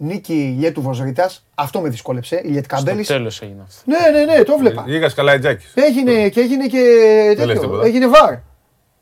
Νίκη 0.00 0.32
Ηλιέτου 0.34 0.82
Βοζρίτα. 0.82 1.30
Αυτό 1.54 1.80
με 1.80 1.88
δυσκόλεψε. 1.88 2.40
Ηλιέτ 2.44 2.64
Στο 2.64 2.74
Καμπέλη. 2.74 3.04
τέλος 3.04 3.42
έγινε 3.42 3.62
αυτό. 3.62 3.82
Ναι, 3.84 4.18
ναι, 4.18 4.24
ναι, 4.34 4.42
το 4.42 4.52
έβλεπα. 4.52 4.84
Λίγας 4.86 5.12
σκαλαϊτζάκι. 5.12 5.66
Έγινε 5.74 6.28
και 6.28 6.40
έγινε 6.40 6.66
και 6.66 6.78
λες 7.26 7.36
τέτοιο. 7.36 7.60
τίποτα. 7.60 7.86
Έγινε 7.86 8.06
βαρ. 8.06 8.34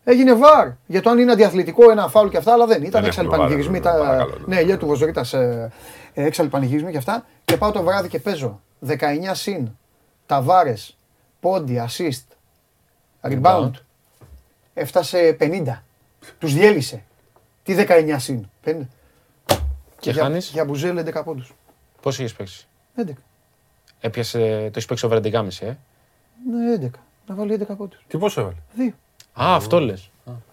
Έγινε 0.05 0.35
βαρ. 0.35 0.69
Για 0.87 1.03
το 1.03 1.11
αν 1.11 1.19
είναι 1.19 1.33
αντιαθλητικό 1.33 1.91
ένα 1.91 2.09
φάουλ 2.09 2.29
και 2.29 2.37
αυτά, 2.37 2.53
αλλά 2.53 2.67
δεν. 2.67 2.83
Ήταν 2.83 3.01
Δεν 3.01 3.05
έξαλλοι 3.11 3.27
έχουμε 3.27 3.43
πανηγυρισμοί. 3.43 3.81
βάρ, 3.81 3.93
Τα... 3.95 3.99
παρακαλώ, 4.01 4.35
ναι. 4.47 4.55
Ναι, 4.55 4.61
για 4.61 4.79
του 4.79 4.87
Βοζωρίτα 4.87 5.25
έξαλλοι 6.15 6.49
πανηγυρισμοί 6.49 6.91
και 6.91 6.97
αυτά. 6.97 7.27
Και 7.45 7.57
πάω 7.57 7.71
το 7.71 7.83
βράδυ 7.83 8.09
και 8.09 8.19
παίζω 8.19 8.61
19 8.89 8.95
συν. 9.33 9.69
Ταβάρες, 10.27 10.97
πόντι, 11.41 11.83
assist, 11.89 12.23
rebound. 13.31 13.71
Έφτασε 14.75 15.37
50. 15.41 15.63
Τους 16.39 16.55
διέλυσε. 16.55 17.03
Τι 17.63 17.75
19 17.89 18.15
συν. 18.19 18.49
50. 18.65 18.71
Και 20.07 20.13
για, 20.13 20.23
χάνεις; 20.23 20.51
Για 20.51 20.65
μπουζέλ 20.65 20.99
11 20.99 21.23
πόντους. 21.25 21.55
Πώ 22.03 22.11
είχε 22.11 22.29
παίξει; 22.37 22.67
11. 22.97 23.03
Έπιασε. 24.01 24.39
Το 24.39 24.71
έχεις 24.75 24.85
παίξει 24.85 25.07
over 25.07 25.17
11,5, 25.17 25.67
ε; 25.67 25.67
Ναι, 26.51 26.87
11. 26.87 26.91
Να 27.27 27.35
βάλει 27.35 27.53
11 27.53 27.77
πόντους. 27.77 28.05
Τι 28.09 28.19
πόσο 28.19 28.41
έβαλε; 28.41 28.57
Δύο. 28.75 28.93
Α, 29.41 29.55
αυτό 29.55 29.81
λες. 29.81 30.11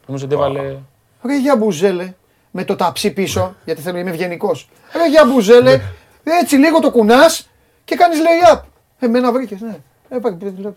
Νομίζω 0.08 0.26
ότι 0.26 0.34
έβαλε. 0.34 0.78
Ρε 1.24 1.40
για 1.40 1.56
μπουζέλε, 1.56 2.14
με 2.52 2.64
το 2.64 2.76
ταψί 2.76 3.12
πίσω, 3.12 3.56
γιατί 3.66 3.82
θέλω 3.82 3.94
να 3.94 4.00
είμαι 4.00 4.10
ευγενικός. 4.10 4.70
Ρε 4.96 5.10
για 5.10 5.26
μπουζέλε, 5.26 5.82
έτσι 6.24 6.56
λίγο 6.56 6.80
το 6.80 6.92
κουνάς 6.92 7.50
και 7.86 7.96
κάνεις 7.96 8.20
lay-up. 8.20 8.62
Εμένα 9.00 9.32
βρήκες, 9.32 9.62
ναι. 9.62 9.78
Ε, 10.10 10.18
πάει, 10.18 10.34
πάει, 10.36 10.52
πάει. 10.52 10.74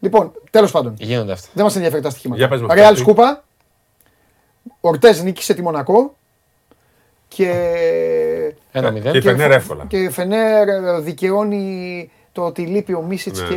Λοιπόν, 0.00 0.32
τέλος 0.50 0.70
πάντων, 0.70 0.94
Γίνονται 0.98 1.32
αυτά. 1.32 1.48
δεν 1.54 1.64
μας 1.64 1.74
ενδιαφέρει 1.74 2.02
τα 2.02 2.10
στοιχήματα. 2.10 2.40
Για 2.40 2.48
πες 2.48 2.60
μας 2.60 2.74
Ρεάλ 2.74 2.88
κάτι. 2.88 3.00
Σκούπα. 3.00 3.44
Ορτέ 4.80 5.22
νίκησε 5.22 5.54
τη 5.54 5.62
Μονακό. 5.62 6.16
Και. 7.28 7.52
Ένα 8.72 8.90
μηδέν. 8.90 9.12
Και 9.12 9.18
η 9.18 9.22
Φενέρ 9.22 9.50
εύκολα. 9.50 9.84
Και 9.88 9.96
η 9.98 10.10
Φενέρ 10.10 10.68
ε, 10.68 11.00
δικαιώνει 11.00 12.10
το 12.32 12.44
ότι 12.44 12.62
λείπει 12.66 12.94
ο 12.94 13.02
Μίσιτς 13.02 13.40
Ναι, 13.42 13.48
και. 13.48 13.54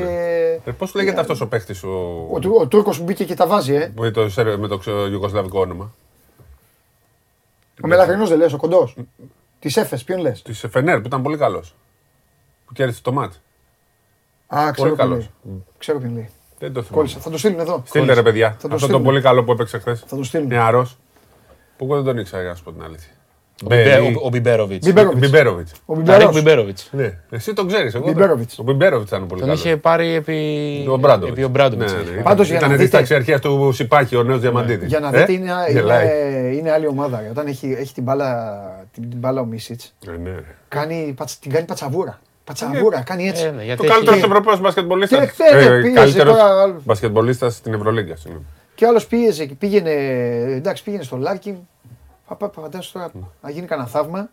ναι. 0.66 0.74
Πώς 0.74 0.94
λέγεται 0.96 1.20
αυτός 1.20 1.42
ο 1.42 1.48
παίχτη 1.48 1.86
ο... 1.88 2.28
Ο, 2.32 2.40
Του- 2.40 2.58
ο 2.62 2.68
Τούρκος 2.68 2.98
που 2.98 3.04
μπήκε 3.04 3.26
και 3.26 3.34
τα 3.36 3.48
βάζει, 3.48 3.74
ε. 3.74 3.92
με 3.96 4.12
το, 4.12 4.30
σερ- 4.30 4.58
με 4.58 4.68
το 4.68 4.78
ξε- 4.78 5.10
ιουγκοσλαβικό 5.12 5.60
όνομα. 5.60 5.94
Ο 7.84 7.88
Μελαχρινός 7.88 8.30
δεν 8.30 8.38
λες, 8.38 8.54
ο 8.54 8.58
κοντός. 8.58 8.96
Της 9.60 9.78
Έφε, 9.78 9.98
ποιον 10.06 10.20
λες; 10.20 10.42
Της 10.42 10.66
Φενέρ 10.70 11.00
που 11.02 11.08
ήταν 11.08 11.22
πολύ 11.22 11.38
καλός. 11.38 11.76
Που 12.66 12.74
κέρδισε 12.74 13.02
το 13.02 13.12
ματς. 13.12 13.42
Α, 14.48 14.72
ξέρω 14.72 14.74
Πολύ 14.76 14.96
ποιον 14.96 15.10
καλός. 15.10 15.30
λέει. 15.44 15.64
Ξέρω 15.78 16.00
ποιον 16.00 16.14
λέει. 16.14 16.30
Δεν 16.60 16.74
το 16.74 16.82
θυμάμαι. 16.82 16.96
Κόλλησα. 16.96 17.20
Θα 17.20 17.30
το 17.30 17.38
στείλουν 17.38 17.60
εδώ. 17.60 17.84
Στείλτε 17.86 18.14
ρε 18.14 18.22
παιδιά. 18.24 18.50
Θα 18.50 18.56
το 18.58 18.58
Αυτό 18.68 18.78
το 18.78 18.84
στείλουν. 18.84 19.04
πολύ 19.04 19.22
καλό 19.22 19.44
που 19.44 19.52
έπαιξε 19.52 19.78
χθες. 19.78 20.04
Θα 20.08 20.16
το 20.16 20.24
στείλουν. 20.24 20.48
Νεαρός. 20.48 20.98
Που 21.78 21.86
εγώ 21.86 21.96
δεν 21.96 22.04
τον 22.04 22.18
ήξερα, 22.18 22.42
για 22.42 22.52
να 22.52 22.56
σου 22.58 22.64
πω 22.64 22.72
την 22.72 22.84
αλήθεια. 22.84 23.12
Ο 23.64 23.68
Μπιμπέ- 23.68 24.16
ο- 24.18 24.26
Ο 24.26 24.30
Μπιμπέροβιτς. 24.30 24.86
Μπιμπέροβιτς. 24.88 25.20
Μπιμπέροβιτς. 25.20 25.72
Ο 25.86 25.94
Ταρίκ 25.94 26.06
Μπιμπέρος. 26.06 26.34
Μπιμπέροβιτς. 26.36 26.90
Ναι, 26.92 27.18
εσύ 27.30 27.54
τον 27.54 27.68
ξέρεις. 27.68 28.00
Μπιμπέροβιτς. 28.06 28.60
Ο 28.60 28.64
Μπιμπέροβιτς 28.64 29.10
ήταν 29.10 29.28
πολύ 29.28 29.40
Τον 29.42 29.50
καλό. 29.50 29.62
είχε 29.66 29.78
πάρει 29.78 30.14
επί. 30.14 30.38
Ομπράντοβιτς. 30.90 31.32
επί 31.38 31.44
Ομπράντοβιτς. 31.44 31.92
Ναι, 31.94 31.98
ναι, 31.98 32.04
ήταν- 32.10 32.24
Πάντως, 32.24 32.48
για 32.50 32.60
να 32.60 32.66
Ήταν 32.66 32.78
τη 32.78 32.84
δείτε- 32.84 32.98
τάξη 32.98 33.16
αρχαία 33.16 33.40
του 33.40 33.72
Σιπάκη, 33.74 34.16
ο 34.16 34.24
νέος 34.24 34.40
Διαμαντίδης. 34.40 34.88
Για 34.88 35.00
να 35.00 35.08
Ε, 35.08 35.12
δείτε, 35.20 35.32
είναι, 35.32 35.52
γελάει. 35.72 36.06
είναι, 36.06 36.56
είναι 36.56 36.72
άλλη 36.72 36.88
ομάδα. 36.88 37.20
ρε. 37.22 37.30
Όταν 37.30 37.48
έχει, 37.48 37.76
έχει 37.80 37.94
την, 37.94 38.04
μπάλα, 38.04 38.60
την, 38.94 39.10
την 39.10 39.20
μπάλα 39.20 39.42
ο 39.42 39.46
Μίτσιτς, 39.46 39.94
Ε, 40.08 40.12
ναι, 40.24 40.30
ρε. 40.30 40.44
κάνει, 40.68 41.14
πατς- 41.18 41.40
την 41.42 41.52
κάνει 41.52 41.66
πατσαβούρα. 41.66 42.20
Πατσαβούρα, 42.44 43.02
κάνει 43.06 43.28
έτσι. 43.28 43.44
Ε, 43.46 43.52
ναι, 43.52 43.64
γιατί 43.64 43.78
Το 43.86 43.94
έχει- 43.94 44.06
καλύτερο 44.06 44.28
Ευρωπαίος 44.32 44.60
μπασκετμπολίστας. 44.60 45.20
Και 45.20 45.26
χθες 45.26 45.82
πίεζε 45.82 46.24
τώρα, 46.24 46.62
άλλος. 46.62 46.84
μπασκετμπολίστας 46.86 47.56
στην 47.56 47.74
Ευρωλίγκα. 47.74 48.16
συγγνώμη. 48.16 48.46
Και 48.76 48.86
άλλος 48.86 49.08
πίεζε 49.08 49.46
και 49.46 49.54
πήγαινε. 49.54 49.92
Εντάξει, 50.56 50.84
πήγαινε 50.84 51.04
στο 51.04 51.18
Λάρκιν. 51.18 51.56
Φαντάζομαι 52.40 52.82
τώρα 52.94 53.10
Ναι. 53.14 53.22
να 53.42 53.50
γίνει 53.50 53.68
κανένα 53.68 53.88
θαύμα. 53.88 54.30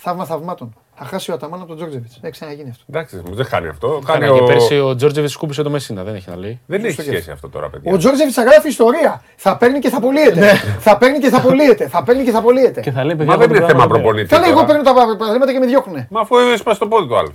Θαύμα 0.00 0.24
θαυμάτων. 0.24 0.74
Θα 0.94 1.04
χάσει 1.04 1.30
ο 1.30 1.34
Αταμάν 1.34 1.58
από 1.58 1.68
τον 1.68 1.76
Τζόρτζεβιτς. 1.76 2.18
Δεν 2.20 2.30
ξαναγίνει 2.30 2.70
αυτό. 2.70 2.84
Εντάξει, 2.88 3.22
δεν 3.30 3.44
χάνει 3.46 3.68
αυτό. 3.68 4.00
Χάνει 4.06 4.20
Κάνα 4.24 4.36
και 4.36 4.42
ο... 4.42 4.46
πέρσι 4.46 4.78
ο 4.78 4.94
Τζόρτζεβιτς 4.94 5.32
σκούπισε 5.32 5.62
το 5.62 5.70
Μεσίνα, 5.70 6.02
δεν 6.04 6.14
έχει 6.14 6.30
να 6.30 6.36
λέει. 6.36 6.60
Δεν 6.66 6.84
έχει 6.84 6.92
Στο 6.92 7.02
σχέση 7.02 7.30
αυτό 7.30 7.48
τώρα, 7.48 7.68
παιδιά. 7.70 7.92
Ο 7.92 7.96
Τζόρτζεβιτς 7.96 8.34
θα 8.34 8.42
γράφει 8.42 8.68
ιστορία. 8.68 9.22
Θα 9.36 9.56
παίρνει 9.56 9.78
και 9.78 9.88
θα 9.88 10.00
πωλείεται. 10.00 10.54
θα 10.78 10.98
παίρνει 10.98 11.18
και 11.18 11.28
θα 11.28 11.40
πωλείεται. 11.40 11.88
Θα 11.88 12.02
παίρνει 12.02 12.24
και 12.24 12.30
θα 12.30 12.42
πωλείεται. 12.42 12.80
Και 12.80 12.90
θα 12.90 13.04
λέει 13.04 13.16
Μα 13.26 13.36
δεν 13.36 13.50
είναι 13.54 13.66
θέμα 13.66 13.86
προπονητή. 13.86 14.28
Θα 14.28 14.38
λέει: 14.38 14.48
Εγώ 14.50 14.60
τώρα. 14.60 14.66
παίρνω 14.66 14.82
τα 14.82 14.94
παραδείγματα 15.16 15.52
και 15.52 15.58
με 15.58 15.66
διώχνουνε. 15.66 16.08
Μα 16.10 16.20
αφού 16.20 16.36
έσπασε 16.36 16.78
το 16.78 16.88
πόδι 16.88 17.08
του 17.08 17.16
άλλου. 17.16 17.30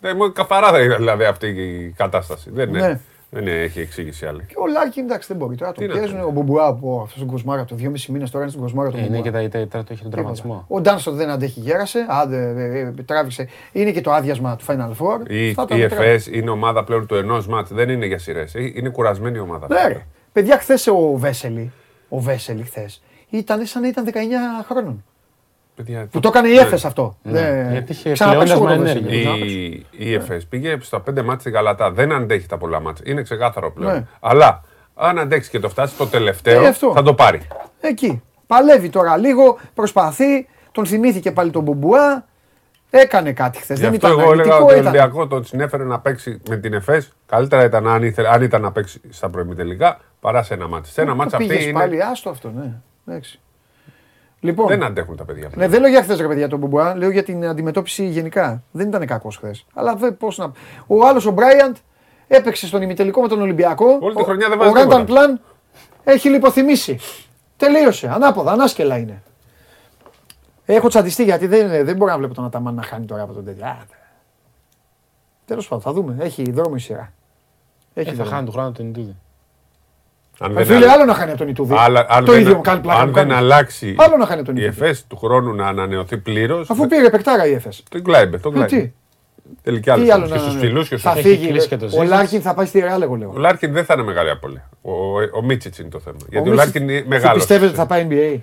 Δεν 0.00 0.16
μου 0.18 0.32
καθαρά 0.32 0.70
δεν 0.72 0.84
είναι 0.84 0.96
δηλαδή 0.96 1.24
αυτή 1.24 1.46
η 1.46 1.94
κατάσταση. 1.96 2.50
Δεν, 2.52 2.68
είναι, 2.68 2.78
Ναι. 2.88 3.00
Δεν 3.34 3.42
είναι- 3.46 3.60
έχει 3.60 3.80
εξήγηση 3.80 4.26
άλλη. 4.26 4.42
Και 4.48 4.54
ο 4.58 4.66
Λάρκιν 4.66 5.04
εντάξει 5.04 5.28
δεν 5.28 5.36
μπορεί 5.36 5.56
τώρα. 5.56 5.72
Τι 5.72 5.78
Τον 5.78 5.86
να 5.88 5.92
πιέζουν. 5.94 6.16
κάνει. 6.16 6.28
Ο 6.28 6.30
Μπουμπουά 6.30 6.66
από 6.66 7.00
αυτός 7.02 7.18
τον 7.18 7.26
Κοσμάρα 7.28 7.64
του 7.64 7.74
2,5 7.74 8.12
μήνες 8.12 8.30
τώρα 8.30 8.42
είναι 8.44 8.52
στον 8.52 8.64
Κοσμάρα 8.64 8.90
του. 8.90 8.96
Είναι 8.96 9.06
Μπουμπουά. 9.06 9.20
και 9.22 9.30
τα 9.30 9.40
ηττα- 9.40 9.68
τώρα 9.68 9.84
το 9.84 9.92
έχει 9.92 10.02
τον 10.02 10.10
τραυματισμό. 10.10 10.64
Ο 10.68 10.80
Ντάνστον 10.80 11.14
δεν 11.14 11.28
αντέχει, 11.30 11.60
γέρασε. 11.60 12.06
Άντε, 12.08 12.36
ε, 12.56 12.78
ε, 12.78 12.92
τράβηξε. 13.04 13.48
Είναι 13.72 13.90
και 13.90 14.00
το 14.00 14.12
άδειασμα 14.12 14.56
του 14.56 14.64
Final 14.64 14.90
Four. 14.90 15.30
Η, 15.30 15.48
Αυτά 15.48 15.64
τα 15.64 15.76
η 15.76 15.78
μετράμε. 15.80 16.04
ΕΦΕΣ 16.04 16.26
είναι 16.26 16.50
ομάδα 16.50 16.84
πλέον 16.84 17.06
του 17.06 17.14
ενός 17.14 17.46
μάτς. 17.46 17.72
Δεν 17.72 17.88
είναι 17.88 18.06
για 18.06 18.18
σειρές. 18.18 18.54
Είναι 18.54 18.88
κουρασμένη 18.88 19.36
η 19.36 19.40
ομάδα. 19.40 19.66
Ναι, 19.70 19.86
ρε. 19.88 20.06
Παιδιά, 20.32 20.58
χθες 20.58 20.86
ο 20.86 21.12
Βέσελη, 21.16 21.72
ο 22.08 22.20
Βέσελη 22.20 22.62
χθες, 22.62 23.02
ήταν 23.30 23.66
σαν 23.66 23.82
να 23.82 23.88
ήταν 23.88 24.04
19 24.04 24.64
χρόνων. 24.68 25.04
Παιδιά, 25.74 26.06
Που 26.10 26.20
το 26.20 26.28
έκανε 26.28 26.48
η 26.48 26.54
ναι. 26.54 26.60
Έφες 26.60 26.84
αυτό. 26.84 27.16
Ναι, 27.22 27.68
γιατί 27.72 27.92
είχε 27.92 28.12
Ξαναπαίξω 28.12 28.52
εγώ 28.52 28.64
πλεόνασμα 28.64 28.92
τον 28.94 29.02
Βέσελη. 29.02 29.22
ενέργειας. 29.26 29.50
Η, 29.50 29.86
η 30.10 30.14
ΕΦΕΣ 30.14 30.46
πήγε 30.46 30.76
στα 30.80 31.00
πέντε 31.00 31.22
μάτια 31.22 31.40
στην 31.40 31.52
Καλατά. 31.52 31.90
Δεν 31.90 32.12
αντέχει 32.12 32.46
τα 32.46 32.58
πολλά 32.58 32.80
μάτια. 32.80 33.04
Είναι 33.12 33.22
ξεκάθαρο 33.22 33.72
πλέον. 33.72 33.92
Ναι. 33.92 34.04
Αλλά 34.20 34.62
αν 34.94 35.18
αντέξει 35.18 35.50
και 35.50 35.58
το 35.58 35.68
φτάσει 35.68 35.94
στο 35.94 36.06
τελευταίο, 36.06 36.64
Ε, 36.64 36.68
αυτό. 36.68 36.92
θα 36.94 37.02
το 37.02 37.14
πάρει. 37.14 37.40
Εκεί. 37.80 38.22
Παλεύει 38.46 38.88
τώρα 38.88 39.16
λίγο, 39.16 39.58
προσπαθεί. 39.74 40.46
Τον 40.72 40.86
θυμήθηκε 40.86 41.32
πάλι 41.32 41.50
τον 41.50 41.62
Μπουμπουά. 41.62 42.24
Έκανε 42.90 43.32
κάτι 43.32 43.58
χθες. 43.58 43.78
Γι' 43.78 43.84
Δεν 43.84 43.94
αυτό 43.94 44.06
ήταν 44.08 44.20
εγώ 44.20 44.32
έλεγα 44.32 44.54
αρνητικό, 44.54 44.64
ότι 44.64 44.74
ο 44.74 44.76
ήταν. 44.80 44.86
Ολυμπιακό 44.94 45.26
το 45.26 45.42
συνέφερε 45.42 45.84
να 45.84 45.98
παίξει 46.00 46.40
με 46.48 46.56
την 46.56 46.72
ΕΦΕΣ. 46.72 47.12
Καλύτερα 47.26 47.64
ήταν 47.64 47.86
αν, 47.88 48.02
ήθελε, 48.02 48.28
αν 48.28 48.42
ήταν 48.42 48.60
να 48.62 48.72
παίξει 48.72 49.00
στα 49.10 49.28
προημιτελικά 49.30 49.98
παρά 50.20 50.42
σε 50.42 50.54
ένα 50.54 50.68
μάτσο. 50.68 50.92
Σε 50.92 51.00
ένα 51.02 51.14
μάτσο 51.14 51.36
Πήγες 51.36 51.56
αυτή 51.56 51.68
είναι. 51.68 51.78
πάλι, 51.78 52.02
άστο 52.02 52.30
αυτό, 52.30 52.50
ναι. 52.56 52.72
Εντάξει. 53.06 53.40
Λοιπόν, 54.44 54.66
Δεν 54.66 54.82
αντέχουν 54.82 55.16
τα 55.16 55.24
παιδιά. 55.24 55.50
ναι, 55.56 55.68
δεν 55.68 55.80
λέω 55.80 55.90
για 55.90 56.02
χθες 56.02 56.20
ρε 56.20 56.26
παιδιά 56.26 56.48
τον 56.48 56.58
Μπουμπουά, 56.58 56.96
λέω 56.96 57.10
για 57.10 57.22
την 57.22 57.46
αντιμετώπιση 57.46 58.06
γενικά. 58.06 58.62
Δεν 58.70 58.88
ήταν 58.88 59.06
κακός 59.06 59.36
χθες. 59.36 59.66
Αλλά 59.74 59.94
δεν, 59.94 60.16
πώς 60.16 60.38
να. 60.38 60.52
Ο 60.86 61.06
άλλος 61.06 61.26
ο 61.26 61.30
Μπράιαντ 61.30 61.76
έπαιξε 62.28 62.66
στον 62.66 62.82
ημιτελικό 62.82 63.20
με 63.20 63.28
τον 63.28 63.40
Ολυμπιακό. 63.40 63.98
Όλη 64.00 64.14
τη 64.14 64.20
Ο- 64.20 64.24
χρονιά 64.24 64.48
δεν 64.48 64.58
Ο 64.60 64.62
βάζει 64.62 64.72
Ράνταν 64.74 65.04
τίποτα. 65.06 65.24
Πλάν 65.26 65.40
έχει 66.04 66.28
λιποθυμήσει. 66.28 66.98
Τελείωσε. 67.56 68.08
Ανάποδα, 68.08 68.52
ανάσκελα 68.52 68.96
είναι. 68.96 69.22
Έχω 70.64 70.88
τσαντιστεί 70.88 71.24
γιατί 71.24 71.46
δεν, 71.46 71.84
δεν 71.84 71.96
μπορώ 71.96 72.10
να 72.12 72.18
βλέπω 72.18 72.34
τον 72.34 72.44
Αταμάν 72.44 72.74
να 72.74 72.82
χάνει 72.82 73.04
τώρα 73.06 73.22
από 73.22 73.32
τον 73.32 73.44
τέτοιο. 73.44 73.76
Τέλος 75.44 75.68
πάντων, 75.68 75.84
θα 75.84 75.92
δούμε. 75.92 76.16
Έχει 76.20 76.50
δρόμο 76.50 76.74
η 76.76 76.80
σειρά. 76.80 77.12
Έχει 77.94 78.08
Ε, 78.08 78.10
θα 78.10 78.16
δρόμο. 78.16 78.30
χάνει 78.30 78.46
του 78.46 78.52
χρόνου 78.52 78.72
τον 78.72 78.88
Ιτούδη. 78.88 79.16
Αν 80.38 80.50
Ε, 80.50 80.54
δεν 80.54 80.64
Φίλε, 80.64 80.76
αλλα- 80.76 80.92
άλλο 80.92 81.04
να 81.04 81.14
χάνει 81.14 81.30
από 81.30 81.38
τον 81.38 81.48
Ιτούδη. 81.48 81.74
Αλλά 81.78 82.06
αν 82.08 82.24
το 82.24 82.32
δεν- 82.32 82.40
ίδιο 82.40 82.54
μου 82.54 82.60
κάνει 82.60 82.80
πλάκα. 82.80 83.00
Αν 83.00 83.08
μου 83.08 83.14
δεν 83.14 83.22
κάνει. 83.28 83.34
αλλάξει 83.38 83.94
Άλλο 83.98 84.16
να 84.16 84.26
χάνει 84.26 84.42
τον 84.42 84.56
η 84.56 84.60
Ιτούδη. 84.62 84.82
ΕΦΕΣ 84.82 85.06
του 85.06 85.16
χρόνου 85.16 85.54
να 85.54 85.66
ανανεωθεί 85.66 86.16
πλήρως. 86.16 86.70
Αφού 86.70 86.86
πήρε 86.86 87.10
παικτάρα 87.10 87.46
η 87.46 87.52
Έφες. 87.52 87.82
Τον 87.90 88.02
Κλάιμπε. 88.02 88.38
Τον 88.38 88.52
Ε, 88.52 88.54
Κλάιμπε. 88.54 88.76
τι; 88.82 88.92
Τελικά 89.62 89.92
άλλο. 89.92 90.04
Τι 90.04 90.10
άλλο 90.10 90.26
Και 90.26 90.32
να- 90.32 90.38
στους 90.38 90.56
ψηλού 90.56 90.82
και 90.82 90.96
Θα 90.96 91.10
στου 91.10 91.18
Έχει 91.18 91.28
φύγει. 91.28 91.46
κλείσει 91.48 91.68
και 91.68 91.76
το 91.76 91.84
Ο 91.84 91.88
Ζήσης. 91.88 92.08
Λάρκιν 92.08 92.40
θα 92.40 92.54
πάει 92.54 92.66
στη 92.66 92.80
Ρεάλ, 92.80 93.02
εγώ 93.02 93.14
λέω. 93.14 93.32
Ο 93.34 93.38
Λάρκιν 93.38 93.72
δεν 93.72 93.84
θα 93.84 93.94
είναι 93.94 94.02
μεγάλη 94.02 94.30
απώλεια. 94.30 94.68
Ο, 94.82 94.92
ο, 94.92 95.14
ο 95.34 95.42
Μίτσιτ 95.42 95.78
είναι 95.78 95.88
το 95.88 96.00
θέμα. 96.00 96.16
Γιατί 96.28 96.48
ο, 96.48 96.52
Μίτσιτ- 96.52 96.56
Λάρκιν 96.74 96.88
είναι 96.88 97.00
Τι 97.02 97.08
μεγάλος. 97.08 97.38
Πιστεύετε 97.38 97.66
ότι 97.66 97.76
θα 97.76 97.86
πάει 97.86 98.06
NBA. 98.10 98.40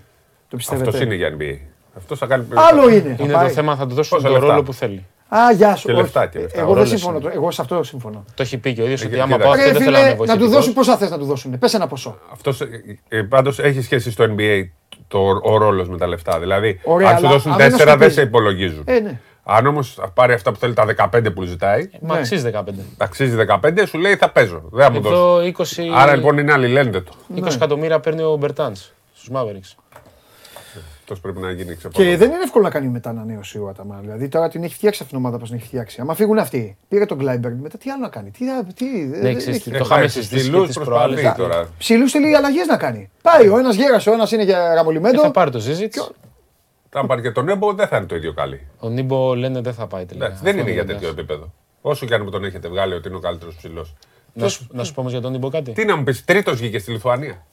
Το 0.50 0.58
πιστεύετε; 0.58 0.88
Αυτός 0.90 1.02
είναι 1.06 1.16
για 1.16 1.36
NBA. 1.40 1.58
Αυτός 1.98 2.20
θα 2.20 2.26
κάνει. 2.26 2.46
Άλλο 2.54 2.90
είναι. 2.90 3.16
θα 3.18 3.24
Είναι 3.24 3.34
πάει. 3.34 3.48
το 3.48 3.54
θέμα, 3.54 3.76
θα 3.76 3.88
του 3.88 3.94
δώσουν 3.96 4.18
Πόσα 4.18 4.24
τον 4.30 4.38
λεφτά; 4.38 4.48
ρόλο 4.54 4.64
που 4.64 4.74
θέλει. 4.74 5.06
Α, 5.36 5.52
γεια 5.52 5.76
σου. 5.76 5.86
Και 5.88 5.92
όχι. 5.92 6.02
λεφτά, 6.02 6.28
και 6.28 6.40
λεφτά. 6.40 6.60
Εγώ 6.60 6.66
Ο 6.72 6.74
δεν 6.74 6.84
ρόλος 6.84 6.90
συμφωνώ. 7.00 7.18
είναι. 7.22 7.32
Εγώ 7.34 7.52
σε 7.52 7.62
αυτό 7.62 7.84
συμφωνώ. 7.84 8.24
Το 8.34 8.42
έχει 8.44 8.58
πει 8.58 8.74
και 8.74 8.82
ο 8.82 8.84
ίδιος 8.86 9.02
ότι 9.02 9.10
κοίτα, 9.10 9.24
άμα 9.24 9.34
κοίτα. 9.36 9.46
πάω 9.48 9.56
Ρε, 9.56 9.64
δεν 9.72 9.74
θέλω 9.82 9.92
να 9.92 9.98
φίλε, 9.98 10.00
είναι 10.00 10.10
να 10.10 10.16
του 10.16 10.18
βοηθητικός. 10.26 10.54
δώσουν 10.56 10.74
πόσα 10.74 10.98
θες 10.98 11.10
να 11.10 11.18
του 11.18 11.26
δώσουν. 11.26 11.60
Πες 11.60 11.74
ένα 11.74 11.88
ποσό. 11.88 12.18
Αυτός, 12.32 12.62
ε, 13.08 13.22
πάντως 13.22 13.60
έχεις 13.60 13.86
σχέση 13.86 14.12
στο 14.12 14.26
NBA 14.38 14.64
το, 15.08 15.20
ο 15.44 15.58
ρόλος 15.58 15.90
με 15.90 15.98
τα 15.98 16.08
λεφτά. 16.08 16.40
Δηλαδή, 16.40 16.80
Ωραία, 16.84 17.10
αν 17.10 17.18
σου 17.18 17.26
αλλά 17.26 17.34
δώσουν 17.36 17.52
αν 17.52 17.58
δεν 17.58 17.72
4 17.72 17.78
δεν 17.78 17.88
ασκοπίζει. 17.88 18.14
σε 18.14 18.22
υπολογίζουν. 18.22 18.84
Ε, 18.86 19.00
ναι. 19.00 19.20
Αν 19.44 19.66
όμως 19.66 20.00
πάρει 20.14 20.34
αυτά 20.34 20.52
που 20.52 20.60
θέλει 20.60 20.74
τα 20.74 20.86
15 21.14 21.34
που 21.34 21.44
ζητάει, 21.44 21.90
Μα 22.02 22.14
Ναι. 22.14 22.20
αξίζει 22.20 22.44
15. 22.54 22.64
αξίζει 22.98 23.36
15, 23.36 23.86
σου 23.88 23.98
λέει 23.98 24.16
θα 24.16 24.30
παίζω. 24.30 24.62
Δεν 24.72 24.86
θα 24.86 24.92
μου 24.92 25.00
δώσεις. 25.02 25.18
Εδώ 25.20 25.40
20, 25.42 25.96
Άρα 25.96 26.16
λοιπόν 26.16 26.38
είναι 26.38 26.54
αλληλένδετο. 26.54 27.12
20 27.36 27.54
εκατομμύρια 27.54 28.00
παίρνει 28.00 28.22
ο 28.24 28.36
Μπερτάνς 28.36 28.92
στους 29.14 29.30
Mavericks. 29.34 29.76
Αυτός 31.14 31.20
πρέπει 31.32 31.40
να 31.46 31.52
γίνει 31.52 31.76
ξεπάνω. 31.76 32.06
Και 32.10 32.18
δεν 32.18 32.30
είναι 32.32 32.44
εύκολο 32.44 32.64
να 32.64 32.70
κάνει 32.70 32.88
μετά 32.88 33.10
ανανέωση 33.10 33.58
ο 33.60 33.68
Αταμάν. 33.68 34.02
Δηλαδή 34.02 34.28
τώρα 34.28 34.50
την 34.50 34.64
έχει 34.64 34.74
φτιάξει 34.74 35.00
αυτήν 35.04 35.18
την 35.18 35.26
ομάδα 35.26 35.36
όπως 35.36 35.50
την 35.50 35.58
έχει 35.58 35.68
φτιάξει. 35.68 36.02
Άμα 36.02 36.14
φύγουν 36.14 36.38
αυτοί, 36.40 36.78
πήρε 36.88 37.06
τον 37.06 37.18
Κλάιμπερν, 37.18 37.56
μετά 37.58 37.78
τι 37.78 37.90
άλλο 37.92 38.02
να 38.02 38.10
κάνει; 38.10 38.32
Τι, 38.32 38.46
τι, 38.74 38.86
δεν- 39.06 39.10
Ναι, 39.10 39.18
δεν 39.18 39.38
ξέρεις 39.38 39.60
έχει. 39.60 39.72
τι, 39.72 39.78
το 39.78 39.84
είχαμε 39.86 40.02
Στους 40.08 40.14
συζητήσει 40.14 40.44
και 40.44 40.50
ψηλούς 40.50 40.68
τις 40.68 40.76
προσπαθεί 40.76 41.00
προάλλες. 41.14 41.34
τώρα. 41.38 41.70
Ψηλούς 41.78 42.12
θέλει 42.12 42.36
αλλαγές 42.36 42.68
να 42.68 42.78
κάνει. 42.78 43.10
Πάει 43.22 43.48
ο 43.48 43.58
ένας 43.58 43.76
γέρας, 43.76 44.08
ο 44.08 44.14
ένας 44.14 44.32
είναι 44.32 44.44
για 44.44 44.54
Και 44.56 44.68
θα 44.68 44.74
ραμολιμέντο. 44.74 45.32
πάρει 45.32 45.52
το 45.52 45.60
Ζίζιτ. 45.60 45.94
Αν 46.90 47.08
πάρει 47.08 47.22
και 47.22 47.32
τον 47.32 47.50
Έμπο, 47.50 47.74
δεν 47.74 47.88
θα 47.88 47.98
είναι 47.98 48.06
το 48.06 48.16
ίδιο 48.16 48.34
καλή. 48.34 48.68
Ο 48.80 48.90
Νίμπο 48.90 49.36
λένε 49.36 49.62
δεν 49.62 49.74
θα 49.74 49.88
πάει 49.88 50.06
τελικά. 50.06 50.26
Εντάξει, 50.26 50.44
δεν 50.44 50.54
Αυτό 50.54 50.62
είναι 50.66 50.74
για 50.74 50.84
δεν 50.84 50.96
τέτοιο 50.96 51.08
μοιάζει. 51.14 51.20
επίπεδο. 51.32 51.54
Όσο 51.82 52.06
και 52.06 52.14
αν 52.14 52.22
μου 52.24 52.30
τον 52.30 52.44
έχετε 52.44 52.68
βγάλει 52.68 52.94
ότι 52.94 53.08
είναι 53.08 53.18
ο 53.18 53.20
καλύτερος 53.20 53.56
ψηλός. 53.56 53.96
Να 54.34 54.48
σου, 54.48 54.68
να 54.72 54.84
σου 54.84 54.94
πω 54.94 55.00
όμως 55.00 55.12
για 55.12 55.22
τον 55.22 55.32
Νίμπο 55.32 55.50
κάτι. 55.50 55.72
Τι 55.72 55.86
να 55.86 55.96
μου 55.96 56.04
πεις, 56.04 56.26
τρίτος 56.26 56.58
βγήκε 56.60 56.80
στη 56.80 56.92
Λιθουανία. 56.92 57.46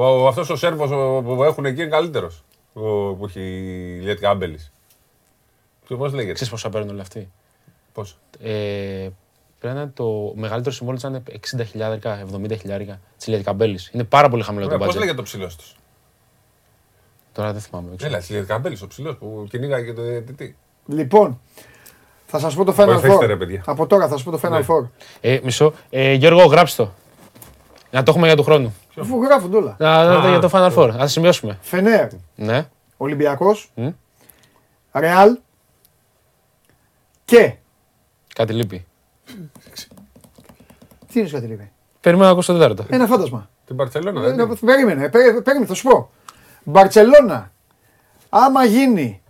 Ο, 0.00 0.26
αυτός 0.26 0.50
ο 0.50 0.56
Σέρβος 0.56 0.88
που 1.24 1.42
έχουν 1.44 1.64
εκεί 1.64 1.80
είναι 1.80 1.90
καλύτερος. 1.90 2.44
Που 2.72 3.22
έχει 3.28 3.40
η 3.40 4.00
Λιέτ 4.02 4.20
Κάμπελης. 4.20 4.72
Πώς 5.88 6.12
λέγεται; 6.12 6.32
Ξέρεις 6.32 6.52
πόσα 6.52 6.68
παίρνουν 6.68 6.90
όλοι 6.90 7.00
αυτοί; 7.00 7.30
Πώς; 7.92 8.18
Ε, 8.40 9.08
πρέπει 9.58 9.74
να 9.74 9.80
είναι 9.80 9.90
το 9.94 10.32
μεγαλύτερο 10.36 10.74
συμβόλαιο 10.74 11.00
ήταν 11.08 11.22
60 11.60 11.64
χιλιάρικα, 11.66 12.24
70 12.34 12.56
χιλιάρικα 12.58 13.00
της 13.16 13.26
Λιέτη 13.26 13.42
Καμπέλη. 13.44 13.78
Είναι 13.92 14.04
πάρα 14.04 14.28
πολύ 14.28 14.42
χαμηλό 14.42 14.68
το 14.68 14.76
Πώς 14.78 14.88
budget. 14.88 14.98
λέγεται 14.98 15.16
το 15.16 15.22
ψηλός 15.22 15.56
τους; 15.56 15.76
Τώρα 17.32 17.52
δεν 17.52 17.60
θυμάμαι. 17.60 17.88
δεν 17.88 17.96
ξέρω. 17.96 18.12
Έλα, 18.12 18.20
της 18.20 18.30
Λιέτ 18.30 18.46
Κάμπελης, 18.46 18.82
ο 18.82 18.86
ψηλός 18.86 19.16
που 19.16 19.46
κυνήγαγε 19.50 19.84
και 19.84 19.92
το 19.92 20.02
διαιτητή. 20.02 20.56
Λοιπόν, 20.86 21.40
θα 22.26 22.38
σας 22.38 22.54
πω 22.54 22.64
το 22.64 22.72
Final 22.78 22.86
Βοηθήστε, 22.86 23.26
ρε, 23.26 23.34
Four. 23.34 23.38
παιδιά. 23.38 23.62
Από 23.66 23.86
τώρα 23.86 24.08
θα 24.08 24.12
σας 24.16 24.22
πω 24.22 24.30
το 24.30 24.40
Final 24.42 24.50
Ναι. 24.50 24.66
Four. 24.68 24.88
Ε, 25.20 25.38
μισό. 25.42 25.72
Ε, 25.90 26.12
Γιώργο, 26.12 26.44
γράψτε 26.44 26.82
το. 26.82 26.90
Να 27.90 28.02
το 28.02 28.10
έχουμε 28.10 28.26
για 28.26 28.36
του 28.36 28.42
χρόνου. 28.42 28.74
Αφού 29.00 29.22
γράφονται 29.22 29.56
όλα. 29.56 29.76
Να, 29.78 30.04
να, 30.04 30.18
Α, 30.24 30.28
για 30.28 30.38
το 30.38 30.50
Final 30.52 30.74
Four. 30.74 30.88
Να 30.88 30.96
τα 30.96 31.06
σημειώσουμε. 31.06 31.58
Φενέρ, 31.60 32.08
Ναι. 32.34 32.68
Ολυμπιακός, 32.96 33.70
Μμ. 33.74 33.88
Ρεάλ 34.92 35.38
και. 37.24 37.54
Κάτι 38.34 38.52
λείπει. 38.52 38.86
Τι 41.12 41.20
είναι 41.20 41.28
κάτι 41.28 41.46
λείπει; 41.46 41.70
Περιμένω 42.00 42.26
να 42.26 42.32
ακούσω 42.32 42.52
το 42.52 42.58
τέταρτο. 42.58 42.84
Ένα 42.88 43.06
φάντασμα. 43.06 43.48
Την 43.66 43.76
Παρσελόνα, 43.76 44.20
Ε, 44.20 44.24
δεν 44.26 44.36
να- 44.36 44.42
είναι; 44.42 44.54
Περίμενε, 44.64 45.08
περί- 45.08 45.42
περίμενε, 45.42 45.66
θα 45.66 45.74
σου 45.74 45.88
πω. 45.88 46.10
Μπαρτσελώνα, 46.64 47.52
άμα 48.28 48.64
γίνει 48.64 49.22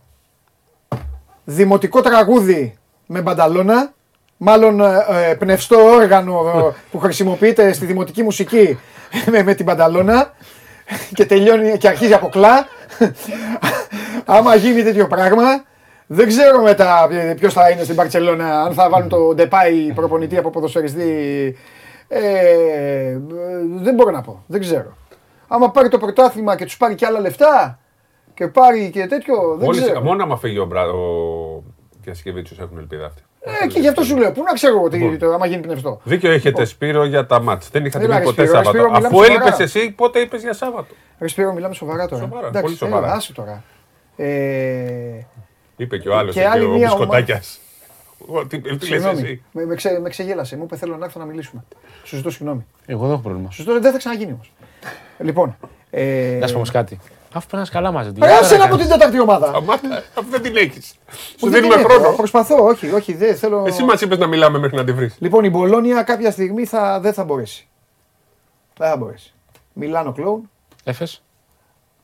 δημοτικό 1.45 2.01
τραγούδι 2.01 2.79
με 3.07 3.23
μπανταλώνα, 3.23 3.93
μάλλον 4.39 4.81
ε, 4.81 5.05
ε, 5.31 5.35
πνευστό 5.35 5.77
όργανο 5.77 6.53
ε, 6.69 6.75
που 6.91 6.99
χρησιμοποιείται 6.99 7.73
στη 7.73 7.87
δημοτική 7.87 8.23
μουσική 8.23 8.79
με, 9.33 9.43
με 9.43 9.55
την 9.55 9.65
μπανταλώνα 9.65 10.33
και 11.15 11.27
τελειώνει 11.27 11.79
και 11.79 11.89
αρχίζει 11.89 12.13
από 12.13 12.29
κλά. 12.29 12.67
άμα 14.25 14.55
γίνει 14.55 14.83
τέτοιο 14.83 15.07
πράγμα, 15.07 15.65
δεν 16.07 16.27
ξέρω 16.27 16.63
μετά 16.63 17.09
ποιος 17.37 17.53
θα 17.53 17.71
είναι 17.71 17.83
στην 17.83 17.95
Μπαρτσελώνα, 17.95 18.63
αν 18.63 18.73
θα 18.73 18.89
βάλουν 18.89 19.09
το 19.09 19.35
Ντεπάι 19.35 19.93
προπονητή 19.95 20.37
από 20.37 20.51
ποδοσφαιριστή. 20.51 21.57
Ε, 22.09 23.19
δεν 23.83 23.95
μπορώ 23.95 24.11
να 24.11 24.21
πω. 24.21 24.45
Δεν 24.47 24.61
ξέρω. 24.61 24.97
Άμα 25.49 25.71
πάρει 25.71 25.89
το 25.89 25.99
πρωτάθλημα 25.99 26.57
και 26.57 26.65
τους 26.65 26.77
πάρει 26.77 26.95
και 26.95 27.07
άλλα 27.07 27.21
λεφτά 27.21 27.79
και 28.35 28.47
πάρει 28.47 28.91
και 28.91 29.07
τέτοιο. 29.07 29.57
Δεν 29.57 29.67
Μόλις, 29.67 29.83
ξέρω. 29.83 30.01
μόνο 30.01 30.23
άμα 30.23 30.37
φύγει 30.37 30.59
ο, 30.59 30.65
Μπρα, 30.65 30.83
ο 30.83 31.63
Διασκευίτσιο 32.01 32.57
έχουν 32.61 32.79
ελπίδα 32.79 33.07
αυτή. 33.07 33.23
Ε, 33.41 33.67
και 33.67 33.81
γι' 33.81 33.89
αυτό 33.89 34.03
σου 34.03 34.17
λέω. 34.17 34.33
Πού 34.33 34.43
να 34.43 34.53
ξέρω 34.53 34.83
ότι 34.83 35.17
το, 35.17 35.33
άμα 35.33 35.47
γίνει 35.47 35.63
πνευστό. 35.63 36.01
Δίκιο 36.05 36.31
έχετε 36.31 36.65
Σπύρο 36.65 37.05
για 37.05 37.27
τα 37.27 37.41
μάτς. 37.41 37.69
Δεν 37.71 37.85
είχατε 37.85 38.05
Έλα, 38.05 38.15
πει 38.15 38.19
ρε, 38.19 38.25
ποτέ 38.25 38.43
Σπύρο, 38.47 38.59
ρε, 38.59 38.65
Σάββατο. 38.65 38.79
Σπύρο, 38.79 38.91
μιλάμε 38.91 39.07
Αφού 39.07 39.17
σοβαρά. 39.25 39.43
έλειπες 39.43 39.59
εσύ, 39.75 39.91
πότε 39.91 40.19
είπες 40.21 40.43
για 40.43 40.53
Σάββατο; 40.53 40.95
Ρε 41.19 41.29
Σπύρο, 41.29 41.53
μιλάμε 41.53 41.75
σοβαρά 41.75 42.09
τώρα. 42.09 42.23
Σοβαρά, 42.23 42.47
Εντάξει, 42.47 42.63
πολύ 42.63 42.77
σοβαρά. 42.77 43.07
έλα, 43.07 43.15
άσε 43.15 43.33
τώρα. 43.33 43.65
Ε, 44.17 45.27
Είπε 45.77 45.99
και 45.99 46.09
ο 46.09 46.17
άλλος 46.17 46.35
Και 46.35 46.41
εκεί, 46.41 46.49
άλλη 46.49 46.65
ο 46.65 46.69
μία 46.69 46.87
Μπισκοτάκιας. 46.89 47.59
Τι 48.49 48.61
τι 48.61 48.69
λες 48.71 48.79
συγγνώμη, 48.85 49.21
εσύ; 49.21 49.43
με, 49.53 49.65
με, 49.65 49.75
ξε, 49.75 49.99
με 50.03 50.09
ξεγέλασε. 50.09 50.57
Μου 50.57 50.63
είπε 50.65 50.77
θέλω 50.77 50.97
να 50.97 51.05
έρθω 51.05 51.19
να 51.21 51.25
μιλήσουμε. 51.27 51.65
Σου 52.05 52.17
ζητώ 52.17 52.31
συγγνώμη. 52.31 52.67
Εγώ 52.87 53.03
δεν 53.03 53.11
έχω 53.13 53.21
πρόβλημα. 53.23 53.51
Σου 53.51 53.63
ζητώ, 53.63 53.81
δεν 53.81 53.93
θα 53.93 53.99
ξαναγίνει 53.99 54.33
όμως. 54.33 54.53
Λοιπόν. 55.19 55.57
Ε, 55.91 56.37
Να 56.41 56.47
σου 56.47 56.53
πω 56.53 56.57
όμως 56.59 56.71
κάτι. 56.71 56.99
Αφού 57.33 57.47
περνάς 57.49 57.71
καλά 57.71 57.93
μαζί 57.93 58.13
του. 58.13 58.21
Ρε, 58.25 58.33
άσε 58.33 58.57
να 58.57 58.65
από 58.65 58.77
την 58.77 58.89
τέταρτη 58.89 59.21
ομάδα. 59.21 59.47
Σταμάτα, 59.47 60.03
αφού 60.15 60.31
δεν 60.31 60.43
την 60.43 60.57
έχεις. 60.57 60.95
Σου 61.39 61.51
Δεν 61.51 61.53
δίνουμε 61.53 61.81
είναι, 61.81 61.83
χρόνο. 61.83 62.17
Προσπαθώ, 62.17 62.65
όχι, 62.65 62.93
όχι, 62.93 63.15
δεν 63.15 63.37
θέλω. 63.37 63.65
Εσύ 63.67 63.83
μας 63.83 64.01
είπες 64.01 64.19
να 64.19 64.27
μιλάμε 64.27 64.59
μέχρι 64.59 64.77
να 64.77 64.85
τη 64.85 64.93
βρεις. 64.93 65.17
Λοιπόν, 65.19 65.45
η 65.45 65.51
Μπολόνια 65.51 66.03
κάποια 66.03 66.31
στιγμή 66.31 66.65
θα, 66.65 67.01
δεν 67.01 67.13
θα 67.13 67.25
μπορέσει. 67.25 67.69
Δεν 68.77 68.89
θα 68.89 68.97
μπορέσει. 68.97 69.35
Μιλάνο 69.73 70.13
κλόουν. 70.13 70.51
Έφες. 70.85 71.23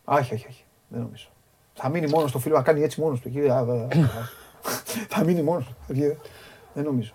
Όχι, 0.05 0.35
όχι, 0.35 0.47
όχι. 0.49 0.65
Δεν 0.89 1.01
νομίζω. 1.01 1.27
Θα 1.75 1.89
μείνει 1.89 2.07
μόνος 2.07 2.31
στο 2.31 2.39
φίλο, 2.39 2.57
θα 2.57 2.63
κάνει 2.63 2.83
έτσι 2.83 3.01
μόνος 3.01 3.21
του. 3.21 3.29
εκεί, 3.29 3.49
α, 3.49 3.55
α, 3.55 3.59
α, 3.59 3.63
α. 3.63 4.29
θα 5.13 5.25
μείνει 5.25 5.43
μόνος 5.43 5.65
του. 5.65 5.95
Δεν 6.73 6.85
νομίζω. 6.85 7.13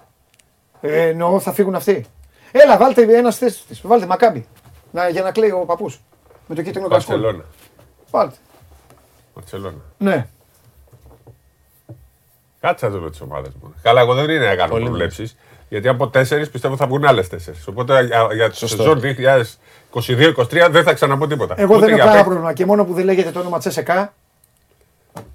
Ε, 0.81 1.07
εννοώ 1.07 1.39
θα 1.39 1.51
φύγουν 1.51 1.75
αυτοί. 1.75 2.05
Έλα, 2.51 2.77
βάλτε 2.77 3.17
ένας 3.17 3.35
στη 3.35 3.45
θέση 3.45 3.67
της. 3.67 3.81
Βάλτε 3.81 4.05
μακάμπι. 4.05 4.47
Να, 4.91 5.09
για 5.09 5.21
να 5.21 5.31
κλαίει 5.31 5.51
ο 5.51 5.65
παππούς. 5.65 6.01
Με 6.47 6.55
το 6.55 6.61
κίτρινο 6.61 6.87
κασκόλ. 6.87 7.41
Μπαρσελόνα. 8.11 8.33
Βάλτε. 8.33 8.35
Μπαρσελόνα. 9.35 9.81
Ναι. 9.97 10.27
Κάτσε 12.59 12.85
να 12.85 12.91
δούμε 12.91 13.09
τις 13.09 13.21
ομάδες 13.21 13.51
μου. 13.61 13.73
Καλά, 13.81 14.01
εγώ 14.01 14.13
δεν 14.13 14.29
είναι 14.29 14.45
να 14.45 14.55
κάνω 14.55 14.71
Πολύ 14.71 14.83
προβλέψεις. 14.83 15.37
Γιατί 15.69 15.87
από 15.87 16.07
τέσσερις 16.09 16.49
πιστεύω 16.49 16.75
θα 16.75 16.87
βγουν 16.87 17.05
άλλες 17.05 17.29
τέσσερις. 17.29 17.67
Οπότε 17.67 18.03
για, 18.03 18.27
για 18.33 18.49
τη 18.49 18.55
Σωστό. 18.57 18.77
σεζόν 18.83 19.01
2022-2023 19.93 20.67
δεν 20.71 20.83
θα 20.83 20.93
ξαναπώ 20.93 21.27
τίποτα. 21.27 21.55
Εγώ 21.57 21.75
Ούτε 21.75 21.85
δεν 21.85 21.89
έχω 21.89 21.95
για 21.95 21.97
κανένα 21.97 22.11
παίκτη. 22.13 22.23
πρόβλημα. 22.29 22.53
Και 22.53 22.65
μόνο 22.65 22.85
που 22.85 22.93
δεν 22.93 23.05
λέγεται 23.05 23.31
το 23.31 23.39
όνομα 23.39 23.59
Τσέσεκα, 23.59 24.13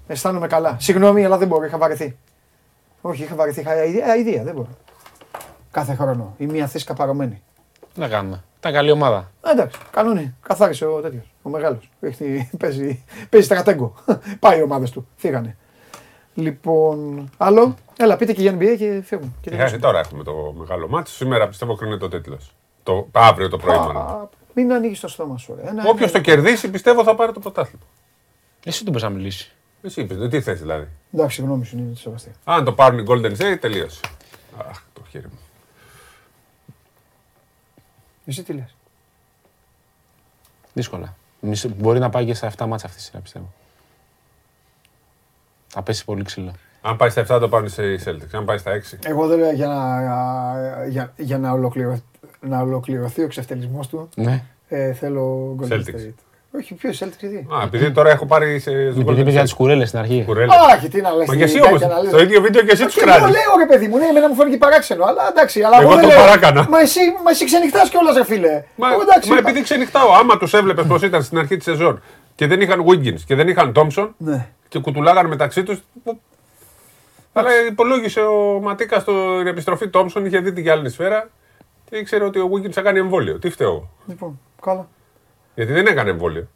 αισθάνομαι 0.07 0.47
καλά. 0.47 0.77
Συγγνώμη, 0.79 1.25
αλλά 1.25 1.37
δεν 1.37 1.47
μπορώ. 1.47 1.65
Είχα 1.65 1.77
βαρεθεί. 1.77 2.17
Όχι, 3.01 3.23
είχα 3.23 3.35
βαρεθεί. 3.35 3.59
Είχα 3.59 3.71
αηδία, 3.71 4.05
αηδία, 4.05 4.43
δεν 4.43 4.53
μπορώ. 4.53 4.69
Κάθε 5.71 5.95
χρόνο. 5.95 6.33
Η 6.37 6.45
μία 6.45 6.67
θέση 6.67 6.85
καπαρωμένη. 6.85 7.41
Τι 7.95 8.01
να 8.01 8.07
κάνουμε. 8.07 8.43
Ήταν 8.59 8.73
καλή 8.73 8.91
ομάδα. 8.91 9.31
Ε, 9.45 9.51
Εντάξει, 9.51 9.79
κανόνι. 9.91 10.35
Καθάρισε 10.41 10.85
ο 10.85 11.01
τέτοιος. 11.01 11.31
Ο 11.41 11.49
μεγάλος. 11.49 11.89
Παίζει, 11.99 12.49
παίζει 12.59 13.45
στρατέγκο. 13.45 13.93
Πάει 14.39 14.59
οι 14.59 14.61
ομάδες 14.61 14.91
του. 14.91 15.07
Φύγανε. 15.15 15.57
Λοιπόν, 16.33 17.29
άλλο. 17.37 17.75
Έλα, 17.97 18.15
πείτε 18.15 18.33
και 18.33 18.41
για 18.41 18.53
NBA 18.57 18.75
και 18.77 19.01
φεύγουν. 19.05 19.35
Και 19.41 19.49
Ε, 19.49 19.51
τελειώσαμε. 19.51 19.81
τώρα 19.81 19.99
έχουμε 19.99 20.23
το 20.23 20.53
μεγάλο 20.57 20.87
μάτι. 20.87 21.09
Σήμερα 21.09 21.47
πιστεύω 21.47 21.75
κρίνεται 21.75 22.05
ο 22.05 22.07
τίτλος. 22.07 22.55
Το, 22.83 23.07
αύριο 23.11 23.49
το 23.49 23.57
πρωί 23.57 23.77
μάλλον. 23.77 23.97
Α, 23.97 24.29
Μην 24.53 24.73
ανοίγεις 24.73 24.99
το 24.99 25.07
στόμα 25.07 25.37
σου. 25.37 25.55
ρε. 25.55 25.69
Ένα- 25.69 25.83
Όποιος 25.87 26.09
ένα- 26.09 26.11
το 26.11 26.19
κερδίσει 26.31 26.69
πιστεύω 26.69 27.03
θα 27.03 27.15
πάρει 27.15 27.31
το 27.31 27.39
πρωτάθλημα. 27.39 27.83
Εσύ 28.65 28.85
του 28.85 28.91
πες 28.91 29.01
να 29.01 29.09
μιλήσει. 29.09 29.51
Εσύ 29.81 30.01
είπες, 30.01 30.29
τι 30.29 30.41
θες 30.41 30.59
δηλαδή. 30.59 30.87
Εντάξει, 31.13 31.41
γνώμη 31.41 31.65
σου 31.65 31.77
είναι 31.77 31.91
τη 31.93 31.99
σεβαστή. 31.99 32.31
Αν 32.43 32.63
το 32.65 32.71
πάρουν 32.71 32.99
οι 32.99 33.03
Golden 33.07 33.31
State, 33.37 33.57
τελείωσε. 33.59 33.99
Αχ, 34.69 34.81
το 34.93 35.01
χέρι 35.09 35.25
μου. 35.27 35.39
Εσύ 38.25 38.43
τι 38.43 38.53
λες; 38.53 38.75
Δύσκολα. 40.73 41.15
Μισό- 41.39 41.71
Μπορεί 41.75 41.99
να 41.99 42.09
πάει 42.09 42.25
και 42.25 42.33
στα 42.33 42.47
7 42.57 42.65
μάτσα 42.67 42.85
αυτή 42.85 42.97
τη 42.97 43.03
σειρά, 43.03 43.19
πιστεύω. 43.19 43.53
Θα 45.67 45.81
πέσει 45.81 46.05
πολύ 46.05 46.23
ξύλο. 46.23 46.51
Αν 46.81 46.95
πάει 46.97 47.09
στα 47.09 47.21
7 47.21 47.39
το 47.39 47.49
πάρουν 47.49 47.67
οι 47.67 47.99
Celtics. 48.05 48.29
Αν 48.31 48.45
πάει 48.45 48.57
στα 48.57 48.71
6. 48.71 48.97
Εγώ 49.03 49.27
δεν 49.27 49.39
λέω 49.39 49.51
για 49.51 49.67
να, 49.67 50.85
για, 50.87 51.13
για 51.17 51.37
να, 51.37 51.51
ολοκληρω, 51.51 51.99
να 52.39 52.59
ολοκληρωθεί 52.61 53.21
ο 53.21 53.23
εξευτελισμό 53.23 53.79
του. 53.89 54.09
Ναι. 54.15 54.43
Ε, 54.67 54.93
θέλω 54.93 55.55
Golden 55.61 55.71
Celtics. 55.71 55.85
State. 55.95 56.13
Όχι, 56.57 56.73
ποιος 56.73 56.97
Celtics, 57.03 57.19
γιατί. 57.19 57.35
Α, 57.35 57.61
επειδή 57.63 57.91
τώρα 57.91 58.09
έχω 58.11 58.25
πάρει 58.25 58.59
σε 58.59 58.69
στους 58.71 58.87
Επειδή 58.87 59.03
Golden 59.11 59.17
είπε 59.17 59.29
για 59.29 59.39
State. 59.39 59.43
τις 59.43 59.53
κουρέλες 59.53 59.87
στην 59.87 59.99
αρχή. 59.99 60.23
Κουρέλες. 60.25 60.55
Όχι, 60.77 60.87
τι 60.89 61.01
να 61.01 61.11
λες. 61.13 61.27
Μα 61.27 61.33
τι 61.33 61.37
και 61.39 61.43
εσύ 61.43 61.53
τέτοια 61.53 61.69
όμως, 61.69 61.81
να 61.81 61.99
λες. 62.01 62.07
στο 62.11 62.21
ίδιο 62.21 62.41
βίντεο 62.41 62.61
και 62.61 62.71
εσύ 62.71 62.85
τους 62.85 62.93
Και 62.93 63.01
κράζεις. 63.01 63.21
Εγώ 63.23 63.31
λέω 63.31 63.51
ρε 63.57 63.65
παιδί 63.65 63.87
μου, 63.87 63.97
ναι, 63.97 64.05
εμένα 64.05 64.27
μου 64.29 64.35
φαίνεται 64.35 64.57
παράξενο, 64.57 65.03
αλλά 65.05 65.27
εντάξει. 65.29 65.61
Αλλά 65.63 65.81
Εγώ 65.81 65.89
δεν 65.93 66.01
το 66.01 66.07
λέω- 66.07 66.17
παράκανα. 66.17 66.67
Μα 66.69 66.79
εσύ, 66.79 66.99
μα 67.23 67.31
εσύ 67.31 67.45
ξενυχτάς 67.45 67.89
κιόλας 67.89 68.15
ρε 68.15 68.23
φίλε. 68.25 68.63
Μα, 68.75 68.91
Εγώ, 68.91 69.01
εντάξει, 69.01 69.29
μα 69.29 69.37
είπα. 69.37 69.49
επειδή 69.49 69.63
ξενυχτάω, 69.63 70.11
άμα 70.19 70.37
τους 70.37 70.53
έβλεπες 70.53 70.85
πώς 70.85 71.01
ήταν 71.01 71.23
στην 71.23 71.37
αρχή 71.37 71.55
της 71.55 71.65
σεζόν 71.65 72.01
και 72.35 72.47
δεν 72.47 72.61
είχαν 72.61 72.83
Wiggins 72.89 73.19
και 73.27 73.35
δεν 73.35 73.47
είχαν 73.47 73.71
Thompson 73.75 74.09
Ναι. 74.17 74.47
και 74.67 74.79
κουτουλάγανε 74.79 75.27
μεταξύ 75.27 75.63
τους. 75.63 75.79
Αλλά 77.33 77.49
υπολόγισε 77.69 78.19
ο 78.21 78.59
Ματίκας 78.61 79.01
στην 79.01 79.47
επιστροφή 79.47 79.89
Thompson, 79.93 80.21
είχε 80.25 80.39
δει 80.39 80.53
την 80.53 80.63
γυάλινη 80.63 80.89
σφαίρα 80.89 81.29
και 81.89 81.97
ήξερε 81.97 82.23
ότι 82.23 82.39
ο 82.39 82.49
Wiggins 82.53 82.71
θα 82.71 82.81
κάνει 82.81 82.99
εμβόλιο. 82.99 83.39
Τι 83.39 83.49
φταίω. 83.49 83.69
εγώ; 83.69 83.89
Λοιπόν, 84.07 84.39
καλά. 84.61 84.87
Γιατί 85.55 85.73
δεν 85.73 85.85
έκανε 85.85 86.09
εμβόλιο. 86.09 86.47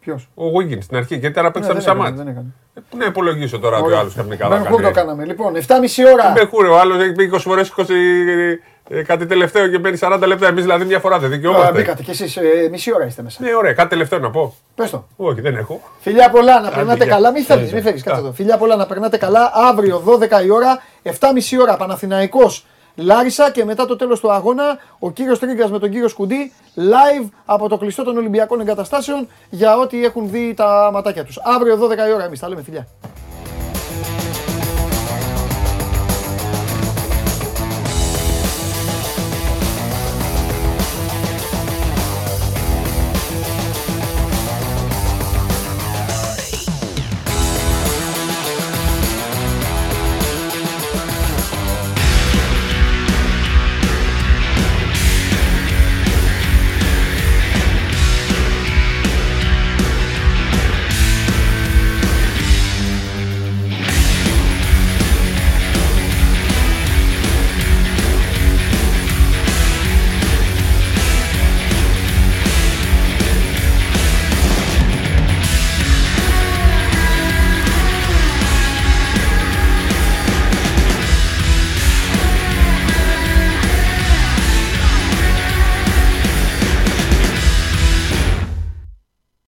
Ποιος; 0.00 0.28
Ο 0.34 0.42
Wiggins 0.58 0.82
στην 0.82 0.96
αρχή, 0.96 1.16
γιατί 1.16 1.34
τώρα 1.34 1.46
Ναι, 1.46 1.52
παίξαμε 1.52 1.74
δεν 1.74 1.82
σαν 1.82 1.92
έκανε, 1.96 2.10
μάτς. 2.10 2.22
δεν 2.24 2.32
έκανε. 2.32 2.46
Ε, 2.74 2.80
Πού 2.90 2.96
να 2.96 3.04
υπολογίσω 3.04 3.58
τώρα 3.58 3.78
ότι 3.78 3.92
ο 3.92 3.98
άλλος 3.98 4.12
ξαφνικά 4.12 4.48
θα 4.48 4.62
Ben 4.62 4.66
Hur 4.66 4.70
το 4.70 4.76
κάνει. 4.76 4.94
κάναμε. 4.94 5.24
Λοιπόν, 5.24 5.56
7,5 5.56 6.04
ώρα. 6.12 6.32
Δεν 6.32 6.48
χούρε, 6.48 6.68
ο 6.68 6.78
άλλος 6.78 7.02
έχει 7.02 7.12
πει 7.12 7.30
20 7.34 7.38
φορές 7.38 7.72
20 7.76 7.84
ε, 8.88 9.02
κάτι 9.02 9.26
τελευταίο 9.26 9.68
και 9.68 9.78
μπαίνει 9.78 9.98
40 10.00 10.22
λεπτά. 10.26 10.46
Εμείς 10.46 10.62
δηλαδή 10.62 10.84
μια 10.84 10.98
φορά 10.98 11.18
δεν 11.18 11.28
Α, 11.30 11.32
δικαιούμαστε. 11.32 11.72
Μπήκατε 11.72 12.02
κι 12.02 12.10
εσείς, 12.10 12.36
ε, 12.36 12.68
μισή 12.70 12.94
ώρα 12.94 13.04
είστε 13.06 13.22
μέσα. 13.22 13.42
Ναι, 13.42 13.54
ωραία, 13.54 13.72
κάτι 13.72 13.88
τελευταίο 13.88 14.18
να 14.18 14.30
πω. 14.30 14.54
Πες 14.74 14.90
το. 14.90 15.06
Όχι, 15.16 15.40
δεν 15.40 15.56
έχω. 15.56 15.80
Φιλιά 16.00 16.30
πολλά 16.30 16.60
να 16.60 16.70
περνάτε 16.70 17.04
γεια. 17.04 17.12
καλά. 17.14 17.30
Μην 17.32 17.44
φεύγεις, 17.44 17.72
μην 17.72 17.82
φεύγεις. 17.82 18.02
Κάτσε 18.02 18.20
εδώ. 18.20 18.32
Φιλιά 18.32 18.56
πολλά 18.56 18.76
να 18.76 18.86
περνάτε 18.86 19.16
καλά. 19.16 19.50
Αύριο 19.54 20.02
12 20.06 20.44
η 20.44 20.50
ώρα, 20.50 20.82
7,5 21.02 21.10
ώρα 21.60 21.76
Παναθηναϊκός 21.76 22.66
Λάρισα 22.96 23.50
και 23.50 23.64
μετά 23.64 23.86
το 23.86 23.96
τέλος 23.96 24.20
του 24.20 24.32
αγώνα 24.32 24.78
ο 24.98 25.10
κύριος 25.10 25.38
Τρίγκας 25.38 25.70
με 25.70 25.78
τον 25.78 25.90
κύριο 25.90 26.08
Σκουντή 26.08 26.52
live 26.76 27.28
από 27.44 27.68
το 27.68 27.78
κλειστό 27.78 28.02
των 28.02 28.16
Ολυμπιακών 28.16 28.60
Εγκαταστάσεων 28.60 29.28
για 29.50 29.76
ό,τι 29.76 30.04
έχουν 30.04 30.30
δει 30.30 30.54
τα 30.54 30.90
ματάκια 30.92 31.24
τους. 31.24 31.38
Αύριο 31.42 31.78
12 31.88 32.08
η 32.08 32.12
ώρα 32.12 32.24
εμείς 32.24 32.40
τα 32.40 32.48
λέμε 32.48 32.62
φιλιά. 32.62 32.86